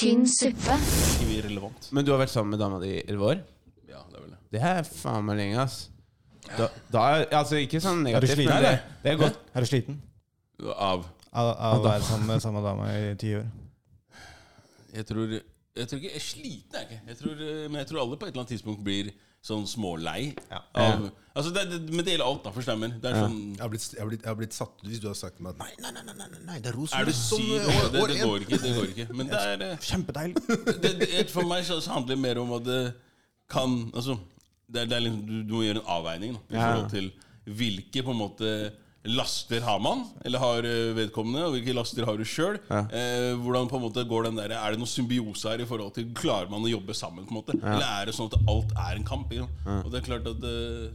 tynn 0.00 0.26
suppe. 0.28 0.76
Ikke 1.20 1.28
vi. 1.28 1.70
Men 1.92 2.06
du 2.06 2.12
har 2.14 2.20
vært 2.22 2.32
sammen 2.32 2.54
med 2.54 2.62
dama 2.62 2.80
di 2.82 2.94
i 2.96 3.04
elleve 3.04 3.32
år? 3.34 3.40
Ja, 3.90 4.02
det 4.08 4.16
er 4.16 4.22
vel 4.24 4.30
det. 4.32 4.40
Det 4.54 4.62
er 4.72 4.82
faen 4.88 5.26
meg 5.28 5.40
lenge, 5.40 5.64
ass. 5.66 5.78
Da, 6.56 6.66
da 6.90 7.02
er, 7.14 7.24
altså 7.36 7.60
Ikke 7.60 7.78
sånn 7.84 8.00
Er 8.00 8.16
du 8.16 8.26
negativt, 8.26 8.38
sliten? 8.40 8.54
men 8.56 8.64
det, 8.64 9.00
det 9.04 9.10
er 9.12 9.18
godt. 9.20 9.36
Er 9.54 9.62
du 9.62 9.68
sliten 9.68 9.98
Av 10.72 11.04
av, 11.30 11.48
av 11.62 11.76
å 11.78 11.82
være 11.84 12.02
sammen 12.02 12.26
med 12.26 12.42
samme 12.42 12.62
dame 12.64 12.86
i 12.90 13.10
ti 13.20 13.34
år? 13.38 13.44
Jeg 14.96 15.06
tror 15.06 15.34
Jeg 15.36 15.86
tror 15.86 16.00
ikke 16.00 16.08
Jeg 16.10 16.18
er 16.18 16.24
sliten, 16.24 16.78
jeg 16.80 16.88
ikke. 16.88 17.00
Jeg 17.12 17.18
tror, 17.20 17.42
eh, 17.46 17.66
men 17.68 17.78
jeg 17.82 17.90
tror 17.90 18.00
alle 18.02 18.18
på 18.18 18.26
et 18.26 18.32
eller 18.32 18.42
annet 18.42 18.54
tidspunkt 18.56 18.82
blir 18.86 19.12
sånn 19.40 19.62
smålei. 19.68 20.34
Av, 20.52 21.06
altså 21.32 21.50
det, 21.54 21.62
det, 21.70 21.78
men 21.94 22.04
det 22.04 22.12
gjelder 22.12 22.26
alt, 22.26 22.42
da. 22.44 22.50
for 22.52 22.60
jeg. 22.66 22.90
Det 23.00 23.08
er 23.08 23.14
sånn 23.16 23.38
Jeg 23.54 23.62
har, 23.62 23.70
blitt, 23.72 23.86
jeg, 23.94 24.00
har 24.02 24.08
blitt, 24.10 24.24
jeg 24.26 24.28
har 24.32 24.38
blitt 24.40 24.56
satt 24.58 24.74
ut 24.82 24.88
hvis 24.90 25.00
du 25.00 25.06
har 25.08 25.16
sagt 25.16 25.38
til 25.38 25.46
meg 25.46 25.54
at 25.54 25.62
nei, 25.64 25.70
nei, 25.80 25.92
nei, 25.96 26.02
nei, 26.12 26.26
nei, 26.34 26.40
nei 26.50 26.58
det 26.60 26.68
er 26.72 26.76
Rosenborg 26.76 27.00
Er 27.00 27.08
du 27.08 27.16
syk? 27.16 27.46
eh, 27.56 27.86
Det, 27.94 28.02
det 28.10 28.18
går 28.20 28.44
ikke. 28.44 28.58
Det 28.66 28.74
går 28.76 28.90
ikke. 28.92 29.06
Men 29.16 29.28
det 29.32 29.40
er 29.54 29.64
eh, 29.70 29.78
Kjempedeilig. 29.88 30.44
det, 30.84 30.92
det, 31.00 31.24
For 31.32 31.48
meg 31.48 31.64
så, 31.64 31.80
så 31.80 31.94
handler 31.96 32.14
det 32.18 32.20
mer 32.26 32.42
om 32.42 32.52
at 32.58 32.66
det 32.68 32.82
kan 33.50 33.78
Altså, 33.96 34.18
det 34.70 34.82
er, 34.84 34.90
det 34.92 34.98
er 34.98 35.04
liksom, 35.08 35.22
du, 35.26 35.34
du 35.48 35.56
må 35.56 35.64
gjøre 35.64 35.80
en 35.80 35.90
avveining 35.96 36.36
da, 36.36 36.42
i 36.52 36.58
Ja. 36.60 36.68
forhold 36.68 36.90
til 36.92 37.10
hvilke 37.50 38.04
på 38.06 38.12
en 38.12 38.20
måte 38.20 38.50
laster 39.04 39.62
har 39.64 39.78
man, 39.80 40.02
eller 40.24 40.42
har 40.42 40.66
eh, 40.68 40.90
vedkommende, 40.96 41.46
og 41.46 41.54
hvilke 41.54 41.72
laster 41.76 42.04
har 42.04 42.18
du 42.20 42.24
sjøl. 42.28 42.58
Eh, 42.70 43.30
hvordan 43.40 43.70
på 43.70 43.78
en 43.78 43.84
måte 43.86 44.04
går 44.08 44.28
den 44.28 44.36
der, 44.36 44.52
Er 44.58 44.74
det 44.74 44.80
noe 44.82 44.90
symbiose 44.90 45.48
her 45.48 45.62
i 45.64 45.68
forhold 45.68 45.94
til 45.96 46.10
Klarer 46.16 46.50
man 46.52 46.66
å 46.66 46.68
jobbe 46.68 46.92
sammen? 46.96 47.24
på 47.24 47.32
en 47.32 47.38
måte 47.40 47.56
Eller 47.56 47.86
er 47.86 48.10
det 48.10 48.14
sånn 48.18 48.28
at 48.28 48.36
alt 48.50 48.74
er 48.76 49.00
en 49.00 49.06
kamp? 49.08 49.32
Ja? 49.32 49.46
Og 49.80 49.88
det 49.92 50.02
er 50.02 50.06
klart 50.10 50.28
at 50.28 50.44
eh, 50.44 50.90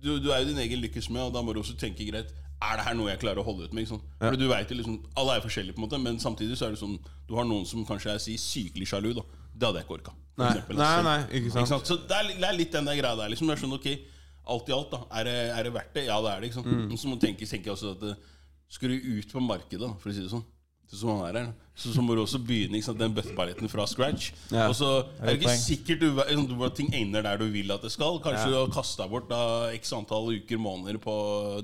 du, 0.00 0.18
du 0.20 0.30
er 0.32 0.42
jo 0.44 0.50
din 0.52 0.60
egen 0.66 0.84
lykkes 0.84 1.08
med, 1.08 1.22
og 1.28 1.32
da 1.32 1.40
må 1.44 1.56
du 1.56 1.62
også 1.64 1.78
tenke 1.80 2.04
greit 2.08 2.28
er 2.60 2.76
det 2.76 2.84
her 2.84 2.96
noe 2.96 3.08
jeg 3.08 3.20
klarer 3.22 3.40
å 3.40 3.44
holde 3.46 3.70
ut 3.70 3.72
med? 3.72 3.88
Sant? 3.88 4.04
For 4.20 4.36
du 4.36 4.44
vet 4.50 4.72
liksom, 4.76 4.98
Alle 5.16 5.38
er 5.38 5.44
forskjellige, 5.44 5.72
på 5.76 5.80
en 5.80 5.86
måte 5.86 6.00
men 6.02 6.20
samtidig 6.20 6.58
så 6.60 6.68
er 6.68 6.74
det 6.76 6.80
sånn 6.82 6.98
du 7.24 7.36
har 7.38 7.46
noen 7.48 7.64
som 7.64 7.86
kanskje 7.88 8.12
er 8.12 8.20
si, 8.20 8.34
sykelig 8.36 8.90
sjalu. 8.90 9.14
da 9.16 9.24
Det 9.24 9.68
hadde 9.68 9.80
jeg 9.80 9.86
ikke 9.88 9.96
orka. 9.96 10.12
Nei, 10.40 10.48
eksempel, 10.50 10.76
nei, 10.76 10.88
altså. 10.88 11.04
nei, 11.08 11.18
ikke 11.38 11.52
sant. 11.54 11.60
Ikke 11.62 11.70
sant? 11.72 11.88
Så 11.88 11.96
det 12.10 12.16
er, 12.18 12.28
det 12.42 12.48
er 12.50 12.56
litt 12.58 12.72
den 12.74 12.88
der 12.90 12.98
greia 13.00 13.16
der. 13.16 13.30
Liksom. 13.32 13.48
Det 13.48 13.56
er 13.56 13.62
sånn, 13.62 13.76
ok, 13.76 13.88
Alt 14.50 14.70
i 14.70 14.74
alt, 14.74 14.94
da. 14.94 15.02
Er 15.20 15.28
det, 15.28 15.36
er 15.58 15.66
det 15.66 15.74
verdt 15.74 15.92
det? 15.94 16.06
Ja, 16.08 16.20
det 16.24 16.30
er 16.32 16.40
det. 16.40 16.50
ikke 16.50 16.60
sant? 16.60 16.70
Mm. 16.70 16.96
Så 16.96 17.10
må 17.10 17.18
du 17.18 17.26
tenke, 17.26 17.46
tenke 17.46 17.72
også 17.72 17.92
at 17.96 18.06
skal 18.70 18.92
du 18.92 19.18
ut 19.18 19.32
på 19.32 19.42
markedet, 19.42 19.82
da, 19.82 19.92
for 19.98 20.10
å 20.10 20.14
si 20.14 20.22
det 20.22 20.32
sånn 20.32 20.46
så, 20.90 20.98
som 20.98 21.20
er 21.22 21.36
her, 21.38 21.50
så, 21.74 21.92
så 21.94 22.02
må 22.02 22.16
du 22.18 22.24
også 22.24 22.40
begynne 22.42 22.78
ikke 22.78 22.88
sant, 22.88 22.98
den 22.98 23.12
bøtteballetten 23.14 23.70
fra 23.70 23.84
scratch. 23.86 24.32
Ja. 24.50 24.66
Og 24.66 24.74
så 24.74 24.88
er 25.20 25.28
det 25.28 25.36
ikke 25.38 25.46
poeng. 25.46 25.60
sikkert 25.62 26.02
du, 26.02 26.08
du, 26.50 26.64
at 26.66 26.74
ting 26.74 26.90
ender 26.98 27.22
der 27.22 27.38
du 27.38 27.46
vil 27.52 27.70
at 27.70 27.84
det 27.86 27.92
skal. 27.94 28.18
Kanskje 28.24 28.48
du 28.50 28.56
har 28.58 28.72
kasta 28.74 29.06
bort 29.10 29.28
da, 29.30 29.70
x 29.76 29.94
antall 29.94 30.32
uker, 30.34 30.58
måneder 30.58 30.98
på 31.02 31.14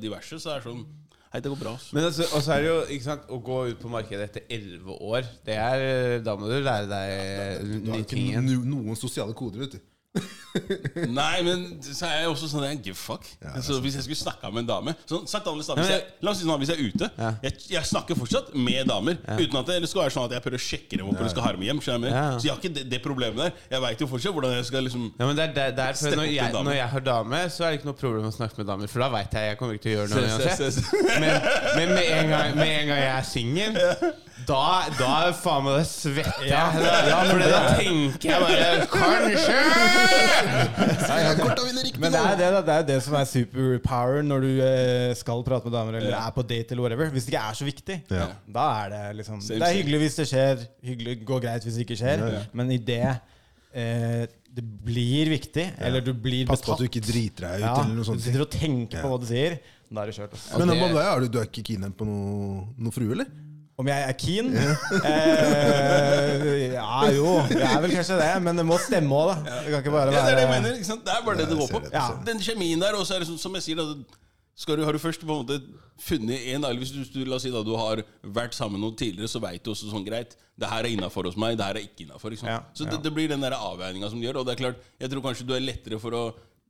diverse. 0.03 0.39
Så 0.39 0.55
er 0.55 0.63
det 0.63 0.71
sånn 0.71 0.87
Hei, 1.27 1.41
det 1.43 1.51
går 1.51 1.59
bra. 1.59 1.73
Så. 1.83 1.91
Men 1.93 2.07
altså, 2.07 2.25
og 2.39 2.43
så 2.47 2.53
er 2.55 2.63
det 2.63 2.69
jo 2.71 2.77
ikke 2.95 3.05
sant, 3.09 3.25
å 3.35 3.41
gå 3.45 3.57
ut 3.73 3.81
på 3.83 3.91
markedet 3.91 4.29
etter 4.29 4.45
elleve 4.57 4.95
år 5.05 5.27
det 5.45 5.57
er, 5.59 6.21
Da 6.25 6.37
må 6.39 6.47
du 6.49 6.55
lære 6.63 6.87
deg 6.87 7.83
Du 7.83 7.91
har 7.91 8.05
ikke 8.07 8.45
noen 8.47 8.97
sosiale 8.97 9.35
koder, 9.37 9.67
vet 9.67 9.75
du. 9.75 10.23
Nei, 11.13 11.43
men 11.45 11.65
så 11.85 12.07
er 12.09 12.23
jeg 12.23 12.31
også 12.31 12.49
sånn 12.51 12.65
jeg 12.65 12.79
give 12.87 12.97
fuck. 12.97 13.27
så 13.63 13.77
hvis 13.85 13.99
jeg 13.99 14.07
skulle 14.07 14.19
snakka 14.19 14.51
med 14.55 14.65
en 14.65 14.69
dame 14.71 14.95
sånn, 15.05 15.27
sagt 15.29 15.47
annerledes, 15.47 15.69
da, 15.69 15.77
hvis 15.81 15.91
jeg, 15.93 16.05
La 16.25 16.33
oss 16.33 16.41
si 16.41 16.47
sånn, 16.47 16.61
hvis 16.63 16.73
jeg 16.73 16.79
er 16.81 16.87
ute 16.89 17.11
jeg, 17.45 17.53
jeg 17.75 17.89
snakker 17.91 18.19
fortsatt 18.19 18.53
med 18.57 18.89
damer. 18.89 19.19
Uten 19.37 19.59
at 19.61 19.73
det 19.75 19.91
skal 19.91 20.07
være 20.07 20.15
sånn 20.17 20.29
at 20.31 20.37
jeg 20.39 20.45
prøver 20.47 20.59
å 20.59 20.65
sjekke 20.67 21.01
dem 21.01 21.11
opp 21.11 21.19
eller 21.21 21.33
skal 21.35 21.47
ha 21.47 21.53
dem 21.57 21.67
hjem. 21.67 21.83
Ja. 22.07 22.25
Så 22.39 22.49
jeg 22.49 22.55
har 22.55 22.61
ikke 22.63 22.73
det, 22.79 22.87
det 22.91 23.03
problemet 23.05 23.43
der. 23.43 23.53
Jeg 23.77 23.85
veit 23.85 24.05
jo 24.05 24.09
fortsatt 24.11 24.37
hvordan 24.37 24.57
jeg 24.57 24.69
skal 24.71 24.87
liksom 24.89 25.07
Ja, 25.13 25.25
men 25.29 25.37
det 25.39 25.45
er 25.49 25.55
der, 25.61 25.77
derfor 25.83 26.09
for 26.09 26.21
når 26.23 26.31
jeg, 26.33 26.53
når 26.57 26.79
jeg 26.79 26.89
har 26.97 27.07
dame, 27.11 27.43
så 27.53 27.67
er 27.67 27.75
det 27.75 27.81
ikke 27.83 27.91
noe 27.91 28.01
problem 28.01 28.31
å 28.31 28.35
snakke 28.35 28.61
med 28.63 28.71
damer. 28.73 28.91
For 28.93 29.05
da 29.05 29.11
veit 29.13 29.37
jeg 29.37 29.53
jeg 29.53 29.59
kommer 29.61 29.77
ikke 29.77 29.87
til 29.87 29.93
å 29.93 29.99
gjøre 30.01 30.09
noe 30.13 30.17
Se, 30.17 30.27
se, 30.27 30.33
uansett. 30.37 30.57
se, 30.57 30.71
se. 30.81 31.21
Men, 31.21 31.35
men 31.77 31.93
med, 31.95 32.07
en 32.17 32.33
gang, 32.33 32.57
med 32.59 32.73
en 32.73 32.89
gang 32.91 33.03
jeg 33.03 33.13
er 33.13 33.29
singel, 33.29 33.79
da, 34.47 34.65
da 34.99 35.11
er 35.27 35.33
faen 35.37 35.65
meg 35.67 35.79
det 35.81 35.87
svetter 35.91 36.45
jeg. 36.47 36.51
Ja, 36.53 37.21
for 37.27 37.41
da 37.43 37.61
tenker 37.79 38.31
jeg 38.31 38.39
bare 38.47 38.87
Kanskje! 38.93 39.61
Men 40.47 42.13
det 42.15 42.21
er 42.21 42.37
det, 42.41 42.49
da. 42.57 42.61
det 42.69 42.75
er 42.77 42.87
det 42.91 42.99
som 43.05 43.17
er 43.19 43.29
superpower 43.31 44.23
når 44.27 44.47
du 44.47 44.51
eh, 44.65 45.13
skal 45.19 45.43
prate 45.47 45.69
med 45.69 45.77
damer 45.77 45.99
eller 46.01 46.17
er 46.19 46.35
på 46.37 46.45
date 46.47 46.75
eller 46.75 46.87
whatever. 46.87 47.11
Hvis 47.15 47.27
det 47.29 47.35
ikke 47.35 47.45
er 47.51 47.59
så 47.61 47.69
viktig, 47.69 47.99
Ja. 48.13 48.27
da 48.59 48.67
er 48.85 48.91
det 48.95 49.05
liksom 49.21 49.41
Det 49.47 49.61
er 49.63 49.77
hyggelig 49.79 50.03
hvis 50.05 50.19
det 50.21 50.29
skjer, 50.33 50.67
hyggelig 50.91 51.17
går 51.29 51.41
greit 51.47 51.65
hvis 51.67 51.79
det 51.81 51.87
ikke 51.87 52.01
skjer, 52.03 52.27
men 52.53 52.71
i 52.75 52.79
det 52.79 53.01
eh, 53.77 54.27
det 54.57 54.65
blir 54.65 55.29
viktig, 55.29 55.67
eller 55.85 56.01
du 56.01 56.15
blir 56.17 56.47
Pass 56.49 56.63
på 56.65 56.73
at 56.73 56.81
du 56.81 56.87
ikke 56.89 57.03
driter 57.05 57.45
deg 57.45 57.59
ut, 57.61 57.67
ja, 57.67 57.75
eller 57.83 57.97
noe 57.99 58.07
sånt. 58.09 58.23
Du 58.23 58.25
sitter 58.25 58.47
og 58.47 58.53
tenker 58.55 59.03
på 59.05 59.11
hva 59.13 59.19
du 59.21 59.27
sier, 59.29 59.59
da 59.91 60.01
er 60.03 60.09
det 60.09 60.15
kjørt. 60.17 60.33
Altså. 60.33 60.59
Men 60.63 60.71
det- 60.73 60.79
hva? 60.95 61.03
Er 61.13 61.21
du, 61.21 61.29
du 61.29 61.39
er 61.43 61.45
ikke 61.51 61.65
keen 61.69 61.93
på 61.93 62.07
noe, 62.09 62.63
noe 62.81 62.95
frue, 62.95 63.13
eller? 63.13 63.29
Om 63.77 63.89
jeg 63.91 64.05
er 64.09 64.15
keen? 64.17 64.47
Eh, 64.57 64.63
ja 66.73 67.01
jo, 67.13 67.33
jeg 67.51 67.67
er 67.67 67.83
vel 67.85 67.93
kanskje 67.93 68.17
det, 68.21 68.29
men 68.45 68.57
det 68.57 68.65
må 68.65 68.79
stemme 68.81 69.19
òg, 69.19 69.35
da. 69.35 69.57
Det 69.67 69.75
kan 69.75 69.83
ikke 69.83 69.93
bare 69.93 70.13
være 70.13 70.17
Ja, 70.17 70.23
det 70.25 70.33
er 70.33 70.39
det 70.39 70.45
jeg 70.47 70.53
mener. 70.55 70.79
ikke 70.79 70.89
sant? 70.89 71.03
Det 71.05 71.13
er 71.13 71.27
bare 71.27 71.43
det 71.43 71.49
det 71.51 71.59
går 71.61 71.73
på. 71.75 71.83
Ja. 71.93 72.07
Den 72.25 72.41
kjemien 72.41 72.81
der, 72.81 72.97
og 72.97 73.05
så 73.09 73.17
er 73.17 73.25
det 73.25 73.29
sånn, 73.29 73.43
som 73.43 73.59
jeg 73.59 73.67
sier 73.67 73.83
da 73.83 73.87
skal 74.57 74.81
du, 74.81 74.87
Har 74.89 74.97
du 74.97 75.01
først 75.03 75.21
på 75.21 75.29
en 75.29 75.45
måte 75.45 75.59
funnet 76.01 76.47
en 76.55 76.65
eller 76.65 76.81
Hvis 76.81 76.95
du, 76.95 77.03
du, 77.05 77.27
la 77.29 77.37
oss 77.37 77.45
si 77.45 77.53
da 77.53 77.61
du 77.61 77.75
har 77.77 78.01
vært 78.25 78.57
sammen 78.57 78.79
med 78.79 78.87
noen 78.87 78.97
tidligere, 78.97 79.29
så 79.29 79.43
veit 79.45 79.61
du 79.61 79.69
også 79.75 79.91
sånn 79.91 80.07
greit 80.07 80.33
Det 80.57 80.71
her 80.71 80.87
er 80.87 80.95
innafor 80.97 81.29
hos 81.29 81.37
meg, 81.37 81.59
det 81.61 81.67
her 81.69 81.77
er 81.77 81.85
ikke 81.85 82.07
innafor. 82.07 82.33
Ja, 82.41 82.63
så 82.73 82.89
det, 82.89 83.03
det 83.05 83.13
blir 83.13 83.29
den 83.29 83.45
der 83.45 83.53
avveininga 83.59 84.09
som 84.09 84.21
du 84.21 84.25
gjør. 84.25 84.39
Og 84.41 84.47
det 84.49 84.55
er 84.55 84.63
klart, 84.63 84.81
jeg 84.97 85.13
tror 85.13 85.21
kanskje 85.29 85.45
du 85.45 85.53
er 85.53 85.61
lettere 85.61 86.01
for 86.01 86.17
å 86.17 86.23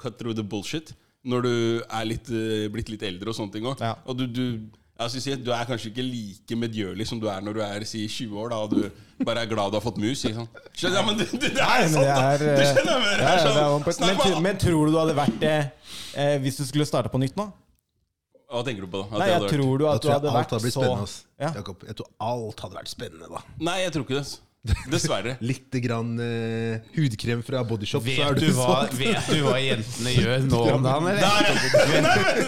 cut 0.02 0.18
through 0.18 0.34
the 0.34 0.42
bullshit 0.42 0.90
når 1.26 1.46
du 1.46 1.54
er 1.86 2.04
litt, 2.06 2.26
eh, 2.30 2.66
blitt 2.70 2.90
litt 2.90 3.02
eldre 3.06 3.30
og 3.30 3.34
sånne 3.38 3.54
ting 3.54 3.66
òg. 3.70 3.78
Og 4.06 4.18
du, 4.18 4.26
du 4.26 4.42
jeg 4.96 5.12
skal 5.12 5.22
si 5.22 5.32
at 5.34 5.42
Du 5.44 5.50
er 5.52 5.66
kanskje 5.68 5.90
ikke 5.90 6.04
like 6.06 6.56
medgjørlig 6.56 7.06
som 7.08 7.20
du 7.20 7.26
er 7.28 7.42
når 7.44 7.58
du 7.58 7.60
er 7.66 7.84
si 7.88 8.06
20 8.08 8.38
år 8.40 8.52
da 8.52 8.60
og 8.64 8.70
du 8.72 9.24
bare 9.26 9.42
er 9.44 9.50
glad 9.50 9.72
du 9.72 9.76
har 9.76 9.84
fått 9.84 10.00
mus. 10.00 10.24
Ikke 10.24 10.40
sant? 10.40 10.62
Skjønner, 10.72 10.96
ja, 10.98 11.04
men 11.06 11.20
det, 11.20 11.28
det, 11.32 11.52
det 11.56 11.66
er 11.66 11.84
det 11.84 12.06
da! 12.06 12.24
Du 12.40 12.46
eh, 12.48 12.64
skjønner, 12.70 12.96
men 13.02 13.12
det 13.12 13.20
er 13.20 13.28
ja, 13.28 13.44
sånn, 13.44 13.84
det 13.84 14.08
er 14.08 14.18
men, 14.22 14.42
men 14.48 14.58
tror 14.64 14.88
du 14.88 14.96
du 14.96 14.98
hadde 15.00 15.16
vært 15.18 15.38
det 15.42 15.54
eh, 16.16 16.36
hvis 16.44 16.60
du 16.60 16.64
skulle 16.68 16.88
starte 16.88 17.12
på 17.12 17.20
nytt 17.20 17.36
nå? 17.38 17.48
Hva 18.46 18.62
tenker 18.62 18.86
du 18.86 18.90
på, 18.90 19.02
da? 19.02 19.06
At 19.10 19.18
Nei, 19.20 19.26
jeg 19.26 19.38
hadde 19.40 19.52
tror 19.52 19.78
du 19.80 19.84
at 19.90 20.02
du 20.02 20.10
hadde 20.12 20.30
alt 20.30 20.36
vært 20.36 20.52
hadde 20.54 20.64
blitt 20.64 20.76
så 20.76 20.82
spennende. 20.84 21.06
ass. 21.08 21.14
Ja. 21.42 21.48
Jakob, 21.58 21.86
jeg 21.88 21.98
tror 21.98 22.10
alt 22.30 22.60
hadde 22.64 22.78
vært 22.78 22.92
spennende, 22.92 23.30
da. 23.32 23.40
Nei, 23.68 23.78
jeg 23.82 23.94
tror 23.96 24.06
ikke 24.06 24.20
det. 24.20 24.26
Dessverre. 24.92 25.36
Litt 25.44 25.76
grann 25.84 26.14
uh, 26.18 26.76
hudkrem 26.96 27.42
fra 27.46 27.62
Bodyshop, 27.66 28.06
så 28.06 28.28
er 28.28 28.36
Vet 28.36 28.42
du 28.42 28.52
hva, 28.56 28.76
vet 28.96 29.30
du 29.30 29.40
hva 29.46 29.56
jentene 29.62 30.14
gjør 30.16 30.46
nå 30.48 30.60
om 30.74 30.84
dagen, 30.86 31.08
eller? 31.12 31.22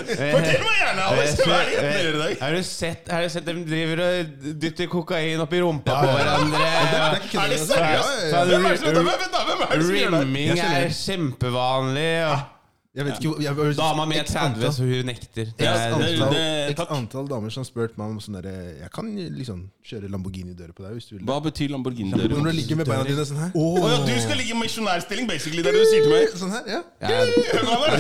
Fortell 0.09 0.65
meg 0.65 0.77
gjerne, 0.83 1.07
Alex! 1.09 1.39
Hva 1.43 1.57
er 1.59 1.65
det 1.69 1.75
jentene 1.77 2.03
gjør 2.03 2.19
i 2.19 2.23
dag? 2.25 2.37
Har 2.43 2.59
du 2.59 2.62
sett, 2.69 3.11
har 3.15 3.25
du 3.25 3.33
sett 3.37 3.49
dem 3.49 3.65
driver 3.69 4.05
og 4.05 4.53
dytter 4.67 4.91
kokain 4.93 5.45
oppi 5.45 5.62
rumpa 5.65 5.99
på 6.03 6.12
hverandre? 6.19 6.69
Er 6.69 7.19
Er 7.19 7.55
det 7.55 7.62
seriøst? 7.65 7.75
Ja, 7.78 7.89
ja, 7.89 8.05
ja. 8.28 8.45
Hvem 8.53 8.69
er 8.69 8.77
det 8.77 8.81
som 8.83 8.89
gjør? 8.93 10.19
Rimming 10.19 10.55
er 10.59 10.89
kjempevanlig. 10.95 12.12
Og 12.28 12.58
Jeg 12.98 13.06
vet 13.06 13.19
ikke 13.22 13.42
jeg, 13.44 13.54
jeg, 13.54 13.75
dama 13.78 14.04
mi 14.10 14.16
er 14.19 14.26
30, 14.26 14.64
så 14.75 14.82
hun 14.82 15.06
nekter. 15.06 15.50
Det 15.59 15.66
er, 15.70 15.92
antall, 15.94 16.32
X 16.72 16.81
antall 16.97 17.28
damer 17.31 17.53
som 17.54 17.62
har 17.62 17.69
spurt 17.69 17.92
meg 18.00 18.10
om 18.10 18.16
sånn 18.25 18.38
derre 18.41 18.54
Jeg 18.81 18.91
kan 18.97 19.06
liksom 19.38 19.60
kjøre 19.86 20.10
Lamborghini-dører 20.10 20.75
på 20.75 20.82
deg 20.82 20.97
hvis 20.97 21.06
du 21.06 21.12
vil. 21.14 21.22
Hva 21.28 21.36
betyr 21.44 21.70
Lamborghini-dører? 21.76 22.34
Når 22.34 22.50
du 22.50 22.56
ligger 22.59 22.81
med 22.81 22.91
beina 22.91 23.06
dine 23.06 23.26
sånn 23.28 23.38
her. 23.44 23.53
Oh. 23.54 23.78
ja, 23.86 24.00
du 24.03 24.10
skal 24.25 24.41
ligge 24.41 24.56
i 24.56 24.59
misjonærstilling, 24.59 25.28
basically, 25.31 25.62
det 25.62 25.70
er 25.70 25.78
det 25.78 25.84
du 25.84 25.91
sier 25.92 26.09
til 26.09 26.14
meg? 26.16 26.34
Sånn 26.42 26.54
her, 26.56 26.64
ja. 26.75 26.81
ja, 27.04 27.12
ja, 27.14 27.22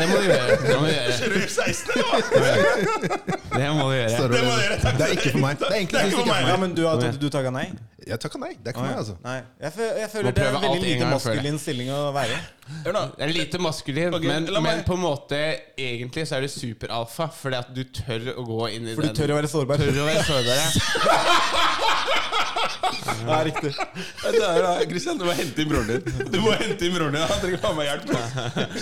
det 0.02 0.08
må 0.10 0.18
du 0.18 0.26
gjøre. 0.26 0.58
Det 0.66 0.80
må 0.80 0.88
du 0.88 0.92
gjøre. 0.96 1.14
Kjører 1.20 1.46
F-16, 1.46 1.94
eller 1.94 2.06
hva? 2.10 2.16
Det 3.54 3.70
må 3.78 3.86
du 3.86 3.96
gjøre. 4.00 4.78
Det 4.98 5.06
er 5.06 5.14
ikke 5.14 5.30
for 5.36 5.42
meg. 5.46 5.62
Det 5.62 5.70
er 5.70 5.78
egentlig 5.78 6.02
ikke 6.08 6.18
for 6.18 6.32
meg. 6.32 6.50
Ja, 6.50 6.58
men 6.64 6.74
du, 6.74 6.82
har- 6.88 6.98
du, 7.06 7.22
du 7.22 7.28
takka 7.38 7.54
nei? 7.54 7.68
Jeg 8.08 8.20
takka 8.22 8.38
nei. 8.40 8.54
Det 8.56 8.70
er 8.70 8.74
ikke 8.76 8.84
meg, 8.86 8.96
altså. 9.02 9.14
Nei. 9.24 9.36
Jeg, 9.60 9.72
føl, 9.74 9.88
jeg 9.98 10.06
Må 10.08 10.12
føler 10.14 10.28
det 10.28 10.30
er 10.30 10.38
prøve 10.38 10.48
en 10.48 10.56
alt 10.56 10.64
veldig 10.64 10.78
en 10.78 10.84
lite 10.88 11.00
gang 11.02 11.12
maskulin 11.12 11.58
stilling 11.60 11.88
å 11.92 11.98
være 12.16 12.32
i. 12.38 12.40
Hør. 12.86 12.98
Det 13.18 13.24
er 13.26 13.32
lite 13.36 13.58
maskulin, 13.64 14.14
Ok, 14.16 14.24
men, 14.28 14.46
la 14.54 14.60
meg- 14.64 14.76
men 14.78 14.84
på 14.88 14.94
en 14.96 15.02
måte 15.04 15.40
egentlig 15.76 16.24
så 16.28 16.36
er 16.38 16.40
du 16.46 16.48
superalfa. 16.52 17.28
Fordi 17.42 17.56
at 17.60 17.68
du 17.76 17.82
tør 17.84 18.30
å 18.34 18.44
gå 18.48 18.60
inn 18.74 18.88
i 18.88 18.94
For 18.96 19.02
du 19.04 19.08
den 19.10 19.16
tør 19.20 19.34
å 19.34 19.38
være 19.42 19.50
sårbar. 19.52 19.76
Tør 19.84 20.00
å 20.02 20.08
være 20.08 20.24
sårbar, 20.24 20.56
ja. 20.56 20.68
Ja, 23.28 23.38
riktig. 23.44 23.72
Det 23.74 24.40
er, 24.40 24.58
da, 24.62 24.70
Christian, 24.88 25.18
du 25.20 25.24
må 25.26 25.32
hente 25.36 25.62
inn 25.62 25.68
broren 25.70 25.88
din. 25.90 26.28
Du 26.32 26.38
må 26.42 26.52
hente 26.56 26.86
inn 26.86 26.94
broren 26.94 27.12
din 27.16 27.24
Han 27.28 27.40
trenger 27.42 27.60
faen 27.62 27.76
meg 27.76 27.88
hjelp. 27.88 28.06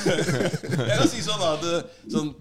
Jeg 0.06 0.98
kan 1.00 1.08
si 1.10 1.22
sånn 1.24 1.40
da 1.42 1.52
at 1.56 1.64
det- 1.66 2.12
sånn, 2.14 2.34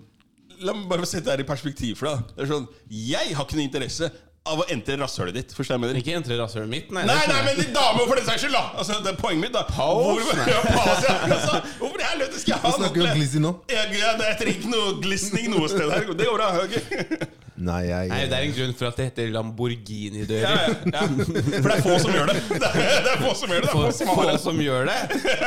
La 0.64 0.72
meg 0.72 0.86
bare 0.88 1.04
sette 1.06 1.26
det 1.26 1.32
her 1.34 1.42
i 1.44 1.48
perspektiv 1.48 1.98
for 2.00 2.08
deg. 2.08 2.16
da. 2.16 2.34
Det 2.38 2.44
er 2.46 2.48
sånn, 2.54 2.68
Jeg 2.90 3.34
har 3.36 3.44
ikke 3.46 3.58
noe 3.58 3.66
interesse 3.68 4.08
av 4.46 4.60
å 4.62 4.66
entre 4.70 4.96
rasshølet 5.02 5.34
ditt. 5.40 5.54
Forstår 5.58 5.74
jeg 5.76 5.82
med 5.82 5.90
det? 5.90 6.02
Ikke 6.04 6.14
entre 6.20 6.36
rasshølet 6.38 6.70
mitt, 6.70 6.92
nei. 6.94 7.02
Nei, 7.10 7.16
nei, 7.32 7.40
men 7.48 7.56
de 7.58 7.66
damer 7.74 8.06
for 8.06 8.16
den 8.20 8.26
saks 8.28 8.44
skyld, 8.44 8.54
da! 8.54 8.64
Altså, 8.78 8.94
det 9.02 9.10
er 9.14 9.18
poenget 9.18 9.42
mitt, 9.48 9.54
da. 9.56 9.64
Pause, 9.70 10.22
Hvor, 10.22 10.36
nei. 10.38 10.48
ja. 10.52 10.60
Altså, 11.34 11.54
hvorfor 11.80 11.95
i 11.95 11.95
helvete 12.16 12.42
skal 12.42 12.56
jeg 12.56 12.62
ha 12.64 12.74
Vi 12.74 12.82
snakker 12.82 13.02
jo 13.02 13.08
noe 13.08 13.46
nå. 13.46 13.54
Jeg, 13.76 13.96
jeg, 14.00 14.20
jeg 14.26 14.38
trenger 14.42 14.54
ikke 14.60 14.74
noe 14.76 14.94
glissning 15.04 15.50
noe 15.54 15.72
sted 15.72 15.90
her. 15.92 16.08
Det 16.16 16.30
går 16.32 16.38
bra. 16.40 16.52
ok? 16.66 17.44
Nei, 17.56 17.86
jeg 17.88 18.10
Nei, 18.12 18.26
Det 18.28 18.36
er 18.36 18.44
en 18.50 18.54
grunn 18.58 18.74
for 18.76 18.90
at 18.90 18.98
det 19.00 19.04
heter 19.08 19.30
Lamborghini-dører. 19.32 20.42
Ja, 20.44 20.50
ja, 20.60 20.74
ja. 20.92 21.04
For 21.64 21.70
det 21.70 21.76
er 21.78 21.84
få 21.86 21.94
som 22.04 22.12
gjør 22.12 22.28
det. 22.28 22.42
Det 22.52 22.68
er, 22.68 22.98
det 23.06 23.12
er 23.14 23.22
få 23.22 23.30
som 23.40 23.54
gjør 23.54 23.62
det. 23.64 23.70
det 23.70 23.78
er 23.80 24.10
Få 24.10 24.18
få 24.18 24.34
som 24.44 24.60
gjør 24.60 24.90
det. 24.90 24.98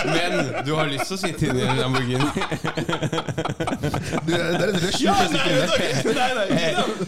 Men 0.09 0.39
du 0.65 0.71
har 0.79 0.89
lyst 0.89 1.11
til 1.11 1.19
å 1.19 1.21
sitte 1.21 1.51
inni 1.51 1.67
en 1.69 1.77
Lamborghini. 1.83 2.29
Du, 4.25 4.33
Det 4.33 4.39
er 4.41 4.73
en 4.73 4.79
rush. 4.87 5.03
Ja, 5.05 5.17
nei, 5.35 5.51
nei, 5.53 5.67
nei, 5.69 6.15
nei, 6.17 6.31
nei. 6.39 6.47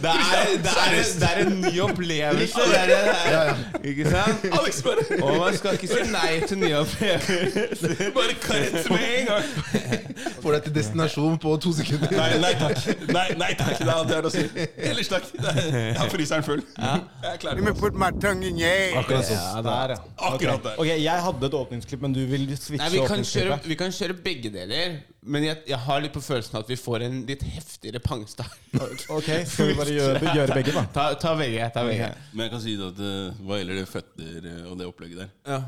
Det 0.04 0.12
er, 0.12 0.52
det 0.66 0.74
er, 0.84 0.98
det 1.22 1.30
er 1.30 1.40
en 1.46 1.56
ny 1.64 1.72
opplevelse. 1.86 2.66
Det 2.68 2.78
er 2.82 2.92
det 2.92 3.00
er. 3.40 3.64
Ikke 3.94 4.12
sant? 4.12 4.46
Alex, 4.60 4.82
bare, 4.84 5.06
Og 5.22 5.32
man 5.46 5.56
skal 5.62 5.80
ikke 5.80 5.90
si 5.94 6.04
nei 6.12 6.34
til 6.44 6.60
nye 6.60 6.76
opplevelser. 6.84 8.04
bare 8.20 8.36
karett 8.44 8.92
med 8.92 9.08
en 9.16 9.32
gang. 9.32 9.49
Får 10.42 10.54
deg 10.56 10.64
til 10.66 10.74
destinasjon 10.76 11.36
på 11.42 11.52
to 11.62 11.72
sekunder. 11.76 12.12
Nei, 12.16 12.28
nei 12.42 12.52
takk. 12.60 12.80
Nei, 13.12 13.26
nei 13.40 13.50
takk. 13.58 13.74
Det 13.80 13.86
er 13.86 13.92
alt 13.94 14.12
jeg 14.12 14.18
har 14.20 14.28
å 14.28 14.32
si. 14.34 14.44
Ellers 14.90 15.10
takk. 15.12 15.28
Det 15.36 15.52
er- 15.52 15.70
Jeg 15.76 15.98
har 16.00 16.10
fryseren 16.12 16.46
full. 16.46 16.62
Jeg 16.76 17.32
er 17.32 17.36
klar. 17.42 17.54
Let 17.60 17.64
me 17.68 17.74
put 17.76 17.94
my 17.94 18.10
tongue 18.22 18.46
in 18.48 18.58
your. 18.60 18.98
Akkurat 19.02 19.26
sånn. 19.28 19.40
Ja, 19.40 19.62
der, 19.66 19.94
ja. 19.96 20.00
Akkurat 20.30 20.62
der. 20.68 20.76
Ok, 20.80 20.90
Jeg 21.00 21.24
hadde 21.26 21.46
et 21.50 21.56
åpningsklipp, 21.60 22.02
men 22.06 22.12
du 22.16 22.20
vil 22.26 22.46
switche 22.56 22.82
Nei, 22.84 22.90
vi 22.94 23.06
kan, 23.06 23.24
kjøre, 23.32 23.60
vi 23.66 23.78
kan 23.80 23.94
kjøre 23.96 24.16
begge 24.24 24.52
deler. 24.54 25.00
Men 25.20 25.44
jeg, 25.44 25.58
jeg 25.68 25.78
har 25.84 26.00
litt 26.00 26.14
på 26.16 26.22
følelsen 26.24 26.56
at 26.62 26.68
vi 26.70 26.78
får 26.80 27.02
en 27.04 27.18
litt 27.28 27.42
heftigere 27.44 28.00
pangstart. 28.00 28.56
Ok, 29.10 29.28
Skal 29.50 29.72
vi 29.72 29.74
bare 29.76 29.92
gjøre, 29.96 30.20
gjøre 30.38 30.56
begge, 30.56 30.72
da? 30.76 30.84
Ta, 30.94 31.08
ta 31.20 31.34
begge. 31.36 31.66
ta 31.74 31.82
begge 31.84 32.08
Men 32.32 32.46
jeg 32.46 32.52
kan 32.54 32.62
si 32.62 32.76
at 32.80 33.02
eh, 33.04 33.42
hva 33.44 33.58
gjelder 33.60 33.80
det 33.82 33.88
føtter 33.90 34.48
eh, 34.52 34.62
og 34.70 34.78
det 34.80 34.86
opplegget 34.88 35.24
der 35.24 35.30
Ja. 35.50 35.60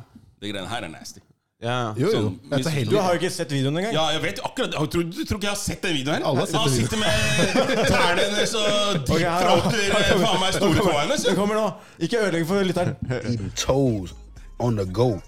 Det 0.43 0.50
greiene 0.50 0.70
her 0.70 0.87
er 0.88 0.90
nasty. 0.90 1.20
Ja. 1.62 1.94
Jo, 1.97 2.09
jo. 2.11 2.20
Sånn, 2.50 2.88
Du 2.91 2.97
har 2.99 3.14
jo 3.14 3.20
ikke 3.20 3.31
sett 3.31 3.53
videoen 3.55 3.76
engang. 3.79 3.93
Ja, 3.94 4.09
jeg 4.17 4.23
vet 4.25 4.41
akkurat 4.43 4.73
Jeg 4.75 4.88
tror, 4.91 5.03
Du 5.06 5.20
tror 5.25 5.38
ikke 5.38 5.47
jeg 5.47 5.53
har 5.53 5.61
sett 5.61 5.85
den 5.85 5.94
videoen 5.94 6.17
her? 6.17 6.25
Alle 6.26 6.41
har 6.41 6.59
Han 6.59 6.70
sitter 6.70 6.99
med 6.99 7.87
tærne 7.87 8.25
hennes 8.25 8.55
og 8.59 9.12
eh, 9.14 10.19
faen 10.25 10.41
meg 10.43 10.56
store 10.56 10.81
tåa 10.81 10.97
hennes. 11.05 11.26
Den 11.29 11.38
kommer 11.38 11.61
nå. 11.61 11.69
Ikke 12.03 12.19
ødelegg 12.25 12.47
for 12.50 12.67
lytteren. 12.67 12.97
Eating 13.20 13.53
toes 13.55 14.14
on 14.59 14.76
the 14.76 14.87
go. 14.87 15.20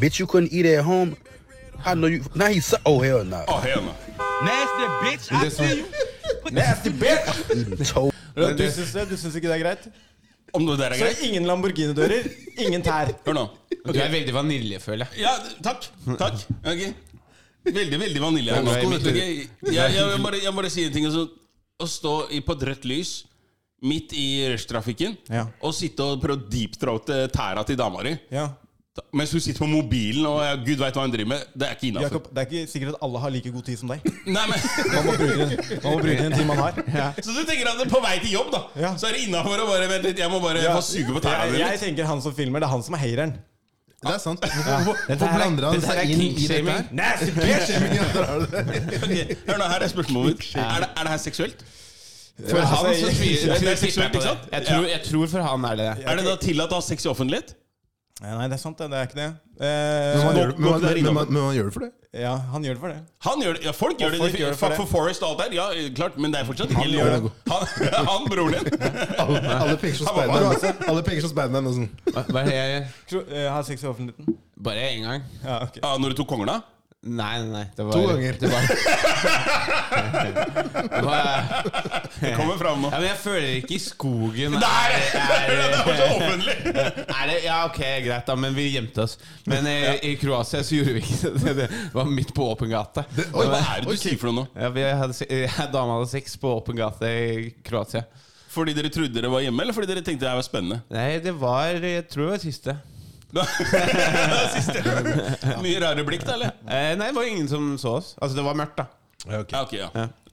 Bitch, 0.00 0.18
you 0.20 0.26
couldn't 0.26 0.52
eat 0.52 0.66
at 0.66 0.84
home. 0.84 1.16
I 1.84 1.94
know 1.94 2.08
you. 2.08 2.24
Now 2.34 2.46
he's 2.46 2.64
so. 2.64 2.76
Oh 2.86 3.00
hell 3.02 3.24
no. 3.24 3.44
Å, 3.44 3.60
hei, 3.60 3.76
nå. 3.76 3.92
Nasty 4.48 4.88
bitch, 5.04 5.28
I 5.32 5.48
see 5.48 5.80
you. 5.80 5.86
Nasty 6.56 6.90
bitch! 6.90 7.50
Eating 7.52 7.84
toes. 7.84 8.12
Du 8.36 9.16
syns 9.16 9.36
ikke 9.36 9.48
det 9.48 9.56
er 9.60 9.64
greit? 9.64 9.88
Om 10.54 10.66
det 10.66 10.76
der 10.78 10.92
er 10.94 10.98
Så 11.00 11.04
greit? 11.04 11.22
ingen 11.26 11.44
Lamborghini-dører, 11.48 12.28
ingen 12.62 12.82
tær. 12.82 13.10
Hør 13.26 13.34
nå. 13.34 13.46
Du 13.86 13.98
er 13.98 14.10
veldig 14.12 14.32
vanilje, 14.34 14.78
føler 14.80 15.06
jeg. 15.10 15.24
Ja, 15.26 15.34
takk. 15.62 15.88
Takk. 16.18 16.44
Ok. 16.64 16.84
Veldig, 17.66 17.98
veldig 17.98 18.20
vanilje 18.22 18.54
her 18.54 18.62
nå. 18.62 18.74
du. 18.78 18.96
Ok, 18.96 19.16
Jeg, 19.16 19.48
jeg, 19.74 19.94
jeg, 19.96 20.18
må 20.20 20.28
bare, 20.30 20.38
jeg 20.42 20.52
må 20.54 20.60
bare 20.62 20.70
si 20.70 20.84
en 20.86 20.92
ting. 20.94 21.06
Altså, 21.08 21.26
å 21.82 21.88
stå 21.90 22.12
i, 22.32 22.40
på 22.46 22.54
et 22.56 22.62
rødt 22.70 22.86
lys 22.88 23.14
midt 23.86 24.14
i 24.16 24.46
rushtrafikken 24.54 25.16
Ja. 25.28 25.42
og 25.60 25.74
sitte 25.76 26.00
og 26.06 26.22
prøve 26.22 26.38
å 26.40 26.46
deepthroate 26.50 27.18
tæra 27.34 27.66
til 27.68 27.76
dama 27.76 28.02
di 28.06 28.14
Ja. 28.32 28.46
Mens 29.16 29.32
hun 29.32 29.42
sitter 29.44 29.60
på 29.62 29.68
mobilen 29.70 30.26
og 30.28 30.38
jeg, 30.44 30.60
gud 30.66 30.82
veit 30.82 30.96
hva 30.98 31.02
hun 31.06 31.12
driver 31.14 31.30
med, 31.32 31.42
det 31.54 31.66
er 31.66 31.74
ikke 31.76 31.88
innafor. 31.90 32.06
Jakob, 32.06 32.28
det 32.32 32.42
er 32.42 32.46
ikke 32.50 32.70
sikkert 32.72 32.94
at 32.94 33.02
alle 33.06 33.22
har 33.24 33.34
like 33.34 33.52
god 33.56 33.66
tid 33.68 33.80
som 33.80 33.92
deg. 33.92 34.06
Nei, 34.36 34.44
men 34.52 34.64
Man 34.92 35.08
må 35.08 35.16
bruke 35.18 35.36
den, 35.42 35.52
man 35.82 35.90
må 35.90 35.98
bruke 36.04 36.22
den 36.22 36.36
tid 36.38 36.46
man 36.50 36.62
har. 36.62 36.80
Så 37.26 37.34
du 37.36 37.42
tenker 37.48 37.72
at 37.72 37.82
er 37.84 37.90
på 37.92 38.00
vei 38.06 38.14
til 38.22 38.32
jobb, 38.36 38.54
da 38.54 38.62
Ja. 38.86 38.94
Så 39.00 39.10
er 39.10 39.18
det 39.18 39.26
innafor 39.26 39.64
å 39.64 39.68
bare 39.72 39.90
Vent 39.90 40.08
litt, 40.08 40.22
jeg 40.24 40.32
må 40.32 40.40
bare 40.44 40.64
ja. 40.64 40.78
suge 40.84 41.12
på 41.12 41.22
tærne 41.24 41.44
Jeg, 41.50 41.52
dine. 41.58 41.68
jeg 41.74 41.82
tenker 41.84 42.10
han 42.12 42.24
som 42.24 42.34
filmer, 42.36 42.64
det 42.64 42.70
er 42.70 42.74
han 42.76 42.86
som 42.86 42.96
er 42.98 43.04
hateren. 43.04 43.36
Det 44.06 44.12
er 44.12 44.18
sant. 44.20 44.42
Hvorfor, 44.44 44.96
er- 45.08 45.36
blander 45.38 45.66
han 45.70 45.80
seg 45.82 46.10
inn 46.12 46.22
i 46.26 46.46
dette! 46.46 46.74
Ja. 47.46 48.04
Ok, 48.36 49.14
Hør 49.48 49.58
nå, 49.60 49.68
her 49.72 49.84
er 49.86 49.90
spørsmålet 49.92 50.34
mitt. 50.36 50.48
Er 50.60 50.84
det, 50.84 50.88
er 50.92 51.08
det 51.08 51.12
her 51.14 51.22
seksuelt? 51.22 51.64
For 52.36 52.60
han 52.60 52.76
så 52.76 52.86
altså, 52.90 53.12
tviler 53.16 53.54
er 53.54 53.60
jeg? 53.64 54.38
Jeg 54.52 54.66
tror, 54.66 54.84
jeg 54.90 55.00
tror 55.06 55.30
for 55.32 55.40
han 55.46 55.64
er 55.64 55.78
det 55.80 55.86
det. 55.86 56.04
Er 56.04 56.18
det 56.20 56.26
da 56.26 56.34
tillatt 56.40 56.74
å 56.76 56.82
ha 56.82 56.84
sex 56.84 57.06
i 57.06 57.08
offentlighet? 57.08 57.54
Nei, 58.22 58.46
det 58.48 58.56
er 58.56 58.60
sant, 58.62 58.78
det. 58.80 58.86
Det 58.90 58.96
er 58.96 59.06
ikke 59.10 59.18
det. 59.18 59.32
Men 59.60 59.66
Eh, 59.66 60.24
man 60.24 60.36
gjør 60.36 60.46
det- 60.48 60.58
men 60.58 60.70
man- 60.70 60.80
men 60.82 61.14
man- 61.14 61.32
men 61.32 61.42
man 61.42 61.54
gjør 61.56 61.64
det 61.68 61.72
for 61.74 61.80
det. 61.80 61.92
ja, 62.16 62.36
han 62.52 62.62
gjør 62.64 62.74
det 62.76 62.80
for 62.80 62.88
det. 62.88 63.00
Han 63.26 63.42
gjør 63.42 63.52
det, 63.56 63.64
ja, 63.64 63.72
folk 63.72 63.98
gjør 63.98 64.10
det, 64.10 64.18
folk 64.18 64.32
gjør 64.40 64.50
det 64.52 64.58
for 64.58 64.70
for, 64.76 64.86
Forest 64.86 65.22
og 65.22 65.28
alt 65.30 65.38
der. 65.50 65.54
Ja, 65.56 65.66
klart, 65.94 66.16
men 66.18 66.32
det 66.32 66.40
er 66.40 66.44
fortsatt 66.48 66.70
ikke 66.70 66.80
Han. 66.80 67.30
Han, 67.50 67.66
han 68.10 68.26
broren 68.28 68.52
din. 68.52 68.80
Alle, 69.20 69.40
alle 69.40 69.76
peker 69.76 69.96
som 69.96 70.06
Spiderman. 70.06 70.88
Alle 70.88 71.02
peker 71.02 71.20
som 71.20 71.30
Spiderman 71.30 71.66
og 71.66 71.74
sånn. 71.74 71.88
Hva, 72.12 72.40
er 72.40 72.44
det 72.44 72.54
jeg 72.54 72.88
gjør? 73.10 73.28
Jeg 73.36 73.50
Har 73.52 73.62
sex 73.68 73.82
i 73.82 73.86
offentligheten? 73.86 74.36
Bare 74.56 74.76
én 74.92 75.02
gang. 75.04 75.22
Ja, 75.44 75.62
okay. 75.62 75.80
ah, 75.82 75.96
når 75.98 76.08
du 76.16 76.22
tok 76.22 76.28
kongeren, 76.28 76.46
da? 76.46 76.60
Nei, 77.06 77.38
nei, 77.42 77.50
nei. 77.52 77.64
Det 77.76 77.84
var, 77.86 77.92
To 77.92 78.06
ganger. 78.08 78.36
Det 78.40 78.48
var, 78.50 78.62
det 80.96 81.02
var, 81.06 81.26
Det 82.20 82.32
kommer 82.36 82.58
fram 82.58 82.82
nå. 82.82 82.90
ja, 82.90 82.98
men 82.98 83.06
jeg 83.08 83.18
føler 83.22 83.46
ikke 83.60 83.74
i 83.76 83.78
skogen 83.82 84.56
Der! 84.58 84.96
er, 84.96 84.98
Det 85.46 85.58
er, 85.62 85.76
var 85.86 86.00
så 86.00 86.08
offentlig! 86.16 86.56
er 87.20 87.30
det, 87.30 87.38
Ja, 87.44 87.60
ok, 87.68 87.80
greit, 88.06 88.26
da, 88.26 88.36
men 88.42 88.56
vi 88.56 88.66
gjemte 88.72 89.06
oss. 89.06 89.16
Men 89.46 89.68
ja. 89.70 89.94
i 90.02 90.16
Kroatia 90.18 90.64
så 90.66 90.80
gjorde 90.80 90.96
vi 90.98 91.04
ikke 91.04 91.32
det. 91.36 91.54
Det 91.62 91.68
var 91.94 92.10
midt 92.10 92.34
på 92.34 92.50
åpen 92.50 92.72
gate. 92.74 93.06
Oi, 93.30 93.46
hva 93.46 93.62
er 93.62 93.86
det 93.86 93.94
du 93.94 94.00
sier 94.00 94.18
for 94.20 94.32
noe 94.32 94.42
nå? 94.42 94.46
Ja, 94.58 94.72
vi 94.74 94.86
hadde, 94.88 95.30
eh, 95.30 95.62
Dama 95.72 96.00
hadde 96.00 96.10
sex 96.10 96.34
på 96.42 96.56
åpen 96.58 96.78
gate 96.80 97.12
i 97.12 97.48
Kroatia. 97.66 98.02
Fordi 98.56 98.72
dere 98.76 98.90
trodde 98.92 99.12
dere 99.14 99.30
var 99.30 99.44
hjemme, 99.44 99.62
eller 99.62 99.76
fordi 99.76 99.90
dere 99.92 100.02
tenkte 100.04 100.26
det 100.26 100.34
var 100.38 100.44
spennende? 100.46 100.82
Nei, 100.90 101.18
det 101.22 101.34
var 101.36 101.76
Jeg 101.76 102.06
tror 102.08 102.26
det 102.26 102.34
var 102.34 102.44
siste. 102.46 102.76
Siste. 104.54 104.82
Mye 105.64 105.80
rare 105.82 106.04
blikk, 106.06 106.24
da, 106.26 106.36
eller? 106.38 106.54
Eh, 106.66 106.92
nei, 106.98 107.10
det 107.10 107.16
var 107.18 107.28
ingen 107.28 107.48
som 107.50 107.74
så 107.80 107.96
oss. 108.00 108.14
Altså, 108.20 108.36
det 108.38 108.44
var 108.46 108.58
mørkt, 108.58 108.78
da. 108.78 108.86
Ja, 109.26 109.40
ok, 109.42 109.72
ja. 109.76 109.90
Ok, 109.90 110.25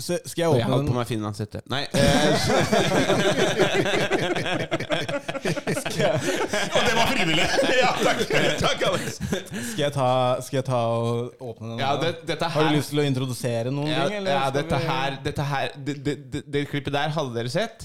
så 0.00 0.18
skal 0.28 0.42
jeg 0.42 0.48
Og 0.48 0.56
jeg 0.58 0.66
åpne 0.66 0.74
holdt 0.74 0.84
på 0.84 0.88
den 0.92 0.96
meg 1.00 1.06
finlandshette. 1.08 1.60
Nei, 1.72 1.82
eh, 1.96 1.96
Og 6.76 6.80
det 6.84 6.92
var 6.96 7.06
frivillig! 7.10 7.46
Ja, 7.76 7.90
takk, 8.02 8.18
takk 8.60 8.82
Alex. 8.88 9.16
Skal 9.16 9.82
jeg 9.82 9.92
ta, 9.94 10.06
skal 10.44 10.56
jeg 10.58 10.64
ta 10.66 10.78
og 10.92 11.32
åpne 11.44 11.68
den? 11.72 11.78
ja, 11.82 11.90
det, 12.00 12.10
dette 12.28 12.44
Har 12.52 12.62
du 12.68 12.72
lyst 12.76 12.90
til 12.92 13.00
å 13.00 13.02
introdusere 13.06 13.70
noen 13.74 13.90
ja, 13.90 14.04
ting? 14.06 14.16
eller 14.20 14.32
ja, 14.36 14.44
dette 14.54 14.76
her, 14.80 15.10
dette 15.24 15.42
her 15.50 15.66
det, 15.76 15.94
det, 16.06 16.14
det, 16.32 16.40
det 16.56 16.62
klippet 16.70 16.92
der 16.96 17.08
hadde 17.16 17.32
dere 17.36 17.50
sett. 17.52 17.78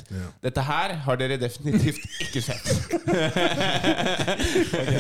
Dette 0.44 0.62
her 0.67 0.88
har 1.06 1.15
dere 1.19 1.38
definitivt 1.41 2.01
ikke 2.27 2.41
sett. 2.45 2.65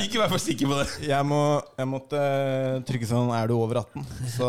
Ikke 0.01 0.19
vær 0.21 0.29
for 0.31 0.37
sikker 0.41 0.65
på 0.69 0.75
det. 0.81 0.87
Jeg, 1.07 1.25
må, 1.27 1.39
jeg 1.79 1.87
måtte 1.89 2.17
eh, 2.19 2.81
trykke 2.87 3.07
sånn 3.07 3.29
Er 3.35 3.47
du 3.49 3.53
over 3.57 3.75
18? 3.81 4.05
Så 4.33 4.45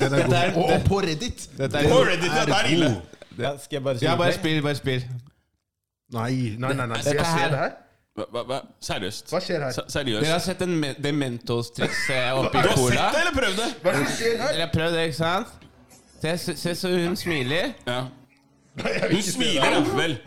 Den 0.00 0.12
er 0.16 0.20
god. 0.26 0.34
er- 0.36 0.56
Og, 0.60 0.64
og 0.74 0.80
på 0.88 0.96
Reddit! 1.20 1.50
Dette 1.58 1.82
På 1.84 1.98
er, 2.00 2.10
Reddit, 2.14 2.32
ja, 2.32 2.44
er 2.56 2.70
ille. 2.72 2.90
ja, 3.38 3.52
Skal 3.58 3.76
jeg 3.76 3.82
bare 3.84 3.96
spille? 3.96 4.10
ja, 4.10 4.16
bare 4.16 4.32
spill, 4.32 4.62
bare 4.62 4.74
spill. 4.80 5.04
Nei, 6.12 6.32
nei, 6.58 6.72
nei. 6.74 6.86
nei. 6.86 7.00
Skal 7.04 7.20
jeg 7.20 7.26
se 7.26 7.48
det 7.52 7.58
her? 7.58 7.72
Hva, 8.18 8.24
hva, 8.34 8.42
hva? 8.48 8.56
Seriøst? 8.82 9.28
Hva 9.30 9.38
skjer 9.44 9.62
her? 9.62 9.74
Se- 9.76 10.02
Dere 10.04 10.24
har 10.32 10.40
sett 10.42 10.62
en 10.66 10.72
me 10.80 10.88
det 10.98 11.12
Mentos-trikset 11.14 12.32
oppi 12.34 12.58
Du 12.58 12.58
har 12.58 12.68
sett 12.68 12.80
cola? 12.80 13.04
det, 13.14 13.20
eller 13.20 13.36
prøvd 13.36 13.60
det? 13.60 13.68
Hva 13.84 13.92
er 13.92 13.98
det 14.00 14.06
som 14.08 14.16
skjer 14.16 14.34
her? 14.40 14.52
Dere 14.56 14.64
har 14.66 14.72
prøvd 14.74 14.96
det, 14.98 15.04
ikke 15.10 15.18
sant? 15.20 15.46
Se, 16.20 16.32
se, 16.42 16.56
se 16.64 16.74
så 16.74 16.88
hun 16.96 17.14
smiler. 17.16 17.70
Ja. 17.86 18.00
Hun 19.12 19.22
smiler, 19.22 19.76
ja. 19.76 19.80
Vel. 19.96 20.18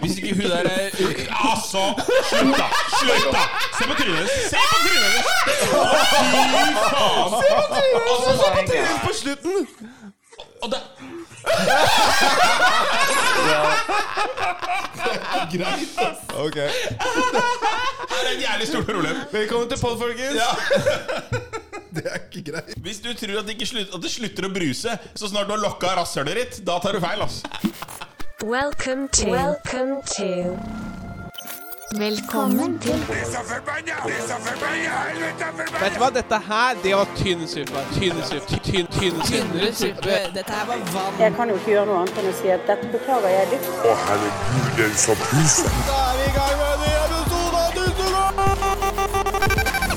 Hvis 0.00 0.16
ikke 0.18 0.34
hun 0.34 0.50
der 0.50 0.66
er 0.70 0.90
Altså! 1.50 1.82
Slutt, 2.30 2.54
da! 2.60 2.66
Slutt, 3.00 3.28
da! 3.34 3.44
Se 3.78 3.82
på 3.88 3.94
trynet 3.98 4.16
hennes! 4.16 4.30
Se 4.50 4.56
på 4.56 4.76
trynet 4.84 5.04
hennes! 5.06 5.26
Fy 5.46 6.32
faen! 6.92 7.30
Se 7.40 7.46
på 7.52 7.64
trynet 7.72 7.94
hennes! 7.94 8.20
Se 8.24 8.36
på 8.36 8.60
trynet 8.66 8.86
hennes 8.86 9.00
på 9.06 9.12
slutten! 9.22 9.58
Og 10.62 10.68
det 10.70 10.80
Ok. 16.36 16.56
her 16.56 16.68
er 18.24 18.32
et 18.36 18.42
jævlig 18.42 18.66
stort 18.68 18.84
problem. 18.86 19.16
Velkommen 19.32 19.68
til 19.70 19.78
pod, 19.80 19.98
folkens. 19.98 20.40
Det 21.96 22.02
er 22.06 22.18
ikke 22.30 22.50
greit. 22.52 22.74
Hvis 22.82 22.98
du 23.00 23.08
tror 23.14 23.38
at 23.40 23.44
det, 23.46 23.54
ikke 23.56 23.66
slutter, 23.66 23.94
at 23.96 24.02
det 24.04 24.10
slutter 24.12 24.44
å 24.48 24.50
bruse 24.52 24.98
så 25.16 25.28
snart 25.30 25.46
du 25.48 25.52
har 25.54 25.62
lokka 25.62 25.94
rasshølet 25.96 26.36
ditt, 26.42 26.58
da 26.66 26.76
tar 26.82 26.92
du 26.92 27.00
feil. 27.00 27.22
altså 27.24 27.40
Welcome 28.42 29.08
to. 29.08 29.30
Welcome 29.30 30.02
to. 30.16 30.58
Velkommen 31.98 32.78
til 32.78 32.92
Vet 35.80 35.94
du 35.94 35.98
hva, 35.98 36.10
dette 36.10 36.38
her, 36.48 36.74
det 36.82 36.92
var 36.96 37.08
tynn 37.16 37.48
suppe. 37.48 37.80
Tynn 37.94 38.22
suppe. 38.28 38.58
Tynn, 38.66 38.86
tynn, 38.92 39.20
tynnere 39.24 39.72
suppe. 39.72 40.18
Dette 40.34 40.52
her 40.52 40.66
var 40.66 40.76
vann. 40.92 41.20
Jeg 41.20 41.32
kan 41.36 41.48
jo 41.48 41.54
ikke 41.56 41.70
gjøre 41.70 41.86
noe 41.88 41.98
annet 42.02 42.18
enn 42.20 42.28
å 42.28 42.34
si 42.42 42.52
at 42.52 42.60
dette 42.68 42.86
beklager 42.92 43.28
jeg 43.38 43.44
dypt. 43.54 43.68
Da 43.80 43.92
er 43.96 44.18
vi 44.20 44.28
i 46.28 46.32
gang 46.36 46.54
med 46.60 46.68
en 46.68 46.80
ny 46.84 46.92
episode 47.08 47.56
av 47.64 47.70
Dusseland! 47.80 48.36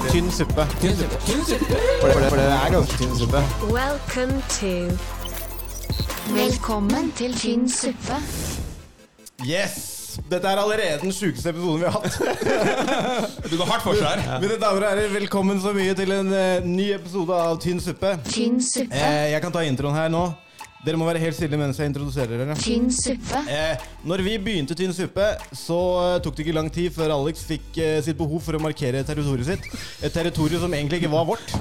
Tynn 0.09 0.31
suppe. 0.39 0.63
Tynn 0.79 0.95
suppe. 1.03 1.17
Tynn 1.27 1.43
suppe. 1.51 1.75
For 1.99 2.07
det, 2.07 2.15
for 2.29 2.37
det 2.39 2.47
er 2.55 2.69
ganske 2.77 2.95
tynn 3.03 3.15
suppe. 3.19 3.41
Welcome 3.67 4.35
to. 4.61 5.18
Velkommen 6.27 7.11
til 7.15 7.31
tynn 7.39 7.69
suppe. 7.71 8.17
Yes! 9.47 10.19
Dette 10.29 10.49
er 10.49 10.59
allerede 10.59 10.97
den 11.03 11.13
sjukeste 11.15 11.53
episoden 11.53 11.79
vi 11.79 11.87
har 11.87 11.95
hatt. 11.95 13.47
Du 13.51 13.55
går 13.55 13.69
hardt 13.69 13.85
for 13.85 13.95
seg 13.95 14.19
her. 14.19 14.35
Mine 14.43 14.57
damer 14.59 14.83
og 14.83 14.89
herrer, 14.91 15.07
velkommen 15.13 15.61
så 15.63 15.71
mye 15.73 15.95
til 15.95 16.11
en 16.11 16.33
eh, 16.35 16.65
ny 16.67 16.89
episode 16.97 17.39
av 17.39 17.55
Tynn 17.63 17.79
suppe. 17.81 18.11
Tynn 18.27 18.59
suppe. 18.61 18.99
Eh, 18.99 19.29
jeg 19.31 19.41
kan 19.45 19.55
ta 19.55 19.63
introen 19.65 19.95
her 19.95 20.11
nå. 20.11 20.25
Dere 20.83 20.99
må 20.99 21.07
være 21.07 21.19
helt 21.23 21.35
stille 21.35 21.57
mens 21.59 21.79
jeg 21.79 21.91
introduserer 21.91 22.35
dere. 22.43 22.59
Tynn 22.59 22.91
suppe. 22.93 23.41
Eh, 23.51 23.87
når 24.07 24.25
vi 24.27 24.35
begynte 24.43 24.75
Tynn 24.79 24.93
suppe, 24.95 25.31
så 25.55 25.79
eh, 26.03 26.19
tok 26.25 26.35
det 26.37 26.45
ikke 26.45 26.57
lang 26.59 26.69
tid 26.73 26.91
før 26.95 27.15
Alex 27.15 27.47
fikk 27.47 27.79
eh, 27.79 27.97
sitt 28.05 28.19
behov 28.19 28.43
for 28.43 28.59
å 28.59 28.63
markere 28.63 29.05
territoriet 29.07 29.53
sitt. 29.53 29.71
Et 30.03 30.13
territorium 30.13 30.67
som 30.67 30.75
egentlig 30.75 31.01
ikke 31.01 31.15
var 31.15 31.27
vårt. 31.31 31.55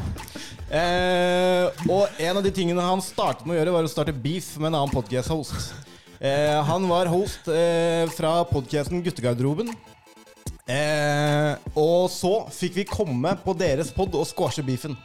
Eh, 0.69 1.85
og 1.89 2.21
en 2.21 2.37
av 2.37 2.45
de 2.45 2.51
tingene 2.53 2.85
han 2.85 3.01
startet 3.01 3.47
med 3.49 3.57
å 3.57 3.59
gjøre, 3.61 3.75
var 3.79 3.87
å 3.89 3.93
starte 3.93 4.13
beef 4.13 4.51
med 4.61 4.71
en 4.71 4.81
annen 4.83 4.93
podcast-host. 4.93 5.71
Eh, 6.21 6.59
han 6.69 6.89
var 6.91 7.09
host 7.09 7.49
eh, 7.53 8.05
fra 8.13 8.43
podcasten 8.51 9.01
Guttegarderoben. 9.07 9.73
Eh, 10.69 11.55
og 11.81 12.11
så 12.13 12.35
fikk 12.53 12.77
vi 12.83 12.89
komme 12.91 13.33
på 13.41 13.55
deres 13.57 13.89
pod 13.97 14.13
og 14.19 14.29
squashe 14.29 14.65
beefen. 14.67 14.99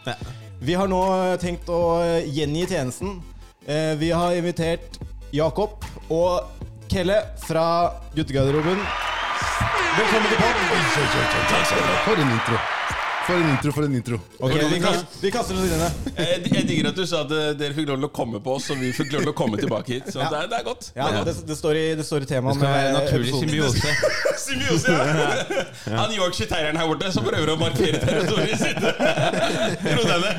Vi 0.64 0.76
har 0.76 0.92
nå 0.92 1.00
eh, 1.30 1.38
tenkt 1.40 1.72
å 1.72 2.02
eh, 2.04 2.28
gjengi 2.28 2.68
tjenesten. 2.68 3.22
Eh, 3.64 3.94
vi 4.02 4.12
har 4.12 4.36
invitert 4.36 5.00
Jakob 5.34 5.80
og 6.12 6.44
Kelle 6.92 7.22
fra 7.48 7.66
guttegarderoben. 8.18 8.84
Velkommen 9.94 10.28
til 10.28 10.40
pod. 10.44 10.56
For 12.04 12.20
en 12.20 12.34
intro. 12.36 12.83
For 13.24 13.34
en 13.40 13.50
intro, 13.54 13.72
for 13.72 13.86
en 13.88 13.94
intro. 13.96 14.18
Ok, 14.40 14.52
vi, 14.72 14.80
kaster, 14.84 15.06
vi 15.22 15.30
kaster 15.32 15.56
oss 15.56 15.62
inn 15.64 15.72
i 15.72 15.80
det. 15.80 15.92
Jeg, 16.24 16.40
jeg 16.54 16.66
digger 16.68 16.88
at 16.90 16.98
du 16.98 17.04
sa 17.08 17.22
at 17.24 17.32
eh, 17.34 17.46
dere 17.58 17.74
fikk 17.76 17.88
lov 17.90 17.98
til 18.02 18.08
å 18.08 18.10
komme 18.16 18.40
på 18.44 18.54
oss, 18.58 18.68
og 18.74 18.80
vi 18.82 18.90
fikk 18.96 19.14
lov 19.16 19.24
til 19.26 19.32
å 19.32 19.36
komme 19.38 19.58
tilbake 19.60 19.94
hit. 19.96 20.10
Så 20.12 20.20
det, 20.20 20.28
er, 20.42 20.50
det 20.52 20.58
er 20.60 20.66
godt. 20.68 20.90
Ja, 20.98 21.08
det, 21.26 21.34
det, 21.48 21.56
står 21.58 21.80
i, 21.80 21.84
det 22.00 22.06
står 22.08 22.26
i 22.26 22.30
temaet. 22.30 22.60
Det 22.60 22.62
skal 22.62 22.74
være 22.74 22.92
med 22.92 22.98
naturlig 23.00 23.32
symbiose. 23.40 23.96
Symbiose, 24.44 24.94
ja. 24.94 25.96
Han 26.02 26.14
Yorkshire 26.18 26.50
terrieren 26.52 26.80
her 26.82 26.90
borte 26.92 27.12
som 27.16 27.26
prøver 27.28 27.54
å 27.54 27.58
markere 27.62 28.02
territoriet 28.04 28.60
sitt. 28.60 28.80
Tro 29.84 30.08
denne. 30.10 30.32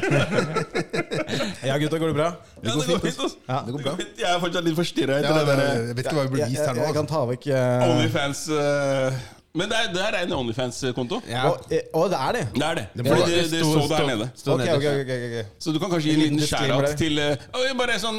Ja, 1.64 1.78
gutta, 1.80 1.98
går 1.98 2.12
det 2.12 2.16
bra? 2.20 2.30
Ja, 2.60 2.68
det 2.68 2.76
går 2.76 3.00
fint. 3.04 3.20
altså. 3.24 3.30
Ja. 3.48 3.60
Det 3.66 3.76
går 3.78 3.86
bra. 3.88 3.96
Jeg 4.20 4.28
er 4.34 4.42
fortsatt 4.44 4.68
litt 4.68 4.76
forstyrra 4.78 5.18
Ja, 5.18 5.24
etter 5.24 5.40
det 5.40 5.44
det, 5.44 5.56
der 5.56 5.64
jeg 5.88 5.96
vet 5.98 6.04
ikke 6.06 6.18
hva 6.18 6.26
vi 6.28 6.34
blir 6.36 6.52
vist 6.52 6.64
her 6.64 6.76
nå. 6.76 6.84
jeg 6.84 6.96
kan 6.96 7.04
Altså. 7.04 7.14
ta 7.14 7.24
vekk 7.32 7.48
uh... 7.52 7.88
Onlyfans 7.90 8.44
eh, 8.60 9.18
Men 9.54 9.70
det 9.70 9.76
er, 9.78 9.90
det 9.94 10.02
er 10.02 10.16
en 10.24 10.32
Onlyfans-konto. 10.34 11.20
Ja. 11.30 11.44
Å, 11.46 11.58
eh, 11.70 11.84
det 12.10 12.18
er 12.18 12.32
det? 12.34 12.40
Det 12.56 12.64
er 12.66 12.78
det. 12.80 12.86
Det 12.94 13.04
Fordi 13.06 13.26
det, 13.28 13.36
det, 13.36 13.50
det 13.52 13.60
sto 13.62 13.84
der 13.92 14.08
nede. 14.08 14.26
Okay, 14.34 14.54
Ok, 14.54 14.60
okay, 14.60 14.76
ok, 14.76 15.04
ok, 15.04 15.12
ok, 15.14 15.26
ok. 15.28 15.52
Så 15.62 15.74
du 15.74 15.78
kan 15.78 15.92
kanskje 15.92 16.08
gi 16.08 16.14
en 16.16 16.24
En 16.24 16.40
liten 16.40 16.72
der. 16.72 16.96
til 16.98 17.20
uh, 17.22 17.68
Bare 17.78 18.00
sånn 18.02 18.18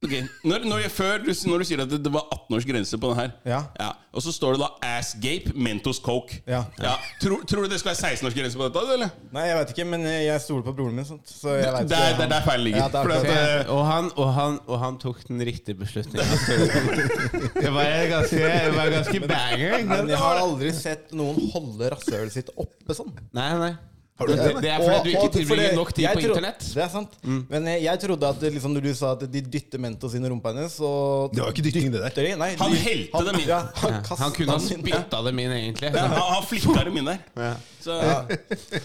Ok, 0.00 0.14
når, 0.48 0.62
når, 0.64 0.78
jeg, 0.80 0.90
før, 0.96 1.18
du, 1.20 1.26
når 1.50 1.60
du 1.60 1.64
sier 1.68 1.80
at 1.84 1.90
det, 1.92 1.98
det 2.00 2.10
var 2.14 2.22
18 2.32 2.54
års 2.56 2.64
grense 2.64 2.98
på 3.02 3.08
den 3.10 3.18
her 3.18 3.32
Ja. 3.44 3.88
Og 4.16 4.22
så 4.24 4.32
står 4.32 4.54
det 4.56 4.62
da 4.62 4.68
Assgape, 4.96 5.52
Mentos 5.52 6.00
Coke. 6.00 6.38
Ja. 6.48 6.62
Tror, 7.20 7.42
tror 7.44 7.66
du 7.66 7.74
det 7.74 7.82
skal 7.82 7.90
være 7.92 8.14
16 8.16 8.30
års 8.30 8.36
grense 8.38 8.56
på 8.56 8.64
dette? 8.64 8.84
eller? 8.94 9.12
Nei, 9.36 9.42
jeg 9.50 9.58
vet 9.58 9.74
ikke, 9.74 9.86
men 9.92 10.06
jeg 10.08 10.40
stoler 10.40 10.64
på 10.64 10.72
broren 10.78 10.96
min. 10.96 11.04
Sånt, 11.04 11.28
så 11.28 11.58
jeg 11.58 11.68
vet 11.76 11.92
Det 11.92 11.98
er, 11.98 12.14
ikke. 12.14 12.22
det 12.22 12.24
er 12.24 12.32
der 12.32 12.46
feilen 12.48 12.64
ligger. 12.64 12.80
Ja, 12.80 13.04
at, 13.04 13.68
Og 13.76 13.82
han, 13.90 14.08
og, 14.16 14.32
han, 14.38 14.58
og 14.64 14.80
han 14.86 14.98
tok 15.04 15.20
den 15.28 15.44
riktige 15.50 15.76
beslutningen. 15.82 16.32
Det 17.60 17.76
var 17.76 17.92
ganske, 18.14 18.40
det 18.40 18.74
var 18.80 18.90
ganske 18.96 19.20
banger. 19.28 19.78
Men 19.92 20.08
jeg 20.14 20.24
har 20.24 20.40
aldri 20.46 20.72
sett 20.80 21.12
noen 21.12 21.44
holde 21.52 21.92
rasshølet 21.92 22.38
sitt 22.40 22.50
oppe 22.56 22.96
sånn. 22.96 23.12
Nei, 23.36 23.52
nei. 23.66 23.72
Har 24.20 24.28
du 24.28 24.32
Det, 24.36 24.60
det? 24.60 24.68
er 24.70 24.82
fordi 24.84 24.96
Og- 24.98 25.04
du 25.04 25.10
ikke 25.10 25.32
tilbringer 25.32 25.74
nok 25.74 25.92
tid 25.96 26.06
på 26.06 26.20
tro- 26.20 26.28
internett. 26.34 26.60
Det 26.74 26.82
er 26.84 26.88
sant. 26.92 27.12
Men 27.24 27.66
jeg, 27.70 27.82
jeg 27.86 28.00
trodde 28.02 28.28
at 28.28 28.40
liksom, 28.52 28.74
når 28.76 28.82
du 28.84 28.92
sa 28.94 29.12
at 29.16 29.24
de 29.32 29.40
dytter 29.40 29.80
Mentos 29.80 30.14
inn 30.14 30.24
i 30.24 30.28
rumpa 30.28 30.52
hennes 30.52 30.76
og 30.84 31.32
Det 31.32 31.40
var 31.42 31.50
ikke 31.54 31.64
dytting, 31.64 31.90
det 31.90 32.02
der. 32.14 32.36
Nei, 32.36 32.50
Han 32.60 32.70
de- 32.70 32.76
helte 32.84 33.24
dem 33.30 33.40
inn. 33.40 33.48
Ja, 33.48 33.60
han, 33.80 33.92
Ja, 33.92 34.16
Han 34.20 34.32
kunne 34.36 34.52
ha 34.52 34.58
spytta 34.58 35.22
dem 35.24 35.38
inn, 35.38 35.50
egentlig. 35.56 35.90
ja, 35.94 36.06
han, 36.06 36.20
han 36.34 36.42
flikka 36.44 36.84
dem 36.84 36.96
inn 37.00 37.04
der. 37.06 37.18
Ja. 37.36 37.54
Så, 37.80 37.96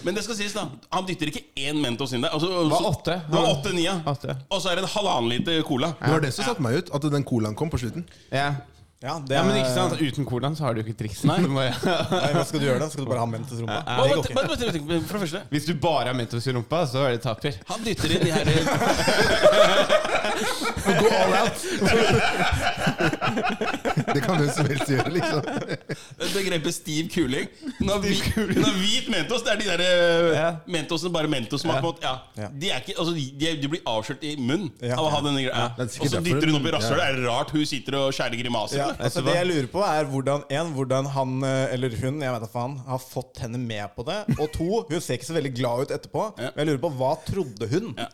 Men 0.04 0.14
det 0.16 0.24
skal 0.24 0.36
sies, 0.38 0.54
da. 0.56 0.64
Han 0.90 1.04
dytter 1.06 1.28
ikke 1.28 1.42
én 1.56 1.76
Mentos 1.84 2.14
inn 2.16 2.22
der. 2.24 2.30
Altså, 2.32 2.48
Det 2.48 2.70
var 2.72 2.88
åtte. 2.90 3.16
Det 3.28 3.36
var 3.36 3.50
åtte, 3.52 3.74
nia. 3.76 3.98
Åtte. 4.06 4.36
Og 4.50 4.62
så 4.62 4.70
er 4.72 4.76
det 4.80 4.84
en 4.86 4.88
halvannen 4.94 5.28
liter 5.34 5.60
cola. 5.68 5.92
Det 6.00 6.10
var 6.14 6.20
det 6.24 6.32
som 6.32 6.44
satte 6.48 6.62
meg 6.64 6.78
ut, 6.80 6.90
at 6.96 7.02
den 7.12 7.24
colaen 7.28 7.54
kom 7.54 7.68
på 7.68 7.78
slutten. 7.78 8.06
Ja. 8.32 8.54
Ja, 9.04 9.20
det 9.28 9.34
ja, 9.36 9.42
men 9.44 9.56
ikke 9.60 9.74
sant? 9.74 9.92
Uten 10.00 10.24
colaen 10.24 10.54
så 10.56 10.64
har 10.64 10.72
du 10.74 10.80
ikke 10.80 10.94
triks. 10.96 11.18
Nei. 11.28 11.36
Nei, 11.44 11.66
hva 12.32 12.44
skal 12.48 12.62
du 12.62 12.64
gjøre 12.64 12.80
da? 12.80 12.86
Skal 12.88 13.04
du 13.04 13.10
bare 13.10 13.20
ha 13.20 13.26
Mentos 13.28 13.58
i 13.58 13.60
rumpa? 13.60 13.82
Hva, 13.84 13.92
Det 13.92 14.14
går 14.16 14.22
ikke. 14.24 14.32
for 14.32 14.40
det 14.48 15.20
første, 15.20 15.40
Hvis 15.52 15.66
du 15.68 15.74
bare 15.82 16.06
har 16.08 16.16
Mentos 16.16 16.46
i 16.48 16.54
rumpa, 16.56 16.80
så 16.88 17.04
er 17.04 17.10
det 17.18 17.20
taper. 17.26 17.52
han 17.68 17.84
dytter 17.84 18.08
inn 18.16 18.24
de 18.24 18.30
her 18.32 18.44
Gå 20.86 21.08
all 21.12 21.34
out! 21.42 21.58
det 24.14 24.20
kan 24.24 24.38
hvem 24.40 24.50
som 24.54 24.68
helst 24.70 24.90
gjøre, 24.90 25.12
liksom. 25.16 25.40
begrepet 26.34 26.76
stiv 26.76 27.08
kuling. 27.14 27.48
Når 27.82 28.02
hvit, 28.04 28.26
når 28.56 28.76
hvit 28.80 29.08
Mentos, 29.12 29.44
det 29.46 29.54
er 29.54 29.60
de 29.62 29.68
der 29.70 29.84
Ja. 30.36 30.48
uh, 30.52 30.70
Mentosene 30.72 31.12
bare 31.14 31.30
Mentos 31.30 31.62
som 31.64 31.72
har 31.74 31.82
fått. 31.84 32.02
Ja. 32.04 32.48
De, 32.52 32.70
er 32.70 32.82
ikke, 32.82 32.96
altså, 32.98 33.14
de, 33.16 33.52
de 33.62 33.70
blir 33.72 33.82
avslørt 33.88 34.24
i 34.26 34.34
munnen 34.38 34.70
av 34.92 35.04
å 35.06 35.10
ha 35.12 35.22
denne 35.24 35.44
greia. 35.46 35.68
Og 35.78 36.10
så 36.12 36.22
dytter 36.24 36.50
hun 36.50 36.58
opp 36.60 36.68
i 36.68 36.74
rasshølet. 36.76 37.04
Er 37.06 37.18
det 37.20 37.26
rart 37.28 37.54
hun 37.54 37.64
sitter 37.68 37.98
og 38.00 38.10
skjærer 38.16 38.40
grimaser? 38.40 38.82
Ja, 38.82 38.90
altså 38.98 39.24
det 39.26 39.36
jeg 39.38 39.50
lurer 39.50 39.70
på 39.72 39.84
er 39.86 40.08
hvordan 40.10 40.44
En, 40.56 40.72
hvordan 40.76 41.08
han 41.14 41.36
eh, 41.46 41.74
eller 41.74 41.94
hun 42.00 42.20
jeg 42.22 42.32
vet 42.34 42.44
da 42.44 42.50
faen, 42.50 42.76
har 42.86 43.00
fått 43.02 43.40
henne 43.42 43.58
med 43.60 43.88
på 43.96 44.04
det. 44.06 44.20
Og 44.36 44.46
to, 44.54 44.68
hun 44.90 45.00
ser 45.02 45.18
ikke 45.18 45.30
så 45.30 45.36
veldig 45.36 45.52
glad 45.56 45.86
ut 45.86 45.96
etterpå. 45.96 46.28
Men 46.38 46.62
jeg 46.62 46.70
lurer 46.70 46.82
på 46.86 46.92
hva 47.00 47.12
trodde 47.26 47.68
hun? 47.72 47.92
Ja. 47.98 48.08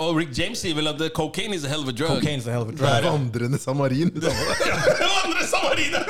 Og 0.00 0.16
Rick 0.16 0.30
James 0.38 0.58
sier 0.58 0.74
vel 0.74 0.88
at 0.88 1.02
cocaine 1.12 1.52
is 1.52 1.64
a 1.64 1.68
hell 1.68 1.82
of 1.82 1.88
a 1.88 1.92
drug. 1.92 2.22
Cocaine's 2.22 2.46
a 2.46 2.52
hell 2.52 2.62
of 2.62 2.68
a 2.68 2.72
Det 2.72 2.78
drug. 2.80 2.88
er. 3.04 3.10
Vandrende 3.10 3.58
samarin. 3.60 4.08
Det 4.14 4.22
var 4.24 5.42
samariner! 5.52 6.04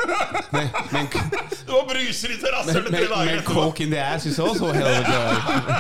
Men, 0.53 0.69
men, 0.93 1.07
Det 1.67 1.73
var 1.73 1.87
bruser 1.89 2.35
i 2.35 2.39
terrassene 2.41 2.83
til 2.85 2.93
tre 2.93 3.07
dager 3.11 3.39
men 3.39 3.45
coke 3.47 3.85
in 3.85 3.91
the 3.91 4.01
ass 4.01 4.27
is 4.27 4.39
also 4.39 4.71
hell 4.73 4.87
of 4.87 4.99
a 4.99 5.05
drug. 5.09 5.33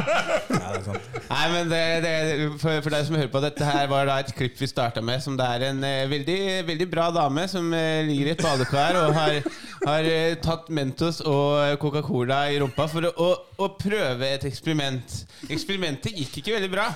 Ja, 0.62 0.72
det 0.72 0.80
er 0.80 0.84
sant. 0.86 1.08
Nei, 1.32 1.44
men 1.52 1.70
det, 1.70 1.82
det, 2.04 2.14
for, 2.60 2.80
for 2.84 2.92
deg 2.92 3.06
som 3.06 3.16
hører 3.16 3.30
på, 3.32 3.40
dette 3.44 3.66
her 3.66 3.86
var 3.90 4.08
da 4.08 4.18
et 4.22 4.32
klipp 4.36 4.58
vi 4.60 4.68
starta 4.68 5.02
med, 5.04 5.22
som 5.24 5.36
det 5.38 5.46
er 5.56 5.64
en 5.70 5.80
eh, 5.86 6.02
veldig, 6.10 6.38
veldig 6.68 6.88
bra 6.92 7.06
dame 7.14 7.46
som 7.50 7.70
eh, 7.76 8.02
ligger 8.08 8.30
i 8.30 8.34
et 8.34 8.44
badekar 8.44 8.98
og 9.02 9.14
har, 9.16 9.38
har 9.86 10.08
eh, 10.10 10.34
tatt 10.44 10.68
Mentos 10.74 11.22
og 11.24 11.78
Coca-Cola 11.82 12.44
i 12.52 12.58
rumpa 12.62 12.88
for 12.92 13.08
å, 13.12 13.30
å, 13.64 13.70
prøve 13.78 14.28
et 14.36 14.44
eksperiment. 14.48 15.16
Eksperimentet 15.52 16.16
gikk 16.18 16.40
ikke 16.42 16.56
veldig 16.58 16.70
bra. 16.72 16.88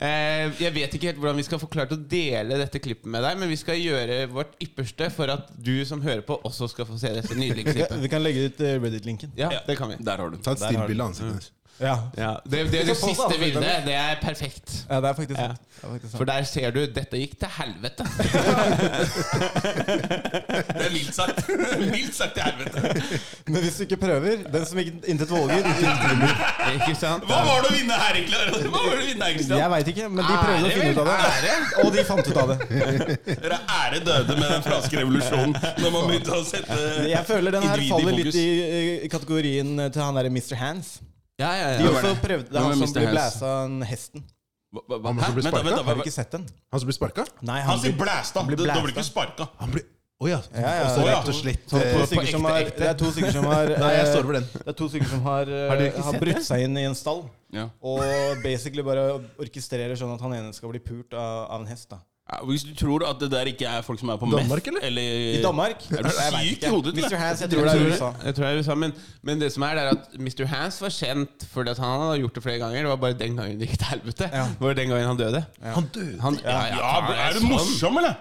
Eh, 0.00 0.46
jeg 0.56 0.72
vet 0.72 0.94
ikke 0.96 1.10
helt 1.10 1.18
hvordan 1.20 1.36
vi 1.36 1.44
skal 1.44 1.60
få 1.60 1.66
klart 1.68 1.90
å 1.92 1.98
dele 1.98 2.56
dette 2.56 2.80
klippet 2.80 3.10
med 3.10 3.20
deg, 3.26 3.36
men 3.40 3.50
vi 3.50 3.58
skal 3.60 3.76
gjøre 3.76 4.22
vårt 4.32 4.54
ypperste 4.64 5.10
for 5.12 5.32
at 5.34 5.50
du 5.60 5.74
som 5.84 6.00
hører 6.00 6.24
på, 6.24 6.38
også 6.48 6.70
skal 6.72 6.88
få 6.88 6.96
se 7.00 7.12
dette 7.18 7.36
nydelige 7.36 7.74
klippet. 7.74 8.00
vi 8.00 8.12
kan 8.12 8.24
legge 8.24 8.48
ut 8.48 8.64
eh, 8.64 8.78
Reddit-linken. 8.80 9.34
Ja, 9.36 9.52
det 9.66 9.76
kan 9.76 9.92
vi. 9.92 10.00
Der 10.00 10.24
har 10.24 10.32
du. 10.32 10.40
Ta 10.40 10.56
et 10.56 10.62
stillbilde 10.64 11.04
av 11.04 11.12
ansiktet 11.12 11.34
hennes. 11.34 11.52
Ja. 11.80 11.94
Ja, 12.18 12.30
det, 12.44 12.66
det, 12.72 12.82
det 12.90 12.96
siste 13.00 13.36
bildet, 13.40 13.64
det 13.86 13.94
er 13.96 14.18
perfekt. 14.20 14.74
ja, 14.90 15.00
det 15.00 15.08
er 15.10 15.14
faktisk 15.16 15.38
Ja. 15.40 15.46
sant. 15.46 15.60
Det 15.80 15.86
er 15.86 15.92
faktisk 15.94 16.10
sant. 16.12 16.18
For 16.20 16.24
der 16.28 16.42
ser 16.44 16.70
du 16.76 16.80
dette 16.92 17.16
gikk 17.22 17.38
til 17.40 17.48
helvete. 17.56 18.04
Det 20.70 20.86
er 20.86 20.92
mildt 20.92 21.14
sagt. 21.14 21.48
mildt 21.80 22.14
sagt 22.16 22.34
til 22.36 22.42
helvete. 22.42 23.10
Men 23.46 23.62
hvis 23.64 23.76
du 23.78 23.82
ikke 23.86 23.96
prøver 24.02 24.36
Den 24.52 24.66
som 24.68 24.78
gikk 24.80 24.92
intet 25.08 25.30
våger, 25.32 25.56
intet 25.56 26.04
vinner. 26.04 26.34
Ikke 26.74 26.94
sant? 27.00 27.24
Hva 27.28 27.40
var 27.48 27.64
det 27.64 27.70
å 27.70 27.74
vinne 27.74 27.98
her, 28.02 28.18
egentlig? 28.20 28.68
Hva 28.68 28.82
var 28.84 28.94
det 28.96 29.02
å 29.02 29.08
vinne 29.08 29.24
her, 29.28 29.36
Kristian? 29.38 29.58
Jeg 29.62 29.72
veit 29.74 29.90
ikke, 29.94 30.08
men 30.08 30.20
de 30.20 30.38
prøvde 30.44 30.70
å 30.70 30.72
finne 30.76 30.92
ut 30.92 31.00
av 31.00 31.06
det. 31.10 31.56
Og 31.84 31.92
de 31.96 32.04
fant 32.10 32.30
ut 32.30 32.40
av 32.44 32.52
det. 32.52 32.58
Dere 33.40 33.60
ære 33.80 34.02
døde 34.10 34.38
med 34.40 34.48
den 34.56 34.66
franske 34.68 35.00
revolusjonen 35.00 35.54
når 35.80 35.94
man 35.96 36.08
begynte 36.10 36.36
å 36.36 36.42
sette 36.46 36.80
Jeg 37.10 37.24
føler 37.28 37.56
den 37.56 37.68
her 37.70 37.84
faller 37.90 38.18
litt 38.20 38.40
i 38.40 39.08
kategorien 39.12 39.76
til 39.88 40.02
han 40.04 40.18
derre 40.20 40.32
Mr. 40.32 40.56
Hands. 40.60 40.98
Ja, 41.40 41.50
ja, 41.56 41.68
De 41.78 41.84
ja. 41.86 41.90
også 41.94 42.12
prøvde 42.20 42.50
Det 42.50 42.58
er 42.60 42.66
han 42.68 42.76
som 42.82 42.92
blir 42.96 43.08
blæsa 43.14 43.52
av 43.64 43.86
hesten. 43.88 44.24
Hva- 44.70 44.84
hva- 44.86 45.14
Han 45.14 45.24
som 45.24 45.34
blir 45.38 45.48
sparka? 45.48 45.82
Har 45.82 45.94
du 45.96 46.02
ikke 46.04 46.12
sett 46.14 46.30
den? 46.36 46.44
Han 46.70 46.80
som 46.82 46.86
ble 46.90 46.94
sparka? 46.94 47.24
Nei, 47.42 47.60
Han 47.60 47.70
han 47.70 47.80
blir- 47.80 47.96
blæsta. 47.98 48.44
blir 48.46 48.56
Da 48.60 48.80
blir 48.84 48.92
ikke 48.94 49.06
sparka. 49.08 49.48
Han 49.58 49.72
Å 50.20 50.28
ja. 50.28 50.36
Ja, 50.52 50.60
ja, 50.60 50.84
Også 50.84 51.00
ja. 51.00 51.12
rett 51.16 51.28
og 51.32 51.36
slett 51.38 51.72
eh, 51.72 51.78
det 51.80 52.88
er 52.90 52.96
to 53.00 53.08
stykker 53.08 53.32
som 53.32 53.44
har 53.48 53.70
Nei, 53.72 53.92
jeg 53.96 54.02
eh, 54.04 54.10
står 54.12 54.26
over 54.26 54.36
den. 54.36 54.48
Det 54.52 54.68
er 54.68 54.76
to 54.76 54.88
stykker 54.92 55.08
som 55.08 55.22
har, 55.24 55.48
eh, 55.48 55.68
Har 55.70 56.02
har 56.12 56.18
brutt 56.20 56.42
seg 56.44 56.64
inn 56.66 56.76
i 56.76 56.82
en 56.84 56.94
stall. 56.98 57.22
Ja. 57.56 57.70
Og 57.80 58.02
basically 58.44 58.84
bare 58.84 59.06
orkestrerer 59.40 59.96
sånn 59.96 60.12
at 60.12 60.20
han 60.20 60.34
ene 60.36 60.52
skal 60.52 60.68
bli 60.74 60.78
pult 60.84 61.14
av, 61.16 61.48
av 61.56 61.62
en 61.62 61.66
hest. 61.72 61.88
da 61.88 61.96
Ja, 61.96 62.02
hvis 62.46 62.62
du 62.62 62.74
tror 62.78 63.02
at 63.08 63.16
det 63.20 63.30
der 63.32 63.48
ikke 63.50 63.66
er 63.66 63.82
folk 63.82 63.98
som 64.00 64.08
er 64.12 64.16
på 64.20 64.28
Danmark, 64.30 64.66
meth 64.66 64.86
eller? 64.86 65.02
eller 65.02 65.38
I 65.38 65.42
Danmark? 65.42 65.84
Er 65.90 66.02
du 66.06 66.10
syk 66.10 66.50
ikke. 66.50 66.66
i 66.66 66.70
hodet, 66.70 66.94
Mr. 66.96 67.16
Hans, 67.16 67.40
jeg 67.44 67.50
tror 67.50 67.64
det 67.66 67.74
er 67.74 67.86
USA. 67.88 68.10
Jeg 68.24 68.34
tror 68.36 68.44
det 68.46 68.52
er 68.54 68.58
USA, 68.60 68.74
men, 68.74 68.92
men 69.22 69.40
det 69.40 69.52
som 69.52 69.62
er, 69.66 69.74
det 69.78 69.82
er 69.84 69.90
at 69.90 70.20
Mr. 70.20 70.44
Hans 70.52 70.80
var 70.82 70.88
kjent 70.94 71.46
fordi 71.52 71.70
at 71.74 71.78
han 71.82 72.00
hadde 72.04 72.18
gjort 72.22 72.34
det 72.34 72.42
flere 72.42 72.58
ganger. 72.62 72.78
Det 72.82 72.88
var 72.92 72.96
bare 73.06 73.18
den 73.24 73.36
gangen 73.36 73.60
det 73.60 73.68
gikk 73.68 73.78
til 73.82 73.90
helvete. 73.94 74.30
Ja. 74.32 74.44
Det 74.58 74.66
var 74.68 74.74
den 74.78 74.88
gangen 74.94 75.06
han 75.10 75.16
døde. 75.20 75.44
Han 75.62 75.88
døde. 75.94 76.20
Han, 76.20 76.38
ja, 76.44 76.58
ja, 76.70 76.76
Ja, 76.80 77.14
er 77.28 77.32
du 77.34 77.40
sånn. 77.42 77.50
morsom, 77.54 77.96
eller? 78.02 78.14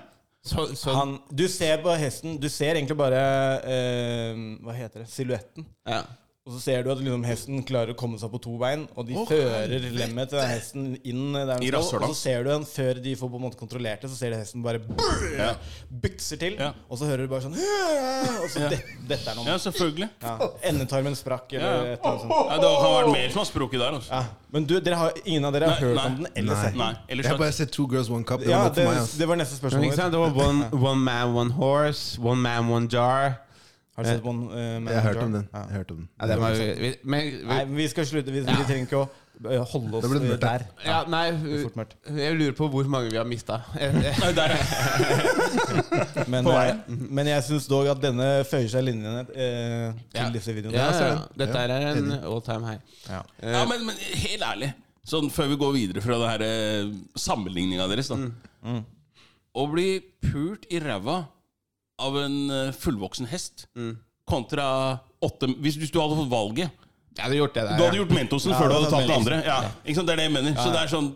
Så, 0.45 0.69
så, 0.75 0.93
Han, 0.95 1.17
du 1.35 1.47
ser 1.51 1.81
på 1.83 1.91
hesten 1.99 2.37
Du 2.39 2.45
ser 2.49 2.77
egentlig 2.79 2.95
bare 2.97 3.19
uh, 3.59 4.37
Hva 4.63 4.71
heter 4.77 5.03
det? 5.03 5.09
Silhuetten. 5.11 5.65
ja. 5.87 6.01
Og 6.49 6.55
så 6.55 6.59
ser 6.63 6.81
du 6.81 6.87
at 6.89 6.97
liksom 6.97 7.21
hesten 7.29 7.59
klarer 7.61 7.93
å 7.93 7.95
komme 7.99 8.17
seg 8.17 8.31
på 8.33 8.39
to 8.41 8.55
bein, 8.57 8.87
og 8.97 9.05
de 9.05 9.13
fører 9.29 9.83
lemmet 9.93 10.31
til 10.31 10.39
den 10.39 10.49
hesten 10.49 10.85
inn 11.05 11.27
der 11.35 11.45
den 11.51 11.61
I 11.61 11.69
skal. 11.69 12.01
Og 12.01 12.09
så 12.09 12.15
ser 12.17 12.41
du 12.43 12.49
den 12.49 12.63
før 12.65 12.97
de 13.03 13.13
får 13.19 13.29
på 13.29 13.37
en 13.37 13.43
måte 13.43 13.59
kontrollert 13.59 14.01
det, 14.01 14.09
så 14.09 14.17
ser 14.17 14.33
du 14.33 14.37
hesten 14.39 14.63
bare 14.65 14.79
Ja. 15.37 15.51
bykser 15.93 16.39
til. 16.41 16.55
Ja. 16.57 16.71
Og 16.89 16.97
så 16.97 17.05
hører 17.05 17.27
du 17.27 17.27
bare 17.29 17.41
sånn 17.45 17.53
Og 17.53 18.49
så 18.49 18.59
Ja. 18.63 18.69
det, 18.73 18.81
dette 19.07 19.29
er 19.29 19.35
noe. 19.37 19.45
Ja, 19.45 19.57
selvfølgelig. 19.61 20.09
Ja. 20.23 20.37
Endetarmen 20.71 21.15
sprakk, 21.15 21.51
Ja. 21.53 21.59
eller 21.59 21.93
et 21.93 21.99
eller 21.99 22.09
annet 22.09 22.21
sånt. 22.21 22.49
Ja, 22.49 22.57
det 22.57 22.69
har 22.81 23.03
vært 23.03 23.11
mer 23.13 23.29
som 23.29 23.37
har 23.43 23.45
sprukket 23.51 23.79
der. 23.79 23.91
Altså. 23.99 24.09
Ja. 24.09 24.23
Men 24.51 24.65
du, 24.65 24.79
dere 24.81 24.95
har, 24.95 25.11
ingen 25.25 25.45
av 25.45 25.53
dere 25.53 25.69
har 25.69 25.79
Nei, 25.79 25.85
hørt 25.85 25.95
nei. 25.95 26.05
om 26.05 26.15
den 26.23 26.27
eller 26.35 26.55
sett 26.55 26.73
den? 26.73 26.97
Jeg 27.19 27.25
har 27.29 27.37
bare 27.37 27.51
sett 27.53 27.71
Two 27.71 27.85
Girls 27.87 28.09
One 28.09 28.23
Cup. 28.23 28.39
Det 28.39 28.49
Ja, 28.49 28.63
var 28.63 28.69
det, 28.73 28.85
meg. 28.87 28.97
ass. 28.97 29.13
det 29.17 29.27
var 29.27 29.35
neste 29.35 29.59
spørsmål. 29.61 29.95
Det 29.95 30.17
var 30.17 30.33
one, 30.47 30.69
one 30.73 30.97
man, 31.03 31.35
one 31.35 31.51
horse. 31.51 32.17
One 32.19 32.41
man, 32.41 32.69
one 32.71 32.87
jar. 32.87 33.37
Har 33.99 34.03
du 34.05 34.09
sett 34.13 34.23
på 34.23 34.31
den? 34.31 34.43
Uh, 34.49 34.55
Jeg 34.87 34.95
har 34.95 35.01
hørt 35.09 35.23
om 35.25 35.31
den. 35.35 35.45
Ja. 35.53 35.61
Hørt 35.75 35.89
om 35.91 35.97
den. 35.99 36.07
Ja, 36.15 36.23
det 36.31 36.37
var, 36.39 36.51
vi, 36.55 36.61
men, 37.03 37.19
vi, 37.25 37.31
Nei, 37.49 37.57
vi 37.81 37.87
skal 37.91 38.05
slutte. 38.07 38.31
Vi, 38.31 38.39
vi 38.47 38.63
trenger 38.69 38.85
ikke 38.87 39.01
å 39.01 39.03
eh, 39.51 39.63
holde 39.73 39.93
oss 39.99 40.03
Det 40.05 40.09
mørkt, 40.13 40.39
der. 40.43 40.61
ja, 40.85 40.99
nei, 41.11 41.25
Det 41.35 41.75
mørkt. 41.75 41.93
jeg 42.07 42.37
lurer 42.39 42.55
på 42.57 42.65
hvor 42.71 42.85
mange 42.95 43.11
vi 43.11 43.17
har 43.19 43.27
mista. 43.27 43.59
Men, 46.31 46.47
eh, 46.47 46.75
men 46.89 47.27
jeg 47.31 47.43
syns 47.47 47.67
dog 47.69 47.87
at 47.91 48.01
denne 48.03 48.27
føyer 48.47 48.69
seg 48.71 48.83
linjene 48.87 49.21
eh, 49.33 49.89
til 50.13 50.21
Ja. 50.21 50.29
disse 50.33 50.53
videoene. 50.55 50.77
Ja, 50.77 50.83
ja. 50.93 51.17
Dette 51.39 51.57
er 51.65 51.69
en 51.93 52.11
all 52.19 52.41
time 52.45 52.65
high. 52.67 52.79
Ja. 53.09 53.21
ja 53.43 53.63
men, 53.69 53.79
men 53.89 53.95
helt 54.23 54.43
ærlig, 54.45 54.69
sånn 55.09 55.29
før 55.33 55.47
vi 55.53 55.57
går 55.63 55.71
videre 55.75 56.01
fra 56.05 56.15
det 56.21 56.29
her 56.33 56.41
eh, 56.47 56.85
sammenligninga 57.19 57.85
deres, 57.91 58.07
da. 58.11 58.15
Mm. 58.63 58.81
Å 59.59 59.61
bli 59.71 59.89
pult 60.29 60.63
i 60.69 60.77
ræva 60.83 61.17
av 61.99 62.17
en 62.23 62.37
eh, 62.55 62.71
fullvoksen 62.79 63.29
hest 63.31 63.67
kontra 64.29 64.65
åtte 65.25 65.49
Hvis, 65.59 65.75
hvis 65.81 65.91
du 65.91 65.97
hadde 66.01 66.15
fått 66.19 66.29
valget 66.31 66.69
Jeg 67.17 67.23
hadde 67.25 67.39
gjort 67.39 67.55
det 67.57 67.63
der. 67.67 67.77
Du 67.79 67.83
hadde 67.83 67.97
gjort 67.99 68.13
Mentosen 68.15 68.53
før 68.55 68.69
du 68.69 68.75
hadde 68.77 68.91
tatt 68.93 69.07
det 69.09 69.15
andre. 69.15 69.39
Ja, 69.43 69.57
ikke 69.83 69.97
sant? 69.99 70.07
Det 70.07 70.13
er 70.15 70.21
det 70.21 70.27
jeg 70.29 70.35
mener. 70.37 70.55
Så 70.59 70.69
det 70.71 70.83
er 70.83 70.91
sånn 70.91 71.09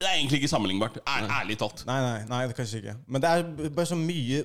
Det 0.00 0.08
er 0.08 0.14
egentlig 0.16 0.38
ikke 0.40 0.48
sammenlignbart. 0.48 0.94
Ær, 1.04 1.24
ærlig 1.42 1.58
talt. 1.60 1.82
Nei, 1.84 1.96
nei, 2.00 2.20
nei, 2.28 2.38
det 2.48 2.54
kanskje 2.56 2.78
ikke. 2.80 2.92
Men 3.12 3.20
det 3.20 3.30
er 3.36 3.42
bare 3.76 3.84
så 3.90 3.96
mye 4.00 4.38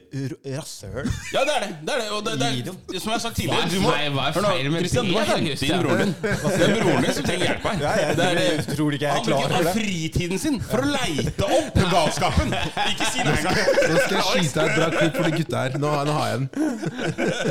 rassehøl. 0.58 1.08
Ja, 1.32 1.44
det 1.48 1.54
er 1.56 1.62
det. 1.64 1.70
det, 1.88 1.94
er 1.94 2.00
det. 2.02 2.08
Og 2.12 2.26
det, 2.26 2.34
det 2.42 2.48
er, 2.50 2.74
det 2.92 3.00
som 3.00 3.10
jeg 3.14 3.16
har 3.16 3.22
sagt 3.24 3.38
tidligere 3.40 3.62
er 3.64 3.70
du 3.72 3.80
må, 3.80 3.94
er 3.96 4.10
Hør 4.36 4.42
nå, 4.44 4.50
feil 4.52 4.68
med 4.74 4.80
Christian, 4.84 5.06
du 5.08 5.14
må 5.16 5.22
hente 5.30 5.66
inn 5.70 5.80
broren 5.86 6.02
din. 6.02 6.12
Det 6.60 6.66
er 6.66 6.74
broren 6.82 7.04
din 7.08 7.16
som 7.16 7.24
trenger 7.30 7.46
hjelp 7.48 7.64
her. 7.70 7.78
Ja, 7.86 7.94
jeg 8.02 8.18
Det 8.20 8.26
er, 8.26 8.34
tror- 8.66 8.76
tror 8.82 8.98
ikke 8.98 9.06
jeg 9.06 9.12
er 9.14 9.16
han 9.16 9.26
klar 9.30 9.40
bruker 9.40 9.56
over 9.56 9.64
det. 9.70 9.76
fritiden 9.80 10.44
sin 10.44 10.60
for 10.74 10.84
å 10.84 10.90
leite 10.92 11.44
opp 11.62 11.80
galskapen. 11.96 12.52
Ikke 12.92 13.08
si 13.14 13.24
det 13.24 13.38
engang. 13.38 13.56
Nå 13.64 13.96
skal 14.04 14.18
jeg 14.20 14.28
skyte 14.34 14.60
deg 14.60 14.66
et 14.68 14.76
bra 14.82 14.88
klipp 14.98 15.16
for 15.22 15.24
de 15.24 15.34
gutta 15.40 15.64
her. 15.64 15.80
Nå, 15.86 15.96
nå 16.12 16.18
har 16.20 16.28
jeg 16.34 16.38
den. 16.44 16.48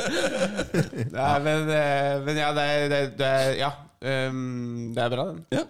Nei, 1.17 1.35
men, 1.49 1.59
eh, 1.81 2.13
men 2.29 2.43
ja, 2.45 2.53
det 2.61 2.69
det, 2.93 3.01
er- 3.01 3.17
det 3.25 3.33
er 3.33 3.59
Ja. 3.65 3.73
Ehm, 4.05 4.93
det 4.95 5.03
er 5.05 5.13
bra, 5.15 5.25
den. 5.33 5.41
Ja. 5.55 5.65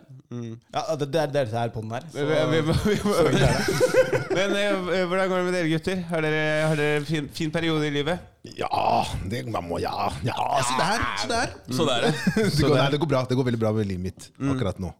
Ja, 0.74 0.96
det, 0.98 1.08
det 1.14 1.20
er 1.20 1.32
det 1.34 1.44
her 1.54 1.70
på 1.70 1.82
den 1.84 1.92
her. 1.94 2.06
Vi, 2.10 2.24
vi, 2.26 2.60
vi, 2.60 2.74
vi, 2.84 2.94
vi, 2.96 3.42
men 4.38 4.56
eh, 4.58 5.04
hvordan 5.06 5.28
går 5.30 5.36
det 5.36 5.44
med 5.46 5.54
dere 5.54 5.70
gutter? 5.70 6.00
Har 6.10 6.24
dere, 6.26 6.42
har 6.66 6.80
dere 6.80 7.04
fin, 7.06 7.28
fin 7.36 7.52
periode 7.54 7.86
i 7.86 7.92
livet? 7.94 8.18
Ja, 8.58 9.04
det, 9.30 9.44
man 9.46 9.68
må, 9.68 9.78
ja, 9.84 10.10
ja, 10.26 10.34
se 10.66 10.80
der. 10.80 11.06
Se 11.22 11.30
der. 11.30 11.54
Så 11.70 11.86
det 11.88 11.94
er 11.94 12.08
det. 12.08 12.12
Det 12.34 12.66
går, 12.66 12.76
nei, 12.80 12.90
det 12.96 13.00
går 13.04 13.12
bra. 13.14 13.24
Det 13.30 13.38
går 13.38 13.50
veldig 13.52 13.62
bra 13.62 13.72
med 13.78 13.90
livet 13.92 14.06
mitt 14.10 14.30
akkurat 14.50 14.82
nå. 14.82 14.90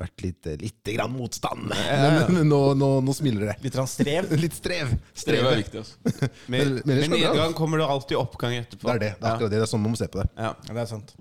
Vært 0.00 0.22
litt, 0.24 0.46
eh, 0.48 0.56
litt 0.60 0.86
grann 0.94 1.12
motstand. 1.12 1.74
Ja, 1.76 2.22
men 2.32 2.46
nå, 2.48 2.60
nå, 2.78 2.90
nå 3.04 3.14
smiler 3.16 3.50
det. 3.50 3.56
Litt 3.66 3.76
strev. 3.90 4.30
Litt 4.38 4.54
strev. 4.56 4.94
Strev 5.18 5.50
er 5.50 5.58
viktig. 5.60 5.82
Altså. 5.82 6.30
Med, 6.46 6.78
Men- 6.88 7.02
nedgang 7.10 7.52
kommer 7.58 7.82
det 7.82 7.90
alltid 7.90 8.16
oppgang 8.20 8.54
etterpå. 8.62 8.86
Det 8.86 8.94
er 8.94 9.02
det. 9.02 9.10
Det 9.18 9.26
er 9.26 9.34
akkurat 9.34 9.50
det. 9.50 9.58
Det 9.58 9.66
er 9.66 9.72
sånn 9.74 9.82
man 9.82 9.96
må 9.96 10.00
se 10.00 10.08
på 10.08 10.22
det. 10.22 10.30
Ja. 10.38 10.54
Ja, 10.68 10.76
det 10.78 10.84
er 10.86 10.88
sant. 10.94 11.12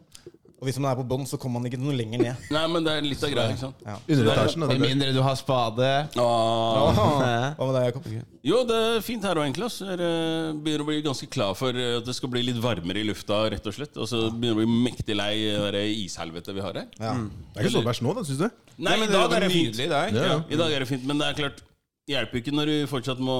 Og 0.59 0.67
hvis 0.67 0.75
man 0.83 0.89
er 0.91 0.97
på 0.99 1.05
bånn, 1.07 1.21
så 1.23 1.37
kommer 1.39 1.61
man 1.61 1.69
ikke 1.69 1.79
noe 1.79 1.93
lenger 1.95 2.19
ned. 2.19 2.47
Nei, 2.51 2.63
men 2.67 2.83
det 2.83 2.91
er 2.99 3.05
litt 3.05 3.21
av 3.23 3.31
greia. 3.31 3.53
ikke 3.53 3.61
sant? 3.61 3.83
Ja. 3.85 3.93
Underetasjen. 4.11 4.65
Med 4.67 4.81
mindre 4.83 5.13
du 5.15 5.21
har 5.23 5.37
spade. 5.39 5.91
Åh. 6.19 6.99
Hva 6.99 7.67
med 7.69 7.77
deg, 7.77 7.85
Jakob? 7.87 8.09
Jo, 8.49 8.59
det 8.67 8.79
er 8.89 9.05
fint 9.05 9.23
her 9.23 9.39
òg, 9.39 9.45
egentlig. 9.47 9.69
ass. 9.69 9.77
Jeg 9.85 10.03
eh, 10.03 10.49
begynner 10.59 10.83
å 10.83 10.89
bli 10.89 10.99
ganske 11.05 11.29
klar 11.31 11.55
for 11.55 11.79
eh, 11.79 11.95
at 12.01 12.09
det 12.09 12.17
skal 12.17 12.33
bli 12.33 12.43
litt 12.49 12.59
varmere 12.63 12.99
i 12.99 13.07
lufta, 13.07 13.39
rett 13.55 13.71
og 13.71 13.77
slett. 13.77 13.95
Og 13.95 14.11
så 14.11 14.25
begynner 14.33 14.51
jeg 14.51 14.57
å 14.57 14.61
bli 14.65 14.83
mektig 14.89 15.15
lei 15.15 15.31
det 15.77 15.85
ishelvetet 16.03 16.57
vi 16.59 16.65
har 16.67 16.81
her. 16.83 16.91
Ja. 16.99 17.15
Det 17.15 17.63
er 17.63 17.69
ikke 17.69 17.77
så 17.79 17.85
verst 17.87 18.03
nå, 18.03 18.17
da, 18.19 18.27
syns 18.27 18.43
du? 18.43 18.49
Nei, 18.79 18.99
men 18.99 19.07
i 19.07 19.15
dag 19.15 19.39
er 19.39 19.47
det 19.47 19.51
fint. 19.55 19.79
nydelig. 19.79 19.89
Ja, 20.19 20.37
I 20.43 20.59
dag 20.59 20.75
er 20.75 20.83
det 20.83 20.91
fint, 20.91 21.07
men 21.07 21.23
det 21.23 21.31
er 21.31 21.39
klart 21.39 21.63
det 22.09 22.15
hjelper 22.15 22.39
ikke 22.41 22.53
når 22.57 22.69
du 22.71 22.75
fortsatt 22.89 23.19
må 23.21 23.35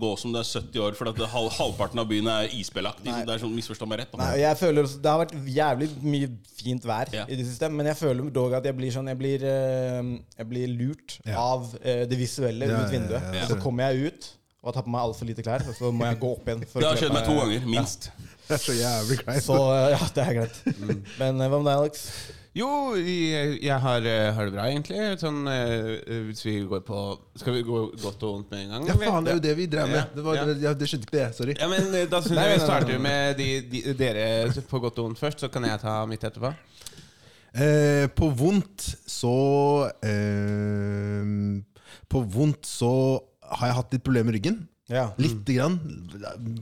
gå 0.00 0.10
som 0.16 0.32
du 0.32 0.38
er 0.40 0.46
70 0.48 0.80
år, 0.86 0.94
for 0.96 1.10
at 1.10 1.18
halv, 1.34 1.50
halvparten 1.58 2.00
av 2.00 2.08
byen 2.08 2.30
er 2.32 2.48
isbelagt. 2.56 3.02
Nei. 3.04 3.18
Det 3.28 3.34
er 3.36 3.42
sånn, 3.42 3.52
Misforstå 3.56 3.88
meg 3.90 4.00
rett. 4.00 4.16
Nei, 4.16 4.30
jeg 4.40 4.56
føler 4.60 4.88
Det 4.88 5.10
har 5.12 5.20
vært 5.20 5.34
jævlig 5.52 5.88
mye 6.02 6.30
fint 6.56 6.88
vær 6.88 7.12
Ja. 7.12 7.26
i 7.28 7.36
det 7.36 7.44
siste, 7.46 7.68
men 7.70 7.86
jeg 7.92 7.98
føler 8.00 8.30
dog 8.32 8.56
at 8.56 8.64
jeg 8.64 8.76
blir 8.78 8.90
sånn 8.94 9.06
Jeg 9.12 9.18
blir, 9.20 9.44
eh, 9.44 10.02
jeg 10.40 10.48
blir 10.48 10.72
lurt 10.72 11.18
Ja. 11.26 11.36
av 11.44 11.68
eh, 11.84 12.06
det 12.08 12.16
visuelle 12.18 12.66
Ja, 12.66 12.80
ut 12.80 12.88
ja, 12.92 12.98
vinduet. 12.98 13.34
ja. 13.36 13.46
Så 13.52 13.60
kommer 13.60 13.92
jeg 13.92 14.06
ut 14.14 14.32
og 14.62 14.72
har 14.72 14.80
tatt 14.80 14.86
på 14.88 14.90
meg 14.96 15.04
altfor 15.04 15.26
lite 15.28 15.42
klær, 15.46 15.62
og 15.68 15.76
så 15.76 15.92
må 15.94 16.08
jeg 16.08 16.18
gå 16.18 16.32
opp 16.32 16.48
igjen. 16.48 16.64
for 16.66 16.80
Det 16.80 16.88
har 16.88 16.96
skjedd 16.96 17.12
meg 17.14 17.24
to 17.28 17.36
ganger, 17.38 17.66
minst. 17.70 18.08
Det 18.48 18.54
er 18.56 18.62
så 18.64 18.74
jævlig 18.74 19.18
kleint. 19.22 19.44
Så 19.44 19.54
eh, 19.60 19.90
ja, 19.92 20.08
det 20.16 20.24
er 20.24 20.34
greit. 20.40 20.56
Men 21.20 21.40
eh, 21.40 21.48
hva 21.52 21.60
med 21.62 21.68
deg, 21.70 21.76
Alex? 21.84 22.02
Jo, 22.56 22.68
jeg, 22.96 23.58
jeg 23.60 23.76
har, 23.82 24.06
eh, 24.08 24.30
har 24.32 24.46
det 24.48 24.52
bra, 24.54 24.64
egentlig. 24.70 25.00
Sånn, 25.20 25.42
eh, 25.50 25.90
hvis 26.30 26.40
vi 26.46 26.54
går 26.64 26.80
på 26.86 27.00
Skal 27.36 27.58
vi 27.58 27.64
gå 27.66 27.80
godt 28.00 28.22
og 28.24 28.30
vondt 28.30 28.54
med 28.54 28.62
en 28.62 28.70
gang? 28.72 28.86
Ja, 28.88 28.94
faen, 29.02 29.26
det 29.26 29.32
er 29.34 29.36
jo 29.36 29.42
det 29.44 29.56
vi 29.58 29.66
drev 29.74 29.90
med. 29.90 29.98
Ja, 29.98 30.04
Det, 30.14 30.22
var, 30.24 30.38
ja. 30.38 30.54
ja, 30.64 30.72
det 30.72 30.88
skjønte 30.88 31.04
ikke 31.04 31.18
det. 31.18 31.26
Sorry. 31.36 31.56
Ja, 31.60 31.68
men 31.68 31.90
eh, 31.92 32.06
Da 32.08 32.22
syns 32.24 32.40
jeg 32.40 32.54
vi 32.54 32.62
starter 32.64 33.02
med 33.02 33.36
de, 33.36 33.48
de, 33.74 33.82
dere 33.98 34.24
på 34.70 34.80
godt 34.80 35.02
og 35.02 35.10
vondt 35.10 35.20
først, 35.20 35.44
så 35.44 35.50
kan 35.52 35.66
jeg 35.68 35.82
ta 35.82 35.98
mitt 36.08 36.24
etterpå. 36.24 36.54
Eh, 37.56 38.06
på 38.16 38.30
vondt 38.36 38.86
så 39.08 39.34
eh, 40.04 41.28
På 42.12 42.22
vondt 42.24 42.68
så 42.68 42.94
har 43.52 43.68
jeg 43.68 43.78
hatt 43.82 43.98
litt 43.98 44.06
problemer 44.06 44.30
med 44.30 44.38
ryggen. 44.38 44.62
Ja. 44.88 45.10
Lite 45.20 45.58
grann 45.58 45.76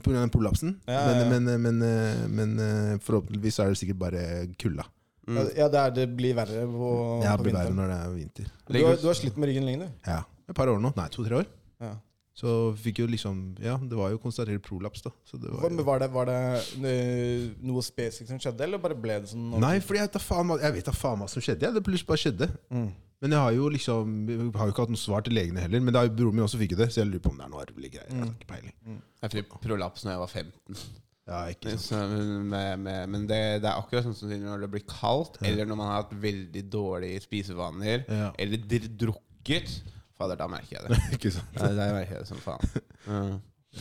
pga. 0.03 0.25
prolapsen. 0.33 0.75
Ja, 0.89 0.99
ja, 1.07 1.15
ja. 1.21 1.29
Men, 1.29 1.47
men, 1.61 1.79
men, 1.79 2.53
men 2.57 2.99
forhåpentligvis 3.05 3.61
er 3.61 3.71
det 3.71 3.79
sikkert 3.79 4.01
bare 4.01 4.25
kulda. 4.59 4.89
Ja, 5.27 5.67
det, 5.73 5.79
er, 5.81 5.93
det 5.95 6.07
blir 6.15 6.35
verre 6.37 6.65
på, 6.69 6.89
Ja, 7.23 7.35
det 7.37 7.43
blir 7.47 7.55
verre 7.57 7.73
når 7.73 7.87
det 7.93 7.99
er 8.01 8.11
vinter. 8.15 8.49
Du 8.69 8.77
har, 8.85 8.97
du 9.01 9.07
har 9.09 9.17
slitt 9.17 9.37
med 9.41 9.49
ryggen 9.49 9.65
lenge, 9.65 9.87
du. 9.87 10.09
Ja, 10.11 10.19
Et 10.49 10.55
par 10.55 10.69
år 10.69 10.77
nå. 10.83 10.91
Nei, 10.95 11.07
to-tre 11.09 11.39
år. 11.41 11.47
Ja. 11.81 11.95
Så 12.35 12.51
fikk 12.75 12.99
jo 12.99 13.05
liksom 13.07 13.55
Ja, 13.63 13.77
det 13.79 13.95
var 13.95 14.09
jo 14.11 14.17
konstatert 14.19 14.61
prolaps, 14.67 15.01
da. 15.05 15.11
Så 15.23 15.39
det 15.39 15.49
var 15.49 15.69
jo, 15.71 15.83
var 15.87 15.99
det, 16.03 16.09
var 16.11 16.25
det 16.27 16.39
eh, 16.83 17.45
noe 17.63 17.81
spesifikt 17.81 18.29
som 18.33 18.41
skjedde, 18.43 18.65
eller 18.67 18.77
bare 18.83 18.97
ble 18.99 19.21
det 19.23 19.29
sånn? 19.31 19.53
Nei, 19.63 19.77
for 19.79 19.95
jeg 19.95 20.03
vet 20.09 20.17
da 20.17 20.19
faen, 20.19 20.49
hva- 20.51 20.59
jeg 20.61 20.73
vet 20.75 20.89
da 20.91 20.91
faen 20.91 21.21
hva 21.23 21.29
som 21.31 21.41
skjedde. 21.41 21.63
Ja. 21.69 21.71
Det 21.71 21.83
plutselig 21.87 22.09
bare 22.11 22.23
skjedde. 22.25 22.49
Mm. 22.75 22.89
Men 23.23 23.31
jeg 23.31 23.39
har 23.39 23.53
jo 23.55 23.69
liksom 23.71 24.09
Jeg 24.27 24.51
har 24.59 24.67
jo 24.67 24.73
ikke 24.75 24.83
hatt 24.83 24.91
noe 24.91 24.99
svar 24.99 25.23
til 25.23 25.33
legene 25.33 25.63
heller. 25.63 25.79
Men 25.79 25.95
da 25.95 26.03
broren 26.11 26.35
min 26.35 26.43
også 26.45 26.59
fikk 26.59 26.75
jo 26.75 26.81
det, 26.83 26.89
så 26.91 27.01
jeg 27.01 27.07
lurer 27.13 27.23
på 27.23 27.31
om 27.31 27.39
det 27.39 27.45
er 27.47 27.53
noe 27.55 27.63
arvelig 27.63 27.91
greier. 27.95 28.11
Jeg 28.11 28.19
har 28.19 28.33
ikke 28.35 28.51
peiling. 28.51 28.75
Jeg 29.23 29.31
fikk 29.37 29.55
prolaps 29.63 30.03
når 30.05 30.11
jeg 30.17 30.23
var 30.25 30.33
15. 30.43 30.83
Ja, 31.25 31.39
ikke 31.49 31.73
sant. 31.73 31.87
Så, 31.87 31.99
med, 32.45 32.79
med, 32.85 33.09
men 33.09 33.23
det, 33.29 33.39
det 33.63 33.69
er 33.69 33.79
akkurat 33.79 34.05
sånn 34.05 34.17
som 34.17 34.29
når 34.29 34.65
det 34.65 34.71
blir 34.75 34.83
kaldt, 34.89 35.39
eller 35.41 35.65
når 35.65 35.79
man 35.79 35.89
har 35.89 36.03
hatt 36.03 36.13
veldig 36.21 36.61
dårlige 36.73 37.23
spisevaner, 37.25 38.05
Ja. 38.11 38.27
eller 38.37 38.61
dr 38.61 38.85
drukket. 39.05 39.79
Fader, 40.15 40.37
da 40.39 40.47
merker 40.47 40.77
jeg 40.77 40.85
det. 40.87 40.99
ikke 41.17 41.31
sant. 41.35 41.49
Da, 41.57 41.71
da 41.75 41.89
merker 41.95 42.19
jeg 42.19 42.25
det 42.25 42.29
som 42.33 42.41
faen. 42.43 42.61
Ja. 43.05 43.23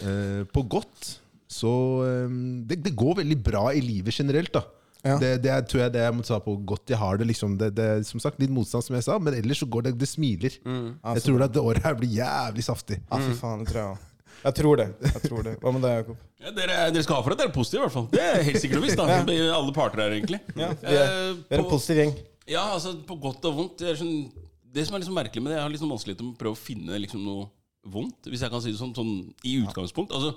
Eh, 0.04 0.40
på 0.50 0.64
godt 0.66 1.12
så 1.54 1.70
eh, 2.02 2.32
det, 2.66 2.80
det 2.82 2.90
går 2.98 3.20
veldig 3.20 3.36
bra 3.46 3.68
i 3.72 3.80
livet 3.84 4.16
generelt, 4.18 4.50
da. 4.56 4.64
Ja. 5.04 5.18
Det, 5.20 5.30
det 5.44 5.50
er, 5.52 5.62
tror 5.68 5.82
jeg 5.84 5.92
det 5.94 6.02
jeg 6.02 6.14
må 6.16 6.24
ta 6.24 6.38
på 6.42 6.56
godt. 6.66 6.88
Jeg 6.90 6.98
har 6.98 7.20
det 7.20 7.26
liksom 7.28 7.58
det, 7.60 7.70
det, 7.76 7.84
er 7.84 8.02
Som 8.08 8.22
sagt, 8.24 8.38
litt 8.40 8.52
motstand, 8.52 8.86
som 8.86 8.96
jeg 8.96 9.04
sa, 9.04 9.18
men 9.20 9.36
ellers 9.36 9.60
så 9.60 9.68
går 9.68 9.84
det 9.86 9.92
Det 10.00 10.08
smiler. 10.08 10.56
Ja, 10.64 11.12
Jeg 11.18 11.26
tror 11.26 11.44
at 11.44 11.52
det 11.54 11.60
året 11.62 11.84
her 11.84 11.96
blir 11.98 12.08
jævlig 12.16 12.64
saftig. 12.64 12.98
Ja, 13.04 13.20
for 13.20 13.36
faen, 13.42 13.62
det 13.64 13.68
tror 13.70 13.80
jeg 13.82 13.90
òg. 13.92 14.10
Jeg 14.44 14.56
tror 14.58 14.76
det. 14.80 14.86
jeg 15.06 15.22
tror 15.24 15.42
det 15.46 15.54
Hva 15.62 15.72
med 15.72 15.84
deg, 15.86 15.94
Jakob? 16.02 16.22
Ja, 16.42 16.52
dere, 16.52 16.78
dere 16.92 17.04
skal 17.06 17.16
ha 17.16 17.24
for 17.24 17.34
at 17.34 17.40
dere 17.40 17.48
er 17.48 17.56
positive, 17.56 17.80
i 17.80 17.84
hvert 17.86 17.94
fall. 17.96 18.08
Det 18.12 18.22
er 18.22 18.42
helt 18.44 18.60
sikkert 18.60 18.80
og 18.82 18.86
visst. 18.86 19.00
da 19.00 19.18
Alle 19.56 19.74
parter 19.76 20.02
her, 20.04 20.16
egentlig. 20.18 20.40
Ja, 20.52 20.70
vi 20.80 20.94
er, 20.94 21.04
Eh, 21.04 21.28
vi 21.40 21.56
er 21.56 21.62
en 21.62 21.70
positiv 21.70 22.00
gjeng. 22.02 22.14
Ja, 22.52 22.64
altså 22.74 22.92
på 23.08 23.16
godt 23.20 23.46
og 23.48 23.56
vondt. 23.56 23.78
Det, 23.80 23.94
er 23.94 24.00
sånn, 24.00 24.26
det 24.74 24.84
som 24.84 24.96
er 24.96 25.04
liksom 25.04 25.16
merkelig 25.16 25.42
med 25.44 25.54
det, 25.54 25.58
jeg 25.58 25.64
har 25.64 25.72
liksom 25.72 25.94
vanskelig 25.94 26.18
til 26.18 26.28
å 26.28 26.34
prøve 26.40 26.58
å 26.58 26.60
finne 26.60 27.00
liksom 27.00 27.22
noe 27.24 27.46
vondt, 27.94 28.28
hvis 28.32 28.44
jeg 28.44 28.52
kan 28.52 28.62
si 28.64 28.72
det 28.72 28.80
sånn, 28.80 28.92
sånn 28.96 29.14
i 29.44 29.56
utgangspunkt. 29.64 30.12
Altså, 30.16 30.34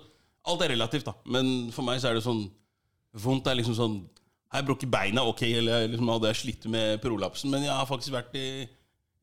alt 0.47 0.63
er 0.63 0.71
relativt, 0.75 1.07
da. 1.09 1.15
Men 1.27 1.67
for 1.75 1.83
meg 1.87 1.99
så 1.99 2.11
er 2.11 2.19
det 2.19 2.23
sånn 2.27 2.45
Vondt 3.17 3.47
er 3.49 3.55
liksom 3.57 3.73
sånn 3.73 3.93
Har 4.51 4.59
jeg 4.61 4.67
brukket 4.67 4.91
beina, 4.91 5.23
ok, 5.25 5.41
eller 5.59 5.87
liksom 5.89 6.09
hadde 6.11 6.29
jeg 6.29 6.39
slitt 6.41 6.65
med 6.71 6.99
prolapsen, 7.01 7.49
men 7.51 7.63
jeg 7.65 7.73
har 7.73 7.87
faktisk 7.89 8.13
vært 8.13 8.35
i 8.37 8.47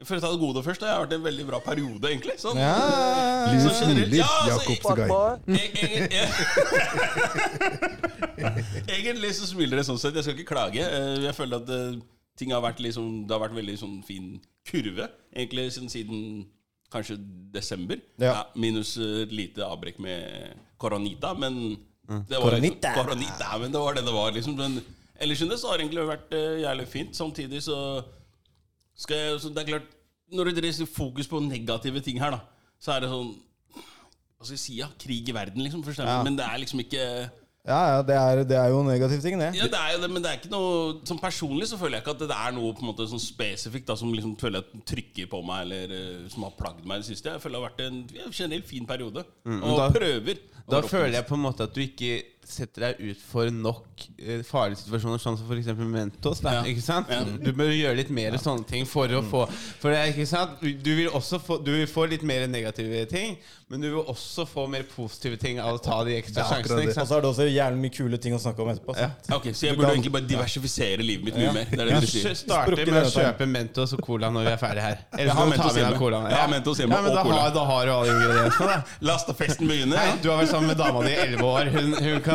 For 0.04 0.16
å 0.16 0.20
ta 0.20 0.30
det 0.32 0.40
gode 0.40 0.62
først, 0.64 0.80
Det 0.80 0.88
har 0.88 1.06
vært 1.06 1.14
en 1.16 1.22
veldig 1.24 1.46
bra 1.48 1.60
periode, 1.64 2.02
egentlig. 2.10 2.36
Sånn, 2.40 2.56
Ja, 2.60 2.74
Så 3.60 3.70
smiler. 3.82 4.08
ja, 4.16 4.26
altså, 4.44 4.70
jeg- 4.96 5.10
Egentlig 8.88 9.30
så 9.38 9.46
smiler 9.48 9.76
det 9.80 9.86
sånn 9.88 9.98
sett. 10.00 10.14
Jeg 10.18 10.24
skal 10.26 10.36
ikke 10.38 10.50
klage. 10.54 10.82
Eh, 10.84 11.22
Jeg 11.24 11.34
føler 11.36 11.56
at 11.62 11.70
eh, 11.70 12.00
ting 12.38 12.50
har 12.54 12.62
vært 12.64 12.80
liksom, 12.82 13.26
det 13.28 13.34
har 13.36 13.42
vært 13.48 13.56
veldig 13.58 13.76
sånn 13.80 13.96
fin 14.06 14.40
kurve. 14.68 15.08
Egentlig 15.34 15.68
siden, 15.74 15.88
siden 15.92 16.20
kanskje 16.92 17.16
desember. 17.54 17.98
Ja. 18.20 18.44
minus 18.56 18.96
eh, 18.98 19.22
et 19.24 19.32
lite 19.34 19.64
avbrekk 19.66 19.98
med 19.98 20.54
koronita. 20.78 21.34
Men 21.38 21.76
Mm. 22.04 22.26
det 22.28 22.36
var 22.36 22.50
Koronita. 22.50 22.90
Koronita, 22.92 23.58
men 23.58 23.72
det 23.72 23.80
var 23.80 23.94
det 23.94 24.02
det 24.04 24.12
var. 24.12 24.30
Liksom. 24.32 24.56
Men 24.58 24.82
ellers 25.18 25.38
så 25.40 25.70
har 25.70 25.78
det 25.78 25.86
egentlig 25.86 26.04
vært 26.04 26.34
eh, 26.36 26.60
jævlig 26.60 26.86
fint. 26.92 27.14
Samtidig 27.16 27.62
så 27.64 28.04
skal 28.94 29.16
jeg 29.16 29.40
så 29.40 29.48
Det 29.54 29.62
er 29.62 29.70
klart, 29.72 29.93
når 30.32 30.50
det 30.50 30.56
dreier 30.62 30.86
fokus 30.88 31.28
på 31.28 31.40
negative 31.44 32.00
ting 32.00 32.18
her, 32.22 32.30
da, 32.30 32.40
så 32.80 32.92
er 32.96 33.00
det 33.04 33.10
sånn 33.12 33.34
Hva 34.38 34.44
skal 34.48 34.56
jeg 34.56 34.62
si? 34.64 34.76
ja, 34.80 34.88
Krig 35.00 35.28
i 35.28 35.32
verden, 35.36 35.62
liksom. 35.64 35.82
For 35.84 35.92
eksempel. 35.94 36.12
Ja. 36.16 36.22
Men 36.26 36.36
det 36.36 36.44
er 36.44 36.58
liksom 36.60 36.80
ikke 36.84 37.02
Ja, 37.64 37.78
ja, 37.96 38.00
det 38.04 38.16
er, 38.20 38.42
det 38.44 38.56
er 38.60 38.68
jo 38.68 38.80
en 38.82 38.88
negativ 38.92 39.22
ting, 39.24 39.38
det. 39.40 39.54
ja, 39.56 39.64
det 39.72 39.78
er 39.80 39.94
jo 39.94 40.00
det, 40.02 40.10
men 40.12 40.22
det 40.24 40.30
er 40.30 40.36
ikke 40.36 40.50
noe 40.52 40.98
Sånn 41.08 41.20
personlig 41.22 41.68
så 41.70 41.78
føler 41.80 41.96
jeg 41.96 42.04
ikke 42.04 42.12
at 42.16 42.24
det 42.28 42.36
er 42.36 42.52
noe 42.52 42.74
på 42.76 42.84
en 42.84 42.90
måte 42.90 43.06
sånn 43.08 43.22
spesifikt 43.24 43.86
da, 43.88 43.96
som 43.96 44.12
liksom 44.12 44.34
føler 44.40 44.60
jeg 44.60 44.82
trykker 44.90 45.30
på 45.32 45.40
meg, 45.48 45.62
eller 45.64 45.94
eh, 45.96 46.26
som 46.32 46.44
har 46.44 46.52
plagd 46.58 46.84
meg 46.84 47.00
i 47.00 47.04
det 47.06 47.08
siste. 47.12 47.32
Jeg 47.32 47.40
føler 47.40 47.56
det 47.56 47.62
har 47.62 47.70
vært 47.70 47.86
en 47.86 48.34
generelt 48.36 48.68
fin 48.68 48.84
periode. 48.90 49.24
Mm, 49.48 49.62
og 49.64 49.78
da- 49.80 49.88
prøver. 49.96 50.42
Da 50.68 50.80
føler 50.80 51.12
jeg 51.18 51.26
på 51.28 51.34
en 51.36 51.42
måte 51.44 51.64
at 51.68 51.74
du 51.76 51.80
ikke 51.84 52.12
setter 52.48 52.80
deg 52.88 53.00
ut 53.10 53.20
for 53.20 53.50
nok 53.50 54.04
eh, 54.18 54.42
farlige 54.42 54.82
situasjoner, 54.84 55.18
sånn 55.22 55.38
som 55.38 55.46
f.eks. 55.50 55.72
Mentos. 55.78 56.40
Da, 56.40 56.52
Ja. 56.58 56.62
ikke 56.68 56.82
sant? 56.82 57.08
Ja. 57.10 57.22
Du 57.24 57.52
bør 57.52 57.70
gjøre 57.72 57.96
litt 57.96 58.10
mer 58.10 58.32
sånne 58.40 58.66
ting 58.66 58.84
for 58.86 59.08
å 59.08 59.22
få 59.22 59.44
For 59.80 59.90
det 59.90 59.98
er 59.98 60.12
ikke 60.12 60.26
sant? 60.26 60.60
Du 60.60 60.90
vil 60.94 61.08
også 61.08 61.40
få, 61.40 61.58
du 61.64 61.72
vil 61.72 61.86
få 61.86 62.08
litt 62.10 62.22
mer 62.22 62.46
negative 62.46 63.06
ting, 63.10 63.36
men 63.70 63.80
du 63.80 63.88
vil 63.90 64.04
også 64.04 64.44
få 64.46 64.66
mer 64.68 64.82
positive 64.84 65.36
ting 65.40 65.58
av 65.58 65.78
å 65.78 65.82
ta 65.82 66.02
de 66.04 66.16
ekstra 66.20 66.44
sjansene. 66.44 66.88
Og 66.94 67.06
så 67.08 67.16
er 67.16 67.24
det 67.24 67.30
også 67.30 67.46
jævlig 67.48 67.80
mye 67.80 67.94
kule 67.96 68.18
ting 68.18 68.34
å 68.36 68.38
snakke 68.42 68.60
om 68.62 68.68
etterpå. 68.74 68.96
Ja. 68.98 69.10
Ok, 69.34 69.48
Så 69.54 69.66
jeg 69.66 69.76
burde 69.76 69.88
kan- 69.88 69.96
egentlig 69.96 70.12
bare 70.12 70.28
diversifisere 70.28 71.02
livet 71.02 71.24
mitt 71.24 71.34
mye 71.36 71.44
Ja. 71.48 71.52
mer. 71.52 71.64
Det 71.70 71.80
er 71.80 71.84
det 71.86 72.00
du 72.00 72.06
sier. 72.06 72.34
Starte 72.34 72.76
med 72.76 73.02
å 73.02 73.10
kjøpe 73.10 73.46
Mentos 73.48 73.92
og 73.94 74.00
Cola 74.02 74.30
når 74.30 74.44
vi 74.44 74.50
er 74.52 74.56
ferdige 74.58 74.82
her. 74.82 74.98
Eller 75.18 75.32
så 75.32 75.36
kan 75.36 75.50
du 75.50 75.56
ta 75.56 75.72
med 75.90 75.98
colaen. 75.98 76.30
Jeg 76.30 76.50
Mentos 76.50 76.78
hjemme 76.78 76.94
ja, 76.94 77.00
men 77.02 77.10
og 77.10 77.16
da 77.16 77.22
Cola. 77.22 77.40
har, 77.40 77.50
da 77.54 77.64
har 77.64 77.84
du 77.86 77.92
alle 77.92 78.12
ingrediensene. 78.14 78.84
La 79.00 79.16
festen 79.18 79.66
begynne. 79.68 79.94
Nei, 79.94 80.06
Ja. 80.06 80.16
du 80.22 80.30
har 80.30 80.42
vært 80.44 80.50
sammen 80.50 80.66
med 80.68 80.76
dama 80.78 81.02
di 81.02 81.10
i 81.10 81.16
elleve 81.16 81.42
år. 81.42 81.70
Hun, 81.74 81.92
hun 81.94 82.20
kan 82.20 82.33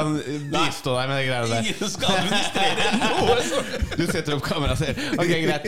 bistå 0.53 0.93
deg 0.97 1.09
med 1.09 1.19
de 1.19 1.25
greiene 1.29 1.49
der. 1.49 1.69
Ingen 1.69 1.91
skal 1.93 2.19
administrere 2.19 2.91
noe 2.99 3.39
sånt. 3.49 3.97
Du 3.99 4.05
setter 4.09 4.38
opp 4.38 4.45
kameraet 4.45 4.81
selv. 4.81 5.03
Ok, 5.19 5.33
greit. 5.45 5.67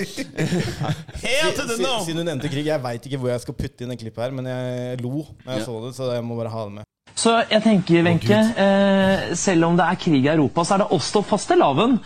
Helt 1.26 1.60
til 1.60 1.84
nå! 1.84 1.98
Siden 2.06 2.22
du 2.22 2.28
nevnte 2.28 2.52
krig, 2.52 2.70
jeg 2.70 2.84
veit 2.84 3.10
ikke 3.10 3.20
hvor 3.22 3.34
jeg 3.34 3.44
skal 3.46 3.58
putte 3.58 3.86
inn 3.86 3.94
det 3.94 4.00
klippet 4.02 4.26
her, 4.26 4.36
men 4.38 4.50
jeg 4.52 5.02
lo 5.04 5.26
når 5.46 5.54
jeg 5.58 5.67
så 5.67 5.78
det, 5.86 5.94
så 5.98 6.13
jeg 6.15 6.26
må 6.28 6.39
bare 6.39 6.54
ha 6.54 6.65
det 6.70 6.78
med. 6.80 6.88
Så 7.22 7.36
jeg 7.52 7.62
tenker, 7.65 8.04
Wenche, 8.08 8.39
eh, 8.63 9.32
selv 9.38 9.67
om 9.67 9.78
det 9.78 9.86
er 9.86 10.00
krig 10.00 10.24
i 10.26 10.32
Europa, 10.32 10.63
så 10.65 10.78
er 10.78 10.86
det 10.86 10.91
oss 10.96 11.12
til 11.12 12.00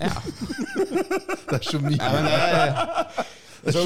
Ja. 0.00 0.12
Det 1.46 1.56
er 1.56 1.62
så 1.62 1.78
mye. 1.78 1.96
Ja, 1.96 2.08
men 2.12 2.24
det 2.26 2.32
er, 2.34 3.72
Så, 3.72 3.84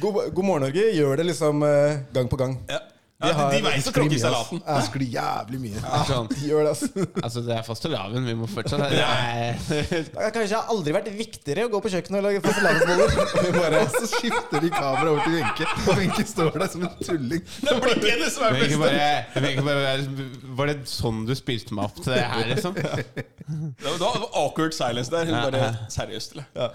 god, 0.00 0.34
god 0.34 0.44
morgen, 0.44 0.62
Norge 0.66 0.86
gjør 0.96 1.16
det 1.16 1.26
liksom 1.26 1.62
eh, 1.62 2.00
gang 2.14 2.28
på 2.28 2.36
gang. 2.40 2.56
Ja. 2.70 2.78
Ja, 3.22 3.46
de 3.52 3.60
veit 3.64 3.86
å 3.86 3.92
tråkke 3.94 4.16
i 4.16 4.20
salaten. 4.22 4.62
Det 4.66 4.78
sklir 4.88 5.12
jævlig 5.14 5.60
mye. 5.62 5.82
sånn. 6.08 6.28
De 6.32 6.48
gjør 6.48 6.64
det, 6.66 6.72
altså. 6.74 7.06
Altså, 7.22 7.42
det 7.46 7.54
er 7.56 7.62
fastelavn. 7.66 8.26
Vi 8.26 8.34
må 8.38 8.48
fortsatt 8.50 8.82
det 8.90 9.02
er, 9.02 9.58
Det 9.92 10.16
har 10.18 10.32
kanskje 10.34 10.60
aldri 10.74 10.94
vært 10.96 11.10
viktigere 11.16 11.66
å 11.68 11.72
gå 11.72 11.80
på 11.84 11.92
kjøkkenet 11.94 12.18
og 12.20 12.26
lage 12.28 12.42
fastelavnsboller. 12.44 13.78
Og 13.82 13.94
så 13.96 14.08
skifter 14.16 14.62
de 14.62 14.70
kameraet 14.72 15.08
over 15.12 15.22
til 15.26 15.36
Wenche, 15.38 15.66
og 15.86 15.98
Wenche 15.98 16.24
står 16.28 16.50
der 16.60 16.68
som 16.72 16.84
en 16.86 16.92
tulling. 17.02 17.42
Det 17.62 17.72
er 17.72 17.80
blikket 17.82 18.08
hennes 18.12 18.34
som 18.36 18.44
er 18.46 18.58
Jeg 18.58 18.68
best. 18.68 18.82
bare, 18.82 19.64
bare 19.66 20.52
Var 20.58 20.70
det 20.72 20.76
sånn 20.90 21.22
du 21.28 21.32
spilte 21.38 21.74
meg 21.76 21.88
opp 21.88 21.98
til 22.02 22.12
det 22.14 22.22
her, 22.32 22.44
liksom? 22.52 22.76
Det 22.76 23.86
var, 23.86 23.96
det 23.98 24.00
var 24.02 24.26
awkward 24.42 24.74
silence 24.76 25.10
der. 25.12 25.26
Hun 25.28 25.34
Ja, 25.34 25.42
bare. 25.50 25.70
Seriøst, 25.92 26.36
eller? 26.36 26.46
Ja. 26.56 26.68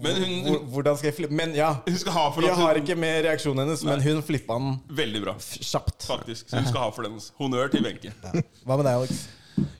Men 0.00 0.20
hun, 0.22 0.58
Hvordan 0.72 0.96
skal 0.98 1.10
jeg 1.10 1.16
flippe 1.18 1.36
Men 1.36 1.52
ja. 1.56 1.72
hun 1.86 1.98
skal 2.00 2.14
ha 2.16 2.24
for 2.34 2.46
Jeg 2.46 2.56
har 2.58 2.80
ikke 2.80 2.96
med 2.98 3.24
reaksjonen 3.26 3.64
hennes, 3.66 3.82
men 3.86 4.02
hun 4.04 4.22
flippa 4.26 4.56
den 4.60 4.78
Veldig 5.00 5.22
bra, 5.26 5.34
kjapt. 5.70 6.06
faktisk. 6.10 6.48
Så 6.50 6.58
hun 6.60 6.66
skal 6.70 6.84
ha 6.86 6.90
for 6.94 7.06
den. 7.06 7.18
Honnør 7.40 7.70
til 7.72 7.84
Wenche. 7.86 8.12
Hva 8.20 8.76
med 8.76 8.84
deg, 8.86 8.94
Alex? 8.94 9.20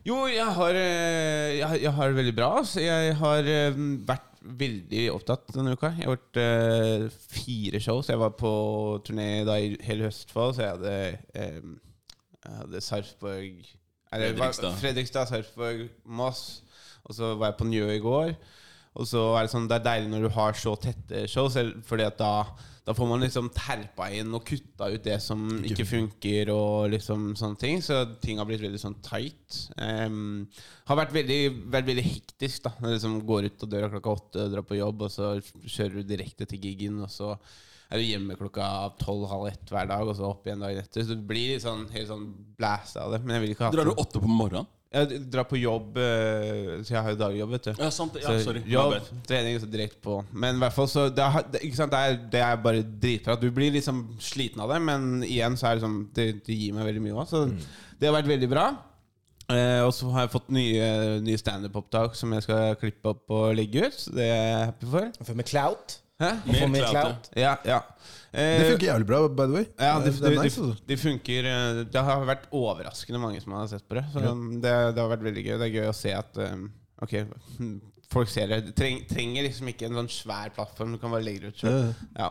Jo, 0.04 0.16
jeg 0.28 0.44
har, 0.56 0.76
eh, 0.76 1.58
jeg, 1.58 1.66
har- 1.68 1.80
jeg 1.86 1.92
har 1.96 2.08
det 2.12 2.16
veldig 2.20 2.34
bra. 2.36 2.50
Altså. 2.60 2.80
Jeg 2.84 3.14
har 3.20 3.48
eh, 3.54 3.78
vært 4.08 4.26
veldig 4.60 5.02
opptatt 5.14 5.50
denne 5.54 5.74
uka. 5.76 5.90
Jeg 5.96 6.06
har 6.06 6.14
gjort 6.16 6.40
eh, 6.40 7.06
fire 7.32 7.80
shows. 7.84 8.08
Jeg 8.12 8.20
var 8.20 8.32
på 8.40 8.50
turné 9.06 9.44
da 9.48 9.58
i 9.60 9.74
hele 9.86 10.08
Østfold, 10.08 10.56
så 10.56 10.64
jeg 10.64 10.74
hadde, 10.78 10.94
eh, 11.34 11.60
jeg 12.40 12.56
hadde 12.62 12.80
Sarpsborg 12.84 13.60
eller, 14.12 14.32
Fredrikstad. 14.34 14.78
Fredrikstad, 14.80 15.28
Sarpsborg, 15.30 15.84
Moss. 16.04 16.62
Og 17.06 17.14
så 17.16 17.34
var 17.38 17.52
jeg 17.52 17.58
på 17.60 17.68
Njø 17.70 17.86
i 17.94 18.00
går. 18.02 18.32
Og 19.00 19.06
så 19.06 19.20
er 19.38 19.46
det 19.46 19.52
sånn 19.52 19.68
Det 19.70 19.76
er 19.78 19.84
deilig 19.86 20.10
når 20.10 20.24
du 20.26 20.32
har 20.34 20.56
så 20.58 20.72
tette 20.82 21.22
shows, 21.30 21.54
fordi 21.86 22.04
at 22.08 22.18
da 22.18 22.32
da 22.84 22.94
får 22.96 23.08
man 23.10 23.20
liksom 23.20 23.50
terpa 23.52 24.06
inn 24.16 24.32
og 24.34 24.44
kutta 24.48 24.88
ut 24.90 25.04
det 25.04 25.18
som 25.22 25.42
ikke 25.68 25.84
funker, 25.88 26.50
og 26.54 26.90
liksom 26.94 27.32
sånne 27.38 27.60
ting. 27.60 27.82
Så 27.84 27.98
ting 28.22 28.40
har 28.40 28.48
blitt 28.48 28.62
veldig 28.64 28.80
sånn 28.80 28.96
tight. 29.04 29.58
Um, 29.76 30.46
har 30.88 31.00
vært 31.02 31.12
veldig, 31.14 31.40
vært 31.70 31.90
veldig 31.90 32.06
hektisk, 32.06 32.64
da. 32.64 32.72
Når 32.80 32.96
liksom 32.96 33.18
går 33.28 33.50
ut 33.50 33.66
av 33.66 33.72
døra 33.74 33.90
klokka 33.92 34.14
åtte, 34.16 34.48
drar 34.54 34.66
på 34.66 34.80
jobb, 34.80 35.04
og 35.06 35.12
så 35.12 35.34
kjører 35.66 36.00
du 36.00 36.08
direkte 36.08 36.48
til 36.48 36.64
gigen, 36.64 37.02
og 37.04 37.12
så 37.12 37.34
er 37.90 38.00
du 38.00 38.06
hjemme 38.06 38.38
klokka 38.38 38.64
tolv-halv 39.02 39.50
ett 39.50 39.72
hver 39.74 39.88
dag, 39.90 40.08
og 40.08 40.16
så 40.16 40.30
opp 40.30 40.46
igjen 40.46 40.62
dagen 40.64 40.80
etter. 40.80 41.04
Så 41.04 41.18
du 41.18 41.24
blir 41.26 41.56
litt 41.56 41.66
sånn, 41.66 41.84
helt 41.92 42.08
sånn 42.08 42.28
blæst 42.58 42.96
av 43.02 43.12
det. 43.12 43.20
Men 43.26 43.36
jeg 43.36 43.44
vil 43.44 43.56
ikke 43.56 43.68
ha 43.68 43.74
Drar 43.74 43.90
du 43.90 43.96
åtte 43.98 44.22
på 44.22 44.30
morgenen? 44.30 44.70
Jeg 44.90 45.20
drar 45.30 45.44
på 45.46 45.54
jobb, 45.60 45.98
eh, 46.02 46.80
så 46.82 46.96
jeg 46.96 47.02
har 47.06 47.12
jo 47.12 47.18
dagjobb, 47.20 47.50
vet 47.54 47.66
du. 47.68 47.70
Ja, 47.78 47.90
sant. 47.94 48.16
Ja, 48.18 48.32
Så 48.32 48.40
sorry. 48.48 48.62
Jobb, 48.66 48.96
trening 49.28 49.60
så 49.62 49.68
direkte 49.70 50.00
på. 50.02 50.16
Men 50.34 50.56
i 50.56 50.62
hvert 50.64 50.74
fall 50.74 50.88
så 50.90 51.04
det, 51.14 51.22
er- 51.22 51.46
det, 51.52 51.60
ikke 51.68 51.78
sant? 51.78 51.92
Det, 51.94 52.00
er, 52.08 52.16
det 52.32 52.40
er 52.42 52.56
bare 52.64 52.82
dritbra. 52.82 53.36
Du 53.38 53.46
blir 53.54 53.70
liksom 53.76 54.00
sliten 54.18 54.60
av 54.64 54.72
det, 54.74 54.80
men 54.82 55.22
igjen 55.22 55.54
så 55.60 55.68
er 55.70 55.78
det 55.78 55.84
sånn 55.84 56.00
Det, 56.12 56.26
det 56.46 56.56
gir 56.58 56.74
meg 56.74 56.88
veldig 56.90 57.04
mye 57.06 57.14
òg. 57.22 57.28
Så 57.30 57.44
det 58.00 58.08
har 58.10 58.16
vært 58.18 58.32
veldig 58.32 58.48
bra. 58.50 58.66
Eh, 59.50 59.80
og 59.86 59.94
så 59.94 60.10
har 60.14 60.26
jeg 60.26 60.34
fått 60.34 60.50
nye, 60.54 60.90
nye 61.22 61.38
standup-opptak 61.38 62.14
som 62.18 62.34
jeg 62.34 62.42
skal 62.48 62.74
klippe 62.82 63.14
opp 63.14 63.30
og 63.30 63.54
legge 63.58 63.86
ut. 63.86 63.94
Så 63.94 64.10
det 64.14 64.26
er 64.26 64.42
jeg 64.42 64.66
happy 64.72 64.90
for. 64.90 65.10
For 65.30 65.38
med 65.38 65.46
clout. 65.50 66.00
Hæ? 66.20 66.30
Mer 66.68 66.86
clout. 66.90 67.30
Ja, 67.38 67.54
ja. 67.64 67.78
Eh, 68.30 68.60
Det 68.60 68.66
funker 68.70 68.86
jævlig 68.86 69.06
bra, 69.08 69.20
by 69.28 69.46
the 69.48 69.54
way. 69.56 69.64
ja, 69.80 69.94
det, 70.04 70.12
det 70.14 70.22
det, 70.22 70.34
nice, 70.44 70.60
det, 70.60 70.74
altså. 70.76 70.98
funker 71.02 71.46
eh, 71.50 71.78
Det 71.92 72.02
har 72.06 72.26
vært 72.28 72.44
overraskende 72.54 73.20
mange 73.22 73.40
som 73.42 73.56
har 73.56 73.70
sett 73.72 73.86
på 73.88 73.96
det. 73.98 74.04
Så 74.12 74.20
det, 74.20 74.74
det 74.94 75.02
har 75.02 75.08
vært 75.14 75.24
veldig 75.26 75.44
gøy. 75.46 75.54
Det 75.58 75.66
er 75.70 75.78
gøy 75.80 75.88
å 75.90 75.96
se 75.96 76.12
at 76.14 76.38
eh, 76.44 76.58
Ok, 77.00 77.14
folk 78.14 78.28
ser 78.30 78.50
det. 78.52 78.60
Du 78.68 78.72
treng, 78.76 79.00
trenger 79.08 79.48
liksom 79.48 79.70
ikke 79.72 79.88
en 79.88 79.96
sånn 80.02 80.12
svær 80.12 80.52
plattform. 80.54 80.92
Du 80.94 81.00
kan 81.02 81.12
bare 81.14 81.24
legge 81.26 81.46
det 81.46 81.54
ut 81.54 81.64
sjøl. 81.64 81.94
Ja. 82.18 82.30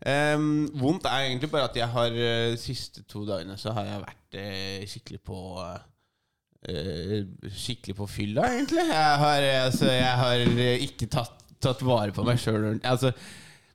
Um, 0.00 0.64
vondt 0.80 1.04
er 1.04 1.26
egentlig 1.26 1.50
bare 1.52 1.66
at 1.68 1.74
jeg 1.76 1.84
har 1.92 2.14
eh, 2.16 2.54
de 2.54 2.56
siste 2.56 3.02
to 3.04 3.26
dagene 3.28 3.58
så 3.60 3.74
har 3.76 3.84
jeg 3.84 4.00
vært 4.06 4.36
eh, 4.40 4.86
skikkelig 4.88 5.20
på 5.28 5.40
eh, 5.60 7.26
Skikkelig 7.52 7.96
på 7.98 8.06
fylla, 8.08 8.46
egentlig. 8.54 8.86
Jeg 8.88 9.18
har, 9.24 9.44
altså, 9.66 9.90
jeg 9.92 10.16
har 10.22 10.46
eh, 10.46 10.86
ikke 10.86 11.08
tatt, 11.12 11.44
tatt 11.62 11.84
vare 11.86 12.14
på 12.16 12.24
meg 12.26 12.40
sjøl. 12.40 12.72
Altså, 12.86 13.12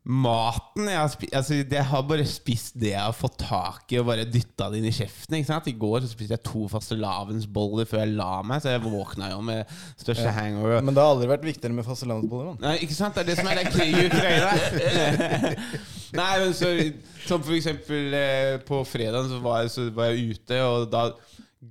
maten 0.06 0.86
jeg 0.86 1.00
har, 1.00 1.08
spist, 1.10 1.32
altså, 1.34 1.56
jeg 1.58 1.86
har 1.90 2.02
bare 2.06 2.26
spist 2.30 2.76
det 2.78 2.92
jeg 2.92 3.02
har 3.02 3.16
fått 3.18 3.40
tak 3.42 3.90
i, 3.90 3.98
og 3.98 4.06
bare 4.12 4.28
dytta 4.30 4.68
det 4.70 4.78
inn 4.82 4.90
i 4.90 4.94
kjeften. 4.94 5.38
I 5.40 5.74
går 5.82 6.04
så 6.04 6.12
spiste 6.12 6.38
jeg 6.38 6.46
to 6.46 6.68
fastelavnsboller 6.70 7.90
før 7.90 8.04
jeg 8.04 8.14
la 8.20 8.30
meg, 8.46 8.62
så 8.62 8.76
jeg 8.76 8.84
våkna 8.86 9.32
jo 9.34 9.42
med 9.46 9.72
største 9.98 10.34
hangover. 10.36 10.84
Men 10.86 10.94
det 10.94 11.02
har 11.02 11.16
aldri 11.16 11.32
vært 11.32 11.48
viktigere 11.48 11.78
med 11.78 11.88
fastelavnsboller. 11.88 12.60
Nei, 12.62 12.76
ikke 12.86 12.98
sant? 12.98 13.18
Det 13.18 13.26
er 13.26 13.32
det 13.32 13.40
som 13.40 13.50
er 13.50 13.62
det 13.62 13.74
krig 13.74 13.98
i 13.98 14.06
Ukraina. 14.12 14.52
Nei, 16.22 16.34
men 16.40 16.54
så 16.56 16.70
Som 17.26 17.42
for 17.42 17.56
eksempel 17.58 18.14
eh, 18.14 18.60
på 18.62 18.84
fredag 18.86 19.26
så 19.32 19.40
var, 19.42 19.64
jeg, 19.64 19.74
så 19.74 19.88
var 19.90 20.12
jeg 20.14 20.36
ute, 20.36 20.62
og 20.62 20.86
da 20.94 21.08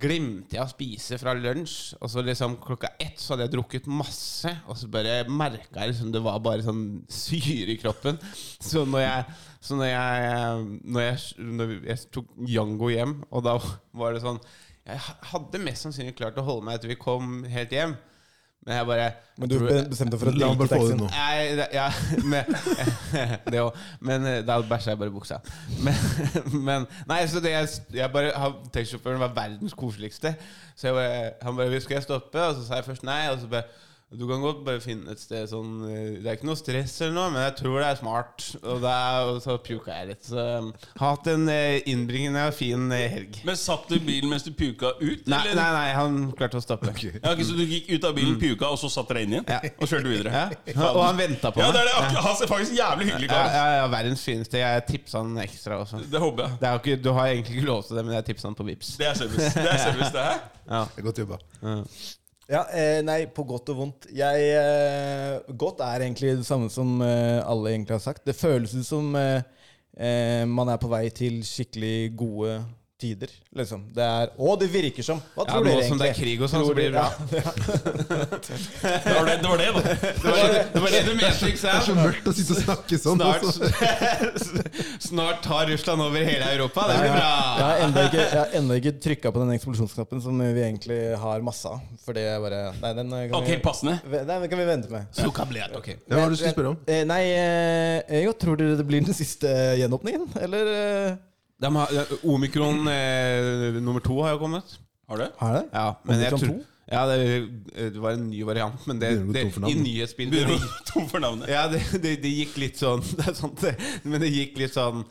glemte 0.01 0.57
jeg 0.57 0.63
å 0.63 0.71
spise 0.71 1.19
fra 1.21 1.33
lunsj. 1.37 1.95
Og 2.01 2.11
så 2.11 2.23
liksom 2.25 2.57
klokka 2.63 2.93
ett 3.01 3.19
så 3.21 3.33
hadde 3.33 3.47
jeg 3.47 3.55
drukket 3.55 3.89
masse, 3.91 4.51
og 4.67 4.79
så 4.79 4.89
bare 4.91 5.21
merka 5.29 5.83
jeg 5.83 5.93
liksom 5.93 6.13
det 6.13 6.23
var 6.25 6.41
bare 6.43 6.65
sånn 6.65 6.85
syre 7.11 7.75
i 7.75 7.79
kroppen. 7.81 8.19
Så 8.59 8.85
når 8.89 9.05
jeg 9.05 9.37
så 9.65 9.77
når 9.79 9.89
jeg, 9.89 10.65
når 10.83 11.01
jeg, 11.07 11.21
når 11.57 11.71
jeg 11.89 12.01
tok 12.13 12.33
Jango 12.49 12.91
hjem, 12.93 13.15
og 13.31 13.45
da 13.47 13.55
var 13.97 14.13
det 14.13 14.21
sånn 14.21 14.37
Jeg 14.85 15.01
hadde 15.31 15.61
mest 15.63 15.87
sannsynlig 15.87 16.13
klart 16.19 16.37
å 16.37 16.45
holde 16.45 16.67
meg 16.67 16.77
til 16.77 16.91
vi 16.91 16.99
kom 17.01 17.39
helt 17.49 17.71
hjem. 17.73 17.95
Men 18.65 18.79
jeg 18.79 18.85
bare 18.89 19.09
Men 19.37 19.49
du 19.51 19.55
bestemte 19.61 20.15
deg 20.15 20.21
for 20.23 20.31
å 20.31 20.33
drite 20.33 20.67
taxien. 20.71 21.01
Nei, 21.05 21.65
ja, 21.75 21.85
men, 22.31 22.55
det 23.53 23.61
òg. 23.61 23.81
Men 24.09 24.25
eh, 24.31 24.39
da 24.47 24.57
bæsja 24.65 24.95
jeg 24.95 25.01
bare 25.03 25.11
i 25.11 25.13
buksa. 25.13 25.37
Men, 25.85 25.99
men 26.69 26.87
Nei, 27.09 27.19
så 27.29 27.43
det 27.43 27.53
jeg, 27.53 27.69
jeg 27.99 28.13
bare 28.15 28.33
Taxisjåføren 28.73 29.21
var 29.21 29.35
verdens 29.37 29.77
koseligste. 29.77 30.33
Så 30.73 30.89
jeg 30.89 30.97
bare, 30.97 31.19
han 31.45 31.59
bare 31.59 31.81
'Skal 31.81 31.99
jeg 31.99 32.07
stoppe?' 32.07 32.41
Og 32.41 32.55
så 32.57 32.65
sa 32.65 32.81
jeg 32.81 32.89
først 32.89 33.05
nei. 33.05 33.21
Og 33.29 33.43
så 33.43 33.51
bare 33.53 33.69
du 34.13 34.27
kan 34.29 34.41
godt 34.41 34.59
bare 34.65 34.79
finne 34.83 35.09
et 35.11 35.19
sted 35.19 35.47
sånn 35.49 35.79
eh, 35.89 36.17
Det 36.21 36.29
er 36.29 36.37
ikke 36.37 36.47
noe 36.47 36.59
stress 36.59 36.93
eller 37.01 37.15
noe, 37.17 37.31
men 37.33 37.41
jeg 37.41 37.55
tror 37.57 37.79
det 37.81 37.87
er 37.87 37.97
smart. 37.99 38.43
Og, 38.61 38.77
da, 38.83 38.93
og 39.31 39.39
så 39.43 39.55
puka 39.65 39.95
jeg 39.97 40.09
litt. 40.11 40.27
Så 40.29 40.43
um, 40.61 40.69
har 40.99 41.15
hatt 41.15 41.29
en 41.33 41.49
eh, 41.51 41.79
innbringende 41.91 42.43
og 42.47 42.53
fin 42.55 42.85
eh, 42.95 43.07
helg. 43.11 43.39
Men 43.47 43.57
satt 43.59 43.89
du 43.89 43.97
i 43.97 44.01
bilen 44.05 44.29
mens 44.31 44.45
du 44.45 44.51
puka 44.55 44.93
ut? 45.01 45.25
Nei, 45.25 45.39
eller? 45.49 45.57
nei, 45.57 45.67
nei, 45.73 45.89
han 45.97 46.19
klarte 46.37 46.61
å 46.61 46.63
stoppe. 46.63 46.93
Ja, 47.01 47.33
okay, 47.33 47.47
så 47.47 47.57
du 47.57 47.63
gikk 47.65 47.89
ut 47.95 48.07
av 48.07 48.15
bilen, 48.17 48.37
puka, 48.39 48.69
og 48.69 48.79
så 48.79 48.91
satt 48.93 49.09
dere 49.11 49.25
inn 49.25 49.35
igjen? 49.35 49.47
Ja. 49.49 49.73
Og 49.73 49.89
kjørte 49.89 50.11
videre? 50.11 50.43
Ja. 50.69 50.91
Og 50.91 51.01
han 51.01 51.19
venta 51.19 51.51
på 51.55 51.63
Ja, 51.63 51.71
det 51.73 51.81
er 51.81 51.89
det. 51.89 51.95
Han 52.27 52.43
er 52.45 52.51
faktisk 52.51 52.77
jævlig 52.77 53.09
hyggelig 53.09 53.29
Ja, 53.31 53.39
kar. 53.39 53.55
ja, 53.57 53.65
ja, 53.79 53.87
verdens 53.91 54.23
fineste. 54.25 54.61
Jeg 54.61 54.85
tipsa 54.91 55.23
han 55.23 55.33
ekstra 55.43 55.81
også. 55.81 56.03
Det 56.11 56.21
håper 56.21 56.45
jeg. 56.45 56.59
Det 56.61 56.69
er 56.69 56.83
ikke, 56.83 56.99
du 57.01 57.09
har 57.17 57.31
egentlig 57.33 57.57
ikke 57.57 57.71
lov 57.71 57.81
til 57.87 57.97
det, 57.99 58.05
men 58.05 58.19
jeg 58.19 58.29
tipsa 58.29 58.51
han 58.51 58.59
på 58.59 58.67
Vips 58.69 58.95
Det 59.01 59.09
er 59.09 59.17
service. 59.17 59.49
Det 59.57 59.65
er 59.65 59.81
service, 59.81 60.13
det 60.13 60.29
her. 60.29 60.45
Ja. 60.69 60.85
Det 60.93 61.01
er 61.01 61.09
godt 61.09 61.25
jobba. 61.25 61.41
Ja, 61.65 61.81
eh, 62.49 63.01
nei, 63.05 63.25
på 63.33 63.43
godt 63.47 63.71
og 63.73 63.79
vondt. 63.79 64.07
Jeg, 64.13 64.49
eh, 64.53 65.53
godt 65.57 65.81
er 65.81 66.05
egentlig 66.05 66.35
det 66.37 66.45
samme 66.47 66.69
som 66.69 67.01
eh, 67.01 67.41
alle 67.41 67.73
egentlig 67.73 67.95
har 67.97 68.03
sagt. 68.03 68.25
Det 68.27 68.35
føles 68.37 68.75
ut 68.75 68.85
som 68.85 69.15
eh, 69.17 69.41
eh, 69.97 70.43
man 70.45 70.69
er 70.69 70.81
på 70.81 70.91
vei 70.91 71.07
til 71.09 71.41
skikkelig 71.45 72.13
gode 72.17 72.59
tider, 72.95 73.27
liksom. 73.51 73.81
Det 73.91 74.03
er 74.03 74.29
Og 74.39 74.55
det 74.61 74.69
virker 74.71 75.03
som. 75.03 75.17
Hva 75.35 75.43
Ja, 75.43 75.51
tror 75.51 75.65
nå 75.65 75.71
dere 75.73 75.87
som 75.89 75.99
det 75.99 76.07
er 76.09 76.13
krig 76.15 76.39
og 76.41 76.47
sånn, 76.51 76.63
så 76.63 76.75
blir 76.77 76.93
det 76.93 76.95
bra. 76.95 77.09
Det 78.85 79.13
var 79.15 79.25
det, 79.27 79.35
det, 79.41 79.49
var 79.49 79.57
det 79.59 79.67
da. 79.75 79.81
Det 79.81 80.23
var 80.23 80.37
det, 80.53 80.61
det, 80.73 80.81
var 80.81 80.93
det 80.93 81.01
du 81.05 81.11
mente, 81.17 81.49
ikke 81.49 81.59
Det 81.59 81.71
er 81.73 81.83
så 81.85 81.95
mørkt 81.97 82.29
å 82.29 82.33
sitte 82.37 82.55
og 82.55 82.61
snakke 82.61 82.99
sånn. 83.01 83.19
Snart, 83.19 83.43
altså. 83.43 84.39
snart 85.09 85.41
tar 85.45 85.67
Russland 85.71 86.01
over 86.05 86.23
hele 86.27 86.47
Europa. 86.55 86.85
Det 86.87 86.95
Ja, 86.95 87.01
blir 87.01 87.11
Jeg 87.11 87.19
bra. 87.19 87.67
har 87.67 87.83
ennå 87.85 88.05
ikke, 88.07 88.21
jeg 88.23 88.39
har 88.39 88.55
ennå 88.61 88.79
ikke 88.79 88.95
trykka 89.07 89.33
på 89.35 89.43
den 89.43 89.53
eksplosjonsknappen 89.57 90.23
som 90.23 90.39
vi 90.45 90.63
egentlig 90.63 90.99
har 91.25 91.45
masse 91.45 91.67
av. 91.75 91.83
For 92.05 92.15
det 92.17 92.25
er 92.31 92.39
bare 92.43 92.61
Nei, 92.81 92.93
den 93.01 93.13
eh, 93.19 93.27
kan 93.29 93.37
Ok, 93.41 93.51
vi 93.51 93.59
passende. 93.67 93.97
Nei, 94.07 94.23
den 94.31 94.49
kan 94.55 94.61
vi 94.63 94.67
vente 94.71 94.91
med. 94.95 95.11
Så 95.19 95.31
kablet, 95.35 95.75
ok. 95.77 95.91
Ja, 95.95 96.15
hva 96.15 96.25
har 96.25 96.33
du 96.33 96.39
skulle 96.39 96.55
spørre 96.55 96.73
om? 96.75 96.81
Eh, 96.87 97.03
Nei, 97.11 97.21
eh, 97.35 98.19
jeg 98.23 98.35
tror 98.41 98.59
dere 98.59 98.79
det 98.79 98.87
blir 98.87 99.03
den 99.05 99.17
siste 99.17 99.51
gjenåpningen? 99.81 100.29
Eller 100.47 100.73
eh, 100.79 101.15
De 101.65 101.73
har, 101.75 102.15
Omikron 102.23 102.85
eh, 102.91 103.81
nummer 103.81 104.03
to 104.05 104.21
har 104.21 104.37
jo 104.37 104.41
kommet. 104.45 104.77
Har 105.09 105.21
det? 105.21 105.29
Har 105.41 105.59
det? 105.59 105.65
Ja, 105.73 105.89
men 106.05 106.21
jeg 106.21 106.37
tror 106.37 106.55
ja, 106.85 107.01
det, 107.09 107.49
det 107.95 108.01
var 108.01 108.13
en 108.13 108.27
ny 108.29 108.43
variant, 108.45 108.87
men 108.87 108.99
det, 109.01 109.09
det, 109.33 109.47
i 109.69 109.73
nyhetsbildet 109.73 110.45
Begynner 110.45 110.61
du 110.61 110.83
tom 110.85 111.07
for 111.09 111.23
navnet. 111.23 111.49
Ja, 111.49 111.65
det, 111.71 111.81
det, 111.97 112.19
det 112.21 112.29
gikk 112.29 112.59
litt 112.61 112.77
sånn 112.77 113.01
Det 113.17 113.25
er 113.31 113.37
sant, 113.37 113.57
det. 113.63 113.73
Men 114.05 114.21
det 114.21 114.29
gikk 114.29 114.59
litt 114.61 114.75
sånn 114.75 115.01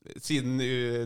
Siden 0.00 0.56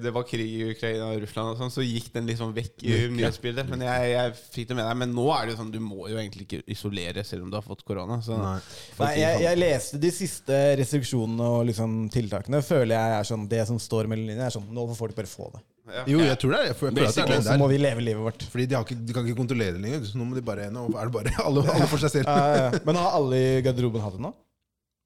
det 0.02 0.10
var 0.14 0.22
krig 0.22 0.52
i 0.54 0.68
Ukraina 0.70 1.08
og 1.10 1.24
Russland, 1.24 1.50
og 1.50 1.58
sånn 1.58 1.72
så 1.74 1.82
gikk 1.82 2.12
den 2.14 2.28
sånn 2.38 2.52
vekk 2.54 2.84
i 2.86 2.98
nyhetsbildet. 3.10 3.66
Men 3.72 3.82
jeg, 3.82 4.12
jeg 4.12 4.34
fikk 4.54 4.68
det 4.70 4.76
med 4.78 4.86
deg. 4.86 4.98
Men 5.02 5.14
nå 5.16 5.24
er 5.34 5.48
det 5.48 5.54
jo 5.54 5.58
sånn 5.58 5.72
du 5.74 5.80
må 5.82 6.06
jo 6.12 6.20
egentlig 6.20 6.46
ikke 6.46 6.60
isolere 6.70 7.24
selv 7.26 7.42
om 7.42 7.50
du 7.50 7.58
har 7.58 7.66
fått 7.66 7.82
korona. 7.88 8.20
Så 8.22 8.38
Nei. 8.38 8.56
Nei, 9.00 9.10
jeg, 9.18 9.42
jeg 9.48 9.60
leste 9.60 10.00
de 10.04 10.12
siste 10.14 10.60
restriksjonene 10.78 11.50
og 11.56 11.66
liksom 11.72 12.04
tiltakene. 12.14 12.62
Føler 12.62 12.94
jeg 12.94 13.18
er 13.18 13.28
sånn 13.32 13.50
Det 13.50 13.64
som 13.66 13.82
står 13.82 14.06
mellom 14.12 14.30
linjene, 14.30 14.46
er 14.46 14.54
sånn 14.54 14.70
Nå 14.70 14.86
får 14.92 15.00
folk 15.02 15.18
bare 15.18 15.32
få 15.32 15.50
det. 15.56 15.64
Jo, 16.08 16.22
jeg 16.22 16.38
tror 16.40 16.54
det 16.54 16.62
er 16.62 16.70
jeg 16.70 16.94
det 16.96 17.08
er 17.10 17.28
den 17.34 17.42
så 17.44 17.58
må 17.60 17.66
vi 17.68 17.82
leve 17.82 18.00
livet 18.00 18.24
vårt. 18.24 18.46
Fordi 18.48 18.70
de, 18.70 18.78
har 18.78 18.86
ikke, 18.86 19.02
de 19.04 19.16
kan 19.18 19.26
ikke 19.26 19.42
kontrollere 19.42 19.74
det 19.76 19.82
lenger. 19.82 20.06
Så 20.08 20.16
nå 20.16 20.30
må 20.30 20.38
de 20.38 20.46
bare 20.46 20.70
Nå 20.72 20.86
er 20.94 21.10
det 21.10 21.18
bare 21.18 21.34
alle, 21.50 21.66
alle 21.74 21.90
for 21.90 22.00
seg 22.06 22.20
selv. 22.20 22.30
Ja, 22.30 22.46
ja, 22.46 22.64
ja. 22.70 22.82
Men 22.86 23.02
har 23.02 23.18
alle 23.18 23.42
i 23.42 23.62
garderoben 23.66 24.06
hatt 24.06 24.16
det 24.16 24.22
nå? 24.24 24.30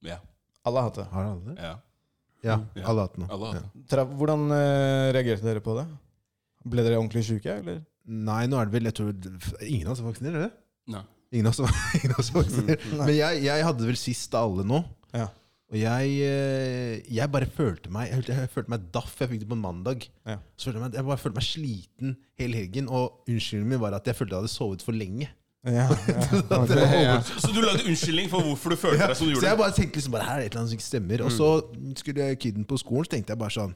Ja. 0.07 0.21
Alle 0.69 0.83
har 0.85 0.93
hatt 0.93 1.01
det. 1.01 1.09
Har 1.17 1.33
alle 1.33 1.55
det? 1.55 1.61
ja. 1.65 1.75
Ja, 2.47 2.61
alle 2.77 2.85
har 2.87 3.01
hatt 3.09 3.17
det 3.17 3.23
nå. 3.25 3.29
Alle 3.35 3.47
har 3.51 3.55
Ja. 3.59 3.61
det. 3.75 3.87
Tra 3.91 4.05
hvordan 4.07 4.45
eh, 4.55 5.13
reagerte 5.17 5.43
dere 5.49 5.61
på 5.65 5.75
det? 5.79 5.87
Ble 6.69 6.85
dere 6.87 6.99
ordentlig 7.01 7.25
syke, 7.27 7.59
eller? 7.63 7.81
Nei, 8.09 8.47
nå 8.49 8.57
er 8.61 8.69
det 8.69 8.73
vel 8.73 8.85
Jeg 8.89 8.95
tror 8.95 9.11
Ingen 9.67 9.87
av 9.89 9.93
oss 9.93 10.01
er 10.01 10.07
vaksinert, 10.09 10.35
er 10.39 10.45
det? 10.47 10.53
Nei. 10.95 11.03
Ingen 11.33 11.47
av 11.51 11.59
oss, 11.59 11.83
ingen 11.99 12.15
av 12.15 12.21
oss 12.23 12.31
er 12.31 12.39
vaksinert. 12.41 12.87
Men 12.95 13.13
jeg, 13.17 13.43
jeg 13.45 13.65
hadde 13.69 13.89
vel 13.91 13.99
sist 14.01 14.35
av 14.39 14.49
alle 14.49 14.65
nå. 14.65 14.79
Ja. 15.13 15.27
Og 15.69 15.77
jeg, 15.77 16.15
eh, 16.25 17.03
jeg 17.13 17.29
bare 17.29 17.45
følte 17.53 17.91
meg 17.93 18.09
Jeg, 18.09 18.23
følte- 18.23 18.37
jeg 18.39 18.51
følte 18.55 18.73
meg 18.73 18.87
daff. 18.95 19.19
Jeg 19.21 19.29
fikk 19.35 19.41
det 19.43 19.49
på 19.51 19.59
en 19.59 19.65
mandag. 19.67 20.07
Ja. 20.25 20.39
Så 20.57 20.71
følte 20.71 20.79
jeg, 20.79 20.85
meg, 20.87 20.95
jeg 20.97 21.05
bare 21.11 21.21
følte 21.21 21.37
meg 21.43 21.49
sliten 21.51 22.15
hele 22.41 22.63
helgen. 22.63 22.89
Og 22.89 23.21
unnskyldningen 23.29 23.69
min 23.75 23.83
var 23.83 23.93
at 23.99 24.07
jeg 24.09 24.17
følte 24.17 24.33
jeg 24.39 24.41
hadde 24.47 24.55
sovet 24.55 24.87
for 24.87 24.97
lenge. 24.97 25.29
Ja, 25.67 25.89
ja. 25.91 26.21
Det 26.71 26.85
ja. 27.03 27.17
Så 27.27 27.51
du 27.53 27.59
lagde 27.61 27.83
unnskyldning 27.91 28.29
for 28.31 28.45
hvorfor 28.47 28.73
du 28.73 28.77
følte 28.79 29.01
Ja, 29.03 29.09
deg 29.11 29.19
som 29.19 29.27
du 29.27 29.33
gjorde? 29.35 29.43
så 29.43 29.51
jeg 29.51 29.59
bare 29.59 29.75
tenkte 29.75 29.99
liksom 29.99 30.15
bare, 30.15 30.27
her 30.29 30.39
er 30.39 30.39
det 30.39 30.47
et 30.47 30.53
eller 30.53 30.61
annet 30.63 30.71
som 30.71 30.79
ikke 30.79 30.87
stemmer. 30.87 31.25
Og 31.27 31.33
så 31.35 31.49
skulle 31.99 32.29
kiden 32.39 32.65
på 32.69 32.79
skolen, 32.79 33.09
så 33.09 33.15
tenkte 33.17 33.35
jeg 33.35 33.41
bare 33.43 33.57
sånn 33.57 33.75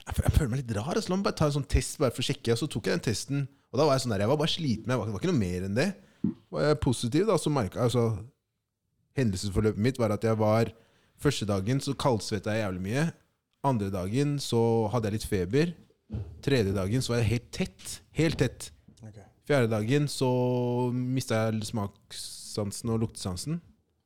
Jeg 0.00 0.16
føler, 0.34 0.50
meg 0.50 0.62
litt 0.64 0.74
rar. 0.76 0.98
Så 0.98 1.12
la 1.12 1.16
meg 1.20 1.28
bare 1.28 1.38
ta 1.38 1.46
en 1.46 1.56
sånn 1.60 1.68
test 1.70 2.00
bare 2.02 2.10
for 2.16 2.24
å 2.24 2.26
sjekke. 2.26 2.56
Og 2.56 2.60
så 2.64 2.68
tok 2.74 2.90
jeg 2.90 2.98
den 2.98 3.06
testen, 3.06 3.46
og 3.70 3.78
da 3.78 3.86
var 3.86 3.94
jeg 3.96 4.04
sånn 4.04 4.14
der, 4.16 4.24
jeg 4.26 4.32
var 4.32 4.40
bare 4.42 4.54
sliten. 4.56 4.90
Jeg 4.90 4.98
var, 4.98 5.06
det 5.06 5.14
var 5.14 5.22
ikke 5.22 5.30
noe 5.30 5.40
mer 5.44 5.68
enn 5.68 5.78
det. 5.78 5.88
Var 6.50 6.66
jeg 6.66 6.80
positiv, 6.82 7.26
da, 7.30 7.38
så 7.40 7.52
merka 7.54 7.84
altså, 7.86 8.04
Hendelsesforløpet 9.16 9.80
mitt 9.82 9.98
var 10.00 10.12
at 10.14 10.24
jeg 10.26 10.36
var 10.38 10.70
Første 11.20 11.44
dagen 11.44 11.80
så 11.84 11.92
kaldsvetta 12.00 12.54
jeg 12.56 12.62
jævlig 12.64 12.80
mye. 12.86 13.02
Andre 13.68 13.90
dagen 13.92 14.38
så 14.40 14.60
hadde 14.88 15.10
jeg 15.10 15.18
litt 15.18 15.26
feber. 15.28 15.72
Tredje 16.40 16.72
dagen 16.72 17.02
så 17.04 17.12
var 17.12 17.20
jeg 17.20 17.28
helt 17.34 17.50
tett. 17.52 17.90
Helt 18.16 18.38
tett. 18.40 18.70
Fjerde 19.50 19.66
dagen 19.72 20.04
så 20.06 20.28
mista 20.94 21.40
jeg 21.48 21.64
smakssansen 21.66 22.92
og 22.94 23.00
luktesansen. 23.02 23.56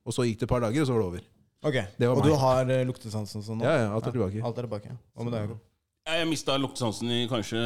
Og 0.08 0.14
så 0.16 0.24
gikk 0.24 0.38
det 0.40 0.46
et 0.48 0.52
par 0.54 0.62
dager, 0.64 0.80
og 0.80 0.88
så 0.88 0.94
var 0.96 1.02
det 1.02 1.08
over. 1.10 1.26
Ok, 1.64 1.76
Det 1.98 2.08
var 2.08 2.14
Og 2.16 2.22
meg. 2.22 2.28
du 2.28 2.36
har 2.40 2.70
eh, 2.72 2.84
luktesansen 2.88 3.44
sånn 3.44 3.58
nå? 3.60 3.64
Ja, 3.64 3.74
ja, 3.82 3.90
alt 3.96 4.06
er 4.08 4.12
tilbake. 4.16 4.40
Alt 4.44 4.58
er 4.60 4.66
tilbake. 4.66 4.94
Hva 5.16 5.24
med 5.26 5.32
deg, 5.36 5.44
Jakob? 5.46 5.60
Jeg 6.08 6.28
mista 6.28 6.56
luktesansen 6.60 7.12
i 7.12 7.20
kanskje 7.28 7.60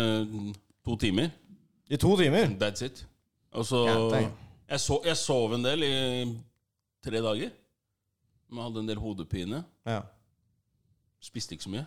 to 0.86 0.96
timer. 0.96 1.30
I 1.90 1.96
to 1.98 2.16
timer? 2.18 2.50
That's 2.58 2.82
it. 2.86 3.04
Og 3.54 3.64
så 3.66 3.84
Ja, 3.86 4.28
jeg, 4.74 4.80
so, 4.80 5.00
jeg 5.06 5.16
sov 5.16 5.54
en 5.54 5.62
del 5.64 5.82
i 5.86 5.94
tre 7.02 7.22
dager. 7.22 7.50
Men 8.50 8.64
hadde 8.66 8.82
en 8.84 8.90
del 8.90 8.98
hodepine. 9.02 9.62
Ja. 9.86 10.02
Spiste 11.22 11.54
ikke 11.54 11.66
så 11.66 11.70
mye. 11.74 11.86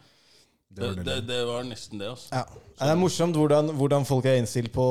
Det 0.71 0.81
Det, 0.81 0.87
var 0.87 0.95
det. 0.95 1.05
det, 1.05 1.21
det 1.27 1.39
var 1.47 1.63
nesten 1.67 1.99
det, 1.99 2.07
altså. 2.13 2.29
Ja. 2.31 2.43
Det 2.81 2.87
er 2.89 2.95
morsomt 2.97 3.35
hvordan, 3.37 3.67
hvordan 3.77 4.05
folk 4.07 4.25
er 4.25 4.37
innstilt 4.39 4.71
på 4.73 4.85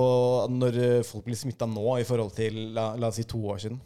når 0.52 0.76
eh, 0.78 0.98
folk 1.08 1.24
blir 1.26 1.34
smitta 1.40 1.66
nå, 1.66 1.86
i 1.98 2.04
forhold 2.06 2.30
til 2.36 2.58
la, 2.76 2.90
la 3.00 3.08
oss 3.08 3.16
si 3.18 3.24
to 3.26 3.40
år 3.50 3.58
siden. 3.64 3.80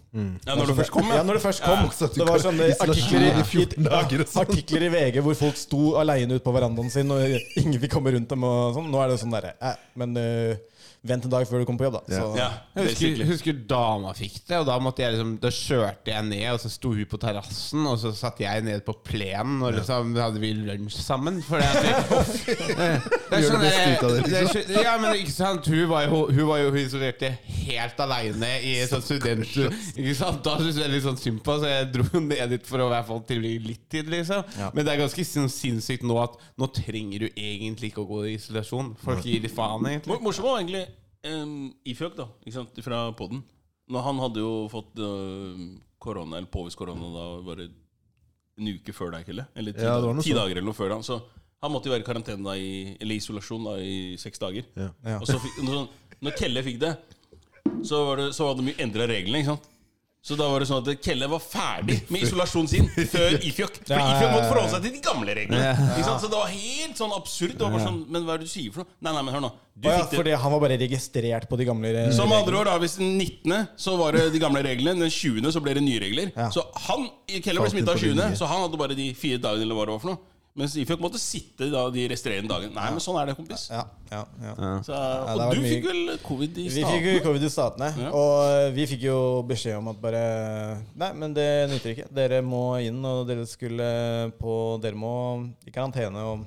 Ja, 0.44 0.56
når 0.58 0.66
det 0.72 0.76
først 0.82 0.92
kom, 0.92 1.08
Ja, 1.14 1.22
når 1.24 1.38
det 1.38 1.42
først 1.46 1.62
kom. 1.64 1.86
Ja, 1.86 2.10
det 2.18 2.26
var 2.28 2.42
sånne 2.42 2.68
artikler 2.84 3.24
i 3.28 3.30
i, 3.40 3.46
14 3.46 3.86
dager 3.86 4.24
sånn. 4.26 4.42
artikler 4.42 4.88
i 4.88 4.92
VG 4.96 5.22
hvor 5.24 5.38
folk 5.38 5.56
sto 5.62 5.94
aleine 6.02 6.36
ute 6.36 6.44
på 6.44 6.52
verandaen 6.58 6.90
sin, 6.92 7.14
og 7.14 7.22
ingen 7.62 7.80
fikk 7.86 7.94
komme 7.96 8.12
rundt 8.18 8.28
dem. 8.34 8.44
og 8.50 8.76
sånn. 8.76 8.90
Nå 8.92 9.00
er 9.06 9.14
det 9.14 9.20
sånn 9.22 9.32
derre 9.38 9.54
eh, 9.62 9.78
Men 10.02 10.18
eh, 10.20 10.58
vent 11.04 11.26
en 11.28 11.32
dag 11.34 11.44
før 11.48 11.60
du 11.60 11.66
kommer 11.68 11.82
på 11.84 11.88
jobb, 11.90 11.96
da. 12.00 12.16
Så, 12.16 12.28
Ja, 12.38 12.48
Jeg 12.78 12.88
husker, 12.90 13.24
husker 13.28 13.58
dama 13.70 14.14
fikk 14.16 14.38
det, 14.48 14.58
og 14.62 14.66
da 14.70 14.78
måtte 14.82 15.04
jeg 15.04 15.12
liksom 15.14 15.34
Da 15.42 15.50
kjørte 15.52 16.12
jeg 16.14 16.24
ned, 16.30 16.46
og 16.54 16.60
så 16.62 16.70
sto 16.72 16.92
hun 16.96 17.04
på 17.10 17.20
terrassen, 17.20 17.84
og 17.90 17.98
så 18.00 18.12
satt 18.16 18.40
jeg 18.40 18.64
ned 18.64 18.84
på 18.86 18.94
plenen, 19.04 19.60
og 19.62 19.74
liksom 19.76 20.14
hadde 20.16 20.40
vi 20.42 20.52
lunsj 20.56 20.98
sammen. 21.04 21.42
For 21.44 21.60
det, 21.60 21.68
det, 21.74 22.88
det 23.30 23.38
er 23.38 23.46
sånn 23.48 23.62
det 23.64 23.72
det 24.24 24.40
er 24.40 24.84
Ja, 24.84 24.94
men 25.02 25.16
ikke 25.20 25.34
sant 25.34 25.66
Hun 25.70 25.84
var 25.90 26.06
jo, 26.08 26.24
hun 26.32 26.46
var 26.48 26.62
jo 26.62 26.72
isolert 26.80 27.22
helt 27.64 28.00
aleine 28.04 28.50
i 28.64 28.74
et 28.82 28.90
sånt 28.92 29.04
student... 29.06 29.44
Ikke 30.00 30.14
sant? 30.18 30.40
Da 30.44 30.56
syntes 30.60 30.78
jeg 30.80 30.90
litt 30.92 31.04
sånn 31.04 31.18
synd 31.20 31.40
på 31.46 31.56
så 31.60 31.68
jeg 31.70 31.88
dro 31.94 32.20
ned 32.20 32.50
dit 32.54 32.66
for 32.68 32.82
å 32.82 32.88
i 32.88 32.92
hvert 32.94 33.08
fall 33.08 33.22
tilbringe 33.28 33.64
litt 33.68 33.84
tid, 33.92 34.08
liksom. 34.12 34.42
Ja. 34.58 34.70
Men 34.74 34.86
det 34.86 34.94
er 34.94 35.02
ganske 35.04 35.24
sånn 35.28 35.50
sinnssykt 35.52 36.04
nå 36.06 36.18
at 36.22 36.36
nå 36.60 36.68
trenger 36.76 37.26
du 37.26 37.28
egentlig 37.32 37.92
ikke 37.92 38.04
å 38.04 38.08
gå 38.10 38.24
i 38.28 38.34
isolasjon. 38.38 38.92
Folk 39.04 39.24
gir 39.26 39.42
litt 39.44 39.54
faen, 39.54 39.86
egentlig. 39.90 40.12
Mor- 40.14 40.22
Morsomt 40.28 40.48
var 40.48 40.60
egentlig 40.62 40.84
um, 41.30 41.72
Ifjok, 41.88 42.16
da, 42.18 42.28
ikke 42.44 42.56
sant, 42.58 42.80
fra 42.84 43.06
podden. 43.16 43.42
Når 43.92 44.04
han 44.06 44.20
hadde 44.22 44.40
jo 44.40 44.52
fått 44.72 45.00
øh, 45.04 45.64
korona, 46.00 46.38
eller 46.38 46.48
påvist 46.52 46.78
korona 46.80 47.10
da 47.12 47.24
bare 47.44 47.66
en 47.68 48.70
uke 48.70 48.94
før 48.96 49.12
deg, 49.16 49.26
Kelle. 49.28 49.44
Eller 49.58 49.76
ti, 49.76 49.84
Ja, 49.84 49.98
ti 50.22 50.32
dager 50.36 50.56
eller 50.56 50.68
noe 50.70 50.76
før 50.76 50.94
da. 50.94 51.00
Så 51.04 51.18
han 51.64 51.72
måtte 51.72 51.90
jo 51.90 51.94
være 51.94 52.04
i 52.04 52.08
karantene 52.08 52.46
da, 52.46 52.54
i, 52.56 52.94
eller 53.00 53.18
isolasjon 53.18 53.68
da, 53.68 53.76
i 53.82 54.14
seks 54.20 54.40
dager. 54.40 54.66
Ja. 54.78 54.88
Ja. 55.04 55.18
Og 55.20 55.28
så 55.28 55.36
fikk, 55.42 55.60
når, 55.66 55.86
når 56.24 56.36
Kelle 56.38 56.64
fikk 56.64 56.80
det, 56.84 56.94
så 57.84 58.04
var 58.08 58.22
det, 58.22 58.30
så 58.36 58.48
var 58.48 58.56
det 58.58 58.66
mye 58.70 58.80
endra 58.84 59.08
reglene. 59.10 59.42
ikke 59.42 59.52
sant? 59.52 59.70
Så 60.24 60.38
da 60.40 60.46
var 60.48 60.62
det 60.62 60.66
sånn 60.70 60.80
at 60.80 61.02
Kelle 61.04 61.26
var 61.28 61.40
ferdig 61.42 61.98
med 62.12 62.22
isolasjonen 62.24 62.68
sin 62.70 62.86
før 62.88 63.34
Ifjok. 63.44 63.74
For 63.84 63.92
Ifjok 64.00 64.30
måtte 64.32 64.46
forholde 64.48 64.70
seg 64.72 64.86
til 64.86 64.94
de 64.94 65.02
gamle 65.04 65.34
reglene. 65.36 65.74
Så 66.00 66.30
det 66.32 66.38
var 66.38 66.48
helt 66.48 66.96
sånn 66.96 67.12
absurd. 67.12 67.52
Det 67.58 67.66
var 67.66 67.74
bare 67.76 67.84
sånn, 67.84 67.98
Men 68.08 68.24
hva 68.24 68.38
er 68.38 68.40
det 68.40 68.48
du 68.48 68.52
sier 68.54 68.72
for 68.72 68.86
noe? 68.86 68.96
Nei, 69.04 69.12
nei, 69.18 69.24
men 69.26 69.36
hør 69.36 69.44
nå. 69.44 69.52
Du 69.74 69.88
ja, 69.90 69.98
fikk 69.98 70.14
det 70.14 70.20
fordi 70.22 70.34
han 70.38 70.54
var 70.54 70.62
bare 70.64 70.78
registrert 70.80 71.48
på 71.50 71.58
de 71.60 71.66
gamle 71.68 71.90
reglene. 71.92 72.16
som 72.16 72.32
andre 72.32 72.56
år, 72.62 72.70
da, 72.70 72.78
hvis 72.80 72.96
den 73.02 73.18
19. 73.18 73.68
så 73.84 73.96
var 74.00 74.16
det 74.16 74.30
de 74.32 74.40
gamle 74.40 74.64
reglene. 74.64 74.96
Den 75.04 75.12
20. 75.12 75.50
så 75.52 75.60
ble 75.60 75.76
det 75.76 75.84
nye 75.84 76.00
regler. 76.00 76.32
Så 76.54 76.64
han 76.88 77.10
Kelle 77.44 77.60
ble 77.60 77.74
smitta 77.74 77.98
inn 77.98 78.16
20., 78.16 78.38
så 78.40 78.48
han 78.48 78.64
hadde 78.64 78.80
bare 78.80 78.96
de 78.96 79.10
fire 79.18 79.42
dagene 79.44 79.68
eller 79.68 79.76
hva 79.76 79.90
det 79.90 79.98
var 79.98 80.04
for 80.06 80.14
noe. 80.14 80.22
Mens 80.54 80.76
Ifjok 80.78 81.00
måtte 81.02 81.18
sitte 81.18 81.66
da 81.72 81.80
de 81.90 82.04
resterende 82.12 82.46
dagene. 82.46 82.70
Nei, 82.76 82.90
men 82.94 83.02
sånn 83.02 83.16
er 83.18 83.26
det, 83.26 83.34
kompis. 83.34 83.64
Ja, 83.74 83.80
ja, 84.12 84.20
ja. 84.38 84.52
Så, 84.86 84.94
og 84.94 85.40
har 85.42 85.54
du 85.58 85.60
mye- 85.64 85.72
fikk 85.72 85.88
vel 85.88 86.12
covid 86.22 86.60
i 86.62 86.66
statene? 86.70 86.84
Vi 86.86 86.92
fikk 86.94 87.08
jo 87.10 87.24
covid 87.24 87.42
i 87.42 87.50
statene, 87.50 87.88
Ja. 88.04 88.10
og 88.14 88.34
eh, 88.52 88.70
vi 88.76 88.86
fikk 88.86 89.02
jo 89.08 89.16
beskjed 89.50 89.80
om 89.80 89.88
at 89.90 89.98
bare 90.00 90.20
Nei, 90.94 91.12
men 91.18 91.34
det 91.34 91.48
nytter 91.72 91.96
ikke. 91.96 92.06
Dere 92.14 92.38
må 92.46 92.62
inn, 92.86 93.00
og 93.04 93.26
dere 93.26 93.46
skulle 93.50 94.30
på 94.38 94.80
Dere 94.80 94.94
må 94.94 95.14
i 95.66 95.74
karantene 95.74 96.22
og, 96.22 96.46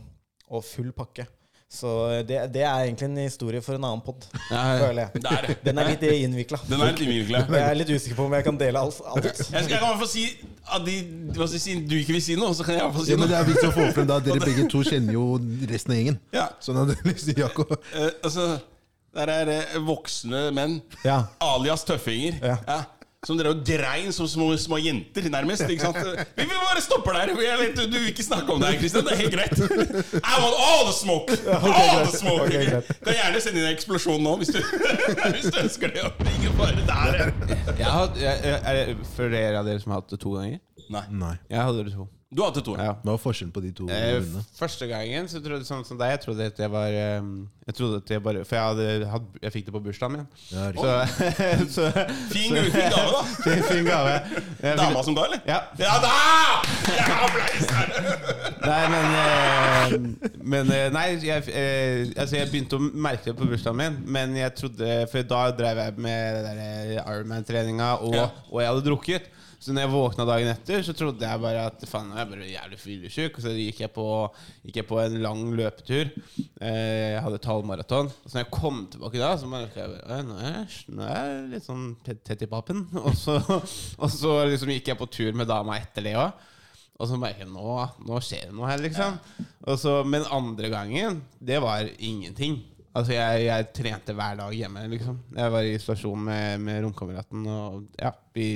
og 0.55 0.63
full 0.63 0.93
pakke. 0.95 1.27
Så 1.67 1.89
det, 2.23 2.37
det 2.53 2.61
er 2.63 2.85
egentlig 2.85 3.05
en 3.09 3.17
historie 3.19 3.59
for 3.61 3.75
en 3.75 3.83
annen 3.83 4.01
pod, 4.01 4.23
føler 4.47 5.01
jeg. 5.01 5.21
Det 5.21 5.31
er. 5.35 5.47
Den 5.65 5.81
er 5.81 5.89
litt 5.89 6.05
innvikla. 6.07 6.59
Den 6.69 6.79
er 6.79 6.93
litt 6.93 7.01
innvikla. 7.03 7.41
Jeg 7.51 7.65
er 7.65 7.75
litt 7.81 7.91
usikker 7.91 8.15
på 8.15 8.27
om 8.29 8.35
jeg 8.37 8.45
kan 8.47 8.59
dele 8.61 8.79
alt. 8.79 9.01
alt. 9.03 9.27
Jeg, 9.27 9.49
skal, 9.51 9.67
kan 9.73 9.83
i 9.83 9.89
hvert 9.89 9.99
fall 9.99 10.11
si 10.13 10.23
at 10.63 10.85
de, 10.87 10.95
hva 11.35 11.49
skal 11.51 11.63
si, 11.65 11.75
du 11.83 11.97
ikke 11.99 12.15
vil 12.15 12.23
si 12.23 12.37
noe, 12.39 12.55
så 12.55 12.63
kan 12.63 12.77
jeg 12.77 12.81
i 12.81 12.85
hvert 12.85 12.95
fall 12.95 13.07
si 13.09 13.11
Ja, 13.11 13.19
men 13.19 13.31
det 13.33 13.37
er 13.41 13.49
viktig 13.51 13.67
å 13.67 13.75
få 13.75 13.89
frem 13.97 14.07
da 14.07 14.21
Dere 14.29 14.39
begge 14.47 14.65
to 14.71 14.81
kjenner 14.87 15.17
jo 15.19 15.27
resten 15.67 15.91
av 15.93 15.99
gjengen. 15.99 16.19
Ja. 16.35 16.47
Sånn 16.63 16.79
at 16.85 16.93
liksom, 17.07 17.35
Jakob 17.43 17.75
uh, 17.75 18.09
altså, 18.23 18.47
der 19.17 19.33
er 19.33 19.49
det 19.51 19.61
voksne 19.83 20.47
menn, 20.55 20.79
Ja. 21.03 21.25
alias 21.43 21.83
tøffinger. 21.87 22.39
Ja. 22.39 22.61
Ja. 22.63 22.79
Som 23.25 23.37
dere 23.37 23.53
grein 23.65 24.11
som 24.13 24.27
små, 24.29 24.51
små 24.61 24.77
jenter, 24.77 25.25
nærmest. 25.33 25.63
Ikke 25.69 25.87
sant? 25.87 25.97
Vi 26.37 26.43
vil 26.43 26.59
bare 26.61 26.81
stoppe 26.81 27.13
der. 27.15 27.31
Vet, 27.33 27.73
du, 27.77 27.85
du 27.89 27.97
vil 27.97 28.11
ikke 28.11 28.23
snakke 28.23 28.53
om 28.53 28.61
det 28.61 28.69
her, 28.69 28.79
Kristian. 28.79 29.05
Det 29.05 29.13
er 29.15 29.21
helt 29.23 29.33
greit. 29.33 29.57
I 30.21 30.35
want 30.43 30.57
all 30.67 30.83
the 30.85 30.93
smoke! 30.93 31.37
All 31.49 32.05
the 32.05 32.17
smoke! 32.17 32.41
Okay, 32.45 32.65
greit. 32.69 32.91
Kan 33.03 33.17
gjerne 33.17 33.41
sende 33.41 33.63
inn 33.63 33.65
en 33.65 33.73
eksplosjon 33.73 34.21
nå, 34.23 34.35
hvis 34.41 34.53
du, 34.53 34.61
hvis 35.33 35.49
du 35.49 35.57
ønsker 35.63 35.95
det. 35.95 36.05
Ikke 36.35 36.53
bare 36.59 36.85
der. 36.91 37.33
Jeg 37.79 37.89
har, 37.89 38.13
jeg, 38.21 38.37
jeg, 38.43 38.61
er 38.61 38.93
det 38.93 39.09
flere 39.15 39.57
av 39.63 39.65
dere 39.65 39.81
som 39.81 39.95
har 39.95 40.03
hatt 40.03 40.13
det 40.13 40.21
to 40.21 40.37
ganger? 40.37 40.61
Nei. 40.93 41.03
Nei. 41.25 41.33
Jeg 41.49 41.65
hadde 41.65 41.89
det 41.89 41.97
to. 41.97 42.07
Du 42.27 42.41
hadde 42.43 42.59
to. 42.59 42.73
Ja. 42.75 42.91
Hva 43.05 43.13
var 43.13 43.19
forskjellen 43.23 43.53
på 43.55 43.61
de 43.63 43.69
to 43.71 43.85
Eh, 43.87 44.17
rundene? 44.17 44.41
første 44.59 44.83
gangen 44.89 45.29
så 45.31 45.39
trodde 45.39 45.61
jeg 45.63 45.67
sånn 45.69 45.85
som 45.87 45.95
deg 45.97 46.09
Jeg 46.11 46.19
trodde 46.25 46.47
at 46.51 46.57
jeg 46.59 46.71
var 46.73 46.87
eh, 46.91 47.21
Jeg 47.69 47.75
trodde 47.77 48.01
at 48.01 48.09
jeg 48.11 48.23
bare 48.25 48.41
For 48.43 48.55
jeg, 48.57 48.65
hadde, 48.67 49.07
hatt, 49.13 49.29
jeg 49.45 49.53
fikk 49.53 49.65
det 49.69 49.73
på 49.77 49.79
bursdagen 49.85 50.17
min. 50.17 50.25
Ja. 50.51 50.65
Så, 50.75 50.89
så 51.77 51.85
Fin, 52.33 52.57
fin 52.75 52.91
gave, 52.91 53.13
da. 53.15 53.21
fin, 53.45 53.63
fin 53.69 53.87
gave. 53.87 54.17
Dama 54.75 55.03
som 55.07 55.15
ga, 55.15 55.23
eller? 55.29 55.39
Ja. 55.47 55.61
Ja 55.79 55.95
da! 56.03 56.11
Nei, 58.67 58.83
men 58.91 59.07
eh, 59.21 59.95
Men 60.43 60.71
eh, 60.75 60.89
Nei, 60.93 61.07
jeg, 61.23 61.47
eh, 61.47 62.11
altså 62.19 62.41
jeg 62.41 62.51
begynte 62.51 62.75
å 62.79 62.83
merke 62.91 63.31
det 63.31 63.37
på 63.39 63.47
bursdagen 63.47 63.79
min, 63.79 63.97
men 64.17 64.35
jeg 64.35 64.51
trodde 64.59 64.91
For 65.13 65.23
da 65.31 65.45
drev 65.55 65.79
jeg 65.85 65.95
med 66.09 66.51
Ironman-treninga, 67.05 67.93
og, 68.03 68.15
Ja. 68.19 68.27
og 68.51 68.61
jeg 68.63 68.73
hadde 68.73 68.85
drukket. 68.91 69.33
Så 69.57 69.73
når 69.73 69.87
jeg 69.87 69.89
våkna 69.89 70.25
dagen 70.29 70.49
etter, 70.51 70.83
så 70.85 70.93
trodde 70.93 71.25
jeg 71.25 71.41
bare 71.41 71.63
at 71.71 71.85
faen, 71.89 72.11
jeg 72.13 72.21
er 72.21 72.29
bare 72.29 72.49
jævlig 72.51 72.77
fyllesyk. 72.81 73.39
Og 73.39 73.45
så 73.45 73.53
gikk 73.57 73.79
jeg, 73.81 73.91
på, 73.95 74.05
gikk 74.67 74.81
jeg 74.81 74.87
på 74.89 74.99
en 75.01 75.17
lang 75.23 75.41
løpetur. 75.57 76.11
Eh, 76.61 77.15
jeg 77.15 77.23
hadde 77.25 77.39
et 77.39 77.49
halvmaraton. 77.49 78.11
Og 78.11 78.27
så 78.27 78.37
når 78.37 78.45
jeg 78.45 78.51
kom 78.53 78.83
tilbake 78.93 79.23
da, 79.23 79.31
så 79.41 79.49
merka 79.49 79.81
jeg 79.81 79.95
bare, 79.95 80.19
nå 80.27 80.37
er 80.37 80.53
jeg, 80.59 80.83
nå 80.93 81.07
er 81.07 81.17
jeg 81.31 81.41
litt 81.55 81.65
sånn 81.65 81.89
tett, 82.05 82.45
i 82.45 82.51
pappen. 82.51 82.85
Og 83.07 83.17
så, 83.17 83.39
og 83.41 84.13
så 84.13 84.37
liksom 84.51 84.75
gikk 84.75 84.93
jeg 84.93 84.99
på 84.99 85.09
tur 85.09 85.33
med 85.37 85.49
dama 85.49 85.79
etter 85.81 86.05
det 86.05 86.15
òg. 86.21 86.47
Og 86.97 87.09
så 87.09 87.17
merker 87.19 87.45
jeg 87.45 87.53
nå, 87.53 87.73
nå 88.05 88.21
skjer 88.25 88.47
det 88.49 88.55
noe 88.57 88.69
her, 88.71 88.81
liksom. 88.81 89.17
Så, 89.77 89.99
men 90.09 90.25
andre 90.33 90.69
gangen, 90.73 91.21
det 91.37 91.59
var 91.61 91.85
ingenting. 91.97 92.61
Altså, 92.97 93.13
jeg, 93.13 93.43
jeg 93.45 93.67
trente 93.77 94.15
hver 94.17 94.39
dag 94.39 94.53
hjemme, 94.57 94.87
liksom. 94.93 95.19
Jeg 95.37 95.53
var 95.53 95.65
i 95.65 95.75
isolasjon 95.77 96.23
med, 96.29 96.63
med 96.65 96.81
romkameraten, 96.85 97.45
og 97.53 97.85
ja, 98.01 98.13
vi 98.33 98.47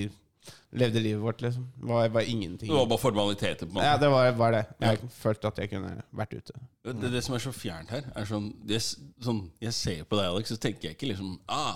levde 0.72 1.02
livet 1.04 1.22
vårt, 1.24 1.42
liksom. 1.44 1.68
Det 1.76 1.88
var, 1.88 2.10
var 2.10 2.22
ingenting. 2.22 2.70
Det 2.70 2.76
var 2.76 2.86
bare 2.88 3.02
formaliteter. 3.02 3.66
på 3.66 3.72
en 3.72 3.74
måte 3.74 3.86
Ja, 3.86 3.98
det 3.98 4.10
var, 4.12 4.32
var 4.40 4.56
det. 4.56 4.64
Jeg 4.80 5.00
følte 5.18 5.52
at 5.52 5.60
jeg 5.60 5.72
kunne 5.74 5.94
vært 6.16 6.36
ute. 6.38 6.60
Det, 6.88 7.12
det 7.12 7.22
som 7.26 7.36
er 7.36 7.44
så 7.44 7.54
fjernt 7.56 7.92
her, 7.92 8.08
er 8.16 8.28
sånn, 8.30 8.50
det, 8.68 8.80
sånn 8.82 9.42
Jeg 9.62 9.76
ser 9.78 10.04
på 10.08 10.18
deg, 10.20 10.32
Alex, 10.32 10.54
så 10.54 10.62
tenker 10.62 10.90
jeg 10.90 10.98
ikke 10.98 11.12
liksom 11.12 11.36
ah, 11.52 11.76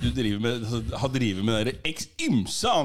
Du 0.00 0.08
driver 0.14 0.40
med, 0.46 0.62
altså, 0.62 0.80
har 1.02 1.12
drevet 1.12 1.44
med 1.44 1.68
de 1.68 1.74
eks 1.90 2.08
ymse 2.24 2.76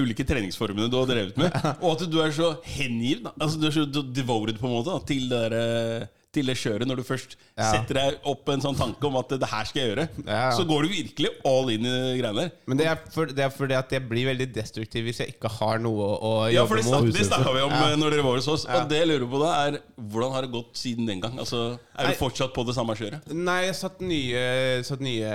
ulike 0.00 0.26
treningsformene 0.26 0.90
du 0.90 0.98
har 0.98 1.06
drevet 1.10 1.38
med. 1.38 1.54
Og 1.84 1.94
at 1.94 2.08
du 2.10 2.18
er 2.24 2.34
så 2.34 2.54
hengiven. 2.66 3.30
Altså, 3.38 3.60
du 3.60 3.68
er 3.68 3.76
så 3.76 3.86
devoted 4.02 4.58
på 4.58 4.70
en 4.70 4.78
måte 4.78 4.98
til 5.12 5.28
det 5.30 5.44
der, 5.44 5.58
eh, 5.60 6.23
til 6.34 6.46
det 6.50 6.56
kjøret. 6.58 6.86
Når 6.90 6.96
du 7.00 7.04
først 7.06 7.36
Ja. 7.56 7.70
setter 7.72 7.94
deg 8.00 8.16
opp 8.26 8.48
en 8.50 8.60
sånn 8.60 8.76
tanke 8.76 9.04
om 9.06 9.16
at 9.20 9.28
det 9.38 9.46
her 9.48 9.64
skal 9.70 9.80
jeg 9.82 9.90
gjøre, 9.96 10.08
Ja. 10.26 10.50
så 10.50 10.64
går 10.66 10.82
du 10.82 10.88
virkelig 10.90 11.30
all 11.46 11.68
in 11.70 11.86
i 11.86 12.18
greiene 12.18 12.34
der. 12.42 12.50
Men 12.66 12.76
det 12.80 12.86
er, 12.90 12.98
for, 13.14 13.26
det 13.26 13.38
er 13.44 13.50
fordi 13.54 13.74
at 13.78 13.90
jeg 13.94 14.02
blir 14.08 14.26
veldig 14.26 14.48
destruktiv 14.52 15.04
hvis 15.06 15.18
jeg 15.22 15.34
ikke 15.36 15.48
har 15.60 15.78
noe 15.78 16.08
å 16.18 16.32
Ja, 16.52 16.66
for 16.66 16.76
jobbe 16.76 16.82
det, 16.82 17.04
mot. 17.06 17.14
det 17.14 17.26
snakka 17.30 17.54
vi 17.54 17.60
om 17.62 17.70
Ja. 17.70 17.88
eh, 17.92 17.96
når 17.96 18.10
dere 18.10 18.22
var 18.26 18.34
hos 18.40 18.48
oss. 18.48 18.64
Og 18.66 18.88
det 18.88 18.98
jeg 18.98 19.08
lurer 19.08 19.30
på 19.30 19.40
da 19.40 19.52
er 19.68 19.78
hvordan 20.00 20.32
har 20.32 20.42
det 20.42 20.50
gått 20.52 20.74
siden 20.74 21.06
den 21.06 21.20
gang? 21.20 21.38
Altså, 21.38 21.78
Er 21.94 22.08
Nei. 22.08 22.14
du 22.16 22.18
fortsatt 22.18 22.50
på 22.50 22.64
det 22.66 22.74
samme 22.74 22.96
kjøret? 22.98 23.28
Nei, 23.30 23.60
jeg 23.68 23.74
satt 23.78 24.00
nye, 24.02 24.40
satt 24.82 25.02
nye, 25.04 25.34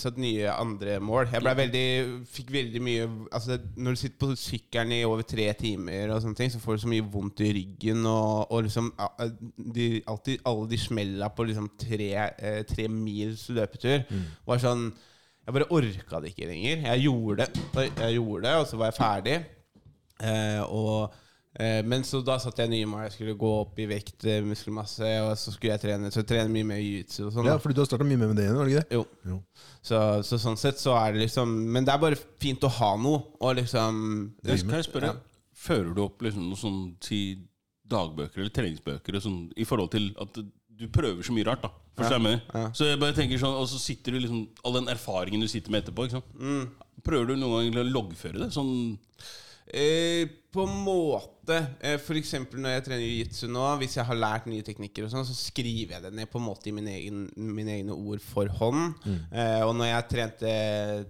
satt 0.00 0.16
nye 0.20 0.48
andre 0.54 0.94
mål. 1.04 1.28
Jeg 1.34 1.44
ble 1.44 1.52
veldig, 1.58 1.82
fikk 2.32 2.52
veldig 2.54 2.80
mye 2.80 3.08
altså, 3.36 3.58
Når 3.76 3.92
du 3.92 4.00
sitter 4.00 4.22
på 4.22 4.30
sykkelen 4.40 4.94
i 4.96 5.02
over 5.04 5.26
tre 5.28 5.50
timer, 5.58 6.14
og 6.14 6.22
sånne 6.24 6.40
ting 6.40 6.54
så 6.54 6.62
får 6.62 6.78
du 6.78 6.84
så 6.86 6.92
mye 6.94 7.04
vondt 7.12 7.44
i 7.44 7.50
ryggen. 7.58 8.08
Og, 8.08 8.48
og 8.48 8.64
liksom 8.64 8.88
de, 9.76 9.90
alltid, 10.08 10.40
Alle 10.48 10.64
de 10.72 10.80
smella 10.80 11.28
på 11.28 11.48
liksom 11.50 11.68
tre, 11.84 12.10
eh, 12.24 12.58
tre 12.68 12.88
mils 12.88 13.44
løpetur 13.52 14.08
var 14.48 14.64
sånn 14.64 14.88
Jeg 15.44 15.56
bare 15.58 15.70
orka 15.76 16.24
det 16.24 16.32
ikke 16.32 16.48
lenger. 16.48 16.88
Jeg 16.88 17.04
gjorde 17.04 17.44
det, 17.44 17.88
jeg 18.00 18.16
gjorde 18.16 18.42
det 18.48 18.58
og 18.62 18.68
så 18.68 18.80
var 18.80 18.94
jeg 18.94 19.00
ferdig. 19.02 19.40
Eh, 20.24 20.62
og 20.64 21.12
men 21.58 22.04
så 22.06 22.20
da 22.22 22.36
satte 22.38 22.62
jeg 22.62 22.70
nye 22.70 22.86
mål. 22.86 23.00
Jeg 23.08 23.12
skulle 23.16 23.34
gå 23.38 23.48
opp 23.64 23.78
i 23.82 23.86
vekt, 23.90 24.24
eh, 24.30 24.42
muskelmasse, 24.46 25.08
og 25.26 25.32
så 25.40 25.50
skulle 25.54 25.72
jeg 25.74 25.82
trene 25.82 26.10
Så 26.14 26.20
jeg 26.22 26.28
trener 26.30 26.52
mye 26.54 26.66
mer 26.68 26.78
jiu-jitsu 26.78 27.24
og 27.26 27.32
sånn. 27.34 27.48
Ja, 27.50 27.56
fordi 27.58 27.74
du 27.74 27.80
har 27.82 27.88
starta 27.90 28.06
mye 28.06 28.20
mer 28.20 28.30
med 28.30 28.36
det 28.38 28.44
igjen, 28.46 28.58
var 28.60 28.68
det 28.68 28.74
ikke 28.76 28.84
det? 28.84 28.94
Jo. 28.98 29.04
Jo. 29.32 29.38
Så, 29.82 29.98
så 30.28 30.38
sånn 30.38 30.58
sett 30.60 30.78
så 30.78 30.94
er 31.00 31.16
det 31.16 31.24
liksom 31.24 31.50
Men 31.74 31.84
det 31.88 31.94
er 31.94 32.02
bare 32.04 32.20
fint 32.38 32.62
å 32.62 32.70
ha 32.78 32.92
noe, 32.96 33.24
og 33.40 33.56
liksom 33.58 33.98
Jeg 34.46 34.62
kan 34.68 34.76
jeg 34.78 34.86
spørre, 34.86 35.16
Fører 35.58 35.90
du 35.96 36.02
opp 36.04 36.22
liksom 36.22 36.44
noen 36.46 36.60
sånn 36.60 36.78
til 37.02 37.40
dagbøker 37.88 38.38
eller 38.44 38.52
treningsbøker 38.54 39.16
og 39.18 39.24
sånn, 39.24 39.38
i 39.58 39.64
forhold 39.66 39.90
til 39.96 40.10
at 40.20 40.38
du 40.78 40.84
prøver 40.94 41.24
så 41.26 41.34
mye 41.34 41.48
rart? 41.48 41.62
da 41.66 41.72
Forstår 41.98 42.20
Ja. 42.22 42.30
jeg? 42.30 42.40
Ja. 42.54 42.66
Så 42.70 42.86
jeg 42.86 43.00
bare 43.02 43.16
tenker 43.16 43.40
sånn 43.42 43.56
Og 43.58 43.66
så 43.66 43.80
sitter 43.82 44.14
du 44.14 44.20
liksom 44.20 44.44
all 44.62 44.76
den 44.78 44.86
erfaringen 44.92 45.40
du 45.42 45.48
sitter 45.50 45.72
med 45.74 45.82
etterpå. 45.82 46.06
Ikke 46.06 46.20
sant? 46.20 46.30
Mm. 46.38 46.68
Prøver 47.02 47.32
du 47.32 47.36
noen 47.36 47.72
gang 47.72 47.82
å 47.82 47.90
loggføre 47.90 48.38
det? 48.44 48.52
Sånn 48.54 48.96
Eh, 49.68 50.24
på 50.52 50.64
en 50.64 50.78
måte. 50.84 51.34
Eh, 51.54 51.96
for 52.02 52.18
eksempel 52.20 52.62
når 52.62 52.76
jeg 52.76 52.86
trener 52.88 53.04
jiu-jitsu 53.04 53.50
nå, 53.50 53.64
hvis 53.80 53.98
jeg 53.98 54.06
har 54.08 54.18
lært 54.18 54.48
nye 54.50 54.64
teknikker, 54.66 55.06
og 55.06 55.12
sånn, 55.12 55.26
så 55.28 55.36
skriver 55.36 55.96
jeg 55.96 56.06
det 56.06 56.14
ned 56.16 56.30
på 56.30 56.40
en 56.40 56.48
måte 56.48 56.70
i 56.70 56.74
mine, 56.76 56.94
egen, 56.98 57.26
mine 57.36 57.78
egne 57.78 57.96
ord 57.96 58.22
for 58.24 58.50
hånd. 58.60 58.96
Mm. 59.04 59.20
Eh, 59.32 59.60
og 59.66 59.76
når 59.78 59.92
jeg 59.92 60.08
trente, 60.14 60.56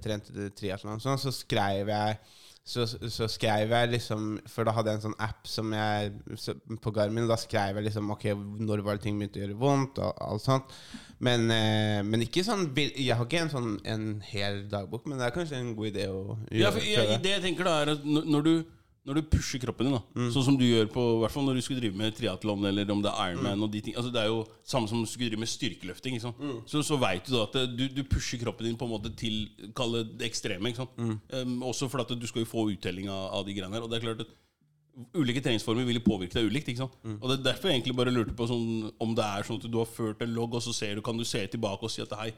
trente 0.05 0.51
triatlon, 0.59 1.03
sånn, 1.03 1.21
så 1.21 1.35
skrev 1.35 1.95
jeg 1.95 2.21
så, 2.69 2.85
så 2.85 3.25
skrev 3.33 3.71
jeg 3.73 3.89
liksom 3.95 4.25
For 4.51 4.67
da 4.69 4.75
hadde 4.77 4.93
jeg 4.93 4.99
en 4.99 5.05
sånn 5.07 5.21
app 5.25 5.47
som 5.49 5.71
jeg 5.73 6.11
så, 6.37 6.53
på 6.85 6.93
Garmin. 6.93 7.29
Da 7.31 7.39
skrev 7.41 7.79
jeg 7.79 7.87
liksom 7.87 8.11
Ok, 8.13 8.27
når 8.61 8.83
var 8.85 8.99
det 8.99 9.07
ting 9.07 9.17
begynte 9.17 9.41
å 9.41 9.45
gjøre 9.47 9.57
vondt, 9.63 10.01
og 10.05 10.21
alt 10.27 10.45
sånt. 10.45 10.75
Men, 11.25 11.49
eh, 11.51 12.03
men 12.05 12.27
ikke 12.27 12.45
sånn 12.47 12.69
Jeg 12.77 13.17
har 13.17 13.25
ikke 13.25 13.41
en 13.47 13.55
sånn 13.55 13.71
en 13.89 14.05
hel 14.29 14.67
dagbok, 14.71 15.09
men 15.09 15.17
det 15.17 15.31
er 15.31 15.37
kanskje 15.39 15.63
en 15.63 15.73
god 15.79 15.95
idé 15.95 16.11
å 16.13 16.21
gjøre. 16.27 16.61
Ja, 16.61 16.75
for 16.75 16.85
jeg, 16.85 17.23
det 17.25 17.33
jeg 17.39 17.47
tenker 17.47 17.71
da 17.71 17.79
er 17.81 17.95
at 17.97 18.05
når 18.05 18.45
du, 18.45 18.53
når 19.09 19.19
du 19.19 19.23
pusher 19.33 19.59
kroppen 19.63 19.89
din, 19.89 19.95
da 19.97 20.03
Mm. 20.15 20.29
sånn 20.35 20.45
som 20.45 20.57
du 20.61 20.65
gjør 20.69 20.87
på 20.93 21.03
hvert 21.23 21.33
fall 21.33 21.47
når 21.49 21.55
du 21.57 21.63
skulle 21.65 21.81
drive 21.81 21.97
med 21.97 22.15
triatlon 22.15 22.67
eller 22.69 22.91
om 22.93 23.01
det 23.03 23.11
er 23.11 23.33
Ironman 23.33 23.57
Mm. 23.59 23.63
og 23.65 23.71
de 23.73 23.81
ting, 23.81 23.95
altså 23.97 24.13
Det 24.13 24.21
er 24.21 24.27
jo 24.29 24.45
samme 24.65 24.89
som 24.89 25.01
du 25.01 25.07
skulle 25.09 25.31
drive 25.31 25.41
med 25.41 25.49
styrkeløfting. 25.49 26.15
Ikke 26.19 26.27
sant? 26.29 26.37
Så, 26.69 26.83
så 26.85 26.99
veit 27.01 27.25
du 27.25 27.33
da 27.33 27.43
at 27.49 27.77
du, 27.77 27.89
du 27.89 28.03
pusher 28.05 28.39
kroppen 28.39 28.67
din 28.69 28.77
på 28.77 28.85
en 28.85 28.93
måte 28.93 29.11
til 29.17 29.49
Kall 29.75 29.93
det 29.97 30.19
det 30.19 30.29
ekstreme. 30.31 30.69
Ikke 30.69 30.85
sant? 30.85 30.97
Mm. 30.99 31.17
Um, 31.33 31.63
også 31.73 31.89
fordi 31.89 32.05
at 32.13 32.21
du 32.21 32.27
skal 32.27 32.45
jo 32.45 32.51
få 32.53 32.69
uttelling 32.71 33.09
av, 33.09 33.33
av 33.41 33.47
de 33.47 33.55
greiene 33.57 33.73
her. 33.75 33.83
Og 33.83 33.91
det 33.91 33.99
er 34.03 34.07
klart 34.07 34.21
at 34.27 34.37
Ulike 35.15 35.41
treningsformer 35.41 35.87
vil 35.87 36.01
påvirke 36.03 36.35
deg 36.35 36.49
ulikt. 36.51 36.69
ikke 36.73 36.83
sant? 36.83 36.97
Mm. 37.05 37.19
Og 37.23 37.29
Det 37.31 37.39
er 37.39 37.53
derfor 37.53 37.69
jeg 37.71 37.81
egentlig 37.81 37.97
bare 37.97 38.11
lurte 38.11 38.35
på 38.35 38.49
sånn, 38.51 38.93
om 39.01 39.15
det 39.15 39.25
er 39.25 39.43
sånn 39.47 39.61
at 39.63 39.71
du 39.71 39.79
har 39.79 39.87
ført 39.87 40.21
en 40.23 40.35
logg, 40.35 40.55
og 40.59 40.63
så 40.65 40.75
ser 40.75 40.97
du, 40.97 41.03
kan 41.03 41.17
du 41.17 41.23
se 41.25 41.47
tilbake 41.47 41.83
og 41.87 41.91
si 41.91 42.03
at 42.03 42.11
hei, 42.19 42.33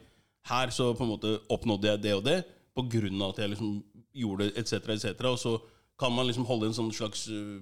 her 0.45 0.67
så 0.69 0.93
på 0.95 1.01
en 1.01 1.09
måte 1.17 1.39
oppnådde 1.49 1.89
jeg 1.89 2.01
det 2.01 2.13
og 2.13 2.23
det 2.23 2.45
på 2.77 2.85
grunn 2.87 3.19
av 3.21 3.33
at 3.33 3.37
jeg 3.41 3.49
liksom 3.55 3.83
gjorde 4.13 4.45
det, 4.51 4.57
etc., 4.61 4.93
etc. 4.93 5.25
Og 5.25 5.39
så 5.41 5.55
kan 6.01 6.15
man 6.15 6.27
liksom 6.27 6.47
holde 6.49 6.71
en 6.71 6.75
sånn 6.77 6.91
slags 6.95 7.27
øh, 7.31 7.61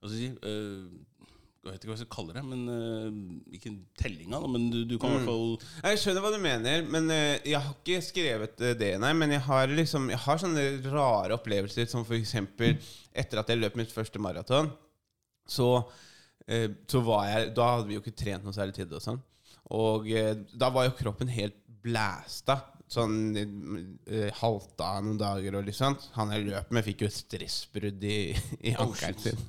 Hva 0.00 0.08
skal 0.08 0.16
jeg 0.16 0.32
si 0.32 0.48
øh, 0.48 0.88
Jeg 1.62 1.68
vet 1.68 1.82
ikke 1.82 1.90
hva 1.90 1.96
jeg 1.96 2.02
skal 2.02 2.14
kalle 2.14 2.34
det, 2.36 2.42
men 2.48 2.64
uh, 2.70 3.54
ikke 3.54 3.70
en 3.72 3.78
telling 4.00 4.34
av 4.36 4.46
det, 4.46 4.50
men 4.54 4.66
du, 4.72 4.78
du 4.88 4.96
kan 4.96 5.12
i 5.12 5.18
hvert 5.18 5.28
fall 5.28 5.90
Jeg 5.90 6.02
skjønner 6.02 6.24
hva 6.24 6.32
du 6.32 6.40
mener, 6.42 6.84
men 6.88 7.12
uh, 7.12 7.34
jeg 7.44 7.60
har 7.60 7.72
ikke 7.74 8.02
skrevet 8.06 8.62
eh, 8.64 8.76
det, 8.78 8.92
nei. 9.02 9.12
Men 9.18 9.34
jeg 9.36 9.44
har 9.44 9.74
liksom 9.74 10.08
Jeg 10.14 10.22
har 10.24 10.40
sånne 10.40 10.66
rare 10.88 11.36
opplevelser, 11.36 11.90
som 11.90 12.06
eksempel 12.16 12.78
etter 13.12 13.42
at 13.42 13.50
jeg 13.52 13.60
løp 13.60 13.76
mitt 13.76 13.92
første 13.92 14.22
maraton, 14.22 14.70
så, 15.48 15.72
uh, 15.84 16.68
så 16.88 17.04
var 17.04 17.26
jeg 17.32 17.50
Da 17.58 17.72
hadde 17.74 17.90
vi 17.90 17.98
jo 17.98 18.04
ikke 18.06 18.16
trent 18.24 18.46
noe 18.46 18.56
særlig 18.56 18.78
tid 18.78 18.94
og 18.96 19.04
sånn. 19.04 19.20
Og 19.74 20.08
eh, 20.10 20.34
da 20.56 20.70
var 20.72 20.88
jo 20.88 20.96
kroppen 20.96 21.30
helt 21.32 21.56
blæsta. 21.84 22.60
Sånn 22.88 23.36
uh, 23.36 24.28
halta 24.38 24.94
noen 25.04 25.18
dager 25.20 25.58
og 25.58 25.66
litt 25.66 25.76
sånt. 25.76 26.06
Han 26.14 26.30
jeg 26.32 26.46
løp 26.46 26.70
med, 26.72 26.86
fikk 26.86 27.02
jo 27.04 27.10
stressbrudd 27.12 28.04
i, 28.08 28.14
i 28.64 28.72
ankelen 28.80 29.18
sin. 29.20 29.42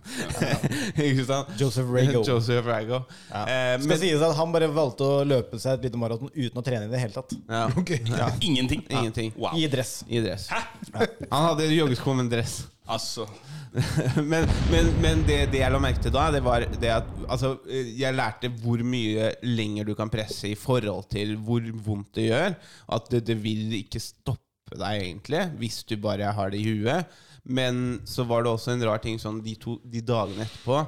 ikke 1.07 1.23
sant? 1.29 1.53
Joseph 1.61 1.87
Rago. 1.95 2.23
Joseph 2.29 2.67
Rago. 2.67 2.99
Ja. 3.29 3.43
Eh, 3.45 3.75
Skal 3.79 3.93
men- 3.93 4.01
sies 4.03 4.25
at 4.27 4.35
han 4.35 4.51
bare 4.55 4.67
valgte 4.75 5.07
å 5.07 5.21
løpe 5.27 5.59
seg 5.63 5.77
et 5.79 5.87
lite 5.87 6.01
maraton 6.01 6.31
uten 6.33 6.59
å 6.59 6.65
trene 6.65 6.89
i 6.89 6.91
det 6.91 6.99
hele 7.05 7.15
tatt. 7.15 7.37
Ja. 7.47 7.67
Ja. 8.19 8.27
Ingenting. 8.43 8.81
Ingenting. 8.89 9.31
Wow. 9.37 9.55
I 9.55 9.67
dress. 9.71 10.01
I 10.09 10.19
dress. 10.23 10.49
Han 10.51 11.45
hadde 11.45 11.69
joggesko 11.71 12.13
med 12.17 12.25
en 12.27 12.31
dress. 12.33 12.59
Altså 12.89 13.27
men 14.31 14.47
men, 14.71 14.87
men 15.01 15.23
det, 15.27 15.37
det 15.53 15.61
jeg 15.61 15.73
la 15.73 15.79
merke 15.81 16.01
til 16.01 16.13
da, 16.13 16.25
det 16.33 16.41
var 16.45 16.65
det 16.65 16.89
at 16.89 17.09
altså, 17.29 17.53
jeg 17.69 18.17
lærte 18.17 18.49
hvor 18.63 18.81
mye 18.81 19.29
lenger 19.45 19.89
du 19.89 19.93
kan 19.97 20.09
presse 20.09 20.49
i 20.49 20.57
forhold 20.57 21.05
til 21.13 21.35
hvor 21.37 21.65
vondt 21.85 22.15
det 22.17 22.29
gjør. 22.31 22.55
At 22.97 23.11
det, 23.13 23.23
det 23.29 23.37
vil 23.43 23.75
ikke 23.77 24.01
stoppe 24.01 24.77
deg 24.79 25.03
egentlig, 25.03 25.43
hvis 25.61 25.83
du 25.89 25.97
bare 26.01 26.31
har 26.33 26.53
det 26.53 26.61
i 26.61 26.71
huet. 26.73 27.19
Men 27.49 27.99
så 28.09 28.25
var 28.29 28.43
det 28.43 28.53
også 28.53 28.73
en 28.73 28.85
rar 28.89 29.01
ting 29.03 29.21
sånn 29.21 29.41
de, 29.45 29.55
to, 29.61 29.77
de 29.85 30.01
dagene 30.05 30.45
etterpå, 30.45 30.81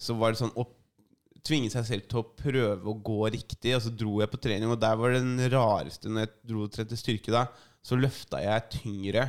så 0.00 0.16
var 0.18 0.32
det 0.32 0.42
sånn 0.42 0.56
å 0.58 0.66
tvinge 1.46 1.70
seg 1.72 1.86
selv 1.88 2.08
til 2.08 2.22
å 2.22 2.26
prøve 2.38 2.90
å 2.90 2.96
gå 2.96 3.20
riktig. 3.34 3.76
Og 3.76 3.84
så 3.84 3.92
dro 3.92 4.18
jeg 4.22 4.32
på 4.32 4.40
trening, 4.40 4.72
og 4.72 4.80
der 4.80 4.98
var 4.98 5.14
det 5.14 5.22
den 5.24 5.52
rareste 5.52 6.10
Når 6.10 6.26
jeg 6.26 6.34
dro 6.48 6.66
og 6.66 6.74
trente 6.74 6.98
styrke, 6.98 7.32
da, 7.34 7.46
så 7.82 7.98
løfta 7.98 8.40
jeg 8.42 8.68
tyngre 8.78 9.28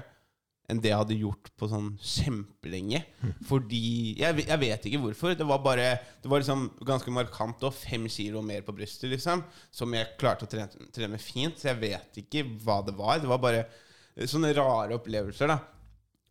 enn 0.74 0.82
det 0.84 0.92
jeg 0.92 1.00
hadde 1.00 1.18
gjort 1.20 1.50
på 1.60 1.70
sånn 1.72 1.92
kjempelenge. 2.02 3.04
Fordi 3.48 3.82
jeg, 4.20 4.46
jeg 4.48 4.62
vet 4.64 4.88
ikke 4.90 5.02
hvorfor. 5.06 5.36
Det 5.38 5.48
var 5.48 5.62
bare 5.64 5.88
Det 6.24 6.32
var 6.32 6.44
liksom 6.44 6.66
ganske 6.86 7.14
markant 7.14 7.64
og 7.64 7.76
fem 7.78 8.08
kilo 8.12 8.42
mer 8.46 8.66
på 8.66 8.76
brystet, 8.76 9.12
liksom. 9.14 9.44
Som 9.72 9.94
jeg 9.96 10.16
klarte 10.20 10.48
å 10.48 10.52
trene, 10.52 10.90
trene 10.96 11.22
fint. 11.22 11.60
Så 11.60 11.72
jeg 11.72 11.82
vet 11.84 12.24
ikke 12.24 12.46
hva 12.66 12.82
det 12.86 12.98
var. 12.98 13.22
Det 13.22 13.32
var 13.32 13.42
bare 13.44 13.64
eh, 13.64 14.28
sånne 14.30 14.54
rare 14.58 14.98
opplevelser, 14.98 15.54
da. 15.54 15.60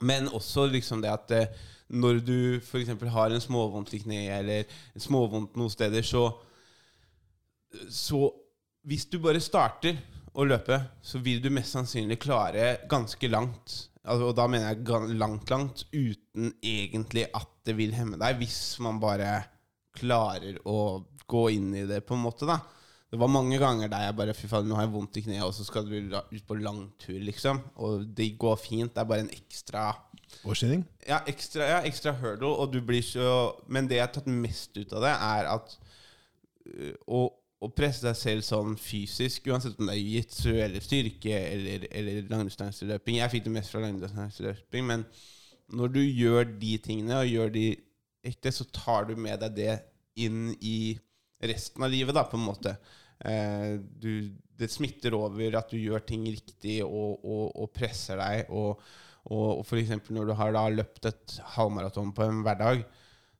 Men 0.03 0.31
også 0.35 0.67
liksom 0.71 1.03
det 1.05 1.13
at 1.13 1.35
eh, 1.37 1.61
når 1.93 2.23
du 2.25 2.39
f.eks. 2.59 2.95
har 3.15 3.31
en 3.31 3.45
småvondt 3.45 3.93
i 3.95 4.01
kneet 4.03 4.39
eller 4.41 5.01
småvondt 5.01 5.59
noen 5.61 5.73
steder, 5.73 6.03
så 6.03 6.31
Så 7.89 8.27
hvis 8.85 9.07
du 9.09 9.17
bare 9.23 9.41
starter 9.41 9.97
å 10.37 10.45
løpe, 10.45 10.77
så 11.01 11.21
vil 11.25 11.41
du 11.41 11.49
mest 11.53 11.73
sannsynlig 11.73 12.19
klare 12.21 12.83
ganske 12.91 13.29
langt. 13.29 13.92
Altså, 14.03 14.33
og 14.33 14.37
da 14.37 14.49
mener 14.51 14.73
jeg 14.73 15.17
langt, 15.19 15.51
langt, 15.53 15.85
uten 15.95 16.53
egentlig 16.59 17.29
at 17.31 17.51
det 17.67 17.77
vil 17.79 17.95
hemme 17.95 18.19
deg, 18.19 18.41
hvis 18.41 18.81
man 18.83 18.99
bare 19.03 19.37
klarer 19.95 20.59
å 20.67 21.05
gå 21.31 21.43
inn 21.55 21.71
i 21.79 21.85
det, 21.87 22.01
på 22.07 22.17
en 22.17 22.25
måte, 22.25 22.49
da. 22.49 22.59
Det 23.13 23.21
var 23.21 23.29
mange 23.29 23.59
ganger 23.61 23.91
der 23.93 24.07
jeg 24.07 24.17
bare 24.17 24.35
Fy 24.35 24.49
faen, 24.49 24.65
nå 24.65 24.77
har 24.79 24.87
jeg 24.87 24.95
vondt 24.95 25.19
i 25.21 25.23
kneet, 25.27 25.45
og 25.45 25.53
så 25.53 25.67
skal 25.69 25.85
du 25.85 25.99
ut 26.17 26.47
på 26.49 26.57
langtur, 26.57 27.19
liksom. 27.21 27.61
Og 27.85 28.07
det 28.17 28.31
går 28.41 28.57
fint. 28.57 28.95
Det 28.95 29.03
er 29.03 29.11
bare 29.11 29.27
en 29.27 29.35
ekstra 29.35 29.91
Påkjenning? 30.41 30.87
ja, 31.05 31.19
ekstra, 31.29 31.67
ja, 31.69 31.81
ekstra 31.85 32.15
hurdle, 32.17 32.49
og 32.49 32.73
du 32.73 32.79
blir 32.81 33.05
så 33.05 33.53
Men 33.69 33.85
det 33.85 33.99
jeg 33.99 34.07
har 34.07 34.15
tatt 34.15 34.31
mest 34.33 34.79
ut 34.79 34.95
av 34.97 35.05
det, 35.05 35.13
er 35.13 35.51
at 35.53 35.75
øh, 36.73 36.95
å, 37.05 37.21
å 37.63 37.71
presse 37.71 38.03
deg 38.03 38.19
selv 38.19 38.47
sånn 38.47 38.75
fysisk, 38.81 39.47
uansett 39.47 39.79
om 39.79 39.87
det 39.87 39.95
er 39.95 40.17
jitsu 40.17 40.51
eller 40.57 40.83
styrke 40.83 41.37
eller, 41.37 41.87
eller 41.95 42.27
langdistanseløping 42.31 43.21
Jeg 43.21 43.33
fikk 43.37 43.47
det 43.47 43.55
mest 43.55 43.71
fra 43.71 43.85
langdistanseløping, 43.85 44.89
men 44.89 45.05
når 45.73 45.95
du 45.95 46.01
gjør 46.03 46.49
de 46.59 46.73
tingene, 46.83 47.21
og 47.21 47.31
gjør 47.31 47.53
de 47.55 47.67
ekte, 48.27 48.53
så 48.55 48.67
tar 48.75 49.09
du 49.09 49.15
med 49.19 49.41
deg 49.45 49.55
det 49.57 49.77
inn 50.23 50.51
i 50.61 50.99
resten 51.43 51.87
av 51.87 51.93
livet, 51.93 52.15
da, 52.15 52.27
på 52.29 52.39
en 52.39 52.45
måte. 52.45 52.75
Eh, 53.25 53.79
du, 53.79 54.35
det 54.59 54.71
smitter 54.71 55.15
over 55.17 55.57
at 55.59 55.73
du 55.73 55.79
gjør 55.81 56.05
ting 56.07 56.27
riktig 56.29 56.81
og, 56.85 57.23
og, 57.23 57.47
og 57.63 57.73
presser 57.75 58.21
deg. 58.21 58.51
Og, 58.51 58.83
og, 59.31 59.63
og 59.63 59.75
eksempel 59.79 60.19
når 60.19 60.31
du 60.31 60.37
har 60.39 60.55
da 60.55 60.67
løpt 60.71 61.09
et 61.11 61.39
halvmaraton 61.57 62.13
på 62.15 62.27
en 62.27 62.43
hverdag, 62.47 62.85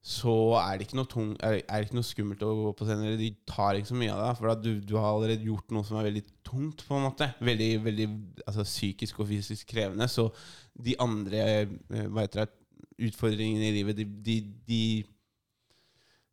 så 0.03 0.33
er 0.59 0.81
det 0.81 0.89
tung, 1.07 1.37
er, 1.39 1.61
det 1.63 1.85
ikke 1.87 1.95
noe 1.95 2.07
skummelt 2.07 2.41
å 2.43 2.55
gå 2.59 2.71
på 2.75 2.87
scenen. 2.89 3.15
De 3.21 3.29
tar 3.47 3.79
ikke 3.79 3.93
så 3.93 3.99
mye 4.01 4.11
av 4.11 4.23
deg, 4.25 4.41
for 4.41 4.59
du, 4.59 4.73
du 4.83 4.97
har 4.99 5.13
allerede 5.13 5.47
gjort 5.47 5.71
noe 5.71 5.87
som 5.87 6.01
er 6.01 6.09
veldig 6.09 6.25
tungt. 6.43 6.83
på 6.89 6.99
en 6.99 7.07
måte 7.07 7.29
Veldig, 7.39 7.71
veldig 7.85 8.09
altså, 8.43 8.67
psykisk 8.67 9.21
og 9.23 9.31
fysisk 9.31 9.71
krevende. 9.71 10.09
Så 10.11 10.27
de 10.75 10.97
andre 10.99 11.45
eh, 11.47 11.77
hva 12.11 12.27
heter 12.27 12.43
det, 12.43 12.59
utfordringene 13.13 13.69
i 13.69 13.77
livet, 13.79 14.03
de, 14.03 14.09
de, 14.27 14.37
de 14.67 14.83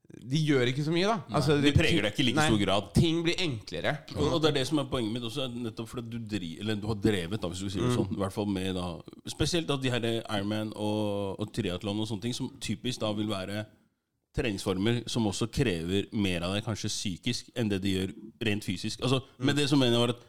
de 0.09 0.39
gjør 0.41 0.67
ikke 0.71 0.83
så 0.83 0.91
mye, 0.93 1.05
da. 1.07 1.17
Altså, 1.37 1.55
de 1.61 1.71
preger 1.75 2.01
deg 2.01 2.11
ikke 2.13 2.23
i 2.23 2.25
like 2.29 2.39
Nei, 2.39 2.47
stor 2.49 2.61
grad. 2.63 2.87
Ting 2.97 3.19
blir 3.23 3.35
enklere. 3.45 3.91
Og, 4.15 4.25
og 4.33 4.41
det 4.41 4.49
er 4.49 4.55
det 4.57 4.63
som 4.67 4.79
er 4.81 4.87
poenget 4.89 5.13
mitt 5.13 5.23
også, 5.27 5.45
nettopp 5.53 5.87
fordi 5.91 6.09
du, 6.09 6.17
dri, 6.37 6.49
eller 6.59 6.75
du 6.81 6.87
har 6.89 6.97
drevet, 7.03 7.39
da, 7.41 7.47
hvis 7.51 7.61
du 7.61 7.69
sier 7.69 7.83
det 7.85 7.91
Mm. 7.93 7.97
sånn, 7.99 8.15
i 8.15 8.19
hvert 8.23 8.33
fall 8.33 8.47
med 8.49 8.73
da, 8.75 8.87
spesielt 9.29 9.67
da 9.69 9.77
de 9.77 9.91
her 9.93 10.07
Ironman 10.09 10.73
og, 10.75 11.39
og 11.39 11.53
triatlon 11.53 11.99
og 12.01 12.07
sånne 12.09 12.21
ting, 12.25 12.33
som 12.33 12.49
typisk 12.59 12.99
da 13.05 13.11
vil 13.13 13.29
være 13.29 13.65
treningsformer 14.35 15.03
som 15.09 15.25
også 15.27 15.47
krever 15.51 16.09
mer 16.13 16.43
av 16.45 16.53
deg, 16.55 16.63
kanskje 16.65 16.89
psykisk, 16.91 17.49
enn 17.57 17.69
det 17.71 17.79
de 17.83 17.93
gjør 17.95 18.11
rent 18.49 18.65
fysisk. 18.65 19.01
Altså, 19.01 19.21
Mm. 19.39 19.45
Med 19.45 19.55
det 19.55 19.69
som 19.69 19.79
mener 19.79 19.93
jeg 19.97 20.01
var 20.07 20.09
at 20.15 20.25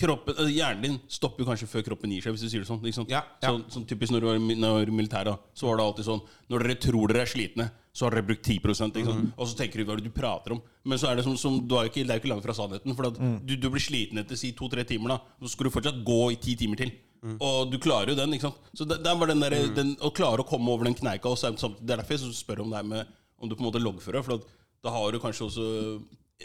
kroppen, 0.00 0.34
altså, 0.36 0.52
hjernen 0.54 0.82
din 0.82 0.98
stopper 1.08 1.44
jo 1.44 1.48
kanskje 1.50 1.68
før 1.68 1.82
kroppen 1.90 2.10
gir 2.12 2.22
seg, 2.22 2.32
hvis 2.32 2.40
du 2.46 2.48
sier 2.48 2.60
det 2.62 2.68
sånn. 2.68 2.80
Ikke 2.84 2.94
sant? 3.00 3.10
Ja, 3.10 3.22
ja. 3.42 3.50
Så, 3.50 3.64
sånn 3.78 3.86
typisk 3.86 4.12
når 4.12 4.20
du 4.20 4.26
var 4.26 4.36
i 4.38 4.54
når 4.54 4.76
var 4.78 4.92
militæret, 4.96 5.26
da, 5.26 5.36
så 5.54 5.66
var 5.68 5.76
det 5.76 5.84
alltid 5.84 6.04
sånn 6.06 6.22
Når 6.50 6.62
dere 6.64 6.74
tror 6.80 7.08
dere 7.12 7.22
er 7.26 7.30
slitne, 7.30 7.70
så 8.00 8.06
har 8.08 8.16
dere 8.16 8.24
brukt 8.30 8.46
10 8.48 8.54
ikke 8.56 8.74
sant? 8.78 8.96
Mm. 8.96 9.26
Og 9.36 9.48
så 9.50 9.56
tenker 9.58 9.82
du 9.82 9.84
hva 9.84 9.92
er 9.98 10.00
det 10.00 10.08
du 10.08 10.14
prater 10.16 10.54
om. 10.56 10.62
Men 10.88 10.96
så 11.00 11.10
er 11.10 11.18
det 11.20 11.24
som, 11.26 11.34
som 11.36 11.58
du 11.60 11.74
er 11.76 11.84
jo 11.84 11.92
ikke, 11.92 12.04
det 12.08 12.14
er 12.14 12.16
jo 12.16 12.22
ikke 12.24 12.30
langt 12.32 12.46
fra 12.48 12.54
sannheten. 12.56 12.96
For 12.96 13.10
Mm. 13.20 13.34
du, 13.44 13.52
du 13.60 13.68
blir 13.74 13.82
sliten 13.84 14.22
etter 14.22 14.38
si 14.40 14.54
to-tre 14.56 14.84
timer, 14.88 15.12
da. 15.12 15.18
Så 15.44 15.52
skal 15.52 15.68
du 15.68 15.74
fortsatt 15.74 15.98
gå 16.06 16.20
i 16.32 16.38
ti 16.40 16.54
timer 16.56 16.80
til. 16.80 16.94
Mm. 17.20 17.34
Og 17.44 17.68
du 17.68 17.76
klarer 17.76 18.14
jo 18.14 18.16
den. 18.16 18.32
ikke 18.32 18.48
sant? 18.48 18.62
Så 18.72 18.86
det, 18.88 19.02
det 19.04 19.12
bare 19.20 19.34
den 19.34 19.44
der, 19.44 19.58
den, 19.76 19.92
Å 20.00 20.08
klare 20.16 20.40
å 20.40 20.48
komme 20.48 20.72
over 20.72 20.88
den 20.88 20.96
kneika. 20.96 21.28
Og 21.28 21.36
så 21.36 21.50
er 21.50 21.58
det 21.58 21.68
er 21.92 22.00
derfor 22.00 22.16
jeg 22.16 22.32
spør 22.38 22.62
om 22.64 22.72
det 22.72 22.80
her 22.80 22.88
med 22.94 23.12
om 23.40 23.48
du 23.50 23.54
på 23.58 23.60
en 23.60 23.68
måte 23.68 23.82
loggfører. 23.84 24.24
For 24.24 24.40
da 24.80 24.94
har 24.96 25.12
du 25.12 25.20
kanskje 25.20 25.44
også 25.50 25.66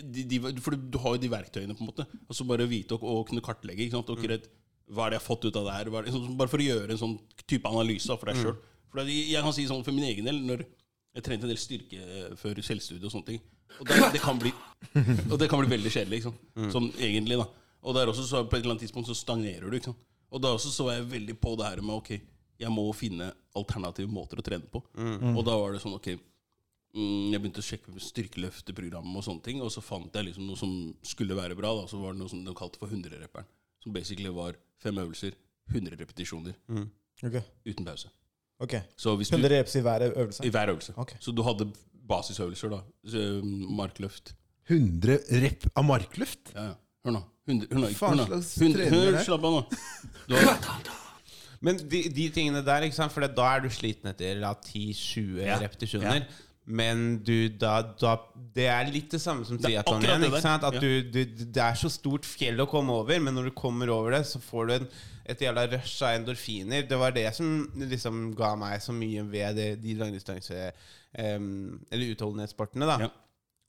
de, 0.04 0.26
de, 0.28 0.42
For 0.60 0.76
du 0.76 0.98
har 1.00 1.16
jo 1.16 1.24
de 1.24 1.32
verktøyene, 1.32 1.76
på 1.78 1.86
en 1.86 1.92
måte. 1.94 2.06
Og 2.28 2.36
så 2.36 2.44
bare 2.48 2.68
vite 2.68 2.98
og, 2.98 3.04
og 3.08 3.28
kunne 3.32 3.44
kartlegge. 3.46 3.86
ikke 3.88 3.96
sant? 3.96 4.12
Og 4.12 4.20
ikke 4.20 4.34
rett, 4.36 4.50
hva 4.92 5.08
er 5.08 5.16
det 5.16 5.22
jeg 5.22 5.24
har 5.24 5.30
fått 5.32 5.48
ut 5.48 5.56
av 5.62 5.70
det 5.70 5.78
her? 5.80 5.94
Er 6.04 6.12
sånn, 6.12 6.36
bare 6.40 6.52
for 6.52 6.60
å 6.60 6.68
gjøre 6.68 6.92
en 6.92 7.00
sånn 7.06 7.16
type 7.48 7.72
analyse 7.72 8.12
for 8.20 8.28
deg 8.32 8.42
sjøl. 8.44 8.58
For 8.92 9.04
jeg 9.08 9.30
jeg 9.32 9.44
kan 9.48 9.56
si 9.56 9.66
sånn 9.70 9.84
for 9.88 9.96
min 9.96 10.06
egen 10.12 10.28
del 10.28 10.44
når 10.46 10.66
jeg 11.16 11.24
trente 11.26 11.48
en 11.48 11.52
del 11.52 11.60
styrke 11.62 12.00
eh, 12.02 12.34
før 12.40 12.60
selvstudie 12.66 13.08
og 13.08 13.14
sånne 13.14 13.30
ting. 13.34 13.44
Og 13.80 13.88
det, 13.90 13.98
det, 14.14 14.22
kan, 14.24 14.38
bli, 14.40 14.52
og 15.32 15.38
det 15.42 15.50
kan 15.52 15.60
bli 15.60 15.72
veldig 15.74 15.92
kjedelig. 15.92 16.22
Sant? 16.28 16.44
Sånn 16.72 16.92
egentlig, 17.02 17.40
da. 17.42 17.48
Og 17.86 17.96
der 17.98 18.10
også 18.12 18.24
så 18.28 18.44
på 18.48 18.56
et 18.56 18.64
eller 18.64 18.76
annet 18.76 18.86
tidspunkt 18.86 19.10
så 19.10 19.16
stagnerer 19.18 19.68
du. 19.70 19.76
ikke 19.78 19.92
sant? 19.92 20.04
Og 20.36 20.42
da 20.44 20.52
også 20.56 20.72
så 20.74 20.88
jeg 20.94 21.06
veldig 21.12 21.36
på 21.40 21.54
det 21.60 21.68
her 21.68 21.82
med 21.86 21.96
ok, 21.98 22.14
jeg 22.60 22.72
må 22.72 22.86
finne 22.96 23.30
alternative 23.56 24.12
måter 24.12 24.40
å 24.40 24.46
trene 24.46 24.68
på. 24.72 24.82
Og 25.36 25.42
da 25.48 25.56
var 25.60 25.76
det 25.76 25.82
sånn 25.84 25.96
ok 25.98 26.08
mm, 26.16 27.34
Jeg 27.34 27.42
begynte 27.44 27.62
å 27.62 27.68
sjekke 27.68 27.94
styrkeløfteprogrammet 28.08 29.20
og 29.20 29.26
sånne 29.28 29.46
ting, 29.46 29.62
og 29.64 29.72
så 29.76 29.84
fant 29.84 30.16
jeg 30.16 30.30
liksom 30.30 30.48
noe 30.48 30.60
som 30.60 30.74
skulle 31.06 31.38
være 31.38 31.58
bra. 31.60 31.74
da 31.82 31.88
Så 31.92 32.00
var 32.02 32.16
det 32.16 32.24
noe 32.24 32.32
som 32.32 32.44
de 32.48 32.56
kalte 32.58 32.80
for 32.82 32.92
100-repperen. 32.92 33.48
Som 33.84 33.96
basically 33.96 34.32
var 34.34 34.58
fem 34.82 34.98
øvelser, 35.04 35.36
100 35.72 36.00
repetisjoner, 36.00 36.56
Ok. 37.24 37.38
uten 37.68 37.86
pause. 37.86 38.10
Ok 38.60 38.74
Så 38.98 39.16
hvis 39.20 39.32
100 39.32 39.50
reps 39.58 39.76
i 39.76 39.82
hver 39.84 40.06
øvelse? 40.12 40.46
i 40.46 40.50
hver 40.50 40.70
øvelse. 40.72 40.94
Okay. 40.98 41.18
Så 41.20 41.32
du 41.36 41.42
hadde 41.44 41.68
basisøvelser, 42.08 42.70
da. 42.70 42.80
Markløft. 43.76 44.36
100 44.70 45.20
rep 45.44 45.66
av 45.76 45.86
markløft? 45.86 46.54
Ja, 46.56 46.64
ja. 46.72 46.76
Hør 47.06 47.12
nå. 47.18 47.24
100, 47.48 47.68
hør 47.72 47.82
nå. 47.84 47.90
Faen 47.94 48.22
hør 48.94 49.20
slapp 49.24 49.44
av 49.46 49.58
nå. 49.60 49.64
Men 51.66 51.78
de, 51.90 52.02
de 52.14 52.26
tingene 52.34 52.62
der, 52.66 52.86
ikke 52.86 52.98
sant? 52.98 53.14
For 53.14 53.26
da 53.26 53.46
er 53.56 53.64
du 53.64 53.70
sliten 53.74 54.10
etter 54.12 54.42
10-20 54.44 55.40
Ja. 55.46 55.58
repetisjoner. 55.62 56.26
Ja. 56.26 56.42
Men 56.66 57.20
du, 57.22 57.50
da, 57.62 57.76
da 58.02 58.16
Det 58.56 58.66
er 58.72 58.88
litt 58.90 59.12
det 59.14 59.20
samme 59.22 59.46
som 59.46 59.60
triatlon 59.62 60.02
igjen. 60.02 60.26
Ikke 60.30 60.42
sant? 60.42 60.66
At 60.66 60.80
du, 60.82 60.90
du, 61.14 61.22
det 61.46 61.62
er 61.62 61.78
så 61.78 61.92
stort 61.94 62.26
fjell 62.26 62.64
å 62.64 62.70
komme 62.70 62.96
over, 62.96 63.20
men 63.22 63.38
når 63.38 63.52
du 63.52 63.58
kommer 63.58 63.92
over 63.94 64.18
det, 64.18 64.24
så 64.30 64.42
får 64.42 64.70
du 64.70 64.76
en, 64.80 64.88
et 65.30 65.44
jævla 65.46 65.68
rush 65.76 66.02
av 66.06 66.18
endorfiner. 66.18 66.88
Det 66.90 66.98
var 67.02 67.14
det 67.14 67.28
som 67.38 67.52
liksom 67.78 68.32
ga 68.38 68.56
meg 68.60 68.82
så 68.82 68.96
mye 68.98 69.26
ved 69.30 69.60
det, 69.62 69.70
de 69.86 69.98
langdistanse 70.02 70.70
Um, 71.16 71.80
Eller 71.92 72.12
utholdenhetssportene. 72.12 72.86
da 72.86 72.98
Ja. 73.06 73.12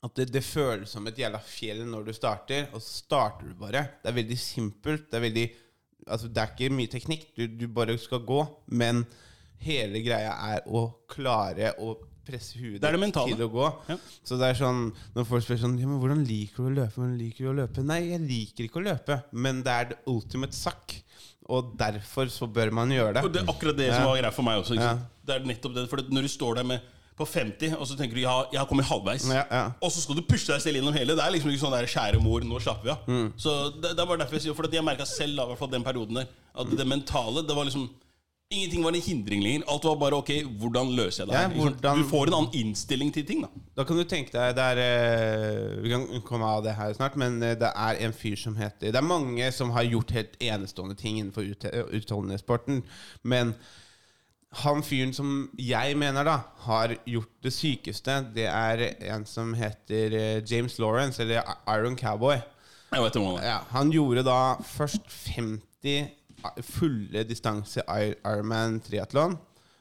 At 0.03 0.15
det, 0.15 0.27
det 0.33 0.43
føles 0.43 0.91
som 0.91 1.07
et 1.07 1.17
jævla 1.17 1.39
fjell 1.41 1.79
når 1.87 2.09
du 2.09 2.13
starter, 2.13 2.67
og 2.73 2.81
så 2.83 3.05
starter 3.05 3.47
du 3.49 3.55
bare. 3.57 3.87
Det 4.03 4.11
er 4.11 4.17
veldig 4.19 4.37
simpelt. 4.39 5.07
Det 5.11 5.17
er 5.19 5.25
veldig 5.29 5.47
Altså, 6.07 6.29
det 6.31 6.39
er 6.39 6.51
ikke 6.53 6.75
mye 6.75 6.87
teknikk. 6.87 7.23
Du, 7.35 7.47
du 7.47 7.65
bare 7.67 7.97
skal 7.99 8.21
gå. 8.23 8.37
Men 8.67 9.01
hele 9.59 9.99
greia 10.05 10.31
er 10.53 10.61
å 10.69 10.85
klare 11.09 11.73
å 11.83 11.97
presse 12.27 12.59
huet 12.59 12.81
Det 12.81 12.89
er 12.89 12.97
det 12.97 13.01
mentale. 13.01 13.33
til 13.33 13.47
å 13.47 13.49
gå. 13.53 13.67
Ja. 13.89 13.97
Så 14.27 14.37
det 14.39 14.51
er 14.51 14.59
sånn 14.59 14.83
Når 15.15 15.27
folk 15.31 15.45
spør 15.45 15.61
sånn 15.63 15.77
Ja, 15.79 15.87
men 15.89 16.01
hvordan 16.03 16.23
liker 16.27 16.67
du 16.67 16.69
å 16.69 16.75
løpe? 16.81 16.93
Hvordan 16.99 17.17
liker 17.21 17.47
du 17.47 17.51
å 17.53 17.57
løpe? 17.61 17.85
Nei, 17.87 18.01
jeg 18.11 18.23
liker 18.27 18.67
ikke 18.67 18.81
å 18.81 18.85
løpe, 18.91 19.21
men 19.31 19.63
det 19.65 19.73
er 19.73 19.89
the 19.93 19.97
ultimate 20.11 20.55
suck. 20.57 20.99
Og 21.47 21.71
derfor 21.79 22.27
så 22.27 22.47
bør 22.51 22.73
man 22.75 22.91
gjøre 22.91 23.15
det. 23.15 23.23
og 23.23 23.31
det 23.31 23.41
er 23.45 23.49
akkurat 23.53 23.77
det 23.79 23.89
som 23.93 24.09
var 24.09 24.19
greia 24.19 24.35
for 24.35 24.43
meg 24.43 24.61
også. 24.61 24.75
Ja. 24.75 24.93
Det 25.23 25.35
er 25.37 25.47
nettopp 25.47 25.75
det. 25.77 25.87
For 25.91 26.03
når 26.11 26.27
du 26.27 26.31
står 26.33 26.59
der 26.59 26.67
med 26.67 26.93
på 27.17 27.25
50, 27.25 27.73
og 27.79 27.87
så 27.89 27.95
tenker 27.97 28.13
du 28.13 28.21
ja, 28.21 28.33
jeg 28.53 28.59
har 28.61 28.67
kommet 28.69 28.85
halvveis. 28.85 29.25
Ja, 29.33 29.45
ja. 29.49 29.61
Og 29.81 29.89
så 29.93 30.03
skal 30.03 30.19
du 30.19 30.21
pushe 30.27 30.51
deg 30.51 30.61
selv 30.61 30.77
gjennom 30.77 30.93
hele. 30.93 31.15
Det 31.17 31.23
er 31.23 31.33
liksom 31.33 31.49
ikke 31.49 31.63
sånn 31.63 31.73
der 31.73 31.87
kjære 31.89 32.19
mor, 32.21 32.43
nå 32.45 32.59
slapper 32.61 32.85
vi 32.85 32.91
av. 32.93 33.07
Mm. 33.09 33.31
Så 33.41 33.55
det, 33.79 33.95
det 33.97 34.05
var 34.05 34.19
derfor 34.21 34.37
jeg 34.37 34.45
sier 34.45 34.57
For 34.57 34.67
at 34.69 34.75
jeg 34.77 34.85
merka 34.85 35.07
selv, 35.09 35.33
da, 35.39 35.47
i 35.47 35.51
hvert 35.51 35.61
fall 35.63 35.71
den 35.71 35.85
perioden 35.87 36.19
der, 36.19 36.27
at 36.61 36.75
det 36.77 36.85
mentale 36.89 37.41
Det 37.47 37.55
var 37.57 37.65
liksom 37.69 37.87
Ingenting 38.49 38.83
var 38.83 38.91
en 38.95 39.01
hindring 39.01 39.41
lenger. 39.43 39.63
Alt 39.67 39.83
var 39.83 39.95
bare 39.99 40.15
ok, 40.21 40.29
hvordan 40.61 40.93
løser 40.95 41.25
jeg 41.25 41.27
det 41.27 41.33
Ja, 41.35 41.39
her? 41.41 41.49
Ikke 41.49 41.61
hvordan- 41.81 41.97
Du 42.03 42.03
får 42.09 42.27
en 42.27 42.33
annen 42.33 42.53
innstilling 42.53 43.11
til 43.13 43.25
ting, 43.25 43.41
da. 43.41 43.47
Da 43.75 43.83
kan 43.83 43.97
du 43.97 44.03
tenke 44.05 44.31
deg 44.31 44.55
det 44.55 44.63
er, 44.63 44.77
eh, 44.77 45.81
Vi 45.81 45.89
kan 45.89 46.21
komme 46.21 46.43
av 46.45 46.63
det 46.63 46.73
her 46.75 46.93
snart, 46.93 47.17
men 47.17 47.43
eh, 47.43 47.55
det 47.55 47.71
er 47.75 47.95
en 48.05 48.13
fyr 48.13 48.37
som 48.37 48.55
heter 48.55 48.91
Det 48.91 48.95
er 48.95 49.01
mange 49.01 49.51
som 49.51 49.69
har 49.71 49.83
gjort 49.83 50.11
helt 50.11 50.37
enestående 50.39 50.95
ting 50.97 51.17
innenfor 51.19 51.43
ut- 51.43 51.91
utholdenhetssporten, 51.91 52.83
men 53.23 53.53
han 54.53 54.81
fyren 54.81 55.13
som 55.13 55.49
jeg 55.59 55.97
mener 55.97 56.23
da 56.23 56.37
har 56.59 56.95
gjort 57.05 57.27
det 57.43 57.51
sykeste, 57.51 58.33
det 58.33 58.45
er 58.47 58.95
en 59.13 59.25
som 59.25 59.53
heter 59.53 60.13
eh, 60.13 60.41
James 60.45 60.79
Lawrence, 60.79 61.19
eller 61.21 61.43
Iron 61.67 61.97
Cowboy. 61.97 62.41
Jeg 62.93 63.01
vet 63.03 63.15
om 63.17 63.35
han, 63.35 63.43
Ja, 63.43 63.59
han 63.71 63.91
gjorde 63.91 64.23
da 64.23 64.55
først 64.63 65.01
50 65.35 66.11
fulle 66.65 67.23
distanse 67.27 67.83
Ironman 67.87 68.81
triatlon. 68.85 69.37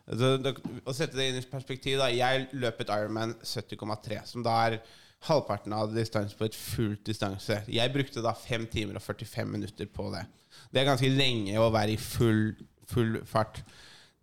Å 0.06 0.94
sette 0.94 1.16
det 1.18 1.30
inn 1.30 1.40
i 1.40 1.48
perspektiv, 1.50 1.98
da. 1.98 2.10
Jeg 2.12 2.46
løp 2.54 2.84
et 2.84 2.92
Ironman 2.94 3.34
70,3, 3.42 4.22
som 4.28 4.44
da 4.46 4.54
er 4.68 4.78
halvparten 5.26 5.74
av 5.74 5.94
distanse 5.94 6.36
på 6.38 6.46
et 6.46 6.56
fullt 6.56 7.02
distanse. 7.08 7.62
Jeg 7.72 7.92
brukte 7.94 8.22
da 8.24 8.34
5 8.36 8.68
timer 8.72 9.00
og 9.00 9.04
45 9.04 9.50
minutter 9.50 9.90
på 9.90 10.10
det. 10.14 10.22
Det 10.70 10.80
er 10.80 10.88
ganske 10.88 11.10
lenge 11.10 11.58
å 11.60 11.72
være 11.74 11.96
i 11.96 12.00
full, 12.00 12.54
full 12.90 13.20
fart. 13.28 13.62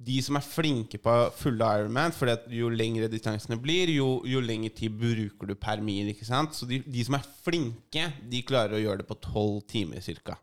De 0.03 0.15
som 0.23 0.35
er 0.35 0.45
flinke 0.45 0.99
på 0.99 1.11
fulle 1.37 1.67
Ironman, 1.79 2.15
for 2.15 2.31
jo 2.51 2.71
lengre 2.71 3.09
distansene 3.11 3.59
blir, 3.61 3.91
jo, 3.93 4.21
jo 4.27 4.41
lengre 4.43 4.73
tid 4.75 4.95
bruker 4.99 5.51
du 5.51 5.55
per 5.59 5.83
mil. 5.83 6.09
ikke 6.11 6.27
sant? 6.27 6.55
Så 6.55 6.67
de, 6.69 6.81
de 6.85 7.05
som 7.05 7.19
er 7.19 7.27
flinke, 7.45 8.09
de 8.31 8.43
klarer 8.47 8.79
å 8.79 8.83
gjøre 8.83 9.03
det 9.03 9.09
på 9.11 9.19
tolv 9.23 9.61
timer 9.69 10.03
ca. 10.23 10.39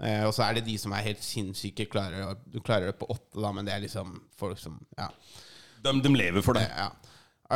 Eh, 0.00 0.24
og 0.24 0.32
så 0.32 0.46
er 0.46 0.56
det 0.56 0.66
de 0.68 0.76
som 0.80 0.94
er 0.96 1.04
helt 1.10 1.22
sinnssyke, 1.24 1.88
klarer, 1.92 2.34
du 2.48 2.60
klarer 2.64 2.90
det 2.90 2.98
på 3.00 3.08
åtte, 3.12 3.36
da, 3.40 3.52
men 3.52 3.68
det 3.68 3.74
er 3.74 3.84
liksom 3.84 4.16
folk 4.40 4.60
som 4.60 4.80
Ja. 4.98 5.10
De, 5.84 5.92
de 6.04 6.12
lever 6.12 6.44
for 6.44 6.56
det. 6.56 6.66
Ja. 6.68 6.90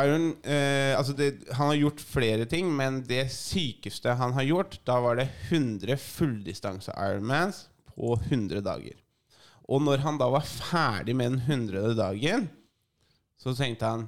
Iron, 0.01 0.31
eh, 0.43 0.91
altså 0.97 1.13
det, 1.15 1.45
han 1.55 1.69
har 1.71 1.77
gjort 1.79 2.01
flere 2.03 2.45
ting, 2.49 2.67
men 2.75 2.99
det 3.07 3.29
sykeste 3.31 4.17
han 4.19 4.33
har 4.35 4.43
gjort, 4.43 4.79
da 4.85 4.97
var 4.99 5.15
det 5.21 5.29
100 5.49 5.95
fulldistanse 6.01 6.93
Ironmans 6.99 7.67
på 7.93 8.15
100 8.27 8.61
dager. 8.65 8.97
Og 9.71 9.81
når 9.81 10.03
han 10.03 10.19
da 10.21 10.27
var 10.33 10.45
ferdig 10.45 11.15
med 11.15 11.37
den 11.37 11.69
100. 11.69 11.95
dagen, 11.97 12.49
så 13.39 13.55
tenkte 13.55 13.87
han 13.87 14.07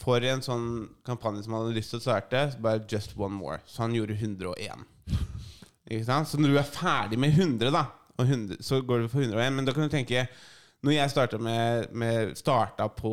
for 0.00 0.24
en 0.24 0.42
sånn 0.42 0.66
kampanje 1.06 1.44
som 1.44 1.54
han 1.54 1.66
hadde 1.66 1.76
lyst 1.76 1.92
til 1.92 2.00
å 2.00 2.06
starte, 2.06 2.46
bare 2.62 2.86
just 2.88 3.12
one 3.18 3.36
more. 3.36 3.60
Så 3.68 3.84
han 3.84 3.94
gjorde 3.94 4.16
101. 4.16 4.86
Ikke 5.90 6.06
sant? 6.06 6.28
Så 6.30 6.38
når 6.40 6.52
du 6.54 6.58
er 6.60 6.68
ferdig 6.70 7.18
med 7.18 7.34
100, 7.34 7.70
da, 7.74 7.84
og 8.20 8.24
100, 8.28 8.60
så 8.62 8.78
går 8.86 9.04
du 9.04 9.08
for 9.10 9.24
101. 9.24 9.52
Men 9.56 9.66
da 9.68 9.72
kan 9.76 9.88
du 9.88 9.92
tenke 9.92 10.26
Når 10.82 10.94
jeg 10.94 11.10
starta 11.12 11.36
med, 11.42 11.90
med 11.92 12.30
starta 12.38 12.86
på 12.88 13.10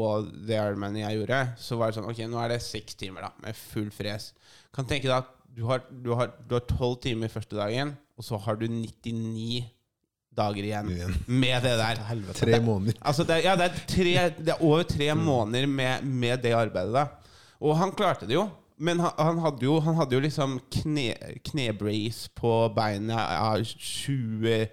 det 0.47 0.55
Ironman 0.55 0.95
jeg 0.95 1.17
gjorde, 1.17 1.39
så 1.59 1.75
var 1.79 1.89
det 1.91 1.97
sånn 1.97 2.05
Ok, 2.07 2.21
nå 2.31 2.37
er 2.39 2.53
det 2.53 2.61
seks 2.63 2.95
timer 2.95 3.25
da 3.27 3.31
med 3.43 3.57
full 3.59 3.89
fres. 3.91 4.29
Kan 4.75 4.87
tenke 4.87 5.09
deg 5.09 5.17
at 5.17 5.33
du 5.57 5.65
har, 5.67 5.81
du 5.89 6.13
har, 6.15 6.29
du 6.47 6.53
har 6.55 6.63
12 6.69 6.93
timer 7.07 7.31
første 7.33 7.57
dagen, 7.57 7.95
og 8.15 8.23
så 8.23 8.37
har 8.45 8.55
du 8.61 8.67
99 8.69 9.65
dager 10.37 10.67
igjen, 10.67 10.91
med 11.25 11.63
det 11.65 11.73
der. 11.79 11.99
Tre 12.43 12.59
måneder. 12.61 12.99
Altså 13.01 13.25
det, 13.25 13.39
er- 13.39 13.47
ja, 13.49 13.55
det 13.57 13.65
er, 13.71 13.79
tre, 13.89 14.13
det 14.37 14.53
er 14.53 14.61
over 14.63 14.83
tre 14.85 15.07
måneder 15.17 15.65
med, 15.67 16.03
med 16.05 16.43
det 16.45 16.53
arbeidet. 16.53 16.93
da 16.93 17.07
Og 17.59 17.75
han 17.79 17.91
klarte 17.97 18.27
det 18.29 18.37
jo. 18.37 18.43
Men 18.77 19.01
han, 19.01 19.13
han, 19.17 19.39
hadde, 19.41 19.65
jo, 19.65 19.79
han 19.81 19.97
hadde 19.97 20.17
jo 20.17 20.21
liksom 20.21 20.59
kne, 20.73 21.11
knebrace 21.49 22.29
på 22.37 22.51
beinet 22.75 23.17
av 23.17 23.63
20, 23.65 24.67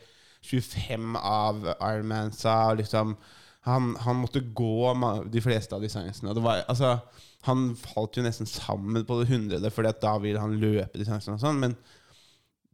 25 0.44 1.16
av 1.16 1.62
Ironmansa. 1.78 2.74
Liksom, 2.76 3.14
han, 3.64 3.94
han 4.04 4.20
måtte 4.20 4.44
gå 4.44 4.92
de 5.32 5.40
fleste 5.40 5.76
av 5.76 5.84
distansene. 5.84 6.34
og 6.34 6.50
altså, 6.52 6.98
han 7.48 7.70
falt 7.80 8.18
jo 8.18 8.24
nesten 8.24 8.48
sammen 8.48 9.06
på 9.08 9.20
det 9.20 9.30
hundrede, 9.32 9.72
for 9.72 9.88
da 9.88 10.16
ville 10.20 10.40
han 10.40 10.58
løpe 10.60 11.00
de 11.00 11.08
og 11.08 11.40
sånn. 11.40 11.60
Men 11.60 11.78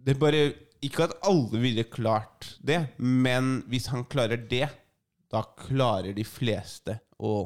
det 0.01 0.17
er 0.17 0.21
bare 0.21 0.43
Ikke 0.81 1.05
at 1.05 1.19
alle 1.29 1.59
ville 1.61 1.83
klart 1.85 2.55
det, 2.65 2.79
men 2.97 3.59
hvis 3.69 3.91
han 3.93 4.07
klarer 4.09 4.41
det, 4.49 4.71
da 5.29 5.43
klarer 5.45 6.15
de 6.17 6.25
fleste 6.25 6.95
å 7.21 7.45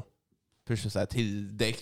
pushe 0.62 0.87
seg 0.93 1.09
til 1.11 1.32
det, 1.59 1.72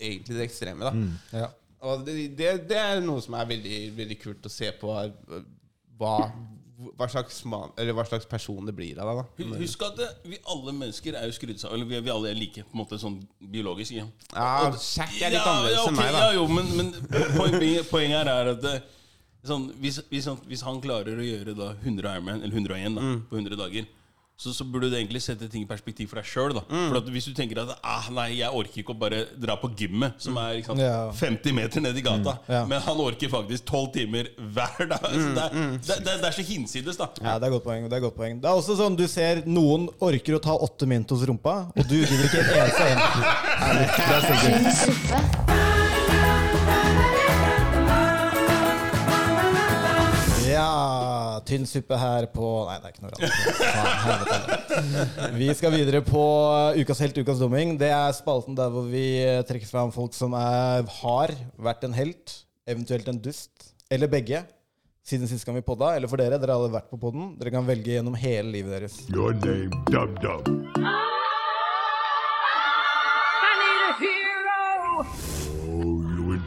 egentlig 0.00 0.38
det 0.38 0.46
ekstreme. 0.48 0.84
Da. 0.88 0.92
Mm, 0.96 1.12
ja. 1.42 1.50
Og 1.82 2.04
det, 2.06 2.14
det, 2.38 2.50
det 2.70 2.78
er 2.78 3.00
noe 3.02 3.20
som 3.24 3.34
er 3.34 3.48
veldig, 3.50 3.78
veldig 3.98 4.18
kult 4.22 4.46
å 4.46 4.52
se 4.52 4.68
på. 4.78 4.92
Hva, 5.98 6.14
hva, 6.98 7.06
slags, 7.10 7.40
man, 7.46 7.70
eller 7.78 7.94
hva 7.94 8.04
slags 8.06 8.26
person 8.30 8.66
det 8.66 8.74
blir 8.74 8.98
av 9.02 9.10
deg. 9.10 9.20
Da. 9.42 9.58
Husk 9.60 9.82
at 9.86 10.00
eh, 10.02 10.14
vi 10.32 10.38
alle 10.50 10.74
mennesker 10.74 11.18
er 11.18 11.26
jo 11.30 11.34
skrudd 11.36 11.60
sammen 11.60 11.76
Eller 11.78 11.90
vi, 11.90 12.00
vi 12.06 12.10
alle 12.14 12.30
er 12.32 12.38
like 12.38 12.64
på 12.64 12.74
en 12.76 12.80
måte 12.84 12.98
sånn 13.02 13.20
biologisk. 13.52 13.94
Ja, 13.98 14.06
Ja, 14.34 14.70
Jack 14.72 15.14
er 15.20 15.34
litt 15.34 15.46
annerledes 15.46 15.78
ja, 15.78 15.86
enn 15.90 15.98
meg, 16.00 16.10
da. 16.14 16.24
Ja, 16.24 16.36
jo, 16.38 16.46
men, 16.50 16.70
men 16.78 16.92
poenget, 17.36 17.90
poenget 17.90 18.18
her 18.22 18.30
er 18.32 18.52
at 18.56 18.68
eh, 18.72 18.78
sånn, 19.46 19.68
hvis, 19.82 20.00
hvis, 20.10 20.30
han, 20.30 20.38
hvis 20.46 20.62
han 20.66 20.78
klarer 20.82 21.18
å 21.18 21.26
gjøre 21.26 21.54
da 21.58 21.72
100 21.82 22.14
Ironman, 22.14 22.42
eller 22.46 22.54
101 22.62 22.98
da, 22.98 23.08
Mm. 23.10 23.20
på 23.30 23.38
100 23.42 23.58
dager 23.58 23.90
så, 24.42 24.52
så 24.56 24.64
burde 24.66 24.88
du 24.90 24.96
egentlig 24.98 25.22
sette 25.22 25.46
ting 25.52 25.62
i 25.62 25.68
perspektiv 25.70 26.08
for 26.10 26.18
deg 26.18 26.26
sjøl. 26.26 26.56
Mm. 26.66 26.88
For 26.90 27.10
hvis 27.14 27.28
du 27.30 27.34
tenker 27.38 27.60
at 27.62 27.76
ah, 27.86 28.08
nei, 28.14 28.28
jeg 28.40 28.50
orker 28.50 28.82
ikke 28.82 28.94
å 28.96 28.98
bare 28.98 29.20
dra 29.38 29.54
på 29.60 29.70
gymmet, 29.78 30.18
som 30.24 30.36
er 30.42 30.58
ikke 30.58 30.72
sant, 30.72 30.82
Ja. 30.82 30.96
50 31.14 31.54
meter 31.56 31.80
ned 31.84 31.96
i 31.96 32.02
gata, 32.04 32.32
Mm, 32.42 32.50
ja. 32.54 32.62
men 32.66 32.80
han 32.82 32.98
orker 33.04 33.28
faktisk 33.32 33.64
12 33.70 33.92
timer 33.94 34.28
hver 34.38 34.86
dag. 34.90 35.06
Så 35.06 35.18
Mm, 35.22 35.34
det, 35.36 35.42
er, 35.44 35.50
det, 35.86 35.96
det, 36.06 36.14
det 36.22 36.28
er 36.28 36.36
så 36.38 36.42
hinsides, 36.48 36.96
da. 36.98 37.06
Ja, 37.22 37.38
det 37.38 37.46
er 37.48 37.52
godt 37.54 37.64
poeng. 37.68 37.86
Det 37.88 37.96
er 37.98 38.02
godt 38.04 38.16
poeng 38.18 38.40
Det 38.42 38.48
er 38.50 38.54
også 38.58 38.74
sånn 38.78 38.96
du 38.98 39.06
ser 39.08 39.42
noen 39.46 39.86
orker 40.02 40.36
å 40.38 40.42
ta 40.42 40.54
åtte 40.58 40.86
Mentos 40.90 41.20
hos 41.22 41.28
rumpa, 41.30 41.56
og 41.76 41.84
du 41.88 41.96
gidder 42.00 42.26
ikke 42.26 42.42
en 42.42 42.50
eneste 42.58 42.82
en. 42.90 42.98
Det 44.02 44.12
er. 44.12 45.22
Ja, 50.52 50.68
tynn 51.48 51.66
suppe 51.68 51.96
her 51.98 52.26
på 52.32 52.48
Nei, 52.68 52.76
det 52.80 52.88
er 52.88 52.92
ikke 52.94 53.04
noe 53.04 53.12
rart. 53.16 53.24
Vi 55.40 55.48
skal 55.58 55.74
videre 55.74 56.02
på 56.06 56.24
Ukas 56.80 57.02
helt, 57.04 57.18
ukas 57.22 57.42
dumming. 57.42 57.76
Det 57.80 57.90
er 57.92 58.16
spalten 58.16 58.56
der 58.58 58.72
hvor 58.72 58.88
vi 58.90 59.06
trekker 59.48 59.68
fram 59.70 59.92
folk 59.94 60.16
som 60.16 60.36
er, 60.38 60.84
har 61.02 61.34
vært 61.60 61.86
en 61.88 61.96
helt, 61.96 62.38
eventuelt 62.68 63.08
en 63.12 63.22
dust, 63.22 63.72
eller 63.92 64.10
begge. 64.12 64.44
Siden 65.02 65.26
sist 65.26 65.46
gang 65.46 65.56
vi 65.58 65.64
podda, 65.66 65.96
eller 65.96 66.10
for 66.10 66.20
dere, 66.20 66.38
dere 66.38 66.54
har 66.54 66.62
alle 66.62 66.76
vært 66.76 66.92
på 66.92 67.00
podden. 67.02 67.32
Dere 67.40 67.50
kan 67.54 67.66
velge 67.66 67.96
gjennom 67.96 68.14
hele 68.14 68.52
livet 68.54 68.76
deres. 68.78 69.00
Your 69.10 69.34
name, 69.34 69.74
Dum 69.90 70.14
Dum. 70.22 71.11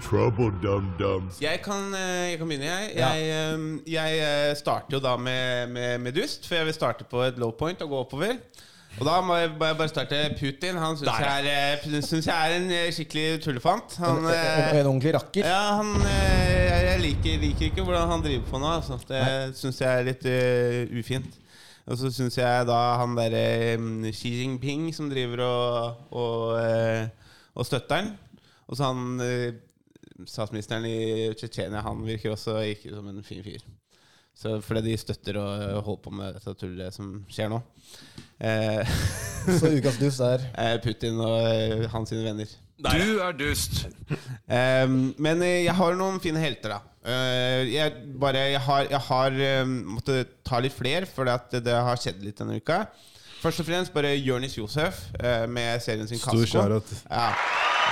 Trouble, 0.06 0.51
Dum 0.64 0.86
Dum. 0.99 1.30
Jeg 1.41 1.62
kan, 1.66 1.89
eh, 1.93 2.30
jeg 2.32 2.38
kan 2.38 2.47
begynne, 2.47 2.66
jeg. 2.66 2.91
Jeg, 2.95 3.22
eh, 3.34 3.93
jeg 3.93 4.20
eh, 4.22 4.56
starter 4.58 4.97
jo 4.97 5.01
da 5.03 5.16
med, 5.18 5.68
med, 5.74 5.97
med 5.97 6.12
dust, 6.16 6.47
for 6.47 6.56
jeg 6.56 6.66
vil 6.70 6.74
starte 6.78 7.08
på 7.10 7.24
et 7.26 7.39
low 7.41 7.51
point 7.51 7.82
og 7.82 7.89
gå 7.89 8.01
oppover. 8.06 8.38
Og 8.95 9.03
da 9.03 9.16
må 9.22 9.36
jeg 9.36 9.49
bare 9.60 9.88
starte 9.91 10.18
Putin. 10.39 10.78
Han 10.80 10.95
syns 10.95 11.10
jeg, 11.20 11.47
er, 11.51 12.01
synes 12.01 12.28
jeg 12.28 12.51
er 12.51 12.53
en 12.62 12.93
skikkelig 12.95 13.41
tullefant. 13.43 13.97
Han, 13.99 14.22
En, 14.24 14.30
en, 14.32 14.78
en 14.80 14.88
ordentlig 14.88 15.12
rakker. 15.18 15.43
ja, 15.43 15.82
han 15.82 15.89
Jeg, 16.06 16.86
jeg 16.86 17.01
liker, 17.01 17.41
liker 17.41 17.66
ikke 17.66 17.84
hvordan 17.84 18.08
han 18.14 18.24
driver 18.24 18.45
på 18.53 18.62
nå. 18.62 18.70
Altså. 18.78 18.99
Det 19.10 19.58
syns 19.60 19.82
jeg 19.82 19.99
er 19.99 20.08
litt 20.08 20.24
uh, 20.32 20.99
ufint. 20.99 21.36
Og 21.86 21.99
så 21.99 22.14
syns 22.14 22.38
jeg 22.39 22.70
da 22.70 22.80
han 23.01 23.18
derre 23.20 23.76
um, 23.76 24.06
Xi 24.16 24.32
Jinping 24.39 24.88
som 24.95 25.12
driver 25.12 25.43
og, 25.43 26.08
og, 26.16 26.56
uh, 26.56 27.36
og 27.60 27.68
støtter 27.68 27.99
han. 27.99 28.14
Og 28.72 28.80
så 28.80 28.93
han 28.93 29.20
statsministeren 30.24 30.86
i 30.88 31.34
Tsjetsjenia, 31.36 31.84
han 31.84 32.03
virker 32.05 32.34
også 32.36 32.59
ikke 32.72 32.93
som 32.95 33.09
en 33.11 33.24
fin 33.26 33.43
fyr. 33.45 33.66
Så 34.36 34.57
fordi 34.63 34.89
de 34.89 34.97
støtter 34.99 35.38
og 35.39 35.61
eh, 35.63 35.78
holder 35.80 36.01
på 36.03 36.11
med 36.11 36.36
dette 36.36 36.53
tullet 36.59 36.95
som 36.95 37.11
skjer 37.32 37.51
nå. 37.53 37.61
Eh, 38.43 38.97
Så 39.59 39.70
ukas 39.78 39.99
dust 40.01 40.24
er 40.26 40.43
eh, 40.63 40.76
Putin 40.84 41.22
og 41.24 41.38
eh, 41.47 41.86
hans 41.93 42.11
sine 42.11 42.26
venner. 42.28 42.51
Du 42.76 43.22
er 43.24 43.38
dust. 43.39 43.86
Eh, 44.11 44.84
men 44.91 45.43
jeg 45.47 45.76
har 45.78 45.95
noen 45.95 46.20
fine 46.24 46.41
helter, 46.43 46.76
da. 46.76 46.82
Eh, 47.05 47.72
jeg, 47.72 47.93
bare, 48.20 48.43
jeg 48.51 48.63
har, 48.66 48.88
jeg 48.91 49.01
har 49.07 49.39
um, 49.63 49.76
måttet 49.95 50.36
ta 50.43 50.59
litt 50.59 50.76
flere, 50.76 51.07
for 51.07 51.30
det, 51.30 51.63
det 51.63 51.78
har 51.88 52.01
skjedd 52.01 52.24
litt 52.26 52.41
denne 52.41 52.59
uka. 52.59 52.84
Først 53.39 53.61
og 53.61 53.68
fremst 53.70 53.93
bare 53.95 54.16
Jonis 54.18 54.57
Josef 54.57 55.05
eh, 55.20 55.45
med 55.47 55.80
serien 55.86 56.09
sin 56.09 56.20
Stor 56.20 56.34
Kasko. 56.41 56.57
shout-out. 56.57 56.91
Ja. 57.07 57.30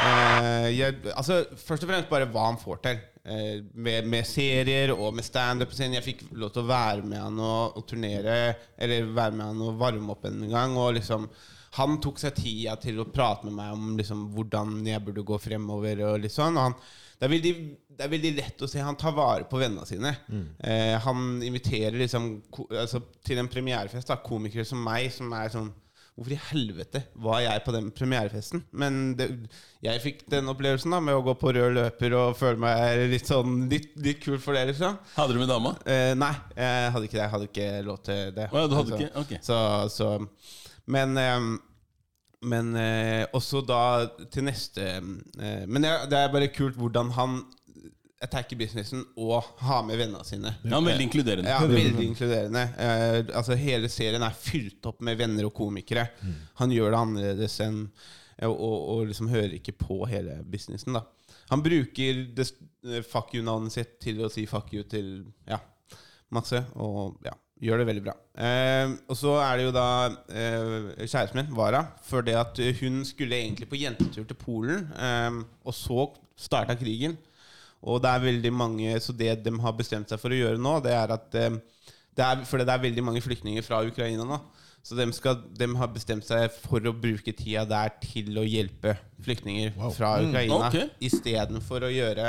Eh, 0.02 0.70
jeg, 0.74 1.00
altså, 1.14 1.44
først 1.58 1.86
og 1.86 1.92
fremst 1.92 2.12
bare 2.12 2.30
hva 2.34 2.48
han 2.50 2.62
får 2.62 2.82
til. 2.86 3.02
Eh, 3.24 3.64
med, 3.74 4.08
med 4.12 4.28
serier 4.28 4.92
og 4.96 5.14
med 5.16 5.26
standup. 5.28 5.76
Jeg 5.80 6.06
fikk 6.06 6.26
lov 6.32 6.54
til 6.54 6.66
å 6.66 6.70
være 6.72 7.06
med 7.08 7.22
han 7.22 7.40
og, 7.40 7.78
og 7.80 7.86
turnere, 7.88 8.56
eller 8.78 9.12
være 9.14 9.38
med 9.38 9.52
han 9.52 9.62
og 9.68 9.78
varme 9.80 10.16
opp 10.16 10.26
en 10.30 10.48
gang. 10.52 10.78
Og 10.80 10.96
liksom 11.00 11.30
han 11.78 11.96
tok 12.02 12.20
seg 12.22 12.36
tida 12.38 12.76
til 12.82 13.00
å 13.02 13.08
prate 13.10 13.48
med 13.48 13.56
meg 13.58 13.72
om 13.74 13.96
liksom, 13.98 14.28
hvordan 14.36 14.76
jeg 14.86 15.02
burde 15.06 15.26
gå 15.26 15.40
fremover. 15.42 16.04
Og 16.10 16.20
litt 16.22 16.36
sånn 16.36 16.60
og 16.60 16.68
han, 16.68 16.76
det, 17.18 17.26
er 17.26 17.32
veldig, 17.32 17.54
det 17.98 18.06
er 18.06 18.12
veldig 18.12 18.34
lett 18.38 18.62
å 18.66 18.70
se 18.70 18.84
han 18.84 19.00
tar 19.00 19.16
vare 19.18 19.48
på 19.50 19.62
vennene 19.62 19.88
sine. 19.90 20.12
Eh, 20.60 20.94
han 21.02 21.40
inviterer 21.46 21.98
liksom 22.04 22.28
ko, 22.54 22.68
altså, 22.70 23.02
til 23.26 23.42
en 23.42 23.50
premierefest 23.50 24.12
da, 24.12 24.20
komikere 24.22 24.68
som 24.70 24.84
meg, 24.86 25.10
som 25.16 25.34
er 25.38 25.54
sånn 25.54 25.72
Hvorfor 26.14 26.36
i 26.36 26.42
helvete 26.52 27.00
var 27.26 27.40
jeg 27.42 27.62
på 27.66 27.74
den 27.74 27.88
premierefesten? 27.96 28.62
Men 28.78 29.16
det, 29.18 29.28
jeg 29.82 30.02
fikk 30.04 30.20
den 30.30 30.52
opplevelsen 30.52 30.94
da 30.94 31.00
med 31.02 31.18
å 31.18 31.24
gå 31.26 31.34
på 31.42 31.54
rød 31.58 31.74
løper 31.80 32.16
og 32.20 32.38
føle 32.38 32.62
meg 32.62 33.08
litt 33.10 33.32
sånn 33.32 33.64
Litt, 33.72 33.96
litt 33.98 34.22
kul 34.22 34.38
for 34.38 34.54
det, 34.54 34.68
liksom. 34.70 35.00
Hadde 35.16 35.34
du 35.34 35.42
med 35.42 35.50
dama? 35.50 35.74
Eh, 35.90 36.14
nei, 36.14 36.34
jeg 36.54 36.94
hadde 36.94 37.10
ikke 37.10 37.18
det. 37.18 37.24
Jeg 37.24 37.34
hadde 37.34 37.50
ikke 37.50 37.70
lov 37.90 38.02
til 38.06 38.34
det. 38.38 38.50
Oh, 38.54 38.60
ja, 38.62 38.70
du 38.70 38.78
hadde 38.78 38.94
så, 38.94 39.00
ikke? 39.02 39.24
Ok. 39.24 39.36
Så, 39.42 39.60
så 39.96 40.12
Men 40.94 41.18
eh, 41.18 41.54
men 42.44 42.74
eh, 42.76 43.24
også 43.34 43.62
da 43.66 43.82
til 44.32 44.44
neste 44.50 44.84
eh, 45.00 45.64
Men 45.64 45.86
det 45.86 45.94
det 46.12 46.20
er 46.20 46.34
bare 46.34 46.52
kult 46.52 46.76
hvordan 46.76 47.14
han 47.18 47.38
attacker 48.24 48.60
businessen 48.60 49.04
og 49.20 49.44
ha 49.66 49.82
med 49.86 50.00
vennene 50.00 50.26
sine. 50.28 50.54
Ja, 50.64 50.80
veldig 50.80 51.08
inkluderende. 51.08 51.52
Ja, 51.52 51.60
veldig 51.68 52.08
inkluderende. 52.08 52.64
Eh, 52.80 53.20
altså 53.36 53.58
Hele 53.60 53.90
serien 53.92 54.24
er 54.26 54.36
fylt 54.38 54.86
opp 54.90 55.04
med 55.06 55.20
venner 55.20 55.50
og 55.50 55.56
komikere. 55.58 56.08
Han 56.62 56.74
gjør 56.74 56.94
det 56.94 57.02
annerledes 57.02 57.60
enn 57.66 57.86
og, 58.44 58.54
og, 58.56 58.78
og 58.96 59.04
liksom 59.12 59.30
hører 59.32 59.54
ikke 59.60 59.76
på 59.78 60.02
hele 60.10 60.40
businessen. 60.50 60.98
da 60.98 61.04
Han 61.52 61.62
bruker 61.64 62.26
det, 62.36 62.50
eh, 62.88 63.06
fuck 63.06 63.36
you-navnet 63.38 63.76
sitt 63.76 64.00
til 64.04 64.24
å 64.26 64.32
si 64.34 64.48
fuck 64.50 64.74
you 64.74 64.88
til 64.90 65.16
ja, 65.50 65.62
masse. 66.34 66.64
Og 66.82 67.20
ja, 67.28 67.36
Gjør 67.64 67.80
det 67.80 67.86
veldig 67.88 68.02
bra. 68.04 68.14
Eh, 68.44 68.92
og 69.08 69.16
så 69.16 69.38
er 69.40 69.60
det 69.60 69.68
jo 69.70 69.74
da 69.76 69.88
eh, 70.36 71.06
kjæresten 71.06 71.40
min, 71.40 71.54
Vara, 71.56 71.84
for 72.04 72.26
det 72.26 72.36
at 72.36 72.60
hun 72.82 73.04
skulle 73.08 73.38
egentlig 73.40 73.70
på 73.72 73.80
jentetur 73.80 74.26
til 74.28 74.40
Polen, 74.40 74.90
eh, 74.92 75.38
og 75.64 75.78
så 75.78 76.10
starta 76.36 76.76
krigen. 76.76 77.16
Og 77.84 78.02
det 78.04 78.10
er 78.14 78.22
veldig 78.24 78.52
mange 78.56 78.94
Så 79.04 79.12
det 79.12 79.34
de 79.44 79.52
har 79.60 79.74
bestemt 79.76 80.08
seg 80.12 80.20
for 80.22 80.32
å 80.32 80.38
gjøre 80.38 80.62
nå, 80.62 80.78
det 80.86 80.94
er 80.96 81.12
at 81.18 81.36
eh, 81.36 81.58
det 82.16 82.24
er, 82.26 82.44
For 82.48 82.62
det 82.62 82.72
er 82.72 82.84
veldig 82.84 83.04
mange 83.04 83.24
flyktninger 83.26 83.66
fra 83.66 83.82
Ukraina 83.86 84.24
nå. 84.28 84.38
Så 84.84 84.98
de, 85.00 85.06
skal, 85.16 85.40
de 85.56 85.68
har 85.80 85.90
bestemt 85.96 86.26
seg 86.28 86.52
for 86.66 86.84
å 86.90 86.92
bruke 86.92 87.32
tida 87.36 87.64
der 87.68 87.94
til 88.04 88.36
å 88.38 88.44
hjelpe 88.44 88.98
flyktninger 89.24 89.72
fra 89.96 90.18
Mm, 90.20 90.36
okay. 90.36 90.50
ok. 90.90 90.98
istedenfor 91.08 91.88
å 91.88 91.92
gjøre 91.94 92.28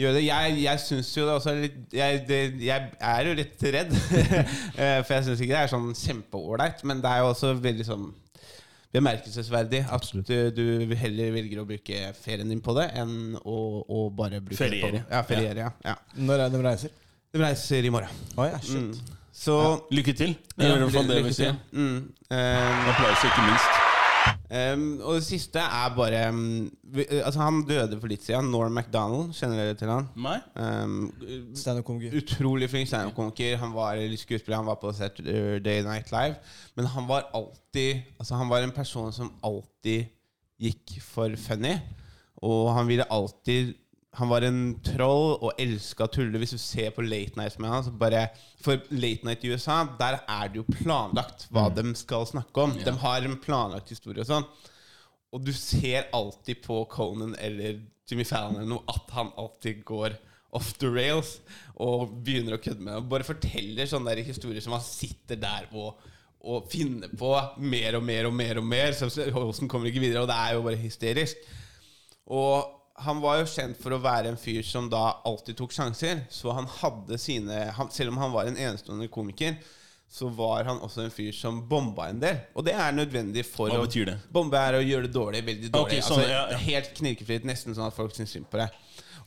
gjøre 0.00 0.14
det. 0.18 0.24
Jeg, 0.26 0.58
jeg 0.62 0.80
syns 0.84 1.08
jo 1.16 1.24
det 1.26 1.32
også 1.38 1.50
er 1.52 1.62
litt 1.64 1.94
jeg, 1.96 2.20
det, 2.28 2.40
jeg 2.64 2.90
er 3.00 3.26
jo 3.30 3.36
litt 3.40 3.64
redd. 3.76 3.96
Eh, 4.80 5.00
For 5.04 5.12
jeg 5.16 5.26
syns 5.26 5.40
ikke 5.44 5.56
det 5.56 5.62
er 5.64 5.72
sånn 5.72 5.90
kjempeålreit. 5.96 6.84
Men 6.88 7.02
det 7.04 7.10
er 7.10 7.24
jo 7.24 7.32
også 7.34 7.54
veldig 7.60 7.84
sånn 7.88 8.06
bemerkelsesverdig 8.94 9.84
at 9.92 10.08
du, 10.26 10.34
du 10.54 10.94
heller 10.98 11.30
velger 11.36 11.60
å 11.62 11.66
bruke 11.68 12.00
ferien 12.18 12.48
din 12.50 12.62
på 12.64 12.74
det 12.78 12.88
enn 12.98 13.36
å, 13.38 13.58
å 13.86 14.08
bare 14.10 14.40
bruke 14.42 14.58
det 14.58 14.80
Feriere. 14.80 15.04
på 15.06 15.14
Ja, 15.14 15.22
feriere, 15.28 15.68
ja. 15.68 15.70
ja. 15.92 15.96
Når 16.18 16.34
er 16.46 16.50
det 16.50 16.58
de 16.58 16.64
reiser? 16.66 16.96
De 17.30 17.42
reiser 17.44 17.86
i 17.86 17.92
morgen. 17.94 18.24
Oh, 18.36 18.46
ja, 18.48 18.58
shit. 18.58 18.90
Mm. 18.90 19.16
Så 19.40 19.56
Lykke 19.94 20.16
til. 20.18 20.34
Det 20.56 20.66
er 20.66 20.74
i 20.74 20.82
hvert 20.82 20.96
fall 20.98 21.14
det. 21.14 21.54
Mm. 21.70 22.02
Eh, 22.34 22.90
Applaus, 22.90 23.24
ikke 23.30 23.46
minst. 23.46 23.89
Um, 24.50 24.98
og 25.06 25.20
det 25.20 25.24
siste 25.28 25.62
er 25.62 25.92
bare 25.94 26.24
um, 26.34 26.64
vi, 26.90 27.04
uh, 27.06 27.20
Altså 27.22 27.38
Han 27.44 27.60
døde 27.68 28.00
for 28.00 28.10
litt 28.10 28.24
siden. 28.26 28.48
Norm 28.50 28.74
MacDonald, 28.74 29.30
kjenner 29.38 29.60
dere 29.60 29.76
til 29.78 29.92
han? 29.92 30.08
Nei? 30.18 30.38
Um, 30.58 31.12
Standup-komiker. 31.54 32.16
utrolig 32.18 32.70
flink 32.72 32.90
standup-komiker. 32.90 33.60
Han 33.62 33.76
var 33.76 34.00
litt 34.00 34.24
skuespiller, 34.24 34.58
han 34.58 34.66
var 34.66 34.80
på 34.82 34.90
Saturday 34.96 35.84
Night 35.86 36.10
Live. 36.10 36.40
Men 36.74 36.90
han 36.90 37.06
var 37.06 37.28
alltid 37.30 38.02
Altså 38.18 38.40
Han 38.40 38.50
var 38.50 38.66
en 38.66 38.74
person 38.74 39.12
som 39.14 39.30
alltid 39.46 40.10
gikk 40.60 40.98
for 41.04 41.38
funny. 41.38 41.76
Og 42.42 42.72
han 42.74 42.90
ville 42.90 43.06
alltid 43.06 43.76
Han 44.18 44.30
var 44.32 44.42
en 44.42 44.62
troll 44.82 45.36
og 45.38 45.60
elska 45.62 46.08
å 46.08 46.10
tulle. 46.10 46.38
Hvis 46.42 46.56
du 46.56 46.58
ser 46.58 46.90
på 46.94 47.04
Late 47.06 47.38
Night 47.38 47.60
med 47.62 47.70
han 47.70 47.84
så 47.86 47.92
bare 47.94 48.24
For 48.62 48.80
Late 48.90 49.26
Night 49.26 49.44
i 49.46 49.52
USA, 49.52 49.84
der 50.00 50.18
er 50.24 50.50
det 50.50 50.58
jo 50.58 50.66
planlagt 50.66 51.46
hva 51.54 51.68
de 51.70 51.84
skal 51.98 52.26
snakke 52.26 52.64
om. 52.64 52.74
De 52.74 52.94
har 53.04 53.26
en 53.26 53.38
planlagt 53.38 53.92
historie 53.94 54.24
og 54.24 54.30
sånn. 54.30 54.48
Og 55.30 55.44
du 55.46 55.52
ser 55.54 56.08
alltid 56.16 56.58
på 56.64 56.82
Conan 56.90 57.36
eller 57.38 57.78
Jimmy 58.10 58.26
Fallon 58.26 58.58
eller 58.58 58.72
noe 58.72 58.90
at 58.90 59.14
han 59.14 59.30
alltid 59.38 59.84
går 59.86 60.18
off 60.58 60.72
the 60.82 60.90
rails 60.90 61.36
og 61.78 62.10
begynner 62.26 62.56
å 62.56 62.62
kødde 62.62 62.82
med 62.82 62.92
det. 62.92 62.98
Og 63.04 63.12
bare 63.12 63.28
forteller 63.28 63.86
sånne 63.86 64.10
der 64.10 64.26
historier 64.26 64.64
som 64.64 64.74
han 64.74 64.82
sitter 64.82 65.38
der 65.38 65.70
og, 65.70 66.02
og 66.42 66.66
finner 66.72 67.12
på 67.14 67.30
mer 67.62 68.00
og 68.00 68.04
mer 68.08 68.26
og 68.26 68.34
mer. 68.34 68.58
og 68.58 68.66
mer 68.66 68.96
Så 68.98 69.06
Holsen 69.36 69.70
kommer 69.70 69.92
ikke 69.92 70.02
videre, 70.02 70.24
og 70.24 70.30
det 70.32 70.40
er 70.42 70.56
jo 70.56 70.66
bare 70.66 70.82
hysterisk. 70.82 71.46
Og 72.26 72.79
han 73.04 73.20
var 73.22 73.40
jo 73.40 73.48
kjent 73.48 73.78
for 73.80 73.96
å 73.96 74.00
være 74.02 74.32
en 74.32 74.38
fyr 74.40 74.62
som 74.66 74.88
da 74.92 75.20
alltid 75.28 75.58
tok 75.58 75.72
sjanser. 75.74 76.24
Så 76.30 76.52
han 76.56 76.68
hadde 76.80 77.18
sine 77.20 77.66
han, 77.76 77.90
Selv 77.92 78.12
om 78.12 78.20
han 78.20 78.32
var 78.34 78.48
en 78.50 78.58
enestående 78.58 79.08
komiker, 79.12 79.56
så 80.10 80.28
var 80.34 80.64
han 80.66 80.80
også 80.82 81.04
en 81.04 81.12
fyr 81.14 81.32
som 81.36 81.62
bomba 81.68 82.08
en 82.10 82.20
del. 82.22 82.40
Og 82.58 82.66
det 82.66 82.74
er 82.74 82.92
nødvendig 82.96 83.44
for 83.46 83.70
Hva 83.70 83.84
betyr 83.84 84.10
det? 84.10 84.16
Bombe 84.34 84.58
er 84.58 84.80
å 84.80 84.82
gjøre 84.82 85.06
det 85.06 85.14
dårlig, 85.14 85.44
veldig 85.46 85.70
dårlig. 85.70 86.00
Okay, 86.00 86.02
sånn, 86.02 86.18
altså, 86.18 86.32
ja, 86.32 86.42
ja. 86.50 86.62
Helt 86.66 86.90
knirkefritt, 86.98 87.46
nesten 87.46 87.76
sånn 87.78 87.86
at 87.86 87.96
folk 87.96 88.16
syns 88.16 88.34
synd 88.34 88.48
på 88.50 88.58
deg. 88.58 88.74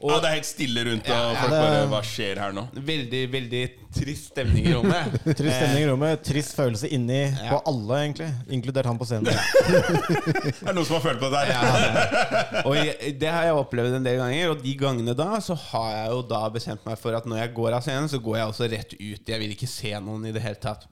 Ja, 0.04 0.18
det 0.20 0.28
er 0.30 0.34
helt 0.36 0.48
stille 0.50 0.82
rundt, 0.88 1.06
og 1.08 1.14
Ja, 1.14 1.20
ja. 1.32 1.36
folk 1.40 1.54
bare 1.54 1.84
Hva 1.94 2.00
skjer 2.04 2.40
her 2.42 2.56
nå? 2.58 2.64
Veldig, 2.90 3.22
veldig 3.32 3.62
trist 3.94 4.32
stemning 4.34 4.66
i 4.68 4.74
rommet. 4.74 5.14
Trist 5.40 5.56
stemning 5.60 5.84
i 5.84 5.88
rommet, 5.92 6.24
trist 6.26 6.56
følelse 6.58 6.90
inni 6.96 7.20
på 7.38 7.60
alle, 7.70 8.00
egentlig. 8.08 8.28
Inkludert 8.58 8.90
han 8.90 8.98
på 9.00 9.08
scenen. 9.08 9.30
det 9.32 10.54
Er 10.66 10.74
noen 10.76 10.88
som 10.88 10.98
har 10.98 11.06
følt 11.06 11.22
på 11.22 11.30
det 11.32 11.44
der? 11.44 11.54
Ja, 11.54 12.64
og 12.66 12.76
jeg, 12.80 13.14
det 13.22 13.32
har 13.32 13.48
jeg 13.48 13.60
opplevd 13.62 14.00
en 14.00 14.08
del 14.08 14.20
ganger, 14.20 14.52
og 14.56 14.64
de 14.66 14.74
gangene 14.82 15.16
da 15.18 15.30
så 15.46 15.56
har 15.70 15.90
jeg 15.96 16.10
jo 16.16 16.22
da 16.34 16.42
bestemt 16.58 16.84
meg 16.90 17.00
for 17.00 17.16
at 17.18 17.28
når 17.30 17.44
jeg 17.46 17.54
går 17.62 17.78
av 17.80 17.86
scenen, 17.86 18.10
så 18.12 18.20
går 18.24 18.40
jeg 18.42 18.52
også 18.54 18.70
rett 18.74 18.96
ut. 18.98 19.30
Jeg 19.36 19.40
vil 19.46 19.54
ikke 19.56 19.70
se 19.72 19.94
noen 20.04 20.26
i 20.30 20.34
det 20.36 20.44
hele 20.44 20.60
tatt. 20.64 20.88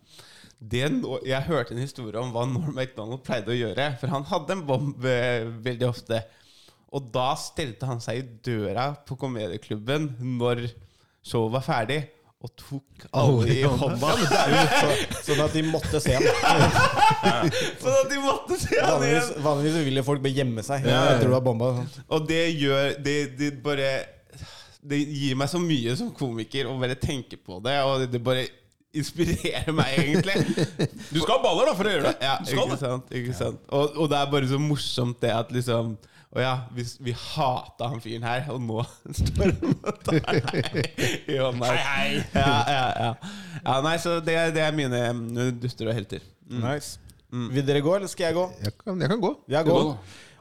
Det, 0.62 0.84
nå- 0.94 1.24
jeg 1.26 1.42
hørte 1.48 1.74
en 1.74 1.82
historie 1.82 2.22
om 2.22 2.30
hva 2.36 2.44
Norm 2.46 2.76
MacDonald 2.78 3.24
pleide 3.26 3.50
å 3.50 3.58
gjøre, 3.58 3.88
for 3.98 4.14
han 4.14 4.28
hadde 4.30 4.54
en 4.60 4.64
bomb 4.68 5.08
eh, 5.10 5.48
veldig 5.66 5.88
ofte. 5.90 6.22
Og 6.92 7.06
da 7.14 7.30
stelte 7.40 7.88
han 7.88 8.02
seg 8.04 8.20
i 8.20 8.26
døra 8.44 8.90
på 9.08 9.16
komedieklubben 9.20 10.10
når 10.40 10.66
showet 11.24 11.54
var 11.54 11.64
ferdig, 11.64 12.02
og 12.42 12.50
tok 12.58 13.04
alle 13.14 13.54
i 13.54 13.60
hånda. 13.70 14.14
Sånn 15.22 15.44
at 15.44 15.54
de 15.54 15.62
måtte 15.68 16.00
se 16.02 16.16
ham. 16.18 16.24
Sånn 17.84 17.98
at 18.00 18.08
de 18.10 18.18
måtte 18.24 18.58
se 18.58 18.80
ham 18.80 18.96
Vanligvis, 18.96 19.28
igjen! 19.30 19.44
vanligvis 19.46 19.76
så 19.78 19.84
vil 19.86 20.00
jo 20.02 20.04
folk 20.08 20.24
bare 20.24 20.34
gjemme 20.40 20.64
seg 20.66 20.88
Ja, 20.90 21.04
tror 21.22 21.36
det 21.36 21.38
du 21.38 21.46
bomba. 21.46 21.70
og. 21.84 22.00
Og 22.18 22.26
det 22.32 22.42
gjør 22.58 22.96
det, 23.06 23.16
det 23.38 23.52
bare 23.62 23.92
Det 24.82 24.98
gir 25.06 25.38
meg 25.38 25.52
så 25.54 25.62
mye 25.62 25.94
som 26.00 26.10
komiker 26.18 26.66
å 26.72 26.74
bare 26.82 26.98
tenke 26.98 27.38
på 27.38 27.62
det, 27.62 27.78
og 27.86 28.08
det 28.10 28.24
bare 28.26 28.48
inspirerer 28.92 29.70
meg, 29.72 29.94
egentlig. 30.02 30.34
Du 31.14 31.22
skal 31.22 31.38
ha 31.38 31.42
baller, 31.46 31.70
da, 31.70 31.76
for 31.78 31.88
å 31.88 31.94
gjøre 31.94 32.10
det. 32.10 32.16
Ja, 32.26 32.34
ikke 32.44 32.80
sant, 32.82 33.14
ikke 33.22 33.36
sant? 33.38 33.62
Og, 33.70 33.94
og 34.02 34.10
det 34.12 34.18
er 34.18 34.34
bare 34.34 34.50
så 34.50 34.58
morsomt 34.60 35.22
det 35.24 35.30
at 35.32 35.54
liksom 35.56 35.94
Å 36.32 36.40
ja, 36.40 36.52
vi, 36.72 36.86
vi 37.04 37.12
hata 37.12 37.90
han 37.92 38.00
fyren 38.00 38.24
her, 38.24 38.46
og 38.54 38.62
nå 38.64 38.84
står 39.20 39.52
han 39.52 39.74
og 39.76 39.98
tar 40.08 40.22
deg 40.30 41.28
i 41.28 41.36
hånda. 41.36 41.72
Hei, 41.76 41.82
hei. 41.84 42.22
Ja, 42.32 42.54
ja, 42.72 42.86
ja. 42.96 43.32
ja 43.66 43.76
nei, 43.84 43.98
så 44.00 44.16
det, 44.24 44.38
det 44.56 44.64
er 44.64 44.78
mine 44.78 45.50
dutter 45.60 45.92
og 45.92 45.98
helter. 45.98 46.24
Mm. 46.48 46.62
Nice. 46.64 47.02
Vil 47.32 47.68
dere 47.68 47.84
gå, 47.84 47.98
eller 47.98 48.12
skal 48.12 48.30
jeg 48.30 48.38
gå? 48.40 48.46
Jeg 48.64 48.78
kan, 48.80 49.04
jeg 49.04 49.12
kan 49.12 49.24
gå. 49.24 49.34
Jeg 49.52 49.68
går. 49.68 49.92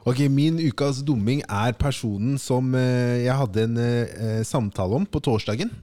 Ok, 0.07 0.23
Min 0.31 0.63
ukas 0.63 1.03
dumming 1.05 1.43
er 1.43 1.75
personen 1.79 2.39
som 2.39 2.71
eh, 2.75 3.27
jeg 3.27 3.35
hadde 3.43 3.67
en 3.67 3.77
eh, 3.83 4.41
samtale 4.47 4.95
om 4.95 5.03
på 5.05 5.19
torsdagen. 5.27 5.75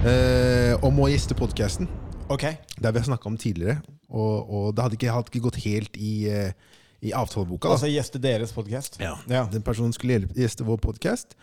Eh, 0.00 0.72
om 0.80 0.96
å 0.96 1.12
gjeste 1.12 1.36
podkasten. 1.36 1.92
Ok. 2.32 2.48
Det 2.72 2.88
har 2.88 2.96
vi 2.96 3.04
snakka 3.04 3.28
om 3.28 3.36
tidligere. 3.40 3.82
Og, 4.08 4.48
og 4.48 4.66
det 4.74 4.86
hadde 4.86 4.96
ikke, 4.96 5.12
hadde 5.12 5.32
ikke 5.32 5.44
gått 5.44 5.60
helt 5.68 6.00
i, 6.00 6.14
eh, 6.32 6.69
i 7.00 7.12
avtaleboka. 7.16 7.68
Da. 7.68 7.74
Altså 7.76 7.90
gjeste 7.90 8.20
deres 8.22 8.52
podkast? 8.52 9.00
Ja. 9.00 9.16
Den 9.52 9.64
personen 9.64 9.92
skulle 9.96 10.22
gjeste 10.36 10.66
vår 10.68 10.80
podkast. 10.84 11.36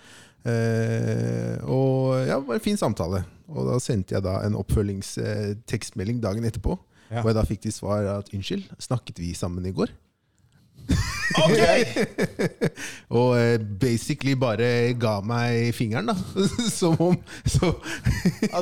Eh, 0.48 1.58
og 1.66 2.18
ja, 2.22 2.38
det 2.38 2.46
var 2.48 2.60
en 2.60 2.64
fin 2.64 2.80
samtale. 2.80 3.24
Og 3.48 3.68
da 3.70 3.78
sendte 3.82 4.18
jeg 4.18 4.26
da 4.26 4.40
en 4.46 4.58
oppfølgingstekstmelding 4.60 6.22
dagen 6.24 6.46
etterpå. 6.48 6.78
Ja. 7.08 7.22
Hvor 7.22 7.32
jeg 7.32 7.40
da 7.40 7.48
fikk 7.48 7.64
til 7.64 7.74
svar 7.74 8.08
at 8.18 8.34
unnskyld, 8.36 8.68
snakket 8.84 9.24
vi 9.24 9.32
sammen 9.38 9.66
i 9.66 9.74
går? 9.76 9.94
og 13.18 13.34
eh, 13.36 13.58
basically 13.60 14.36
bare 14.40 14.94
ga 15.00 15.18
meg 15.26 15.74
fingeren, 15.76 16.12
da. 16.12 16.16
Som 16.80 16.96
om 17.04 17.18
så, 17.44 17.74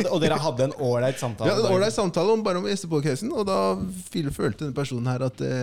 Og 0.10 0.18
dere 0.24 0.40
hadde 0.42 0.70
en 0.70 0.78
ålreit 0.80 1.20
samtale? 1.22 1.52
Ja, 1.52 1.60
en 1.60 1.76
ålreit 1.76 1.94
samtale 1.94 2.34
om, 2.34 2.46
bare 2.46 2.62
om 2.62 2.70
gjestepodkasten. 2.70 3.34
og 3.34 3.46
da 3.50 3.60
følte 4.32 4.66
denne 4.66 4.78
personen 4.78 5.12
her 5.12 5.28
at 5.28 5.42
det 5.42 5.56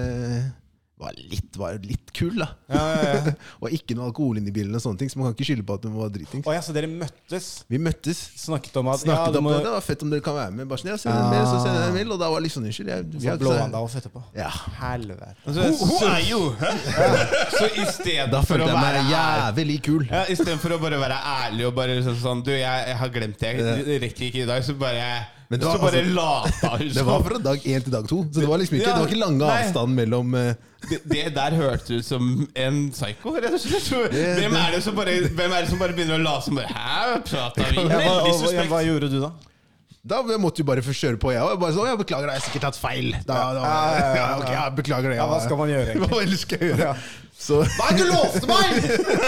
var 1.03 1.17
litt, 1.19 1.59
var 1.59 1.77
litt 1.83 2.13
kul, 2.17 2.35
da. 2.39 2.49
Ja, 2.73 2.83
ja, 2.93 3.13
ja. 3.17 3.35
og 3.63 3.75
ikke 3.75 3.97
noe 3.99 4.09
alkohol 4.11 4.41
inni 4.41 4.55
bilen, 4.55 4.75
og 4.77 4.83
sånne 4.85 5.03
ting 5.03 5.11
så 5.13 5.21
man 5.21 5.29
kan 5.31 5.37
ikke 5.37 5.49
skylde 5.51 5.67
på 5.69 5.77
at 5.79 5.85
de 5.85 5.93
var 5.95 6.13
dritings. 6.15 6.47
Oh, 6.47 6.55
ja, 6.55 6.63
så 6.65 6.75
dere 6.77 6.91
møttes? 6.91 7.49
Vi 7.71 7.81
møttes. 7.83 8.21
Snakket 8.43 8.79
om 8.81 8.91
at 8.93 9.03
Snakket 9.03 9.29
ja, 9.29 9.35
du 9.35 9.41
om 9.41 9.49
må, 9.49 9.55
det. 9.57 9.65
Det 9.67 9.75
var 9.75 9.85
fett 9.85 10.05
om 10.07 10.13
dere 10.13 10.25
kan 10.25 10.39
være 10.39 10.55
med. 10.57 10.71
Bare 10.71 10.83
sånn, 10.83 10.93
ja, 10.93 10.99
send 11.03 11.19
en 11.19 11.29
mail, 11.33 11.47
så 11.49 11.59
sender 11.65 11.87
jeg 11.87 11.97
mail, 11.99 12.15
og 12.17 12.23
da 12.23 12.31
var 12.33 12.43
det 12.43 12.49
liksom 12.49 12.67
unnskyld. 12.67 12.93
Jeg, 12.95 13.09
vi 13.13 13.25
Så 13.25 13.33
har 13.33 13.43
blå 13.43 13.55
han 13.59 13.75
deg 13.75 13.89
off 13.89 13.99
etterpå? 14.01 14.25
Ja. 14.39 14.51
Helvete. 14.81 15.31
Altså, 15.45 15.69
Who 15.83 15.99
så, 15.99 16.09
are 16.09 16.23
you? 16.27 16.41
Hæ? 16.63 16.73
så 17.59 17.69
i 17.69 17.87
stedet 17.91 18.31
Da 18.33 18.43
for 18.43 18.55
følte 18.55 18.69
å 18.69 18.73
jeg 18.73 18.79
meg 18.79 18.89
være 18.89 19.05
jævlig 19.13 19.79
kul. 19.87 20.07
Ja, 20.09 20.25
Istedenfor 20.33 20.77
å 20.77 20.81
bare 20.83 21.03
være 21.03 21.21
ærlig 21.35 21.69
og 21.69 21.77
bare 21.77 22.01
sånn, 22.07 22.19
sånn 22.23 22.43
Du, 22.47 22.53
jeg, 22.55 22.89
jeg 22.89 22.99
har 23.03 23.15
glemt 23.15 23.41
det. 23.43 23.55
Jeg 23.61 24.03
rekker 24.07 24.29
ikke 24.31 24.45
i 24.45 24.49
dag. 24.49 24.65
Så 24.67 24.77
bare 24.79 25.07
Men 25.53 25.61
det 25.61 25.67
Så 25.69 25.73
var- 25.77 25.83
bare 25.85 26.01
altså, 26.01 26.17
lata 26.17 26.69
hun 26.81 26.93
Det 26.97 27.03
var 27.05 27.25
fra 27.29 27.39
dag 27.45 27.65
én 27.69 27.83
til 27.85 27.93
dag 27.93 28.07
to, 28.09 28.23
så 28.33 28.41
det 28.41 28.49
var 28.49 28.61
liksom 28.63 28.79
ikke, 28.79 28.87
Ja, 28.89 28.95
det 28.97 29.03
var 29.05 29.11
ikke 29.13 29.21
lange 29.21 29.39
nei. 29.45 29.57
avstand 29.67 29.95
mellom 30.01 30.35
eh, 30.41 30.55
Det, 30.91 30.99
det 31.13 31.25
der 31.37 31.55
hørtes 31.61 31.91
ut 31.93 32.07
som 32.09 32.31
en 32.59 32.79
psyko, 32.91 33.37
rett 33.37 33.53
og 33.55 33.61
slett. 33.63 33.93
Hvem 34.41 34.57
er 34.59 34.73
det 34.75 34.81
som 34.83 34.97
bare, 34.97 35.13
hvem 35.29 35.53
er 35.55 35.61
det 35.63 35.69
som 35.71 35.79
bare 35.85 35.95
begynner 35.95 36.17
å 36.19 36.25
late 36.25 36.49
som 36.49 36.57
bare 36.59 36.73
Hæ, 36.73 37.21
prata 37.29 37.69
vi? 37.69 37.77
Ja, 37.77 37.85
hva, 37.87 38.01
Veldig 38.01 38.33
hva, 38.33 38.39
suspekt. 38.41 38.71
hva 38.73 38.81
gjorde 38.89 39.11
du 39.13 39.19
da? 39.23 39.31
Da 40.03 40.19
jeg 40.27 40.41
måtte 40.43 40.59
jo 40.65 40.67
bare 40.67 40.83
få 40.83 40.91
kjøre 40.99 41.19
på, 41.23 41.31
jeg 41.31 41.45
òg. 41.47 41.61
Bare 41.63 41.77
sånn, 41.77 41.87
jeg 41.87 41.99
beklager, 42.01 42.27
jeg 42.33 42.41
har 42.41 42.43
sikkert 42.49 42.65
tatt 42.67 42.79
feil. 42.83 43.13
Da, 43.23 43.37
da, 43.55 43.61
Ja, 43.63 43.63
ja, 43.63 43.69
ja, 43.69 44.09
ja. 44.09 44.17
ja, 44.19 44.31
ok, 44.41 44.49
jeg 44.57 44.75
beklager 44.81 45.13
det. 45.13 45.19
Ja, 45.21 45.27
hva 45.31 45.39
skal 45.45 45.61
man 45.61 45.71
gjøre, 45.71 45.85
egentlig? 45.93 46.09
Hva 46.11 46.23
ellers 46.25 46.43
skal 46.43 46.59
jeg 46.65 46.73
gjøre? 46.73 46.89
Så 47.43 47.59
Hva 47.75 47.89
er 47.91 47.97
det 47.99 48.05
du 48.07 48.13
lovte 48.13 48.47
meg?! 48.47 48.85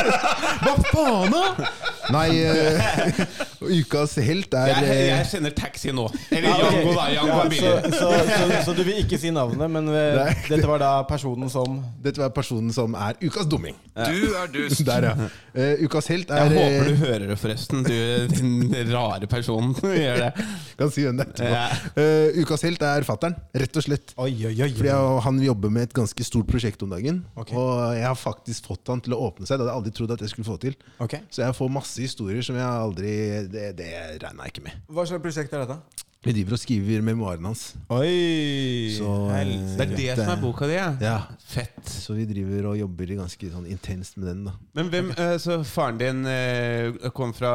Hva 0.65 0.75
faen, 0.87 1.33
da?! 1.35 1.71
Nei, 2.15 2.29
uh, 2.47 3.23
ukas 3.81 4.15
helt 4.23 4.53
er 4.55 4.69
Jeg, 4.71 4.85
eh, 4.93 5.03
jeg 5.09 5.29
sender 5.31 5.55
taxi 5.57 5.93
nå. 5.95 6.05
Eller 6.31 6.51
Ja. 6.53 6.69
Jango, 6.69 6.93
da. 6.95 7.07
Jango 7.15 7.31
Ja, 7.33 7.39
er 7.41 7.49
så, 7.49 7.51
billig. 7.51 7.95
så, 7.97 8.11
så, 8.29 8.61
så 8.69 8.75
du 8.79 8.83
vil 8.87 9.01
ikke 9.03 9.19
si 9.19 9.33
navnet, 9.35 9.71
men 9.73 9.89
eh, 9.89 10.19
Nei. 10.21 10.29
dette 10.51 10.69
var 10.69 10.83
da 10.83 10.93
personen 11.09 11.51
som 11.53 11.81
Dette 12.05 12.21
var 12.23 12.31
personen 12.37 12.71
som 12.77 12.95
er 12.95 13.17
ukas 13.25 13.49
dumming. 13.51 13.75
Du 13.97 14.35
er 14.37 14.51
dust. 14.53 14.85
Der, 14.87 15.09
ja. 15.09 15.29
Uh, 15.55 15.85
ukas 15.87 16.09
helt 16.13 16.31
er 16.35 16.51
Jeg 16.51 16.55
håper 16.59 16.85
eh, 16.85 16.89
du 16.93 17.03
hører 17.05 17.27
det, 17.33 17.39
forresten. 17.41 17.83
Du 17.87 17.95
din 18.35 18.93
rare 18.93 19.27
person. 19.31 19.73
Gjør 19.81 20.21
det. 20.27 20.47
Kan 20.79 20.93
si 20.95 21.07
hvem 21.09 21.21
det 21.23 21.29
er 21.41 21.75
Uh, 21.95 22.05
Eh, 22.05 22.37
ukas 22.43 22.63
helt 22.67 22.83
er 22.85 23.05
fattern, 23.07 23.35
rett 23.57 23.77
og 23.79 23.85
slett. 23.85 24.13
Oi, 24.21 24.33
oi, 24.49 24.53
oi. 24.65 24.69
Fordi 24.77 24.93
han 25.25 25.39
jobber 25.45 25.71
med 25.73 25.89
et 25.89 25.95
ganske 25.97 26.25
stort 26.27 26.49
prosjekt 26.51 26.83
om 26.85 26.91
dagen. 26.93 27.23
Ok. 27.39 27.53
Og 27.57 27.95
jeg 27.97 28.04
har 28.07 28.19
faktisk 28.19 28.67
fått 28.67 28.89
han 28.93 29.01
til 29.05 29.15
å 29.17 29.21
åpne 29.29 29.47
seg. 29.47 29.59
Det 29.59 29.65
hadde 29.65 29.73
jeg 29.73 29.81
aldri 29.83 29.93
trodd 29.99 30.15
at 30.17 30.21
jeg 30.25 30.33
skulle 30.35 30.49
få 30.49 30.57
til. 30.61 30.75
Okay. 31.05 31.21
Så 31.31 31.43
jeg 31.45 31.55
får 31.59 31.71
masse 31.71 32.01
historier 32.03 32.43
som 32.43 32.57
jeg 32.57 32.65
aldri 32.65 33.13
Det, 33.51 33.71
det 33.77 33.91
regna 34.23 34.45
jeg 34.49 34.55
ikke 34.57 34.67
med. 34.69 34.81
Hva 34.89 35.07
slags 35.07 35.23
prosjekt 35.23 35.53
er 35.55 35.67
dette? 35.67 36.05
Vi 36.25 36.33
driver 36.33 36.55
og 36.57 36.61
skriver 36.63 37.03
memoarene 37.05 37.51
hans. 37.51 37.63
Oi! 37.93 38.95
Så, 38.97 39.09
eh. 39.29 39.51
Det 39.77 39.85
er 39.85 39.91
det 39.93 40.15
som 40.17 40.31
er 40.33 40.39
boka 40.41 40.65
di, 40.71 40.79
ja. 40.79 40.87
Ja. 41.03 41.17
Fett. 41.45 41.83
Så 41.85 42.17
vi 42.17 42.25
driver 42.25 42.71
og 42.71 42.79
jobber 42.79 43.13
ganske 43.19 43.51
sånn 43.53 43.67
intenst 43.69 44.17
med 44.17 44.31
den. 44.31 44.45
da 44.49 44.55
Men 44.79 44.89
hvem, 44.89 45.11
eh, 45.13 45.37
Så 45.37 45.59
faren 45.69 45.99
din 46.01 46.25
eh, 46.25 47.11
kom 47.13 47.35
fra 47.37 47.53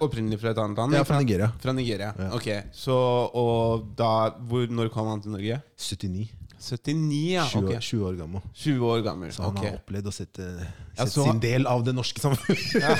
opprinnelig 0.00 0.40
fra 0.40 0.54
et 0.54 0.62
annet 0.64 0.80
land? 0.80 0.96
Ja, 0.96 1.04
fra? 1.04 1.20
Nigeria. 1.20 1.52
Fra 1.60 1.72
Nigeria, 1.76 2.14
Ja. 2.18 2.30
ok 2.34 2.48
Så, 2.72 2.96
Og 3.34 3.94
da 3.96 4.30
hvor, 4.40 4.66
Når 4.66 4.88
kom 4.90 5.08
han 5.08 5.20
til 5.20 5.30
Norge? 5.36 5.60
79. 5.76 6.28
79, 6.58 7.32
ja. 7.32 7.46
20, 7.52 7.64
okay. 7.64 7.76
år- 7.76 7.80
20 7.80 8.04
år 8.08 8.18
gammel. 8.18 8.40
20 8.54 8.90
år 8.92 9.02
gammel. 9.06 9.32
Så 9.32 9.42
han 9.42 9.56
okay. 9.56 9.70
har 9.70 9.78
opplevd 9.78 10.10
å 10.10 10.12
sette, 10.14 10.46
Ja, 10.58 11.04
sette 11.04 11.10
så- 11.14 11.24
sin 11.24 11.40
del 11.40 11.66
av 11.66 11.84
det 11.84 11.94
norske 11.94 12.20
samfunnet. 12.20 12.74
ja, 12.74 12.96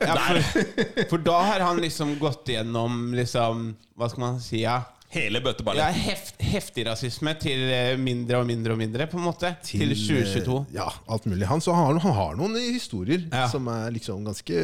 ja, 0.00 0.16
for, 0.52 1.04
for 1.14 1.18
da 1.18 1.40
har 1.48 1.60
han 1.60 1.80
liksom 1.80 2.18
gått 2.20 2.48
gjennom 2.52 3.14
liksom 3.16 3.70
Hva 3.96 4.08
skal 4.12 4.20
man 4.26 4.40
si? 4.44 4.62
Ja, 4.64 4.82
Hele 5.10 5.40
ja 5.74 5.88
heft, 5.90 6.36
heftig 6.38 6.84
rasisme 6.86 7.32
til 7.42 7.64
eh, 7.66 7.96
mindre 7.98 8.38
og 8.38 8.46
mindre 8.46 8.76
og 8.76 8.78
mindre, 8.78 9.08
på 9.10 9.18
en 9.18 9.24
måte. 9.26 9.48
Til, 9.66 9.90
2022. 9.90 10.58
eh, 10.70 10.76
Ja, 10.76 10.86
alt 11.10 11.26
mulig. 11.26 11.48
Han, 11.50 11.58
så 11.60 11.74
har, 11.74 11.98
han 11.98 12.14
har 12.14 12.36
noen 12.38 12.54
historier 12.54 13.24
Ja. 13.26 13.48
som 13.50 13.66
er 13.66 13.90
liksom 13.90 14.22
ganske 14.24 14.54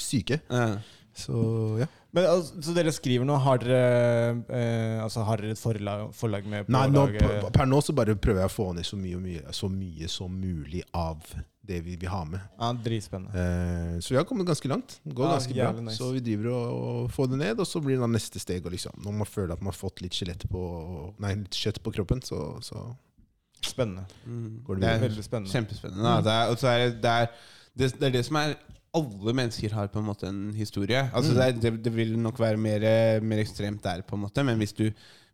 syke. 0.00 0.40
Ja. 0.48 0.78
Så 1.12 1.42
ja. 1.82 1.90
Men, 2.12 2.26
altså, 2.28 2.58
så 2.60 2.74
dere 2.76 2.92
skriver 2.92 3.24
nå? 3.24 3.38
Har 3.40 3.62
dere, 3.62 4.42
eh, 4.52 4.98
altså, 5.00 5.22
har 5.24 5.40
dere 5.40 5.54
et 5.54 5.60
forlag, 5.60 6.10
forlag 6.12 6.44
med 6.44 6.66
på 6.66 6.74
Nei, 6.74 6.82
nå, 6.92 7.06
per, 7.54 7.64
nå 7.70 7.78
så 7.80 7.94
bare 7.96 8.12
prøver 8.20 8.42
jeg 8.44 8.50
å 8.50 8.52
få 8.52 8.66
ned 8.76 8.84
så 8.84 8.98
mye, 9.00 9.20
mye, 9.22 9.54
så 9.56 9.70
mye 9.72 10.10
som 10.12 10.34
mulig 10.36 10.82
av 10.92 11.24
det 11.64 11.78
vi 11.86 11.94
vil 11.96 12.10
ha 12.10 12.20
med. 12.28 12.42
Ja, 12.58 12.68
Dritspennende. 12.84 13.32
Eh, 13.38 13.94
så 14.02 14.12
vi 14.12 14.18
har 14.18 14.26
kommet 14.28 14.48
ganske 14.50 14.68
langt. 14.68 14.98
Det 15.06 15.14
går 15.16 15.24
Ja, 15.24 15.32
ganske 15.38 15.54
bra. 15.54 15.62
jævlig 15.70 15.84
nice. 15.86 15.96
Så 16.02 16.10
vi 16.12 16.20
driver 16.26 16.50
og, 16.52 16.82
og 16.82 17.10
får 17.14 17.30
det 17.32 17.38
ned, 17.46 17.62
og 17.64 17.70
så 17.70 17.80
blir 17.84 17.96
det 17.96 18.02
da 18.04 18.10
neste 18.12 18.42
steg. 18.42 18.66
Og 18.66 18.74
liksom, 18.76 18.98
når 19.06 19.16
man 19.22 19.30
føler 19.30 19.54
at 19.56 19.62
man 19.62 19.70
har 19.72 19.78
fått 19.78 20.02
litt, 20.04 20.12
skjelett 20.18 20.44
på, 20.52 20.62
nei, 21.22 21.32
litt 21.46 21.54
kjøtt 21.64 21.80
på 21.86 21.94
kroppen, 21.96 22.20
så, 22.28 22.42
så 22.66 22.82
Spennende. 23.62 24.04
går 24.66 24.74
det 24.74 24.82
Det 24.82 24.88
er 24.90 24.98
videre. 24.98 25.08
Veldig 25.08 25.24
spennende. 25.24 25.52
Kjempespennende. 25.54 26.02
Da. 26.02 26.20
Det, 26.26 26.32
er, 26.34 26.52
og 26.52 26.58
så 26.58 26.68
er 26.74 26.78
det, 26.82 26.92
det, 27.04 27.10
er, 27.10 27.26
det, 27.78 27.90
det 28.00 28.08
er 28.10 28.14
det 28.18 28.24
som 28.26 28.40
er 28.42 28.56
Alle 28.94 29.32
mennesker 29.32 29.72
har 29.72 29.88
på 29.88 30.02
en 30.02 30.08
måte 30.10 30.28
en 30.28 30.52
historie. 30.52 31.00
Altså 31.16 31.32
det, 31.36 31.44
er, 31.48 31.58
det, 31.62 31.70
det 31.86 31.92
vil 31.96 32.14
nok 32.20 32.38
være 32.42 32.60
mer, 32.60 32.84
mer 33.24 33.40
ekstremt 33.40 33.82
der, 33.84 34.02
på 34.04 34.18
en 34.18 34.26
måte 34.26 34.44
men 34.44 34.60
hvis 34.60 34.74
du, 34.76 34.86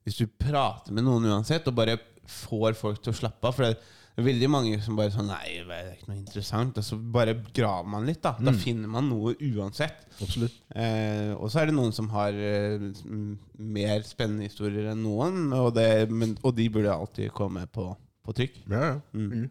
hvis 0.06 0.18
du 0.20 0.26
prater 0.30 0.94
med 0.94 1.02
noen 1.08 1.26
uansett, 1.26 1.66
og 1.66 1.74
bare 1.74 1.98
får 2.28 2.76
folk 2.78 3.00
til 3.02 3.14
å 3.14 3.18
slappe 3.18 3.48
av 3.48 3.56
For 3.56 3.66
det 3.66 3.72
er 4.20 4.26
veldig 4.26 4.48
mange 4.50 4.78
som 4.84 4.96
bare 4.98 5.10
sånn 5.14 5.28
Nei, 5.30 5.58
det 5.66 5.76
er 5.78 5.90
ikke 5.96 6.08
noe 6.10 6.18
interessant. 6.20 6.78
Og 6.80 6.84
så 6.86 6.96
bare 6.98 7.34
graver 7.54 7.90
man 7.90 8.06
litt. 8.08 8.18
Da 8.22 8.34
Da 8.38 8.52
finner 8.54 8.90
man 8.90 9.06
noe 9.10 9.34
uansett. 9.38 10.06
Absolutt. 10.22 10.56
Eh, 10.74 11.30
og 11.36 11.46
så 11.50 11.60
er 11.62 11.70
det 11.70 11.76
noen 11.78 11.94
som 11.94 12.08
har 12.14 12.34
eh, 12.34 12.88
mer 13.58 14.02
spennende 14.06 14.46
historier 14.48 14.90
enn 14.92 15.02
noen, 15.06 15.48
og, 15.56 15.70
det, 15.78 15.86
men, 16.10 16.34
og 16.42 16.54
de 16.58 16.66
burde 16.74 16.94
alltid 16.94 17.30
komme 17.34 17.62
på, 17.70 17.86
på 18.26 18.34
trykk. 18.38 18.58
Ja, 18.70 18.82
ja. 18.92 18.98
Mm. 19.14 19.48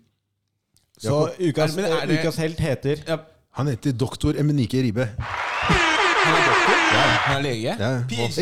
Så 0.98 1.16
ukas, 1.40 1.76
Men 1.78 1.92
er 1.92 2.08
det- 2.10 2.22
ukas 2.24 2.40
helt 2.42 2.60
heter 2.60 3.04
Ja, 3.08 3.18
Han 3.58 3.68
heter 3.72 3.92
doktor 3.98 4.38
Emenike 4.38 4.82
Ribe. 4.86 5.08
han 5.18 6.36
er 6.36 6.44
doktor? 6.46 6.82
Han 7.28 7.38
er 7.40 7.42
lege? 7.44 7.74
Ja. 7.80 7.90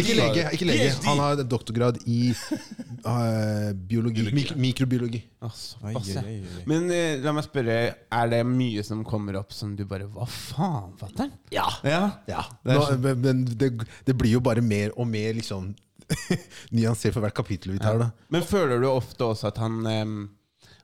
Ikke 0.02 0.16
lege. 0.18 0.44
ikke 0.58 0.68
lege 0.68 0.90
PhD. 0.90 1.06
Han 1.08 1.22
har 1.24 1.40
doktorgrad 1.48 2.00
i 2.06 2.34
uh, 3.08 3.72
biologi. 3.90 4.26
Mik 4.36 4.52
mikrobiologi. 4.60 5.22
Å, 5.40 5.50
såpass, 5.56 6.10
Oi, 6.20 6.36
oi. 6.44 6.66
Men 6.70 6.90
eh, 6.92 7.16
la 7.24 7.32
meg 7.38 7.48
spørre, 7.48 7.78
er 8.20 8.32
det 8.34 8.42
mye 8.50 8.84
som 8.86 9.06
kommer 9.08 9.40
opp 9.40 9.56
som 9.56 9.72
du 9.78 9.86
bare 9.88 10.08
Hva 10.12 10.28
faen, 10.30 10.94
fatter'n? 11.00 11.32
Ja. 11.56 11.68
Ja. 11.88 12.04
Ja, 12.30 12.44
Det 12.66 12.76
er 12.76 12.82
Nå, 12.84 13.00
men 13.08 13.24
men 13.26 13.44
det, 13.56 13.72
det 14.08 14.18
blir 14.20 14.36
jo 14.36 14.44
bare 14.44 14.64
mer 14.66 14.92
og 15.00 15.08
mer 15.10 15.32
liksom 15.40 15.72
nyansert 16.76 17.16
for 17.16 17.24
hvert 17.24 17.38
kapittel 17.40 17.74
vi 17.78 17.82
tar. 17.82 17.98
da 18.04 18.12
Men 18.34 18.44
føler 18.46 18.84
du 18.84 18.90
ofte 18.92 19.32
også 19.32 19.48
at 19.54 19.64
han 19.64 19.80
em, 19.90 20.18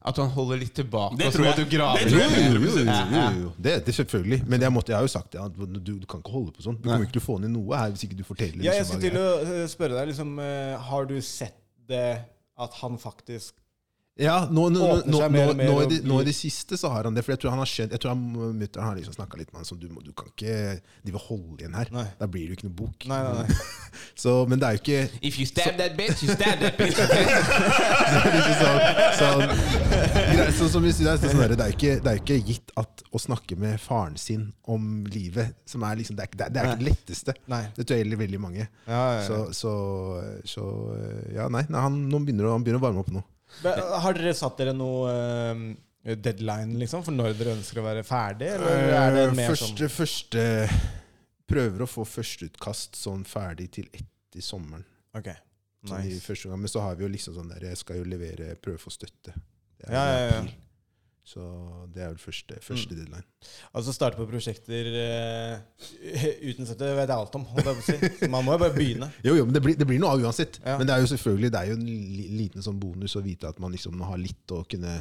At 0.01 0.17
han 0.17 0.31
holder 0.33 0.57
litt 0.57 0.73
tilbake? 0.73 1.17
Det 1.19 1.29
tror 1.35 1.45
jeg. 1.45 1.55
du 1.59 1.63
Det 1.63 1.77
tror 1.77 1.99
jeg. 1.99 2.09
Jo, 2.09 2.17
jo, 2.17 2.73
jo, 2.73 2.85
jo, 2.89 3.25
jo. 3.43 3.53
Det, 3.57 3.75
det 3.85 3.95
selvfølgelig. 3.95 4.41
Men 4.49 4.61
jeg, 4.65 4.73
måtte, 4.73 4.91
jeg 4.91 4.97
har 4.97 5.05
jo 5.05 5.13
sagt 5.13 5.31
det, 5.33 5.39
Ja, 5.39 5.47
du, 5.47 5.93
du 5.93 6.05
kan 6.09 6.23
ikke 6.23 6.33
holde 6.33 6.53
på 6.57 6.65
sånn. 6.65 6.79
Du 6.81 6.89
kommer 6.89 7.05
ikke 7.05 7.19
til 7.19 7.25
å 7.25 7.27
få 7.27 7.37
ned 7.43 7.53
noe 7.53 7.77
her 7.77 7.93
hvis 7.93 8.07
ikke 8.09 8.17
du 8.17 8.25
forteller. 8.25 8.63
Ja, 8.65 8.73
jeg 8.73 8.87
liksom, 8.87 8.97
skulle 8.97 9.13
til 9.13 9.21
å 9.21 9.61
eh, 9.61 9.65
spørre 9.69 9.99
deg, 9.99 10.09
liksom, 10.09 10.37
eh, 10.41 10.77
har 10.89 11.09
du 11.11 11.17
sett 11.21 11.59
det 11.91 12.07
at 12.61 12.79
han 12.81 12.97
faktisk 13.01 13.57
Ja, 14.19 14.47
nå, 14.51 14.67
nå, 14.69 14.87
nå, 15.07 15.19
nå, 15.29 15.75
i 15.81 15.85
det, 15.87 16.01
nå 16.05 16.17
i 16.21 16.25
det 16.27 16.33
siste 16.35 16.77
så 16.77 16.89
har 16.91 17.07
han 17.07 17.15
det. 17.15 17.23
For 17.25 17.31
jeg 17.35 17.41
tror 17.41 17.53
han 17.55 17.61
har 17.61 17.69
skjønt 17.69 17.93
Jeg 17.95 18.01
tror 18.03 18.11
han 18.11 18.25
mutter'n 18.57 18.83
har 18.83 18.97
liksom 18.97 19.15
snakka 19.15 19.39
litt 19.39 19.53
med 19.53 19.61
han 19.61 19.69
sånn 19.69 19.79
du, 19.81 19.87
du 20.01 20.11
kan 20.17 20.33
ikke 20.33 20.57
drive 21.05 21.13
vil 21.13 21.25
holde 21.29 21.61
igjen 21.61 21.77
her. 21.77 21.93
Nei. 21.93 22.07
Da 22.19 22.25
blir 22.25 22.49
det 22.49 22.55
jo 22.55 22.59
ikke 22.59 22.69
noe 22.71 22.79
bok. 22.81 23.07
Nei, 23.09 23.21
nei, 23.27 23.45
nei. 23.45 23.47
Så, 24.25 24.35
men 24.49 24.61
det 24.61 24.67
er 24.67 24.77
jo 24.77 24.83
ikke 24.83 25.01
If 25.21 25.37
you 25.37 25.47
stab 25.49 25.77
that 25.77 25.93
bitch, 25.97 26.25
you 26.25 26.33
stab 26.33 26.57
that 26.65 26.77
bitch. 26.81 26.97
det 26.97 27.05
er 27.05 28.41
ikke 28.41 29.80
som 30.73 30.83
vi 30.85 30.91
sier, 30.95 31.07
det, 31.11 31.27
er 31.29 31.33
sånn 31.35 31.51
det, 31.53 31.65
er 31.65 31.73
ikke, 31.75 31.93
det 32.03 32.11
er 32.11 32.19
ikke 32.21 32.37
gitt 32.47 32.71
at 32.79 33.03
å 33.11 33.19
snakke 33.21 33.57
med 33.59 33.79
faren 33.83 34.17
sin 34.21 34.47
om 34.71 35.03
livet 35.11 35.53
som 35.69 35.83
er 35.87 35.99
liksom, 35.99 36.15
Det 36.17 36.23
er, 36.25 36.29
ikke- 36.31 36.39
det 36.39 36.45
er, 36.47 36.51
det 36.55 36.61
er 36.61 36.69
ikke 36.71 36.79
det 36.83 36.87
letteste. 36.89 37.35
Nei. 37.51 37.61
Det 37.75 37.85
tror 37.85 37.97
jeg 37.97 38.05
gjelder 38.05 38.21
veldig 38.23 38.39
mange. 38.41 38.67
Ja, 38.87 39.01
ja, 39.01 39.19
ja. 39.19 39.27
Så, 39.27 39.39
så, 39.53 39.73
så 40.55 40.65
Ja, 41.35 41.47
nei, 41.53 41.63
nei 41.69 41.81
han, 41.85 42.01
begynner 42.11 42.51
han 42.51 42.63
begynner 42.65 42.81
å 42.81 42.85
varme 42.87 43.03
opp 43.05 43.11
nå. 43.11 43.23
Men, 43.63 43.73
eh, 43.77 43.99
Har 44.05 44.13
dere 44.15 44.33
satt 44.37 44.57
dere 44.61 44.73
noe 44.73 45.11
eh, 45.11 46.15
deadline 46.15 46.79
liksom, 46.79 47.03
for 47.03 47.11
når 47.15 47.35
dere 47.39 47.57
ønsker 47.57 47.81
å 47.81 47.85
være 47.89 48.03
ferdig? 48.07 48.53
Eller 48.55 48.95
er 48.95 49.15
det 49.17 49.25
mer 49.35 49.53
sånn 49.55 49.75
første, 49.75 49.89
første 49.99 50.47
Prøver 51.51 51.83
å 51.83 51.87
få 51.89 52.05
førsteutkast 52.07 52.95
sånn 52.95 53.25
ferdig 53.27 53.65
til 53.75 53.89
etter 53.91 54.39
sommeren. 54.45 54.85
Ok, 55.17 55.27
Sånn 55.83 56.05
i 56.05 56.11
nice. 56.13 56.21
første 56.23 56.47
gang, 56.47 56.61
Men 56.61 56.71
så 56.71 56.79
har 56.85 56.95
vi 56.95 57.03
jo 57.03 57.09
liksom 57.11 57.33
sånn 57.35 57.49
der 57.51 57.65
Jeg 57.71 57.79
skal 57.81 57.97
jo 57.99 58.05
levere 58.07 58.53
prøve 58.55 58.79
å 58.79 58.83
få 58.85 58.93
støtte. 58.93 59.33
Ja, 59.89 60.03
ja, 60.11 60.25
ja. 60.35 60.41
Så 61.31 61.39
det 61.93 62.01
er 62.03 62.09
vel 62.09 62.17
første, 62.19 62.57
første 62.65 62.95
deadline. 62.97 63.23
Altså 63.77 63.93
starte 63.95 64.17
på 64.19 64.25
prosjekter 64.27 64.89
uh, 64.91 65.85
uten 66.49 66.67
støtte 66.67 66.89
vet 66.97 67.07
jeg 67.07 67.15
alt 67.15 67.37
om. 67.39 67.45
si. 67.85 68.27
Man 68.27 68.43
må 68.43 68.57
jo 68.57 68.61
bare 68.65 68.73
begynne. 68.75 69.07
Jo, 69.27 69.37
jo, 69.37 69.45
men 69.47 69.55
det 69.55 69.61
blir, 69.63 69.77
det 69.79 69.87
blir 69.87 70.01
noe 70.01 70.11
av 70.17 70.25
uansett. 70.25 70.59
Ja. 70.65 70.75
Men 70.81 70.89
det 70.89 70.95
er 70.97 71.05
jo 71.05 71.11
selvfølgelig 71.13 71.51
Det 71.53 71.61
er 71.61 71.69
jo 71.71 71.77
en 71.77 71.87
liten 72.41 72.65
sånn 72.65 72.81
bonus 72.81 73.15
å 73.15 73.23
vite 73.23 73.47
at 73.47 73.61
man 73.63 73.71
liksom 73.71 74.01
har 74.03 74.19
litt 74.19 74.51
å 74.51 74.63
kunne 74.67 74.97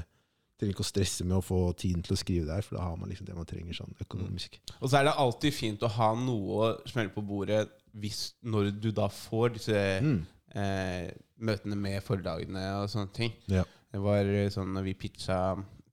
Trenger 0.61 0.75
ikke 0.77 0.85
å 0.85 0.91
stresse 0.91 1.25
med 1.25 1.39
å 1.39 1.43
få 1.43 1.59
tiden 1.81 2.03
til 2.05 2.13
å 2.13 2.19
skrive 2.21 2.45
der, 2.51 2.61
for 2.61 2.77
da 2.77 2.83
har 2.85 2.97
man 3.01 3.09
liksom 3.09 3.25
det 3.25 3.33
man 3.33 3.47
trenger 3.49 3.73
sånn 3.79 3.95
økonomisk. 4.05 4.59
Og 4.77 4.91
så 4.93 4.99
er 4.99 5.07
det 5.09 5.15
alltid 5.23 5.55
fint 5.57 5.87
å 5.89 5.89
ha 5.95 6.11
noe 6.21 6.59
å 6.67 6.67
smelle 6.85 7.09
på 7.15 7.23
bordet 7.25 7.63
hvis, 7.97 8.35
når 8.45 8.69
du 8.77 8.91
da 8.93 9.07
får 9.09 9.55
disse 9.57 9.79
Mm. 10.05 10.19
eh, 10.53 11.07
møtene 11.41 11.79
med 11.81 12.05
forlagene 12.05 12.67
og 12.83 12.91
sånne 12.93 13.09
ting. 13.17 13.33
Ja. 13.49 13.65
Det 13.91 14.01
var 14.03 14.29
eh, 14.31 14.49
sånn 14.55 14.75
når 14.77 14.91
vi 14.91 14.97
pitcha, 15.07 15.39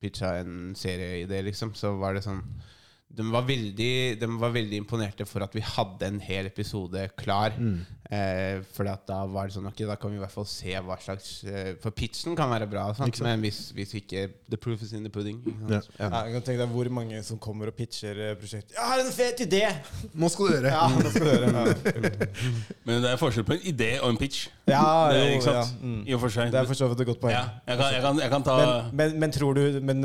pitcha 0.02 0.38
en 0.42 0.74
serieidé, 0.78 1.42
liksom, 1.48 1.74
så 1.78 1.96
var 1.98 2.18
det 2.18 2.26
sånn 2.28 2.44
de 3.18 3.24
var, 3.32 3.46
veldig, 3.48 4.20
de 4.20 4.28
var 4.38 4.52
veldig 4.52 4.78
imponerte 4.82 5.26
for 5.26 5.42
at 5.46 5.54
vi 5.56 5.62
hadde 5.64 6.06
en 6.06 6.18
hel 6.22 6.50
episode 6.50 7.06
klar. 7.18 7.56
Mm. 7.56 7.80
Eh, 8.12 8.60
for 8.76 8.86
da 8.86 9.22
var 9.32 9.48
det 9.48 9.56
sånn 9.56 9.68
Ok, 9.68 9.82
da 9.88 9.96
kan 10.00 10.12
vi 10.14 10.20
i 10.20 10.22
hvert 10.22 10.32
fall 10.32 10.46
se 10.48 10.72
hva 10.80 10.96
slags 11.04 11.42
eh, 11.44 11.74
For 11.84 11.92
pitchen 11.92 12.38
kan 12.40 12.48
være 12.48 12.70
bra, 12.72 12.86
sant? 12.96 13.10
Ikke 13.12 13.20
sant. 13.20 13.28
men 13.28 13.44
hvis, 13.44 13.58
hvis 13.76 13.92
ikke 14.00 14.22
The 14.48 14.60
proof 14.64 14.86
is 14.86 14.94
in 14.96 15.04
the 15.04 15.12
pudding. 15.12 15.42
Ja. 15.68 15.82
Ja, 16.00 16.22
jeg 16.28 16.38
kan 16.38 16.46
tenke 16.46 16.62
deg 16.62 16.76
hvor 16.76 16.92
mange 16.94 17.20
som 17.28 17.40
kommer 17.42 17.72
og 17.72 17.76
pitcher 17.80 18.22
eh, 18.30 18.36
prosjekt. 18.40 18.76
'Jeg 18.76 18.92
har 18.92 19.04
en 19.04 19.12
fet 19.16 19.44
idé!' 19.48 19.66
Nå 20.14 20.30
skal 20.32 20.52
du 20.52 20.56
høre! 20.60 20.76
Ja, 20.76 20.88
det 21.02 21.16
skal 21.16 21.28
du 21.28 21.34
høre. 21.34 21.48
Ja, 21.58 22.30
Men 22.88 23.02
det 23.04 23.12
er 23.12 23.20
forskjell 23.20 23.48
på 23.48 23.58
en 23.58 23.66
idé 23.68 23.92
og 24.02 24.12
en 24.14 24.20
pitch. 24.20 24.48
Ja, 24.68 24.84
Det, 25.12 25.20
jo, 25.20 25.36
ikke 25.38 25.46
sant? 25.46 25.58
ja. 25.58 25.66
Mm. 25.82 26.02
I 26.04 26.16
og 26.18 26.24
for 26.24 26.36
seg. 26.36 26.52
Det 26.54 26.60
er 26.62 26.70
for 26.70 26.80
så 26.80 26.90
vidt 26.92 27.04
et 27.04 27.10
godt 27.12 27.22
poeng. 27.24 27.36
ja, 27.36 27.44
jeg, 27.68 27.80
kan, 27.80 27.94
jeg, 27.96 28.04
kan, 28.06 28.22
jeg 28.24 28.34
kan 28.34 28.48
ta 28.48 28.58
Men, 28.58 28.98
men, 29.00 29.16
men 29.24 29.36
tror 29.36 29.58
du 29.58 29.80
Men 29.82 30.04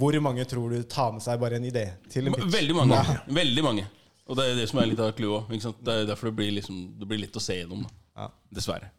hvor 0.00 0.18
mange 0.24 0.44
tror 0.50 0.74
du 0.74 0.82
tar 0.82 1.14
med 1.14 1.24
seg 1.24 1.40
bare 1.40 1.60
en 1.60 1.68
idé 1.70 1.86
til 2.10 2.28
en 2.28 2.36
pitch? 2.36 2.52
Veldig 2.58 2.76
mange. 2.80 3.00
Veldig 3.40 3.64
mange. 3.64 3.86
Og 4.28 4.36
det 4.36 4.44
er 4.44 4.58
det 4.60 4.68
som 4.68 4.82
er 4.82 4.90
litt 4.90 5.00
av 5.00 5.14
clouet 5.16 5.48
òg. 5.48 5.74
Det 5.80 5.94
er 5.94 6.08
derfor 6.08 6.28
det 6.28 6.36
blir, 6.42 6.52
liksom, 6.58 6.80
det 7.00 7.08
blir 7.08 7.22
litt 7.22 7.36
å 7.36 7.42
se 7.42 7.56
gjennom. 7.62 7.86
Ja. 8.18 8.28
Dessverre. 8.52 8.90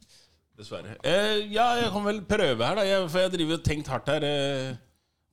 Dessverre. 0.57 0.95
Eh, 1.05 1.45
ja, 1.53 1.67
jeg 1.84 1.91
kan 1.93 2.07
vel 2.07 2.23
prøve 2.27 2.65
her, 2.65 2.80
da. 2.80 2.86
Jeg, 2.88 3.05
for 3.13 3.23
jeg 3.23 3.34
driver 3.36 3.59
og 3.59 3.67
tenkt 3.67 3.91
hardt 3.93 4.09
her. 4.09 4.25
Eh, 4.25 4.71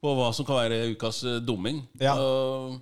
på 0.03 0.13
hva 0.19 0.29
som 0.37 0.47
kan 0.47 0.61
være 0.61 0.83
ukas 0.93 1.23
eh, 1.25 1.39
dumming. 1.45 1.81
Og, 2.13 2.77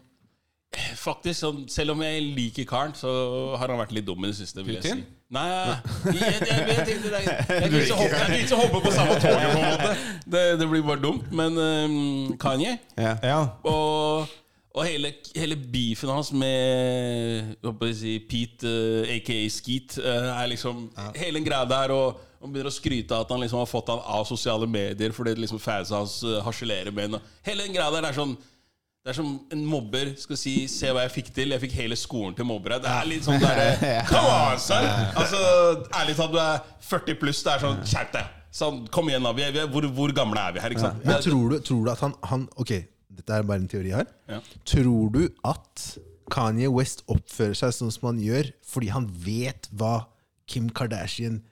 eh, 0.75 0.91
faktisk, 0.99 1.39
sånn, 1.39 1.63
selv 1.73 1.95
om 1.95 2.03
jeg 2.05 2.27
liker 2.35 2.67
karen, 2.69 2.97
så 2.99 3.13
har 3.61 3.71
han 3.71 3.81
vært 3.81 3.95
litt 3.97 4.09
dum 4.09 4.27
i 4.27 4.33
det 4.33 4.41
siste. 4.41 4.65
jeg 4.65 4.83
si 4.83 4.83
Putin? 4.83 5.05
Nei, 5.33 5.45
jeg, 5.49 5.79
jeg, 6.05 6.41
jeg, 6.47 6.65
jeg 6.69 6.87
tenkte 6.87 7.11
det 7.11 7.21
Jeg 7.25 7.71
kan 7.71 7.79
ikke 7.81 7.97
hoppe, 7.97 8.39
ikke 8.39 8.57
hoppe 8.61 8.81
på 8.85 8.91
samme 8.93 9.15
toget, 9.23 9.47
på 9.51 9.59
en 9.59 9.69
måte. 9.71 9.93
Det, 10.35 10.43
det 10.61 10.69
blir 10.69 10.83
bare 10.85 11.01
dumt. 11.03 11.31
Men 11.33 11.57
um, 11.59 12.37
Kanye 12.41 12.77
Ja. 12.99 13.41
og, 13.65 14.29
og 14.75 14.85
hele, 14.85 15.13
hele 15.37 15.57
beefen 15.57 16.13
hans 16.13 16.31
med 16.33 17.57
jeg 17.65 17.97
si, 17.97 18.15
Pete, 18.29 18.69
uh, 18.69 19.11
aka 19.17 19.41
Skeet, 19.49 19.99
uh, 20.05 20.31
er 20.43 20.47
liksom 20.53 20.91
Hele 21.17 21.41
den 21.41 21.49
greia 21.49 21.65
der. 21.69 21.95
Og 21.97 22.21
han 22.45 22.53
begynner 22.53 22.69
å 22.69 22.77
skryte 22.77 23.17
av 23.17 23.25
at 23.25 23.33
han 23.33 23.41
liksom 23.41 23.63
har 23.63 23.71
fått 23.71 23.89
han 23.95 24.03
av 24.05 24.27
sosiale 24.29 24.69
medier 24.69 25.15
fordi 25.17 25.39
liksom 25.41 25.61
fansa 25.63 26.03
hans 26.03 26.19
uh, 26.27 26.43
harselerer 26.45 26.93
med 26.93 27.17
ham. 27.17 27.31
Hele 27.49 27.65
den 27.65 27.75
greia 27.77 27.91
der 27.97 28.11
er 28.11 28.17
sånn 28.17 28.37
det 29.05 29.13
er 29.13 29.17
som 29.19 29.33
en 29.53 29.65
mobber 29.69 30.15
skal 30.17 30.39
si 30.41 30.53
'se 30.67 30.89
hva 30.89 31.03
jeg 31.05 31.11
fikk 31.13 31.27
til'. 31.37 31.51
Jeg 31.53 31.61
fikk 31.61 31.73
hele 31.77 31.97
skolen 31.97 32.35
til 32.35 32.47
mobbere. 32.49 32.79
Det 32.81 32.89
er 32.89 33.05
litt 33.05 33.27
sånn 33.27 33.37
derre 33.43 33.75
Come 34.09 34.31
on, 34.33 34.59
son! 34.59 34.87
Altså, 35.21 35.41
ærlig 35.93 36.15
talt, 36.17 36.33
du 36.33 36.39
er 36.41 36.63
40 36.81 37.19
pluss. 37.21 37.43
Det 37.45 37.53
er 37.53 37.61
sånn 37.67 37.85
Skjerp 37.85 38.15
deg! 38.15 38.31
Sånn, 38.55 38.87
kom 38.89 39.11
igjen, 39.11 39.27
da. 39.27 39.67
Hvor, 39.69 39.85
hvor 39.93 40.15
gamle 40.17 40.41
er 40.41 40.57
vi 40.57 40.63
her? 40.65 40.73
Ikke 40.73 40.87
sant? 40.87 41.05
Men 41.05 41.21
tror 41.21 41.53
du, 41.53 41.59
tror 41.61 41.85
du 41.85 41.91
at 41.93 42.01
han, 42.01 42.15
han 42.31 42.49
Ok, 42.57 42.73
dette 43.19 43.37
er 43.37 43.43
bare 43.43 43.61
en 43.61 43.69
teori 43.69 43.93
her. 43.93 44.09
Ja. 44.31 44.41
Tror 44.65 45.13
du 45.13 45.29
at 45.45 45.85
Kanye 46.33 46.71
West 46.73 47.05
oppfører 47.13 47.53
seg 47.61 47.75
sånn 47.77 47.93
som 47.93 48.09
han 48.09 48.23
gjør 48.25 48.55
fordi 48.65 48.89
han 48.95 49.11
vet 49.13 49.69
hva 49.77 50.07
Kim 50.49 50.71
Kardashian 50.73 51.43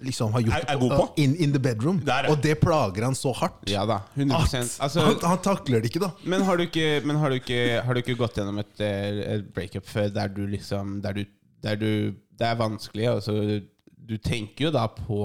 liksom 0.00 0.32
har 0.32 0.40
gjort 0.46 0.54
Er- 0.58 0.68
er 0.74 0.78
god 0.78 0.90
på? 0.96 1.06
in, 1.24 1.34
in 1.36 1.52
the 1.52 1.58
bedroom? 1.58 1.98
Der, 2.06 2.24
ja. 2.28 2.30
Og 2.32 2.42
det 2.42 2.54
plager 2.60 3.02
han 3.04 3.14
så 3.18 3.32
hardt 3.34 3.68
Ja 3.70 3.84
da, 3.86 4.00
100 4.16 4.36
at 4.36 4.54
altså, 4.86 5.00
han, 5.00 5.16
han 5.24 5.38
takler 5.42 5.80
det 5.82 5.90
ikke, 5.90 6.00
da. 6.04 6.10
Men 6.24 6.42
har 6.46 6.56
du 6.56 6.62
ikke, 6.68 6.86
men 7.04 7.16
har 7.16 7.28
du 7.30 7.38
ikke, 7.40 7.82
har 7.84 7.94
du 7.94 8.00
ikke 8.02 8.16
gått 8.20 8.38
gjennom 8.38 8.58
et, 8.62 8.80
eh, 8.80 9.22
et 9.34 9.52
breakup 9.54 9.86
før 9.90 10.08
der 10.14 10.28
du 10.28 10.44
liksom 10.46 11.00
Der 11.02 11.12
du, 11.12 11.24
der 11.62 11.76
du 11.76 11.90
Det 12.38 12.46
er 12.46 12.54
vanskelig, 12.60 13.08
Altså, 13.16 13.32
så 13.34 13.60
Du 14.08 14.16
tenker 14.16 14.68
jo 14.68 14.70
da 14.70 14.86
på 14.88 15.22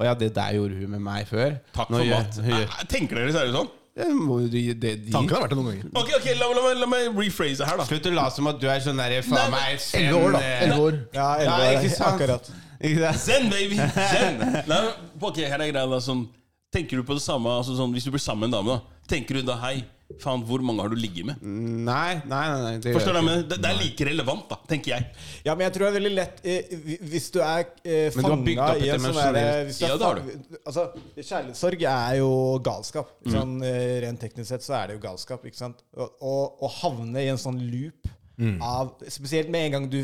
Å 0.00 0.04
ja, 0.04 0.14
det 0.14 0.34
der 0.36 0.54
gjorde 0.54 0.76
hun 0.80 0.90
med 0.94 1.00
meg 1.02 1.26
før. 1.28 1.58
Takk 1.74 1.88
for 1.90 2.04
mat. 2.08 2.36
Eh, 2.40 2.80
Tenker 2.88 3.18
dere 3.18 3.32
seriøst 3.34 3.56
sånn? 3.56 3.68
De. 4.00 4.92
Tanken 5.12 5.34
har 5.34 5.42
vært 5.42 5.50
det 5.52 5.58
noen 5.58 5.66
ganger. 5.74 5.90
Ok, 5.98 6.12
ok, 6.16 6.28
la, 6.38 6.46
la, 6.56 6.62
meg- 6.64 6.78
la 6.80 6.86
meg 6.88 7.18
rephrase 7.18 7.66
her, 7.66 7.76
da. 7.80 7.84
Slutt 7.88 8.06
å 8.08 8.12
late 8.14 8.36
som 8.38 8.46
at 8.48 8.60
du 8.62 8.66
er 8.70 8.80
sånn 8.80 8.96
der 9.02 9.18
faen 9.26 9.50
meg 9.52 9.82
Elleve 9.98 10.20
år, 10.24 10.32
da. 10.36 10.40
eh, 10.40 10.62
Elleve 10.64 10.86
år. 10.86 10.98
Ja, 11.12 11.26
elleve 11.42 11.66
Ja, 11.66 11.80
ikke 11.82 11.90
sant? 11.96 12.14
akkurat. 12.14 12.50
Zen, 12.80 13.50
baby! 13.52 13.76
Zen! 13.76 14.38
Nei, 14.70 14.82
ok, 15.20 15.42
her 15.44 15.60
er 15.60 15.72
greia 15.72 15.86
da 15.90 15.98
sånn 16.00 16.26
Tenker 16.72 17.00
du 17.00 17.02
på 17.04 17.16
det 17.18 17.22
samme 17.24 17.50
altså 17.60 17.74
sånn, 17.76 17.90
Hvis 17.96 18.04
du 18.06 18.12
blir 18.14 18.22
sammen 18.22 18.46
med 18.48 18.54
en 18.54 18.60
dame, 18.60 18.76
da 18.78 19.10
tenker 19.10 19.40
du 19.40 19.42
da 19.48 19.56
Hei, 19.58 19.80
faen, 20.22 20.44
hvor 20.46 20.62
mange 20.62 20.84
har 20.84 20.92
du 20.92 20.96
ligget 20.98 21.26
med? 21.26 21.42
Nei, 21.42 22.20
nei, 22.30 22.44
nei. 22.46 22.60
nei 22.62 22.72
det 22.82 22.92
Forstår 22.94 23.18
du? 23.18 23.28
det, 23.50 23.58
det 23.60 23.68
er 23.72 23.76
like 23.80 24.06
relevant, 24.06 24.44
da, 24.50 24.56
tenker 24.70 24.94
jeg. 24.94 25.08
Ja, 25.46 25.56
men 25.58 25.66
jeg 25.66 25.74
tror 25.74 25.84
det 25.86 25.90
er 25.90 25.96
veldig 25.98 26.12
lett 26.14 26.40
eh, 26.46 26.76
Hvis 27.10 27.26
du 27.34 27.40
er 27.42 27.64
eh, 27.82 28.06
fanga 28.14 28.68
i 28.78 28.88
en 28.94 29.02
sånn 29.04 29.18
derre 29.18 29.42
er 29.42 29.72
Ja, 29.74 29.90
det 29.98 30.06
har 30.06 30.22
fang- 30.22 30.62
Altså, 30.62 30.86
Kjærlighetssorg 31.18 31.84
er 31.90 32.16
jo 32.22 32.30
galskap. 32.70 33.12
Mm. 33.26 33.58
Eh, 33.66 33.98
Rent 34.06 34.22
teknisk 34.22 34.52
sett 34.54 34.64
så 34.66 34.78
er 34.80 34.88
det 34.92 34.96
jo 35.00 35.04
galskap. 35.04 35.44
Ikke 35.50 35.58
sant? 35.60 35.82
Og- 35.98 36.16
og 36.22 36.64
Å 36.64 36.72
havne 36.80 37.26
i 37.26 37.28
en 37.34 37.38
sånn 37.44 37.60
loop 37.70 38.16
Mm. 38.40 38.56
av 38.64 38.94
Spesielt 39.12 39.50
med 39.52 39.66
en 39.66 39.72
gang 39.74 39.86
du 39.92 39.98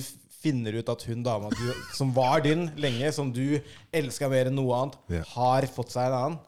finner 0.46 0.78
ut 0.78 0.88
at 0.94 1.02
hun 1.10 1.22
dama 1.26 1.50
du, 1.50 1.64
som 1.96 2.14
var 2.14 2.40
din 2.46 2.68
lenge, 2.78 3.12
som 3.12 3.32
du 3.34 3.58
elska 3.92 4.28
mer 4.30 4.46
enn 4.52 4.56
noe 4.62 4.74
annet, 4.84 4.98
Ja. 5.18 5.22
har 5.34 5.66
fått 5.66 5.90
seg 5.96 6.06
en 6.12 6.18
annen, 6.22 6.38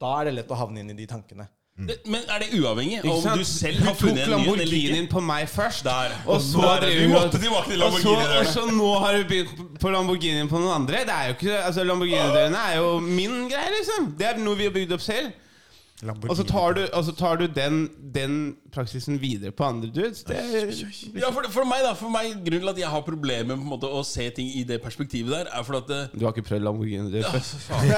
da 0.00 0.18
er 0.20 0.24
det 0.28 0.34
lett 0.42 0.50
å 0.52 0.58
havne 0.58 0.80
inn 0.84 0.90
i 0.92 0.98
de 0.98 1.06
tankene. 1.08 1.48
Det, 1.78 1.94
men 2.10 2.24
er 2.26 2.42
det 2.42 2.48
uavhengig 2.58 2.96
av 3.04 3.10
om 3.30 3.38
du 3.38 3.44
selv 3.46 3.84
har 3.86 3.94
funnet 3.94 4.24
tok 4.26 4.32
en 4.34 4.40
ny 4.40 4.48
en 4.48 4.48
eller 4.48 4.64
Lamborghinien 4.66 5.04
ikke? 5.04 5.12
på 5.12 5.20
meg 5.22 5.44
først. 5.48 5.84
Der. 5.86 6.16
Og 6.26 6.40
så 6.42 6.58
Der, 6.64 6.80
du 6.88 6.98
Vi 6.98 7.06
måtte 7.12 7.38
tilbake 7.38 7.70
til 7.70 7.82
og 7.86 7.92
så, 7.92 8.08
og 8.10 8.16
Lamborghini. 8.18 8.52
så 8.52 8.64
nå 8.74 8.88
har 9.04 9.12
du 9.14 9.24
begynt 9.30 9.78
på 9.78 9.92
Lamborghinien 9.94 10.48
på 10.50 10.58
noen 10.58 10.74
andre. 10.80 11.04
Det 11.06 11.14
er 11.14 11.28
jo 11.28 11.36
ikke 11.38 11.60
altså 11.68 11.84
Lamborghini-dørene 11.86 12.64
er 12.72 12.76
jo 12.80 12.88
min 12.98 13.36
greie, 13.52 13.70
liksom. 13.78 14.10
Det 14.18 14.26
er 14.26 14.42
noe 14.42 14.58
vi 14.58 14.66
har 14.66 14.74
bygd 14.74 14.96
opp 14.98 15.04
selv. 15.06 15.30
Og 15.98 16.36
så 16.38 16.44
tar 16.46 16.76
du, 16.76 16.82
og 16.94 17.02
så 17.08 17.12
tar 17.18 17.40
du 17.40 17.48
den, 17.50 17.88
den 18.14 18.34
praksisen 18.70 19.16
videre 19.18 19.50
på 19.50 19.64
andre 19.66 19.88
dudes. 19.90 20.20
Det 20.28 20.36
er, 20.38 20.68
Ja, 21.18 21.32
for, 21.34 21.42
for 21.50 21.66
meg 21.66 21.82
da 21.82 21.90
For 21.98 22.06
meg 22.14 22.36
Grunnen 22.46 22.62
til 22.62 22.70
at 22.70 22.78
jeg 22.78 22.90
har 22.92 23.02
problemer 23.02 23.48
med 23.50 23.56
på 23.58 23.64
en 23.66 23.72
måte 23.72 23.90
å 23.90 24.04
se 24.06 24.28
ting 24.36 24.46
i 24.60 24.62
det 24.68 24.78
perspektivet 24.84 25.32
der, 25.34 25.50
er 25.50 25.66
fordi 25.66 25.80
at 25.82 25.88
det, 25.90 25.98
du 26.20 26.22
har 26.28 26.36
ikke 26.36 26.46
prøvd 26.52 26.62
Lamborghini-dør 26.68 27.18
Ja, 27.24 27.32
før? 27.34 27.42
for 27.42 27.58
faen. 27.66 27.88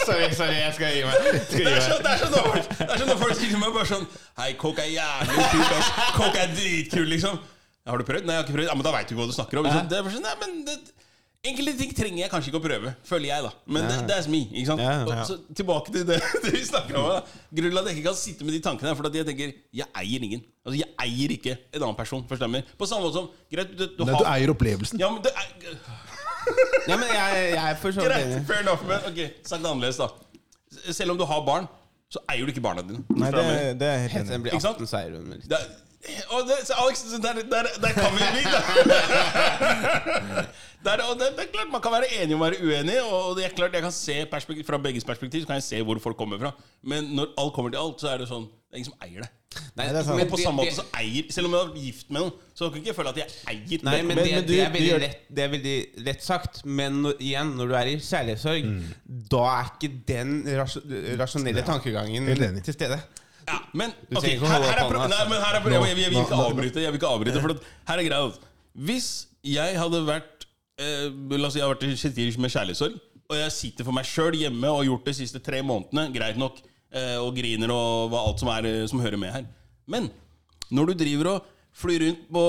sorry, 0.06 0.30
sorry, 0.38 0.56
jeg 0.64 0.72
skal 0.78 0.94
gi 0.96 1.02
meg. 1.04 1.14
Skal 1.44 1.60
Det 1.60 1.60
gi 1.60 1.66
er 1.66 1.76
meg. 1.76 2.00
det 2.06 2.10
er 2.14 2.18
sånn 2.22 2.32
når 2.36 2.48
det 2.56 2.88
er 2.88 2.96
sånn 3.02 3.10
når 3.12 3.20
folk 3.26 3.36
sier 3.38 3.52
til 3.52 3.60
meg 3.62 3.76
bare 3.76 3.88
sånn 3.92 4.06
Hei, 4.40 4.50
coke 4.60 4.80
er 4.84 4.92
jævlig 4.96 5.46
kult. 5.52 5.72
ass. 5.76 5.88
Coke 6.16 6.38
er 6.42 6.50
dritkul, 6.56 7.06
liksom. 7.12 7.34
Har 7.86 8.00
du 8.00 8.04
prøvd? 8.08 8.24
Nei, 8.26 8.34
jeg 8.34 8.40
har 8.42 8.46
ikke 8.48 8.56
prøvd. 8.58 8.68
Ja, 8.70 8.74
Men 8.80 8.84
da 8.88 8.92
veit 8.96 9.06
du 9.06 9.14
ikke 9.14 9.22
hva 9.22 9.28
du 9.30 9.36
snakker 9.36 9.60
om. 9.60 9.68
Liksom. 9.68 9.88
Det 9.92 9.98
er 10.00 10.02
bare 10.08 10.14
sånn, 10.16 10.26
nei, 10.26 10.36
men 10.42 10.50
det, 10.66 10.74
Enkelte 11.46 11.72
ting 11.78 11.92
trenger 11.96 12.20
jeg 12.24 12.30
kanskje 12.32 12.50
ikke 12.50 12.58
å 12.60 12.64
prøve, 12.64 12.92
føler 13.06 13.28
jeg, 13.30 13.44
da. 13.46 13.50
Men 13.76 13.86
det, 13.90 13.96
that's 14.10 14.26
me. 14.32 14.40
ikke 14.50 14.66
sant? 14.72 14.82
Ja, 14.82 14.92
ja. 15.00 15.04
Og 15.22 15.28
så 15.28 15.36
Tilbake 15.58 15.92
til 15.94 16.06
det, 16.08 16.18
det 16.44 16.52
vi 16.56 16.62
snakker 16.66 16.98
om. 17.00 17.06
da 17.12 17.20
Grunnen 17.58 17.76
til 17.76 17.80
at 17.82 17.90
jeg 17.90 17.98
ikke 18.00 18.08
kan 18.08 18.18
sitte 18.20 18.48
med 18.48 18.56
de 18.56 18.60
tankene, 18.64 18.90
er 18.92 18.98
fordi 18.98 19.12
at 19.12 19.18
jeg 19.22 19.28
tenker 19.30 19.54
jeg 19.80 19.88
eier 20.02 20.26
ingen. 20.28 20.42
Altså, 20.66 20.76
Jeg 20.82 20.90
eier 21.06 21.34
ikke 21.36 21.54
en 21.70 21.82
annen 21.86 21.98
person. 21.98 22.24
Forstemmer. 22.30 22.66
du? 22.66 22.76
På 22.80 22.88
samme 22.90 23.06
måte 23.06 23.20
som 23.20 23.30
Greit, 23.52 23.72
du, 23.78 23.84
du, 23.86 24.04
Nei, 24.04 24.12
har 24.16 24.24
du 24.26 24.30
eier 24.34 24.52
opplevelsen. 24.56 25.00
Ja, 25.02 25.10
men 25.14 25.22
du 25.22 25.30
er 25.30 25.46
Ja, 26.86 26.96
men 27.00 27.08
jeg, 27.10 27.48
jeg 27.54 27.62
er 27.62 27.78
for 27.82 27.94
så 27.94 28.02
vidt 28.02 28.10
Greit, 28.10 28.26
enig. 28.32 28.44
fair 28.50 28.62
enough. 28.66 28.84
Men 28.86 29.08
ok, 29.10 29.20
sagt 29.46 29.62
det 29.62 29.70
annerledes, 29.70 29.98
da. 30.02 30.10
Selv 30.94 31.14
om 31.14 31.18
du 31.18 31.24
har 31.26 31.42
barn, 31.46 31.66
så 32.12 32.20
eier 32.30 32.46
du 32.46 32.52
ikke 32.52 32.62
barna 32.62 32.84
dine. 32.86 33.00
Nei, 33.18 33.30
du 33.34 33.38
det, 33.42 33.72
det 33.80 33.88
er 33.90 34.04
helt 34.12 34.30
enig 34.36 34.52
Ikke 34.52 34.62
sant? 34.62 34.78
18, 34.82 34.90
så 34.92 35.00
eier 35.00 35.16
hun 35.18 35.32
litt. 35.34 35.48
Og 36.36 36.40
det, 36.48 36.56
så 36.68 36.72
Alex, 36.82 37.02
der, 37.22 37.40
der, 37.52 37.68
der 37.82 37.92
kan 37.96 38.10
vi 38.16 38.22
bli, 38.32 38.42
da. 38.52 38.60
Der, 40.86 41.00
og 41.10 41.16
det, 41.18 41.26
det 41.34 41.42
er 41.46 41.50
klart 41.50 41.70
Man 41.72 41.80
kan 41.82 41.90
være 41.96 42.06
enig 42.20 42.36
om 42.36 42.42
å 42.44 42.46
være 42.46 42.60
uenig. 42.62 42.96
Og 43.10 43.32
det 43.38 43.46
er 43.48 43.54
klart 43.56 43.74
jeg 43.74 43.82
kan 43.82 43.94
se 43.94 44.18
Fra 44.68 44.78
begges 44.84 45.06
perspektiv 45.08 45.42
Så 45.42 45.48
kan 45.48 45.58
jeg 45.58 45.64
se 45.66 45.80
hvor 45.82 45.98
folk 46.04 46.18
kommer 46.20 46.38
fra. 46.38 46.52
Men 46.86 47.08
når 47.16 47.32
alt 47.42 47.54
kommer 47.56 47.72
til 47.74 47.80
alt, 47.82 47.98
så 48.04 48.12
er 48.12 48.22
det 48.22 48.28
sånn 48.30 48.44
Det 48.46 48.76
er 48.76 48.82
ingen 48.82 48.90
som 48.92 49.00
eier 49.02 49.24
det. 49.24 49.30
Nei, 49.78 49.86
det 49.88 49.98
er 50.02 50.04
sant. 50.06 50.20
Og 50.22 50.30
på 50.30 50.38
samme 50.38 50.60
måte 50.62 50.76
så 50.76 50.84
eier 51.00 51.30
Selv 51.34 51.48
om 51.48 51.56
jeg 51.56 51.64
er 51.64 51.82
gift 51.88 52.12
med 52.12 52.22
noen, 52.26 52.32
så 52.54 52.68
kan 52.68 52.78
jeg 52.78 52.84
ikke 52.86 52.96
føle 53.00 53.12
at 53.16 53.20
jeg 53.24 53.34
eier 53.54 53.86
Nei, 53.88 53.96
det. 53.96 54.04
men, 54.04 54.20
Men- 54.20 54.22
det, 54.22 54.32
men 54.36 54.46
du- 54.46 54.52
det, 54.52 54.60
er 54.66 54.72
veldig 54.76 55.00
lett, 55.06 55.18
det 55.40 55.44
er 55.46 55.52
veldig 55.56 55.76
lett 56.06 56.22
sagt. 56.28 56.62
Men 56.68 57.00
når, 57.02 57.18
igjen, 57.24 57.54
når 57.58 57.72
du 57.72 57.76
er 57.80 57.90
i 57.90 57.98
kjærlighetssorg, 57.98 58.70
da 59.32 59.42
er 59.56 59.70
ikke 59.74 59.90
den 60.12 60.36
ras 60.60 60.76
rasjonelle 61.24 61.64
tankegangen 61.66 62.30
til 62.68 62.76
stede. 62.78 63.00
Ja, 63.46 63.56
men 63.78 63.92
ok, 63.92 64.16
trenger 64.18 64.36
ikke 64.36 64.46
å 64.46 64.50
her, 64.50 64.64
her 64.66 64.80
er 64.82 64.88
pro- 64.90 65.08
Nei, 65.12 65.24
men 65.30 65.42
her 65.44 65.56
er 65.58 65.62
pro- 65.64 65.72
jeg, 65.74 65.82
jeg, 65.86 65.98
jeg 66.02 66.12
vil 66.12 66.22
ikke 66.24 66.38
avbryte. 66.46 66.82
Jeg 66.82 66.94
vil 66.94 67.00
ikke 67.00 67.10
avbryte 67.14 67.42
For 67.44 67.54
at 67.54 67.66
her 67.92 68.02
er 68.02 68.08
greia 68.08 68.30
at 68.32 68.40
Hvis 68.88 69.08
jeg 69.46 69.76
hadde 69.78 70.00
vært 70.08 70.46
eh, 70.82 71.04
La 71.38 71.46
oss 71.50 71.54
si 71.54 71.60
jeg 71.62 71.66
har 71.68 71.74
vært 71.76 71.86
i 71.86 72.26
med 72.42 72.52
kjærlighetssorg, 72.56 72.96
og 73.26 73.36
jeg 73.40 73.54
sitter 73.54 73.86
for 73.86 73.94
meg 73.96 74.06
sjøl 74.06 74.34
hjemme 74.38 74.70
og 74.70 74.80
har 74.82 74.88
gjort 74.90 75.06
det 75.06 75.14
de 75.16 75.20
siste 75.22 75.40
tre 75.42 75.62
månedene, 75.66 76.08
greit 76.14 76.38
nok, 76.38 76.58
eh, 76.94 77.16
og 77.22 77.32
griner 77.38 77.72
og 77.74 78.10
hva 78.12 78.24
alt 78.28 78.42
som, 78.42 78.50
er, 78.54 78.66
eh, 78.70 78.86
som 78.90 79.02
hører 79.02 79.18
med 79.18 79.32
her 79.34 79.46
Men 79.90 80.10
når 80.74 80.90
du 80.92 80.98
driver 81.04 81.30
og 81.36 81.52
flyr 81.76 82.00
rundt 82.06 82.22
på 82.32 82.42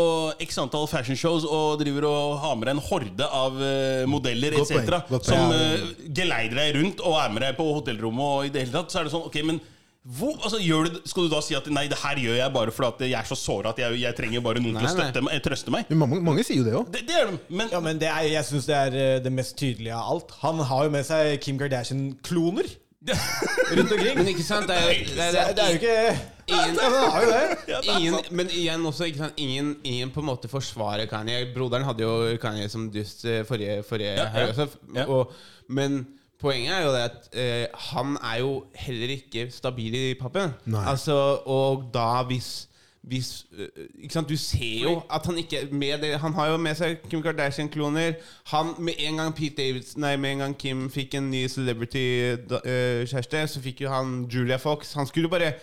x 0.46 0.58
antall 0.62 0.86
fashion 0.88 1.18
shows 1.20 1.44
og 1.46 1.78
driver 1.82 2.06
og 2.08 2.38
har 2.42 2.54
med 2.56 2.70
deg 2.70 2.78
en 2.78 2.84
horde 2.90 3.26
av 3.40 3.58
eh, 3.62 4.04
modeller 4.10 4.56
Godt 4.56 4.72
etc. 4.72 5.02
poeng, 5.10 5.26
som 5.28 5.52
eh, 5.54 5.90
geleider 6.16 6.62
deg 6.62 6.78
rundt 6.80 7.02
og 7.04 7.18
er 7.20 7.34
med 7.36 7.44
deg 7.44 7.58
på 7.60 7.66
hotellrommet, 7.76 8.24
og 8.38 8.48
i 8.48 8.54
det 8.56 8.64
hele 8.66 8.78
tatt, 8.80 8.94
så 8.94 9.02
er 9.02 9.10
det 9.10 9.14
sånn 9.14 9.26
Ok, 9.28 9.36
men 9.46 9.60
hvor, 10.08 10.38
altså, 10.40 10.60
gjør 10.64 10.86
du, 10.88 11.00
skal 11.10 11.26
du 11.28 11.34
da 11.34 11.42
si 11.44 11.56
at 11.58 11.66
nei, 11.74 11.84
det 11.92 11.98
her 12.00 12.16
gjør 12.24 12.38
jeg 12.40 12.54
bare 12.56 12.72
fordi 12.72 12.88
at 12.88 13.10
jeg 13.12 13.18
er 13.20 13.28
så 13.28 13.36
såra 13.36 13.74
at 13.74 13.80
jeg, 13.82 13.98
jeg 14.06 14.16
trenger 14.16 14.44
bare 14.46 14.62
noen 14.64 14.78
til 14.78 14.86
å 14.86 14.88
Nei, 14.88 14.94
nei. 14.94 15.08
støtte 15.10 15.24
meg, 15.26 15.42
trøste 15.44 15.74
meg? 15.74 15.90
Men 15.92 16.00
mange, 16.06 16.20
mange 16.24 16.46
sier 16.48 16.62
jo 16.62 16.68
det 16.70 16.76
òg. 16.80 16.92
Det, 16.94 17.02
det 17.10 17.18
er. 17.26 17.34
Men 17.52 17.74
Ja, 17.76 17.82
men 17.84 18.00
det 18.00 18.08
er, 18.08 18.28
jeg 18.32 18.48
syns 18.48 18.70
det 18.70 18.78
er 18.78 18.96
eh, 18.96 19.18
det 19.26 19.34
mest 19.36 19.58
tydelige 19.60 19.98
av 19.98 20.14
alt. 20.16 20.32
Han 20.46 20.64
har 20.70 20.88
jo 20.88 20.94
med 20.96 21.08
seg 21.10 21.34
Kim 21.44 21.60
Kardashian-kloner 21.60 22.70
rundt 23.78 23.92
omkring. 23.94 24.18
Men 24.20 24.32
ikke 24.32 24.44
sant? 24.48 24.68
Det 24.72 24.76
er, 24.80 25.04
det 25.12 25.28
er, 25.28 25.32
Det 25.36 25.44
er, 25.44 25.54
det 25.56 25.64
er 25.64 25.70
jo 25.72 25.80
ikke 25.82 26.56
ingen, 26.56 26.76
men 26.80 26.96
han 26.96 27.12
har 27.12 27.24
jo 27.24 27.32
det. 27.36 27.78
ingen, 27.98 28.18
men 28.40 28.50
igjen 28.56 28.88
også, 28.90 29.08
ikke 29.12 29.22
sant? 29.26 29.40
Ingen, 29.44 29.74
ingen 29.88 30.12
på 30.16 30.24
en 30.24 30.30
måte 30.32 30.50
forsvarer 30.52 31.08
Kanye. 31.12 31.44
Broderen 31.56 31.86
hadde 31.88 32.04
jo 32.08 32.38
Kanye 32.42 32.68
som 32.72 32.88
dust 32.96 33.26
eh, 33.28 33.44
forrige, 33.48 33.82
forrige 33.88 34.16
Ja, 34.18 34.28
ja. 34.32 34.48
også. 34.54 34.70
Ja. 34.96 35.06
Og, 35.12 35.36
men 35.68 36.06
poenget 36.42 36.74
er 36.74 36.86
jo 36.86 36.94
det 36.94 37.04
at 37.04 37.30
eh, 37.34 37.66
han 37.92 38.18
er 38.24 38.40
jo 38.40 38.64
heller 38.76 39.14
ikke 39.18 39.48
stabil 39.52 39.96
i 39.96 40.14
pappen. 40.20 40.54
Nei. 40.66 40.84
Altså, 40.86 41.40
og 41.46 41.90
da 41.94 42.24
hvis 42.28 42.68
hvis, 43.08 43.46
øh, 43.58 43.68
ikke 44.04 44.14
sant? 44.14 44.30
Du 44.30 44.38
ser 44.38 44.82
jo 44.82 45.02
at 45.14 45.26
han 45.26 45.38
ikke 45.38 45.68
med 45.72 45.98
det, 45.98 46.20
Han 46.20 46.34
har 46.34 46.48
jo 46.48 46.58
med 46.58 46.76
seg 46.76 46.98
Kim 47.10 47.24
Kardashian-kloner. 47.24 48.14
Han 48.46 48.66
Med 48.80 48.94
en 48.98 49.18
gang 49.18 49.36
Pete 49.36 49.56
Davidson 49.58 50.02
Nei, 50.02 50.16
med 50.16 50.32
en 50.32 50.38
gang 50.38 50.58
Kim 50.58 50.92
fikk 50.92 51.16
en 51.16 51.32
ny 51.32 51.48
celebrity-kjæreste, 51.48 53.48
så 53.48 53.62
fikk 53.62 53.82
jo 53.82 53.90
han 53.90 54.30
Julia 54.34 54.56
Fox. 54.56 54.94
Han 54.94 55.08
skulle 55.08 55.30
bare 55.30 55.54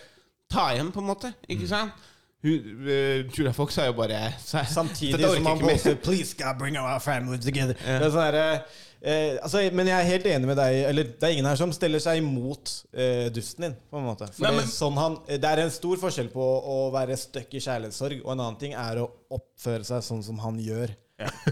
ta 0.51 0.71
igjen, 0.73 0.91
på 0.91 0.99
en 0.99 1.05
måte. 1.05 1.33
Ikke 1.49 1.67
sant? 1.67 1.91
Hun, 2.43 2.51
eh, 2.89 3.25
Julia 3.37 3.51
Fox 3.51 3.77
er 3.77 3.85
jo 3.85 3.93
bare 3.93 4.33
Samtidig 4.73 5.13
Dette 5.13 5.29
orker 5.29 5.35
som 5.35 5.45
han 5.45 5.57
ikke 5.57 5.65
mer. 5.65 5.95
'Please 6.03 6.35
God, 6.43 6.59
bring 6.59 6.77
our 6.77 6.99
family 6.99 7.37
together'. 7.37 7.75
Ja. 7.87 7.99
Det 7.99 8.05
er 8.05 8.11
sånn 8.11 8.33
her, 8.33 8.59
eh, 9.05 9.37
altså, 9.45 9.61
men 9.77 9.87
jeg 9.91 9.95
er 10.01 10.09
helt 10.09 10.25
enig 10.33 10.49
med 10.49 10.57
deg. 10.59 10.79
Eller 10.89 11.07
det 11.13 11.23
er 11.29 11.35
ingen 11.37 11.47
her 11.49 11.59
som 11.61 11.71
stiller 11.75 12.01
seg 12.03 12.19
imot 12.23 12.73
eh, 12.91 13.29
dusten 13.35 13.69
din. 13.69 13.77
På 13.93 14.01
en 14.01 14.07
måte 14.09 14.27
For 14.33 14.43
Nei, 14.47 14.51
det, 14.51 14.57
men- 14.59 14.67
er 14.67 14.73
sånn 14.75 14.97
han, 14.99 15.17
det 15.29 15.51
er 15.53 15.63
en 15.63 15.73
stor 15.77 16.01
forskjell 16.01 16.29
på 16.33 16.45
å 16.75 16.77
være 16.95 17.17
stuck 17.21 17.53
i 17.55 17.63
kjærlighetssorg, 17.63 18.21
og 18.25 18.33
en 18.35 18.43
annen 18.49 18.59
ting 18.65 18.73
er 18.75 19.03
å 19.05 19.09
oppføre 19.37 19.85
seg 19.87 20.03
sånn 20.05 20.23
som 20.25 20.41
han 20.43 20.57
gjør 20.61 20.93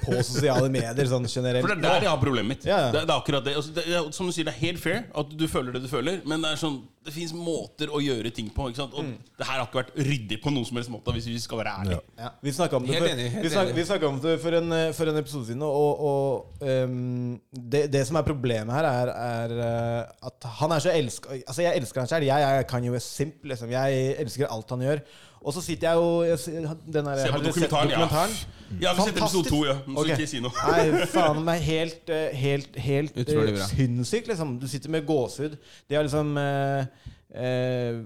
på 0.03 0.17
sosiale 0.27 0.67
medier. 0.67 1.07
Sånn 1.07 1.23
generelt. 1.29 1.63
For 1.63 1.71
det 1.71 1.79
er 1.79 1.83
der 1.85 2.05
jeg 2.07 2.11
har 2.11 2.19
problemet 2.19 2.49
mitt. 2.51 2.65
Ja, 2.67 2.79
ja. 2.85 2.87
Det, 2.91 3.05
det 3.07 3.13
er 3.13 3.19
akkurat 3.21 3.45
det. 3.45 3.53
Altså, 3.59 3.71
det 3.77 3.83
er, 3.87 4.09
som 4.15 4.27
du 4.27 4.33
sier, 4.35 4.47
det 4.49 4.51
er 4.51 4.59
helt 4.59 4.81
fair 4.83 5.05
at 5.15 5.29
du 5.39 5.45
føler 5.47 5.77
det 5.77 5.85
du 5.85 5.87
føler, 5.91 6.17
men 6.27 6.43
det 6.43 6.51
er 6.55 6.59
sånn 6.59 6.81
Det 7.03 7.11
fins 7.11 7.33
måter 7.35 7.89
å 7.91 7.99
gjøre 7.99 8.29
ting 8.31 8.47
på. 8.55 8.69
Ikke 8.71 8.79
sant? 8.79 8.93
Og 8.95 9.03
Mm. 9.03 9.17
det 9.39 9.47
her 9.47 9.57
har 9.59 9.65
ikke 9.67 9.79
vært 9.81 9.95
ryddig 10.07 10.37
på 10.43 10.53
noen 10.55 10.63
som 10.67 10.77
helst 10.79 10.91
måte, 10.91 11.11
hvis 11.11 11.25
vi 11.27 11.39
skal 11.43 11.59
være 11.59 11.73
ærlige. 11.81 11.97
Ja. 12.15 12.29
Vi 12.39 12.53
snakka 12.55 12.77
om 12.79 12.85
det, 12.87 12.95
for, 12.95 13.07
enig, 13.11 13.25
vi 13.43 13.49
snak, 13.51 13.71
vi 13.75 13.83
snakket 13.89 14.07
om 14.07 14.19
det 14.23 14.35
for, 14.39 14.55
en, 14.59 14.69
for 14.95 15.11
en 15.11 15.19
episode 15.19 15.49
siden, 15.49 15.65
og, 15.67 16.05
og 16.07 16.63
um, 16.63 17.33
det, 17.51 17.91
det 17.91 18.05
som 18.07 18.15
er 18.21 18.23
problemet 18.23 18.71
her, 18.71 18.87
er, 18.87 19.11
er 19.19 19.57
eh, 19.67 20.29
at 20.31 20.49
han 20.61 20.71
er 20.77 20.79
så 20.87 20.95
elska 20.95 21.35
Altså, 21.43 21.61
jeg 21.65 21.83
elsker 21.83 22.01
han 22.05 22.07
selv. 22.07 22.23
Jeg 22.31 22.67
kan 22.71 22.87
jo 22.87 22.99
simp, 23.03 23.43
liksom. 23.51 23.75
Jeg 23.75 24.15
elsker 24.23 24.47
alt 24.47 24.71
han 24.71 24.87
gjør. 24.87 25.03
Og 25.43 25.51
så 25.51 25.59
sitter 25.59 25.89
jeg 25.91 25.99
jo 25.99 26.23
jeg, 26.23 26.39
den 26.87 27.07
Se 27.19 27.31
på 27.35 27.43
dokumentaren, 27.43 27.89
dokumentaren, 27.91 28.31
ja. 28.31 28.62
Ja, 28.81 28.93
vi 28.95 29.05
setter 29.05 29.21
sett 29.21 29.21
episode 29.23 29.49
to, 29.51 29.61
ja. 29.67 29.75
Nå 29.85 29.95
skal 29.95 30.11
okay. 30.13 30.17
ikke 30.17 30.31
si 30.31 30.41
noe. 30.43 30.67
Nei, 30.71 31.07
faen 31.11 31.41
meg 31.45 31.63
helt, 31.65 32.11
eh, 32.13 32.35
helt, 32.39 32.77
helt 32.85 33.17
eh, 33.23 33.63
sinnssykt, 33.69 34.29
liksom. 34.31 34.57
Du 34.61 34.67
sitter 34.71 34.93
med 34.93 35.07
gåsehud. 35.07 35.57
Det 35.89 35.99
er 35.99 36.07
liksom 36.07 36.35
eh, 36.41 37.07
eh, 37.33 38.01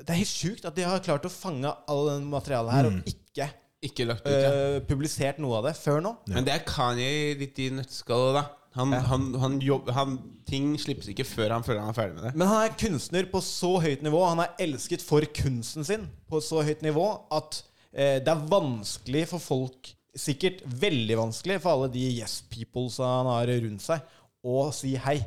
Det 0.00 0.14
er 0.14 0.20
helt 0.20 0.32
sjukt 0.32 0.66
at 0.68 0.76
de 0.76 0.86
har 0.86 1.04
klart 1.04 1.26
å 1.28 1.32
fange 1.32 1.70
all 1.90 2.10
den 2.12 2.26
materialet 2.32 2.76
her, 2.78 2.90
og 2.90 3.14
ikke 3.14 3.50
Ikke 3.84 4.06
lagt 4.08 4.24
ut, 4.24 4.32
ja. 4.32 4.50
eh, 4.50 4.82
publisert 4.88 5.40
noe 5.42 5.58
av 5.60 5.70
det 5.70 5.74
før 5.76 6.04
nå. 6.04 6.14
Men 6.32 6.46
det 6.46 6.54
er 6.54 6.68
Kanye 6.68 7.34
litt 7.40 7.58
i 7.60 7.72
nøttskallet, 7.74 8.38
da. 8.40 8.46
Han, 8.74 8.90
han, 9.06 9.26
han 9.38 9.60
jobb, 9.62 9.90
han, 9.94 10.16
ting 10.48 10.72
slippes 10.82 11.06
ikke 11.12 11.26
før 11.28 11.52
han 11.54 11.66
føler 11.66 11.84
han 11.84 11.92
er 11.92 11.96
ferdig 11.96 12.16
med 12.16 12.24
det. 12.26 12.32
Men 12.34 12.50
han 12.50 12.64
er 12.64 12.72
kunstner 12.78 13.28
på 13.30 13.42
så 13.44 13.76
høyt 13.84 14.02
nivå. 14.02 14.22
Han 14.26 14.42
er 14.42 14.56
elsket 14.64 15.04
for 15.04 15.26
kunsten 15.36 15.86
sin 15.86 16.08
på 16.30 16.40
så 16.42 16.64
høyt 16.66 16.82
nivå 16.82 17.06
at 17.36 17.60
eh, 17.92 18.18
det 18.24 18.32
er 18.32 18.48
vanskelig 18.50 19.28
for 19.30 19.44
folk 19.44 19.92
Sikkert 20.14 20.60
veldig 20.66 21.16
vanskelig 21.18 21.60
for 21.62 21.74
alle 21.74 21.88
de 21.94 22.04
yes 22.20 22.38
peoples 22.52 23.00
han 23.02 23.26
har 23.26 23.50
rundt 23.50 23.82
seg, 23.82 24.04
å 24.44 24.68
si 24.74 24.94
hei. 25.06 25.18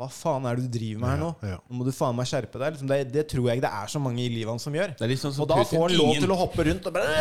Hva 0.00 0.06
faen 0.08 0.46
er 0.48 0.56
det 0.56 0.62
du 0.64 0.72
driver 0.78 1.00
med 1.02 1.10
her 1.12 1.18
nå? 1.20 1.26
Ja, 1.44 1.48
ja. 1.50 1.56
Nå 1.68 1.76
må 1.76 1.84
du 1.84 1.90
faen 1.92 2.14
meg 2.16 2.24
skjerpe 2.30 2.56
deg. 2.56 2.70
Liksom, 2.72 2.88
det, 2.88 2.96
det 3.12 3.24
tror 3.28 3.50
jeg 3.50 3.58
ikke 3.58 3.66
det 3.66 3.72
er 3.82 3.90
så 3.92 4.00
mange 4.00 4.22
i 4.24 4.30
livet 4.32 4.48
hans 4.48 4.64
som 4.64 4.72
gjør. 4.72 4.94
Er 4.96 5.12
sånn 5.20 5.34
som 5.36 5.44
og 5.44 5.50
da 5.50 5.58
Putin. 5.58 5.76
får 5.76 5.82
han 5.84 5.98
lov 5.98 6.12
til 6.22 6.32
å 6.32 6.38
hoppe 6.40 6.64
rundt 6.70 6.88
og 6.88 6.94
bare 6.94 7.18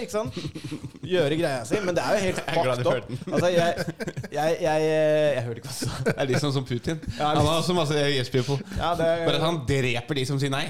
Ikke 0.00 0.14
sant? 0.14 0.38
Gjøre 1.12 1.36
greia 1.42 1.66
si. 1.68 1.82
Men 1.84 1.98
det 1.98 2.06
er 2.06 2.16
jo 2.16 2.22
helt 2.24 2.40
er 2.46 2.56
glad 2.56 2.80
fucked 2.86 2.88
up. 2.88 3.28
Altså, 3.34 3.50
jeg, 3.52 3.84
jeg, 4.32 4.56
jeg, 4.64 4.86
jeg 4.88 5.44
hørte 5.50 5.60
ikke 5.60 5.68
hva 5.68 5.76
du 5.76 5.82
sa. 5.82 5.98
Det 6.08 6.16
er 6.16 6.30
litt 6.32 6.42
sånn 6.46 6.56
som 6.56 6.66
Putin. 6.72 7.04
Ja, 7.18 7.34
Han 7.34 7.42
har 7.50 7.58
også 7.58 7.76
masse 7.76 8.00
yes 8.16 8.32
people. 8.32 8.56
Ja, 8.80 8.94
det 8.96 9.10
er- 9.12 9.26
Bare 9.28 9.36
at 9.42 9.46
han 9.50 9.60
dreper 9.68 10.22
de 10.22 10.26
som 10.32 10.40
sier 10.40 10.56
nei. 10.56 10.64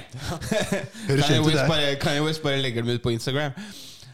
Kanye 1.06 1.46
West 1.46 2.42
bare, 2.42 2.42
bare 2.42 2.58
legger 2.66 2.82
dem 2.82 2.96
ut 2.98 3.06
på 3.06 3.14
Instagram. 3.14 3.54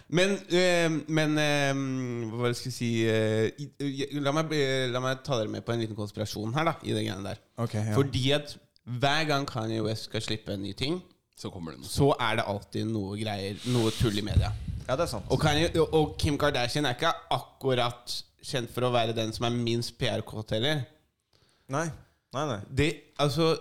Men, 0.08 0.30
øh, 0.48 0.94
men 1.12 1.34
øh, 1.38 2.30
hva 2.38 2.52
skal 2.56 2.70
jeg 2.70 2.72
si 2.72 2.88
øh, 3.04 4.22
la, 4.24 4.32
meg, 4.32 4.52
la 4.92 5.02
meg 5.04 5.18
ta 5.26 5.36
dere 5.36 5.50
med 5.52 5.60
på 5.66 5.74
en 5.74 5.82
liten 5.84 5.96
konspirasjon 5.98 6.54
her, 6.56 6.64
da. 6.70 6.74
I 6.82 6.94
det 6.96 7.02
greiene 7.04 7.26
der. 7.28 7.40
Okay, 7.60 7.82
ja. 7.90 7.96
Fordi 7.96 8.30
at 8.32 8.54
hver 8.88 9.24
gang 9.28 9.44
Kanye 9.46 9.82
West 9.84 10.08
skal 10.08 10.22
slippe 10.24 10.54
en 10.56 10.62
ny 10.64 10.72
ting, 10.72 11.02
Så 11.38 11.50
kommer 11.54 11.70
det 11.74 11.82
noe. 11.82 11.88
så 11.92 12.08
er 12.18 12.36
det 12.40 12.44
alltid 12.50 12.86
noe 12.88 13.18
greier 13.20 13.60
Noe 13.70 13.90
tull 13.94 14.16
i 14.18 14.24
media. 14.24 14.48
Ja, 14.88 14.96
det 14.96 15.04
er 15.04 15.10
sant. 15.12 15.28
Og, 15.30 15.38
Kanye, 15.40 15.68
og 15.92 16.16
Kim 16.18 16.38
Kardashian 16.40 16.86
er 16.88 16.96
ikke 16.96 17.12
akkurat 17.30 18.14
kjent 18.48 18.72
for 18.72 18.88
å 18.88 18.90
være 18.94 19.12
den 19.14 19.30
som 19.36 19.44
er 19.46 19.54
minst 19.54 19.98
PR-kåt 20.00 20.56
heller. 20.56 20.80
Nei. 21.68 21.84
Nei, 22.34 22.46
nei. 22.48 22.58
Det, 22.76 22.88
altså 23.20 23.52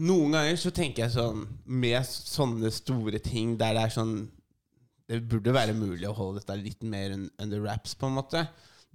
Noen 0.00 0.32
ganger 0.36 0.56
så 0.60 0.70
tenker 0.72 1.02
jeg 1.02 1.12
sånn 1.16 1.40
Med 1.66 2.06
sånne 2.06 2.70
store 2.72 3.18
ting 3.20 3.56
der 3.60 3.74
det 3.76 3.82
er 3.88 3.92
sånn 3.96 4.12
Det 5.10 5.18
burde 5.26 5.54
være 5.54 5.74
mulig 5.74 6.06
å 6.06 6.14
holde 6.14 6.38
dette 6.38 6.54
litt 6.60 6.84
mer 6.86 7.16
under 7.16 7.62
wraps, 7.64 7.96
på 7.98 8.06
en 8.06 8.18
måte. 8.20 8.44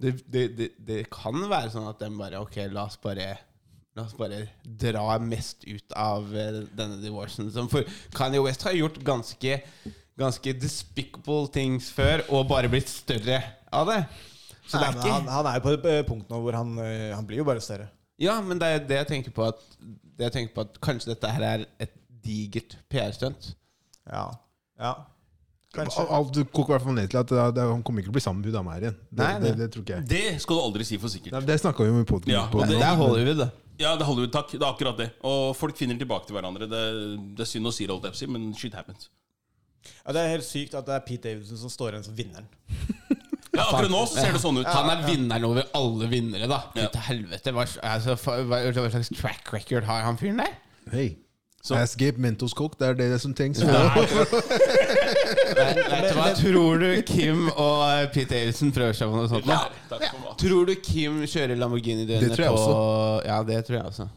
Det, 0.00 0.14
det, 0.24 0.46
det, 0.56 0.70
det 0.86 1.02
kan 1.12 1.36
være 1.48 1.72
sånn 1.72 1.88
at 1.88 2.00
de 2.02 2.08
bare 2.18 2.40
Ok, 2.42 2.58
la 2.68 2.82
oss 2.84 2.98
bare 3.00 3.30
La 3.96 4.04
oss 4.04 4.16
bare 4.16 4.42
dra 4.60 5.14
mest 5.24 5.64
ut 5.64 5.94
av 5.96 6.28
eh, 6.36 6.58
denne 6.76 6.98
divorcen. 7.00 7.48
For 7.72 7.86
Kanye 8.16 8.42
West 8.44 8.66
har 8.68 8.76
gjort 8.76 8.98
ganske 9.04 9.60
Ganske 10.16 10.54
despicable 10.56 11.44
things 11.52 11.90
før, 11.92 12.22
og 12.32 12.46
bare 12.48 12.70
blitt 12.72 12.88
større 12.88 13.36
av 13.68 13.90
det. 13.90 13.98
Så 14.64 14.80
Nei, 14.80 14.88
ikke 14.94 15.10
han, 15.12 15.26
han 15.28 15.48
er 15.50 15.58
jo 15.58 15.64
på 15.66 15.74
et 15.74 15.88
eh, 15.90 16.04
punkt 16.08 16.30
nå 16.32 16.38
hvor 16.40 16.56
han, 16.56 16.70
eh, 16.80 17.10
han 17.12 17.26
blir 17.28 17.42
jo 17.42 17.44
bare 17.48 17.60
større. 17.60 17.90
Ja, 18.20 18.38
men 18.40 18.56
det 18.60 18.70
er 18.72 18.86
det 18.88 18.96
jeg 19.02 19.08
tenker 19.10 19.34
på 19.36 19.44
at 19.44 19.60
Det 20.16 20.24
jeg 20.24 20.32
tenker 20.32 20.54
på 20.56 20.64
at 20.64 20.78
Kanskje 20.80 21.10
dette 21.10 21.32
her 21.36 21.44
er 21.44 21.66
et 21.84 21.92
digert 22.24 22.78
PR-stunt. 22.88 23.50
Ja. 24.08 24.30
ja. 24.80 24.94
Alt 25.76 26.30
du 26.32 26.44
koker 26.46 26.72
i 26.72 26.76
hvert 26.76 26.84
fall 26.86 26.94
ned 26.96 27.10
til 27.12 27.18
at 27.20 27.28
det, 27.28 27.42
det, 27.58 27.64
han 27.68 27.82
kommer 27.84 28.00
ikke 28.00 28.08
til 28.08 28.14
å 28.14 28.16
bli 28.16 28.22
sammen 28.24 28.40
med 28.40 28.48
hun 28.48 28.56
dama 28.56 28.76
her 28.76 28.86
igjen. 28.86 28.96
Det, 29.10 29.18
Nei, 29.20 29.32
det, 29.42 29.50
nei. 29.50 29.58
det 29.60 29.66
tror 29.74 29.82
ikke 29.84 29.96
jeg. 29.98 30.06
Det 30.12 30.40
skal 30.44 30.56
du 30.56 30.62
aldri 30.62 30.86
si 30.88 30.96
for 31.02 31.12
sikkert. 31.12 31.32
Nei, 31.36 31.42
det 31.50 31.56
snakka 31.60 31.84
vi 31.84 31.90
om 31.92 32.00
i 32.00 32.06
podkasten. 32.08 32.32
Ja, 32.32 32.46
det- 32.52 32.68
Det 32.78 32.86
er 32.86 32.96
Hollywood. 33.02 33.42
Ja, 33.76 33.90
det 33.96 34.02
er 34.06 34.08
Hollywood, 34.08 34.32
takk. 34.32 34.48
Det 34.54 34.62
er 34.62 34.70
akkurat 34.72 34.96
det. 35.02 35.10
Og 35.26 35.56
folk 35.56 35.76
finner 35.76 35.98
tilbake 36.00 36.26
til 36.26 36.34
hverandre. 36.38 36.64
Det, 36.70 36.82
det 37.36 37.44
er 37.44 37.50
synd 37.50 37.66
å 37.68 37.72
si 37.76 37.84
det, 37.86 37.92
holdt 37.92 38.20
jeg 38.20 38.28
men 38.32 38.54
shit 38.56 38.72
happens. 38.74 39.10
Ja, 40.06 40.12
det 40.16 40.22
er 40.22 40.28
helt 40.32 40.44
sykt 40.48 40.74
at 40.74 40.86
det 40.88 40.94
er 40.96 41.04
Pete 41.06 41.28
Davidson 41.28 41.58
som 41.60 41.68
står 41.70 41.92
igjen 41.92 42.04
som 42.08 42.14
vinneren. 42.16 42.48
Ja, 43.56 43.62
akkurat 43.72 43.88
nå 43.88 44.02
så 44.04 44.18
ser 44.20 44.34
det 44.36 44.40
sånn 44.42 44.58
ut. 44.60 44.66
Han 44.68 44.90
er 44.92 44.98
vinneren 45.06 45.44
over 45.48 45.64
alle 45.78 46.08
vinnere, 46.12 46.44
da. 46.50 46.58
Ja. 46.76 46.90
Til 46.92 47.00
helvete. 47.06 47.54
Hva, 47.56 47.64
altså, 47.88 48.12
hva, 48.20 48.58
hva 48.68 48.90
slags 48.92 49.08
track 49.16 49.48
record 49.54 49.86
har 49.88 50.02
han 50.04 50.18
fyren 50.20 50.42
der? 50.42 50.58
Hei. 50.92 51.06
Ass 51.72 51.96
Gabe 51.96 52.20
Mentos 52.20 52.52
Coke, 52.54 52.76
det 52.78 52.90
er 52.92 52.94
det 53.00 53.20
som 53.22 53.32
trengs. 53.34 53.58
Vet 55.26 55.80
du 56.10 56.18
hva? 56.18 56.28
Tror 56.38 56.82
du 56.82 56.88
Kim 57.06 57.48
og 57.52 57.80
eh, 57.86 58.04
Pete 58.12 58.34
Davidson 58.34 58.74
prøver 58.74 58.98
seg 58.98 59.10
på 59.10 59.18
noe 59.18 59.30
sånt? 59.32 59.48
Da? 59.48 59.64
Takk 59.90 60.06
for 60.10 60.22
mat. 60.26 60.36
Tror 60.42 60.68
du 60.68 60.76
Kim 60.82 61.24
kjører 61.24 61.58
Lamborghini 61.58 62.06
dørene 62.06 62.28
Det 62.28 62.36
tror 62.36 62.48
jeg 62.48 62.54
på 62.54 62.62
også. 62.62 63.26
Ja, 63.28 63.40
det 63.46 63.60
tror 63.68 63.78
jeg 63.78 63.90
også. 63.94 64.08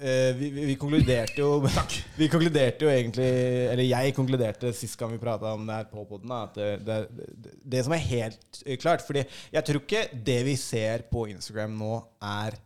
Eh, 0.00 0.30
vi, 0.36 0.48
vi, 0.54 0.64
vi 0.64 0.74
konkluderte 0.80 1.42
jo 1.42 1.58
Vi 2.20 2.28
konkluderte 2.32 2.86
jo 2.86 2.88
egentlig 2.88 3.26
Eller 3.68 3.84
jeg 3.84 4.14
konkluderte 4.16 4.70
sist 4.72 4.96
gang 4.96 5.12
vi 5.12 5.20
prata 5.20 5.50
om 5.52 5.66
det 5.68 5.76
her 5.76 5.90
på 5.90 6.06
poden, 6.08 6.32
at 6.32 6.56
det, 6.56 6.70
det, 6.86 6.96
det, 7.28 7.52
det 7.74 7.82
som 7.84 7.92
er 7.92 8.06
helt 8.06 8.62
eh, 8.64 8.78
klart 8.80 9.04
Fordi 9.04 9.26
jeg 9.52 9.66
tror 9.68 9.82
ikke 9.82 10.06
det 10.30 10.38
vi 10.46 10.56
ser 10.56 11.04
på 11.12 11.26
Instagram 11.34 11.76
nå, 11.76 11.98
er 12.30 12.56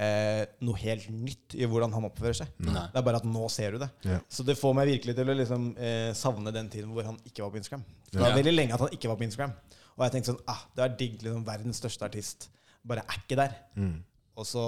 eh, 0.00 0.42
noe 0.64 0.78
helt 0.80 1.08
nytt 1.12 1.54
i 1.58 1.66
hvordan 1.68 1.92
han 1.96 2.06
oppfører 2.08 2.38
seg. 2.40 2.52
Det 2.60 2.72
er 2.96 3.04
bare 3.06 3.20
at 3.20 3.26
nå 3.28 3.48
ser 3.52 3.76
du 3.76 3.82
det. 3.84 3.90
Ja. 4.08 4.18
Så 4.32 4.46
det 4.48 4.56
får 4.60 4.74
meg 4.78 4.88
virkelig 4.94 5.14
til 5.18 5.28
å 5.32 5.36
liksom, 5.36 5.66
eh, 5.78 6.10
savne 6.16 6.52
den 6.56 6.70
tiden 6.72 6.94
hvor 6.96 7.04
han 7.08 7.18
ikke 7.28 7.44
var 7.44 7.52
på 7.54 7.60
Instagram. 7.60 7.84
Det 8.10 8.20
var 8.22 8.32
Ja. 8.32 8.38
veldig 8.40 8.54
lenge 8.56 8.74
at 8.78 8.80
han 8.86 8.94
ikke 8.96 9.10
var 9.12 9.18
på 9.20 9.26
Instagram. 9.28 9.52
Og 9.98 10.04
jeg 10.06 10.12
tenkte 10.14 10.32
sånn 10.32 10.44
ah, 10.48 10.62
Det 10.76 10.84
er 10.86 10.96
digg. 10.96 11.18
Liksom, 11.22 11.44
verdens 11.44 11.80
største 11.82 12.06
artist 12.08 12.48
bare 12.86 13.02
er 13.04 13.18
ikke 13.20 13.36
der. 13.36 13.52
Og 14.40 14.46
så 14.48 14.62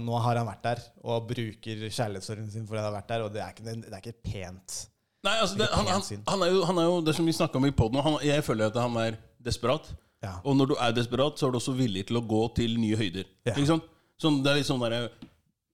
nå 0.00 0.16
har 0.24 0.40
han 0.40 0.48
vært 0.48 0.64
der 0.64 0.80
og 1.04 1.28
bruker 1.28 1.84
kjærlighetssorgen 1.86 2.50
sin 2.50 2.66
For 2.66 2.74
at 2.76 2.82
han 2.82 2.92
har 2.92 2.96
vært 3.00 3.12
der, 3.12 3.22
og 3.22 3.32
det 3.32 3.42
er 3.44 3.52
ikke, 3.54 3.64
det 3.84 3.92
er 3.92 4.00
ikke 4.02 4.22
pent. 4.26 4.78
Nei, 5.24 5.36
altså 5.40 5.56
det, 5.56 5.68
han, 5.72 5.86
han, 5.86 6.02
han, 6.28 6.42
er 6.42 6.50
jo, 6.50 6.64
han 6.68 6.78
er 6.82 6.88
jo 6.90 6.96
det 7.00 7.14
som 7.16 7.24
vi 7.24 7.32
snakka 7.32 7.56
om 7.60 7.64
i 7.64 7.70
poden. 7.72 8.02
Jeg 8.26 8.42
føler 8.44 8.66
at 8.72 8.76
han 8.76 8.96
er 9.00 9.14
desperat. 9.40 9.86
Ja. 10.24 10.34
Og 10.44 10.56
når 10.58 10.72
du 10.72 10.74
er 10.80 10.92
desperat, 10.96 11.38
så 11.38 11.46
er 11.46 11.54
du 11.54 11.60
også 11.60 11.72
villig 11.78 12.06
til 12.08 12.18
å 12.18 12.24
gå 12.26 12.42
til 12.56 12.74
nye 12.80 12.96
høyder. 12.98 13.24
Ja. 13.46 13.54
Ikke 13.54 13.70
sant? 13.70 13.86
Sånn, 14.20 14.42
det 14.44 14.50
er 14.52 14.60
litt 14.60 14.68
sånn 14.70 14.82
der, 14.84 15.08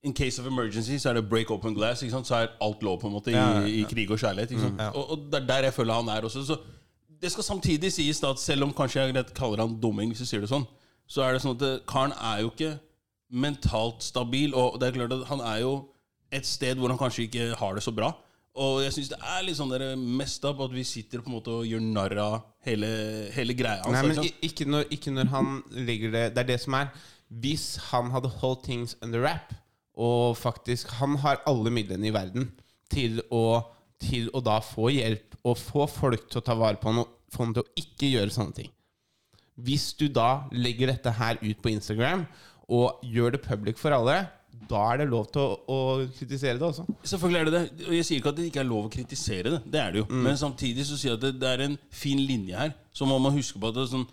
In 0.03 0.13
case 0.17 0.41
of 0.41 0.47
emergency 0.49 0.95
så 0.97 1.11
er 1.11 1.19
det 1.19 1.29
break 1.29 1.51
open 1.53 1.75
glass. 1.77 1.99
Så 2.01 2.33
er 2.33 2.47
alt 2.65 2.81
lov 2.81 2.95
på 3.03 3.05
en 3.05 3.13
måte 3.13 3.29
i, 3.29 3.35
Ja, 3.35 3.43
ja, 3.53 3.59
ja. 3.61 3.67
i 3.67 3.83
krig 3.85 4.09
og 4.09 4.17
kjærlighet. 4.17 4.55
Sant? 4.57 4.79
Og, 4.97 5.11
og 5.13 5.27
det 5.29 5.43
er 5.43 5.45
der 5.45 5.67
jeg 5.67 5.73
føler 5.75 5.93
han 5.93 6.09
er 6.09 6.25
også. 6.25 6.41
Så 6.47 6.57
det 7.21 7.29
skal 7.31 7.45
samtidig 7.45 7.91
sies 7.93 8.19
da 8.19 8.31
at 8.33 8.41
selv 8.41 8.65
om 8.65 8.73
kanskje 8.73 9.03
jeg 9.03 9.25
kaller 9.37 9.61
han 9.61 9.75
dumming, 9.83 10.09
hvis 10.09 10.23
du 10.23 10.25
sier 10.25 10.41
det 10.41 10.49
sånn, 10.49 10.65
så 11.05 11.21
er 11.27 11.33
det 11.37 11.43
sånn 11.43 11.53
at 11.53 11.59
det- 11.61 11.85
karen 11.85 12.13
er 12.17 12.41
jo 12.41 12.49
ikke 12.49 12.71
mentalt 13.31 14.01
stabil. 14.03 14.55
Og 14.57 14.79
det 14.79 14.89
er 14.89 14.97
klart 14.97 15.13
at 15.19 15.27
han 15.29 15.39
er 15.41 15.61
jo 15.61 15.73
et 16.31 16.45
sted 16.47 16.79
hvor 16.79 16.89
han 16.89 16.97
kanskje 16.97 17.27
ikke 17.29 17.55
har 17.59 17.75
det 17.77 17.83
så 17.85 17.93
bra. 17.93 18.09
Og 18.57 18.81
jeg 18.83 18.91
syns 18.97 19.09
det 19.13 19.19
er 19.21 19.43
litt 19.45 19.55
sånn 19.55 19.69
der 19.71 19.95
mest 19.95 20.43
opp 20.49 20.59
at 20.65 20.73
vi 20.75 20.83
sitter 20.83 21.21
på 21.21 21.29
en 21.29 21.37
måte 21.37 21.53
og 21.61 21.67
gjør 21.69 21.79
narr 21.85 22.17
av 22.19 22.41
hele, 22.65 22.89
hele 23.31 23.53
greia. 23.55 23.85
Nei, 23.87 24.01
men 24.01 24.17
ikke 24.17 24.49
ikke 24.49 24.65
når, 24.67 24.89
ikke 24.97 25.13
når 25.15 25.29
han 25.31 25.63
legger 25.71 26.11
det 26.11 26.25
Det 26.35 26.41
er 26.43 26.49
det 26.55 26.59
som 26.65 26.73
er 26.73 26.89
Hvis 27.31 27.77
han 27.91 28.11
hadde 28.11 28.31
holdt 28.41 28.65
things 28.67 28.97
under 29.01 29.23
wrap, 29.23 29.53
og 30.01 30.37
faktisk 30.39 30.89
Han 30.99 31.17
har 31.19 31.41
alle 31.45 31.71
midlene 31.73 32.07
i 32.07 32.13
verden 32.15 32.49
til 32.91 33.21
å, 33.31 33.61
til 33.99 34.29
å 34.33 34.41
da 34.43 34.59
få 34.63 34.89
hjelp 34.91 35.35
og 35.47 35.57
få 35.59 35.87
folk 35.87 36.29
til 36.29 36.41
å 36.41 36.45
ta 36.45 36.55
vare 36.57 36.79
på 36.79 36.91
han 36.91 37.03
og 37.03 37.11
få 37.31 37.45
han 37.45 37.55
til 37.55 37.63
å 37.65 37.79
ikke 37.79 38.09
gjøre 38.11 38.33
sånne 38.33 38.55
ting. 38.55 38.69
Hvis 39.61 39.91
du 39.99 40.07
da 40.11 40.45
legger 40.51 40.91
dette 40.91 41.13
her 41.15 41.39
ut 41.41 41.61
på 41.63 41.71
Instagram 41.71 42.25
og 42.71 43.03
gjør 43.03 43.35
det 43.35 43.43
public 43.45 43.79
for 43.79 43.95
alle, 43.95 44.17
da 44.69 44.81
er 44.91 45.01
det 45.01 45.09
lov 45.11 45.27
til 45.33 45.41
å, 45.43 45.57
å 45.71 45.79
kritisere 46.15 46.59
det 46.59 46.67
også. 46.67 46.85
Selvfølgelig 47.07 47.39
er 47.39 47.49
det 47.49 47.53
det. 47.55 47.87
Og 47.87 47.95
jeg 47.95 48.07
sier 48.07 48.21
ikke 48.21 48.31
at 48.31 48.39
det 48.39 48.47
ikke 48.49 48.61
er 48.61 48.69
lov 48.69 48.87
å 48.87 48.93
kritisere 48.93 49.53
det. 49.55 49.61
Det 49.73 49.81
er 49.81 49.93
det 49.93 50.01
jo. 50.03 50.07
Men 50.11 50.39
samtidig 50.39 50.85
så 50.87 50.99
sier 50.99 51.13
jeg 51.13 51.19
at 51.19 51.25
det, 51.25 51.33
det 51.41 51.49
er 51.51 51.63
en 51.65 51.77
fin 52.03 52.19
linje 52.19 52.57
her. 52.57 52.75
Så 52.95 53.07
må 53.09 53.17
man 53.23 53.35
huske 53.35 53.59
på 53.59 53.71
at 53.71 53.77
det 53.77 53.85
er 53.85 53.93
sånn 53.95 54.07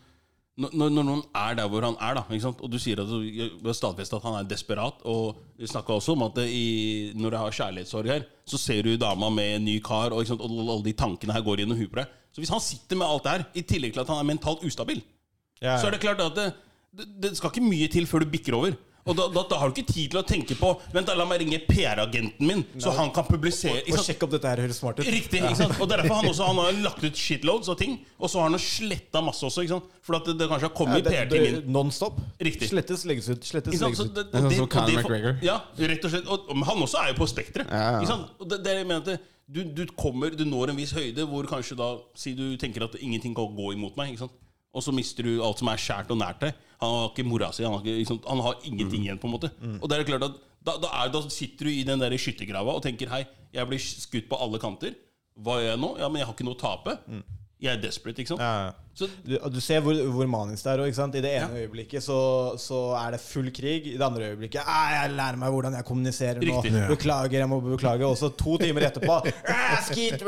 når, 0.59 0.91
når 0.91 1.05
noen 1.07 1.21
er 1.39 1.55
der 1.55 1.69
hvor 1.71 1.85
han 1.87 1.97
er, 2.03 2.19
da 2.19 2.51
og 2.51 2.71
du 2.73 2.79
sier 2.83 2.99
at 2.99 3.11
du 3.11 3.69
har 3.69 3.77
at 4.03 4.25
han 4.25 4.39
er 4.41 4.49
desperat 4.51 5.05
Og 5.07 5.39
vi 5.59 5.69
snakka 5.71 5.95
også 5.95 6.17
om 6.17 6.25
at 6.27 6.41
i, 6.51 7.13
når 7.15 7.31
jeg 7.37 7.43
har 7.45 7.57
kjærlighetssorg 7.61 8.11
her, 8.11 8.25
så 8.49 8.59
ser 8.59 8.83
du 8.83 8.97
dama 8.97 9.29
med 9.31 9.57
en 9.57 9.65
ny 9.65 9.77
kar, 9.85 10.11
og, 10.11 10.27
og 10.35 10.59
alle 10.59 10.85
de 10.85 10.97
tankene 10.99 11.37
her 11.37 11.45
går 11.47 11.63
gjennom 11.63 11.79
huet 11.79 11.93
på 11.93 12.01
deg. 12.01 12.11
Så 12.35 12.43
hvis 12.43 12.51
han 12.51 12.61
sitter 12.65 12.99
med 12.99 13.07
alt 13.07 13.25
det 13.25 13.37
her, 13.37 13.45
i 13.55 13.63
tillegg 13.63 13.95
til 13.95 14.03
at 14.03 14.11
han 14.11 14.19
er 14.19 14.29
mentalt 14.33 14.65
ustabil, 14.67 15.03
Ja, 15.59 15.73
ja. 15.73 15.79
så 15.81 15.89
er 15.89 15.97
det 15.97 16.03
klart 16.05 16.21
at 16.23 16.37
det, 16.39 16.53
det, 16.95 17.07
det 17.23 17.31
skal 17.37 17.51
ikke 17.51 17.67
mye 17.67 17.89
til 17.91 18.07
før 18.07 18.23
du 18.23 18.31
bikker 18.31 18.55
over. 18.55 18.77
Og 19.09 19.17
da, 19.17 19.27
da, 19.33 19.43
da 19.51 19.59
har 19.63 19.71
du 19.73 19.79
ikke 19.81 19.89
tid 19.93 20.13
til 20.13 20.21
å 20.21 20.25
tenke 20.29 20.55
på 20.59 20.71
Vent, 20.93 21.07
da, 21.09 21.15
la 21.17 21.25
meg 21.29 21.41
ringe 21.43 21.59
PR-agenten 21.69 22.45
min, 22.47 22.63
så 22.81 22.93
han 22.97 23.09
kan 23.17 23.25
publisere 23.29 23.81
Og, 23.87 23.97
Og 23.97 24.05
sjekke 24.05 24.27
om 24.29 24.33
dette 24.35 24.51
her 24.53 24.61
høres 24.63 24.79
smart 24.83 25.01
ut. 25.01 25.09
Riktig. 25.09 25.41
ikke 25.43 25.57
sant? 25.63 25.79
Og 25.81 25.89
derfor 25.91 26.19
han 26.21 26.29
også 26.31 26.49
Han 26.51 26.61
har 26.63 26.79
lagt 26.85 27.05
ut 27.05 27.17
shitloads 27.17 27.71
av 27.73 27.79
ting, 27.81 27.99
og 28.19 28.29
så 28.31 28.43
har 28.43 28.51
han 28.51 28.59
sletta 28.63 29.23
masse 29.25 29.45
også. 29.49 29.65
ikke 29.65 29.75
sant? 29.79 29.89
For 30.05 30.19
at 30.21 30.29
det, 30.29 30.37
det 30.41 30.49
kanskje 30.53 30.69
har 30.69 30.77
kommet 30.77 31.09
ja, 31.09 31.15
PR-ting 31.25 31.47
inn. 31.49 31.59
Nonstop. 31.73 32.21
Riktig. 32.41 32.69
Slettes, 32.71 33.05
legges 33.09 33.29
ut. 33.33 33.45
Slettes, 33.45 33.75
Ikke 33.75 33.81
sant? 33.81 33.97
legges 33.97 34.05
Så 34.05 34.09
ut. 34.11 34.15
det, 34.19 34.27
Det 34.33 34.39
er 34.39 34.47
sånn 34.47 34.57
som 34.63 34.71
Conor 34.77 35.01
McGregor. 35.03 35.41
Ja, 35.45 35.57
rett 35.93 36.05
og 36.09 36.15
slett. 36.15 36.29
Og, 36.29 36.49
og 36.53 36.63
han 36.71 36.85
også 36.89 37.03
er 37.03 37.11
jo 37.13 37.19
på 37.23 37.29
spekteret. 37.33 37.69
Ja, 37.73 38.01
ja. 38.05 38.19
Og 38.39 38.49
det, 38.53 38.61
det 38.65 38.77
jeg 38.81 38.87
mener 38.89 39.03
at 39.05 39.11
det- 39.15 39.21
du, 39.49 39.63
du 39.65 39.87
kommer 39.97 40.29
Du 40.37 40.43
når 40.45 40.75
en 40.75 40.77
viss 40.77 40.91
høyde 40.93 41.25
hvor 41.25 41.47
kanskje 41.49 41.73
da 41.79 41.87
Si 42.21 42.35
du 42.37 42.59
tenker 42.61 42.85
at 42.85 42.99
ingenting 43.01 43.33
kan 43.35 43.49
gå 43.57 43.71
imot 43.73 43.97
meg. 43.97 44.11
Ikke 44.13 44.27
sant? 44.27 44.35
Og 44.79 44.85
så 44.87 44.95
mister 44.95 45.27
du 45.27 45.41
alt 45.43 45.59
som 45.61 45.71
er 45.73 45.81
skjært 45.83 46.13
og 46.15 46.21
nært 46.21 46.45
deg. 46.45 46.59
Han 46.79 46.93
har 46.95 47.09
ikke 47.11 47.27
mora 47.27 47.49
si. 47.53 47.65
Han 47.67 47.75
har, 47.75 47.83
ikke, 47.83 47.97
liksom, 48.05 48.21
han 48.29 48.43
har 48.47 48.61
ingenting 48.69 49.03
igjen. 49.09 49.19
på 49.19 49.27
en 49.27 49.35
måte 49.35 49.51
Og 49.83 49.89
det 49.91 49.99
er 49.99 50.07
klart 50.07 50.27
at 50.29 50.37
da, 50.69 50.77
da, 50.83 50.89
er, 51.03 51.11
da 51.15 51.23
sitter 51.33 51.67
du 51.67 51.71
i 51.73 51.83
den 51.87 52.01
der 52.03 52.15
skyttergrava 52.21 52.75
og 52.79 52.83
tenker 52.85 53.11
Hei, 53.11 53.25
jeg 53.55 53.67
blir 53.71 53.81
skutt 53.83 54.29
på 54.31 54.39
alle 54.39 54.61
kanter. 54.63 54.95
Hva 55.39 55.59
gjør 55.59 55.71
jeg 55.73 55.81
nå? 55.83 55.91
Ja, 56.03 56.09
men 56.11 56.21
jeg 56.23 56.27
har 56.29 56.35
ikke 56.37 56.47
noe 56.47 56.59
å 56.59 56.63
tape. 56.63 56.97
Jeg 57.59 57.75
er 57.75 57.81
desperate, 57.83 58.23
ikke 58.23 58.31
sant? 58.37 58.43
Ja. 58.43 58.71
Så 58.99 59.07
Du, 59.27 59.33
du 59.55 59.59
ser 59.63 59.81
hvor, 59.83 59.95
hvor 60.15 60.27
manisk 60.31 60.63
det 60.63 60.73
er. 60.73 60.83
Ikke 60.87 60.99
sant? 60.99 61.17
I 61.19 61.23
det 61.23 61.33
ene 61.41 61.63
øyeblikket 61.65 62.03
så, 62.05 62.19
så 62.59 62.79
er 63.01 63.17
det 63.17 63.21
full 63.23 63.49
krig. 63.55 63.87
I 63.91 63.97
det 63.99 64.05
andre 64.07 64.29
øyeblikket 64.33 64.63
«Ah, 64.63 64.93
Jeg 64.95 65.17
lærer 65.19 65.39
meg 65.41 65.51
hvordan 65.55 65.75
jeg 65.75 65.87
kommuniserer 65.89 66.39
nå. 66.39 66.47
Riktig. 66.53 66.73
Ja. 66.79 66.87
Beklager, 66.91 67.39
jeg 67.43 67.51
må 67.51 67.59
beklage. 67.65 68.07
Og 68.07 68.15
så 68.21 68.31
to 68.39 68.55
timer 68.63 68.87
etterpå 68.89 69.19
«Ah, 69.51 69.77
skit, 69.89 70.23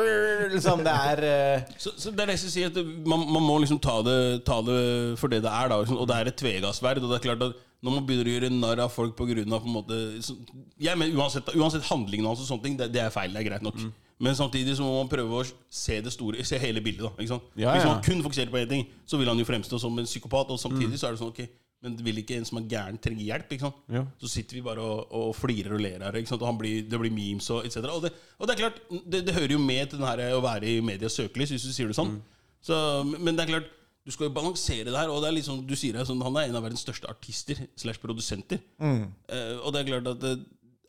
liksom, 0.55 0.83
Det 0.87 0.97
er 1.15 1.25
uh... 1.31 1.73
Så, 1.79 1.95
så 1.97 2.11
det 2.11 2.27
er 2.27 2.33
det 2.33 2.39
jeg 2.41 2.55
sier 2.57 2.71
at 2.75 2.83
man, 3.07 3.27
man 3.39 3.47
må 3.47 3.59
liksom 3.63 3.79
ta 3.83 4.01
det, 4.07 4.19
ta 4.47 4.59
det 4.67 4.81
for 5.23 5.31
det 5.31 5.43
det 5.47 5.55
er. 5.55 5.71
da 5.71 5.81
liksom, 5.85 5.99
Og 6.03 6.11
det 6.11 6.19
er 6.19 6.33
et 6.33 6.41
tvegassverd. 6.43 7.03
Og 7.03 7.11
det 7.15 7.21
er 7.21 7.27
klart 7.31 7.47
at 7.51 7.59
når 7.81 7.95
man 7.97 8.07
begynner 8.11 8.27
å 8.29 8.35
gjøre 8.37 8.53
narr 8.59 8.83
av 8.85 8.91
folk 8.93 9.15
på 9.17 9.25
grunn 9.31 9.55
av 9.57 9.63
på 9.63 9.71
en 9.71 9.79
måte 9.79 9.99
så, 10.27 10.35
jeg 10.83 10.99
mener, 11.01 11.15
uansett, 11.17 11.47
uansett 11.57 11.87
handlingen 11.89 12.27
hans 12.29 12.43
og 12.43 12.51
sånne 12.51 12.67
ting, 12.67 12.75
det, 12.83 12.91
det 12.93 13.07
er 13.07 13.15
feil. 13.15 13.33
Det 13.33 13.41
er 13.47 13.53
greit 13.55 13.65
nok. 13.71 13.79
Men 14.21 14.37
samtidig 14.37 14.77
så 14.77 14.85
må 14.85 14.99
man 14.99 15.09
prøve 15.09 15.41
å 15.41 15.47
se 15.73 15.97
det 16.05 16.13
store 16.13 16.45
Se 16.45 16.59
hele 16.61 16.83
bildet. 16.85 17.07
da 17.07 17.11
ikke 17.17 17.33
sant? 17.33 17.51
Hvis 17.57 17.89
man 17.89 18.03
kun 18.05 18.23
fokuserer 18.27 18.53
på 18.53 18.61
én 18.61 18.69
ting, 18.69 18.87
så 19.09 19.17
vil 19.17 19.31
han 19.33 19.41
jo 19.41 19.49
fremstå 19.49 19.81
som 19.81 19.99
en 19.99 20.09
psykopat. 20.09 20.53
Og 20.53 20.61
samtidig 20.61 21.01
så 21.01 21.09
er 21.09 21.17
det 21.17 21.23
sånn 21.23 21.33
ok 21.33 21.43
men 21.81 21.97
vil 22.05 22.21
ikke 22.21 22.37
en 22.37 22.45
som 22.45 22.59
er 22.61 22.67
gæren, 22.69 22.99
trenge 23.01 23.25
hjelp? 23.25 23.55
ikke? 23.57 23.71
Ja. 23.89 24.03
Så 24.21 24.29
sitter 24.29 24.59
vi 24.59 24.65
bare 24.65 24.85
og, 24.85 25.13
og 25.17 25.31
flirer 25.37 25.73
og 25.79 25.81
ler 25.81 26.03
her. 26.05 26.19
ikke 26.21 26.29
sant? 26.29 26.43
Og 26.45 26.51
han 26.51 26.59
blir, 26.61 26.83
det 26.85 27.01
blir 27.01 27.15
memes 27.15 27.49
og 27.55 27.65
etc. 27.65 27.87
Og 27.89 28.03
det, 28.05 28.11
og 28.37 28.49
det 28.49 28.55
er 28.55 28.61
klart, 28.61 28.81
det, 28.91 29.23
det 29.25 29.37
hører 29.37 29.55
jo 29.57 29.63
med 29.65 29.89
til 29.89 30.01
den 30.01 30.09
her 30.11 30.37
å 30.37 30.43
være 30.45 30.69
i 30.69 30.83
medias 30.85 31.17
søkelys, 31.17 31.55
hvis 31.55 31.65
du 31.65 31.73
sier 31.73 31.89
det 31.89 31.97
sånn. 31.97 32.19
Så, 32.61 32.77
men 33.17 33.33
det 33.33 33.47
er 33.47 33.53
klart, 33.55 33.71
du 34.05 34.13
skal 34.13 34.29
jo 34.29 34.35
balansere 34.37 34.91
det 34.91 34.99
her. 34.99 35.09
Og 35.13 35.25
det 35.25 35.31
er 35.31 35.39
liksom, 35.39 35.65
du 35.69 35.73
sier 35.79 35.97
det, 35.97 36.05
sånn, 36.09 36.21
Han 36.25 36.37
er 36.37 36.51
en 36.51 36.61
av 36.61 36.67
verdens 36.67 36.85
største 36.85 37.09
artister 37.09 37.65
slash 37.81 38.01
produsenter. 38.03 38.61
Eh, 38.85 39.57
og 39.61 39.73
det 39.73 39.81
er 39.81 39.91
klart 39.95 40.13
at 40.13 40.21
det, 40.21 40.35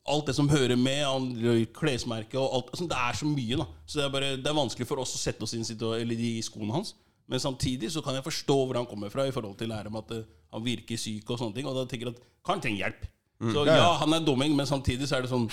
alt 0.10 0.26
det 0.32 0.36
som 0.36 0.50
hører 0.50 0.80
med, 0.80 1.70
klesmerket 1.78 2.40
og 2.40 2.56
alt 2.58 2.72
altså, 2.74 2.88
Det 2.90 2.98
er 2.98 3.18
så 3.20 3.30
mye. 3.30 3.58
da 3.60 3.66
Så 3.86 4.00
det 4.00 4.06
er, 4.06 4.14
bare, 4.14 4.36
det 4.38 4.50
er 4.50 4.58
vanskelig 4.58 4.88
for 4.90 5.02
oss 5.04 5.16
å 5.16 5.22
sette 5.22 5.46
oss 5.46 5.54
inn 5.54 5.66
eller 5.68 6.18
i 6.18 6.42
skoene 6.42 6.74
hans. 6.74 6.96
Men 7.30 7.40
samtidig 7.40 7.92
så 7.94 8.02
kan 8.04 8.18
jeg 8.18 8.26
forstå 8.26 8.56
hvor 8.66 8.76
han 8.76 8.88
kommer 8.90 9.10
fra 9.10 9.28
i 9.28 9.32
forhold 9.32 9.58
til 9.58 9.70
lære 9.70 9.88
om 9.88 10.00
at 10.02 10.10
eh, 10.12 10.26
han 10.52 10.66
virker 10.66 10.98
syk 11.00 11.30
og 11.30 11.40
sånne 11.40 11.56
ting. 11.56 11.68
Og 11.70 11.78
da 11.78 11.86
tenker 11.86 12.10
jeg 12.10 12.18
at 12.18 12.24
han 12.50 12.64
trenger 12.64 12.86
hjelp. 12.86 13.06
Så 13.42 13.64
ja, 13.66 13.94
han 13.98 14.14
er 14.14 14.26
dumming, 14.26 14.54
men 14.54 14.68
samtidig 14.70 15.08
så 15.10 15.18
er 15.18 15.24
det 15.26 15.32
sånn 15.32 15.48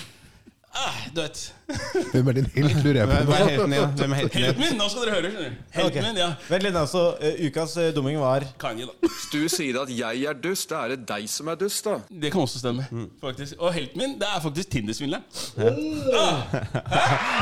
ah, 0.73 0.95
Du 1.13 1.21
vet. 1.21 1.39
Hvem 2.13 2.27
er 2.29 2.33
din 2.39 2.45
helt, 2.55 2.75
lurer 2.85 2.97
jeg 2.99 3.07
Hvem 3.09 3.29
er 3.29 3.43
helten 3.49 3.73
din? 3.73 3.95
Hvem 3.99 4.11
er 4.13 4.19
helten 4.19 4.41
Helten 4.43 4.61
min! 4.63 4.77
Nå 4.79 4.87
skal 4.89 5.01
dere 5.05 5.15
høre. 5.15 5.29
skjønner 5.33 5.49
du. 5.49 5.55
Helten 5.77 6.05
min, 6.07 6.17
ja. 6.21 6.29
Vent 6.49 6.63
litt, 6.65 6.77
altså. 6.81 7.03
eh, 7.21 7.41
ukas 7.49 7.75
eh, 7.81 7.89
dumming 7.95 8.17
var 8.21 8.45
Kanye, 8.61 8.85
da. 8.89 8.93
Hvis 9.05 9.25
du 9.33 9.39
sier 9.53 9.81
at 9.83 9.89
jeg 9.93 10.23
er 10.29 10.39
dust, 10.43 10.69
da 10.71 10.83
er 10.85 10.95
det 10.95 10.99
deg 11.09 11.27
som 11.29 11.49
er 11.53 11.59
dust, 11.61 11.85
da. 11.89 11.97
Det 12.09 12.31
kan 12.33 12.41
også 12.45 12.61
stemme. 12.63 12.85
faktisk 13.21 13.59
Og 13.59 13.73
helten 13.75 14.01
min, 14.03 14.15
det 14.21 14.29
er 14.29 14.41
faktisk 14.45 14.71
Tinder-svindleren. 14.77 15.25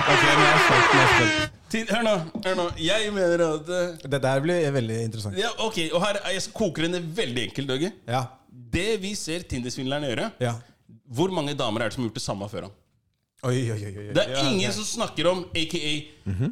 Er 0.08 0.38
er. 0.38 1.52
Tin- 1.72 1.88
Hør 1.92 2.04
nå. 2.06 2.12
hør 2.46 2.54
nå 2.56 2.66
Jeg 2.80 3.10
mener 3.12 3.42
at 3.44 3.70
eh, 3.76 3.98
Dette 4.06 4.20
der 4.24 4.40
blir 4.44 4.70
veldig 4.72 5.00
interessant. 5.04 5.36
ja, 5.40 5.50
Ok, 5.66 5.82
og 5.92 6.00
her 6.06 6.16
er- 6.22 6.32
jeg 6.38 6.46
koker 6.56 6.86
den 6.88 6.92
ned 6.96 7.10
veldig 7.18 7.44
enkelt, 7.50 7.68
Døgge. 7.68 7.92
Ja. 8.08 8.22
Det 8.74 9.02
vi 9.04 9.12
ser 9.20 9.44
Tinder-svindleren 9.44 10.04
gjøre 10.08 10.30
ja. 10.44 10.54
Hvor 11.12 11.32
mange 11.32 11.54
damer 11.60 11.82
er 11.84 11.90
det 11.92 11.96
som 11.98 12.04
har 12.04 12.10
gjort 12.10 12.20
det 12.20 12.24
samme 12.24 12.48
før 12.52 12.68
han? 12.70 12.72
Oi, 13.46 13.60
oi, 13.70 13.78
oi. 13.86 14.08
Det 14.18 14.24
er 14.34 14.48
ingen 14.50 14.74
som 14.74 14.86
snakker 14.86 15.28
om 15.30 15.44
aka 15.54 15.92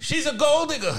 She's 0.05 0.27
a 0.29 0.35
gold 0.37 0.69
digger! 0.69 0.93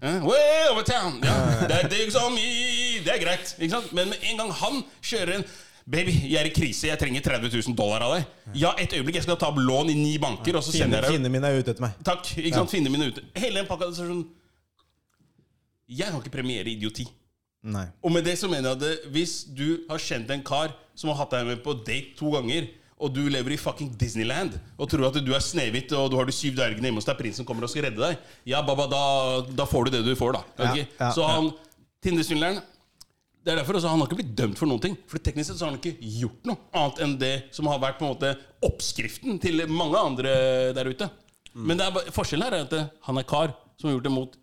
Eh, 0.00 0.24
way 0.24 0.70
over 0.70 0.82
town! 0.82 1.20
Ja, 1.20 1.66
det 1.68 2.16
on 2.16 2.32
me! 2.34 3.02
Det 3.04 3.12
er 3.12 3.20
greit. 3.20 3.52
Men 3.92 4.08
med 4.08 4.16
en 4.22 4.40
gang 4.40 4.52
han 4.62 4.82
kjører 5.04 5.40
en 5.40 5.44
Baby, 5.86 6.10
jeg 6.26 6.40
er 6.40 6.48
i 6.48 6.50
krise, 6.50 6.88
jeg 6.88 6.98
trenger 6.98 7.22
30 7.22 7.52
000 7.52 7.76
dollar 7.78 8.02
av 8.02 8.16
deg. 8.16 8.24
Ja, 8.58 8.72
et 8.74 8.90
øyeblikk, 8.96 9.20
jeg 9.20 9.22
skal 9.22 9.36
ta 9.38 9.52
opp 9.52 9.60
lån 9.62 9.92
i 9.92 9.94
ni 9.94 10.16
banker, 10.18 10.56
og 10.58 10.64
så 10.66 10.72
sender 10.74 10.98
jeg 10.98 11.04
deg 11.04 11.14
fiendene 11.14 11.30
mine 11.36 11.52
er 11.52 11.60
ute 11.60 11.70
etter 11.76 11.84
meg. 11.84 12.00
Takk. 12.08 12.32
ikke 12.40 12.56
sant, 12.56 12.72
Finne 12.72 12.90
mine 12.90 13.06
ute. 13.12 13.22
Hele 13.38 13.60
den 13.60 13.68
pakka 13.68 13.92
så 13.94 14.02
det 14.02 14.08
sånn 14.10 14.24
Jeg 15.86 16.10
kan 16.10 16.18
ikke 16.24 16.34
premiere 16.34 16.72
idioti. 16.72 17.06
Nei. 17.70 17.84
Og 18.02 18.10
med 18.16 18.26
det 18.26 18.34
så 18.40 18.50
mener 18.50 18.72
jeg 18.72 18.80
at 18.96 19.06
hvis 19.14 19.36
du 19.46 19.84
har 19.86 20.02
kjent 20.02 20.32
en 20.34 20.42
kar 20.46 20.74
som 20.98 21.12
har 21.12 21.20
hatt 21.20 21.36
deg 21.36 21.52
med 21.52 21.62
på 21.62 21.76
date 21.86 22.16
to 22.18 22.32
ganger, 22.34 22.66
og 22.96 23.12
du 23.12 23.26
lever 23.28 23.52
i 23.52 23.58
fucking 23.60 23.90
Disneyland 24.00 24.54
og 24.78 24.88
tror 24.88 25.10
at 25.10 25.18
du 25.20 25.32
er 25.36 25.42
Snehvit 25.44 25.92
og 25.96 26.08
du 26.12 26.16
har 26.16 26.28
de 26.28 26.34
syv 26.34 26.54
dvergene 26.56 26.88
hjemme 26.88 27.02
hos 27.02 27.08
deg, 27.08 27.18
prinsen 27.18 27.48
kommer 27.48 27.66
og 27.66 27.72
skal 27.72 27.88
redde 27.88 28.00
deg, 28.00 28.22
ja, 28.48 28.62
baba, 28.64 28.86
da, 28.88 29.02
da 29.58 29.66
får 29.68 29.88
du 29.88 29.98
det 29.98 30.06
du 30.06 30.14
får, 30.16 30.38
da. 30.38 30.46
Okay? 30.56 30.86
Ja, 30.86 31.02
ja, 31.04 31.10
så 31.16 31.28
han 31.28 31.52
Tinder-svindleren 32.04 32.62
det 33.46 33.52
er 33.52 33.60
derfor 33.60 33.76
også, 33.78 33.92
Han 33.92 34.00
har 34.02 34.08
ikke 34.08 34.18
blitt 34.18 34.32
dømt 34.34 34.58
for 34.58 34.66
noen 34.66 34.82
ting. 34.82 34.96
For 35.06 35.22
teknisk 35.22 35.52
sett 35.52 35.60
så 35.60 35.68
har 35.68 35.70
han 35.70 35.78
ikke 35.78 36.08
gjort 36.18 36.48
noe 36.48 36.56
annet 36.74 37.02
enn 37.04 37.12
det 37.20 37.34
som 37.54 37.68
har 37.70 37.78
vært 37.78 38.00
på 38.00 38.02
en 38.02 38.10
måte 38.10 38.32
oppskriften 38.66 39.38
til 39.38 39.62
mange 39.70 40.00
andre 40.00 40.32
der 40.74 40.90
ute. 40.90 41.06
Men 41.54 41.78
det 41.78 41.86
er 41.86 42.10
forskjellen 42.16 42.48
her 42.48 42.56
er 42.58 42.66
at 42.66 42.96
han 43.06 43.20
er 43.20 43.28
kar 43.30 43.54
som 43.78 43.86
har 43.86 43.94
gjort 43.94 44.08
det 44.08 44.14
mot 44.16 44.34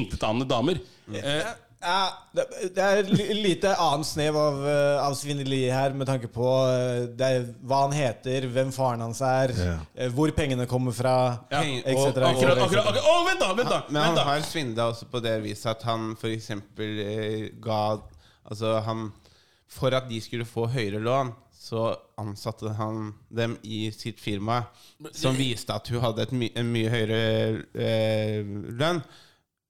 intetanende 0.00 0.48
damer. 0.48 0.80
Eh, 1.12 1.50
Ja, 1.78 2.08
det, 2.34 2.44
er 2.82 2.98
et 3.04 3.10
lite 3.38 3.70
annet 3.78 4.06
snev 4.08 4.34
av, 4.36 4.56
eh, 4.66 4.96
av 5.04 5.14
svindeli 5.14 5.60
her, 5.70 5.92
med 5.94 6.08
tanke 6.10 6.26
på 6.34 6.46
eh, 6.72 7.04
det 7.14 7.28
er, 7.36 7.44
hva 7.62 7.84
han 7.84 7.94
heter, 7.94 8.48
hvem 8.50 8.72
faren 8.74 9.04
hans 9.04 9.20
er, 9.22 9.52
Ja. 9.54 9.76
eh, 9.94 10.10
hvor 10.10 10.32
pengene 10.34 10.66
kommer 10.66 10.92
fra, 10.96 11.12
Ja, 11.52 11.60
etc. 11.62 11.94
og- 11.94 12.18
akkurat, 12.32 12.58
akkurat, 12.64 12.86
akkurat, 12.86 13.04
Å, 13.04 13.26
vent, 13.28 13.40
da! 13.40 13.52
vent 13.54 13.70
da, 13.70 13.82
Men 13.90 14.02
han 14.02 14.16
har 14.26 14.40
svindla 14.40 14.88
også 14.90 15.06
på 15.10 15.22
det 15.22 15.36
viset 15.44 15.70
at 15.76 15.82
han 15.86 16.16
f.eks. 16.18 16.50
Eh, 16.50 17.50
ga 17.62 18.00
Altså, 18.48 18.80
han 18.82 19.12
For 19.68 19.92
at 19.94 20.08
de 20.08 20.18
skulle 20.24 20.46
få 20.48 20.66
høyere 20.72 20.98
lån, 21.04 21.30
så 21.52 21.94
ansatte 22.18 22.70
han 22.74 23.12
dem 23.30 23.58
i 23.62 23.90
sitt 23.92 24.18
firma, 24.18 24.62
som 25.12 25.36
viste 25.36 25.74
at 25.74 25.86
hun 25.92 26.00
hadde 26.00 26.22
et 26.22 26.32
my 26.32 26.48
en 26.56 26.72
mye 26.72 26.88
høyere 26.88 27.64
eh, 27.76 28.42
lønn. 28.72 29.02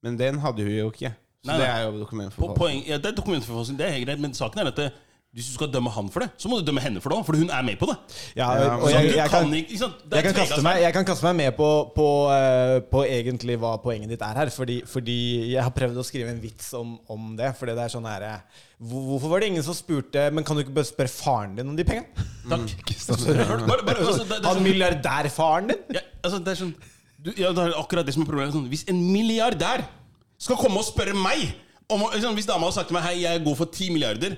Men 0.01 0.15
den 0.15 0.39
hadde 0.39 0.63
hun 0.63 0.71
jo 0.77 0.89
ikke. 0.93 1.11
Så 1.39 1.53
Nei, 1.53 1.59
det 1.61 1.67
er 1.71 1.85
jo 1.85 1.99
dokumentforfalskning. 2.01 2.57
Poeng, 2.59 2.81
ja, 2.89 2.97
det 2.99 3.13
er 3.13 3.15
dokumentforfalskning, 3.15 3.77
det 3.79 3.85
er 3.87 3.93
helt 3.95 4.09
greit, 4.09 4.19
men 4.19 4.33
saken 4.35 4.59
er 4.59 4.71
at 4.73 4.79
det, 4.79 4.89
hvis 5.29 5.45
du 5.45 5.53
skal 5.53 5.69
dømme 5.69 5.91
han 5.93 6.07
for 6.09 6.25
det, 6.25 6.33
så 6.41 6.49
må 6.49 6.57
du 6.57 6.65
dømme 6.65 6.81
henne 6.81 6.99
for 7.03 7.13
det 7.13 7.19
òg, 7.19 7.25
for 7.27 7.37
hun 7.37 7.51
er 7.53 7.63
med 7.63 7.77
på 7.77 7.85
det. 7.85 7.95
Ja, 8.35 8.49
og 8.81 8.89
jeg, 8.89 9.11
jeg, 9.13 9.29
kan 9.29 9.53
jeg, 9.53 10.23
kan 10.25 10.35
kaste 10.35 10.57
meg, 10.65 10.81
jeg 10.81 10.95
kan 10.95 11.05
kaste 11.05 11.27
meg 11.29 11.37
med 11.37 11.53
på, 11.55 11.69
på, 11.95 12.07
eh, 12.33 12.79
på 12.89 13.03
egentlig 13.05 13.59
hva 13.61 13.75
poenget 13.83 14.09
ditt 14.11 14.25
er 14.25 14.41
her. 14.41 14.51
Fordi, 14.51 14.79
fordi 14.89 15.19
jeg 15.53 15.61
har 15.63 15.71
prøvd 15.75 16.01
å 16.01 16.05
skrive 16.07 16.33
en 16.33 16.41
vits 16.41 16.73
om, 16.75 16.97
om 17.13 17.31
det. 17.37 17.53
Fordi 17.61 17.77
det 17.77 17.85
er 17.85 17.93
sånn 17.93 18.09
her 18.09 18.25
eh, 18.25 18.65
Hvorfor 18.89 19.35
var 19.35 19.43
det 19.43 19.51
ingen 19.51 19.63
som 19.65 19.75
spurte 19.75 20.21
Men 20.31 20.45
kan 20.47 20.55
du 20.55 20.61
ikke 20.63 20.71
bare 20.77 20.87
spørre 20.87 21.11
faren 21.11 21.57
din 21.57 21.67
om 21.67 21.75
de 21.77 21.83
pengene? 21.87 22.27
Takk. 22.49 22.71
Det, 23.09 23.35
det 23.35 23.41
er 23.43 24.45
Han 24.47 24.55
sånn, 24.55 24.63
milliardærfaren 24.65 25.69
din? 25.71 25.81
ja, 25.97 26.03
altså, 26.23 26.39
det 26.41 26.55
er 26.55 26.59
sånn 26.63 26.73
du, 27.19 27.33
ja, 27.35 27.49
det 27.51 27.65
er 27.65 27.73
akkurat 27.75 28.07
det 28.07 28.13
som 28.15 28.23
er 28.23 28.29
problemet. 28.29 28.53
Sånn, 28.55 28.69
hvis 28.71 28.85
en 28.87 28.99
milliardær 29.11 29.83
skal 30.39 30.57
komme 30.61 30.79
og 30.81 30.87
spørre 30.87 31.13
meg 31.17 31.49
om, 31.89 32.03
liksom, 32.13 32.35
Hvis 32.37 32.47
dama 32.47 32.67
hadde 32.67 32.77
sagt 32.79 32.87
til 32.91 32.95
meg 32.99 33.03
Hei, 33.09 33.17
jeg 33.23 33.35
er 33.39 33.43
god 33.43 33.57
for 33.59 33.65
10 33.73 33.89
milliarder 33.95 34.37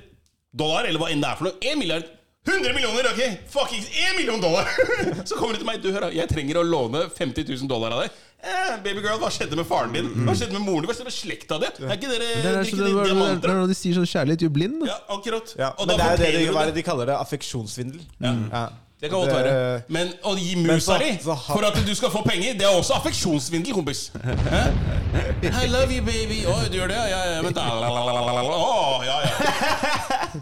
dollar, 0.52 0.88
eller 0.90 1.00
hva 1.00 1.12
enn 1.14 1.22
det 1.24 1.30
er 1.30 1.38
for 1.40 1.48
noe 1.52 1.62
1 1.62 1.78
milliard 1.80 2.10
100 2.42 2.74
millioner, 2.74 3.06
ok! 3.12 3.20
Fuckings 3.54 3.86
1 3.94 4.16
million 4.18 4.42
dollar! 4.42 4.66
Så 5.30 5.36
kommer 5.38 5.54
de 5.54 5.60
til 5.62 5.68
meg. 5.68 5.78
Du, 5.84 5.92
hør 5.94 6.08
jeg 6.10 6.26
trenger 6.32 6.58
å 6.58 6.64
låne 6.66 7.04
50 7.14 7.46
000 7.46 7.70
dollar 7.70 7.94
av 7.94 8.00
deg. 8.02 8.16
Eh, 8.42 8.72
babygirl, 8.82 9.20
hva 9.22 9.30
skjedde 9.30 9.60
med 9.60 9.68
faren 9.70 9.94
din? 9.94 10.08
Hva 10.26 10.34
skjedde 10.34 10.56
med 10.58 10.64
moren 10.66 10.82
din? 10.82 10.90
Hva 10.90 10.96
skjedde 10.98 11.12
med 11.12 11.14
slekta 11.20 11.60
di? 11.62 11.70
Er 11.86 11.94
ikke 12.00 12.10
dere 12.10 12.30
Det 12.32 12.50
er 12.50 12.58
drikker 12.64 12.82
det 12.82 12.88
de 12.88 12.96
det 12.96 13.04
er 13.04 13.12
diamanter? 13.12 13.54
når 13.62 13.70
de 13.70 13.78
sier 13.78 14.00
sånn 14.00 14.10
kjærlighet 14.10 14.46
gjør 14.48 14.54
blind. 14.58 14.82
Ja, 14.90 14.96
akkurat. 15.14 15.54
Ja, 15.62 15.70
Og 15.78 15.86
men 15.86 15.94
da 15.94 16.00
det 16.02 16.08
er 16.08 16.10
jo 16.10 16.18
det 16.18 16.32
de, 16.34 16.48
du 16.50 16.58
det. 16.58 16.66
det 16.72 16.76
de 16.82 16.86
kaller 16.90 17.12
det. 17.12 17.20
Affeksjonssvindel. 17.28 18.02
Ja. 18.26 18.64
Det 19.02 19.10
kan 19.10 19.18
godt 19.18 19.32
være. 19.34 19.82
Men 19.90 20.12
å 20.30 20.36
gi 20.38 20.52
musa 20.62 20.98
di 21.02 21.08
for 21.24 21.66
at 21.66 21.78
du 21.88 21.94
skal 21.98 22.12
få 22.14 22.22
penger, 22.28 22.54
det 22.60 22.68
er 22.68 22.76
også 22.78 22.94
affeksjonssvindel, 23.00 23.74
kompis. 23.74 24.12
I 24.14 25.66
love 25.74 25.90
you, 25.96 26.04
baby. 26.06 26.44
Å, 26.46 26.54
du 26.70 26.78
gjør 26.78 26.92
det? 26.94 27.00
Ja, 27.10 27.22
ja, 27.32 27.40
vent 27.42 27.58
da. 27.58 27.66
Å, 27.82 29.02
ja, 29.08 29.16
ja. 29.26 29.32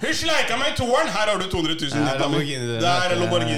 Hysj, 0.03 0.25
leika 0.27 0.57
meg 0.59 0.73
i 0.73 0.77
toeren! 0.77 1.07
Her 1.13 1.31
har 1.31 1.39
du 1.39 1.47
200 1.49 1.77
000. 1.79 2.03
Ja, 2.03 2.17
det. 2.19 2.83
Er 2.83 3.15
Lamborghini. 3.15 3.55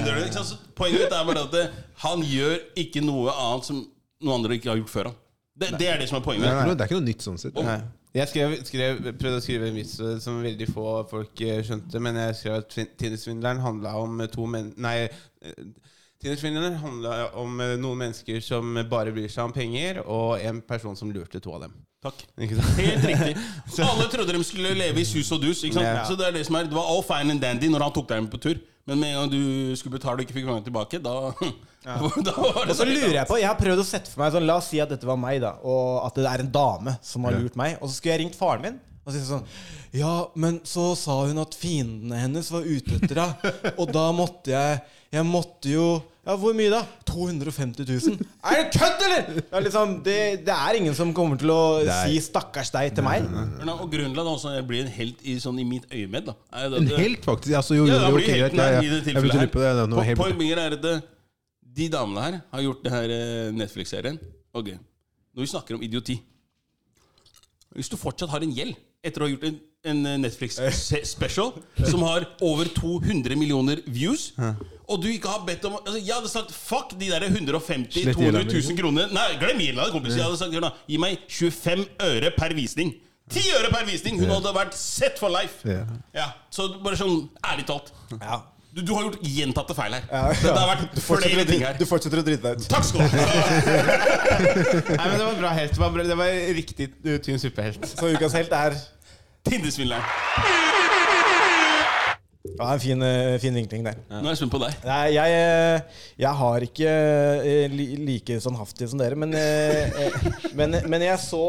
Poenget 0.78 1.02
mitt 1.08 1.16
er 1.18 1.26
bare 1.32 1.44
at 1.48 1.52
det, 1.56 1.66
han 2.06 2.22
gjør 2.26 2.60
ikke 2.86 3.02
noe 3.06 3.34
annet 3.34 3.68
som 3.72 3.82
noen 4.22 4.38
andre 4.38 4.60
ikke 4.60 4.70
har 4.72 4.80
gjort 4.84 4.94
før 4.94 5.10
han. 5.12 5.18
Det, 5.62 5.74
det 5.82 5.90
er 5.92 5.98
det 6.02 6.08
som 6.10 6.22
er 6.22 6.24
poenget. 6.26 6.46
Det 6.46 6.54
ikke 6.54 6.70
noe- 6.70 6.78
det 6.78 6.86
er 6.86 6.92
ikke 6.92 7.00
noe 7.02 7.10
nytt 7.10 7.26
sånn 7.26 7.42
sett. 7.42 7.58
Nei. 7.58 7.80
Jeg 8.14 8.28
skrev, 8.28 8.54
skrev, 8.68 8.98
prøvde 9.16 9.38
å 9.40 9.44
skrive 9.44 9.70
en 9.72 9.78
vits 9.80 9.94
som 10.24 10.42
veldig 10.44 10.66
få 10.68 10.88
folk 11.08 11.42
eh, 11.48 11.62
skjønte, 11.64 12.02
men 12.04 12.18
jeg 12.20 12.36
skrev 12.42 12.58
at 12.60 12.68
Tin- 12.74 12.90
Tinder-svindleren 13.00 13.62
handla 13.64 13.94
om 14.02 14.20
eh, 14.20 14.28
to 14.34 14.48
menn... 14.52 14.74
Nei. 14.84 14.98
eh, 15.08 15.62
Tinder-svindleren 16.22 16.76
handla 16.84 17.14
om 17.40 17.56
noen 17.82 17.98
mennesker 18.04 18.44
som 18.46 18.76
bare 18.92 19.14
bryr 19.16 19.32
seg 19.32 19.48
om 19.48 19.54
penger, 19.56 20.04
og 20.04 20.44
en 20.46 20.60
person 20.62 20.94
som 21.00 21.10
lurte 21.10 21.40
to 21.42 21.56
av 21.56 21.64
dem. 21.64 21.78
Takk. 22.04 22.20
Helt 22.38 23.06
riktig. 23.08 23.32
Alle 23.88 24.06
trodde 24.12 24.36
de 24.36 24.44
skulle 24.46 24.76
leve 24.78 25.02
i 25.02 25.08
sus 25.08 25.32
og 25.34 25.42
dus. 25.42 25.64
Ikke 25.64 25.80
sant? 25.80 25.88
Ja. 25.88 26.04
Så 26.06 26.18
Det 26.20 26.28
er 26.28 26.36
det 26.36 26.44
som 26.48 26.58
er 26.60 26.68
Det 26.70 26.74
var 26.78 26.88
all 26.90 27.02
fine 27.06 27.34
and 27.36 27.42
dandy 27.42 27.70
når 27.72 27.88
han 27.88 27.96
tok 27.96 28.08
deg 28.12 28.24
med 28.26 28.32
på 28.36 28.42
tur. 28.42 28.60
Men 28.90 29.00
med 29.00 29.12
en 29.12 29.20
gang 29.20 29.32
du 29.32 29.76
skulle 29.78 29.98
betale 30.00 30.20
og 30.20 30.26
ikke 30.26 30.36
fikk 30.40 30.48
pengene 30.48 30.66
tilbake, 30.66 31.00
da, 31.04 31.16
da 32.28 32.36
var 32.38 32.66
det 32.66 32.74
Og 32.74 32.78
så 32.78 32.86
lurer 32.88 33.16
jeg 33.20 33.28
på 33.30 33.38
Jeg 33.42 33.50
har 33.50 33.60
prøvd 33.60 33.82
å 33.84 33.86
sette 33.88 34.12
for 34.12 34.24
meg 34.24 34.34
sånn, 34.36 34.48
La 34.50 34.58
oss 34.62 34.70
si 34.74 34.82
at 34.82 34.90
dette 34.94 35.08
var 35.10 35.20
meg, 35.22 35.42
da 35.44 35.56
og 35.62 36.06
at 36.08 36.18
det 36.18 36.30
er 36.30 36.44
en 36.46 36.54
dame 36.54 36.96
som 37.06 37.26
har 37.28 37.38
lurt 37.38 37.58
meg. 37.60 37.78
Og 37.82 37.90
så 37.90 37.98
skulle 37.98 38.16
jeg 38.16 38.24
ringt 38.26 38.40
faren 38.40 38.66
min 38.66 38.80
og 39.02 39.16
si 39.16 39.22
sånn 39.26 39.46
Ja, 39.98 40.14
men 40.38 40.60
så 40.68 40.92
sa 40.98 41.16
hun 41.26 41.42
at 41.42 41.58
fiendene 41.58 42.20
hennes 42.22 42.52
var 42.54 42.68
ute 42.68 43.00
etter 43.00 43.22
henne. 43.24 43.54
Og 43.78 43.90
da 43.94 44.08
måtte 44.14 44.54
jeg 44.54 44.82
Jeg 45.12 45.28
måtte 45.28 45.74
jo 45.74 45.86
Ja, 46.22 46.36
hvor 46.38 46.54
mye 46.54 46.70
da? 46.70 46.84
250 47.10 47.88
000. 47.90 48.18
Er 48.46 48.60
det 48.60 48.66
kødd, 48.76 49.00
eller?! 49.08 49.24
Det 49.40 49.46
er, 49.58 49.64
liksom, 49.66 49.94
det, 50.06 50.18
det 50.46 50.54
er 50.54 50.78
ingen 50.78 50.94
som 50.94 51.14
kommer 51.18 51.40
til 51.42 51.50
å 51.50 51.62
Nei. 51.88 51.96
si 52.12 52.20
'stakkars 52.22 52.70
deg' 52.76 52.92
til 52.94 53.06
meg. 53.08 53.24
Nei, 53.26 53.46
nei, 53.56 53.66
nei. 53.66 53.74
Og 53.74 53.90
grunnen 53.90 54.14
til 54.14 54.22
at 54.22 54.30
også 54.30 54.52
jeg 54.54 54.68
blir 54.70 54.84
en 54.86 54.92
helt 55.00 55.24
i, 55.26 55.40
sånn, 55.42 55.58
i 55.64 55.66
mitt 55.66 55.88
øyemed, 55.90 56.30
da 56.30 56.36
er 56.54 56.70
det 56.70 56.78
at 56.78 56.92
En 56.94 57.02
helt, 57.02 57.26
faktisk. 57.26 57.56
Altså, 57.58 57.74
jo, 57.80 57.88
jo, 57.88 57.96
Ja, 57.96 57.96
jo, 57.96 58.06
da 58.06 58.12
blir 58.14 58.28
ok, 58.28 58.36
helten 58.38 58.62
her 58.62 58.78
i 58.78 58.92
det 58.94 59.02
tilfellet 59.08 59.40
her. 59.40 59.50
på 59.56 59.64
det. 59.66 59.72
det 59.96 60.06
helt. 60.12 60.22
Poenget 60.22 60.62
er 60.62 60.78
at 60.78 61.10
de 61.82 61.90
damene 61.90 62.22
her 62.28 62.40
har 62.54 62.62
gjort 62.68 62.84
det 62.86 62.92
her 62.94 63.16
eh, 63.18 63.52
Netflix-serien. 63.58 64.20
Ok, 64.54 64.70
Når 65.34 65.42
vi 65.42 65.48
snakker 65.48 65.76
om 65.76 65.82
idioti 65.82 66.20
Hvis 67.74 67.88
du 67.90 67.96
fortsatt 67.98 68.30
har 68.30 68.44
en 68.44 68.52
gjeld 68.52 68.76
etter 69.02 69.24
å 69.24 69.26
ha 69.26 69.32
gjort 69.32 69.46
en, 69.48 69.56
en 69.90 70.06
eh, 70.06 70.18
Netflix-special 70.22 71.54
som 71.92 72.04
har 72.06 72.28
over 72.46 72.68
200 72.76 73.34
millioner 73.40 73.80
views, 73.88 74.34
og 74.92 75.00
du 75.04 75.08
ikke 75.12 75.32
har 75.32 75.46
bedt 75.48 75.64
om 75.70 75.78
altså, 75.80 76.00
Jeg 76.00 76.14
hadde 76.14 76.32
sagt 76.32 76.52
fuck 76.56 76.96
de 77.00 77.08
der 77.12 77.24
150 77.28 78.12
200 78.12 78.44
000 78.48 78.78
kroner. 78.80 79.12
Nei, 79.16 79.30
glem 79.42 79.64
gjelda, 79.64 79.88
kompis. 79.94 80.18
Jeg 80.20 80.28
hadde 80.28 80.40
sagt 80.42 80.60
da, 80.68 80.74
gi 80.90 81.00
meg 81.02 81.24
25 81.32 81.88
øre 82.12 82.34
per 82.38 82.56
visning. 82.58 82.94
10 83.32 83.52
øre 83.62 83.70
per 83.72 83.86
visning! 83.88 84.18
Hun 84.20 84.32
hadde 84.34 84.52
vært 84.56 84.74
set 84.76 85.20
for 85.22 85.32
life. 85.32 85.64
Ja. 85.68 85.86
Ja, 86.16 86.32
Så 86.52 86.68
bare 86.84 87.00
sånn 87.00 87.30
ærlig 87.48 87.68
talt. 87.70 87.94
Ja. 88.18 88.42
Du, 88.72 88.80
du 88.88 88.94
har 88.96 89.04
gjort 89.08 89.24
gjentatte 89.28 89.76
feil 89.76 89.96
her. 89.98 90.04
Ja, 90.08 90.22
ja. 90.32 90.36
Det, 90.36 90.48
det 90.48 90.60
har 90.60 90.70
vært 90.70 90.96
Du 90.96 91.02
fortsetter 91.04 91.36
flere 91.36 91.48
ting 91.50 91.64
her. 91.66 91.78
Du 91.80 91.86
fortsetter 91.88 92.22
å 92.22 92.26
drite 92.28 92.44
deg 92.46 92.62
ut. 92.62 92.68
Takk 92.72 92.88
skal 92.88 93.04
du 93.04 93.18
ha. 93.20 93.26
Nei, 95.00 95.06
men 95.06 95.18
Det 95.20 95.26
var 95.28 95.40
bra 95.42 95.54
helt. 95.58 95.76
Det 95.76 95.84
var, 95.84 95.96
bra, 95.96 96.08
det 96.08 96.20
var 96.24 96.42
riktig 96.60 96.90
tynn 97.28 97.40
suppehelt. 97.44 97.88
Så 97.92 98.12
ukas 98.16 98.36
helt 98.40 98.56
er 98.56 98.80
Tindersvindleren. 99.48 100.71
Ja, 102.58 102.72
en 102.74 102.80
fin, 102.82 103.02
eh, 103.06 103.36
fin 103.38 103.54
vinkling 103.54 103.84
der. 103.86 104.00
Nå 104.10 104.24
er 104.26 104.32
jeg 104.34 104.40
spent 104.40 104.54
på 104.56 104.60
deg. 104.64 104.74
Nei, 104.88 105.12
jeg, 105.14 105.34
eh, 105.38 106.00
jeg 106.24 106.32
har 106.40 106.64
ikke 106.66 106.94
eh, 107.46 107.68
li- 107.70 108.00
like 108.02 108.40
sånnhaftig 108.42 108.88
som 108.90 108.98
dere, 109.02 109.16
men, 109.20 109.30
men, 110.58 110.78
men 110.90 111.06
jeg 111.06 111.22
så 111.22 111.42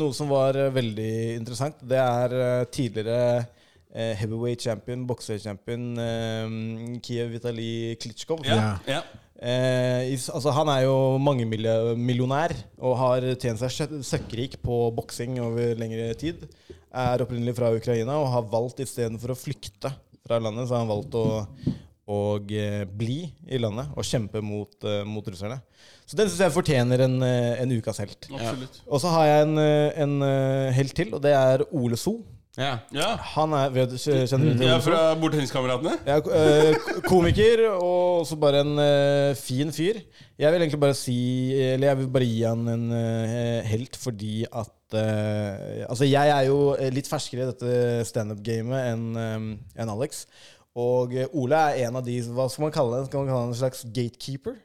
noe 0.00 0.16
som 0.16 0.30
var 0.32 0.56
veldig 0.72 1.10
interessant. 1.36 1.76
Det 1.84 2.00
er 2.00 2.64
tidligere 2.72 3.46
heavyweight 3.90 4.62
champion, 4.62 5.02
boksechampion 5.08 5.88
Kiev 7.02 7.32
Vitali 7.34 7.96
Klitsjkov. 8.00 8.44
Ja, 8.46 8.76
ja. 8.88 9.00
Eh, 9.40 10.12
altså, 10.30 10.52
han 10.52 10.68
er 10.68 10.82
jo 10.84 10.96
mangemillionær 11.24 12.52
og 12.84 12.96
har 13.00 13.24
tjent 13.40 13.60
seg 13.62 13.72
sø- 13.72 14.02
søkkrik 14.04 14.58
på 14.64 14.82
boksing 14.96 15.38
over 15.42 15.74
lengre 15.80 16.12
tid. 16.20 16.44
Er 16.92 17.22
opprinnelig 17.24 17.54
fra 17.58 17.70
Ukraina 17.76 18.16
og 18.20 18.30
har 18.34 18.46
valgt 18.52 18.80
istedenfor 18.84 19.32
å 19.34 19.38
flykte 19.38 19.92
fra 20.26 20.40
landet, 20.42 20.68
så 20.68 20.76
har 20.76 20.84
han 20.84 20.90
valgt 20.90 21.14
å, 21.18 21.26
å 22.10 22.18
eh, 22.50 22.82
bli 22.84 23.20
i 23.50 23.60
landet 23.60 23.92
og 23.94 24.06
kjempe 24.06 24.42
mot, 24.44 24.74
eh, 24.84 25.02
mot 25.08 25.26
russerne. 25.30 25.60
Så 26.08 26.18
den 26.18 26.28
syns 26.30 26.42
jeg 26.42 26.54
fortjener 26.56 27.06
en, 27.06 27.20
eh, 27.22 27.62
en 27.62 27.72
ukas 27.76 28.02
helt. 28.02 28.28
Absolutt. 28.32 28.82
Og 28.88 29.02
så 29.02 29.14
har 29.14 29.30
jeg 29.30 29.46
en, 29.46 29.64
en 30.04 30.20
helt 30.76 30.94
til, 30.96 31.14
og 31.14 31.22
det 31.24 31.34
er 31.36 31.66
Ole 31.70 31.98
So. 32.00 32.20
Ja. 32.58 32.80
Ja. 32.92 33.12
Han 33.36 33.54
er 33.54 33.70
vet, 33.72 33.92
Kjenner 34.02 34.50
du 34.50 34.58
til 34.58 34.66
Ja, 34.66 34.80
fra 34.82 35.14
Bordtenniskameratene. 35.16 35.94
Ja, 36.04 36.18
komiker 37.06 37.62
og 37.70 38.24
også 38.24 38.36
bare 38.42 38.64
en 38.66 38.74
fin 39.38 39.70
fyr. 39.72 40.02
Jeg 40.34 40.52
vil 40.52 40.64
egentlig 40.64 40.80
bare 40.82 40.96
si 40.98 41.14
Eller 41.54 41.92
jeg 41.92 42.00
vil 42.00 42.10
bare 42.10 42.26
gi 42.26 42.42
han 42.42 42.66
en 42.74 42.84
helt 43.70 43.96
fordi 44.02 44.42
at 44.50 44.74
eh, 44.98 45.84
Altså, 45.86 46.06
jeg 46.08 46.32
er 46.32 46.48
jo 46.48 46.74
litt 46.94 47.10
ferskere 47.10 47.44
i 47.44 47.50
dette 47.50 48.06
standup-gamet 48.08 48.88
enn 48.92 49.04
eh, 49.20 49.44
enn 49.82 49.92
Alex. 49.92 50.24
Og 50.78 51.14
eh, 51.18 51.30
Ole 51.36 51.58
er 51.70 51.88
en 51.88 51.98
av 52.00 52.06
de 52.06 52.16
Hva 52.30 52.48
skal 52.50 52.68
man 52.68 52.74
kalle 52.74 53.00
det? 53.00 53.10
Skal 53.10 53.24
man 53.24 53.32
kalle 53.32 53.46
det 53.46 53.54
en 53.54 53.62
slags 53.62 53.84
gatekeeper? 53.86 54.58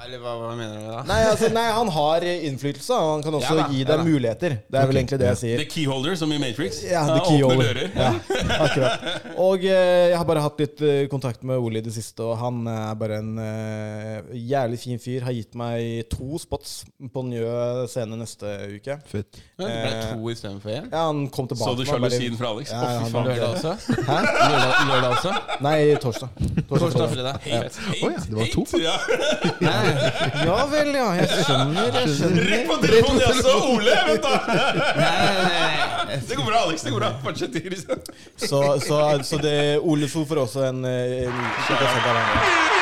Eller 0.00 0.16
hva, 0.22 0.30
hva 0.40 0.50
mener 0.56 0.78
du 0.80 0.84
da? 0.88 1.00
Nei, 1.04 1.18
altså, 1.28 1.48
nei, 1.52 1.66
han 1.76 1.88
har 1.92 2.24
innflytelse. 2.24 2.94
og 2.96 3.10
Han 3.18 3.24
kan 3.26 3.34
også 3.36 3.50
Ja 3.52 3.56
da, 3.58 3.64
gi 3.68 3.82
deg 3.84 3.98
ja, 4.00 4.04
muligheter. 4.06 4.54
Det 4.72 4.78
er 4.80 4.86
vel 4.88 4.98
egentlig 5.00 5.18
det 5.20 5.26
jeg 5.28 5.38
sier. 5.42 5.60
The 5.60 5.66
keyholder, 5.74 6.14
som 6.16 6.32
i 6.32 6.38
Matrix. 6.40 6.78
Ja, 6.88 7.02
the 7.10 7.18
key 7.26 7.42
åpner 7.44 7.60
holder. 7.60 7.80
dører. 7.82 7.90
Ja, 8.00 8.56
akkurat. 8.64 9.04
Og 9.44 9.66
eh, 9.68 10.06
jeg 10.10 10.16
har 10.16 10.24
bare 10.30 10.44
hatt 10.46 10.62
litt 10.62 10.80
eh, 10.88 11.02
kontakt 11.12 11.44
med 11.46 11.60
Ole 11.60 11.82
i 11.82 11.84
det 11.84 11.92
siste, 11.92 12.24
og 12.24 12.38
han 12.40 12.62
er 12.72 12.96
bare 13.02 13.18
en 13.20 13.34
eh, 13.44 14.30
jævlig 14.50 14.80
fin 14.86 15.02
fyr. 15.04 15.26
Har 15.28 15.36
gitt 15.36 15.52
meg 15.60 16.08
to 16.14 16.40
spots 16.40 16.78
på 17.12 17.26
Njø 17.28 17.52
scene 17.92 18.16
neste 18.22 18.54
uke. 18.78 18.96
Fett. 19.12 19.42
Ja, 19.60 19.66
det 19.66 19.76
ble 19.76 19.92
Eh, 20.00 20.08
to 20.14 20.32
istedenfor 20.32 20.72
én? 20.78 20.88
Ja, 20.88 21.04
han 21.10 21.26
kom 21.34 21.44
tilbake. 21.50 21.74
Så 21.74 21.76
du 21.76 21.84
sjalusien 21.88 22.40
fra 22.40 22.54
Alex? 22.54 22.72
Ja, 22.72 22.80
Å, 22.80 23.04
fy 23.04 23.12
faen. 23.12 23.28
Lørdag 23.28 23.52
også? 23.52 23.76
Hæ? 24.08 24.18
Lørdag, 24.24 24.80
lørdag 24.94 25.10
også? 25.18 25.36
Nei, 25.66 25.76
torsdag. 26.00 26.42
Torsdag, 26.70 27.06
fredag? 27.12 27.40
Hate, 27.44 27.84
hate, 27.84 28.00
oh, 28.00 28.10
ja, 28.14 28.24
det 28.24 28.40
var 28.40 28.52
to, 28.56 28.64
faktisk. 28.70 28.86
Ja. 28.86 29.89
Ja 30.48 30.58
vel, 30.70 30.90
ja. 30.94 31.08
Jeg 31.20 31.28
skjønner. 31.44 31.90
Jeg 32.00 32.14
skjønner. 32.16 32.48
Rett 32.50 32.66
på 32.68 32.78
telefonen, 32.84 33.20
jeg 33.24 33.44
så 33.44 33.54
Ole! 33.74 33.96
Vent 34.08 34.26
da 34.26 34.32
nei, 35.00 35.14
nei. 35.50 36.20
Det 36.28 36.38
går 36.38 36.46
bra, 36.46 36.62
Alex. 36.66 36.84
det 36.86 36.94
går 36.94 37.02
bra 37.04 37.12
Fortsett. 37.24 37.60
Christian. 37.66 38.02
Så, 38.36 38.62
så, 38.86 39.00
så 39.26 39.40
det 39.42 39.56
Ole 39.80 40.08
So 40.10 40.24
får 40.28 40.44
også 40.46 40.66
en, 40.70 40.84
en, 40.84 41.44
en 41.70 42.10
en. 42.14 42.78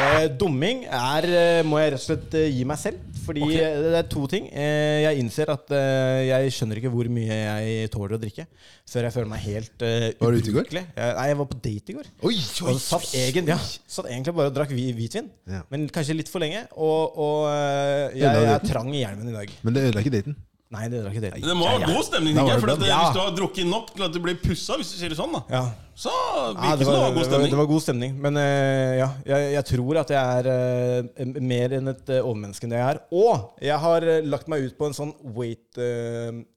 Eh, 0.00 0.26
dumming 0.40 0.84
er 0.86 1.26
eh, 1.28 1.62
må 1.66 1.80
jeg 1.80 1.94
rett 1.94 2.02
og 2.02 2.06
slett 2.06 2.36
eh, 2.38 2.48
gi 2.52 2.64
meg 2.68 2.80
selv. 2.80 3.00
Fordi 3.30 3.44
okay. 3.46 3.74
det 3.84 3.98
er 4.00 4.06
to 4.10 4.24
ting. 4.30 4.48
Eh, 4.50 5.00
jeg 5.04 5.22
innser 5.22 5.52
at 5.54 5.70
eh, 5.76 6.20
jeg 6.26 6.54
skjønner 6.56 6.80
ikke 6.80 6.90
hvor 6.90 7.10
mye 7.14 7.36
jeg 7.36 7.90
tåler 7.94 8.16
å 8.16 8.20
drikke 8.20 8.46
før 8.90 9.06
jeg 9.06 9.14
føler 9.14 9.30
meg 9.30 9.42
helt 9.44 9.84
uh, 9.86 10.06
Var 10.18 10.34
du 10.34 10.40
ute 10.40 10.50
i 10.50 10.54
går? 10.56 10.70
Jeg, 10.74 10.88
nei, 10.98 11.26
jeg 11.30 11.38
var 11.38 11.48
på 11.52 11.58
date 11.62 11.92
i 11.92 11.96
går. 12.00 12.10
Oi, 12.26 12.34
oi, 12.34 12.72
Og 12.72 12.80
satt, 12.82 13.06
egen, 13.20 13.50
ja, 13.52 13.58
satt 13.60 14.10
egentlig 14.10 14.34
bare 14.40 14.50
og 14.50 14.56
drakk 14.56 14.74
hvitvin. 14.74 15.30
Ja. 15.46 15.62
Men 15.70 15.86
kanskje 15.94 16.18
litt 16.18 16.32
for 16.32 16.42
lenge. 16.42 16.64
Og, 16.74 17.18
og 17.22 17.46
eh, 17.52 18.18
jeg, 18.18 18.26
jeg 18.26 18.54
er 18.56 18.66
trang 18.66 18.90
i 18.90 19.04
hjelmen 19.04 19.30
i 19.30 19.36
dag. 19.36 19.58
Men 19.62 19.78
det 19.78 19.86
ødela 19.90 20.02
ikke 20.02 20.16
daten. 20.18 20.38
Nei, 20.70 20.84
det 20.86 21.00
drakk 21.02 21.16
ikke 21.16 21.22
daten. 21.24 21.42
Det 21.42 21.54
må 21.58 21.66
ha 21.66 21.78
god 21.82 22.04
stemning, 22.06 22.36
tenker 22.36 22.52
jeg. 22.54 22.62
For 22.62 22.70
at, 22.76 22.82
Ja. 22.86 22.98
Hvis 23.02 23.16
du 23.16 23.20
har 23.24 23.32
drukket 23.34 23.66
nok 23.66 23.88
til 23.90 24.04
at 24.06 24.12
du 24.14 24.20
blir 24.22 24.36
pussa, 24.38 24.76
hvis 24.78 24.92
du 24.92 24.98
sier 25.00 25.10
det 25.10 25.16
sånn, 25.18 25.32
da 25.34 25.40
Ja. 25.50 25.62
så 25.98 26.12
Ja, 26.14 26.52
virker 26.54 26.70
det, 26.70 26.78
det 26.78 26.86
som 26.86 26.94
det 26.94 27.00
var, 27.00 27.10
god 27.10 27.10
god 27.10 27.10
det, 27.10 27.16
var, 27.16 27.24
stemning. 27.26 27.50
det 27.50 27.58
var 27.58 27.66
god 27.66 27.82
stemning. 27.82 28.14
Men 28.22 28.36
uh, 28.38 28.92
ja, 29.00 29.08
jeg, 29.26 29.52
jeg 29.56 29.64
tror 29.72 29.98
at 30.04 30.12
jeg 30.14 30.38
er 30.38 31.02
uh, 31.26 31.40
mer 31.42 31.74
enn 31.74 31.90
et 31.90 32.12
uh, 32.14 32.20
overmenneske 32.22 32.68
enn 32.68 32.70
det 32.76 32.78
jeg 32.78 32.94
er. 32.94 33.00
Og 33.10 33.64
jeg 33.66 33.78
har 33.82 34.06
lagt 34.30 34.46
meg 34.46 34.68
ut 34.68 34.78
på 34.78 34.86
en 34.86 34.94
sånn 34.94 35.10
weight, 35.34 35.82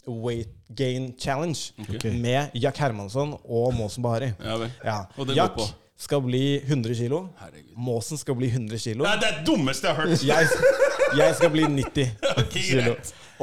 weight 0.05 0.53
gain 0.77 1.09
challenge 1.17 1.73
okay. 1.81 2.13
med 2.13 2.53
Jack 2.53 2.77
Hermansson 2.77 3.33
og 3.43 3.73
Måsen 3.73 4.05
Bahari. 4.05 4.29
Ja 4.37 4.59
vel. 4.61 4.69
Ja. 4.85 4.99
Og 5.17 5.25
det 5.25 5.33
går 5.33 5.41
Jack 5.41 5.57
på? 5.57 5.67
skal 6.03 6.21
bli 6.21 6.61
100 6.61 6.95
kilo. 7.01 7.25
Herregud. 7.41 7.73
Måsen 7.81 8.17
skal 8.21 8.37
bli 8.37 8.53
100 8.53 8.77
kilo. 8.77 9.05
Det 9.09 9.11
er 9.17 9.21
det 9.25 9.45
dummeste 9.47 9.87
jeg 9.89 9.95
har 9.95 10.05
hørt. 10.05 10.23
Jeg, 10.23 10.47
jeg 11.17 11.35
skal 11.41 11.53
bli 11.53 11.65
90. 11.81 12.09
kilo. 12.53 12.95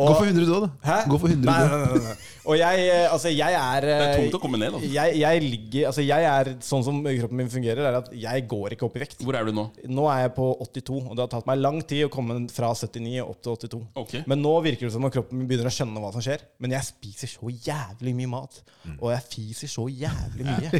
Gå 0.08 0.14
for 0.14 0.24
100 0.24 0.46
da, 0.46 0.60
da. 0.60 0.68
Hæ? 0.82 1.08
Gå 1.08 1.18
for 1.18 1.28
100 1.28 1.44
Nei, 1.44 1.68
nei, 1.68 1.78
nei, 1.78 1.98
nei. 1.98 2.16
Og 2.48 2.56
jeg, 2.56 2.84
eh, 2.88 3.06
altså, 3.12 3.28
jeg 3.32 3.56
er 3.58 3.84
Det 3.84 3.94
er 3.96 4.04
eh, 4.06 4.16
tungt 4.22 4.36
å 4.38 4.40
komme 4.42 4.60
ned, 4.60 4.72
da. 4.76 4.80
Jeg, 4.94 5.18
jeg 5.20 5.42
ligger 5.44 5.88
Altså, 5.90 6.04
jeg 6.06 6.26
er 6.30 6.50
sånn 6.64 6.84
som 6.86 7.00
kroppen 7.04 7.36
min 7.40 7.50
fungerer, 7.52 7.82
er 7.90 7.98
at 8.00 8.10
jeg 8.16 8.46
går 8.50 8.76
ikke 8.76 8.86
opp 8.88 8.96
i 8.96 9.02
vekt. 9.04 9.18
Hvor 9.26 9.36
er 9.38 9.48
du 9.48 9.52
nå? 9.56 9.66
Nå 9.90 10.06
er 10.12 10.22
jeg 10.24 10.32
på 10.38 10.46
82, 10.64 11.00
og 11.10 11.14
det 11.18 11.24
har 11.26 11.32
tatt 11.34 11.48
meg 11.50 11.60
lang 11.60 11.80
tid 11.82 12.06
å 12.06 12.12
komme 12.12 12.38
fra 12.52 12.72
79 12.76 13.20
opp 13.24 13.40
til 13.44 13.56
82. 13.56 13.82
Okay. 14.04 14.24
Men 14.30 14.42
nå 14.44 14.54
virker 14.64 14.88
det 14.88 14.94
som 14.96 15.04
om 15.06 15.12
kroppen 15.12 15.40
min 15.40 15.48
begynner 15.50 15.70
å 15.70 15.74
skjønne 15.74 16.02
hva 16.02 16.12
som 16.14 16.24
skjer. 16.24 16.44
Men 16.62 16.74
jeg 16.76 16.88
spiser 16.88 17.32
så 17.34 17.52
jævlig 17.52 18.16
mye 18.22 18.32
mat, 18.38 18.62
Mm. 18.80 18.94
og 19.04 19.10
jeg 19.12 19.24
fiser 19.28 19.68
så 19.68 19.82
jævlig 19.92 20.46
mye 20.46 20.70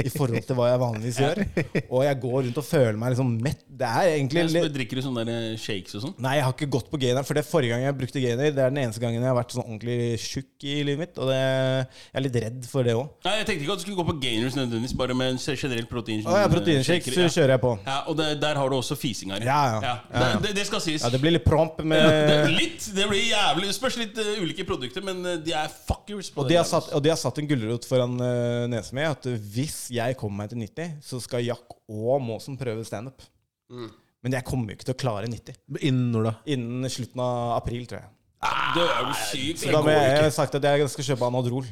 i 0.00 0.08
forhold 0.08 0.40
til 0.48 0.56
hva 0.56 0.70
jeg 0.70 0.80
vanligvis 0.80 1.18
gjør. 1.20 1.40
Og 1.92 2.04
jeg 2.06 2.16
går 2.22 2.36
rundt 2.46 2.60
og 2.62 2.64
føler 2.64 2.96
meg 2.96 3.12
liksom 3.12 3.32
mett. 3.44 3.60
Det 3.68 3.90
er 3.90 4.12
egentlig 4.14 4.40
Men 4.40 4.48
så 4.54 4.70
Drikker 4.72 4.96
du 4.96 5.02
sånne 5.04 5.24
der 5.28 5.58
shakes 5.60 5.98
og 5.98 6.04
sånn? 6.06 6.14
Nei, 6.24 6.38
jeg 6.38 6.46
har 6.46 6.54
ikke 6.56 6.70
gått 6.72 6.88
på 6.88 7.00
gainer. 7.02 7.26
For 7.28 7.36
det 7.36 7.42
er 7.44 7.50
forrige 7.50 7.74
gang 7.74 7.84
jeg 7.84 7.98
brukte 7.98 8.22
gainer, 8.24 8.48
det 8.56 8.62
er 8.64 8.72
den 8.72 8.80
eneste 8.86 9.02
gangen 9.04 9.20
jeg 9.20 9.28
har 9.28 9.36
vært 9.36 9.52
sånn 9.52 9.66
ordentlig 9.66 9.98
tjukk 10.24 10.64
i 10.64 10.78
livet 10.88 11.01
mitt. 11.02 11.18
Og 11.18 11.30
det, 11.30 11.38
jeg 11.38 12.18
er 12.20 12.24
litt 12.26 12.38
redd 12.46 12.68
for 12.70 12.86
det 12.86 12.94
òg. 12.98 13.10
Nei, 13.26 13.34
Jeg 13.40 13.48
tenkte 13.48 13.66
ikke 13.66 13.76
at 13.76 13.82
du 13.82 13.84
skulle 13.86 13.98
gå 14.00 14.06
på 14.08 14.16
gainers 14.22 14.56
nødvendigvis, 14.58 14.94
bare 14.98 15.16
med 15.18 15.34
en 15.34 15.40
generell 15.42 15.88
proteinshake. 15.90 16.42
Ja, 16.42 16.50
proteinshakes 16.52 17.18
ja. 17.18 17.28
kjører 17.36 17.54
jeg 17.56 17.62
på. 17.64 17.72
Ja, 17.86 17.98
og 18.10 18.18
det, 18.18 18.28
der 18.42 18.60
har 18.60 18.72
du 18.72 18.78
også 18.78 18.98
fisinga. 18.98 19.40
Ja, 19.42 19.60
ja. 19.74 19.80
Ja, 19.82 19.94
ja. 20.12 20.40
Det, 20.42 20.54
det, 20.58 20.66
skal 20.68 20.84
sies. 20.84 21.04
Ja, 21.04 21.12
det 21.12 21.22
blir 21.22 21.36
litt 21.36 21.46
promp 21.46 21.80
med 21.84 22.02
Ja, 22.06 22.12
det, 22.28 22.54
litt. 22.56 22.86
Det 22.92 23.08
blir 23.10 23.22
jævlig 23.22 23.70
Det 23.70 23.76
spørs 23.76 23.98
litt 24.00 24.18
uh, 24.18 24.32
ulike 24.42 24.66
produkter, 24.68 25.04
men 25.06 25.22
eh, 25.26 25.40
de 25.42 25.54
er 25.56 25.72
fuckers. 25.72 26.30
på 26.32 26.42
Og 26.42 26.48
det 26.48 26.56
de 26.56 26.60
har 26.60 26.68
satt, 26.68 26.92
og 26.92 27.02
de 27.04 27.12
har 27.12 27.20
satt 27.20 27.40
en 27.42 27.48
gulrot 27.48 27.86
foran 27.88 28.16
uh, 28.20 28.68
nesa 28.70 28.96
mi 28.96 29.06
at 29.06 29.26
hvis 29.54 29.86
jeg 29.94 30.18
kommer 30.20 30.44
meg 30.44 30.52
til 30.52 30.62
90, 30.62 30.96
så 31.04 31.20
skal 31.22 31.44
Jack 31.46 31.78
og 31.88 32.22
Maasen 32.24 32.58
prøve 32.60 32.84
standup. 32.86 33.24
Mm. 33.72 33.90
Men 34.22 34.36
jeg 34.38 34.46
kommer 34.46 34.70
jo 34.70 34.78
ikke 34.78 34.86
til 34.90 34.94
å 34.94 35.02
klare 35.02 35.30
90. 35.30 35.56
Innen 35.82 36.10
når 36.14 36.28
da? 36.28 36.34
Innen 36.54 36.90
slutten 36.92 37.22
av 37.24 37.56
april, 37.56 37.86
tror 37.90 38.04
jeg. 38.04 38.12
Det 38.42 38.82
er 38.82 39.00
jo 39.06 39.14
syk. 39.28 39.58
Så 39.62 39.70
da 39.70 39.80
må 39.84 39.92
jeg, 39.94 40.06
jeg 40.16 40.22
har 40.26 40.34
sagt 40.34 40.54
at 40.58 40.64
jeg 40.66 40.88
skal 40.90 41.04
kjøpe 41.12 41.28
Anadrol. 41.28 41.66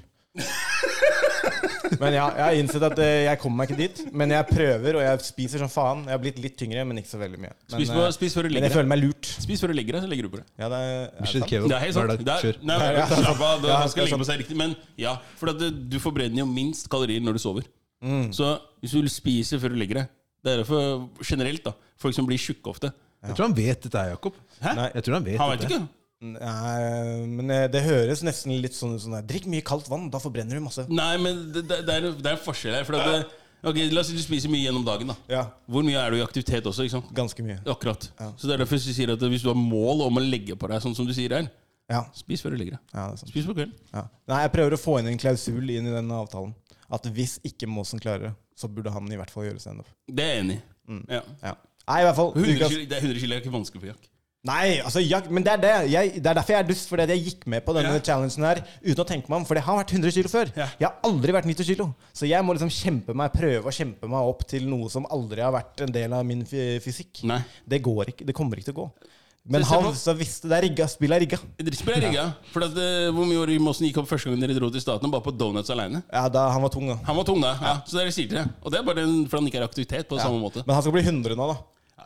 Men 2.01 2.15
ja, 2.15 2.27
jeg 2.37 2.45
har 2.45 2.57
innsett 2.57 2.85
at 2.87 3.01
eh, 3.03 3.25
jeg 3.27 3.39
kommer 3.43 3.61
meg 3.61 3.71
ikke 3.73 3.79
dit. 3.81 3.99
Men 4.15 4.31
jeg 4.33 4.47
prøver, 4.47 4.99
og 5.01 5.03
jeg 5.03 5.23
spiser 5.27 5.61
som 5.65 5.71
faen. 5.73 6.05
Jeg 6.07 6.15
har 6.15 6.21
blitt 6.23 6.39
litt 6.41 6.55
tyngre, 6.61 6.85
men 6.87 7.01
ikke 7.01 7.11
så 7.11 7.19
veldig 7.21 7.41
mye. 7.43 7.51
Men, 7.51 7.75
Spis, 7.75 7.91
på, 7.91 8.05
eh, 8.05 8.13
spis 8.15 8.37
før 8.37 8.47
du 8.47 8.55
men 8.55 8.67
jeg 8.69 8.75
føler 8.77 8.91
meg 8.93 9.01
lurt. 9.03 9.31
Spis 9.43 9.65
før 9.65 9.73
du 9.73 9.77
legger 9.77 9.99
deg, 9.99 10.05
så 10.07 10.13
legger 10.13 10.29
du 10.29 10.33
på 10.37 10.41
det. 10.41 10.47
Ja, 10.63 10.71
det 10.71 10.79
er, 10.79 10.95
er 10.95 11.11
det 11.11 11.27
Bislett 11.27 11.43
sant? 11.43 11.51
kebab. 11.51 11.67
Det 11.73 11.77
er 11.77 11.85
helt 11.85 11.99
sant. 11.99 12.13
Dag. 12.13 12.23
Det 12.23 12.35
er, 12.37 12.47
Kjør. 12.47 12.63
nei, 12.71 12.79
Ja, 12.95 13.07
slapp 13.11 13.45
av, 13.49 13.61
det, 13.65 13.73
Ja, 13.73 13.81
man 13.83 13.93
skal 13.93 14.05
er 14.05 14.09
legge 14.09 14.21
på 14.23 14.29
seg 14.31 14.41
riktig. 14.45 14.59
Men 14.63 14.77
ja, 15.03 15.17
for 15.43 15.53
at 15.53 15.61
det, 15.61 15.71
du 15.91 15.99
forbrenner 16.03 16.45
jo 16.45 16.49
minst 16.49 16.89
kalorier 16.93 17.27
når 17.27 17.37
du 17.41 17.43
sover. 17.43 17.67
Mm. 18.07 18.31
Så 18.39 18.55
hvis 18.81 18.95
du 18.97 19.11
spiser 19.13 19.61
før 19.61 19.75
du 19.75 19.81
legger 19.83 19.99
deg 20.01 20.13
Det 20.41 20.53
er 20.55 20.63
derfor 20.63 21.25
generelt, 21.27 21.67
da. 21.67 21.75
Folk 22.01 22.17
som 22.17 22.25
blir 22.31 22.41
tjukke 22.41 22.71
ofte. 22.73 22.95
Jeg 23.27 23.37
tror 23.37 23.51
han 23.51 23.57
vet 23.59 23.83
dette, 23.85 23.99
her, 23.99 24.15
Jakob. 24.15 24.39
Hæ? 24.63 24.77
Nei. 24.79 24.87
Jeg 24.95 25.05
tror 25.05 25.19
han 25.19 25.27
vet 25.27 25.43
Han 25.43 25.51
vet 25.51 25.67
dette. 25.67 25.75
ikke. 25.75 25.97
Nei, 26.21 27.27
men 27.33 27.49
eh, 27.51 27.67
det 27.73 27.81
høres 27.87 28.21
nesten 28.27 28.53
litt 28.61 28.75
sånn 28.77 28.93
ut 28.93 29.01
som 29.01 29.15
sånn, 29.15 29.27
Drikk 29.29 29.47
mye 29.49 29.65
kaldt 29.65 29.87
vann, 29.89 30.11
da 30.13 30.21
forbrenner 30.21 30.59
du 30.59 30.65
masse. 30.67 30.85
Nei, 30.93 31.15
men 31.23 31.47
det, 31.55 31.63
det, 31.71 31.79
er, 31.81 32.11
det 32.13 32.27
er 32.29 32.35
en 32.37 32.43
forskjell 32.45 32.77
her. 32.77 32.85
For 32.85 32.99
at 32.99 33.09
det, 33.09 33.39
ok, 33.71 33.79
La 33.95 34.03
oss 34.03 34.11
si 34.13 34.19
du 34.19 34.21
spiser 34.21 34.53
mye 34.53 34.67
gjennom 34.67 34.85
dagen. 34.85 35.09
da 35.15 35.17
Ja, 35.33 35.47
Hvor 35.71 35.87
mye 35.87 35.97
er 36.03 36.13
du 36.13 36.19
i 36.19 36.25
aktivitet 36.25 36.69
også? 36.69 36.85
ikke 36.85 36.99
sant? 36.99 37.09
ganske 37.17 37.47
mye. 37.47 37.57
Akkurat. 37.73 38.11
Ja. 38.21 38.29
Så 38.37 38.51
det 38.51 38.59
er 38.59 38.63
derfor 38.67 38.77
jeg 38.81 38.97
sier 38.99 39.15
at 39.17 39.25
hvis 39.33 39.47
du 39.47 39.49
har 39.49 39.57
mål 39.57 40.05
om 40.11 40.21
å 40.21 40.25
legge 40.27 40.59
på 40.61 40.69
deg, 40.69 40.85
sånn 40.85 40.97
som 40.99 41.09
du 41.09 41.15
sier 41.17 41.33
her, 41.39 41.49
Ja, 41.91 42.05
spis 42.15 42.45
før 42.45 42.53
du 42.55 42.61
legger 42.61 42.77
deg. 42.77 42.85
ja 42.95 43.09
det 43.11 43.19
sant. 43.23 43.33
Spis 43.33 43.49
på 43.49 43.57
kvelden. 43.57 43.73
Ja. 43.91 44.05
Nei, 44.31 44.43
jeg 44.45 44.53
prøver 44.55 44.77
å 44.77 44.83
få 44.85 44.99
inn 45.01 45.09
en 45.11 45.19
klausul 45.19 45.73
inn 45.73 45.89
i 45.89 45.97
den 45.97 46.13
avtalen. 46.15 46.53
At 46.93 47.09
hvis 47.17 47.39
ikke 47.49 47.67
Måsen 47.71 47.99
klarer 48.03 48.29
det, 48.29 48.35
så 48.61 48.69
burde 48.69 48.93
han 48.93 49.09
i 49.11 49.17
hvert 49.19 49.33
fall 49.33 49.49
gjøre 49.49 49.59
standup. 49.63 49.89
Det 50.07 50.23
er 50.23 50.33
jeg 50.37 50.45
enig 50.45 50.61
i. 50.61 50.63
Mm. 50.91 51.03
Ja. 51.17 51.21
Ja. 51.49 51.57
Nei, 51.89 51.99
i 52.03 52.07
hvert 52.07 52.19
fall 52.21 52.33
100 52.37 52.57
kilo, 52.69 52.87
det 52.93 52.97
er 52.99 53.05
100 53.09 53.21
kilo 53.25 53.35
er 53.35 53.41
ikke 53.43 53.53
vanskelig 53.57 53.81
for 53.83 53.91
Jack. 53.95 54.09
Nei, 54.49 54.79
altså, 54.81 55.03
jeg, 55.05 55.27
men 55.29 55.45
det 55.45 55.53
er 55.53 55.61
det. 55.61 55.73
Jeg, 55.93 56.13
det 56.17 56.31
er 56.31 56.37
derfor 56.39 56.55
jeg 56.55 56.63
er 56.65 56.69
dust. 56.71 56.87
Fordi 56.89 57.05
jeg 57.13 57.25
gikk 57.27 57.43
med 57.53 57.61
på 57.67 57.75
denne 57.77 57.93
Ja. 57.93 58.01
challengen 58.01 58.47
her 58.49 58.63
uten 58.81 59.03
å 59.05 59.09
tenke 59.09 59.29
meg 59.29 59.43
om. 59.43 59.45
For 59.45 59.59
det 59.59 59.65
har 59.67 59.77
vært 59.83 59.93
100 59.93 60.15
kilo 60.17 60.31
før. 60.33 60.49
Ja. 60.57 60.69
Jeg 60.81 60.89
har 60.89 60.97
aldri 61.05 61.35
vært 61.37 61.49
90 61.51 61.69
kilo. 61.69 61.91
Så 62.17 62.25
jeg 62.31 62.41
må 62.47 62.55
liksom 62.57 62.73
kjempe 62.73 63.13
meg, 63.15 63.35
prøve 63.37 63.69
å 63.69 63.75
kjempe 63.75 64.09
meg 64.09 64.31
opp 64.33 64.47
til 64.49 64.65
noe 64.71 64.89
som 64.89 65.05
aldri 65.13 65.45
har 65.45 65.53
vært 65.53 65.85
en 65.85 65.93
del 65.93 66.13
av 66.17 66.25
min 66.25 66.47
fysikk. 66.47 67.21
Nei. 67.29 67.43
Det 67.69 67.83
går 67.85 68.15
ikke. 68.15 68.25
Det 68.31 68.35
kommer 68.37 68.57
ikke 68.57 68.71
til 68.73 68.79
å 68.79 68.85
gå. 68.85 68.91
Men 69.51 69.63
han 69.65 69.87
så 69.97 70.13
visste 70.17 70.49
det 70.49 70.57
er 70.57 70.65
rigga. 70.69 70.87
Spillet 70.89 71.17
er 71.17 71.23
rigga. 71.25 71.39
Drittspill 71.61 71.95
er 71.97 72.03
rigga. 72.07 72.25
For 72.53 72.65
at, 72.65 72.77
eh, 72.77 73.09
hvor 73.13 73.25
mye 73.29 73.41
år 73.41 73.53
Mossen 73.61 73.87
gikk 73.89 73.99
opp 74.03 74.09
første 74.09 74.29
gang 74.33 74.41
dere 74.41 74.57
dro 74.57 74.69
til 74.73 74.81
staten? 74.85 75.11
Bare 75.11 75.25
på 75.25 75.33
donuts 75.37 75.73
alene? 75.73 76.03
Ja, 76.13 76.29
da, 76.33 76.47
han 76.53 76.63
var 76.65 76.69
tung, 76.73 76.87
da. 76.89 76.97
Han 77.09 77.17
var 77.17 77.25
tung, 77.29 77.41
da. 77.45 77.55
Ja. 77.61 77.75
Så 77.89 77.97
dere 77.99 78.13
sier 78.13 78.29
til 78.29 78.37
det. 78.41 78.47
Og 78.63 78.73
det 78.73 78.81
er 78.81 78.85
bare 78.89 79.05
en, 79.05 79.25
fordi 79.29 79.41
han 79.41 79.49
ikke 79.53 79.61
er 79.63 79.69
aktivitet 79.69 80.09
på 80.09 80.21
samme 80.21 80.41
måte. 80.41 80.65
Men 80.67 80.77
han 80.77 80.85
skal 80.85 80.93
bli 80.97 81.03
100 81.05 81.37
nå, 81.37 81.49
da. 81.55 81.59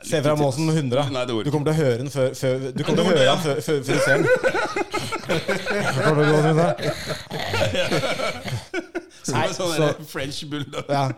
Se 0.04 0.20
fra 0.22 0.32
ass. 0.36 0.58
100. 0.58 1.08
Nei, 1.12 1.24
Du 1.26 1.50
kommer 1.50 1.72
til 1.72 1.74
å 1.74 1.78
høre 1.80 1.98
den 2.02 2.10
før, 2.12 2.34
før 2.36 2.58
Du 2.76 2.82
kommer 2.84 3.02
til 3.02 3.04
å 3.04 3.08
høre 3.08 3.24
den 3.24 3.38
før, 3.44 3.56
før, 3.64 3.76
før 3.84 3.94
du 3.94 4.00
ser 4.04 4.16
den. 4.18 4.26
Nei, 9.34 9.48
sånn 9.56 9.72
så- 9.72 9.94
French 10.10 10.44
bulldog. 10.50 10.84
Ja. 10.92 11.08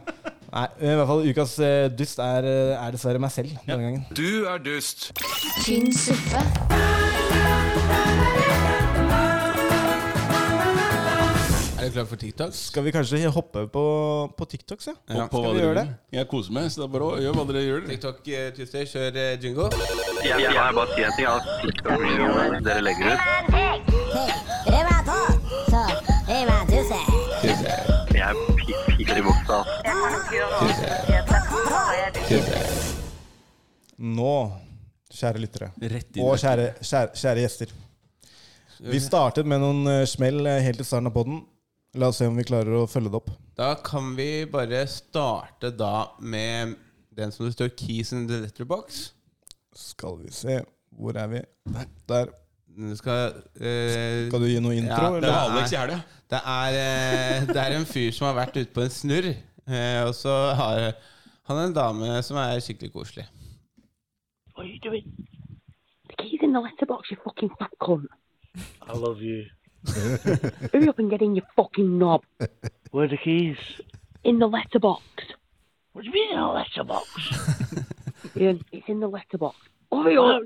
Nei, 0.57 0.67
i 0.81 0.95
hvert 0.95 1.09
fall 1.11 1.27
ukas 1.27 1.59
eh, 1.59 1.89
dust 1.93 2.19
er, 2.23 2.47
eh, 2.47 2.77
er 2.87 2.95
dessverre 2.95 3.21
meg 3.21 3.33
selv 3.35 3.51
denne 3.67 3.83
gangen. 3.83 4.07
Du 4.17 4.47
er 4.47 4.63
dust. 4.63 5.11
Tynn 5.67 5.91
suppe. 5.93 6.41
Er 11.87 11.91
du 11.91 11.95
klar 11.95 12.07
for 12.11 12.19
TikToks? 12.19 12.61
Skal 12.73 12.83
vi 12.83 12.91
kanskje 12.91 13.29
hoppe 13.31 13.61
på, 13.71 13.83
på 14.35 14.45
TikToks, 14.51 14.89
ja? 14.89 14.95
ja. 15.07 15.27
på 15.31 15.39
Skal 15.39 15.53
vi 15.55 15.61
gjøre 15.63 15.75
det? 15.79 15.93
Jeg 16.17 16.27
koser 16.33 16.57
meg, 16.57 16.67
så 16.75 16.81
det 16.81 16.87
er 16.89 16.91
bare 16.97 17.07
å 17.07 17.21
gjøre 17.23 17.37
hva 17.39 17.45
dere 17.47 17.63
gjør. 17.63 17.85
TikTok 17.93 18.19
eh, 18.27 18.49
Tuesday, 18.57 18.89
kjør 18.91 19.19
eh, 19.23 19.37
jingo. 19.39 19.69
Jeg, 20.27 20.41
jeg 20.43 20.51
må 20.51 20.73
bare 20.81 20.97
sier 20.97 21.07
en 21.07 21.15
ting. 21.15 21.29
At 21.31 21.47
TikTok-videoene 21.63 22.59
dere 22.67 22.83
legger 22.83 23.07
ut 23.15 23.23
Jeg 28.19 28.35
pi- 28.59 28.83
i 29.07 29.23
buksa. 29.23 29.63
Nå, 34.19 34.37
kjære 35.15 35.39
lyttere, 35.47 35.71
og 36.19 36.35
kjære, 36.43 36.73
kjære, 36.83 37.11
kjære 37.15 37.47
gjester. 37.47 37.77
Vi 38.91 38.99
startet 39.01 39.47
med 39.47 39.63
noen 39.63 39.87
eh, 39.89 40.03
smell 40.11 40.43
eh, 40.51 40.65
helt 40.67 40.83
i 40.83 40.85
starten 40.85 41.15
av 41.15 41.15
podden. 41.15 41.45
La 41.97 42.09
oss 42.09 42.19
se 42.21 42.27
om 42.29 42.37
vi 42.37 42.45
klarer 42.45 42.75
å 42.77 42.87
følge 42.91 43.09
det 43.09 43.17
opp. 43.17 43.31
Da 43.57 43.71
kan 43.81 44.11
vi 44.19 44.45
bare 44.53 44.83
starte 44.91 45.71
da 45.73 46.11
med 46.21 46.75
den 47.17 47.33
som 47.33 47.47
det 47.47 47.55
står 47.55 47.71
'Keys 47.73 48.13
in 48.13 48.27
the 48.29 48.41
letterbox'. 48.43 49.13
Skal 49.75 50.19
vi 50.19 50.31
se 50.31 50.65
Hvor 50.93 51.17
er 51.17 51.27
vi? 51.27 51.41
Der. 51.73 51.87
Der. 52.09 52.27
skal 52.97 53.33
eh, 53.61 54.29
Skal 54.29 54.41
du 54.41 54.47
gi 54.47 54.61
noe 54.61 54.77
intro? 54.77 54.93
Ja, 54.93 55.11
Det 55.11 55.25
eller? 55.25 55.33
Alex 55.33 55.73
i 55.73 55.77
helga. 55.77 56.01
Det 56.31 56.41
er, 56.45 56.69
eh, 56.85 57.47
det 57.47 57.57
er 57.57 57.77
en 57.77 57.85
fyr 57.85 58.11
som 58.13 58.27
har 58.27 58.47
vært 58.47 58.57
ute 58.57 58.73
på 58.73 58.83
en 58.83 58.91
snurr, 58.91 59.29
eh, 59.69 60.05
og 60.05 60.15
så 60.15 60.55
har 60.55 60.93
han 61.49 61.57
en 61.57 61.73
dame 61.73 62.23
som 62.23 62.37
er 62.37 62.61
skikkelig 62.61 62.93
koselig. 62.93 63.27
What 64.57 64.65
are 64.65 64.69
you 64.69 64.81
doing? 64.81 65.05
The 66.09 66.17
key's 66.23 66.43
in 66.43 66.53
the 66.53 66.61
letterbox, 66.61 67.11
you 67.11 67.17
fucking 67.25 67.51
fat 67.59 67.73
cunt. 67.81 68.09
I 68.57 68.97
love 68.97 69.21
you. 69.23 69.45
Hurry 70.73 70.89
up 70.89 70.99
and 70.99 71.11
get 71.11 71.23
in, 71.23 71.37
you 71.37 71.43
fucking 71.55 71.99
knob. 71.99 72.25
Where 72.91 73.05
are 73.05 73.09
the 73.09 73.17
keys? 73.17 73.57
In 74.25 74.39
the 74.39 74.47
letterbox. 74.47 75.03
What 75.93 76.03
do 76.03 76.09
you 76.09 76.15
mean 76.15 76.35
in 76.35 76.41
the 76.41 76.47
letterbox? 76.47 77.09
Ian, 78.37 78.65
it's 78.73 78.89
in 78.89 79.01
the 79.01 79.09
letterbox. 79.09 79.57
Hurry 79.91 80.17
up! 80.17 80.43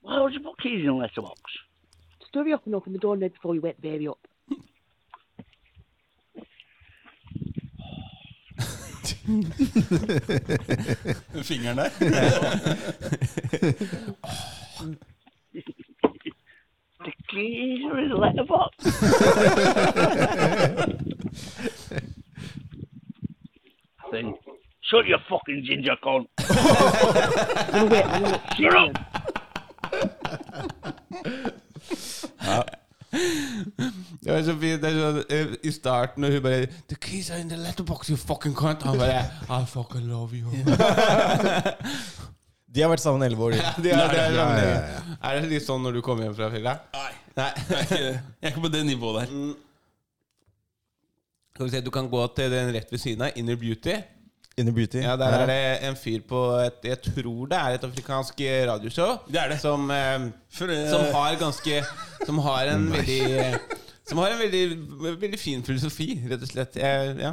Why 0.00 0.20
would 0.20 0.32
you 0.32 0.40
put 0.40 0.58
keys 0.60 0.82
in 0.82 0.88
a 0.88 0.96
letterbox? 0.96 1.40
Just 2.20 2.34
hurry 2.34 2.52
up 2.52 2.66
and 2.66 2.74
open 2.74 2.92
the 2.92 2.98
door 2.98 3.16
now 3.16 3.28
before 3.28 3.54
you 3.54 3.60
wake 3.60 3.76
the 3.76 3.90
baby 3.90 4.08
up. 4.08 4.18
Fingeren 11.42 11.76
der. 11.76 11.90
The 17.28 17.36
keys 17.36 17.84
are 17.84 17.98
in 17.98 18.08
the 18.08 18.16
letterbox. 18.16 18.76
Thing. 24.10 24.36
Shut 24.82 25.06
your 25.06 25.18
fucking 25.28 25.64
ginger 25.64 25.96
cunt. 26.04 26.26
I'm 26.38 27.88
gonna 27.88 27.90
wait, 27.90 28.04
I'm 28.06 28.22
gonna 28.22 28.40
Shut 31.88 32.48
up. 32.48 32.70
Det 34.24 34.32
var 34.32 34.42
så 34.42 34.56
fint. 34.60 34.82
Det 34.82 34.90
er 34.90 34.96
sånn, 35.00 35.22
eh, 35.30 35.46
I 35.64 35.70
starten, 35.70 36.20
når 36.22 36.30
hun 36.30 36.42
bare 36.42 36.66
'The 36.66 36.96
keys 37.00 37.30
are 37.30 37.40
in 37.40 37.48
the 37.48 37.56
letterbox, 37.56 38.08
you 38.08 38.16
fucking 38.16 38.54
cunt'. 38.54 38.82
Han 38.82 38.98
bare 38.98 39.24
'I 39.48 39.64
fucking 39.66 40.06
love 40.06 40.34
you'. 40.34 40.46
De 42.76 42.82
har 42.84 42.90
vært 42.92 43.04
sammen 43.04 43.24
elleve 43.24 43.46
år. 43.48 43.54
Ja, 43.60 43.70
er, 43.76 45.38
det 45.40 45.46
er 45.46 45.46
litt 45.48 45.64
sånn 45.64 45.80
når 45.84 45.96
du 45.96 46.02
kommer 46.04 46.26
hjem 46.26 46.34
fra 46.36 46.50
fjellet? 46.52 46.90
Nei, 46.96 47.12
Nei. 47.38 47.46
jeg 47.70 47.78
er 47.78 47.86
ikke, 47.86 48.02
jeg 48.02 48.18
er 48.42 48.52
ikke 48.52 48.64
på 48.66 48.72
det 48.74 48.82
nivået 48.88 49.22
der. 49.22 49.32
Skal 51.56 51.64
vi 51.64 51.72
se, 51.72 51.80
Du 51.86 51.90
kan 51.94 52.10
gå 52.12 52.20
til 52.36 52.52
den 52.52 52.74
rett 52.76 52.92
ved 52.92 53.00
siden 53.00 53.24
av, 53.24 53.40
Inner 53.40 53.56
Beauty. 53.56 53.96
Inner 54.60 54.72
Beauty. 54.76 55.00
Ja, 55.00 55.16
Der 55.20 55.38
er 55.38 55.46
det 55.48 55.88
en 55.88 55.96
fyr 56.00 56.20
på 56.28 56.42
et 56.64 56.84
Jeg 56.84 57.00
tror 57.04 57.48
det 57.50 57.58
er 57.58 57.76
et 57.76 57.84
afrikansk 57.84 58.40
radioshow. 58.70 59.18
Det 59.28 59.40
er 59.40 59.52
det. 59.52 59.58
Som, 59.60 59.90
eh, 59.90 60.28
eh, 60.28 60.88
som 60.92 61.04
har 61.16 61.36
ganske 61.40 61.82
Som 62.24 62.38
har 62.44 62.72
en 62.72 62.88
veldig 62.96 63.58
Som 64.08 64.18
har 64.18 64.32
en 64.32 64.38
veldig, 64.38 64.64
veldig 65.20 65.38
fin 65.40 65.64
filosofi, 65.64 66.12
rett 66.30 66.42
og 66.42 66.48
slett. 66.48 66.76
Jeg, 66.76 67.16
ja. 67.18 67.32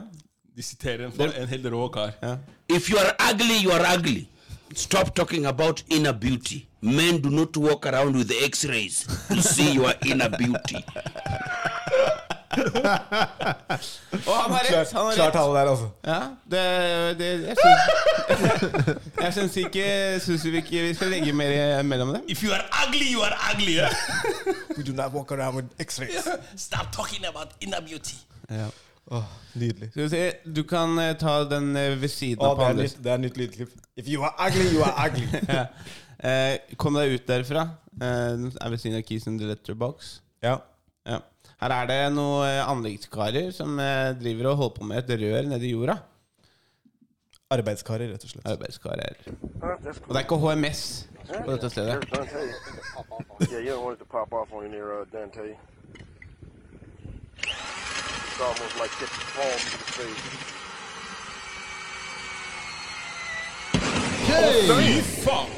De 0.55 0.63
siterer 0.63 1.05
en, 1.05 1.13
en 1.13 1.47
helt 1.47 1.65
rå 1.69 1.87
kar. 1.93 2.15
Ja. 2.21 2.37
If 2.69 2.89
you 2.89 2.97
are 2.97 3.13
ugly, 3.31 3.59
you 3.61 3.71
are 3.71 3.85
ugly. 3.93 4.23
Stop 4.75 5.15
talking 5.15 5.45
about 5.45 5.83
inner 5.89 6.13
beauty. 6.13 6.67
Men 6.81 7.21
do 7.21 7.29
not 7.29 7.57
walk 7.57 7.85
around 7.85 8.15
with 8.15 8.31
x-rays 8.45 9.05
to 9.29 9.41
see 9.41 9.73
your 9.73 9.93
inner 10.05 10.29
beauty. 10.29 10.83
Og 14.27 14.35
han 14.35 14.51
har 14.51 14.63
rett. 14.71 14.91
Han 14.91 15.05
har 15.05 15.13
Klar 15.13 15.25
rett. 15.25 15.33
tale 15.33 15.59
der, 15.59 15.69
altså. 15.69 15.89
Ja, 16.05 16.19
det, 16.51 17.19
det 17.19 17.47
Jeg 17.47 17.57
syns 17.63 18.97
Jeg 19.21 19.33
syns 19.33 19.55
ikke 19.57 19.85
Syns 20.25 20.45
vi 20.45 20.55
ikke 20.57 20.81
vi 20.87 20.93
skal 20.93 21.07
legge 21.07 21.33
mer 21.33 21.81
mellom 21.81 22.13
dem. 22.13 22.21
If 22.27 22.43
you 22.43 22.51
are 22.53 22.63
ugly, 22.87 23.13
you 23.13 23.21
are 23.23 23.35
ugly. 23.53 23.77
We 24.77 24.83
do 24.83 24.93
not 24.93 25.13
walk 25.13 25.31
around 25.31 25.55
with 25.55 25.67
x-rays. 25.79 26.27
Stop 26.67 26.91
talking 26.91 27.25
about 27.25 27.47
inner 27.61 27.81
beauty. 27.81 28.15
Ja. 28.49 28.67
Åh, 29.11 29.23
nydelig. 29.59 29.89
Skal 29.91 30.03
vi 30.03 30.09
se, 30.09 30.21
du 30.55 30.63
kan 30.67 30.95
eh, 31.01 31.15
ta 31.19 31.41
den 31.49 31.75
eh, 31.75 31.95
ved 31.99 32.11
siden 32.11 32.43
Å, 32.43 32.53
av 32.53 32.61
det, 32.61 32.69
er 32.69 32.77
nytt, 32.79 33.01
det 33.03 33.11
er 33.11 33.19
nytt 33.23 33.39
lydklipp. 33.41 33.73
If 33.99 34.07
you 34.07 34.23
are 34.23 34.33
ugly, 34.39 34.69
you 34.71 34.85
are 34.85 35.07
ugly. 35.07 35.27
ja. 35.57 35.65
eh, 36.23 36.75
kom 36.79 36.95
deg 36.97 37.17
ut 37.17 37.27
derfra. 37.27 37.67
Eh, 37.99 38.29
den 38.39 38.47
er 38.55 38.73
ved 38.73 38.81
siden 38.81 39.01
av 39.01 39.03
Keys 39.09 39.27
in 39.29 39.41
the 39.41 39.49
Letterbox. 39.49 40.15
Ja. 40.43 40.61
Ja. 41.09 41.19
Her 41.63 41.75
er 41.81 41.91
det 41.91 41.99
noen 42.15 42.47
eh, 42.47 42.61
anleggskarer 42.63 43.51
som 43.55 43.75
eh, 43.79 44.13
driver 44.19 44.53
og 44.53 44.59
holder 44.61 44.79
på 44.79 44.89
med 44.89 45.03
et 45.03 45.21
rør 45.21 45.51
nedi 45.51 45.73
jorda. 45.75 45.99
Arbeidskarer, 47.53 48.09
rett 48.09 48.23
og 48.25 48.31
slett. 48.31 48.47
Arbeidskarer. 48.49 49.19
Og 49.27 50.09
det 50.09 50.15
er 50.15 50.23
ikke 50.23 50.39
HMS 50.41 50.83
på 51.27 51.51
dette 51.51 51.69
stedet. 51.69 51.99
yeah, 53.51 53.59
you 53.59 53.71
don't 53.71 53.83
want 53.83 53.95
it 53.95 53.99
to 53.99 54.05
pop 54.05 54.33
off 54.33 54.51
on 54.53 54.63
you 54.63 54.71
near 54.71 55.01
uh, 55.01 55.05
Dante. 55.11 55.53
It's 57.47 58.41
almost 58.41 58.75
like 58.79 58.91
catching 58.99 59.27
palm 59.35 59.57
to 59.69 59.77
the 59.77 59.87
face. 59.97 60.23
Fy 64.67 65.01
faen! 65.23 65.49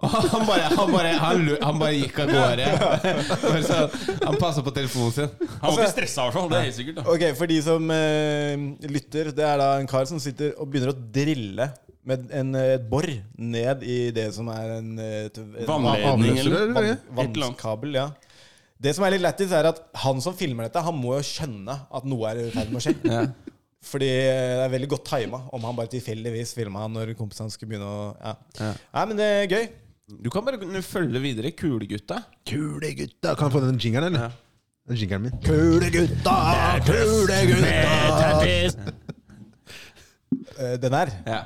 Oh 0.00 0.06
han 0.30 0.44
bare, 0.46 0.60
han, 0.78 0.92
bare, 0.92 1.08
han, 1.18 1.40
han 1.62 1.78
bare 1.80 1.94
gikk 1.98 2.20
av 2.22 2.28
gårde. 2.30 2.66
Han 4.22 4.36
passa 4.38 4.62
på 4.62 4.70
telefonen 4.76 5.10
sin. 5.16 5.32
Han 5.58 5.72
var 5.74 5.80
ikke 5.82 5.88
stressa, 5.90 6.22
i 6.22 6.28
hvert 6.28 6.36
fall. 6.38 6.46
Det 6.52 6.58
er 6.60 6.66
helt 6.68 6.76
sikkert. 6.76 7.00
da 7.00 7.04
Ok, 7.16 7.24
For 7.40 7.50
de 7.50 7.56
som 7.66 7.90
eh, 7.90 8.54
lytter, 8.94 9.32
det 9.34 9.44
er 9.48 9.58
da 9.58 9.66
en 9.80 9.90
kar 9.90 10.06
som 10.06 10.20
sitter 10.22 10.52
og 10.54 10.70
begynner 10.70 10.92
å 10.94 10.96
drille 11.18 11.66
med 12.08 12.30
en, 12.30 12.54
eh, 12.56 12.76
et 12.76 12.86
bor 12.88 13.04
ned 13.10 13.82
i 13.82 13.98
det 14.14 14.28
som 14.38 14.46
er 14.54 14.76
en, 14.78 14.92
eh, 15.02 15.26
et- 15.26 15.42
en 15.42 15.66
Vannledning, 15.66 16.38
eller? 16.44 16.70
vann- 16.78 17.02
vannskabel. 17.18 17.98
Ja. 17.98 18.06
Det 18.78 18.92
som 18.94 19.04
er 19.06 19.16
litt 19.16 19.24
lættis, 19.24 19.50
er 19.54 19.66
at 19.72 19.80
han 20.04 20.20
som 20.22 20.36
filmer 20.38 20.68
dette, 20.68 20.82
han 20.86 20.94
må 20.94 21.16
jo 21.16 21.22
skjønne 21.26 21.74
at 21.90 22.04
noe 22.06 22.28
er 22.30 22.44
i 22.44 22.50
ferd 22.54 22.70
med 22.72 22.80
å 22.80 22.84
skje. 22.86 22.94
Ja. 23.08 23.22
Fordi 23.88 24.08
det 24.10 24.64
er 24.64 24.70
veldig 24.72 24.88
godt 24.90 25.04
tima 25.06 25.38
om 25.54 25.62
han 25.62 25.76
bare 25.78 25.90
tilfeldigvis 25.92 26.50
filma 26.56 26.88
når 26.90 27.12
kompisene 27.18 27.52
skulle 27.54 27.70
begynne 27.76 27.86
å 27.86 28.08
Ja. 28.18 28.32
Ja. 28.58 28.70
Nei, 28.96 29.04
men 29.06 29.20
det 29.20 29.28
er 29.36 29.52
gøy. 29.52 29.68
Du 30.24 30.28
kan 30.34 30.42
bare 30.46 30.82
følge 30.82 31.20
videre. 31.22 31.52
Kulegutta. 31.54 32.18
Kulegutta! 32.48 33.36
Kan 33.38 33.46
jeg 33.46 33.54
få 33.54 33.62
den 33.62 33.78
jingeren, 33.78 34.08
eller? 34.10 34.26
Ja. 34.26 34.30
Den 34.88 34.98
jingeren 34.98 35.28
min. 35.28 35.36
Kulegutta, 35.46 36.36
kulegutta! 36.88 38.72
Eh, 40.58 40.76
Den 40.82 40.92
her. 40.92 41.08
Ja. 41.26 41.40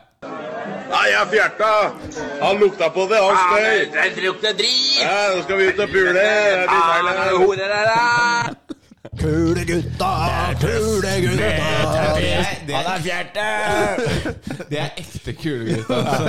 Nei, 0.92 1.06
jeg 1.08 1.28
fjerta! 1.32 1.68
Han 2.42 2.58
lukta 2.60 2.88
på 2.92 3.06
det, 3.10 3.18
han 3.22 3.36
støy! 3.42 3.78
Det 3.94 4.22
lukter 4.26 4.52
drit! 4.58 5.00
Ja, 5.00 5.14
nå 5.32 5.42
skal 5.46 5.56
vi 5.58 5.64
ut 5.72 5.80
og 5.80 5.88
pule! 5.92 6.26
Kule 9.22 9.64
gutta, 9.68 10.10
kule 10.60 11.10
kulegutta! 11.24 12.02
Han 12.72 12.86
er 12.92 13.02
fjerte! 13.04 13.46
Det 14.70 14.78
er 14.80 15.00
ekte 15.02 15.34
kule 15.36 15.64
gutta. 15.80 15.98
Altså. 15.98 16.28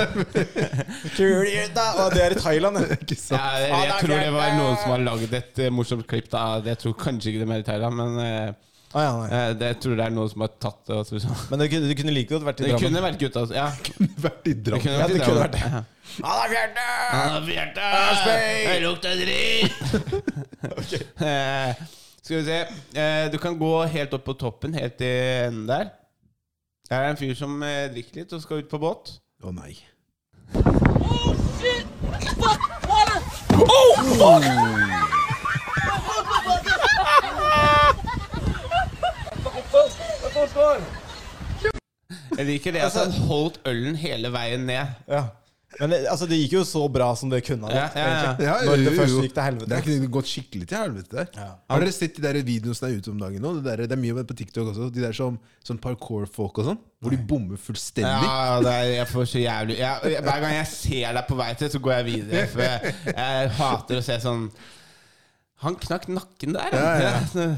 Kulegutta! 1.16 1.86
Og 2.04 2.12
det 2.16 2.24
er 2.24 2.34
i 2.34 2.40
Thailand, 2.40 2.80
det. 2.80 3.18
Ja, 3.30 3.44
jeg, 3.62 3.70
jeg 3.70 3.94
tror 4.00 4.14
det 4.16 4.34
var 4.34 4.52
noen 4.58 4.76
som 4.82 4.94
har 4.96 5.04
lagd 5.06 5.38
et 5.40 5.62
eh, 5.64 5.72
morsomt 5.72 6.06
klipp. 6.10 6.28
da 6.32 6.44
Jeg 6.66 6.80
tror 6.82 6.96
kanskje 7.04 7.32
ikke 7.34 7.44
det 7.44 7.56
er 7.60 7.62
i 7.64 7.68
Thailand, 7.70 8.00
men 8.00 8.10
eh, 8.24 8.48
Ah, 8.94 9.02
ja, 9.02 9.12
nei. 9.18 9.28
eh, 9.34 9.52
det, 9.58 9.68
jeg 9.72 9.78
tror 9.82 9.96
det 9.98 10.04
er 10.06 10.12
noen 10.14 10.28
som 10.30 10.40
har 10.44 10.50
tatt 10.62 10.84
det. 10.86 10.96
Altså, 11.00 11.18
så- 11.24 11.38
Men 11.50 11.58
det 11.58 11.66
kunne, 11.72 11.88
det 11.90 11.96
kunne 11.98 12.12
like 12.14 12.28
godt 12.30 12.44
vært 12.46 12.60
i 12.60 12.64
Det 12.68 12.78
kunne 12.80 13.02
vært 13.02 13.18
gutta. 13.18 13.40
altså. 13.40 13.54
Ja. 13.54 13.68
Vært 14.26 14.46
i 14.46 14.52
Det 14.54 14.64
Drammen. 14.68 14.82
kunne 14.84 14.98
Ja, 15.00 15.06
det 15.08 15.22
kunne 15.24 15.40
vært 15.40 15.52
det. 15.52 15.62
Ja. 15.64 15.82
Han 16.22 17.34
er 17.34 17.46
fjerte! 17.48 17.80
Er 17.80 18.14
fjerte! 18.22 18.36
Jeg 18.70 18.82
lukter 18.86 19.12
dritt! 19.24 19.72
Eh, 21.28 21.74
Skal 22.24 22.36
vi 22.38 22.44
se. 22.46 22.58
Eh, 22.96 23.28
Du 23.32 23.38
kan 23.38 23.58
gå 23.58 23.72
helt 23.92 24.14
opp 24.16 24.24
på 24.24 24.32
toppen, 24.40 24.74
helt 24.78 24.96
til 24.96 25.06
enden 25.48 25.66
der. 25.68 25.90
Der 26.88 26.96
er 27.00 27.10
en 27.10 27.16
fyr 27.20 27.34
som 27.34 27.58
eh, 27.62 27.88
drikker 27.92 28.22
litt 28.22 28.32
og 28.32 28.42
skal 28.44 28.62
ut 28.62 28.68
på 28.70 28.78
båt. 28.78 29.16
Å 29.44 29.52
nei. 29.52 29.74
Jeg 42.34 42.46
liker 42.48 42.74
det 42.74 42.82
at 42.88 42.96
han 42.98 43.14
holdt 43.28 43.60
ølen 43.70 43.96
hele 44.00 44.30
veien 44.34 44.64
ned. 44.68 44.94
Ja. 45.10 45.24
Men 45.80 45.90
det, 45.90 45.96
altså, 46.06 46.26
det 46.30 46.36
gikk 46.38 46.52
jo 46.54 46.60
så 46.66 46.84
bra 46.92 47.08
som 47.18 47.30
det 47.32 47.40
kunne 47.48 47.66
ha 47.66 47.72
Ja, 47.74 47.86
gått. 47.90 47.96
ja, 47.98 48.04
ja. 48.06 48.34
Ja, 48.46 48.52
Når 48.68 48.82
det 48.84 48.92
først 48.94 49.16
gikk 49.24 49.32
til 49.34 49.42
helvete. 49.42 49.66
Det 49.72 49.74
har 49.80 49.88
ikke 49.90 50.10
gått 50.16 50.28
skikkelig 50.30 50.68
til 50.70 50.78
helvete. 50.84 51.24
Har 51.40 51.82
dere 51.82 51.94
sett 51.96 52.14
de 52.20 52.22
der 52.22 52.38
videoene 52.46 52.78
som 52.78 52.86
er 52.88 52.94
ute 53.00 53.10
om 53.10 53.18
dagen 53.24 53.42
nå? 53.42 53.50
Det, 53.56 53.64
der, 53.66 53.82
det 53.90 53.96
er 53.96 54.02
mye 54.04 54.24
på 54.28 54.36
TikTok 54.38 54.70
også. 54.70 54.86
De 54.94 55.02
der 55.02 55.16
som 55.18 55.38
sånn 55.66 55.80
parkour-folk 55.82 56.62
og 56.62 56.68
sånn. 56.70 56.80
Hvor 57.02 57.14
de 57.16 57.18
bommer 57.32 57.58
fullstendig. 57.58 58.06
Ja, 58.30 58.60
det 58.62 58.70
er, 58.76 58.92
jeg 59.00 59.10
får 59.10 59.28
så 59.32 59.42
jævlig 59.42 59.78
jeg, 59.80 60.14
Hver 60.28 60.40
gang 60.46 60.54
jeg 60.60 60.70
ser 60.76 61.18
deg 61.18 61.26
på 61.32 61.40
vei 61.42 61.50
til, 61.58 61.72
så 61.74 61.82
går 61.88 61.96
jeg 61.98 62.08
videre. 62.12 62.46
For 62.54 62.66
jeg, 62.68 62.94
jeg 63.10 63.52
hater 63.58 63.98
å 63.98 64.06
se 64.12 64.20
sånn 64.22 64.46
Han 65.66 65.78
knakk 65.82 66.06
nakken 66.20 66.54
der. 66.54 66.78
Ja, 66.78 66.92
ja. 67.02 67.48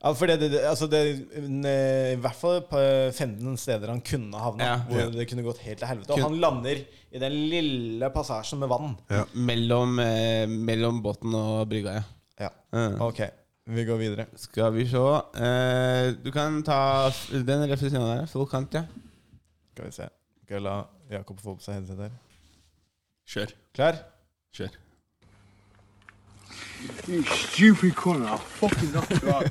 Ja, 0.00 0.14
for 0.16 0.30
det, 0.30 0.38
det, 0.40 0.60
altså 0.64 0.86
det, 0.88 1.00
I 1.36 2.14
hvert 2.22 2.36
fall 2.38 2.62
på 2.70 2.78
15 3.12 3.56
steder 3.60 3.90
han 3.92 4.00
kunne 4.00 4.38
havna, 4.40 4.64
Ja. 4.64 4.76
hvor 4.88 5.10
det 5.12 5.26
kunne 5.28 5.42
gått 5.44 5.58
helt 5.60 5.78
til 5.82 5.88
helvete. 5.90 6.14
Og 6.14 6.16
Kun- 6.18 6.24
han 6.30 6.38
lander 6.40 6.80
i 7.12 7.18
den 7.20 7.36
lille 7.52 8.08
passasjen 8.14 8.58
med 8.62 8.68
vann. 8.72 8.94
Mellom, 9.34 9.98
eh, 10.00 10.46
mellom 10.48 11.02
båten 11.04 11.34
og 11.36 11.68
brygga, 11.68 11.98
ja. 11.98 12.02
Ja. 12.40 12.48
Uh. 12.72 12.96
Ok, 13.10 13.20
vi 13.68 13.84
går 13.84 13.98
videre. 14.00 14.26
Skal 14.40 14.72
vi 14.72 14.86
se 14.88 14.96
eh, 14.96 16.12
Du 16.24 16.30
kan 16.32 16.62
ta 16.64 17.10
den 17.30 17.66
rett 17.68 17.82
ved 17.82 17.90
siden 17.90 18.00
av 18.00 18.14
der. 18.22 18.26
Full 18.32 18.46
kant, 18.48 18.72
ja. 18.72 18.86
Skal 19.74 19.84
vi 19.84 19.92
se. 19.92 20.08
Skal 20.46 20.54
jeg 20.56 20.62
la 20.64 20.78
Jakob 21.10 21.38
få 21.44 21.58
på 21.58 21.62
seg 21.62 21.74
headset 21.76 21.98
her? 22.06 22.10
Kjør. 23.28 23.52
Klar? 23.76 24.00
Kjør. 24.56 24.72
You 27.06 27.22
stupid 27.24 27.94
cunt, 27.94 28.26
I'll 28.26 28.38
fucking 28.38 28.92
knock 28.92 29.10
you 29.22 29.30
out. 29.30 29.50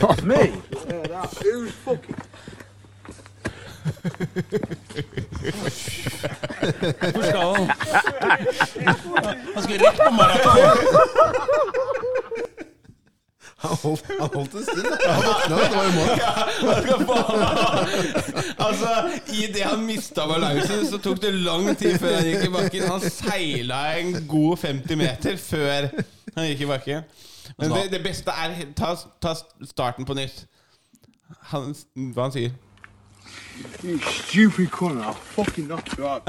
That's 0.00 0.22
me. 0.22 0.36
Yeah, 0.36 1.06
that, 1.06 1.34
who's 1.42 1.72
fucking... 1.72 2.16
Hvor 7.12 7.22
skal 7.22 7.54
han? 7.54 7.70
Han 9.54 9.62
skal 9.62 9.78
rett 9.78 9.98
på 9.98 10.10
maraton! 10.10 10.78
Han 13.58 13.76
holdt, 13.82 14.04
han 14.20 14.28
holdt 14.34 14.52
en 14.54 14.64
stund. 14.64 14.84
da. 14.86 15.12
Han 15.12 15.22
våkna, 15.26 15.56
det 15.58 15.76
var 15.76 15.84
jo 15.84 15.92
mål. 15.98 17.18
Altså, 18.58 18.92
Idet 19.34 19.64
han 19.66 19.82
mista 19.86 20.26
balansen, 20.30 20.84
så 20.86 20.98
tok 21.02 21.18
det 21.22 21.32
lang 21.34 21.72
tid 21.78 21.98
før 21.98 22.14
han 22.20 22.28
gikk 22.28 22.44
i 22.46 22.52
bakken. 22.54 22.86
Han 22.92 23.02
seila 23.10 23.80
en 23.98 24.14
god 24.30 24.56
50 24.62 25.00
meter 25.00 25.40
før 25.42 25.88
han 26.36 26.46
gikk 26.52 26.62
i 26.68 26.70
bakken. 26.70 27.02
Men 27.58 27.74
det, 27.74 27.88
det 27.96 28.02
beste 28.04 28.30
er 28.30 28.54
ta, 28.78 28.92
ta 29.22 29.34
starten 29.66 30.06
på 30.06 30.14
nytt. 30.14 30.44
Han, 31.50 31.72
hva 32.14 32.28
han 32.28 32.34
sier 32.38 32.54
You 33.84 33.98
stupid 34.02 34.70
corner. 34.70 35.02
I'll 35.04 35.14
fucking 35.14 35.66
knock 35.68 35.86
you 35.98 36.04
out. 36.06 36.22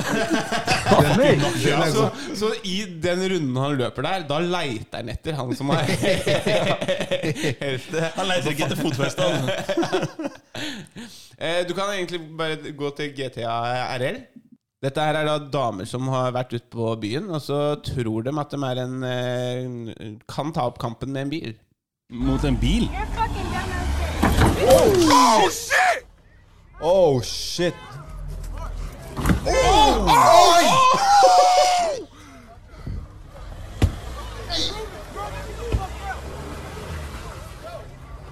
Ja, 1.65 1.79
så, 1.91 2.09
så 2.37 2.49
i 2.63 2.75
den 3.01 3.23
runden 3.31 3.55
han 3.57 3.75
løper 3.79 4.05
der, 4.05 4.25
da 4.29 4.37
leiter 4.43 4.99
han 5.01 5.09
etter 5.13 5.33
han 5.37 5.53
som 5.57 5.71
er 5.73 5.81
Han 8.17 8.29
leter 8.29 8.51
ikke 8.53 8.67
etter 8.67 8.79
fotfeste. 8.79 9.21
han. 9.29 9.49
Eh, 11.39 11.61
Du 11.69 11.73
kan 11.77 11.89
egentlig 11.95 12.21
bare 12.37 12.73
gå 12.77 12.89
til 12.97 13.13
GTA 13.17 13.55
RL. 13.97 14.19
Dette 14.83 15.03
her 15.03 15.17
er 15.19 15.27
da 15.27 15.37
damer 15.51 15.85
som 15.89 16.05
har 16.13 16.29
vært 16.35 16.53
ute 16.55 16.69
på 16.71 16.93
byen, 17.01 17.25
og 17.35 17.41
så 17.43 17.57
tror 17.83 18.23
de 18.29 18.31
at 18.39 18.53
de 18.53 18.59
er 18.69 18.83
en 18.85 18.95
eh, 19.09 20.13
kan 20.31 20.53
ta 20.55 20.69
opp 20.69 20.77
kampen 20.79 21.11
med 21.11 21.25
en 21.27 21.33
bil. 21.33 21.57
Mot 22.15 22.43
en 22.47 22.55
bil? 22.61 22.87
Oh, 24.69 25.49
shit! 25.51 26.05
Oh, 26.81 27.21
shit. 27.21 27.73
Oh, 29.45 30.95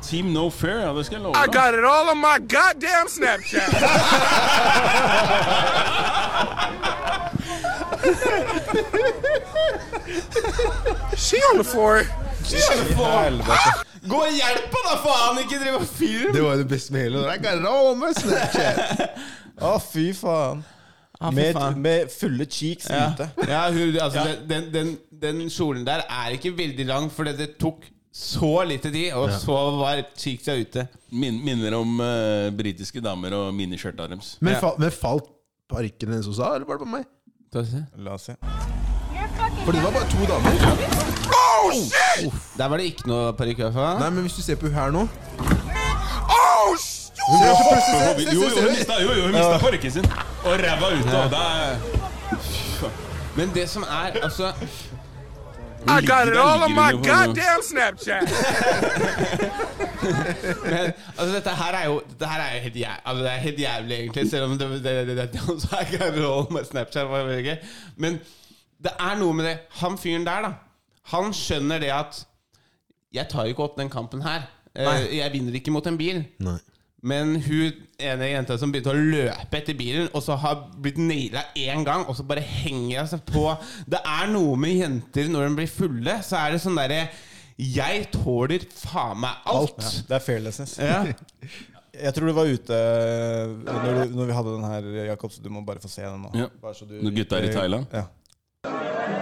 Team 0.01 0.31
No 0.31 0.49
Fair, 0.49 0.79
ja, 0.79 0.93
det 0.93 1.05
skal 1.05 1.15
jeg 1.15 1.23
love 1.23 1.35
I 1.35 1.47
got 1.47 1.73
it 1.73 1.83
all 1.83 2.09
on 2.09 2.17
my 2.17 2.39
goddamn 2.39 3.07
Snapchat. 3.07 3.67
she 11.17 11.37
on 11.51 11.57
the 11.57 11.63
floor. 11.65 12.03
Gå 14.07 14.17
og 14.23 14.31
hjelp 14.37 14.71
han, 14.77 14.85
da, 14.87 14.95
faen! 15.03 15.39
Ikke 15.43 15.59
driv 15.61 15.77
og 15.81 15.85
film! 15.89 16.31
Det 16.35 16.43
var 16.43 16.55
jo 16.55 16.61
det 16.63 16.69
beste 16.71 16.93
med 16.95 17.01
hele. 17.07 17.23
I 17.27 17.37
got 17.43 17.59
it 17.59 17.67
all 17.67 17.91
on 17.91 17.99
my 18.01 18.11
Snapchat. 18.15 19.21
Å, 19.67 19.73
fy 19.83 20.07
faen. 20.15 20.63
Ah, 21.17 21.31
med, 21.33 21.49
faen. 21.57 21.79
med 21.81 22.11
fulle 22.13 22.45
cheeks 22.45 22.91
Ja, 22.93 23.07
ute. 23.15 23.25
ja, 23.49 23.63
hun, 23.73 23.95
altså, 24.03 24.23
Den, 24.45 24.67
den, 24.69 24.73
den, 24.75 24.91
den 25.23 25.47
kjolen 25.49 25.81
der 25.87 26.03
er 26.05 26.35
ikke 26.35 26.51
veldig 26.59 26.85
lang, 26.85 27.07
fordi 27.13 27.33
det 27.39 27.55
tok 27.57 27.87
så 28.17 28.51
lite 28.69 28.91
tid, 28.93 29.11
og 29.17 29.27
Ja. 29.31 29.39
så 29.41 29.57
var 29.77 30.03
cheeksa 30.17 30.55
ute. 30.57 30.87
Min, 31.11 31.41
minner 31.45 31.73
om 31.77 31.99
uh, 32.01 32.47
britiske 32.57 33.01
damer 33.05 33.33
og 33.37 33.49
miniskjørta 33.57 34.07
deres. 34.09 34.35
Men, 34.41 34.57
fa 34.61 34.75
men 34.81 34.93
falt 34.93 35.27
parykken 35.69 36.13
hennes 36.15 36.29
også, 36.29 36.53
eller 36.55 36.69
var 36.69 36.79
det 36.79 36.85
på 36.85 36.93
meg? 36.95 37.09
La 37.97 38.13
oss 38.13 38.29
se. 38.29 38.37
For 39.65 39.71
det 39.75 39.83
var 39.83 39.91
bare 39.91 40.07
to 40.09 40.17
damer. 40.29 40.51
Der 42.57 42.67
var 42.71 42.77
det 42.77 42.85
ikke 42.91 43.07
noe 43.11 43.33
parykk. 43.37 43.57
Nei, 43.75 44.09
men 44.09 44.21
hvis 44.25 44.33
du 44.39 44.41
ser 44.41 44.55
på 44.55 44.65
hun 44.69 44.75
her 44.77 44.91
nå 44.95 45.01
Oh, 46.37 46.75
shit! 46.79 47.11
Hun 47.27 47.37
ser 47.43 47.53
så 47.53 47.63
plutselig- 47.69 48.01
se- 48.01 48.23
se- 48.23 48.35
Jo, 48.35 48.41
se- 48.41 48.55
jo, 48.55 48.61
hun 48.61 48.71
mista, 48.77 48.93
jo, 49.03 49.11
jo, 49.13 49.21
hun 49.27 49.31
mista 49.35 49.57
parykken 49.65 49.91
sin. 49.91 50.05
Og 50.45 50.53
ræva 50.63 50.87
ut. 50.95 51.05
Og 51.05 51.29
det 51.29 51.39
er 51.47 52.91
Men 53.35 53.51
det 53.55 53.69
som 53.69 53.83
er 53.83 54.11
altså 54.23 54.53
I 55.87 56.01
got 56.05 56.27
it 56.27 56.35
all 56.37 56.63
on 56.63 56.71
my 56.75 56.91
goddamn 56.91 57.61
Snapchat. 57.63 58.23
Men 60.63 60.93
altså, 61.17 61.35
dette 61.35 61.49
her 61.49 61.73
er 61.81 61.85
jo 61.85 62.01
Dette 62.09 62.25
her 62.27 62.41
er 62.41 62.55
jo 62.55 62.61
helt, 62.61 62.75
jævlig, 62.75 62.99
altså, 63.05 63.23
det 63.23 63.31
er 63.31 63.37
helt 63.37 63.59
jævlig, 63.59 63.95
egentlig. 63.99 64.29
Selv 64.31 64.43
om 64.43 64.57
det, 64.57 64.69
det, 64.69 64.83
det, 64.83 65.07
det, 65.17 65.33
det 65.33 65.41
også 65.49 65.67
er 65.79 65.85
det 65.91 66.01
all 66.01 66.25
roll 66.25 66.53
med 66.53 66.65
Snapchat. 66.71 67.09
var 67.09 67.23
veldig 67.23 67.43
gøy. 67.45 67.55
Men 67.97 68.11
det 68.13 68.21
er 68.85 69.15
noe 69.19 69.33
med 69.33 69.45
det. 69.45 69.55
Han 69.81 69.97
fyren 69.97 70.25
der, 70.27 70.41
da. 70.41 70.53
Han 71.13 71.31
skjønner 71.33 71.79
det 71.79 71.89
at 71.95 72.25
Jeg 73.15 73.29
tar 73.31 73.45
ikke 73.47 73.63
opp 73.63 73.77
den 73.79 73.89
kampen 73.89 74.21
her. 74.21 74.43
Eh, 74.75 74.85
Nei. 74.85 74.97
Jeg 75.17 75.31
vinner 75.33 75.55
ikke 75.55 75.71
mot 75.71 75.85
en 75.87 75.97
bil. 75.97 76.25
Nei. 76.43 76.57
Men 77.07 77.35
hun 77.41 77.71
ene 78.01 78.27
jenta 78.31 78.57
som 78.59 78.71
begynte 78.73 78.89
å 78.91 78.97
løpe 78.97 79.57
etter 79.59 79.77
bilen, 79.77 80.09
og 80.17 80.21
så 80.25 80.35
har 80.41 80.63
blitt 80.81 80.97
naila 80.97 81.43
én 81.55 81.85
gang, 81.85 82.03
og 82.09 82.17
så 82.17 82.25
bare 82.27 82.41
henger 82.41 82.99
hun 83.03 83.07
seg 83.11 83.21
på 83.29 83.43
Det 83.87 83.99
er 84.01 84.27
noe 84.33 84.57
med 84.59 84.73
jenter 84.75 85.29
når 85.29 85.47
de 85.47 85.55
blir 85.61 85.69
fulle, 85.71 86.17
så 86.25 86.39
er 86.41 86.51
det 86.55 86.61
sånn 86.65 86.75
derre 86.77 87.03
Jeg 87.61 88.09
tåler 88.11 88.65
faen 88.73 89.21
meg 89.23 89.45
alt. 89.45 89.77
Ja, 89.81 89.93
det 90.09 90.17
er 90.19 90.25
fearlessness. 90.25 90.75
Ja. 90.81 91.03
Jeg 91.97 92.13
tror 92.13 92.29
du 92.29 92.33
var 92.37 92.45
ute 92.45 92.75
eh, 92.77 93.53
når, 93.65 93.85
du, 93.87 94.11
når 94.19 94.27
vi 94.29 94.33
hadde 94.37 94.51
den 94.53 94.65
her, 94.69 94.89
Jakob, 95.07 95.31
så 95.33 95.41
du 95.41 95.47
må 95.49 95.63
bare 95.65 95.81
få 95.81 95.89
se 95.89 96.03
den 96.05 96.19
nå. 96.27 96.29
Ja. 96.37 96.45
Bare 96.61 96.75
så 96.77 96.85
du- 96.85 96.99
Når 97.01 97.15
gutta 97.15 97.39
er 97.39 97.47
i 97.47 97.53
Thailand? 97.55 97.87
Ja. 97.93 98.03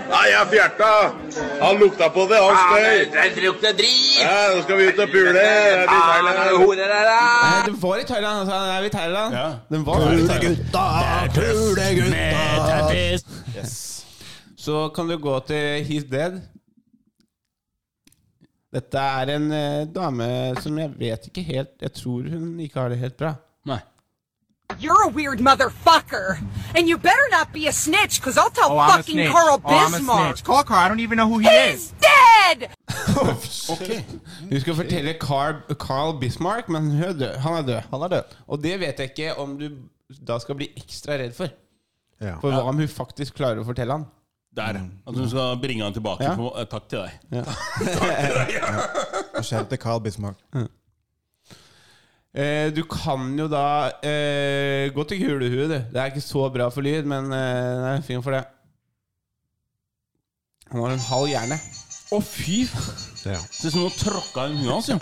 Nei, 0.05 0.25
jeg 0.29 0.47
fjerta. 0.51 0.89
Han 1.61 1.79
lukta 1.81 2.07
på 2.13 2.25
det, 2.29 2.37
han 2.39 2.57
støy. 2.61 2.99
Det 3.35 3.43
lukter 3.43 3.73
drit! 3.77 4.19
Ja, 4.21 4.35
nå 4.53 4.61
skal 4.63 4.77
vi 4.79 4.87
ut 4.89 4.99
og 5.01 5.09
pule. 5.13 5.31
Det 5.35 5.45
i 5.81 5.87
Thailand. 5.89 6.37
Nei, 6.39 7.59
det 7.65 7.75
var 7.81 8.01
i 8.01 8.05
Thailand. 8.11 8.51
Den 8.51 8.73
er 8.75 8.81
vi 8.85 8.91
i 8.91 8.93
Thailand? 8.95 9.37
Ja. 9.39 9.47
Den 9.73 9.85
var 9.87 10.05
i 10.13 10.27
Thailand. 10.29 10.57
Pulegutta! 11.37 12.75
Yes. 13.55 13.73
Så 14.57 14.87
kan 14.95 15.09
du 15.09 15.17
gå 15.21 15.39
til 15.49 15.85
He's 15.89 16.05
Dead. 16.11 16.39
Dette 18.75 18.99
er 18.99 19.29
en 19.37 19.51
eh, 19.55 19.87
dame 19.87 20.29
som 20.59 20.77
jeg 20.81 20.91
vet 20.99 21.27
ikke 21.29 21.43
helt 21.47 21.69
Jeg 21.79 21.93
tror 21.95 22.25
hun 22.27 22.57
ikke 22.59 22.81
har 22.81 22.91
det 22.91 22.97
helt 22.99 23.15
bra. 23.19 23.35
Nei. 23.69 23.79
You're 24.79 25.03
a 25.03 25.07
weird 25.07 25.39
motherfucker. 25.39 26.37
And 26.75 26.87
you 26.87 26.97
better 26.97 27.27
not 27.31 27.53
be 27.53 27.67
a 27.67 27.71
snitch, 27.71 28.19
because 28.19 28.37
I'll 28.37 28.49
tell 28.49 28.71
Oh, 28.71 28.77
I'm 28.77 28.89
a 28.89 28.93
fucking 28.97 29.13
snitch. 29.15 29.31
Carl 29.31 29.61
Oh, 29.63 29.69
I'm 29.69 29.93
a 29.93 29.97
Bismarck. 29.97 30.37
snitch. 30.37 30.43
Call 30.45 30.63
Carl. 30.63 30.85
I 30.85 30.89
don't 30.89 30.99
even 30.99 31.17
know 31.17 31.27
who 31.29 31.37
he 31.39 31.47
He's 31.47 31.75
is. 31.75 31.93
dead! 32.01 32.69
Du 34.51 34.59
skal 34.59 34.75
fortelle 34.75 35.13
Carl, 35.19 35.53
Carl 35.79 36.19
Bismarck, 36.19 36.69
men 36.69 36.91
hun 36.91 37.03
er 37.03 37.13
død. 37.13 37.37
han 37.37 37.53
er 37.53 37.61
død. 37.61 37.81
Han 37.91 38.01
er 38.01 38.07
død. 38.07 38.21
Og 38.47 38.63
det 38.63 38.79
vet 38.79 38.99
jeg 38.99 39.09
ikke 39.15 39.37
om 39.39 39.57
du 39.59 39.69
da 40.27 40.37
skal 40.39 40.55
bli 40.55 40.67
ekstra 40.77 41.13
redd 41.17 41.33
for. 41.33 41.47
Ja. 42.21 42.35
For 42.41 42.51
hva 42.53 42.61
om 42.69 42.75
hun 42.77 42.87
faktisk 42.87 43.33
klarer 43.39 43.59
å 43.63 43.65
fortelle 43.65 43.91
han? 43.97 44.05
Der. 44.55 44.77
At 45.07 45.15
hun 45.17 45.29
skal 45.29 45.57
bringe 45.61 45.83
han 45.83 45.93
tilbake. 45.93 46.23
Ja. 46.23 46.35
For, 46.37 46.51
uh, 46.55 46.63
takk 46.69 46.87
til 46.89 46.99
deg. 47.01 47.11
Og 49.35 49.43
skjær 49.43 49.63
til 49.69 49.77
Carl 49.81 49.99
Bismarck. 50.05 50.37
Eh, 52.35 52.67
du 52.75 52.81
kan 52.83 53.29
jo 53.39 53.45
da 53.47 53.91
eh, 54.03 54.91
gå 54.91 55.03
til 55.07 55.21
kulehue, 55.23 55.69
du. 55.71 55.71
Det 55.71 55.95
er 56.01 56.09
ikke 56.11 56.19
så 56.23 56.49
bra 56.51 56.67
for 56.73 56.83
lyd, 56.83 57.05
men 57.07 57.31
eh, 57.31 57.79
det 57.79 57.87
er 57.93 58.01
fin 58.03 58.19
for 58.25 58.31
det. 58.35 58.43
Han 60.73 60.81
har 60.83 60.91
en 60.97 61.05
halv 61.07 61.27
hjerne. 61.31 61.55
Å, 62.11 62.19
fy! 62.19 62.65
Ja. 63.25 63.39
Ser 63.39 63.67
ut 63.69 63.71
som 63.71 63.79
noen 63.85 63.95
tråkka 63.95 64.47
i 64.51 64.55
huet 64.59 64.73
hans. 64.73 64.89
jo. 64.91 64.97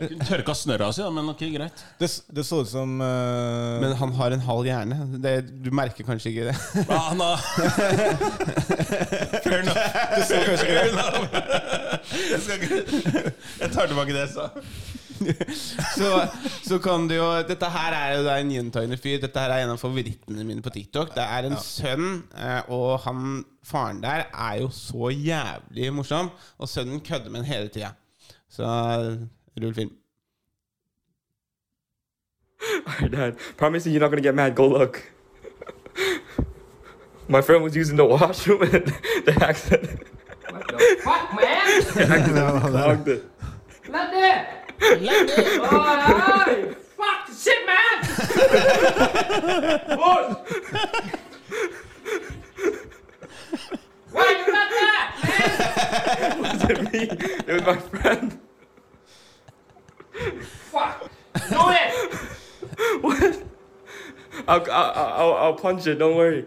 Ja, 0.00 0.06
kunne 0.08 0.24
Tørka 0.24 0.54
snørra 0.56 0.86
si, 0.94 1.02
da, 1.02 1.10
men 1.12 1.28
ok, 1.34 1.42
greit. 1.52 1.82
Det, 2.00 2.08
det 2.32 2.44
så 2.46 2.60
ut 2.62 2.70
som 2.70 3.00
eh, 3.04 3.80
Men 3.82 3.92
han 3.98 4.12
har 4.16 4.30
en 4.32 4.40
halv 4.46 4.64
hjerne. 4.70 4.96
Det, 5.20 5.34
du 5.66 5.70
merker 5.76 6.04
kanskje 6.06 6.30
ikke 6.30 6.46
det. 6.52 6.56
Ja, 6.86 6.98
han 7.10 7.20
har 7.26 7.36
Fair 9.44 9.58
enough. 9.60 9.82
Fair 10.30 10.86
enough. 10.86 11.89
Jeg, 12.30 12.40
skal 12.40 12.62
ikke 12.62 12.80
Jeg 13.62 13.72
tar 13.74 13.90
tilbake 13.90 14.14
det 14.14 14.24
jeg 14.24 14.32
sa. 14.34 14.48
så, 16.00 16.10
så 16.64 16.78
kan 16.80 17.04
du 17.08 17.14
jo 17.14 17.28
Dette 17.48 17.68
her 17.68 17.96
er 17.96 18.14
jo 18.16 18.32
en 18.32 18.52
gjentagende 18.54 18.98
fyr. 19.00 19.18
Dette 19.22 19.42
her 19.42 19.52
er 19.52 19.64
en 19.64 19.74
av 19.74 19.80
favorittene 19.80 20.44
mine 20.48 20.64
på 20.64 20.72
TikTok. 20.74 21.12
Det 21.16 21.24
er 21.24 21.48
en 21.48 21.58
sønn, 21.60 22.22
eh, 22.36 22.70
og 22.72 23.02
han 23.04 23.42
faren 23.66 24.00
der 24.02 24.26
er 24.32 24.60
jo 24.62 24.70
så 24.74 25.12
jævlig 25.12 25.92
morsom. 25.94 26.30
Og 26.58 26.68
sønnen 26.68 27.04
kødder 27.04 27.30
med 27.30 27.44
ham 27.44 27.50
hele 27.52 27.72
tida. 27.72 27.94
Så 28.50 28.66
rull 29.60 29.74
film. 29.74 29.96
Alright, 32.86 33.12
Dad. 33.12 33.32
Promise 33.56 33.86
you 33.86 33.94
you're 33.94 34.00
not 34.00 34.10
gonna 34.10 34.22
get 34.22 34.34
mad. 34.34 34.54
Go 34.54 34.66
look. 34.66 35.12
My 37.28 37.40
friend 37.40 37.62
was 37.62 37.76
using 37.76 37.96
the 37.96 38.04
washroom 38.04 38.62
and 38.62 38.86
the 39.24 39.36
accident. 39.40 40.00
What 40.50 40.66
the 40.68 40.78
fuck, 41.04 41.34
man? 41.34 42.60
clogged 42.60 43.08
it. 43.08 43.24
Let 43.88 44.10
there. 44.10 44.64
Let 44.80 45.26
there. 45.28 45.60
Oh. 45.62 46.74
Fuck 46.96 47.28
shit, 47.36 47.66
man. 47.66 48.02
Boy. 49.96 50.22
Why 54.10 54.26
you 54.30 54.46
got 54.52 54.68
that, 54.76 55.06
It 56.20 56.40
wasn't 56.40 56.92
me. 56.92 57.00
It 57.00 57.52
was 57.52 57.62
my 57.62 57.76
friend. 57.78 58.38
Fuck. 60.72 61.10
Do 61.48 61.60
it. 61.68 61.90
What? 63.02 63.42
I'll, 64.48 64.64
I'll, 64.70 64.92
I'll, 64.94 65.34
I'll 65.34 65.54
punch 65.54 65.86
it. 65.86 65.96
Don't 65.98 66.16
worry. 66.16 66.44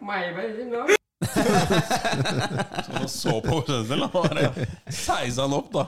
Mày 0.00 0.32
bây 0.34 0.52
giờ 0.52 0.64
nó. 0.64 0.86
Så 1.24 2.92
han 2.92 3.08
så 3.08 3.40
på 3.44 3.62
selv, 3.66 4.02
og 4.06 4.12
bare 4.14 4.66
seisa 4.90 5.42
han 5.46 5.56
opp, 5.58 5.72
da. 5.74 5.86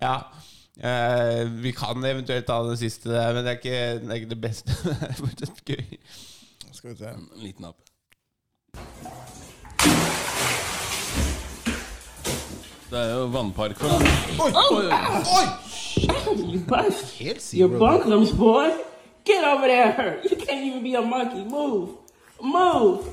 Ja. 0.00 0.14
Eh, 0.80 1.44
vi 1.60 1.72
kan 1.76 2.04
eventuelt 2.04 2.46
ta 2.48 2.62
den 2.64 2.76
siste 2.80 3.10
der, 3.12 3.34
men 3.34 3.44
det 3.44 3.52
er 3.52 3.58
ikke 3.60 3.80
det, 4.00 4.10
er 4.10 4.20
ikke 4.20 4.34
det 4.34 4.40
beste. 4.40 4.72
Det 5.40 5.48
er 5.48 5.74
gøy. 5.74 5.98
Skal 6.72 6.90
vi 6.90 6.96
se. 6.96 7.08
En 7.12 7.42
liten 7.42 7.64
app. 7.68 7.76
Det 12.90 12.98
er 12.98 13.10
jo 13.14 13.26
vannpark 13.30 13.76
for 13.78 13.86
Oi! 13.86 14.52
Oi! 14.74 14.86
Oi! 15.38 15.70
bust. 16.66 17.18
Helt 17.18 17.54
Your 17.54 17.68
zero. 17.68 17.78
bunklums, 17.78 18.32
boy. 18.36 18.70
Get 19.24 19.44
over 19.44 19.68
there. 19.68 20.18
You 20.24 20.36
can't 20.36 20.64
even 20.64 20.82
be 20.82 20.94
a 20.94 21.02
monkey. 21.02 21.44
Move. 21.44 21.99
Move. 22.42 23.04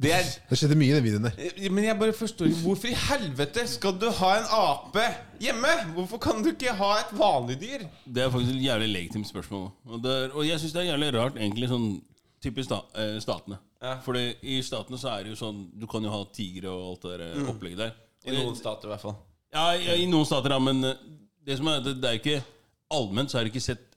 Det 0.00 0.12
er 0.16 0.22
Det 0.48 0.56
skjedde 0.56 0.76
mye 0.80 0.94
i 0.94 0.96
den 0.96 1.04
videoen 1.04 1.26
der. 1.28 1.34
Eh, 1.38 1.66
Men 1.70 1.84
jeg 1.84 1.98
bare 2.00 2.12
forstår 2.16 2.46
ikke 2.48 2.62
Hvorfor 2.64 2.88
i 2.88 2.94
helvete 2.96 3.66
skal 3.68 3.98
du 4.00 4.06
ha 4.16 4.30
en 4.38 4.46
ape 4.56 5.02
hjemme? 5.44 5.72
Hvorfor 5.96 6.18
kan 6.24 6.40
du 6.42 6.48
ikke 6.54 6.72
ha 6.78 6.92
et 7.02 7.10
vanlig 7.18 7.58
dyr? 7.60 7.84
Det 8.06 8.22
er 8.24 8.30
faktisk 8.32 8.54
et 8.56 8.62
jævlig 8.64 8.88
legitimt 8.94 9.28
spørsmål. 9.28 9.66
Og, 9.86 10.02
det 10.02 10.14
er, 10.16 10.30
og 10.32 10.46
jeg 10.48 10.60
syns 10.60 10.72
det 10.72 10.80
er 10.86 10.88
jævlig 10.94 11.10
rart, 11.18 11.36
egentlig, 11.36 11.68
sånn 11.68 12.00
typisk 12.42 12.70
sta, 12.70 12.78
eh, 12.96 13.18
statene. 13.20 13.58
Fordi 14.04 14.24
i 14.42 14.62
statene 14.64 14.98
så 15.00 15.08
er 15.18 15.22
det 15.24 15.30
jo 15.34 15.36
sånn 15.40 15.60
Du 15.80 15.86
kan 15.88 16.04
jo 16.04 16.10
ha 16.12 16.18
tigre 16.36 16.68
og 16.68 16.90
alt 16.90 17.02
det 17.02 17.18
der 17.20 17.34
Mm. 17.40 17.48
opplegget 17.48 17.78
der. 17.78 17.92
I 18.24 18.30
noen 18.36 18.56
stater, 18.56 18.88
i 18.88 18.90
hvert 18.94 19.00
fall. 19.00 19.16
Ja, 19.52 19.72
i, 19.76 20.02
i 20.02 20.06
noen 20.06 20.26
stater, 20.26 20.50
ja. 20.50 20.58
Men 20.58 20.84
eh, 20.84 20.94
det 21.46 21.56
som 21.58 21.66
er, 21.68 21.80
det, 21.84 22.00
det 22.00 22.08
er 22.08 22.18
ikke 22.20 22.42
allment 22.90 23.30
så 23.30 23.38
er 23.38 23.44
det 23.44 23.52
ikke 23.54 23.60
sett 23.64 23.78
eh, 23.80 23.89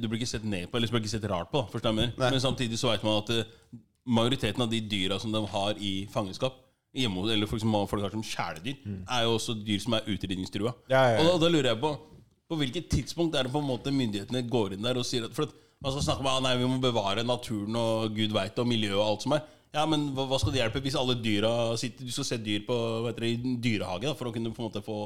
Du 0.00 0.06
blir 0.08 0.20
ikke 0.20 0.30
sett 0.30 0.46
ned 0.46 0.68
på, 0.70 0.78
eller 0.78 0.90
så 0.90 0.96
blir 0.96 1.04
ikke 1.04 1.14
sett 1.16 1.28
rart 1.30 1.50
på. 1.52 1.64
forstår 1.72 1.92
jeg 1.92 1.98
mener. 2.00 2.16
Men 2.18 2.40
samtidig 2.42 2.78
så 2.80 2.90
vet 2.92 3.04
man 3.06 3.20
at 3.22 3.30
eh, 3.34 3.50
majoriteten 4.08 4.64
av 4.64 4.70
de 4.72 4.80
dyra 4.80 5.18
som 5.20 5.32
de 5.34 5.42
har 5.52 5.78
i 5.84 5.92
fangenskap 6.12 6.56
hjemme, 6.96 7.26
eller 7.30 7.46
folk 7.46 7.60
som 7.62 7.74
folk 7.86 8.02
har 8.02 8.14
som 8.14 8.24
kjæledyr, 8.24 8.78
er 9.04 9.24
jo 9.26 9.34
også 9.36 9.54
dyr 9.60 9.80
som 9.84 9.94
er 9.98 10.06
utrydningstrua. 10.08 10.72
Ja, 10.90 11.02
ja, 11.02 11.10
ja. 11.12 11.18
Og 11.20 11.28
da, 11.28 11.34
da 11.44 11.50
lurer 11.52 11.72
jeg 11.74 11.82
på 11.82 11.96
På 12.48 12.56
hvilket 12.56 12.86
tidspunkt 12.88 13.34
er 13.36 13.44
det 13.44 13.52
på 13.52 13.60
en 13.60 13.68
måte 13.68 13.92
myndighetene 13.92 14.40
går 14.48 14.72
inn 14.72 14.86
der 14.86 14.96
og 14.96 15.04
sier 15.04 15.26
at 15.26 15.34
For 15.36 15.44
at 15.44 15.52
man 15.84 15.92
skal 15.92 16.06
snakke 16.06 16.24
om 16.24 16.30
at 16.30 16.42
nei, 16.46 16.54
vi 16.56 16.64
må 16.66 16.78
bevare 16.80 17.22
naturen 17.22 17.76
og 17.76 18.14
gud 18.16 18.32
veit 18.32 18.56
og 18.58 18.66
miljøet 18.66 18.96
og 18.96 19.04
alt 19.04 19.26
som 19.26 19.34
er. 19.36 19.42
Ja, 19.76 19.84
men 19.84 20.08
hva, 20.16 20.24
hva 20.30 20.38
skal 20.40 20.54
det 20.54 20.62
hjelpe 20.62 20.80
hvis 20.80 20.96
alle 20.96 21.18
dyra 21.20 21.50
sitter 21.76 22.08
Du 22.08 22.10
skal 22.14 22.24
se 22.24 22.38
dyr 22.40 22.64
på 22.66 22.72
hva 22.72 23.10
heter 23.10 23.26
det, 23.26 23.34
i 23.36 23.52
dyrehage 23.68 24.08
da, 24.08 24.14
for 24.16 24.30
å 24.30 24.32
kunne 24.32 24.50
på 24.56 24.64
en 24.64 24.70
måte 24.70 24.82
få 24.82 24.96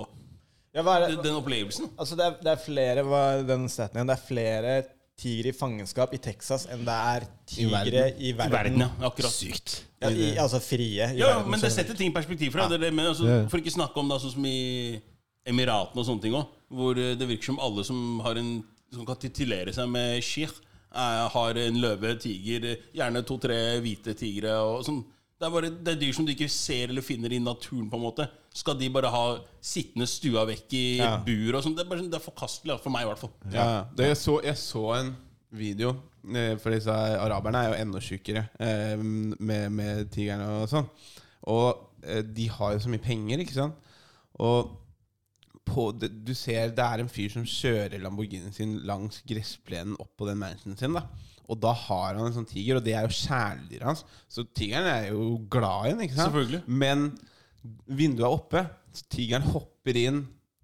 Ja, 0.73 0.83
hva 0.87 0.97
er 0.97 1.07
det? 1.11 1.23
den- 1.25 1.37
opplevelsen. 1.37 1.91
Altså, 2.01 2.17
det 2.17 2.25
er, 2.27 2.37
det 2.43 2.51
er 2.55 2.61
flere 2.65 3.03
hva 3.05 3.23
den 3.47 3.69
staten 3.69 3.99
igjen? 3.99 4.09
Det 4.09 4.17
er 4.19 4.27
flere 4.27 4.75
tigre 5.23 5.53
i 5.53 5.55
fangenskap 5.55 6.15
i 6.17 6.19
Texas 6.19 6.65
enn 6.73 6.87
det 6.87 6.95
er 6.97 7.27
tigre 7.47 7.71
verden. 7.77 8.17
i 8.19 8.31
I 8.31 8.33
verden. 8.41 8.79
ja. 8.81 8.89
Akkurat. 9.07 9.31
Sykt. 9.35 9.75
Ja, 10.01 10.09
i, 10.11 10.33
altså 10.41 10.59
frie. 10.65 11.11
i 11.13 11.19
Ja, 11.21 11.35
verden, 11.37 11.51
men 11.53 11.61
det 11.61 11.73
setter 11.73 11.95
ting 11.95 12.11
i 12.11 12.15
perspektiv. 12.15 12.51
For, 12.55 12.65
det, 12.73 12.81
er 12.89 13.09
altså, 13.09 13.49
for 13.53 13.61
ikke 13.61 13.71
snakke 13.77 14.01
om 14.01 14.09
da, 14.09 14.19
sånn 14.19 14.33
som 14.35 14.47
i 14.49 15.01
Emiratene 15.47 16.01
og 16.01 16.07
sånne 16.07 16.23
ting 16.23 16.35
òg, 16.39 16.47
hvor 16.73 16.99
eh, 16.99 17.15
det 17.19 17.29
virker 17.29 17.51
som 17.53 17.59
alle 17.61 17.85
som 17.85 18.21
har 18.25 18.39
en 18.41 18.63
Som 18.93 19.07
kan 19.09 19.17
titulere 19.17 19.73
seg 19.73 19.89
med 19.89 20.21
sheikh, 20.23 20.53
har 20.93 21.57
en 21.57 21.79
løve, 21.81 22.11
tiger, 22.21 22.65
eh, 22.69 22.77
gjerne 22.93 23.23
to-tre 23.25 23.81
hvite 23.81 24.13
tigre 24.15 24.53
og 24.61 24.83
sånn. 24.85 24.99
Det 25.43 25.49
er, 25.49 25.55
bare, 25.57 25.71
det 25.75 25.91
er 25.91 25.99
dyr 25.99 26.13
som 26.15 26.27
du 26.29 26.31
ikke 26.31 26.47
ser 26.55 26.93
eller 26.93 27.03
finner 27.03 27.33
i 27.35 27.41
naturen. 27.43 27.89
på 27.91 27.99
en 27.99 28.05
måte 28.05 28.29
Skal 28.55 28.77
de 28.79 28.89
bare 28.95 29.11
ha 29.11 29.23
sittende 29.65 30.07
stua 30.07 30.45
vekk 30.47 30.75
i 30.79 30.83
Ja. 31.01 31.17
bur 31.27 31.57
og 31.59 31.65
sånn? 31.65 31.75
Det 31.75 31.83
er, 31.83 31.89
bare, 31.91 31.99
sånn- 32.05 32.11
det 32.13 32.19
er 32.21 32.25
forkastelig, 32.31 32.77
for 32.85 32.91
meg 32.95 33.03
i 33.03 33.09
hvert 33.11 33.19
fall. 33.25 33.33
Ja, 33.51 33.65
det, 33.97 34.07
jeg, 34.13 34.17
så, 34.21 34.37
jeg 34.45 34.57
så 34.61 34.83
en 35.01 35.11
video, 35.53 35.97
eh, 36.31 36.55
for 36.63 36.71
disse 36.71 36.93
araberne 36.93 37.59
er 37.65 37.73
jo 37.73 37.81
enda 37.83 38.01
sjukere 38.05 38.45
eh, 38.61 38.97
med, 39.03 39.73
med 39.73 40.11
tigerne 40.15 40.47
og 40.63 40.69
sånn. 40.71 40.87
Og 41.51 41.89
eh, 42.05 42.23
de 42.23 42.47
har 42.49 42.77
jo 42.77 42.85
så 42.85 42.93
mye 42.93 43.03
penger, 43.03 43.43
ikke 43.43 43.57
sant? 43.59 43.75
Og 44.39 44.79
på, 45.67 45.89
det, 45.99 46.13
du 46.27 46.33
ser 46.39 46.71
det 46.77 46.85
er 46.87 47.03
en 47.03 47.11
fyr 47.11 47.33
som 47.35 47.45
kjører 47.49 47.99
Lamborghinien 48.03 48.53
sin 48.55 48.79
langs 48.87 49.21
gressplenen 49.29 49.97
opp 50.03 50.15
på 50.19 50.27
den 50.31 50.39
mansionen 50.41 50.79
sin. 50.79 50.93
da 50.97 51.05
Og 51.51 51.59
da 51.61 51.73
har 51.75 52.15
han 52.15 52.27
en 52.27 52.33
sånn 52.37 52.47
tiger, 52.49 52.77
og 52.79 52.85
det 52.87 52.95
er 52.95 53.03
jo 53.09 53.17
kjæledyret 53.19 53.83
hans. 53.89 54.05
Så 54.31 54.45
tigeren 54.55 54.87
er 54.89 55.09
jo 55.11 55.39
glad 55.51 55.87
i 55.87 55.95
den. 55.95 56.05
ikke 56.07 56.15
sant? 56.17 56.31
Selvfølgelig. 56.33 56.63
Men 56.67 57.09
vinduet 57.87 58.27
er 58.27 58.37
oppe, 58.37 58.63
så 58.95 59.07
tigeren 59.13 59.43
hopper 59.53 59.97
inn 59.99 60.23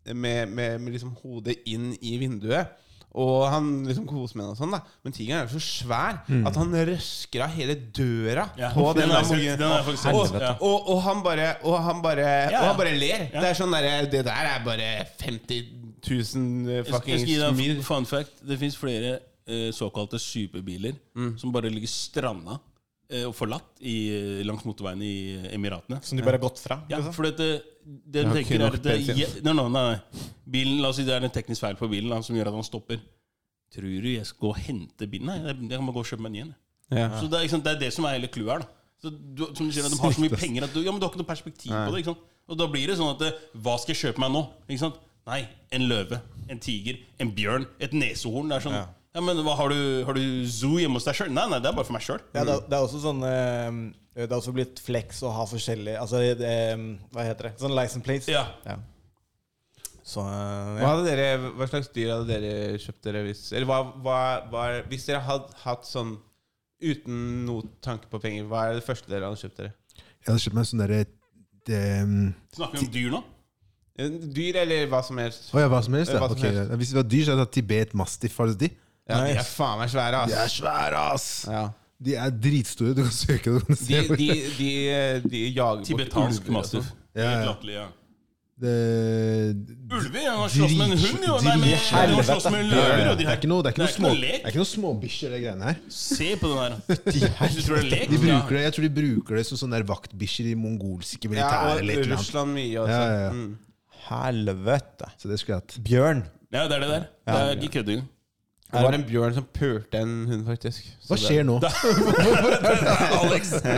med, 0.09 0.49
med, 0.49 0.79
med 0.81 0.93
liksom 0.95 1.15
hodet 1.23 1.59
inn 1.69 1.91
i 2.01 2.17
vinduet. 2.21 2.71
Og 3.19 3.47
han 3.51 3.69
liksom 3.89 4.05
koser 4.07 4.37
med 4.37 4.45
den 4.45 4.53
og 4.53 4.59
sånn, 4.61 4.73
da. 4.77 4.81
Men 5.05 5.15
tigeren 5.17 5.41
er 5.41 5.47
jo 5.49 5.59
så 5.59 5.65
svær 5.65 6.19
Mm. 6.29 6.43
at 6.47 6.57
han 6.61 6.75
røsker 6.91 7.41
av 7.47 7.55
hele 7.57 7.75
døra 7.97 8.45
Ja, 8.59 8.69
på 8.75 8.91
den 8.95 9.09
den 9.09 9.63
Og, 10.13 10.35
og, 10.61 10.91
og 10.93 11.01
han 11.07 11.23
bare 11.25 11.47
Og 11.65 11.79
han 11.83 12.03
bare, 12.05 12.27
Ja, 12.53 12.61
og 12.61 12.67
han 12.69 12.77
bare 12.77 12.93
ler. 13.01 13.25
Ja. 13.33 13.41
Det 13.41 13.49
er 13.51 13.55
sånn 13.59 13.73
der, 13.73 14.07
Det 14.13 14.25
der 14.29 14.51
er 14.53 14.61
bare 14.65 14.91
50 15.25 15.63
000 16.05 16.13
Jeg 16.13 16.29
skal- 16.29 16.75
jeg 16.77 16.87
fuckings 16.93 17.23
skal 17.23 17.33
gi 17.33 17.39
deg 17.41 17.77
en 17.79 17.83
fun 17.83 18.05
fact. 18.07 18.45
Det 18.47 18.59
fins 18.61 18.77
flere 18.77 19.19
eh, 19.49 19.71
såkalte 19.75 20.19
superbiler 20.21 20.95
Mm. 21.17 21.33
som 21.41 21.53
bare 21.53 21.71
ligger 21.73 21.89
stranda 21.91 22.59
eh, 23.11 23.25
og 23.25 23.35
forlatt 23.35 23.81
i, 23.81 23.97
eh, 24.13 24.45
langs 24.45 24.65
motorveien 24.69 25.01
i 25.03 25.15
Emiratene. 25.57 26.03
Som 26.05 26.19
de 26.19 26.25
bare 26.27 26.37
har 26.39 26.45
gått 26.45 26.59
fra? 26.61 26.83
Ja, 26.91 26.99
liksom? 26.99 27.15
for 27.17 27.25
det, 27.31 27.37
det 27.89 28.25
de 28.27 28.33
tenker 28.35 28.61
er 28.61 28.67
at 28.77 28.83
det, 28.85 28.99
ja, 29.17 29.29
nei, 29.43 29.53
nei, 29.57 29.69
nei. 29.73 30.25
Bilen, 30.45 30.83
La 30.85 30.91
oss 30.93 30.97
si 31.01 31.05
det 31.09 31.15
er 31.17 31.25
en 31.25 31.33
teknisk 31.33 31.61
feil 31.65 31.77
på 31.81 31.89
bilen 31.89 32.11
da, 32.13 32.21
som 32.23 32.37
gjør 32.37 32.51
at 32.53 32.59
han 32.61 32.67
stopper. 32.69 33.01
Tror 33.73 33.89
du 34.03 34.09
jeg 34.13 34.25
skal 34.29 34.41
gå 34.47 34.51
og 34.55 34.61
hente 34.65 35.07
bilen? 35.09 35.27
Nei, 35.29 35.39
jeg 35.45 35.57
jeg 35.71 35.79
kan 35.79 35.87
bare 35.89 35.97
gå 35.97 36.05
og 36.05 36.11
kjøpe 36.13 36.25
meg 36.25 36.31
en 36.31 36.37
ny 36.37 36.41
en. 36.47 36.55
Ja. 36.91 37.09
Så 37.21 37.29
det 37.29 37.41
er, 37.43 37.49
sant, 37.53 37.65
det 37.65 37.73
er 37.77 37.81
det 37.87 37.93
som 37.93 38.05
er 38.09 38.15
hele 38.19 38.29
clouet 38.33 38.53
her. 38.55 38.59
da. 38.65 38.69
Så 39.03 39.11
du, 39.13 39.43
som 39.55 39.67
du 39.69 39.73
sier, 39.73 39.85
at 39.85 39.93
De 39.93 39.99
har 40.01 40.13
så 40.17 40.21
mye 40.25 40.37
penger 40.37 40.65
at 40.65 40.73
du, 40.75 40.81
ja, 40.83 40.91
men 40.93 40.99
du 41.01 41.05
har 41.07 41.13
ikke 41.13 41.21
noe 41.21 41.29
perspektiv 41.29 41.71
Nei. 41.73 41.83
på 41.87 41.93
det. 41.93 42.01
ikke 42.03 42.13
sant? 42.15 42.23
Og 42.49 42.57
da 42.59 42.67
blir 42.73 42.89
det 42.89 42.97
sånn 42.99 43.13
at 43.13 43.21
eh, 43.29 43.37
Hva 43.61 43.75
skal 43.79 43.93
jeg 43.95 44.01
kjøpe 44.05 44.23
meg 44.25 44.33
nå? 44.33 44.41
Ikke 44.69 44.81
sant? 44.85 44.97
Nei, 45.29 45.43
en 45.77 45.85
løve, 45.89 46.19
en 46.49 46.59
tiger, 46.65 46.97
en 47.21 47.31
bjørn, 47.37 47.67
et 47.85 47.93
nesehorn. 47.93 48.49
Det 48.49 48.57
er 48.57 48.65
sånn 48.69 48.79
Ja. 48.79 48.87
Ja, 49.17 49.23
men 49.25 49.39
hva, 49.43 49.55
Har 49.57 49.73
du, 49.73 49.79
har 50.05 50.15
du 50.15 50.21
zoo 50.53 50.77
hjemme 50.79 50.99
hos 51.01 51.07
deg 51.09 51.17
sjøl? 51.17 51.31
Nei, 51.33 51.47
nei, 51.51 51.59
det 51.65 51.71
er 51.71 51.77
bare 51.79 51.87
for 51.89 51.97
meg 51.97 52.05
sjøl. 52.05 52.21
Ja, 52.37 52.45
det, 52.45 52.53
er- 52.59 52.67
det 52.69 52.77
er 52.77 52.85
også 52.85 53.01
sånn 53.03 53.23
eh, 53.25 53.79
Det 54.19 54.29
er 54.29 54.37
også 54.37 54.53
blitt 54.55 54.83
flex 54.85 55.23
å 55.25 55.33
ha 55.33 55.47
forskjellige 55.49 55.99
Altså, 56.03 56.21
eh, 56.29 56.77
hva 57.17 57.25
heter 57.27 57.49
det? 57.49 57.53
Sånn 57.63 57.75
license 57.75 58.05
plates. 58.07 58.29
Ja. 58.31 58.45
Så 60.09 60.23
ja. 60.25 60.77
Hva, 60.79 60.93
hadde 60.95 61.09
dere, 61.09 61.51
hva 61.59 61.67
slags 61.69 61.91
dyr 61.93 62.15
hadde 62.15 62.29
dere 62.31 62.79
kjøpt 62.81 63.03
dere 63.05 63.25
hvis 63.27 63.43
Eller 63.53 63.69
hva, 63.69 63.81
hva, 64.05 64.19
hva 64.53 64.63
Hvis 64.89 65.05
dere 65.09 65.21
hadde 65.27 65.57
hatt 65.65 65.85
sånn 65.89 66.15
uten 66.79 67.19
noe 67.49 67.65
tanke 67.83 68.07
på 68.13 68.21
penger, 68.23 68.45
hva 68.49 68.69
er 68.71 68.79
det 68.79 68.85
første 68.87 69.11
dere 69.11 69.27
hadde 69.29 69.41
kjøpt 69.43 69.59
dere? 69.65 69.73
Jeg 69.99 70.29
hadde 70.31 70.43
kjøpt 70.45 70.57
meg 70.61 70.69
sånn 70.71 70.85
derre 70.85 71.01
Snakker 72.55 72.79
vi 72.79 72.87
om 72.87 72.93
dyr 72.95 73.11
nå? 73.13 73.21
Dyr 73.99 74.61
eller 74.63 74.85
hva 74.93 75.01
som 75.03 75.19
helst. 75.19 75.49
Oh, 75.53 75.59
ja, 75.59 75.67
hva 75.73 75.81
som 75.83 75.97
helst? 75.99 76.13
Ja. 76.15 76.21
hva 76.23 76.29
som 76.31 76.39
Ok, 76.39 76.45
helst. 76.47 76.61
ja. 76.71 76.77
Hvis 76.79 76.93
det 76.93 76.99
var 77.01 77.07
dyr, 77.11 77.25
så 77.27 77.33
hadde 77.35 77.43
jeg 77.43 77.49
tatt 77.49 77.57
Tibet 77.59 77.95
Mastiff. 77.99 78.37
Har 78.39 78.53
du 78.53 78.55
de? 78.61 78.69
Ja, 79.09 79.21
de 79.25 79.37
er 79.41 79.45
faen 79.49 79.79
meg 79.81 79.91
svære, 79.93 80.23
ass. 80.25 80.33
De 80.33 80.39
er 80.45 80.51
svære, 80.53 81.05
ass! 81.15 81.29
Ja. 81.49 81.67
De 82.05 82.15
er 82.15 82.31
dritstore. 82.31 82.95
Du 82.95 83.03
kan 83.03 83.15
søke 83.15 83.55
det. 83.59 83.79
De, 83.89 84.03
de, 84.17 84.27
de, 84.59 84.73
de 85.31 85.41
jager 85.57 85.85
Tibetansk 85.89 86.43
ulver 86.45 86.53
og 86.53 86.59
mastiff. 86.61 86.85
sånn. 86.93 87.07
Ja, 87.19 87.31
ja. 87.31 87.47
latterlig, 87.49 87.75
ja. 87.81 87.87
Det- 88.59 89.55
Ulver? 89.95 90.25
Han 90.31 90.39
har 90.43 90.49
slåss 90.51 90.73
med 90.79 90.91
en 90.91 90.99
hund, 90.99 91.25
jo! 91.29 91.35
Nei, 91.47 91.53
men 91.63 91.69
han 91.79 92.13
har 92.17 92.25
slåss 92.27 92.47
med 92.51 92.61
en 92.65 92.71
løver. 92.73 93.03
og 93.13 93.19
de 93.19 93.25
Det 93.25 93.31
er 93.33 93.37
ikke 93.39 93.51
noe, 93.53 93.63
det 93.63 93.71
er 93.71 93.87
ikke 93.87 94.03
noe, 94.03 94.15
det 94.19 94.31
er 94.43 94.51
ikke 94.51 94.61
noe 94.63 94.71
småbikkjer, 94.73 95.31
de 95.35 95.39
greiene 95.45 95.69
her. 95.69 95.79
Se 95.95 96.31
på 96.41 96.51
den 96.51 96.59
der. 96.59 96.99
Du 97.55 97.63
tror 97.63 97.77
det 97.79 97.85
er 97.85 97.89
lek? 97.93 98.11
De 98.11 98.19
bruker 98.25 98.57
det, 98.59 98.63
jeg 98.67 98.75
tror 98.77 98.87
de 98.89 98.91
bruker 98.99 99.39
det 99.39 99.45
som 99.47 99.61
sånne 99.63 99.79
der 99.79 99.87
vaktbikkjer 99.89 100.51
i 100.51 100.57
mongolske 100.59 101.23
Ja, 101.23 101.31
militære. 101.37 101.71
og 101.71 101.83
eller 101.85 102.03
annet. 102.03 102.13
Russland 102.17 102.55
mye 102.59 102.83
altså. 102.83 102.99
Ja, 102.99 103.15
ja, 103.15 103.23
ja. 103.23 103.33
Mm. 103.39 103.57
Helvete. 104.09 105.11
Så 105.23 105.31
det 105.31 105.39
skulle 105.41 105.57
jeg 105.59 105.63
hatt. 105.63 105.79
Bjørn. 105.87 106.23
Ja, 106.53 106.67
det 106.69 106.79
er 106.79 106.81
det 106.85 106.91
der. 106.97 107.09
Det 107.29 107.39
er 107.45 107.51
ikke 107.63 107.73
kødd 107.79 107.89
engang. 107.95 108.09
Det 108.69 108.83
var 108.85 108.93
en 108.99 109.07
bjørn 109.09 109.33
som 109.39 109.47
pulte 109.57 109.97
en 110.05 110.11
hund, 110.29 110.43
faktisk. 110.45 110.85
Så 111.01 111.15
Hva 111.15 111.19
skjer 111.23 111.41
nå? 111.49 111.55
Alex! 113.23 113.45
Det 113.65 113.73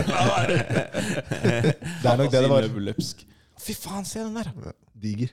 er 2.11 2.17
nok 2.19 2.27
det 2.33 2.41
det 2.43 2.51
var. 2.51 2.67
Fy 3.61 3.75
faen, 3.77 4.05
se 4.09 4.19
den 4.25 4.35
der! 4.41 4.49
Diger. 5.01 5.31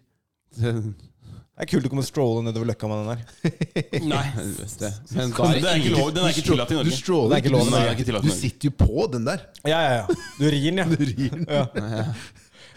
Det 1.58 1.66
er 1.66 1.70
kult 1.72 1.88
å 1.88 1.90
komme 1.90 2.04
strolle 2.06 2.44
nedover 2.46 2.68
løkka 2.70 2.86
med 2.92 2.98
den 3.02 3.10
der. 3.10 3.20
Nei. 4.12 4.26
Men 4.38 5.32
da, 5.34 5.48
det 5.58 5.70
er 5.72 5.78
ikke 5.82 5.96
lov- 5.96 6.12
den 6.14 6.22
er 6.28 6.32
ikke 6.36 6.46
tillatt 6.52 6.70
i 6.70 6.72
Du 6.76 6.80
Norge. 6.84 6.94
stråler 7.00 7.30
Det 7.32 7.36
er 7.40 7.44
ikke 7.48 7.56
lov, 7.56 7.66
du, 7.66 7.72
er 7.80 7.90
ikke 7.96 8.06
tillatt 8.12 8.26
i 8.28 8.30
du 8.30 8.34
sitter 8.38 8.64
jo 8.70 8.74
på 8.84 8.94
den 9.16 9.24
der. 9.26 9.40
Ja, 9.66 9.80
ja, 9.82 9.92
ja. 10.04 10.06
Du 10.38 10.46
rir 10.54 10.68
den, 10.70 10.78
ja. 10.84 10.88
Du 10.94 11.02
rir 11.02 11.34
den. 11.34 11.48
ja. 11.50 11.66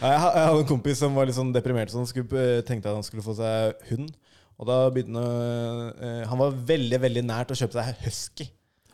Ja, 0.01 0.09
Jeg 0.15 0.21
hadde 0.25 0.57
en 0.63 0.71
kompis 0.71 0.97
som 1.05 1.13
var 1.19 1.25
litt 1.29 1.37
sånn 1.37 1.53
deprimert. 1.53 1.93
Så 1.93 2.01
han 2.01 2.09
skulle, 2.09 2.33
eh, 2.41 2.63
tenkte 2.65 2.89
at 2.89 2.97
han 2.97 3.05
skulle 3.05 3.21
få 3.27 3.35
seg 3.37 3.77
hund. 3.91 4.09
Og 4.61 4.69
da 4.69 4.79
begynte 4.93 5.21
han 5.25 5.85
eh, 6.05 6.25
Han 6.29 6.41
var 6.43 6.57
veldig 6.73 6.99
veldig 7.01 7.23
nært 7.25 7.55
å 7.55 7.59
kjøpe 7.59 7.79
seg 7.79 8.03
husky. 8.07 8.47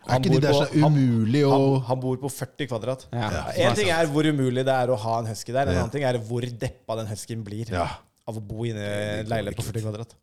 Er 0.07 0.21
ikke 0.21 0.37
de 0.37 0.43
der 0.45 0.55
så 0.55 0.67
umulig 0.71 1.41
å 1.43 1.51
han, 1.51 1.81
han 1.89 2.03
bor 2.05 2.19
på 2.23 2.31
40 2.31 2.69
kvadrat. 2.71 3.07
Ja. 3.11 3.31
En 3.67 3.75
ting 3.75 3.91
er 3.91 4.07
hvor 4.13 4.29
umulig 4.29 4.63
det 4.67 4.77
er 4.77 4.93
å 4.95 4.99
ha 5.03 5.17
en 5.19 5.31
husky 5.33 5.51
der. 5.51 5.67
En 5.67 5.75
Ja. 5.75 5.81
annen 5.83 5.95
ting 5.97 6.07
er 6.07 6.21
hvor 6.29 6.47
deppa 6.47 6.97
den 7.01 7.11
huskyen 7.11 7.43
blir 7.43 7.73
Ja. 7.75 7.89
av 8.27 8.39
å 8.39 8.43
bo 8.43 8.63
inne 8.69 8.79
i 8.79 9.21
en 9.25 9.27
leilighet 9.33 9.59
på 9.59 9.67
40 9.67 9.83
kvadrat. 9.83 10.15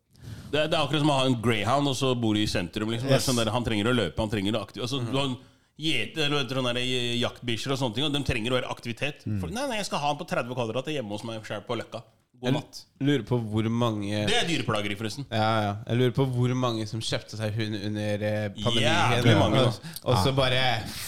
Det 0.50 0.60
er, 0.62 0.68
det 0.68 0.78
er 0.78 0.80
akkurat 0.86 1.02
som 1.04 1.10
å 1.12 1.18
ha 1.18 1.26
en 1.28 1.36
greyhound 1.42 1.90
og 1.90 1.96
så 1.98 2.14
bor 2.16 2.36
i 2.38 2.46
sentrum. 2.48 2.88
Liksom. 2.94 3.10
Yes. 3.10 3.26
sånn 3.28 3.36
der, 3.36 3.50
han 3.52 3.64
trenger 3.66 3.90
å 3.90 3.94
løpe, 3.96 4.16
han 4.22 4.32
trenger 4.32 4.56
å 4.56 4.62
aktiv... 4.64 4.86
Altså, 4.86 5.02
du 5.04 5.18
har 5.18 5.28
en 5.28 5.36
Gjete 5.74 6.22
eller 6.22 6.44
vet 6.44 6.50
du, 6.52 6.54
sånne 6.54 6.82
jaktbikkjer 7.18 7.72
og 7.74 7.78
sånne 7.80 7.96
ting, 7.96 8.04
og 8.06 8.12
de 8.14 8.20
trenger 8.22 8.52
å 8.52 8.58
være 8.60 8.68
aktivitet. 8.70 9.24
Mm. 9.26 9.40
For, 9.42 9.50
nei, 9.50 9.64
nei, 9.66 9.80
jeg 9.80 9.88
skal 9.88 9.98
ha 10.04 10.12
han 10.12 10.20
på 10.20 10.26
30 10.30 10.54
kvadrat 10.54 10.90
hjemme 10.94 11.10
hos 11.16 11.24
meg 11.26 11.42
selv 11.48 11.66
på 11.66 11.74
Løkka. 11.80 12.04
God 12.42 12.52
natt. 12.58 12.80
Jeg 13.00 13.06
lurer 13.08 13.22
på 13.28 13.38
hvor 13.40 13.68
mange 13.70 14.24
Det 14.28 14.34
er 14.36 14.46
dyreplageri, 14.48 14.96
forresten. 14.98 15.24
ja, 15.30 15.50
ja. 15.64 15.74
Jeg 15.88 15.96
lurer 16.00 16.14
på 16.16 16.24
hvor 16.34 16.54
mange 16.58 16.86
som 16.90 17.00
kjøpte 17.00 17.36
seg 17.40 17.54
hund 17.56 17.76
under 17.86 18.24
eh, 18.28 18.48
pandemien. 18.58 19.12
Jævlig 19.14 19.36
mange, 19.38 19.62
da. 19.64 19.92
og, 20.04 20.16
så 20.24 20.32
bare 20.36 20.62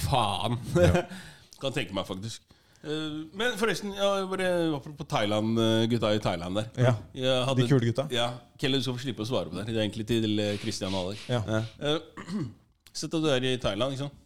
faen! 0.07 0.59
Kan 1.61 1.73
tenke 1.73 1.95
meg, 1.97 2.07
faktisk. 2.09 2.43
Eh, 2.85 3.23
Men 3.37 3.57
forresten, 3.61 3.93
ja, 3.97 4.11
bare 4.31 4.51
apropos 4.77 5.09
Thailand, 5.11 5.59
eh, 5.61 5.87
gutta 5.93 6.13
i 6.17 6.21
Thailand 6.25 6.57
der. 6.61 6.69
Ja, 6.87 6.95
Jeg 7.17 7.47
hadde- 7.49 7.63
de 7.63 7.69
kule 7.69 7.87
gutta. 7.91 8.07
Ja, 8.15 8.31
Kelle, 8.61 8.79
du 8.81 8.83
skal 8.87 8.97
få 8.97 9.05
slippe 9.05 9.25
å 9.25 9.29
svare 9.29 9.51
på 9.53 9.57
det. 9.59 9.67
Det 9.73 9.77
er 9.77 9.85
egentlig 9.87 10.07
til 10.09 10.39
eh, 10.41 10.57
Christian 10.63 10.95
og 10.95 11.11
Alex. 11.11 11.27
Ja. 11.29 11.43
Eh, 11.81 11.99
Sett 12.97 13.13
at 13.13 13.21
du 13.21 13.29
er 13.29 13.45
i 13.45 13.57
Thailand, 13.61 13.93
ikke 13.93 14.07
sant? 14.07 14.23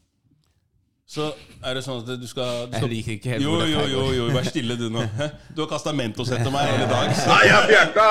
Så 1.11 1.25
er 1.67 1.75
det 1.75 1.81
sånn 1.83 2.05
at 2.05 2.11
du 2.23 2.27
skal, 2.31 2.69
du 2.71 2.77
Jeg 2.79 2.91
liker 2.93 3.13
ikke 3.17 3.33
helt 3.33 3.43
jo, 3.43 3.51
hvor 3.57 3.65
det 3.65 3.73
jo, 3.73 3.81
jo, 3.83 4.03
jo, 4.07 4.11
jo, 4.21 4.27
vær 4.37 4.47
stille 4.47 4.77
du 4.79 4.85
nå. 4.95 5.03
Du 5.57 5.65
har 5.65 5.71
kasta 5.73 5.91
Mentos 5.97 6.31
etter 6.31 6.53
meg 6.55 6.69
hele 6.71 6.87
dag. 6.91 7.11
Så. 7.19 7.27
Nei, 7.33 7.41
jeg 7.49 7.73
bjerka! 7.73 8.07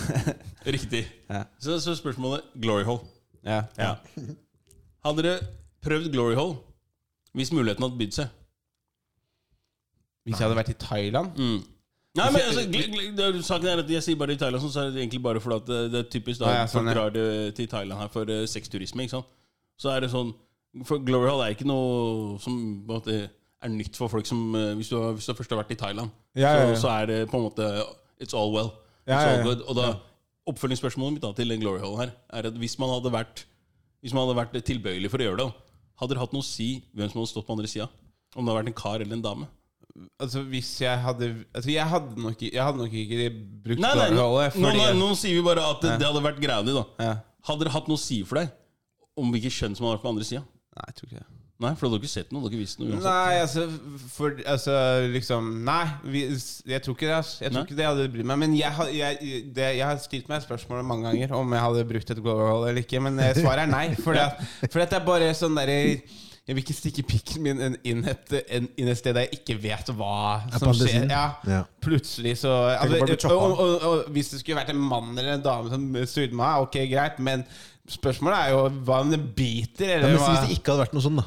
Riktig. 0.76 1.02
Ja. 1.28 1.42
Så, 1.60 1.76
så 1.84 1.92
spørsmålet 1.98 2.48
Glory 2.56 2.86
Hole. 2.88 3.04
Ja. 3.44 3.58
Ja. 3.76 3.90
Hadde 5.04 5.22
dere 5.26 5.44
prøvd 5.84 6.08
Glory 6.14 6.34
Hole 6.40 6.56
Hvis 7.36 7.52
muligheten 7.54 7.84
hadde 7.84 8.00
bydd 8.00 8.16
seg. 8.16 8.32
Hvis 10.26 10.40
jeg 10.40 10.46
hadde 10.48 10.58
vært 10.58 10.72
i 10.72 10.78
Thailand 10.80 11.36
Mm. 11.38 11.60
Nei, 12.16 12.30
men 12.32 12.40
altså, 12.48 12.62
gl- 12.72 12.88
gl- 12.94 13.10
det- 13.18 13.44
Saken 13.44 13.68
er 13.68 13.82
at 13.84 13.90
Jeg 13.92 14.02
sier 14.02 14.16
bare 14.16 14.32
i 14.32 14.38
Thailand, 14.40 14.64
så 14.72 14.86
er 14.86 14.90
det 14.90 15.02
egentlig 15.04 15.20
bare 15.22 15.40
fordi 15.44 15.56
at 15.60 15.66
det, 15.68 15.80
det 15.92 15.98
er 16.00 16.10
typisk 16.16 16.40
da 16.40 16.54
ja, 16.54 16.64
sånn, 16.66 16.88
ja. 16.88 16.94
drar 16.96 17.12
til 17.52 17.68
Thailand 17.68 18.00
her 18.00 18.08
for 18.08 18.24
uh, 18.32 18.46
sexturisme. 18.48 19.04
ikke 19.04 19.18
sant? 19.18 19.28
Så 19.76 19.92
er 19.92 20.00
det 20.00 20.08
sånn 20.14 20.32
For 20.84 20.98
Glory 20.98 21.28
Hall 21.30 21.42
er 21.46 21.54
ikke 21.54 21.66
noe 21.68 22.38
som 22.42 22.56
på 22.86 22.92
en 22.92 22.98
måte, 23.00 23.30
er 23.64 23.68
nytt 23.72 23.96
for 23.96 24.08
folk 24.12 24.26
som 24.28 24.54
eh, 24.54 24.74
hvis, 24.76 24.90
du 24.92 24.96
hvis 25.16 25.26
du 25.26 25.32
først 25.34 25.50
har 25.54 25.62
vært 25.62 25.72
i 25.72 25.78
Thailand, 25.80 26.10
Ja, 26.36 26.50
ja, 26.52 26.66
ja. 26.68 26.74
Så, 26.74 26.82
så 26.84 26.90
er 26.92 27.06
det 27.06 27.20
på 27.30 27.38
en 27.40 27.46
måte 27.48 27.68
It's 28.20 28.34
all 28.36 28.52
well. 28.52 28.72
It's 29.06 29.12
Ja, 29.12 29.20
ja, 29.20 29.30
ja. 29.30 29.38
all 29.38 29.44
good. 29.48 29.62
Og 29.68 29.76
da 29.78 29.86
Oppfølgingsspørsmålet 30.46 31.16
mitt 31.16 31.22
da 31.24 31.32
til 31.34 31.48
den 31.50 31.60
Glory 31.62 31.80
Hall 31.82 31.96
her 31.98 32.10
er 32.30 32.46
at 32.50 32.58
hvis 32.60 32.76
man 32.78 32.92
hadde 32.92 33.10
vært 33.14 33.44
Hvis 34.04 34.12
man 34.14 34.26
hadde 34.28 34.36
vært 34.38 34.58
tilbøyelig 34.68 35.10
for 35.10 35.18
å 35.22 35.26
gjøre 35.30 35.40
det, 35.42 35.48
hadde 36.00 36.14
det 36.14 36.20
hatt 36.22 36.34
noe 36.36 36.44
å 36.44 36.46
si 36.46 36.68
hvem 36.94 37.08
som 37.10 37.22
hadde 37.22 37.30
stått 37.32 37.46
på 37.48 37.56
andre 37.56 37.70
sida? 37.72 37.88
Om 38.36 38.44
det 38.44 38.52
hadde 38.52 38.60
vært 38.60 38.70
en 38.74 38.76
kar 38.82 39.00
eller 39.00 39.16
en 39.16 39.24
dame? 39.24 39.48
Altså 40.20 40.42
Hvis 40.44 40.74
jeg 40.84 40.98
hadde 41.00 41.30
Altså 41.56 41.70
Jeg 41.72 41.88
hadde 41.88 42.20
nok, 42.20 42.42
jeg 42.44 42.60
hadde 42.62 42.78
nok 42.82 42.92
ikke 43.00 43.30
brukt 43.64 43.80
Nei, 43.80 43.94
nei, 43.96 44.10
nå, 44.12 44.26
Hall. 44.36 44.60
nå, 44.60 44.74
nå, 44.76 44.90
nå 45.00 45.08
sier 45.16 45.38
vi 45.40 45.46
bare 45.46 45.64
at 45.72 45.80
det, 45.82 45.94
Ja. 45.94 45.96
det 46.02 46.06
hadde 46.10 46.22
vært 46.28 46.42
greia 46.44 46.60
di, 46.66 46.74
da. 46.76 46.84
Ja. 47.00 47.14
Hadde 47.48 47.64
det 47.66 47.72
hatt 47.72 47.88
noe 47.88 47.96
å 47.96 48.02
si 48.04 48.20
for 48.28 48.42
deg 48.42 48.52
om 49.16 49.30
hvilket 49.32 49.54
kjønn 49.56 49.74
som 49.78 49.86
hadde 49.86 49.96
vært 49.96 50.04
på 50.04 50.12
andre 50.12 50.26
sida? 50.28 50.44
Nei, 50.76 50.86
jeg 50.90 50.98
tror 51.00 51.10
ikke 51.10 51.22
det. 51.22 51.28
Nei, 51.56 51.70
for 51.72 51.86
hadde 51.88 51.96
du 51.96 52.02
ikke 52.04 52.12
sett 52.12 52.32
noe. 52.34 52.42
Du 52.42 52.46
hadde 52.46 52.56
ikke 52.58 52.66
visst 52.66 52.80
noe 52.82 52.90
uansett. 52.90 53.06
Nei, 53.08 53.36
altså, 53.40 53.62
for, 54.12 54.34
altså 54.52 54.74
liksom 55.14 55.46
Nei, 55.64 55.86
vi, 56.04 56.24
jeg 56.68 56.82
tror 56.84 56.98
ikke 56.98 57.08
det. 57.08 57.14
Altså. 57.16 57.38
Jeg 57.40 57.54
tror 57.54 57.62
Nei? 57.62 57.64
ikke 57.70 57.78
det 57.78 57.86
hadde 57.88 58.08
brydd 58.12 58.28
meg. 58.28 58.40
Men 58.42 58.56
jeg, 58.58 58.74
har- 58.76 58.92
jeg, 58.92 59.32
det, 59.56 59.70
jeg 59.78 59.86
har 59.88 60.02
stilt 60.04 60.28
meg 60.28 60.44
spørsmålet 60.44 60.84
mange 60.84 61.08
ganger 61.08 61.32
om 61.38 61.56
jeg 61.56 61.64
hadde 61.64 61.86
brukt 61.94 62.12
et 62.12 62.20
gloryhole 62.20 62.68
eller 62.68 62.84
ikke. 62.84 63.00
Men 63.08 63.16
eh, 63.24 63.32
svaret 63.40 63.64
er 63.64 63.72
nei. 63.72 63.86
For 64.04 64.18
det, 64.18 64.28
for 64.68 64.82
det 64.82 65.00
er 65.00 65.08
bare 65.08 65.32
sånn 65.38 65.56
derre 65.56 65.80
jeg 66.46 66.54
vil 66.54 66.62
ikke 66.62 66.74
stikke 66.78 67.02
pikken 67.02 67.42
min 67.42 67.62
inn 67.82 68.04
et, 68.06 68.34
inn 68.54 68.86
et 68.92 68.98
sted 69.00 69.16
der 69.16 69.24
jeg 69.24 69.40
ikke 69.40 69.56
vet 69.64 69.88
hva 69.98 70.44
som 70.54 70.70
skjer. 70.78 71.08
Ja, 71.10 71.24
Ja. 71.42 71.64
Plutselig 71.82 72.36
så 72.44 72.52
altså, 72.70 73.32
og, 73.34 73.56
og, 73.58 73.72
og, 73.82 74.04
Hvis 74.14 74.30
det 74.30 74.38
skulle 74.44 74.60
vært 74.60 74.70
en 74.70 74.78
mann 74.78 75.10
eller 75.16 75.40
en 75.40 75.42
dame 75.42 75.72
som 75.72 75.88
styrte 76.06 76.38
meg, 76.38 76.68
ok, 76.68 76.78
greit. 76.92 77.18
Men 77.18 77.42
spørsmålet 77.92 78.38
er 78.38 78.54
jo 78.54 78.62
hva 78.88 79.00
om 79.04 79.12
det 79.14 79.20
biter? 79.36 79.98
Ja, 80.00 80.06
men 80.06 80.16
hva? 80.18 80.32
Hvis 80.32 80.48
det 80.48 80.56
ikke 80.58 80.72
hadde 80.74 80.86
vært 80.86 80.96
noe 80.96 81.04
sånn, 81.06 81.20
da. 81.22 81.26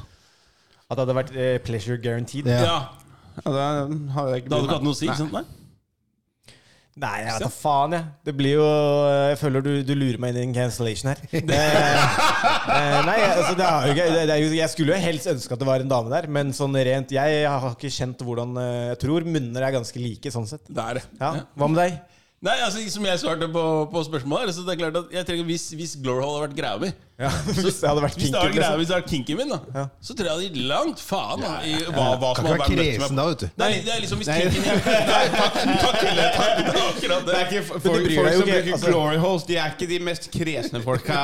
At 0.90 0.98
det 0.98 1.04
hadde 1.04 1.18
vært 1.20 1.32
eh, 1.38 1.56
pleasure 1.64 2.00
guaranteed. 2.02 2.50
Ja. 2.50 2.60
Ja, 2.66 2.80
Ja, 3.40 3.50
da 3.54 3.64
hadde 4.16 4.34
jeg 4.34 4.44
ikke 4.44 4.56
hadde 4.58 4.74
hatt 4.74 4.84
noe 4.84 4.92
å 4.96 4.98
si? 4.98 5.06
Nei. 5.08 5.30
Nei? 5.38 5.46
Nei, 7.00 7.20
jeg 7.22 7.32
vet 7.32 7.44
da 7.44 7.48
faen, 7.54 7.94
jeg. 7.94 8.06
Det 8.26 8.32
blir 8.36 8.56
jo 8.58 8.64
Jeg 9.30 9.36
føler 9.40 9.62
du, 9.64 9.70
du 9.86 9.92
lurer 9.94 10.18
meg 10.20 10.34
inn 10.34 10.40
i 10.40 10.46
en 10.48 10.56
cancellation 10.56 11.12
her. 11.12 11.22
Eh, 12.70 12.96
nei, 13.06 13.16
altså, 13.24 13.54
det 13.58 13.64
er 13.66 13.86
jo 13.86 13.92
ikke 13.94 14.04
det, 14.12 14.20
det 14.28 14.34
er 14.34 14.40
jo, 14.42 14.48
Jeg 14.54 14.70
skulle 14.72 14.92
jo 14.94 15.02
helst 15.02 15.28
ønske 15.30 15.54
at 15.54 15.60
det 15.62 15.66
var 15.66 15.82
en 15.82 15.90
dame 15.90 16.10
der, 16.12 16.26
men 16.30 16.50
sånn 16.54 16.76
rent 16.76 17.10
Jeg 17.14 17.40
har 17.48 17.72
ikke 17.72 17.90
kjent 17.92 18.20
hvordan 18.26 18.52
eh, 18.60 18.90
Jeg 18.92 18.98
tror 19.02 19.26
munner 19.26 19.64
er 19.66 19.74
ganske 19.74 20.02
like, 20.02 20.32
sånn 20.34 20.46
sett. 20.50 20.62
Det 20.68 20.82
er 20.84 21.00
det. 21.00 21.04
Ja. 21.22 21.30
Hva 21.56 21.68
med 21.70 21.80
deg? 21.80 21.96
Nei, 22.40 22.54
altså 22.64 22.80
Som 22.88 23.04
jeg 23.04 23.18
svarte 23.20 23.46
på, 23.52 23.62
på 23.92 24.00
spørsmålet 24.06 24.46
her, 24.48 24.52
så 24.56 24.62
det 24.64 24.72
er 24.72 24.78
klart 24.80 24.94
at 24.96 25.10
jeg 25.12 25.26
trenger 25.28 25.44
Hvis, 25.50 25.64
hvis 25.76 25.90
Glory 26.00 26.22
Hall 26.24 26.30
hadde 26.38 26.46
vært 26.46 26.54
greia 26.56 26.92
Ja, 27.20 27.28
hvis 27.52 27.80
det 27.82 27.88
hadde 27.90 28.04
vært 28.06 28.16
Hvis 28.16 28.30
det 28.32 28.40
hadde 28.40 28.54
liksom. 28.54 28.78
Hvis 28.80 28.88
det 28.88 28.94
hadde 28.94 28.94
vært 28.94 29.10
kinken 29.12 29.36
min, 29.42 29.50
da 29.52 29.58
Ja. 29.76 29.82
så 30.00 30.16
tror 30.16 30.24
jeg 30.24 30.30
det 30.30 30.32
hadde 30.32 30.46
gitt 30.46 30.70
langt 30.70 31.02
faen 31.04 31.44
da, 31.44 31.50
i 31.68 31.74
hva, 31.90 32.06
hva 32.22 32.30
Kan 32.38 32.48
som 32.48 32.54
ikke 32.56 32.62
være 32.62 32.78
kresen 32.78 33.20
da, 33.20 33.26
vet 33.28 33.44
du. 33.44 33.46
Nei, 33.60 33.68
det 33.84 33.92
er 33.96 34.00
liksom 34.06 34.22
hvis 34.22 34.30
Nei. 34.32 34.38
kinken 34.40 34.64
Nei, 35.12 35.26
takk, 35.36 35.60
takk, 35.60 35.84
takk, 35.84 36.00
det 36.00 36.24
er 36.24 36.80
akkurat 36.86 37.28
Det 37.28 37.28
det. 37.28 37.36
er 37.36 37.44
ikke 37.50 37.62
folk, 37.68 37.84
folk, 37.84 38.08
som 38.08 38.08
ikke, 38.08 38.56
bruker 38.56 38.72
altså. 38.78 38.88
glory 38.94 39.20
Halls, 39.26 39.46
de 39.52 39.60
er 39.60 39.76
ikke 39.76 39.90
de 39.92 40.00
mest 40.08 40.30
kresne 40.32 40.82
folka. 40.88 41.20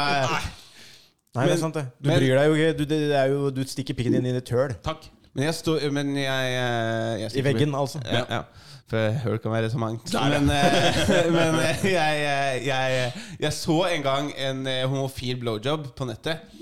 Nei, 1.36 1.48
det 1.48 1.56
er 1.56 1.60
sant, 1.64 1.80
det. 1.80 1.86
Du 2.01 2.09
men- 2.12 2.20
bryr 2.20 2.36
deg 2.43 2.47
jo 2.51 2.55
ikke. 2.60 2.76
Du, 2.78 2.84
det, 2.93 3.01
det 3.10 3.16
er 3.22 3.32
jo, 3.32 3.48
du 3.56 3.64
stikker 3.68 3.97
pikken 3.98 4.14
din 4.20 4.28
inn 4.28 4.36
i 4.36 4.44
et 4.44 4.52
høl. 4.52 4.76
Takk. 4.84 5.09
Men 5.36 5.48
jeg 5.51 5.56
står 5.59 5.82
Men 5.93 6.12
jeg, 6.16 6.52
jeg, 6.52 7.18
jeg 7.24 7.36
I 7.40 7.44
veggen, 7.44 7.74
altså. 7.76 8.01
Ja, 8.09 8.22
ja. 8.30 8.44
For 8.90 9.16
høl 9.24 9.40
kan 9.42 9.54
være 9.56 9.70
så 9.72 9.80
mangt. 9.82 10.12
Men, 10.14 10.50
eh, 10.50 11.30
men 11.36 11.58
eh, 11.64 11.86
jeg, 11.90 12.20
jeg, 12.22 12.66
jeg, 12.68 13.12
jeg 13.40 13.56
så 13.56 13.80
en 13.90 14.04
gang 14.04 14.30
en 14.38 14.66
eh, 14.70 14.84
homofil 14.86 15.40
blowjob 15.42 15.90
på 15.98 16.06
nettet. 16.06 16.52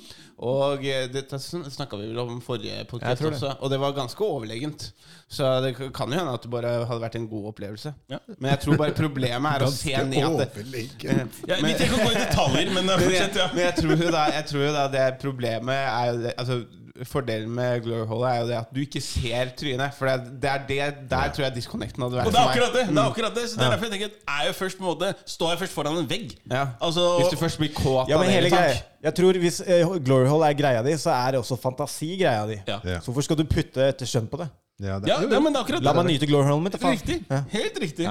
Og 0.44 0.82
det 0.82 1.22
snakka 1.38 1.96
vi 1.96 2.08
vel 2.08 2.18
om 2.18 2.40
forrige 2.42 2.82
podkast 2.90 3.22
også. 3.22 3.52
Og 3.62 3.70
det 3.70 3.78
var 3.80 3.94
ganske 3.96 4.24
overlegent. 4.24 4.88
Så 5.30 5.46
det 5.62 5.76
kan 5.76 6.10
jo 6.10 6.18
hende 6.18 6.32
at 6.34 6.42
det 6.42 6.50
bare 6.50 6.72
hadde 6.88 7.00
vært 7.04 7.18
en 7.20 7.28
god 7.30 7.52
opplevelse. 7.52 7.92
Ja. 8.10 8.18
Men 8.40 8.50
jeg 8.50 8.60
tror 8.64 8.80
bare 8.80 8.96
problemet 8.98 9.60
er 9.60 9.64
å 9.64 9.70
se 9.72 9.94
ned 10.10 10.40
at 10.42 10.56
det. 10.58 10.64
Ja, 11.04 11.60
vi 11.62 11.76
trenger 11.76 11.86
ikke 11.86 12.00
å 12.00 12.08
gå 12.08 12.10
i 12.10 12.18
detaljer, 12.18 12.72
men 12.74 12.88
men 12.88 13.04
fortsett, 13.04 13.36
jeg, 13.36 13.40
ja. 13.40 13.50
men 13.54 13.62
jeg 13.62 13.76
tror 13.78 13.94
jo 13.94 14.10
da, 14.16 14.24
jeg 14.34 14.74
da 14.74 14.86
det 14.90 15.04
problemet 15.22 15.76
er 15.76 16.32
Altså 16.34 16.58
Fordelen 17.02 17.50
med 17.50 17.80
glory 17.82 18.04
hole 18.06 18.28
er 18.30 18.36
jo 18.38 18.46
det 18.46 18.54
at 18.60 18.68
du 18.70 18.78
ikke 18.84 19.00
ser 19.02 19.48
trynet. 19.58 19.96
For 19.98 20.06
det, 20.06 20.36
det 20.44 20.50
er 20.50 20.60
det 20.68 21.10
Der 21.10 21.32
tror 21.34 21.42
jeg 21.48 21.54
disconnecten 21.56 22.04
hadde 22.04 22.20
vært 22.20 22.28
Og 22.30 22.32
det 22.36 22.38
er 22.38 22.50
akkurat 22.52 22.76
det! 22.76 22.84
det, 22.86 22.98
er 23.02 23.08
akkurat 23.10 23.34
det 23.34 23.46
Så 23.50 23.56
det 23.58 23.66
er 23.66 23.72
derfor 23.74 23.88
jeg 23.88 23.94
tenker 23.96 24.14
er 24.36 24.46
jo 24.46 24.52
først 24.60 24.78
på 24.78 24.84
en 24.84 24.90
måte 24.92 25.08
Står 25.26 25.50
jeg 25.50 25.58
først 25.64 25.74
foran 25.74 25.98
en 25.98 26.06
vegg 26.10 26.36
Ja. 26.52 26.66
Altså 26.78 27.08
Hvis 27.18 27.32
du 27.34 27.40
først 27.40 27.58
blir 27.58 27.72
kåt 27.74 28.12
Ja, 28.12 28.20
av 28.20 28.22
det, 28.28 28.36
liksom. 28.46 28.62
greia 28.62 28.78
Jeg 29.08 29.14
tror 29.18 29.40
Hvis 29.42 29.58
eh, 29.66 29.96
glory 30.06 30.30
hole 30.30 30.46
er 30.52 30.58
greia 30.62 30.84
di, 30.86 30.94
så 31.02 31.10
er 31.18 31.34
det 31.34 31.40
også 31.42 31.58
fantasi 31.60 32.12
greia 32.22 32.46
di. 32.46 32.60
Ja. 32.70 32.78
Ja. 32.86 33.00
Så 33.02 33.10
hvorfor 33.10 33.26
skal 33.26 33.42
du 33.42 33.44
putte 33.50 33.90
et 33.90 34.06
skjønn 34.08 34.30
på 34.30 34.38
det? 34.40 34.46
Ja, 34.82 34.96
det, 34.98 35.06
Ja, 35.06 35.20
jo, 35.22 35.28
ja, 35.30 35.38
men 35.38 35.52
det 35.54 35.60
er 35.60 35.64
akkurat 35.64 35.84
La 35.86 35.92
meg 35.94 36.06
nyte 36.08 36.26
glory 36.26 36.48
holen 36.48 36.64
mitt. 36.66 36.74
Riktig, 36.82 37.20
Ja. 37.30 37.44
helt 37.52 37.76
riktig 37.78 38.08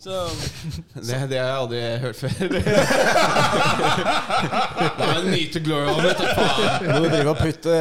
Så 0.00 0.14
Det, 0.94 1.28
det 1.28 1.36
har 1.36 1.36
jeg 1.36 1.56
aldri 1.58 1.80
hørt 2.00 2.16
før. 2.16 2.30
La 4.98 5.04
meg 5.12 5.24
nyte 5.34 5.60
glory 5.66 5.84
hole, 5.92 6.08
faen. 6.16 6.80
du. 6.80 6.86
Må 6.88 6.96
du 7.04 7.08
drive 7.12 7.28
og 7.28 7.36
putte 7.42 7.76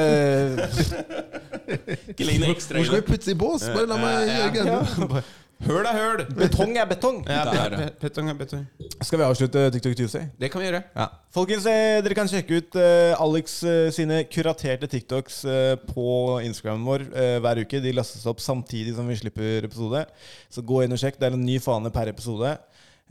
Ikke 2.11 2.27
legg 2.27 2.37
noe 2.43 2.51
ekstra 2.51 2.75
Hvor 2.81 2.87
skal 2.91 2.99
vi 2.99 3.07
putte 3.13 3.31
i 3.31 3.37
bås? 3.39 3.63
Bare 3.71 3.87
la 3.93 3.97
meg 4.01 4.27
gjøre 4.27 4.51
greiene. 4.57 5.23
Høl 5.65 5.85
er 5.89 5.95
høl. 5.97 6.21
Betong 6.37 6.75
er 6.77 6.85
betong. 6.85 7.23
Ja, 7.25 7.43
Det 7.49 7.59
er 7.59 7.69
det. 7.73 7.77
pe- 7.79 8.07
betong 8.07 8.29
er 8.29 8.35
betong. 8.37 8.65
Skal 9.01 9.17
vi 9.19 9.23
avslutte 9.25 9.63
TikTok 9.73 9.95
Tuesday? 9.97 10.27
Det 10.39 10.51
kan 10.53 10.61
vi 10.61 10.67
gjøre. 10.67 10.83
Ja. 10.95 11.07
Folkens, 11.33 11.65
eh, 11.65 12.01
dere 12.05 12.13
kan 12.15 12.27
sjekke 12.29 12.59
ut 12.61 12.75
eh, 12.77 13.15
Alex 13.19 13.63
eh, 13.63 13.89
sine 13.91 14.19
kuraterte 14.29 14.87
TikToks 14.91 15.39
eh, 15.49 15.75
på 15.89 16.07
Instagramen 16.45 16.85
vår 16.85 17.07
eh, 17.09 17.39
hver 17.41 17.63
uke. 17.65 17.81
De 17.81 17.91
lastes 17.97 18.25
opp 18.29 18.39
samtidig 18.39 18.93
som 18.95 19.07
vi 19.09 19.17
slipper 19.17 19.65
episode. 19.65 20.05
Så 20.53 20.61
gå 20.61 20.83
inn 20.85 20.93
og 20.93 21.01
sjekk. 21.01 21.17
Det 21.19 21.31
er 21.31 21.33
en 21.39 21.45
ny 21.45 21.57
fane 21.59 21.89
per 21.91 22.13
episode. 22.13 22.53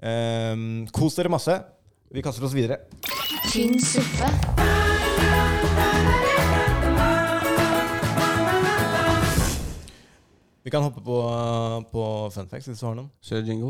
Ehm, 0.02 0.86
kos 0.94 1.18
dere 1.18 1.28
masse. 1.32 1.58
Vi 2.14 2.22
kaster 2.22 2.46
oss 2.46 2.54
videre. 2.54 2.78
Tynn 3.50 3.80
suppe. 3.82 4.95
Vi 10.66 10.70
kan 10.70 10.82
hoppe 10.82 11.00
på, 11.00 11.16
på 11.92 12.30
fun 12.34 12.48
facts 12.50 12.66
hvis 12.66 12.80
du 12.80 12.86
har 12.88 12.94
noen. 12.98 13.10
Kjør 13.22 13.42
jingle. 13.46 13.68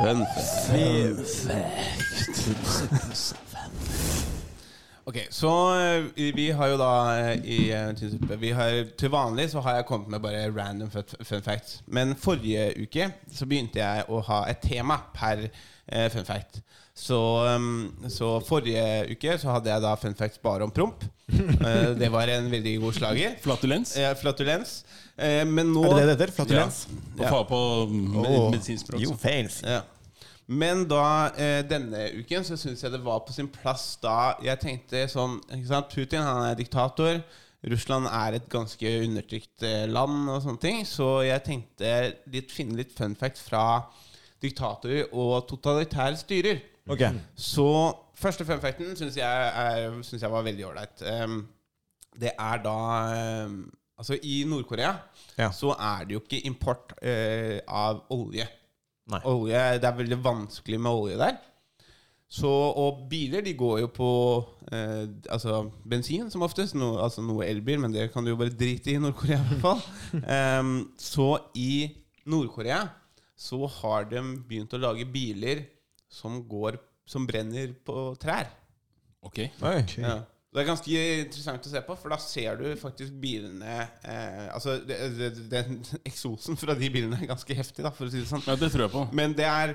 Fun 0.00 0.24
fact. 0.34 1.70
Ok, 5.04 5.16
så 5.30 5.52
eh, 5.78 6.34
vi 6.34 6.50
har 6.50 6.66
jo 6.72 6.76
da 6.82 6.90
eh, 7.20 7.46
i 7.46 7.70
eh, 7.74 8.38
vi 8.42 8.50
har, 8.58 8.84
Til 8.98 9.10
vanlig 9.10 9.50
så 9.50 9.62
har 9.62 9.78
jeg 9.78 9.86
kommet 9.86 10.10
med 10.10 10.20
bare 10.26 10.50
random 10.50 10.90
fun 10.90 11.42
facts. 11.46 11.80
Men 11.86 12.16
forrige 12.18 12.72
uke 12.82 13.12
så 13.30 13.46
begynte 13.46 13.78
jeg 13.84 14.10
å 14.10 14.18
ha 14.26 14.44
et 14.50 14.58
tema 14.66 14.98
per 15.14 15.46
eh, 15.90 16.08
fun 16.12 16.24
fact. 16.24 16.62
Så, 17.00 17.16
um, 17.56 17.92
så 18.12 18.34
forrige 18.44 18.82
uke 19.14 19.36
så 19.40 19.54
hadde 19.54 19.70
jeg 19.70 19.82
da 19.84 19.92
fun 19.96 20.16
facts 20.18 20.40
bare 20.42 20.66
om 20.66 20.74
promp. 20.74 21.04
Eh, 21.30 21.92
det 21.94 22.08
var 22.10 22.26
en 22.32 22.48
veldig 22.50 22.72
god 22.82 22.96
slager. 22.96 23.36
Flatulens 23.38 23.92
Eh, 23.96 24.10
flatulens. 24.18 24.72
Eh, 25.14 25.44
men 25.46 25.68
nå 25.70 25.84
Er 25.86 25.92
det 25.92 26.00
det 26.00 26.06
det 26.08 26.14
heter? 26.16 26.32
Flatulens? 26.34 26.80
Å 27.20 27.28
få 27.30 27.40
på 27.46 27.60
med, 27.92 28.26
Åh, 28.26 28.48
medisinspråk 28.50 29.04
You 29.04 29.14
fails. 29.20 29.60
Ja. 29.62 29.84
Men 30.50 30.82
da 30.90 31.30
eh, 31.38 31.60
denne 31.70 32.08
uken 32.18 32.42
så 32.48 32.58
syns 32.58 32.82
jeg 32.82 32.90
det 32.90 33.02
var 33.04 33.22
på 33.22 33.32
sin 33.36 33.46
plass 33.54 33.92
da 34.02 34.34
jeg 34.42 34.58
tenkte 34.64 35.04
sånn 35.12 35.38
ikke 35.54 35.68
sant? 35.70 35.94
Putin 35.94 36.26
han 36.26 36.48
er 36.48 36.58
diktator. 36.58 37.20
Russland 37.70 38.08
er 38.10 38.40
et 38.40 38.50
ganske 38.50 38.92
undertrykt 39.04 39.62
eh, 39.68 39.84
land 39.86 40.26
og 40.32 40.42
sånne 40.42 40.62
ting. 40.66 40.82
Så 40.88 41.20
jeg 41.28 41.44
tenkte 41.46 41.94
litt, 42.32 42.50
finne 42.50 42.80
litt 42.82 42.96
fun 42.98 43.14
facts 43.20 43.46
fra 43.46 43.62
diktatorer 44.42 45.10
og 45.12 45.46
totalitære 45.48 46.16
styrer. 46.16 46.60
Ok. 46.90 47.02
Så 47.36 47.66
første 48.18 48.44
funfacten 48.44 48.96
syns 48.96 49.16
jeg, 49.16 49.48
er- 49.54 50.02
synes 50.02 50.22
jeg 50.22 50.30
var 50.32 50.42
veldig 50.42 50.66
ålreit. 50.66 51.02
Um, 51.24 51.46
det 52.20 52.32
er 52.38 52.62
da 52.64 52.78
um, 53.46 53.60
Altså, 54.00 54.16
i 54.22 54.44
Nord-Korea 54.48 54.94
Ja. 55.38 55.50
så 55.52 55.74
er 55.76 56.04
det 56.08 56.14
jo 56.16 56.20
ikke 56.24 56.46
import 56.48 56.94
uh, 57.04 57.58
av 57.68 58.00
olje. 58.10 58.46
Olje, 59.24 59.60
Det 59.76 59.84
er 59.84 59.96
veldig 59.98 60.18
vanskelig 60.24 60.80
med 60.80 60.90
olje 60.90 61.18
der. 61.18 61.36
Så, 62.30 62.46
og 62.48 63.08
biler 63.10 63.40
de 63.42 63.52
går 63.58 63.80
jo 63.80 63.86
på 63.90 64.08
eh, 64.72 65.08
altså 65.34 65.64
bensin, 65.90 66.28
som 66.30 66.42
oftest. 66.46 66.76
No, 66.78 66.92
altså 67.02 67.20
noe 67.26 67.42
elbil, 67.50 67.80
men 67.82 67.92
det 67.92 68.12
kan 68.12 68.22
du 68.24 68.30
jo 68.30 68.36
bare 68.38 68.54
drite 68.54 68.92
i 68.92 68.94
i 68.94 68.98
Nord-Korea. 69.02 69.40
i 69.42 69.48
hvert 69.48 69.60
fall 69.60 69.80
Em, 70.36 70.92
Så 70.98 71.26
i 71.58 71.90
Nord-Korea 72.30 72.84
så 73.40 73.62
har 73.80 74.04
de 74.10 74.20
begynt 74.48 74.74
å 74.76 74.80
lage 74.82 75.06
biler 75.08 75.64
som 76.12 76.42
går 76.50 76.76
Som 77.10 77.24
brenner 77.26 77.72
på 77.86 78.12
trær. 78.22 78.46
Ok. 79.26 79.40
Ja. 79.98 80.20
Det 80.50 80.60
er 80.62 80.66
ganske 80.66 81.00
interessant 81.22 81.66
å 81.66 81.70
se 81.70 81.80
på, 81.86 81.94
for 81.98 82.10
da 82.10 82.16
ser 82.22 82.56
du 82.58 82.64
faktisk 82.78 83.14
bilene 83.22 83.74
eh, 84.02 84.48
Altså, 84.50 84.76
det, 84.86 84.96
det, 85.18 85.28
den 85.50 85.76
eksosen 86.06 86.58
fra 86.58 86.74
de 86.78 86.88
bilene 86.90 87.18
er 87.22 87.28
ganske 87.30 87.54
heftig, 87.54 87.84
da, 87.86 87.92
for 87.94 88.06
å 88.08 88.10
si 88.12 88.18
det 88.22 88.26
sånn. 88.30 88.42
Ja, 88.46 88.56
det 88.58 88.70
tror 88.74 88.84
jeg 88.88 88.92
på. 88.94 89.04
Men 89.14 89.34
det 89.38 89.46
er 89.46 89.74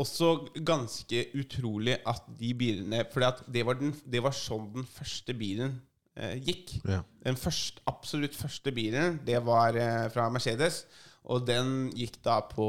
også 0.00 0.30
ganske 0.64 1.24
utrolig 1.40 1.98
at 2.08 2.24
de 2.40 2.52
bilene 2.56 3.02
For 3.12 3.24
det, 3.52 3.64
var 3.68 3.76
den- 3.80 3.96
det 4.04 4.22
var 4.24 4.32
sånn 4.36 4.70
den 4.78 4.88
første 4.88 5.36
bilen 5.36 5.76
eh, 6.16 6.36
gikk. 6.40 6.76
Ja. 6.88 7.02
Den 7.24 7.36
første, 7.40 7.84
absolutt 7.92 8.36
første 8.36 8.72
bilen, 8.76 9.20
det 9.28 9.40
var 9.44 9.76
eh, 9.76 10.06
fra 10.14 10.28
Mercedes. 10.32 10.84
Og 11.24 11.46
den 11.48 11.90
gikk 11.96 12.18
da 12.26 12.40
på 12.44 12.66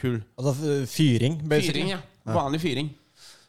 kull. 0.00 0.22
Altså 0.40 0.54
fyring? 0.88 1.40
basically. 1.44 1.82
Fyring, 1.82 1.90
ja. 1.96 2.00
Vanlig 2.32 2.60
fyring. 2.62 2.88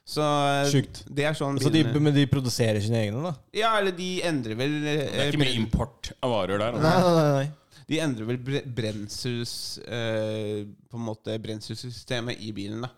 Så 0.10 0.24
eh, 0.26 0.66
Sjukt. 0.72 1.04
det 1.14 1.26
er 1.30 1.36
sånn 1.38 1.60
Så 1.62 1.70
de, 1.70 1.84
men 2.02 2.12
de 2.16 2.24
produserer 2.28 2.82
sine 2.82 2.98
egne, 3.06 3.22
da? 3.30 3.34
Ja, 3.54 3.76
eller 3.78 3.94
de 3.94 4.08
endrer 4.26 4.58
vel 4.58 4.74
eh, 4.82 5.04
Det 5.06 5.20
er 5.22 5.32
ikke 5.36 5.42
mye 5.44 5.60
import 5.62 6.10
av 6.26 6.34
varer 6.34 6.58
der. 6.64 6.80
Nei, 6.82 6.94
Altså. 6.98 7.12
nei, 7.14 7.26
nei, 7.28 7.44
nei. 7.46 7.84
De 7.90 8.00
endrer 8.04 8.28
vel 8.30 8.40
bre 8.46 8.62
brensels 8.66 9.54
eh, 9.86 10.64
På 10.90 10.98
en 10.98 11.06
måte 11.08 11.38
brenselsystemet 11.42 12.42
i 12.42 12.52
bilen. 12.58 12.82
da 12.88 12.90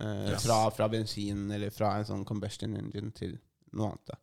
eh, 0.00 0.30
Yes. 0.30 0.46
fra, 0.46 0.60
fra 0.78 0.88
bensin 0.88 1.50
eller 1.52 1.74
fra 1.74 1.96
en 1.98 2.06
sånn 2.08 2.24
combustion 2.24 2.72
engine 2.78 3.10
til 3.18 3.34
noe 3.74 3.90
annet. 3.90 4.14
da 4.14 4.20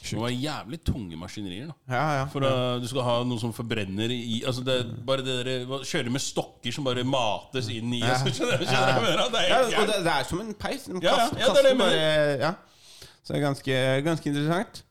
Det 0.00 0.16
var 0.16 0.32
jævlig 0.32 0.78
tunge 0.84 1.16
maskinerier. 1.20 1.68
da 1.68 1.94
Ja, 1.94 2.04
ja. 2.20 2.24
For 2.32 2.40
uh, 2.42 2.80
du 2.80 2.86
skal 2.88 3.04
ha 3.04 3.16
noe 3.28 3.38
som 3.42 3.52
forbrenner 3.52 4.10
i 4.10 4.40
Altså 4.48 4.62
det 4.64 4.76
er 4.80 4.88
bare 5.06 5.22
det 5.26 5.34
der, 5.46 5.84
Kjøre 5.84 6.10
med 6.14 6.22
stokker 6.24 6.72
som 6.72 6.86
bare 6.88 7.04
mates 7.04 7.68
inn 7.68 7.92
i 7.94 8.00
Ja. 8.00 8.14
altså, 8.16 8.32
Skjønner 8.38 8.64
skjønner 8.64 8.94
jeg 8.94 9.04
mener? 9.04 9.22
Det 9.34 9.42
er 9.44 9.48
Ja, 9.52 9.58
helt 9.60 9.78
og 9.82 9.86
det, 9.92 9.98
det 10.08 10.14
er 10.14 10.24
som 10.30 10.40
en 10.40 10.54
peis. 10.54 10.88
De 10.88 10.96
Ja, 11.04 11.16
ja, 11.18 11.26
ja, 11.26 11.28
det 11.28 11.42
er 11.44 11.44
det 11.44 11.52
kaster 11.52 11.78
bare 11.84 12.40
ja. 12.46 12.52
Så 13.20 13.32
det 13.34 13.38
er 13.38 13.44
ganske, 13.44 13.78
ganske 14.08 14.30
interessant. 14.32 14.82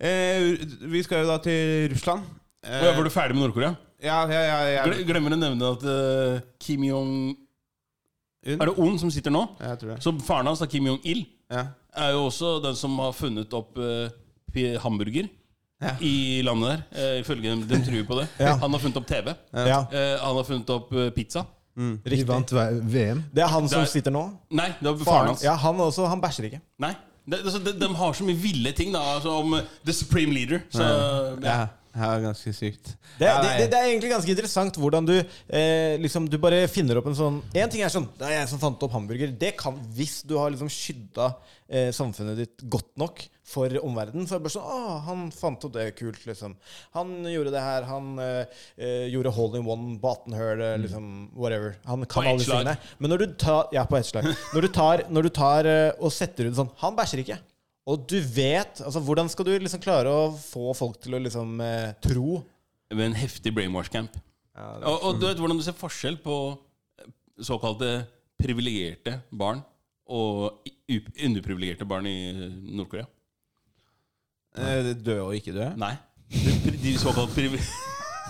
Eh, 0.00 0.60
vi 0.92 1.02
skal 1.02 1.24
jo 1.24 1.30
da 1.32 1.38
til 1.44 1.88
Russland. 1.94 2.28
Eh, 2.64 2.84
ja, 2.84 2.92
Var 2.96 3.04
du 3.04 3.10
ferdig 3.12 3.34
med 3.36 3.46
Nord-Korea? 3.46 3.74
Ja, 4.04 4.20
ja, 4.28 4.40
ja, 4.44 4.58
ja. 4.76 4.84
Glemmer 5.08 5.32
å 5.32 5.40
nevne 5.40 5.72
at 5.74 5.82
uh, 5.84 6.40
Kim 6.60 6.84
Jong 6.84 7.10
Er 8.44 8.56
det 8.68 8.76
Un 8.80 8.96
som 9.00 9.10
sitter 9.12 9.32
nå? 9.32 9.42
Ja, 9.60 9.74
jeg 9.74 9.80
tror 9.82 9.90
det. 9.94 9.98
Så 10.04 10.12
faren 10.24 10.48
hans, 10.48 10.60
da, 10.62 10.68
Kim 10.72 10.86
Jong-il, 10.88 11.24
Ja. 11.50 11.64
er 11.96 12.12
jo 12.14 12.24
også 12.28 12.62
den 12.62 12.76
som 12.78 12.96
har 13.02 13.12
funnet 13.12 13.52
opp 13.56 13.78
eh, 13.78 14.76
hamburger. 14.82 15.28
Ja. 15.80 15.94
I 16.04 16.42
landet 16.44 16.82
der, 16.92 17.00
eh, 17.00 17.20
ifølge 17.22 17.50
dem. 17.54 17.62
De 17.66 17.78
tror 17.86 18.04
på 18.06 18.18
det. 18.20 18.26
Ja. 18.46 18.56
Han 18.60 18.70
har 18.76 18.78
funnet 18.82 18.96
opp 19.00 19.06
TV. 19.08 19.32
Ja. 19.54 19.78
Eh, 19.90 20.16
han 20.20 20.36
har 20.36 20.44
funnet 20.44 20.70
opp 20.70 20.92
eh, 20.92 21.10
pizza. 21.16 21.46
Riktig. 21.80 22.26
vant 22.28 22.50
VM. 22.52 23.22
Det 23.32 23.40
er 23.42 23.48
han 23.48 23.68
som 23.70 23.80
er- 23.80 23.88
sitter 23.88 24.12
nå? 24.12 24.26
Nei, 24.52 24.66
det 24.82 24.90
var 24.90 25.04
Faren 25.06 25.30
hans. 25.32 25.42
Ja, 25.46 25.54
han 25.56 25.78
også. 25.80 26.04
Han 26.10 26.20
bæsjer 26.20 26.50
ikke. 26.50 26.60
Nei. 26.82 26.90
De, 27.30 27.38
altså, 27.38 27.58
de, 27.64 27.72
de 27.80 27.88
har 27.94 28.12
så 28.16 28.24
mye 28.26 28.36
ville 28.36 28.72
ting, 28.76 28.92
da. 28.92 29.00
Altså, 29.14 29.30
om 29.40 29.54
eh, 29.54 29.62
The 29.86 29.92
Supreme 29.96 30.34
Leader. 30.34 30.60
Så, 30.74 30.84
ja. 31.44 31.66
Ja. 31.94 32.10
Ganske 32.22 32.52
sykt. 32.54 32.92
Det, 33.18 33.26
det, 33.26 33.50
det, 33.58 33.66
det 33.72 33.78
er 33.78 33.88
egentlig 33.90 34.12
ganske 34.12 34.30
interessant 34.30 34.76
hvordan 34.78 35.08
du 35.08 35.16
eh, 35.18 35.96
liksom 36.00 36.28
Du 36.30 36.36
bare 36.40 36.62
finner 36.70 37.00
opp 37.00 37.08
en 37.10 37.16
sånn 37.18 37.40
En 37.50 37.72
ting 37.72 37.82
er 37.82 37.90
sånn 37.92 38.06
Det 38.16 38.28
er 38.28 38.36
jeg 38.38 38.50
som 38.52 38.60
fant 38.62 38.86
opp 38.86 38.94
hamburger. 38.94 39.32
Det 39.40 39.56
kan 39.58 39.76
Hvis 39.96 40.20
du 40.28 40.36
har 40.38 40.52
liksom 40.54 40.70
skydda 40.70 41.32
eh, 41.66 41.90
samfunnet 41.96 42.38
ditt 42.38 42.64
godt 42.70 42.92
nok 43.00 43.24
for 43.50 43.72
omverdenen, 43.82 44.28
så 44.30 44.36
er 44.36 44.38
det 44.38 44.46
bare 44.46 44.54
sånn 44.54 44.70
Å, 44.70 44.96
han 45.08 45.22
fant 45.34 45.64
opp 45.66 45.74
det 45.74 45.88
kult, 45.98 46.20
liksom. 46.22 46.54
Han 46.94 47.16
gjorde 47.26 47.50
det 47.50 47.62
her. 47.64 47.86
Han 47.88 48.12
eh, 48.22 48.60
eh, 48.78 49.06
gjorde 49.10 49.32
hole 49.34 49.58
in 49.58 49.66
one, 49.66 49.96
Batenhøl, 50.02 50.62
eh, 50.62 50.76
liksom 50.84 51.08
whatever. 51.34 51.74
Han 51.90 52.06
kan 52.06 52.22
På 52.22 52.36
alle 52.36 52.46
slag. 52.46 52.70
Men 53.02 53.14
når 53.14 53.24
du 53.24 53.34
tar 53.42 53.74
Ja, 53.74 53.82
på 53.90 53.98
ett 53.98 54.06
slag. 54.06 54.30
Når 54.54 54.68
du 54.68 54.70
tar, 54.78 55.02
når 55.10 55.26
du 55.26 55.32
tar 55.34 55.66
eh, 55.66 55.88
og 55.98 56.14
setter 56.14 56.46
ut 56.46 56.58
sånn 56.58 56.70
Han 56.84 56.94
bæsjer 56.98 57.24
ikke. 57.24 57.40
Og 57.88 58.04
du 58.10 58.18
vet 58.20 58.82
altså 58.84 59.00
Hvordan 59.00 59.30
skal 59.32 59.46
du 59.48 59.54
liksom 59.56 59.80
klare 59.82 60.10
å 60.12 60.32
få 60.36 60.74
folk 60.76 60.98
til 61.02 61.16
å 61.16 61.22
liksom 61.22 61.60
eh, 61.64 61.92
tro 62.04 62.42
Med 62.92 63.06
en 63.10 63.16
heftig 63.16 63.54
brainwash 63.56 63.90
camp. 63.92 64.18
og, 64.54 64.96
og 65.06 65.20
du 65.20 65.26
vet 65.28 65.40
hvordan 65.40 65.58
du 65.60 65.64
ser 65.64 65.78
forskjell 65.78 66.18
på 66.20 66.36
eh, 67.00 67.08
såkalte 67.40 68.02
privilegerte 68.40 69.20
barn 69.30 69.62
og 70.10 70.66
underprivilegerte 70.90 71.86
barn 71.86 72.08
i 72.10 72.16
Nord-Korea? 72.50 73.06
Eh, 74.58 74.90
døde 74.90 75.20
og 75.22 75.36
ikke 75.38 75.54
døde? 75.54 75.76
Nei. 75.78 75.94
De, 76.30 76.74
de 76.82 76.98
såkalt 76.98 77.32
privi... 77.36 77.62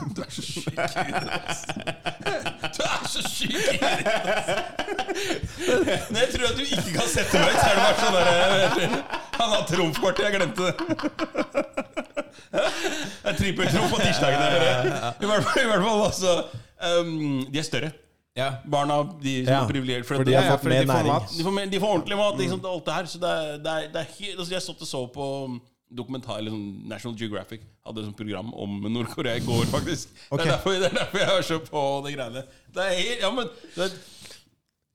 Du 0.01 0.23
er 0.25 0.31
så 0.33 0.41
ass. 0.81 1.65
Du 2.73 2.81
er 2.81 3.03
så 3.05 3.21
ass. 3.21 3.43
Når 6.09 6.21
jeg 6.23 6.31
tror 6.33 6.47
at 6.49 6.57
du 6.57 6.63
ikke 6.65 6.95
kan 6.95 7.11
sette 7.11 7.43
meg 7.43 7.51
ut, 7.53 7.59
så 7.61 7.67
er 7.69 7.75
det 7.75 7.83
bare 7.85 7.99
sånn 8.01 8.15
der 8.17 9.20
Han 9.41 9.55
har 9.57 9.65
trumfkortet, 9.69 10.25
jeg 10.27 10.37
glemte 10.37 10.69
det. 10.69 10.75
Det 12.51 13.31
er 13.31 13.37
trippeltrumf 13.39 13.93
på 13.95 13.99
tirsdagen. 14.03 14.39
I 15.23 15.29
hvert 15.31 15.45
fall, 15.47 15.63
i 15.63 15.69
hvert 15.71 15.85
fall 15.87 16.05
altså, 16.07 16.37
um, 17.01 17.45
De 17.53 17.61
er 17.61 17.67
større. 17.67 17.91
Barna 18.71 19.01
de 19.21 19.35
som 19.45 19.53
Ja, 19.53 19.63
er 19.65 19.69
privilegerte. 19.69 20.07
for 20.09 20.25
de 20.25 20.35
har 20.35 20.57
fått 20.57 20.65
mer 20.71 20.87
næring. 20.87 21.13
mat. 21.13 21.33
De 21.37 21.45
får, 21.45 21.59
de 21.73 21.81
får 21.81 21.95
ordentlig 21.97 22.17
mat. 22.21 22.39
Liksom, 22.39 22.63
alt 22.65 22.87
det 22.87 22.95
her 22.95 23.05
Så 23.11 23.19
det 23.19 23.31
er, 23.31 23.59
det 23.59 23.73
er, 23.77 23.89
det 23.93 24.01
er 24.01 24.09
helt, 24.19 24.39
altså, 24.39 24.53
Jeg 24.55 24.63
satt 24.63 24.81
og 24.87 24.89
så 24.89 25.03
på 25.15 25.27
dokumentar 25.91 26.39
eller 26.39 26.55
sånn 26.55 26.87
National 26.87 27.17
Geographic 27.19 27.65
hadde 27.87 28.05
et 28.07 28.17
program 28.17 28.53
om 28.55 28.77
Nord-Korea 28.95 29.35
i 29.41 29.43
går, 29.43 29.65
faktisk. 29.73 30.13
Okay. 30.31 30.45
Det, 30.45 30.47
er 30.47 30.53
derfor, 30.53 30.77
det 30.79 30.87
er 30.87 30.95
derfor 31.01 31.19
jeg 31.19 31.29
hører 31.33 31.47
så 31.49 31.59
på 31.67 31.83
de 32.07 32.13
greiene. 32.15 32.43
Det 32.77 32.85
er 32.85 32.95
helt, 32.95 33.25
ja, 33.25 33.31
men 33.35 33.51
det 33.75 33.89
er, 33.89 33.97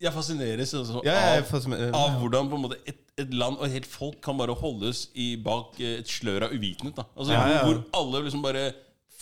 Jeg 0.01 0.11
fascineres 0.11 0.73
altså, 0.75 1.01
Ja, 1.05 1.13
jeg 1.35 1.43
av, 1.43 1.49
fasciner- 1.49 1.93
av 1.95 2.17
hvordan 2.19 2.49
på 2.51 2.57
en 2.57 2.63
måte 2.65 2.77
et, 2.85 2.97
et 3.17 3.31
land 3.33 3.55
og 3.57 3.63
et 3.67 3.77
helt 3.77 3.85
folk 3.87 4.17
kan 4.21 4.35
bare 4.37 4.55
holdes 4.59 5.05
i 5.15 5.35
bak 5.41 5.77
eh, 5.79 5.99
et 6.01 6.09
slør 6.11 6.49
av 6.49 6.55
uvitenhet. 6.55 6.95
Da. 6.97 7.05
Altså, 7.15 7.31
Ja, 7.31 7.45
ja. 7.53 7.61
Hvor 7.63 7.79
alle 8.01 8.23
liksom 8.25 8.41
bare 8.43 8.65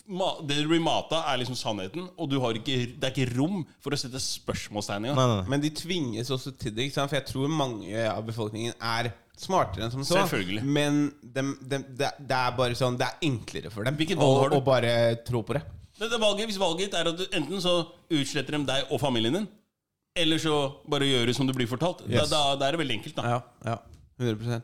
ma- 0.10 0.41
Det 0.45 0.58
du 0.64 0.68
blir 0.68 0.82
mata, 0.84 1.22
er 1.32 1.38
liksom 1.44 1.56
sannheten, 1.56 2.10
og 2.18 2.30
du 2.30 2.40
har 2.41 2.58
ikke, 2.58 2.98
det 3.00 3.04
er 3.06 3.14
ikke 3.14 3.38
rom 3.38 3.62
for 3.80 3.91
å 3.94 4.00
sette 4.02 4.20
spørsmålstegn 4.20 5.06
engang. 5.12 5.48
Men 5.48 5.62
de 5.62 5.70
tvinges 5.70 6.32
også 6.34 6.58
til 6.58 6.74
det, 6.74 6.90
ikke 6.90 6.98
sant? 6.98 7.10
for 7.14 7.20
jeg 7.22 7.28
tror 7.30 7.48
mange 7.54 7.94
av 8.10 8.26
befolkningen 8.26 8.74
er 8.82 9.14
smartere 9.38 9.86
enn 9.86 9.91
som 9.94 10.04
så. 10.04 10.26
Selvfølgelig. 10.26 10.64
Men 10.66 11.14
dem- 11.24 11.58
dem- 11.62 11.86
det, 11.95 12.12
det 12.20 12.36
er 12.38 12.52
bare 12.58 12.76
sånn 12.78 12.98
Det 12.98 13.08
er 13.08 13.30
enklere 13.30 13.72
for 13.72 13.84
dem 13.86 13.95
å, 14.18 14.62
bare 14.66 15.16
tro 15.26 15.41
på 15.44 15.54
det. 15.54 15.64
Det, 16.00 16.10
det 16.10 16.20
valget, 16.20 16.48
hvis 16.50 16.58
valget 16.58 16.90
ditt 16.90 16.94
er 17.00 17.08
at 17.14 17.18
du, 17.18 17.26
enten 17.32 17.62
så 17.62 17.86
utsletter 18.10 18.58
de 18.58 18.66
deg 18.66 18.90
og 18.91 19.00
familien 19.00 19.34
din, 19.38 19.48
eller 20.15 20.38
så 20.41 20.56
bare 20.90 21.07
gjøre 21.10 21.34
som 21.35 21.48
du 21.49 21.53
blir 21.56 21.68
fortalt, 21.69 22.03
Yes. 22.07 22.30
da, 22.30 22.38
da, 22.38 22.56
da 22.61 22.68
er 22.68 22.76
det 22.76 22.81
veldig 22.84 22.98
enkelt. 22.99 23.15
da 23.18 23.23
Ja, 23.35 23.41
ja 23.65 23.77
100 24.22 24.61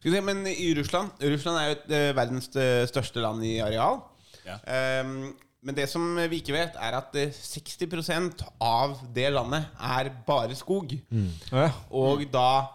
Skal 0.00 0.10
vi 0.10 0.16
se, 0.16 0.20
Men 0.20 0.42
i 0.46 0.74
Russland 0.76 1.10
Russland 1.22 1.58
er 1.58 1.68
jo 1.68 1.76
et, 1.78 1.86
uh, 1.88 2.16
verdens 2.18 2.48
eh, 2.56 2.82
største 2.90 3.22
land 3.22 3.44
i 3.46 3.58
areal. 3.64 4.00
Ja. 4.44 4.58
Um, 5.00 5.32
men 5.62 5.76
det 5.78 5.86
som 5.88 6.02
vi 6.28 6.40
ikke 6.42 6.52
vet, 6.56 6.74
er 6.74 6.96
at 6.98 7.14
eh, 7.14 7.30
60% 7.30 8.42
av 8.60 8.98
det 9.14 9.28
landet 9.32 9.68
er 9.78 10.10
bare 10.26 10.56
skog. 10.58 10.96
Ja. 11.52 11.68
Og 11.94 12.24
da 12.34 12.66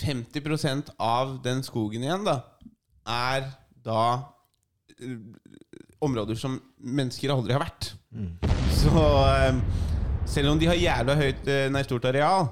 50% 0.00 0.94
av 0.98 1.36
den 1.44 1.60
skogen 1.66 2.02
igjen, 2.06 2.24
da, 2.24 2.38
er 3.06 3.50
da 3.84 4.00
eh, 4.96 5.18
områder 6.00 6.38
som 6.40 6.56
mennesker 6.80 7.34
aldri 7.34 7.52
har 7.52 7.60
vært. 7.66 7.90
Så 8.80 8.90
eh, 8.96 9.60
selv 10.30 10.52
om 10.54 10.58
de 10.60 10.68
har 10.70 10.78
jævla 10.78 11.16
høyt 11.18 11.48
eh, 11.50 11.68
nei, 11.72 11.82
stort 11.86 12.06
areal, 12.10 12.48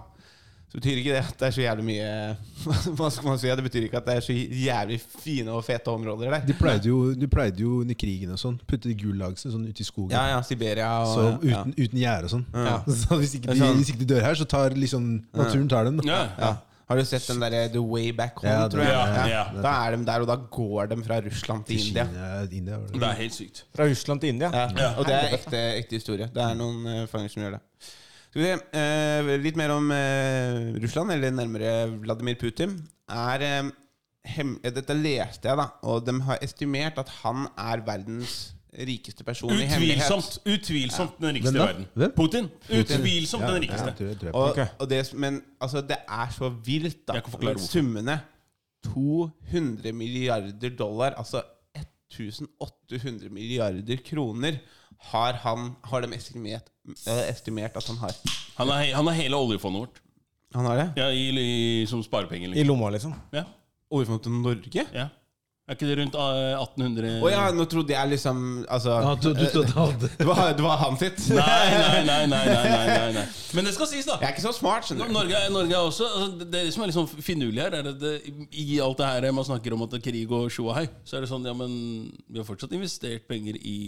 så 0.69 0.77
betyr 0.77 0.99
ikke 1.01 1.15
det 1.15 1.21
at 1.23 1.39
det 1.41 1.47
er 1.47 1.55
så 1.57 1.63
jævlig 1.63 1.85
mye 1.87 2.09
Hva 2.99 3.09
skal 3.09 3.25
man 3.31 3.39
si? 3.41 3.49
Det 3.49 3.65
betyr 3.65 3.87
ikke 3.87 4.01
at 4.03 4.09
det 4.11 4.17
er 4.19 4.25
så 4.27 4.35
jævlig 4.37 4.99
fine 5.01 5.55
og 5.57 5.63
fete 5.65 5.89
områder 5.89 6.35
der. 6.35 6.45
De 6.51 6.57
pleide 6.59 6.91
jo, 6.91 6.99
de 7.17 7.29
pleide 7.33 7.63
jo 7.65 7.79
under 7.87 7.97
krigen 7.97 8.35
og 8.35 8.41
sånn 8.43 8.59
putte 8.69 8.93
gullagset 9.01 9.55
sånn 9.55 9.65
ut 9.65 9.81
i 9.81 9.87
skogen. 9.87 10.13
Ja, 10.13 10.27
ja, 10.35 10.43
Siberia 10.45 10.91
og 11.07 11.15
så 11.15 11.25
ja. 11.49 11.63
uten, 11.63 11.73
uten 11.79 12.03
gjerde 12.03 12.29
og 12.29 12.35
sånn. 12.35 12.47
Ja. 12.53 12.77
Så 13.01 13.21
hvis 13.23 13.39
ikke, 13.41 13.55
de, 13.55 13.63
sånn- 13.63 13.81
hvis 13.81 13.95
ikke 13.95 14.03
de 14.05 14.11
dør 14.13 14.27
her, 14.29 14.37
så 14.43 14.49
tar 14.53 14.77
liksom 14.77 15.09
naturen 15.39 15.71
tar 15.73 15.89
dem. 15.89 16.03
Da. 16.03 16.09
Ja. 16.11 16.21
Ja. 16.37 16.53
Har 16.89 16.97
du 16.97 17.05
sett 17.05 17.27
den 17.29 17.41
der 17.43 17.69
The 17.69 17.81
Way 17.85 18.13
Back 18.17 18.39
Home, 18.41 18.49
Ja, 18.53 18.63
det- 18.65 18.73
tror 18.73 18.83
jeg? 18.83 18.93
ja, 18.93 19.27
Ja, 19.29 19.45
ja. 19.55 19.63
Da 19.63 19.73
er 19.87 19.97
de 19.97 20.05
der, 20.07 20.21
og 20.25 20.27
da 20.31 20.37
går 20.37 20.87
de 20.89 20.97
fra 21.05 21.21
Russland 21.21 21.65
til 21.69 21.79
India. 21.87 22.05
India 22.51 22.79
det. 22.79 22.93
Det 22.95 23.03
er 23.03 23.13
helt 23.19 23.35
sykt. 23.35 23.65
Fra 23.77 23.85
Russland 23.91 24.21
til 24.21 24.29
India. 24.33 24.49
Ja, 24.55 24.95
Og 24.97 25.05
det 25.05 25.15
er 25.15 25.35
ekte, 25.37 25.61
ekte 25.83 25.99
historie. 26.01 26.31
Det 26.33 26.43
er 26.43 26.55
noen 26.55 26.87
uh, 26.87 27.07
fanger 27.07 27.29
som 27.29 27.43
gjør 27.43 27.59
det. 27.59 27.61
Skal 28.31 28.43
vi 28.43 28.47
se, 28.49 28.61
eh, 28.77 29.37
Litt 29.41 29.57
mer 29.57 29.71
om 29.73 29.91
eh, 29.93 30.75
Russland, 30.83 31.13
eller 31.13 31.31
nærmere 31.31 31.99
Vladimir 32.01 32.35
Putin. 32.41 32.75
Er, 33.09 33.41
eh, 33.41 33.71
hem, 34.25 34.59
eh, 34.65 34.71
dette 34.71 34.95
leste 34.97 35.49
jeg, 35.49 35.57
da, 35.57 35.69
og 35.83 36.05
de 36.05 36.21
har 36.21 36.39
estimert 36.45 36.99
at 36.99 37.09
han 37.23 37.47
er 37.57 37.81
verdens 37.87 38.53
rikeste 38.73 39.25
person 39.25 39.51
i 39.53 39.65
hemmelighet. 39.67 40.05
Utvilsomt 40.05 40.39
utvilsomt 40.47 41.21
den 41.21 41.35
rikeste 41.35 41.53
Hvem 41.53 41.63
i 41.63 41.67
verden. 41.67 41.87
Hvem? 41.95 42.13
Putin. 42.17 42.49
Utvilsomt 42.71 43.43
Ja, 43.43 43.53
den 43.55 43.63
rikeste. 43.63 43.95
Ja, 44.01 44.07
jeg- 44.07 44.23
jeg. 44.23 44.35
Og, 44.35 44.67
og 44.79 44.91
det, 44.91 45.15
men 45.15 45.43
altså, 45.61 45.81
det 45.81 45.97
er 46.09 46.29
så 46.39 46.49
vilt, 46.65 46.99
da. 47.09 47.21
Summene 47.59 48.21
200 48.85 49.93
milliarder 49.93 50.71
dollar, 50.79 51.15
altså 51.19 51.43
1800 51.75 53.29
milliarder 53.31 53.97
kroner, 54.05 54.59
har, 55.13 55.33
han, 55.33 55.73
har 55.85 56.01
de 56.01 56.15
estimert, 56.15 56.71
eh, 57.07 57.29
estimert 57.31 57.77
at 57.77 57.87
han 57.87 57.97
har. 57.97 58.15
Han 58.57 58.69
har, 58.69 58.85
han 58.95 59.07
har 59.07 59.15
hele 59.15 59.37
oljefondet 59.37 59.81
vårt. 59.81 60.01
Han 60.55 60.65
har 60.65 60.77
det? 60.77 60.87
Ja, 60.97 61.09
i, 61.13 61.29
i, 61.83 61.87
som 61.87 62.03
sparepenger. 62.03 62.49
I 62.49 62.51
Liksom. 62.53 62.67
lomma, 62.67 62.91
liksom. 62.91 63.15
Ja. 63.33 63.45
Oljefondet 63.91 64.23
til 64.23 64.33
Norge? 64.33 64.87
Ja. 64.95 65.09
Er 65.69 65.77
ikke 65.77 65.85
det 65.91 65.97
rundt 65.99 66.15
eh, 66.17 66.55
1800 66.57 67.09
Å 67.21 67.29
ja, 67.29 67.41
nå 67.53 67.67
trodde 67.69 67.93
jeg 67.93 68.09
liksom 68.15 68.39
Altså 68.73 68.95
Ja, 69.05 69.11
du- 69.21 69.35
du 69.37 69.43
du, 69.45 70.07
det, 70.21 70.25
var, 70.27 70.41
det 70.57 70.65
var 70.65 70.79
han 70.81 70.97
sitt. 70.97 71.19
Nei, 71.37 71.67
nei, 71.75 71.99
nei, 72.09 72.23
nei, 72.33 72.45
nei, 72.49 72.87
nei, 72.89 73.13
nei. 73.19 73.25
Men 73.59 73.69
det 73.69 73.75
skal 73.77 73.91
sies, 73.91 74.09
da. 74.09 74.17
Jeg 74.23 74.31
er 74.31 74.35
ikke 74.37 74.47
så 74.47 74.55
smart, 74.57 74.89
du. 74.89 75.05
Norge, 75.13 75.43
Norge 75.53 75.77
er 75.77 75.85
også 75.85 76.09
altså, 76.09 76.49
det, 76.57 76.63
som 76.73 76.87
er 76.87 76.95
sånn 76.97 77.11
finurlig 77.21 77.63
her, 77.67 77.77
er 77.83 77.91
at 77.93 78.01
det, 78.01 78.15
i 78.65 78.81
alt 78.81 78.97
det 79.03 79.11
her 79.13 79.29
man 79.37 79.45
snakker 79.51 79.77
om 79.77 79.85
at 79.85 79.93
det 79.93 80.01
er 80.01 80.07
krig 80.09 80.33
og 80.41 80.49
tjo 80.55 80.71
og 80.71 80.77
hei, 80.81 80.87
så 81.05 81.19
er 81.21 81.27
det 81.27 81.31
sånn 81.35 81.45
ja, 81.45 81.53
men 81.57 81.77
vi 82.29 82.41
har 82.41 82.49
fortsatt 82.49 82.73
investert 82.73 83.29
penger 83.29 83.61
i 83.61 83.79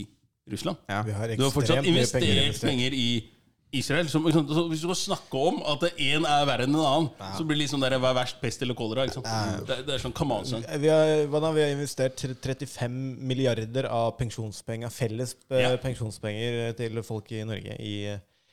Russland. 0.53 0.77
Ja. 0.91 1.01
Vi 1.07 1.13
har 1.17 1.33
Du 1.37 1.45
har 1.49 1.53
fortsatt 1.55 1.81
ekstremt 1.81 1.95
mye 1.97 2.05
investert 2.05 2.69
penger 2.69 2.93
i 2.93 3.09
investert. 3.17 3.37
Israel. 3.73 4.09
Som, 4.11 4.25
så 4.33 4.65
hvis 4.71 4.81
du 4.83 4.89
skal 4.89 4.99
snakke 4.99 5.41
om 5.51 5.61
at 5.73 5.85
én 5.95 6.25
er 6.27 6.47
verre 6.49 6.67
enn 6.67 6.75
en 6.75 6.81
annen, 6.83 7.11
så 7.37 7.45
blir 7.47 7.61
det 7.61 7.69
sånn 7.71 7.83
der, 7.85 7.95
hva 8.03 8.11
er 8.11 8.17
verst, 8.19 8.41
pest 8.43 8.63
eller 8.67 8.75
kolera? 8.79 9.05
Liksom. 9.07 9.23
sant? 9.27 9.67
Det, 9.69 9.77
det 9.87 9.95
er 9.95 10.03
sånn 10.03 10.15
come 10.17 10.41
on, 10.41 10.49
son. 10.49 10.65
Vi 10.83 10.91
har, 10.91 11.27
da, 11.31 11.53
vi 11.55 11.63
har 11.63 11.75
investert 11.77 12.19
35 12.19 12.97
milliarder 13.31 13.87
av 13.91 14.17
pensjonspenger, 14.19 14.91
felles 14.95 15.37
eh, 15.51 15.63
Ja. 15.63 15.77
pensjonspenger 15.83 16.73
til 16.81 17.03
folk 17.07 17.31
i 17.37 17.45
Norge 17.47 17.77
i, 17.79 17.95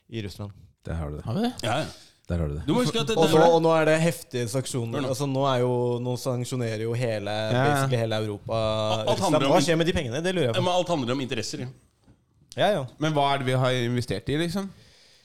i 0.10 0.23
Russland. 0.27 0.53
Der 0.85 1.02
har 1.02 1.10
du 1.10 1.18
det. 1.18 1.26
Har 1.26 1.34
vi 1.39 1.48
det? 1.48 1.53
Ja, 1.65 1.80
ja. 1.81 1.89
Der 2.27 2.41
har 2.44 2.49
du 2.52 2.56
det. 2.57 2.64
Du 2.68 2.73
må 2.76 2.81
huske 2.84 2.99
at 2.99 3.07
det, 3.07 3.15
Og 3.18 3.31
nå, 3.31 3.44
og 3.56 3.61
nå 3.64 3.69
er 3.72 3.85
det 3.88 3.99
heftige 4.03 4.48
sanksjoner. 4.52 5.06
Altså, 5.07 5.26
nå, 5.31 5.45
er 5.48 5.61
jo, 5.64 5.73
nå 6.03 6.14
sanksjonerer 6.19 6.84
jo 6.84 6.94
hele, 6.99 7.31
Ja. 7.56 7.85
hele 7.88 8.19
Europa 8.22 8.57
Russland. 9.07 9.48
Hva 9.48 9.61
skjer 9.64 9.80
med 9.80 9.88
de 9.88 9.94
pengene? 9.95 10.19
Det 10.22 10.34
lurer 10.35 10.49
jeg 10.52 10.57
på. 10.57 10.64
men 10.65 10.73
alt 10.73 10.91
handler 10.91 11.15
om 11.15 11.22
interesser. 11.23 11.64
Ja. 11.64 11.69
Ja, 12.57 12.68
ja. 12.73 12.84
Men 12.99 13.14
hva 13.15 13.30
er 13.34 13.41
det 13.41 13.48
vi 13.52 13.56
har 13.61 13.72
investert 13.85 14.30
i, 14.34 14.38
liksom? 14.44 14.68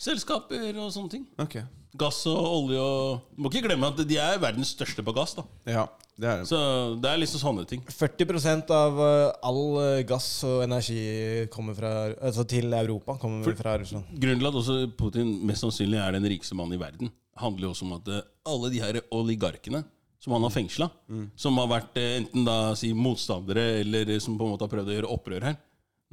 Selskaper 0.03 0.79
og 0.83 0.91
sånne 0.95 1.13
ting. 1.13 1.25
Okay. 1.41 1.63
Gass 1.99 2.23
og 2.31 2.39
olje 2.41 2.81
og 2.81 3.35
må 3.37 3.51
ikke 3.53 3.67
glemme 3.67 3.91
at 3.93 4.01
de 4.09 4.17
er 4.17 4.39
verdens 4.41 4.71
største 4.73 5.05
på 5.05 5.13
gass. 5.15 5.35
da 5.37 5.45
Ja, 5.69 5.85
det 6.17 6.29
er 6.29 6.41
det. 6.41 6.49
Så 6.49 6.59
det 7.03 7.11
er 7.11 7.21
liksom 7.21 7.43
sånne 7.43 7.67
ting. 7.69 7.83
40 7.85 8.73
av 8.73 9.01
eh, 9.05 9.33
all 9.45 9.63
eh, 9.83 10.03
gass 10.09 10.29
og 10.49 10.65
energi 10.65 11.47
kommer 11.53 11.77
fra, 11.77 11.93
altså 12.17 12.47
til 12.49 12.73
Europa 12.73 13.19
kommer 13.21 13.45
For- 13.45 13.61
fra 13.61 13.77
Russland. 13.79 14.09
Grunnen 14.17 14.41
til 14.41 14.51
at 14.51 14.61
også 14.63 14.79
Putin 14.97 15.35
mest 15.47 15.67
sannsynlig 15.67 16.01
er 16.01 16.17
den 16.17 16.25
rikeste 16.33 16.57
mannen 16.57 16.79
i 16.79 16.83
verden, 16.83 17.13
handler 17.39 17.69
jo 17.69 17.75
også 17.77 17.87
om 17.89 17.97
at 18.01 18.09
eh, 18.09 18.25
alle 18.49 18.73
de 18.73 18.81
her 18.83 19.03
oligarkene 19.13 19.85
som 20.23 20.33
han 20.37 20.45
har 20.47 20.53
fengsla, 20.55 20.87
som 21.35 21.57
har 21.59 21.67
vært 21.67 21.97
enten 21.99 22.45
da 22.47 22.75
si 22.79 22.93
motstandere 22.95 23.81
eller 23.83 24.13
som 24.23 24.37
på 24.39 24.47
en 24.47 24.53
måte 24.55 24.63
har 24.69 24.71
prøvd 24.71 24.93
å 24.93 24.95
gjøre 24.95 25.11
opprør 25.11 25.47
her 25.49 25.57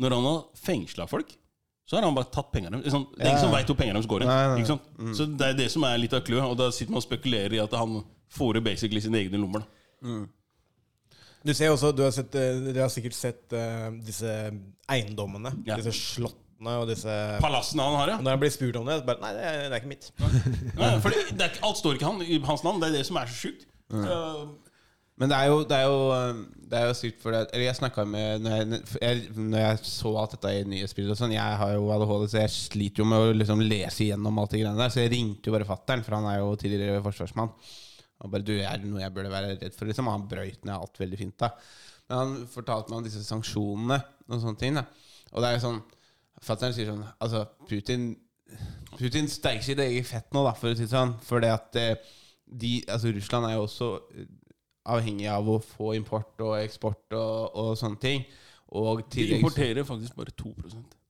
Når 0.01 0.15
han 0.15 0.25
har 0.25 0.39
fengsla 0.57 1.05
folk, 1.05 1.35
så 1.89 1.97
har 1.97 2.05
han 2.05 2.13
bare 2.13 2.29
tatt 2.29 2.51
pengene. 2.53 2.83
Liksom, 2.83 3.07
det 3.15 3.23
er 3.23 3.31
ingen 3.31 3.41
som 3.41 3.53
veit 3.55 3.69
hvor 3.71 3.77
pengene 3.79 3.97
deres 3.97 4.09
går 4.09 4.21
hen. 4.21 4.65
Sant? 4.67 4.89
Så 5.17 5.25
det 5.25 5.47
er 5.47 5.55
det 5.57 5.71
som 5.73 5.85
er 5.87 5.95
litt 5.97 6.13
av 6.13 6.21
clouet. 6.21 6.45
Og 6.45 6.59
da 6.59 6.67
sitter 6.75 6.93
man 6.93 7.01
og 7.01 7.05
spekulerer 7.07 7.55
i 7.57 7.61
at 7.63 7.73
han 7.73 8.03
fôrer 8.29 8.61
basically 8.61 9.01
sine 9.01 9.17
egne 9.23 9.39
lommer. 9.41 9.63
da 10.05 10.19
Du 11.41 11.53
ser 11.57 11.73
også, 11.73 11.89
du 11.97 12.03
har, 12.05 12.13
sett, 12.13 12.29
du 12.29 12.77
har 12.77 12.93
sikkert 12.93 13.17
sett 13.17 13.57
uh, 13.57 13.89
disse 14.05 14.35
eiendommene. 14.85 15.55
Ja. 15.65 15.79
Disse 15.81 15.95
slottene 15.97 16.77
og 16.77 16.85
disse 16.91 17.15
Palassene 17.41 17.87
han 17.87 17.97
har, 18.03 18.13
ja. 18.13 18.21
Når 18.21 18.35
han 18.35 18.45
blir 18.45 18.53
spurt 18.53 18.77
om 18.77 18.85
det, 18.85 18.99
så 19.01 19.09
bare 19.09 19.23
Nei, 19.23 19.33
det 19.39 19.49
er, 19.49 19.59
det 19.63 19.73
er 19.73 19.81
ikke 19.81 19.93
mitt. 19.95 20.09
Nei, 20.77 20.93
for 21.01 21.15
det, 21.15 21.25
det 21.39 21.47
er, 21.47 21.59
alt 21.65 21.81
står 21.81 21.97
ikke 21.97 22.11
han, 22.11 22.21
i 22.21 22.37
hans 22.51 22.65
navn. 22.67 22.83
Det 22.83 22.91
er 22.91 22.99
det 22.99 23.05
som 23.09 23.17
er 23.17 23.33
så 23.33 23.47
sjukt. 23.47 23.65
Så, 23.89 24.19
Men 25.19 25.31
det 25.31 25.35
er 25.35 25.49
jo, 25.51 25.57
det 25.67 25.75
er 25.75 25.89
jo, 25.89 25.97
um, 26.15 26.37
det 26.71 26.79
er 26.79 26.85
jo 26.87 26.95
sykt 26.95 27.17
for 27.19 27.35
det 27.35 27.41
Eller 27.49 27.65
jeg 27.65 27.77
snakka 27.79 28.05
med 28.07 28.45
når 28.45 28.53
jeg, 28.55 29.23
når 29.35 29.59
jeg 29.59 29.81
så 29.89 30.13
alt 30.21 30.35
dette 30.37 30.53
i 30.55 30.61
nye 30.71 30.87
spill 30.87 31.09
og 31.11 31.19
sånn 31.19 31.33
Jeg 31.35 31.57
har 31.59 31.73
jo 31.75 31.89
ADHD, 31.91 32.23
så 32.31 32.39
jeg 32.45 32.53
sliter 32.55 33.03
jo 33.03 33.09
med 33.09 33.25
å 33.25 33.33
liksom 33.35 33.63
lese 33.65 34.05
igjennom 34.05 34.39
alt 34.39 34.55
det 34.55 34.61
greiene 34.61 34.79
der. 34.79 34.93
Så 34.93 35.03
jeg 35.03 35.11
ringte 35.15 35.51
jo 35.51 35.57
bare 35.57 35.67
fatter'n, 35.67 36.05
for 36.05 36.15
han 36.15 36.29
er 36.31 36.39
jo 36.39 36.55
tidligere 36.61 37.03
forsvarsmann. 37.03 37.51
Og 38.19 38.31
bare 38.31 38.47
du, 38.47 38.55
er 38.59 38.79
det 38.79 38.87
noe 38.87 39.03
jeg 39.03 39.15
burde 39.15 39.33
være 39.33 39.51
redd 39.57 39.75
for? 39.75 39.91
Liksom. 39.91 40.07
Han 40.11 40.25
brøyt 40.31 40.63
ned 40.63 40.75
alt 40.75 41.03
veldig 41.03 41.19
fint. 41.19 41.35
da 41.39 41.51
Men 42.07 42.17
han 42.21 42.33
fortalte 42.51 42.91
meg 42.91 43.01
om 43.01 43.07
disse 43.09 43.25
sanksjonene 43.27 43.99
og 44.29 44.39
sånne 44.39 44.61
ting. 44.63 44.79
da 44.79 44.87
Og 45.33 45.43
det 45.43 45.51
er 45.51 45.57
jo 45.57 45.65
sånn 45.67 45.83
Fatter'n 46.39 46.71
sier 46.71 46.87
sånn 46.87 47.03
Altså, 47.19 47.43
Putin 47.67 48.13
Putin 48.95 49.27
steiker 49.29 49.65
sitt 49.65 49.79
eget 49.83 50.07
fett 50.07 50.31
nå, 50.33 50.41
da, 50.47 50.55
for 50.57 50.71
å 50.71 50.77
si 50.77 50.87
det 50.87 50.93
sånn. 50.93 51.11
For 51.25 51.43
at 51.45 51.75
eh, 51.77 51.95
de, 52.49 52.79
altså 52.89 53.11
Russland 53.13 53.45
er 53.45 53.57
jo 53.57 53.65
også 53.67 53.89
eh, 54.15 54.29
avhengig 54.85 55.27
av 55.31 55.47
å 55.49 55.59
få 55.63 55.95
import 55.97 56.39
og 56.45 56.55
eksport 56.61 57.13
og, 57.17 57.55
og 57.55 57.73
sånne 57.79 57.99
ting. 57.99 58.23
Og 58.69 59.01
de 59.09 59.25
importerer 59.39 59.83
faktisk 59.83 60.15
bare 60.15 60.31
2 60.37 60.53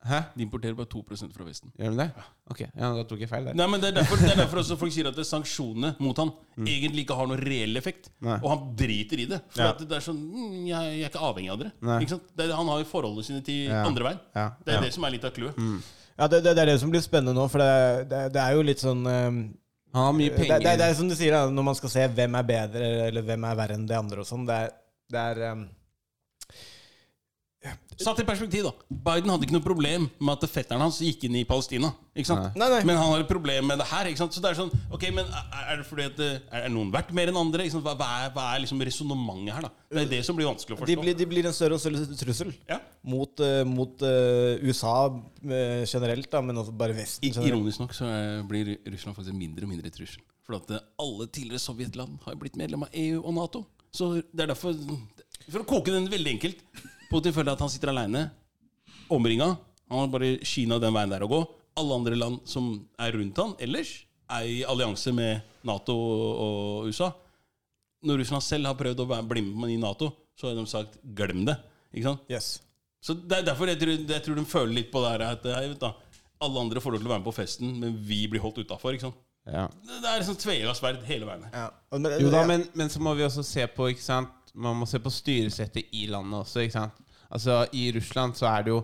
Hæ? 0.07 0.19
De 0.37 0.43
importerer 0.45 0.75
bare 0.77 0.87
2% 0.87 1.33
fra 1.35 1.43
Vesten. 1.43 1.73
Gjør 1.75 1.91
de 1.91 1.97
det? 1.99 2.23
Ok, 2.47 2.61
ja, 2.63 2.89
da 2.95 3.01
tok 3.03 3.19
jeg 3.19 3.27
feil 3.27 3.49
der. 3.49 3.55
Nei, 3.59 3.65
men 3.67 3.81
Det 3.81 3.89
er 3.89 3.97
derfor, 3.97 4.15
det 4.15 4.29
er 4.31 4.37
derfor 4.39 4.61
også 4.61 4.77
folk 4.79 4.93
sier 4.95 5.09
at 5.09 5.17
det 5.17 5.25
sanksjonene 5.27 5.89
mot 5.99 6.15
han 6.23 6.31
egentlig 6.63 7.03
ikke 7.03 7.17
har 7.19 7.27
noen 7.27 7.41
reell 7.43 7.75
effekt. 7.75 8.07
Nei. 8.23 8.37
Og 8.39 8.47
han 8.53 8.61
driter 8.79 9.19
i 9.19 9.25
det. 9.27 9.41
For 9.51 9.65
Ja. 9.65 9.73
at 9.73 9.83
det 9.83 9.97
er 9.97 10.05
sånn 10.05 10.21
mm, 10.23 10.53
jeg, 10.69 10.93
jeg 10.95 11.03
er 11.03 11.11
ikke 11.11 11.25
avhengig 11.27 11.51
av 11.51 11.59
dere. 11.59 11.73
Ikke 11.99 12.13
sant? 12.15 12.31
Det 12.31 12.45
er, 12.47 12.55
han 12.55 12.71
har 12.71 12.79
jo 12.79 12.87
forholdene 12.93 13.27
sine 13.27 13.43
til 13.43 13.67
Ja. 13.67 13.83
andre 13.85 14.07
veien. 14.07 14.19
Ja. 14.39 14.47
Det 14.63 14.71
er 14.73 14.79
Ja. 14.79 14.85
det 14.87 14.93
som 14.95 15.03
er 15.03 15.11
litt 15.17 15.27
av 15.27 15.35
clouet. 15.35 15.59
Ja, 16.19 16.27
det, 16.27 16.43
det, 16.47 16.57
er 16.57 16.65
det 16.71 16.79
som 16.79 16.89
blir 16.95 17.03
spennende 17.03 17.35
nå, 17.35 17.49
for 17.51 17.59
det, 17.59 18.07
det, 18.09 18.23
det 18.35 18.41
er 18.41 18.55
jo 18.55 18.63
litt 18.63 18.79
sånn 18.79 19.03
eh, 19.07 19.31
Han 19.95 20.05
har 20.05 20.13
mye 20.13 20.29
det, 20.29 20.37
penger. 20.37 20.63
det, 20.63 20.75
det 20.77 20.87
er 20.87 20.97
som 20.99 21.09
du 21.09 21.15
sier, 21.17 21.33
da, 21.33 21.49
når 21.49 21.65
man 21.71 21.77
skal 21.79 21.93
se 21.95 22.05
hvem 22.19 22.37
er 22.37 22.47
bedre, 22.51 22.89
eller 23.07 23.25
hvem 23.25 23.47
er 23.49 23.57
verre 23.57 23.77
enn 23.79 23.87
det 23.89 23.97
andre 23.97 24.21
og 24.21 24.29
sånn. 24.29 24.45
Det 24.49 24.57
er, 24.65 24.73
det 25.09 25.23
er 25.31 25.43
eh, 25.47 25.63
Satt 27.99 28.21
i 28.21 28.23
perspektiv, 28.23 28.63
da. 28.63 28.71
Biden 28.87 29.27
hadde 29.27 29.43
ikke 29.43 29.55
noe 29.57 29.63
problem 29.65 30.05
med 30.23 30.29
at 30.37 30.45
fetteren 30.47 30.79
hans 30.79 31.01
gikk 31.03 31.25
inn 31.27 31.33
i 31.35 31.41
Palestina. 31.43 31.89
Ikke 32.15 32.29
sant? 32.29 32.55
Nei, 32.55 32.69
nei. 32.71 32.77
Men 32.87 32.95
han 32.95 33.09
har 33.11 33.23
et 33.25 33.27
problem 33.27 33.67
med 33.67 33.81
det 33.81 33.87
her. 33.89 34.07
Ikke 34.07 34.21
sant? 34.21 34.31
Så 34.37 34.39
det 34.39 34.53
er 34.53 34.55
sånn 34.61 34.71
Ok, 34.95 35.03
men 35.11 35.27
er 35.27 35.81
det 35.81 35.85
fordi 35.89 36.05
at 36.07 36.15
det- 36.15 36.41
Er 36.55 36.69
noen 36.71 36.93
verdt 36.93 37.11
mer 37.11 37.27
enn 37.27 37.35
andre? 37.35 37.65
Ikke 37.67 37.73
sant? 37.75 37.83
Hva, 37.83 37.97
hva 37.99 38.07
er, 38.23 38.29
hva 38.31 38.45
er 38.55 38.61
liksom 38.63 38.79
resonnementet 38.79 39.53
her, 39.53 39.61
da? 39.67 39.71
Det 39.91 40.05
er 40.05 40.09
det 40.15 40.21
som 40.25 40.37
blir 40.39 40.47
vanskelig 40.47 40.77
å 40.77 40.85
de, 40.85 40.95
forstå. 40.95 41.01
blir, 41.03 41.17
de 41.19 41.25
blir 41.25 41.45
en 41.45 41.51
større 41.51 41.73
og 41.75 41.81
større 41.83 42.15
trussel 42.23 42.53
Ja. 42.69 42.79
mot, 43.03 43.39
eh, 43.43 43.63
mot 43.67 44.01
eh, 44.07 44.63
USA 44.63 44.95
eh, 45.43 45.83
generelt, 45.85 46.31
da, 46.31 46.39
men 46.41 46.55
også 46.55 46.71
bare 46.71 46.93
Vesten 46.95 47.25
I- 47.27 47.33
generelt. 47.33 47.51
Ironisk 47.51 47.79
nok 47.83 47.91
så 47.91 48.05
er, 48.07 48.43
blir 48.47 48.77
Russland 48.87 49.17
faktisk 49.17 49.33
en 49.33 49.37
mindre 49.43 49.63
og 49.67 49.69
mindre 49.75 49.91
trussel. 49.91 50.21
For 50.47 50.55
at 50.55 50.71
eh, 50.71 50.79
alle 50.97 51.27
tidligere 51.27 51.59
sovjetland 51.59 52.19
har 52.23 52.35
blitt 52.35 52.55
medlem 52.55 52.83
av 52.83 52.89
EU 52.93 53.19
og 53.25 53.33
Nato. 53.35 53.65
Så 53.91 54.23
det 54.33 54.47
er 54.47 54.53
derfor 54.55 54.73
For 55.49 55.59
å 55.59 55.65
koke 55.67 55.91
den 55.91 56.07
veldig 56.07 56.39
enkelt 56.39 56.63
Putin 57.09 57.33
føler 57.33 57.53
at 57.55 57.59
han 57.63 57.69
sitter 57.71 57.91
aleine, 57.93 58.27
omringa. 59.09 59.55
Han 59.89 60.03
har 60.03 60.11
bare 60.13 60.35
Kina 60.45 60.77
den 60.81 60.93
veien 60.93 61.09
der 61.13 61.25
å 61.25 61.29
gå. 61.31 61.39
Alle 61.79 61.95
andre 61.95 62.17
land 62.19 62.39
som 62.49 62.71
er 62.99 63.15
rundt 63.15 63.37
han 63.41 63.55
ellers, 63.63 63.95
er 64.29 64.45
i 64.45 64.57
allianse 64.69 65.11
med 65.15 65.41
Nato 65.65 65.95
og 65.95 66.89
USA. 66.91 67.11
Når 68.05 68.21
Russland 68.21 68.45
selv 68.45 68.69
har 68.69 68.77
prøvd 68.79 69.01
å 69.03 69.21
bli 69.27 69.41
med 69.41 69.73
i 69.73 69.79
Nato, 69.81 70.11
så 70.39 70.47
har 70.49 70.55
de 70.55 70.65
sagt 70.69 70.99
'glem 71.03 71.45
det'. 71.47 71.57
Ikke 71.93 72.03
sant? 72.03 72.21
Yes. 72.29 72.61
Så 73.01 73.13
det 73.15 73.37
er 73.39 73.43
derfor 73.47 73.67
jeg 73.67 73.79
tror, 73.79 73.95
jeg 74.07 74.23
tror 74.23 74.35
de 74.35 74.45
føler 74.45 74.73
litt 74.73 74.91
på 74.91 75.01
det 75.01 75.09
her 75.15 75.21
at 75.31 75.43
jeg 75.43 75.69
vet 75.73 75.79
da, 75.79 75.93
alle 76.41 76.59
andre 76.59 76.79
får 76.81 76.91
lov 76.91 76.99
til 77.01 77.07
å 77.07 77.13
være 77.15 77.19
med 77.23 77.27
på 77.33 77.35
festen, 77.35 77.79
men 77.79 77.97
vi 78.05 78.27
blir 78.27 78.39
holdt 78.43 78.61
utafor. 78.63 78.93
Ja. 79.49 79.67
det 79.67 80.05
er 80.05 80.19
liksom 80.19 80.35
tveegga 80.37 80.75
sverd 80.75 81.03
hele 81.07 81.25
veien. 81.25 81.45
Ja. 81.51 81.69
Men- 81.97 82.21
Jo 82.21 82.29
da, 82.29 82.45
men, 82.45 82.67
men 82.75 82.87
så 82.89 82.99
må 82.99 83.15
vi 83.15 83.23
også 83.23 83.43
se 83.43 83.65
på 83.67 83.89
ikke 83.89 84.03
sant? 84.03 84.29
Man 84.59 84.79
må 84.81 84.87
se 84.89 85.01
på 85.01 85.11
styresettet 85.13 85.93
i 85.95 86.07
landet 86.11 86.41
også. 86.41 86.63
Ikke 86.65 86.77
sant? 86.77 87.05
Altså 87.29 87.61
I 87.77 87.89
Russland 87.95 88.35
så 88.37 88.47
er 88.49 88.65
det 88.65 88.73
jo 88.73 88.79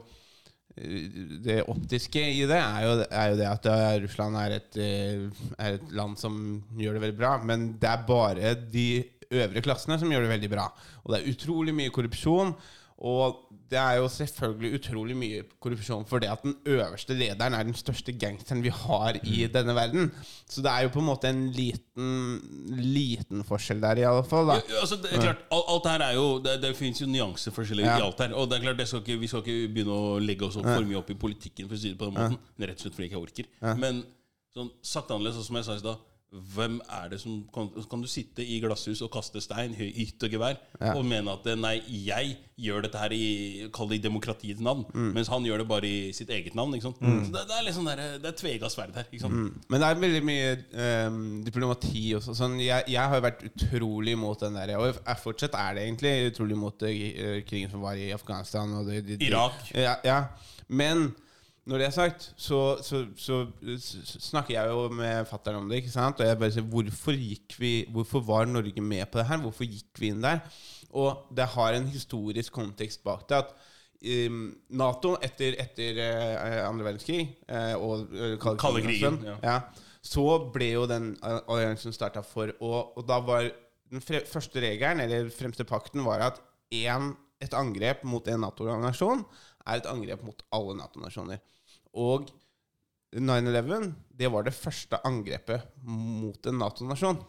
eh, 0.77 1.07
Det 1.45 1.57
optiske 1.71 2.21
i 2.21 2.43
det 2.45 2.59
er 2.59 2.85
jo, 2.85 2.93
er 3.09 3.31
jo 3.31 3.39
det 3.39 3.49
at 3.49 3.69
Russland 4.03 4.37
er 4.39 4.57
et, 4.59 4.79
eh, 4.79 5.43
er 5.57 5.79
et 5.79 5.91
land 5.97 6.17
som 6.21 6.37
gjør 6.77 6.97
det 6.97 7.05
veldig 7.07 7.19
bra. 7.19 7.35
Men 7.43 7.73
det 7.81 7.91
er 7.91 8.07
bare 8.07 8.55
de 8.71 8.87
øvre 9.33 9.63
klassene 9.65 9.99
som 9.99 10.11
gjør 10.11 10.25
det 10.25 10.33
veldig 10.35 10.51
bra. 10.51 10.69
Og 11.03 11.13
det 11.13 11.21
er 11.21 11.31
utrolig 11.33 11.75
mye 11.75 11.93
korrupsjon. 11.93 12.53
Og 12.97 13.41
det 13.69 13.75
er 13.77 13.97
jo 13.99 14.05
selvfølgelig 14.07 14.77
utrolig 14.79 15.15
mye 15.19 15.41
korrupsjon 15.59 16.05
fordi 16.07 16.29
at 16.31 16.43
den 16.45 16.53
øverste 16.71 17.13
lederen 17.17 17.53
er 17.57 17.63
den 17.67 17.75
største 17.75 18.13
gangsteren 18.15 18.61
vi 18.63 18.69
har 18.71 19.17
i 19.27 19.47
denne 19.51 19.75
verden. 19.75 20.11
Så 20.47 20.61
det 20.63 20.71
er 20.71 20.85
jo 20.85 20.93
på 20.93 20.99
en 21.03 21.09
måte 21.09 21.27
en 21.27 21.41
liten 21.51 22.39
liten 22.71 23.43
forskjell 23.43 23.81
der, 23.83 23.99
i 23.99 24.05
alle 24.07 24.23
fall. 24.27 24.47
Jo, 24.69 24.79
altså, 24.81 24.95
det 25.03 25.11
er 25.11 25.21
klart, 25.25 25.43
alt, 25.51 25.89
her 25.91 26.05
er 26.07 26.15
jo 26.15 26.25
Det, 26.45 26.55
det 26.63 26.71
fins 26.77 27.01
jo 27.01 27.07
nyanseforskjeller 27.11 27.83
Ja. 27.85 27.97
i 27.99 28.05
alt 28.07 28.19
her. 28.23 28.33
Og 28.33 28.49
det 28.49 28.57
er 28.59 28.63
klart, 28.69 28.77
det 28.77 28.87
skal 28.87 29.03
ikke, 29.03 29.19
Vi 29.19 29.27
skal 29.27 29.43
ikke 29.43 29.73
begynne 29.73 29.91
å 29.99 30.19
legge 30.19 30.45
oss 30.47 30.55
opp 30.55 30.65
Ja. 30.65 30.75
for 30.77 30.85
mye 30.87 30.97
opp 30.97 31.09
i 31.11 31.19
politikken, 31.19 31.67
for 31.67 31.75
å 31.75 31.79
si 31.79 31.89
det 31.89 31.97
på 31.99 32.05
den 32.05 32.13
Ja. 32.13 32.29
måten. 32.29 32.37
Rett 32.59 32.77
og 32.79 32.79
slett 32.85 32.93
fordi 32.95 33.09
jeg 33.09 33.11
ikke 33.11 33.21
orker. 33.27 33.45
Ja. 33.61 33.75
Men 33.75 34.03
sånn 34.55 34.71
sagt 34.81 35.09
annerledes, 35.11 35.37
og 35.39 35.43
som 35.45 35.55
jeg 35.57 35.65
sa 35.65 35.73
i 35.75 35.79
stad 35.79 35.97
hvem 36.55 36.81
er 36.91 37.09
det 37.11 37.19
som 37.21 37.43
kan, 37.53 37.69
kan 37.89 38.01
du 38.03 38.07
sitte 38.11 38.43
i 38.43 38.59
glasshus 38.63 39.01
og 39.05 39.11
kaste 39.13 39.41
stein, 39.43 39.73
hytt 39.77 40.23
og 40.23 40.29
gevær, 40.35 40.57
Ja. 40.81 40.93
og 40.97 41.05
mene 41.07 41.31
at 41.31 41.45
eh, 41.47 41.55
nei, 41.55 41.81
jeg 41.87 42.37
gjør 42.59 42.85
dette 42.85 42.99
her 42.99 43.11
i 43.15 43.67
Kall 43.75 43.89
det 43.91 43.97
i 43.99 44.03
demokratiets 44.03 44.61
navn, 44.63 44.85
Mm. 44.93 45.13
mens 45.15 45.27
han 45.31 45.43
gjør 45.43 45.57
det 45.63 45.67
bare 45.67 45.87
i 45.87 46.11
sitt 46.15 46.29
eget 46.29 46.55
navn. 46.55 46.75
Ikke? 46.75 46.93
Mm. 47.01 47.25
Så 47.25 47.31
det, 47.35 47.43
det 47.49 47.57
er 47.59 47.73
sånn 47.75 47.89
der, 47.89 48.03
det 48.19 48.29
er 48.31 48.37
tvega 48.39 48.69
sverd 48.71 48.95
her. 48.95 49.09
Mm. 49.27 49.49
Men 49.69 49.81
det 49.81 49.87
er 49.89 49.99
veldig 50.05 50.23
mye 50.23 50.53
um, 51.07 51.43
diplomati 51.43 52.05
også. 52.15 52.35
Sånn, 52.35 52.59
jeg, 52.63 52.83
jeg 52.91 53.11
har 53.15 53.21
vært 53.25 53.43
utrolig 53.49 54.15
imot 54.15 54.39
den 54.45 54.55
der, 54.59 54.75
og 54.77 54.93
jeg 54.93 55.21
fortsatt 55.23 55.55
er 55.59 55.75
det 55.75 55.83
egentlig 55.87 56.15
utrolig 56.31 56.55
imot 56.59 56.83
eh, 56.87 57.43
krigen 57.47 57.71
som 57.71 57.81
var 57.83 57.95
i 57.99 58.11
Afghanistan. 58.15 58.73
Og 58.79 58.87
det, 58.87 59.03
det, 59.07 59.21
Irak. 59.27 59.59
Ja, 59.75 59.95
ja. 60.05 60.19
Men 60.67 61.13
når 61.65 61.81
det 61.81 61.85
er 61.87 61.93
sagt, 61.95 62.27
så, 62.37 62.59
så, 62.85 63.01
så, 63.17 63.39
så 63.81 64.19
snakker 64.21 64.53
jeg 64.53 64.69
jo 64.69 64.83
med 64.93 65.25
fatter'n 65.25 65.57
om 65.57 65.69
det. 65.69 65.81
ikke 65.81 65.93
sant? 65.93 66.19
Og 66.21 66.27
jeg 66.27 66.37
bare 66.37 66.53
sier 66.53 66.67
hvorfor 66.69 67.17
gikk 67.17 67.55
vi, 67.57 67.71
hvorfor 67.93 68.21
var 68.27 68.45
Norge 68.45 68.83
med 68.85 69.07
på 69.09 69.17
det 69.17 69.25
her? 69.31 69.41
Hvorfor 69.41 69.65
gikk 69.65 70.01
vi 70.01 70.11
inn 70.13 70.21
der? 70.21 70.43
Og 70.93 71.25
det 71.35 71.47
har 71.55 71.73
en 71.73 71.87
historisk 71.89 72.53
kontekst 72.53 73.01
bak 73.03 73.25
det. 73.29 73.39
at 73.41 74.29
um, 74.29 74.43
Nato 74.77 75.15
etter, 75.25 75.57
etter 75.63 76.03
eh, 76.03 76.61
andre 76.67 76.85
verdenskrig 76.91 77.25
eh, 77.49 77.73
og 77.73 78.13
eh, 78.13 78.37
kalde 78.37 78.85
krigen, 78.85 79.19
ja. 79.25 79.35
ja. 79.41 79.57
så 80.05 80.27
ble 80.53 80.69
jo 80.75 80.85
den 80.91 81.15
alliansen 81.25 81.95
starta 81.95 82.21
for 82.21 82.53
Og, 82.59 82.93
Og 82.99 83.09
da 83.09 83.17
var 83.25 83.49
den 83.89 84.05
første 84.05 84.61
regelen, 84.61 85.01
eller 85.01 85.33
fremste 85.33 85.65
pakten, 85.65 86.05
var 86.05 86.29
at 86.29 86.39
en, 86.77 87.15
et 87.41 87.57
angrep 87.57 88.05
mot 88.05 88.27
en 88.29 88.41
Nato-organisasjon 88.45 89.25
er 89.65 89.81
et 89.81 89.89
angrep 89.89 90.23
mot 90.25 90.41
alle 90.53 90.77
Nato-nasjoner. 90.77 91.41
Og 91.95 92.29
9-11, 93.15 93.93
det 94.19 94.31
var 94.31 94.43
det 94.43 94.55
første 94.55 94.99
angrepet 95.07 95.63
mot 95.87 96.47
en 96.49 96.59
Nato-nasjon. 96.59 97.21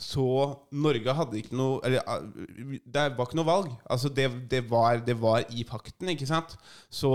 Så 0.00 0.24
Norge 0.72 1.12
hadde 1.12 1.36
ikke 1.36 1.56
noe 1.56 1.80
Eller 1.84 2.00
ah, 2.08 2.22
det 2.24 3.02
var 3.16 3.26
ikke 3.26 3.36
noe 3.36 3.48
valg. 3.48 3.70
Altså 3.84 4.08
det, 4.08 4.30
det, 4.48 4.62
var, 4.70 5.02
det 5.04 5.16
var 5.20 5.44
i 5.52 5.64
pakten, 5.68 6.08
ikke 6.14 6.28
sant? 6.28 6.56
Så 6.88 7.12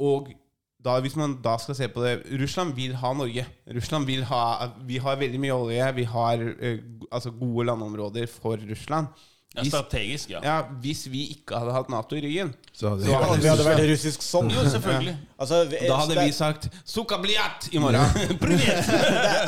Og 0.00 0.32
da, 0.86 0.96
hvis 1.02 1.16
man 1.18 1.34
da 1.42 1.56
skal 1.60 1.76
se 1.76 1.88
på 1.90 2.04
det 2.04 2.18
Russland 2.40 2.76
vil 2.76 2.94
ha 3.00 3.12
Norge. 3.16 3.44
Russland 3.74 4.08
vil 4.08 4.24
ha 4.28 4.42
Vi 4.86 5.00
har 5.02 5.20
veldig 5.20 5.40
mye 5.42 5.56
olje. 5.56 5.88
Vi 5.96 6.04
har 6.08 6.44
eh, 6.56 6.84
altså 7.10 7.32
gode 7.36 7.66
landområder 7.68 8.28
for 8.30 8.60
Russland. 8.70 9.08
Ja, 9.56 9.64
strategisk, 9.70 10.30
ja. 10.34 10.40
ja. 10.44 10.56
Hvis 10.84 11.06
vi 11.08 11.22
ikke 11.34 11.56
hadde 11.58 11.72
hatt 11.72 11.88
Nato 11.92 12.16
i 12.16 12.20
ryggen 12.24 12.52
Så 12.76 12.90
hadde- 12.92 13.08
Ja, 13.10 13.20
vi 13.34 13.48
hadde 13.48 13.64
vært 13.66 13.82
russisk 13.88 14.20
sånn. 14.22 14.50
Jo, 14.52 14.62
selvfølgelig. 14.68 15.14
Ja. 15.16 15.34
Altså, 15.40 15.60
vi- 15.70 15.82
da 15.88 15.96
hadde 16.02 16.16
vi 16.26 16.32
sagt 16.36 16.68
'Sukabliat' 16.84 17.68
i 17.72 17.78
morgen. 17.78 18.00
det, 18.40 18.78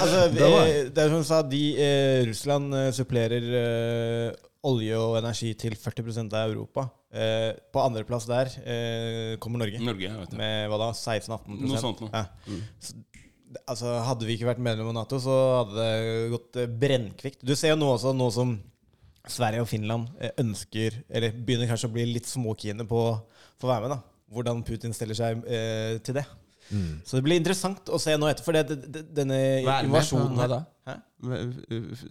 altså, 0.01 0.21
Det 0.33 0.51
eh, 0.51 0.91
det 0.91 0.99
er 1.05 1.09
som 1.13 1.19
du 1.23 1.25
sa, 1.29 1.43
de, 1.43 1.63
eh, 1.77 2.25
Russland 2.29 2.75
eh, 2.75 2.91
supplerer 2.97 3.49
eh, 3.63 4.33
olje 4.69 4.97
og 4.99 5.19
energi 5.21 5.53
til 5.55 5.77
40% 5.79 6.33
av 6.35 6.51
Europa. 6.51 6.89
Eh, 7.13 7.53
på 7.73 7.81
andreplass 7.81 8.27
der 8.29 8.51
eh, 8.65 9.37
kommer 9.41 9.59
Norge. 9.63 9.79
Norge, 9.81 10.09
jeg 10.09 10.19
vet. 10.25 10.33
Med 10.37 10.69
hva 10.69 10.79
da? 10.83 10.91
16-18 10.93 11.61
Noe 11.63 11.79
sånt 11.81 12.01
noe. 12.05 12.11
Ja. 12.13 12.25
Mm. 12.49 12.63
Så, 12.85 12.97
altså, 13.69 13.95
hadde 14.05 14.27
vi 14.29 14.37
ikke 14.37 14.49
vært 14.51 14.61
medlem 14.61 14.91
av 14.91 14.97
Nato, 14.99 15.21
så 15.23 15.37
hadde 15.63 15.77
det 15.87 16.31
gått 16.35 16.59
eh, 16.61 16.67
brennkvikt. 16.83 17.41
Du 17.45 17.55
ser 17.57 17.73
jo 17.73 17.79
nå 17.81 17.95
også, 17.95 18.13
nå 18.17 18.29
som 18.35 18.59
Sverige 19.33 19.65
og 19.65 19.71
Finland 19.71 20.09
eh, 20.21 20.35
ønsker, 20.43 21.01
eller 21.09 21.35
begynner 21.37 21.71
kanskje 21.71 21.91
å 21.91 21.95
bli 21.95 22.07
litt 22.11 22.29
småkine 22.29 22.87
på 22.89 23.05
å 23.05 23.17
få 23.61 23.71
være 23.71 23.87
med, 23.87 23.97
da. 23.97 24.01
Hvordan 24.35 24.61
Putin 24.67 24.93
stiller 24.93 25.17
seg 25.17 25.45
eh, 25.49 25.97
til 26.05 26.19
det. 26.19 26.27
Mm. 26.71 27.01
Så 27.05 27.17
det 27.17 27.25
blir 27.25 27.39
interessant 27.41 27.89
å 27.89 27.99
se 28.01 28.13
nå 28.21 28.29
etter, 28.29 28.45
for 28.45 28.57
det, 28.57 28.67
det, 28.69 28.91
det, 28.93 29.03
denne 29.17 29.39
med? 29.65 29.87
invasjonen 29.89 30.35
Hva 30.37 30.45
her 30.45 30.51
da? 30.53 30.59
Hæ? 30.89 30.97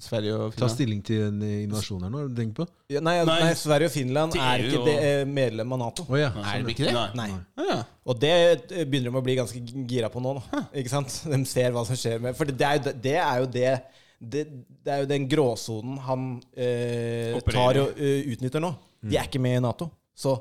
Sverige 0.04 0.38
og 0.38 0.56
Ta 0.58 0.70
stilling 0.72 1.04
til 1.06 1.28
en 1.28 1.38
eh, 1.46 1.60
invasjon 1.66 2.02
her 2.04 2.12
nå, 2.14 2.24
har 2.24 2.32
du 2.32 2.40
tenkt 2.42 2.58
på? 2.58 2.66
Ja, 2.92 3.02
nei, 3.06 3.20
nei, 3.22 3.38
Nei. 3.46 3.52
Sverige 3.60 3.92
og 3.92 3.94
Finland 3.94 4.38
er 4.38 4.66
ikke 4.66 4.82
og- 4.82 4.90
det, 4.90 4.96
eh, 5.06 5.22
medlem 5.30 5.78
av 5.78 5.82
Nato. 5.84 6.08
Oh, 6.10 6.18
ja. 6.20 6.32
Er 6.42 6.66
de 6.66 6.74
ikke 6.74 6.90
det? 6.90 7.06
Nei. 7.18 7.30
Nei. 7.62 7.78
Og 8.08 8.20
det 8.22 8.34
eh, 8.34 8.84
begynner 8.84 9.14
de 9.14 9.22
å 9.22 9.26
bli 9.30 9.38
ganske 9.38 9.62
gira 9.90 10.10
på 10.14 10.24
nå. 10.24 10.36
nå 10.40 10.64
Ikke 10.82 10.94
sant? 10.96 11.22
De 11.28 11.42
ser 11.46 11.72
hva 11.76 11.86
som 11.88 11.98
skjer 12.00 12.22
med 12.24 12.38
For 12.38 12.50
det 12.50 12.68
er 12.68 12.80
jo 12.80 12.86
det, 12.90 12.96
det, 13.04 13.18
er 13.22 13.44
jo 13.44 13.50
det 13.60 13.72
det, 14.18 14.46
det 14.84 14.94
er 14.94 15.04
jo 15.04 15.10
den 15.10 15.28
gråsonen 15.30 16.00
han 16.08 16.30
eh, 16.58 17.38
tar 17.52 17.82
og 17.84 18.00
uh, 18.00 18.32
utnytter 18.34 18.64
nå. 18.64 18.72
De 19.08 19.18
er 19.18 19.30
ikke 19.30 19.42
med 19.42 19.60
i 19.60 19.64
Nato. 19.64 19.92
Så 20.18 20.40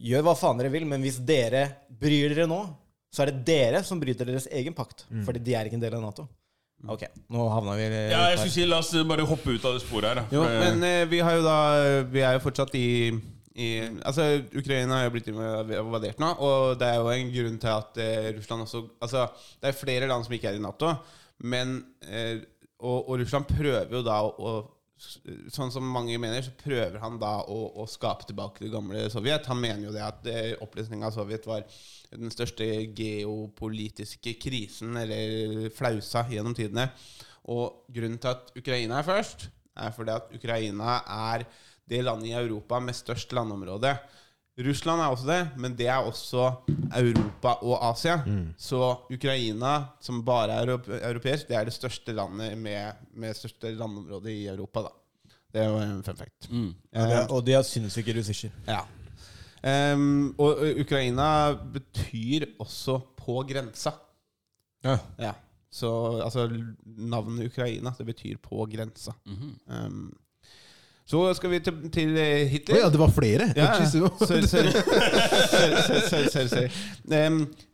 gjør 0.00 0.24
hva 0.26 0.36
faen 0.38 0.60
dere 0.60 0.72
vil, 0.72 0.86
men 0.88 1.04
hvis 1.04 1.20
dere 1.22 1.66
bryr 1.88 2.32
dere 2.32 2.48
nå, 2.50 2.62
så 3.14 3.22
er 3.22 3.30
det 3.30 3.44
dere 3.46 3.84
som 3.86 4.00
bryter 4.00 4.26
deres 4.26 4.48
egen 4.50 4.74
pakt. 4.74 5.04
Fordi 5.26 5.42
de 5.44 5.54
er 5.54 5.68
ikke 5.68 5.78
en 5.78 5.84
del 5.84 5.98
av 5.98 6.02
Nato. 6.06 6.26
Ok, 6.90 7.04
nå 7.32 7.44
havna 7.48 7.76
vi 7.78 7.84
Ja, 8.12 8.26
jeg 8.32 8.40
skulle 8.40 8.52
si 8.52 8.64
La 8.68 8.80
oss 8.82 8.90
bare 9.08 9.24
hoppe 9.24 9.54
ut 9.54 9.64
av 9.64 9.76
det 9.76 9.84
sporet 9.84 10.10
her. 10.10 10.24
Jo, 10.34 10.42
eh, 10.44 10.56
men 10.60 10.84
eh, 10.84 11.04
vi 11.08 11.22
har 11.24 11.38
jo 11.38 11.44
da 11.46 11.58
Vi 12.12 12.20
er 12.20 12.36
jo 12.36 12.42
fortsatt 12.44 12.74
i, 12.76 12.88
i 13.56 13.68
Altså, 14.04 14.26
Ukraina 14.52 14.98
har 14.98 15.06
jo 15.06 15.14
blitt 15.14 15.30
invadert 15.32 16.20
nå, 16.20 16.32
og 16.44 16.74
det 16.80 16.90
er 16.90 17.00
jo 17.00 17.12
en 17.14 17.32
grunn 17.38 17.60
til 17.62 17.72
at 17.72 18.00
eh, 18.04 18.32
Russland 18.36 18.66
også 18.66 18.82
Altså, 19.00 19.28
det 19.62 19.70
er 19.70 19.78
flere 19.78 20.10
land 20.10 20.26
som 20.26 20.36
ikke 20.36 20.50
er 20.52 20.58
i 20.58 20.64
Nato, 20.64 20.92
men 21.44 21.78
eh, 22.04 22.44
og, 22.84 23.08
og 23.08 23.20
Russland 23.20 23.48
prøver 23.50 23.98
jo 23.98 24.04
da 24.06 24.20
å, 24.24 24.54
Sånn 25.52 25.72
som 25.74 25.84
mange 25.90 26.14
mener, 26.22 26.38
så 26.46 26.52
prøver 26.54 27.00
han 27.02 27.16
da 27.20 27.40
å, 27.50 27.56
å 27.82 27.84
skape 27.90 28.28
tilbake 28.28 28.62
det 28.62 28.70
gamle 28.72 29.02
Sovjet. 29.12 29.48
Han 29.50 29.58
mener 29.60 29.88
jo 29.88 29.92
det 29.92 30.04
at 30.06 30.28
oppløsninga 30.64 31.08
av 31.10 31.16
Sovjet 31.16 31.48
var 31.50 31.66
den 32.14 32.30
største 32.32 32.64
geopolitiske 32.94 34.36
krisen, 34.40 34.94
eller 35.02 35.66
flausa, 35.74 36.22
gjennom 36.30 36.54
tidene. 36.56 36.86
Og 37.52 37.84
grunnen 37.92 38.20
til 38.22 38.32
at 38.32 38.54
Ukraina 38.56 39.00
er 39.00 39.08
først, 39.10 39.48
er 39.74 39.94
fordi 39.96 40.14
at 40.14 40.30
Ukraina 40.38 41.00
er 41.02 41.44
det 41.90 42.04
landet 42.06 42.30
i 42.30 42.38
Europa 42.38 42.78
med 42.80 42.96
størst 42.96 43.34
landområde. 43.36 43.96
Russland 44.58 45.00
er 45.00 45.06
også 45.10 45.26
det, 45.26 45.48
men 45.58 45.74
det 45.78 45.86
er 45.88 45.96
også 46.06 46.52
Europa 46.96 47.48
og 47.66 47.90
Asia. 47.90 48.20
Så 48.56 48.96
Ukraina, 49.10 49.84
som 50.00 50.24
bare 50.24 50.50
er 50.52 50.68
europeisk, 51.10 51.48
det 51.48 51.56
er 51.56 51.64
det 51.64 51.72
største 51.74 52.12
landet 52.14 52.58
med, 52.58 52.92
med 53.16 53.34
største 53.34 53.74
landområde 53.74 54.30
i 54.32 54.46
Europa. 54.46 54.80
da 54.80 54.88
Det 55.52 55.62
er 55.62 55.68
jo 55.70 55.78
en 55.78 56.02
fun 56.04 56.16
fact. 56.16 56.50
Mm. 56.50 56.68
Og 56.68 56.74
det 57.08 57.16
har- 57.16 57.28
Og 57.32 57.46
de 57.46 57.52
har 57.52 57.62
sinnssyke 57.62 58.14
ressurser. 58.18 58.50
Ja. 58.68 58.80
Um, 59.94 60.34
og 60.38 60.56
Ukraina 60.80 61.54
betyr 61.72 62.44
også 62.60 63.00
'på 63.16 63.42
grensa'. 63.50 63.92
Ja. 65.18 65.32
Så 65.72 66.20
altså 66.24 66.48
navnet 66.86 67.46
Ukraina, 67.46 67.90
det 67.98 68.06
betyr 68.06 68.36
'på 68.36 68.66
grensa'. 68.70 69.12
Mhm. 69.26 69.58
Ehm, 69.70 70.12
så 71.04 71.34
skal 71.36 71.50
vi 71.52 71.58
til, 71.60 71.90
til 71.92 72.14
eh, 72.16 72.46
Hitler. 72.48 72.78
Å 72.78 72.80
ja, 72.86 72.88
det 72.92 73.00
var 73.00 73.10
flere? 73.12 73.50
Ja, 73.52 73.74
sorry, 73.92 74.46
sorry. 74.48 74.70
sorry, 76.32 76.70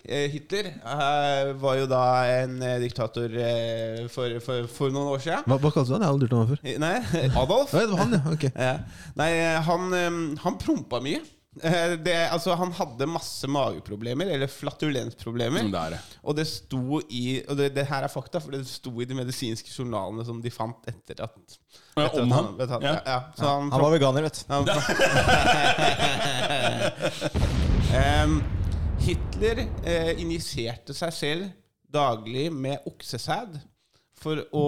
eh, 0.03 0.27
Hitler 0.33 0.73
uh, 0.83 1.53
var 1.63 1.79
jo 1.79 1.87
da 1.91 2.03
en 2.41 2.59
diktator 2.83 3.31
uh, 3.31 4.09
for, 4.11 4.35
for, 4.43 4.67
for 4.75 4.91
noen 4.91 5.13
år 5.15 5.23
siden. 5.23 5.47
Hva, 5.47 5.61
hva 5.63 5.71
kalte 5.71 5.93
du 5.93 5.95
han? 5.95 6.03
Jeg 6.03 6.09
har 6.09 6.17
aldri 6.17 6.27
hørt 6.27 6.35
om 6.35 6.43
han 6.43 6.51
før. 6.51 6.61
Nei, 6.83 6.97
Adolf. 7.45 7.77
Nei, 7.77 7.85
det 7.85 7.93
var 7.95 8.03
han, 8.03 8.17
ja. 8.19 8.23
Okay. 8.35 8.53
Ja. 8.57 8.75
Nei, 9.23 9.31
han, 9.69 9.95
um, 9.95 10.25
han 10.43 10.59
prompa 10.67 11.03
mye. 11.05 11.23
Eh, 11.63 11.97
Det, 11.99 12.15
altså, 12.31 12.55
han 12.55 12.71
hadde 12.79 13.07
masse 13.11 13.49
mageproblemer, 13.51 14.29
eller 14.37 14.47
flatulensproblemer. 14.47 15.65
Mm, 15.67 15.73
det 15.75 15.81
er 15.81 15.91
det. 15.97 15.99
Og 16.23 16.37
det 16.39 16.45
sto 16.47 17.01
i 17.11 17.43
Og 17.49 17.57
det, 17.59 17.73
det 17.75 17.87
her 17.91 18.03
er 18.07 18.13
fakta, 18.13 18.39
for 18.41 18.51
det 18.55 18.63
sto 18.71 18.93
i 19.03 19.05
de 19.11 19.15
medisinske 19.19 19.67
journalene 19.75 20.23
som 20.29 20.39
de 20.45 20.51
fant 20.55 20.87
etter 20.87 21.25
at 21.27 21.59
Ja, 21.97 22.05
etter 22.07 22.23
om 22.23 22.31
at 22.33 22.37
han? 22.39 22.57
vet 22.61 22.69
han- 22.77 22.83
Ja. 22.87 22.93
Ja, 22.95 23.01
ja. 23.07 23.21
Så 23.37 23.45
Han 23.51 23.71
var 23.83 23.91
veganer, 23.91 24.23
vet 24.23 24.45
du. 24.47 24.55
um, 27.97 28.43
Hitler 29.01 29.63
eh, 29.89 30.11
injiserte 30.21 30.93
seg 30.95 31.13
selv 31.17 31.47
daglig 31.91 32.51
med 32.53 32.79
oksesæd 32.87 33.57
for 34.21 34.43
å 34.53 34.65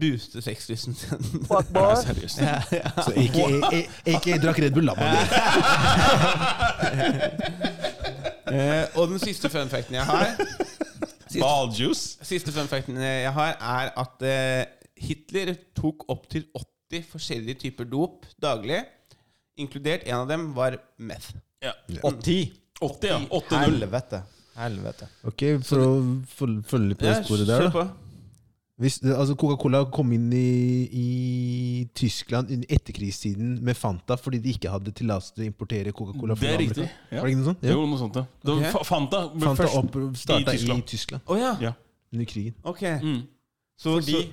booste 0.00 0.42
sexlysten 0.44 0.94
sin. 0.98 1.22
Ja, 1.50 1.94
seriøst. 2.02 2.40
Ja, 2.44 2.58
ja. 2.76 2.90
Så 3.00 3.14
ikke, 3.16 3.46
ikke, 3.56 3.82
ikke 4.16 4.38
drakk 4.42 4.60
Red 4.66 4.76
Bull 4.76 4.88
Lamma. 4.90 5.08
Eh, 8.50 8.86
og 8.98 9.12
den 9.12 9.20
siste 9.22 9.46
fun 9.52 9.68
facten 9.70 9.94
jeg 9.94 10.02
har 10.08 10.32
siste, 10.34 11.38
Baljuice. 11.38 12.16
Siste 12.26 12.50
fun 12.50 12.66
facten 12.66 12.96
jeg 12.98 13.30
har, 13.36 13.52
er 13.62 13.92
at 14.00 14.24
eh, 14.26 14.64
Hitler 14.98 15.52
tok 15.78 16.02
opptil 16.10 16.48
80 16.58 17.04
forskjellige 17.12 17.60
typer 17.68 17.86
dop 17.92 18.26
daglig. 18.42 18.80
Inkludert 19.60 20.02
en 20.08 20.24
av 20.24 20.26
dem 20.32 20.48
var 20.56 20.80
meth. 20.98 21.30
Ja. 21.62 21.76
80. 22.02 22.50
80, 22.82 23.06
ja. 23.12 23.20
8-0. 23.38 23.62
Helvete. 23.68 24.22
Helvete. 24.58 25.08
Ok, 25.30 25.46
For 25.70 25.84
å 25.84 25.90
følge 26.34 26.98
på 26.98 27.06
det 27.06 27.14
Ja, 27.14 27.22
sporet 27.22 27.46
der, 27.46 27.62
kjør 27.62 27.70
da. 27.70 27.74
på. 27.76 28.09
Hvis, 28.80 28.94
altså 29.04 29.34
Coca-Cola 29.36 29.82
kom 29.92 30.12
inn 30.16 30.30
i, 30.32 30.88
i 30.88 31.08
Tyskland 31.94 32.48
i 32.54 32.56
etterkrigstiden 32.72 33.58
med 33.66 33.76
Fanta 33.76 34.16
fordi 34.16 34.38
de 34.40 34.54
ikke 34.54 34.70
hadde 34.72 34.94
tillatelse 34.96 35.34
til 35.36 35.44
å 35.44 35.48
importere 35.50 35.92
Coca-Cola 35.92 36.36
fra 36.38 36.46
Det 36.46 36.48
er 36.48 36.56
Amerika. 36.56 36.80
riktig. 36.80 36.86
Ja. 37.10 37.18
Var 37.20 37.26
det 37.28 37.34
ikke 37.34 37.40
noe 37.42 37.50
sånt? 37.50 37.66
Jo, 37.68 37.82
noe 37.90 38.00
sånt. 38.00 38.16
Ja. 38.16 38.24
Var 38.78 38.86
Fanta 38.88 39.20
ble 39.34 39.50
Fanta 39.50 39.68
opp, 39.82 39.98
starta 40.16 40.54
i 40.54 40.56
Tyskland. 40.56 40.86
Tyskland, 40.94 41.26
Å 41.28 41.36
ja. 41.40 41.52
Ja. 41.68 41.74
under 42.14 42.30
krigen. 42.32 42.56
Ok. 42.64 42.80
Mm. 43.04 43.20
Så, 43.76 43.98
Fordi 44.00 44.16
så, 44.16 44.24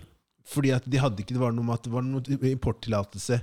Fordi 0.48 0.72
at 0.78 0.88
de 0.88 0.98
hadde 1.04 1.24
ikke, 1.26 1.36
det 1.36 1.44
var 1.44 1.52
noe 1.52 1.68
med 1.68 1.76
at 1.76 1.84
det 1.84 1.92
var 1.98 2.08
noe 2.08 2.40
importtillatelse 2.54 3.42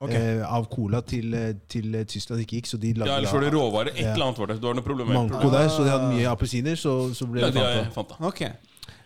Okay. 0.00 0.16
eh, 0.16 0.46
av 0.48 0.64
cola 0.72 1.02
til, 1.04 1.34
til 1.68 1.92
Tyskland 2.08 2.40
ikke 2.40 2.56
gikk, 2.56 2.68
så 2.70 2.78
de 2.80 2.94
lagde 2.96 3.10
Ja, 3.12 3.18
ellers 3.20 3.34
var 3.36 3.42
det 3.44 3.50
råvare. 3.52 3.90
Et 3.92 3.98
eller 4.06 4.30
annet 4.30 4.38
var 4.40 4.48
det. 4.48 4.54
Det 4.56 4.64
var 4.64 4.78
noe 4.78 4.86
problem 4.86 5.10
med 5.12 5.16
manko 5.18 5.50
der, 5.52 5.66
så 5.68 5.84
de 5.84 5.90
hadde 5.92 6.06
mye 6.14 6.30
appelsiner, 6.30 6.78
så, 6.80 6.94
så 7.12 7.26
ble 7.28 7.42
Ja, 7.42 7.50
det 7.52 7.60
de 7.60 7.66
er 7.82 7.90
Fanta. 7.92 8.16
Fanta. 8.16 8.48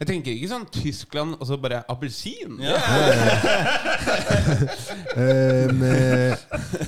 Jeg 0.05 0.11
tenker 0.19 0.35
ikke 0.37 0.49
sånn 0.51 0.65
Tyskland 0.69 1.39
og 1.39 1.47
så 1.49 1.57
bare 1.57 1.79
appelsin. 1.89 2.59
Ja. 2.61 2.75
Um, 5.17 5.81
eh, 5.89 6.43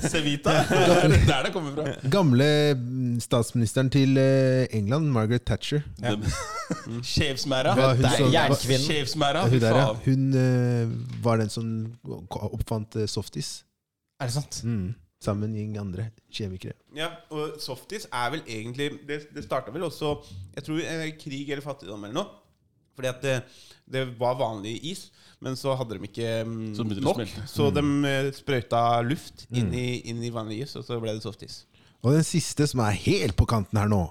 Cevita. 0.05 0.53
Det 0.69 0.99
er 1.01 1.25
der 1.25 1.47
det 1.47 1.51
kommer 1.55 1.73
fra. 1.73 1.95
gamle 2.13 2.45
mm, 2.77 3.17
statsministeren 3.25 3.89
til 3.89 4.21
eh, 4.21 4.69
England, 4.77 5.09
Margaret 5.17 5.47
Thatcher. 5.49 5.81
Som- 6.05 7.01
Skjevsmæra. 7.01 7.73
Ja, 7.73 7.89
hun, 7.97 8.05
der, 9.65 9.81
ja. 9.81 9.89
hun 10.05 10.29
uh, 10.37 11.25
var 11.25 11.41
den 11.41 11.49
som 11.49 11.73
oppfant 12.29 13.01
softis. 13.09 13.63
Er 14.21 14.29
det 14.29 14.37
sant? 14.37 14.61
Mm. 14.61 14.93
Sammen 15.25 15.49
med 15.49 15.63
ingen 15.63 15.81
andre 15.81 16.11
kjemikere. 16.29 16.77
Ja, 16.93 17.15
og 17.33 17.57
softis 17.65 18.05
er 18.13 18.29
vel 18.35 18.43
egentlig 18.45 18.91
Det, 19.07 19.23
det 19.33 19.41
starta 19.47 19.73
vel 19.73 19.87
også 19.87 20.11
Jeg 20.53 20.67
tror 20.67 20.83
krig 21.17 21.49
eller 21.49 21.65
fattigdom 21.65 22.05
eller 22.05 22.21
noe. 22.21 22.43
Fordi 22.97 23.11
at 23.13 23.21
det, 23.21 23.35
det 23.87 24.03
var 24.19 24.35
vanlig 24.39 24.73
is, 24.91 25.05
men 25.39 25.53
så 25.55 25.75
hadde 25.77 25.95
de 25.99 26.07
ikke 26.09 26.31
mm, 26.49 26.73
Så 26.75 26.83
nok. 27.05 27.21
Så 27.45 27.69
Mm. 27.69 27.75
de 28.01 28.09
eh, 28.09 28.31
sprøyta 28.33 28.81
luft 29.05 29.45
inn, 29.51 29.69
Mm. 29.69 29.73
i, 29.77 29.87
inn 30.09 30.23
i 30.25 30.31
vanlig 30.33 30.63
is, 30.65 30.75
og 30.75 30.83
så 30.87 30.97
ble 30.99 31.13
det 31.13 31.21
softis. 31.23 31.65
Og 32.03 32.13
den 32.17 32.23
siste, 32.25 32.65
som 32.67 32.81
er 32.81 32.97
helt 32.97 33.35
på 33.37 33.45
kanten 33.45 33.77
her 33.77 33.87
nå. 33.87 34.07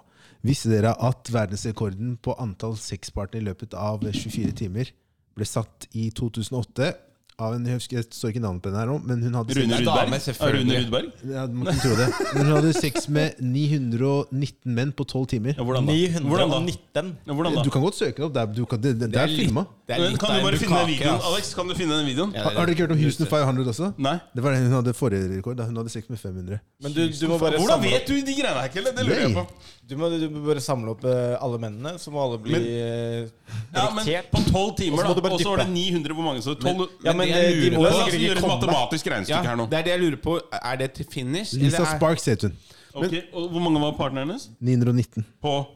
Visste 0.47 0.71
dere 0.71 0.95
at 1.03 1.27
verdensrekorden 1.33 2.17
på 2.23 2.35
antall 2.39 2.77
sexpartnere 2.79 3.43
i 3.43 3.47
løpet 3.49 3.75
av 3.75 4.01
24 4.07 4.53
timer 4.55 4.93
ble 5.35 5.45
satt 5.45 5.89
i 5.93 6.11
2008 6.15 6.93
av 7.37 7.53
en 7.53 7.67
Jeg 7.69 7.77
husker, 7.77 7.97
jeg 7.99 8.07
står 8.17 8.31
ikke 8.33 8.41
navnet 8.41 8.63
på 8.65 8.71
den 8.73 8.79
her 8.81 8.89
nå, 8.89 8.95
men 9.05 9.21
hun 9.27 9.35
hadde 9.37 9.57
Rune 9.59 9.79
Rudberg? 9.83 10.13
Rune 10.57 10.77
Rudberg? 10.81 11.09
Ja, 11.29 11.43
du 11.51 11.59
må 11.59 11.67
ikke 11.69 11.83
tro 11.83 11.97
det. 11.99 12.07
Men 12.33 12.47
hun 12.47 12.53
hadde 12.55 12.71
sex 12.79 13.09
med 13.13 13.43
919 13.45 14.73
menn 14.79 14.95
på 14.97 15.05
12 15.05 15.27
timer. 15.35 15.53
Ja, 15.59 15.67
hvordan 15.67 15.85
da? 15.85 15.97
919? 16.25 17.13
Ja, 17.29 17.37
hvordan 17.37 17.59
da? 17.59 17.65
Du 17.67 17.73
kan 17.75 17.85
godt 17.85 17.99
søke 17.99 18.17
det 18.17 18.25
opp. 18.25 18.33
Det 18.33 18.43
er, 18.43 18.55
du 18.57 18.65
kan, 18.71 18.81
det, 18.81 18.95
det, 19.03 19.11
det 19.13 19.21
er 19.21 19.29
er 19.29 19.37
filma. 19.43 19.67
Kan 19.87 20.17
du 20.17 20.47
bare 20.49 20.59
finne 20.63 20.81
den 20.81 20.91
videoen? 20.95 21.21
Alex, 21.31 21.53
kan 21.55 21.69
du 21.69 21.77
finne 21.77 22.01
den 22.01 22.09
videoen? 22.09 22.33
Har, 22.35 22.57
har 22.57 22.65
dere 22.65 22.73
ikke 22.75 22.87
hørt 22.89 22.97
om 22.97 23.05
Houston 23.05 23.29
500 23.31 23.73
også? 23.75 23.93
Nei. 24.09 24.17
Det 24.33 24.47
var 24.47 24.57
den 24.57 24.67
hun 24.71 24.77
hadde 24.81 24.97
forrige 24.97 25.29
rekord. 25.37 25.61
Da 25.61 25.69
hun 25.69 25.77
hadde 25.83 25.93
sex 25.93 26.09
med 26.09 26.23
500. 26.25 26.61
Men 26.83 26.97
du, 26.97 27.05
du 27.05 27.27
må 27.29 27.37
bare 27.43 27.61
Hvordan 27.61 27.77
samle 27.77 27.93
vet 27.93 28.09
du 28.09 28.17
de 28.17 28.35
greiene 28.41 28.65
her, 28.65 28.73
Kelle? 28.73 28.97
Det 28.97 29.05
lurer 29.05 29.27
jeg 29.29 29.37
på. 29.37 29.47
Du 29.87 29.95
må, 30.01 30.09
du 30.11 30.25
må 30.35 30.41
bare 30.49 30.63
samle 30.65 30.91
opp 30.97 31.05
eh, 31.07 31.37
alle 31.39 31.61
mennene, 31.63 31.93
så 32.03 32.11
må 32.11 32.19
alle 32.25 32.41
bli 32.43 32.57
Men- 32.57 32.65
eh, 32.67 33.29
Ja, 33.77 33.85
men 33.95 34.09
på 34.33 34.41
12 34.49 34.73
timer, 34.81 34.97
Og 34.97 34.99
så 34.99 35.13
må 35.13 35.21
da. 35.21 35.31
Og 35.37 35.41
så 35.45 35.53
var 35.53 35.63
det 35.63 35.69
900 35.71 36.17
Hvor 36.17 36.27
mange? 36.27 36.43
Så 36.43 36.57
12 36.59 36.89
Ja, 37.05 37.13
men, 37.15 37.26
det 37.27 37.37
eh, 37.37 37.51
jeg 37.51 37.57
de 37.57 37.71
lurer 37.71 37.77
må 37.79 37.89
på- 37.89 38.05
sikkert 38.05 38.21
ikke 38.23 38.41
komme. 38.41 38.55
matematisk 38.61 39.07
regnestykke 39.13 39.47
her 39.51 39.57
nå. 39.57 39.67
Det 39.71 39.79
er 39.79 39.83
det 39.83 39.93
jeg 39.93 40.01
lurer 40.01 40.17
på. 40.23 40.41
Er 40.63 40.77
det 40.77 40.93
til 40.95 41.07
finish? 41.13 41.53
Lisa 41.55 41.77
eller 41.77 41.87
er- 41.93 41.99
Sparks 41.99 42.25
het 42.25 42.43
hun. 42.43 42.57
Ok, 42.95 43.13
og 43.35 43.49
Hvor 43.51 43.61
mange 43.61 43.81
var 43.81 43.93
partneren 43.99 44.29
hennes? 44.29 44.49
919. 44.61 45.25
På 45.43 45.67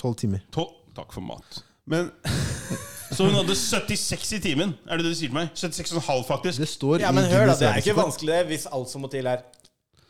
12 0.00 0.14
timer. 0.16 0.38
12 0.52 0.66
Takk 0.96 1.12
for 1.12 1.20
mat. 1.20 1.62
Men 1.86 2.10
Så 3.16 3.24
hun 3.24 3.34
hadde 3.34 3.54
76 3.54 4.32
i 4.32 4.38
timen? 4.42 4.74
Er 4.88 4.96
det 4.96 5.04
det 5.06 5.12
du 5.12 5.18
sier 5.18 5.28
til 5.28 5.34
meg? 5.36 5.48
76,5 5.54 6.24
faktisk? 6.26 6.58
Det 6.58 6.68
står 6.68 7.00
Ja, 7.00 7.12
men 7.12 7.24
hør 7.30 7.46
da, 7.46 7.54
det 7.54 7.68
er 7.68 7.76
ikke 7.82 7.94
vanskelig 7.96 8.32
det, 8.34 8.46
hvis 8.50 8.66
alt 8.72 8.88
som 8.90 9.00
må 9.04 9.10
til 9.12 9.26
er 9.26 9.44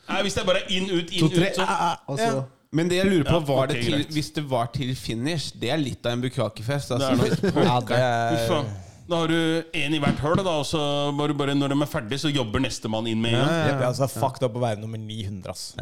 Nei, 0.08 0.22
Hvis 0.22 0.34
det 0.34 0.42
er 0.42 0.46
bare 0.46 0.62
inn, 0.70 0.84
ut, 0.90 1.10
inn, 1.10 1.20
To-tre, 1.28 1.50
ut 1.50 1.56
så. 1.58 1.62
ah, 1.66 1.82
ah, 1.90 1.96
og 2.08 2.18
så- 2.18 2.24
Ja. 2.36 2.42
Men 2.72 2.88
det 2.88 2.96
jeg 2.96 3.06
lurer 3.06 3.24
på, 3.24 3.32
Ja, 3.38 3.38
var 3.54 3.62
ok, 3.66 3.68
det 3.72 3.82
til, 3.84 3.92
greit. 3.92 4.08
hvis 4.12 4.30
det 4.34 4.44
var 4.50 4.66
til 4.74 4.94
finish 4.96 5.52
Det 5.60 5.70
er 5.70 5.76
litt 5.76 6.06
av 6.06 6.12
en 6.12 6.20
bukakefest. 6.22 6.90
Altså. 6.90 6.98
Det 6.98 7.10
er 7.10 7.16
noe. 7.16 7.28
Hvis 7.28 7.40
det 7.40 7.52
Fy 7.52 8.48
faen. 8.48 8.66
Da 9.08 9.16
har 9.20 9.28
du 9.30 9.62
én 9.78 9.94
i 9.94 9.98
hvert 10.02 10.18
høl, 10.18 10.34
da, 10.42 10.50
og 10.58 10.64
så 10.66 10.80
bare, 11.14 11.34
bare 11.38 11.54
når 11.54 11.68
de 11.70 11.76
er 11.84 11.86
ferdig, 11.86 12.16
så 12.18 12.26
jobber 12.34 12.58
nestemann 12.64 13.06
inn 13.06 13.20
med 13.22 13.36
en 13.36 13.44
gang. 13.46 13.68
Ja, 13.70 13.86
altså 13.86 14.08
fucked 14.10 14.42
up 14.42 14.56
å 14.58 14.62
være 14.64 14.80
nummer 14.82 14.98
900, 14.98 15.46
ass. 15.52 15.76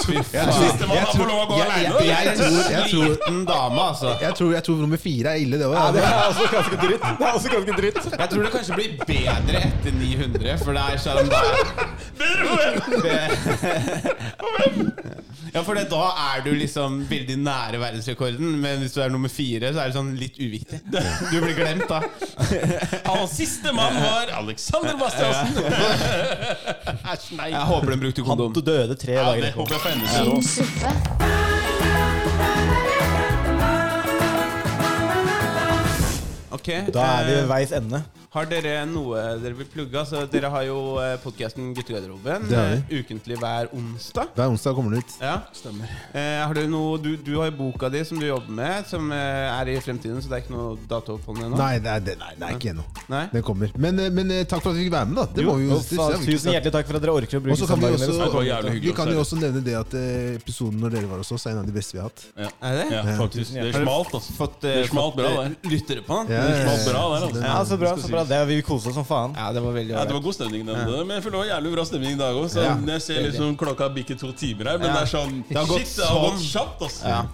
Sistemann 0.00 0.96
har 0.96 1.10
fått 1.10 1.20
lov 1.28 1.42
å 1.42 1.46
gå 1.50 1.58
Jeg- 1.58 1.68
aleine. 1.68 2.00
jeg- 2.06 2.38
tror- 2.38 2.70
jeg 2.72 2.84
tror- 2.94 3.44
dame, 3.50 3.80
altså. 3.90 4.08
Jeg 4.22 4.34
tror, 4.40 4.52
jeg 4.56 4.64
tror 4.64 4.76
nummer 4.86 4.96
fire 4.96 5.28
er 5.34 5.36
ille, 5.44 5.58
det 5.60 5.68
Ja, 5.68 5.90
det 5.92 6.02
er 6.02 6.08
også 6.30 6.46
ganske 6.56 6.76
dritt. 6.86 7.02
Det 7.18 7.26
er 7.26 7.32
også 7.36 7.48
ganske 7.56 7.74
dritt. 7.76 8.00
Jeg 8.18 8.28
tror 8.30 8.42
det 8.42 8.52
kanskje 8.56 8.74
blir 8.74 8.90
bedre 9.04 9.58
etter 9.68 9.92
900, 10.00 10.58
for 10.64 10.72
det 10.72 10.82
er 10.82 10.96
sånn 10.96 11.28
da 11.34 11.40
Ja, 15.56 15.62
for 15.64 15.72
det, 15.78 15.86
da 15.88 16.02
er 16.34 16.42
du 16.44 16.50
liksom 16.52 16.98
veldig 17.08 17.38
nære 17.40 17.78
verdensrekorden, 17.80 18.58
men 18.60 18.82
hvis 18.82 18.92
du 18.92 19.00
er 19.00 19.08
nummer 19.08 19.30
fire, 19.32 19.70
så 19.72 19.80
er 19.80 19.88
det 19.88 19.96
sånn 19.96 20.10
litt 20.20 20.36
uviktig. 20.36 20.82
Du 20.92 21.38
blir 21.40 21.54
glemt, 21.56 21.88
da. 21.88 22.02
Siste 23.32 23.72
mann 23.72 23.96
var 24.02 24.34
Alexander 24.36 24.98
Bastiansen. 25.00 25.56
Æsj, 27.14 27.30
nei. 27.40 27.48
Jeg 27.54 27.64
håper 27.72 27.94
den 27.96 28.04
brukte 28.04 28.26
kondom. 28.26 28.52
Han 28.52 28.68
døde 28.68 28.98
tre 29.00 29.16
Ja, 29.16 29.30
dager 29.30 29.48
etterpå. 29.48 29.64
Ok, 36.56 36.68
Da 36.92 37.00
er 37.18 37.24
vi 37.26 37.32
eh, 37.32 37.40
ved 37.40 37.48
veis 37.50 37.72
ende. 37.76 38.02
Har 38.36 38.44
dere 38.50 38.82
noe 38.90 39.20
dere 39.40 39.56
vil 39.56 39.68
plugge? 39.72 39.96
Altså, 39.96 40.26
dere 40.28 40.50
har 40.52 40.66
jo 40.68 40.76
podkasten 41.24 41.70
Guttegarderoben 41.76 42.44
vi. 42.50 42.56
eh, 42.58 43.00
ukentlig 43.00 43.38
hver 43.40 43.70
onsdag. 43.72 44.28
Hver 44.36 44.50
onsdag 44.52 44.74
kommer 44.76 44.92
den 44.92 45.00
ut. 45.06 45.14
Ja. 45.22 45.38
Stemmer. 45.56 45.88
Eh, 46.12 46.42
har 46.44 46.52
dere 46.58 46.68
noe, 46.68 46.98
du, 47.00 47.14
du 47.16 47.32
har 47.40 47.48
jo 47.48 47.54
boka 47.56 47.88
di 47.92 48.02
som 48.04 48.20
du 48.20 48.26
jobber 48.28 48.52
med, 48.58 48.84
som 48.90 49.08
eh, 49.14 49.48
er 49.56 49.70
i 49.72 49.78
fremtiden, 49.80 50.20
så 50.20 50.28
det 50.28 50.36
er 50.36 50.44
ikke 50.44 50.52
noe 50.52 50.76
dato 50.90 51.16
på 51.24 51.32
den 51.38 51.46
ennå? 51.48 51.56
Nei, 51.60 51.78
det 51.80 51.94
er, 51.94 52.04
det, 52.10 52.16
nei, 52.20 52.32
det 52.36 52.46
er 52.50 52.58
ikke 52.58 52.72
ennå. 52.74 52.84
Nei? 53.14 53.22
Den 53.32 53.46
kommer. 53.46 53.72
Men, 53.86 54.02
eh, 54.04 54.12
men 54.20 54.34
eh, 54.36 54.44
takk 54.44 54.60
for 54.66 54.74
at 54.74 54.76
vi 54.76 54.84
fikk 54.84 54.92
være 54.98 55.08
med, 55.14 55.16
da. 55.22 55.26
Det 55.38 55.46
Jo, 55.46 55.54
må 55.54 55.56
vi 55.62 55.70
jo 55.70 55.80
Tusen 56.26 56.52
hjertelig 56.52 56.74
takk 56.76 56.90
for 56.90 56.98
at 57.00 57.06
dere 57.06 57.16
orker 57.16 57.38
å 57.38 57.40
Og 57.40 57.46
bruke 57.48 57.58
så 57.62 57.70
kan 57.70 57.80
vi 57.80 57.86
søndagen 57.86 57.96
også, 57.96 58.42
deres. 58.44 58.70
Hyggelig 58.76 58.90
vi 58.90 58.94
kan 59.00 59.12
jo 59.14 59.24
også 59.24 59.40
nevne 59.40 59.64
det 59.64 59.76
at 59.80 59.96
eh, 59.96 60.36
episoden 60.36 60.80
når 60.84 60.96
dere 60.98 61.10
var 61.14 61.24
hos 61.24 61.32
oss, 61.36 61.46
er 61.48 61.56
en 61.56 61.62
av 61.64 61.68
de 61.70 61.74
beste 61.76 61.96
vi 61.96 62.02
har 62.02 62.10
hatt. 62.10 62.24
Ja. 62.36 62.52
Er 62.68 62.78
det? 62.82 62.86
Ja, 62.92 63.02
faktisk. 63.22 63.56
Det 63.56 63.66
er 63.72 63.80
smalt, 63.80 64.12
altså. 64.20 64.36
Fått, 64.36 64.60
Det 64.66 64.74
eh, 64.74 64.82
er 64.84 64.90
smalt 64.92 65.16
bra, 65.16 65.32
eh, 65.32 65.38
der. 65.56 65.72
lyttere 65.72 66.04
på 66.04 66.20
den? 66.20 66.34
Ja, 66.36 66.44
Det 66.44 66.56
er 66.58 66.64
smalt 66.66 66.86
bra 66.90 67.02
der, 67.14 67.26
altså. 67.30 67.44
Ja, 67.46 67.56
så 67.72 67.80
bra, 67.80 67.94
så 68.04 68.12
bra. 68.12 68.25
Det, 68.28 68.38
vi 68.48 68.60
koste 68.62 68.88
oss 68.90 68.94
som 68.98 69.04
faen. 69.06 69.34
Ja, 69.36 69.52
det 69.52 69.60
var 69.62 69.72
veldig 69.72 69.94
Ja, 69.94 70.04
det 70.04 70.12
var 70.16 70.20
god 70.24 70.34
stemning 70.34 70.66
den 70.66 70.74
dagen, 70.76 71.06
men 71.06 71.16
jeg 71.16 71.22
føler 71.24 71.36
det 71.38 71.42
var 71.44 71.50
jævlig 71.56 71.72
bra 71.76 71.84
stemning 71.84 72.12
i 72.12 72.20
dag 72.20 72.34
òg. 72.34 72.46
Ja. 72.56 72.76
jeg 72.92 73.02
ser 73.02 73.22
liksom 73.26 73.56
klokka 73.56 73.88
bikker 73.94 74.18
to 74.18 74.32
timer 74.32 74.64
her, 74.72 74.78
men 74.78 74.88
Ja. 74.88 74.94
det 74.94 75.02
er 75.02 75.12
sånn 75.16 75.44
Det 75.48 75.56
har 75.56 75.66
gått 75.66 75.78
Shit, 75.86 75.96
det 75.96 76.06
har 76.06 76.20
gått 76.26 76.40
sånn. 76.40 76.50
kjapt, 76.52 76.80
altså. 76.82 77.26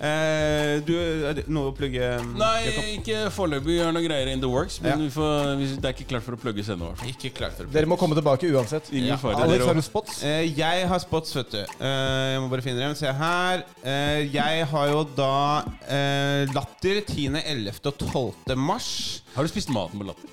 Eh, 0.00 0.80
du, 0.86 0.94
er 1.28 1.34
det 1.36 1.42
noe 1.52 1.68
å 1.70 1.74
plugge? 1.76 2.06
Nei, 2.40 2.70
ikke 2.96 3.26
foreløpig. 3.34 3.66
Vi 3.68 3.90
noe 3.92 4.00
greier 4.06 4.30
in 4.32 4.40
the 4.40 4.48
works, 4.48 4.78
men 4.80 4.94
Ja. 4.94 4.96
vi 4.96 5.10
får, 5.12 5.56
vi, 5.60 5.66
det 5.76 5.84
er 5.90 5.92
ikke 5.92 6.06
klart 6.14 6.24
for 6.24 6.36
å 6.38 6.40
plugges 6.40 6.70
ennå. 6.72 6.88
i 6.88 6.94
hvert 6.94 7.02
fall. 7.02 7.10
Ikke 7.12 7.32
klart 7.36 7.58
for 7.58 7.64
Dere 7.74 7.86
må 7.90 7.98
komme 8.00 8.16
tilbake 8.16 8.48
uansett. 8.48 8.88
Ingen 8.92 9.12
Ja. 9.12 9.16
fare. 9.20 9.36
Alex, 9.44 9.66
har 9.66 9.74
du 9.74 9.82
spots? 9.82 10.22
Eh, 10.24 10.46
jeg 10.56 10.88
har 10.88 10.98
spots, 11.04 11.34
vet 11.36 11.50
du. 11.50 11.58
Eh, 11.60 12.32
jeg 12.32 12.40
må 12.40 12.48
bare 12.48 12.62
finne 12.62 12.80
dem. 12.80 12.94
Se 12.94 13.12
her. 13.12 13.64
Eh, 13.84 14.24
jeg 14.32 14.66
har 14.72 14.88
jo 14.88 15.04
da 15.04 15.64
eh, 15.86 16.46
Latter 16.54 17.02
10., 17.04 17.36
11. 17.44 17.84
og 17.84 17.98
12. 17.98 18.56
mars. 18.56 19.20
Har 19.36 19.44
du 19.44 19.48
spist 19.52 19.68
maten 19.68 20.00
på 20.00 20.06
Latter? 20.06 20.28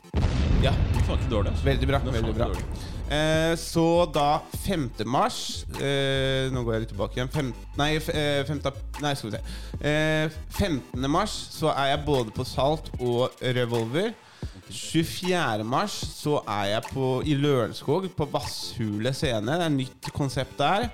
Ja. 0.63 0.71
Det 0.71 0.95
var 0.95 1.03
faen 1.11 1.19
ikke 1.19 1.29
dårlig. 1.35 1.51
altså. 1.51 1.65
Veldig 1.67 1.87
bra. 1.87 1.99
Det 1.99 2.07
er 2.07 2.11
faen 2.11 2.23
veldig 2.23 2.29
ikke 2.29 2.39
bra 2.39 2.47
dårlig. 2.53 2.96
Eh, 3.11 3.55
Så 3.59 4.05
da 4.13 4.41
5. 4.65 4.89
mars 5.05 5.65
eh, 5.79 6.47
Nå 6.53 6.63
går 6.63 6.73
jeg 6.77 6.85
litt 6.85 6.93
tilbake 6.93 7.19
igjen. 7.19 7.31
Fem, 7.33 7.51
nei, 7.79 7.95
eh, 7.95 8.43
5, 8.47 8.61
nei, 9.03 9.13
skal 9.15 9.31
vi 9.31 9.35
se. 9.37 9.43
Eh, 9.81 10.37
15. 10.57 11.09
mars 11.11 11.35
så 11.55 11.71
er 11.73 11.93
jeg 11.93 12.05
både 12.05 12.33
på 12.35 12.45
Salt 12.47 12.91
og 12.99 13.35
Revolver. 13.41 14.13
24. 14.69 15.63
mars 15.63 15.93
så 16.17 16.41
er 16.43 16.73
jeg 16.73 16.87
på, 16.91 17.11
i 17.25 17.35
Lørenskog, 17.39 18.09
på 18.17 18.27
Vasshule 18.31 19.13
scene. 19.15 19.53
Det 19.55 19.61
er 19.63 19.69
et 19.69 19.77
nytt 19.77 20.09
konsept 20.15 20.57
der. 20.59 20.89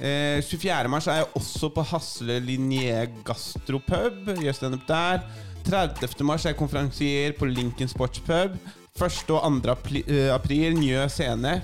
Eh, 0.00 0.40
24. 0.44 0.88
mars 0.88 1.06
er 1.06 1.22
jeg 1.22 1.30
også 1.36 1.68
på 1.74 1.84
Hasle 1.90 2.38
Linje 2.44 3.06
Gastropub. 3.24 4.28
Gjør 4.40 4.56
standup 4.56 4.84
der. 4.88 5.24
30. 5.66 6.24
mars 6.24 6.44
er 6.44 6.54
jeg 6.54 6.60
konferansier 6.60 7.34
på 7.38 7.48
Lincoln 7.48 7.88
Sportspub. 7.88 8.56
1. 9.00 9.30
og 9.32 9.60
2. 9.64 9.70
Apri 9.72 10.02
eh, 10.06 10.28
april 10.34 10.76
Njø 10.76 11.06
scene. 11.08 11.60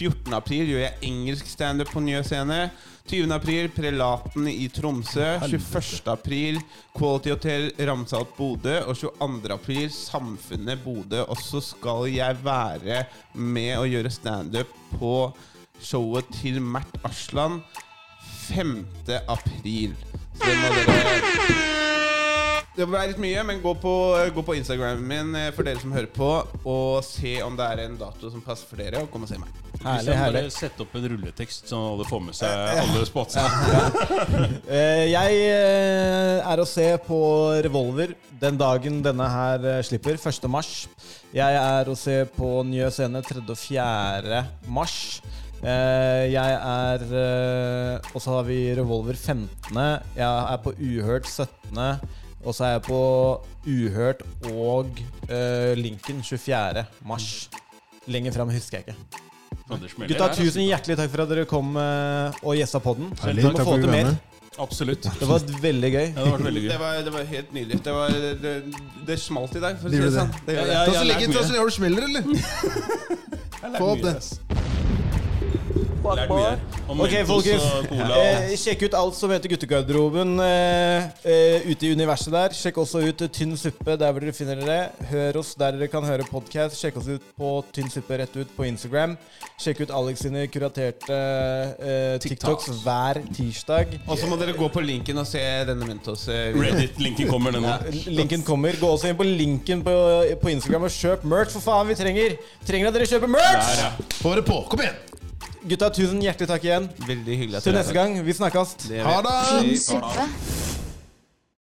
14. 0.00 0.32
april 0.34 0.70
gjør 0.72 0.80
jeg 0.82 1.10
engelsk 1.10 1.50
standup 1.50 1.92
på 1.94 2.02
Njø 2.02 2.22
scene. 2.26 2.64
20. 3.10 3.30
april 3.34 3.68
Prelaten 3.74 4.48
i 4.50 4.66
Tromsø. 4.74 5.26
21. 5.46 6.02
april 6.10 6.58
Quality 6.96 7.30
Hotel 7.34 7.70
Ramsalt 7.78 8.34
Bodø. 8.36 8.80
Og 8.88 8.98
22. 8.98 9.54
april 9.54 9.88
Samfunnet 9.94 10.82
Bodø. 10.82 11.22
Og 11.28 11.38
så 11.38 11.62
skal 11.62 12.10
jeg 12.10 12.42
være 12.42 13.04
med 13.34 13.76
å 13.78 13.86
gjøre 13.86 14.10
standup 14.14 14.74
på 14.98 15.14
showet 15.80 16.26
til 16.40 16.58
Mert 16.60 16.98
Aslan 17.06 17.60
5. 18.50 18.78
april. 19.28 19.94
Så 20.34 20.46
det 20.46 20.56
må 20.58 20.78
dere 20.78 21.69
det 22.76 22.86
ble 22.86 23.00
litt 23.10 23.18
mye, 23.20 23.42
men 23.46 23.62
gå 23.62 23.72
på, 23.82 23.92
gå 24.34 24.42
på 24.46 24.54
Instagramen 24.58 25.02
min 25.02 25.34
eh, 25.38 25.48
for 25.54 25.66
dere 25.66 25.80
som 25.82 25.90
hører 25.94 26.10
på, 26.14 26.28
og 26.62 27.00
se 27.04 27.34
om 27.42 27.56
det 27.58 27.66
er 27.66 27.82
en 27.86 27.96
dato 27.98 28.30
som 28.30 28.44
passer 28.44 28.68
for 28.70 28.80
dere, 28.80 29.02
og 29.02 29.10
kom 29.10 29.26
og 29.26 29.30
se 29.30 29.40
meg. 29.40 29.50
Herlig, 29.80 30.14
herlig. 30.14 30.42
Sett 30.54 30.78
opp 30.82 30.94
en 30.94 31.08
rulletekst, 31.12 31.66
så 31.70 31.80
alle 31.94 32.06
får 32.06 32.22
med 32.28 32.36
seg 32.36 32.80
alle 32.84 33.04
spotsene. 33.08 33.48
Eh, 34.70 35.08
jeg 35.10 35.38
eh, 35.50 36.46
er 36.46 36.60
å 36.62 36.66
se 36.68 36.84
på 37.02 37.18
Revolver 37.64 38.12
den 38.40 38.58
dagen 38.60 39.00
denne 39.02 39.26
her 39.28 39.64
eh, 39.66 39.82
slipper, 39.84 40.14
1. 40.20 40.46
mars. 40.52 40.86
Jeg 41.34 41.56
er 41.58 41.90
å 41.90 41.96
se 41.98 42.22
på 42.36 42.60
Njø 42.68 42.90
scene 42.94 43.22
3. 43.26 43.42
og 43.42 43.58
4. 43.58 44.42
mars. 44.70 44.96
Uh, 45.60 46.24
jeg 46.32 46.54
er 46.56 47.02
uh, 47.12 48.06
Og 48.14 48.22
så 48.24 48.32
har 48.38 48.46
vi 48.46 48.62
Revolver 48.78 49.12
15. 49.12 49.76
Jeg 50.16 50.24
er 50.24 50.60
på 50.64 50.72
Uhørt 50.72 51.28
17. 51.28 51.76
Og 52.44 52.54
så 52.56 52.64
er 52.66 52.76
jeg 52.78 52.84
på 52.88 53.00
Uhørt 53.68 54.22
og 54.48 55.00
uh, 55.28 55.72
Linken 55.76 56.22
24. 56.24 56.86
mars. 57.06 57.50
Lenger 58.10 58.32
fram 58.32 58.52
husker 58.54 58.80
jeg 58.80 58.88
ikke. 58.88 59.26
Gutta, 59.70 60.32
tusen 60.34 60.64
hjertelig 60.64 60.96
takk 60.98 61.12
for 61.12 61.22
at 61.24 61.30
dere 61.30 61.46
kom 61.48 61.76
uh, 61.76 62.32
og 62.42 62.56
gjesta 62.58 62.80
podden. 62.82 63.12
Herlig, 63.22 63.44
Vi 63.44 63.50
må 63.50 63.58
takk 63.58 63.68
få 63.68 63.76
til 63.82 63.92
mer. 63.92 64.14
Absolutt. 64.60 65.06
Det 65.20 65.28
var 65.28 65.44
veldig 65.62 65.90
gøy. 65.92 66.06
Ja, 66.08 66.24
det 66.24 66.32
var 66.32 66.42
veldig 66.48 66.62
gøy. 66.64 66.70
Det 66.72 66.80
var, 66.80 66.96
det 67.06 67.12
var 67.14 67.28
helt 67.30 67.52
nydelig. 67.54 67.78
Det, 67.84 67.92
var, 67.94 68.16
det, 68.42 68.54
det 69.06 69.20
smalt 69.20 69.54
i 69.56 69.62
dag, 69.62 69.78
for 69.80 69.88
å 69.88 69.92
si 69.92 70.00
Det 70.02 70.10
sånn. 70.16 70.34
det. 70.48 70.56
Ja, 70.56 70.64
det. 70.64 70.74
ja, 70.74 70.82
Ta 70.88 70.96
så 70.98 71.06
legg 71.06 71.24
inn, 71.24 71.36
så 71.36 71.46
mye. 71.46 71.68
Du 71.68 71.76
smeller, 71.76 72.08
eller? 72.08 72.22
Få 73.80 73.92
opp 73.94 74.04
det. 74.08 74.16
Her. 76.18 76.58
Ok, 76.90 77.12
folkens. 77.28 77.64
Eh, 77.94 78.52
sjekk 78.58 78.82
ut 78.88 78.94
alt 78.98 79.14
som 79.14 79.30
heter 79.30 79.52
Guttegarderoben 79.52 80.32
eh, 80.42 81.04
eh, 81.22 81.68
ute 81.70 81.86
i 81.86 81.92
universet 81.94 82.32
der. 82.34 82.54
Sjekk 82.56 82.80
også 82.82 83.02
ut 83.06 83.22
eh, 83.22 83.30
Tynn 83.30 83.54
suppe 83.60 83.94
der 84.00 84.10
hvor 84.10 84.24
dere 84.24 84.34
finner 84.34 84.58
dere. 84.58 84.78
Hør 85.10 85.38
oss 85.42 85.52
der 85.60 85.76
dere 85.78 85.88
kan 85.92 86.04
høre 86.06 86.26
podkast. 86.26 86.78
Sjekk 86.80 86.98
oss 87.00 87.08
ut 87.12 87.28
på 87.38 87.52
Tynn 87.76 87.90
suppe 87.92 88.18
rett 88.20 88.34
ut 88.40 88.50
på 88.56 88.66
Instagram. 88.66 89.14
Sjekk 89.60 89.84
ut 89.84 89.92
Alex 89.94 90.24
sine 90.26 90.46
kuraterte 90.50 91.18
eh, 91.78 92.16
TikToks 92.24 92.70
hver 92.82 93.22
tirsdag. 93.36 93.94
Og 94.06 94.18
så 94.18 94.30
må 94.30 94.38
dere 94.40 94.56
gå 94.58 94.70
på 94.72 94.82
linken 94.84 95.20
og 95.22 95.28
se 95.30 95.42
denne 95.68 95.86
Mentos. 95.88 96.26
eh. 96.32 96.50
Reddit-linken 96.58 97.30
kommer 97.30 97.54
den 97.54 97.66
nå. 97.68 97.76
Linken 98.10 98.42
kommer. 98.46 98.74
Gå 98.80 98.90
også 98.96 99.12
inn 99.12 99.18
på 99.20 99.26
linken 99.28 99.84
på, 99.86 99.94
på 100.42 100.52
Instagram 100.56 100.88
og 100.90 100.94
kjøp 100.96 101.24
merch. 101.28 101.54
For 101.54 101.64
faen, 101.70 101.86
vi 101.90 101.98
trenger 101.98 102.36
Trenger 102.66 102.90
at 102.90 102.96
dere 102.98 103.06
kjøper 103.10 103.30
merch! 103.30 103.70
Der, 103.70 103.86
ja. 103.86 104.10
Få 104.20 104.34
det 104.38 104.44
på. 104.48 104.60
Kom 104.70 104.82
igjen. 104.84 104.98
Gutta, 105.68 105.90
tusen 105.92 106.22
hjertelig 106.24 106.48
takk 106.48 106.64
igjen. 106.64 106.86
Veldig 107.04 107.36
hyggelig 107.36 107.60
at 107.60 107.66
Til 107.68 107.76
neste 107.76 107.92
gang. 107.96 108.16
Vi 108.24 108.32
snakkes. 108.32 108.76
Ha 109.04 109.16
det. 109.26 110.79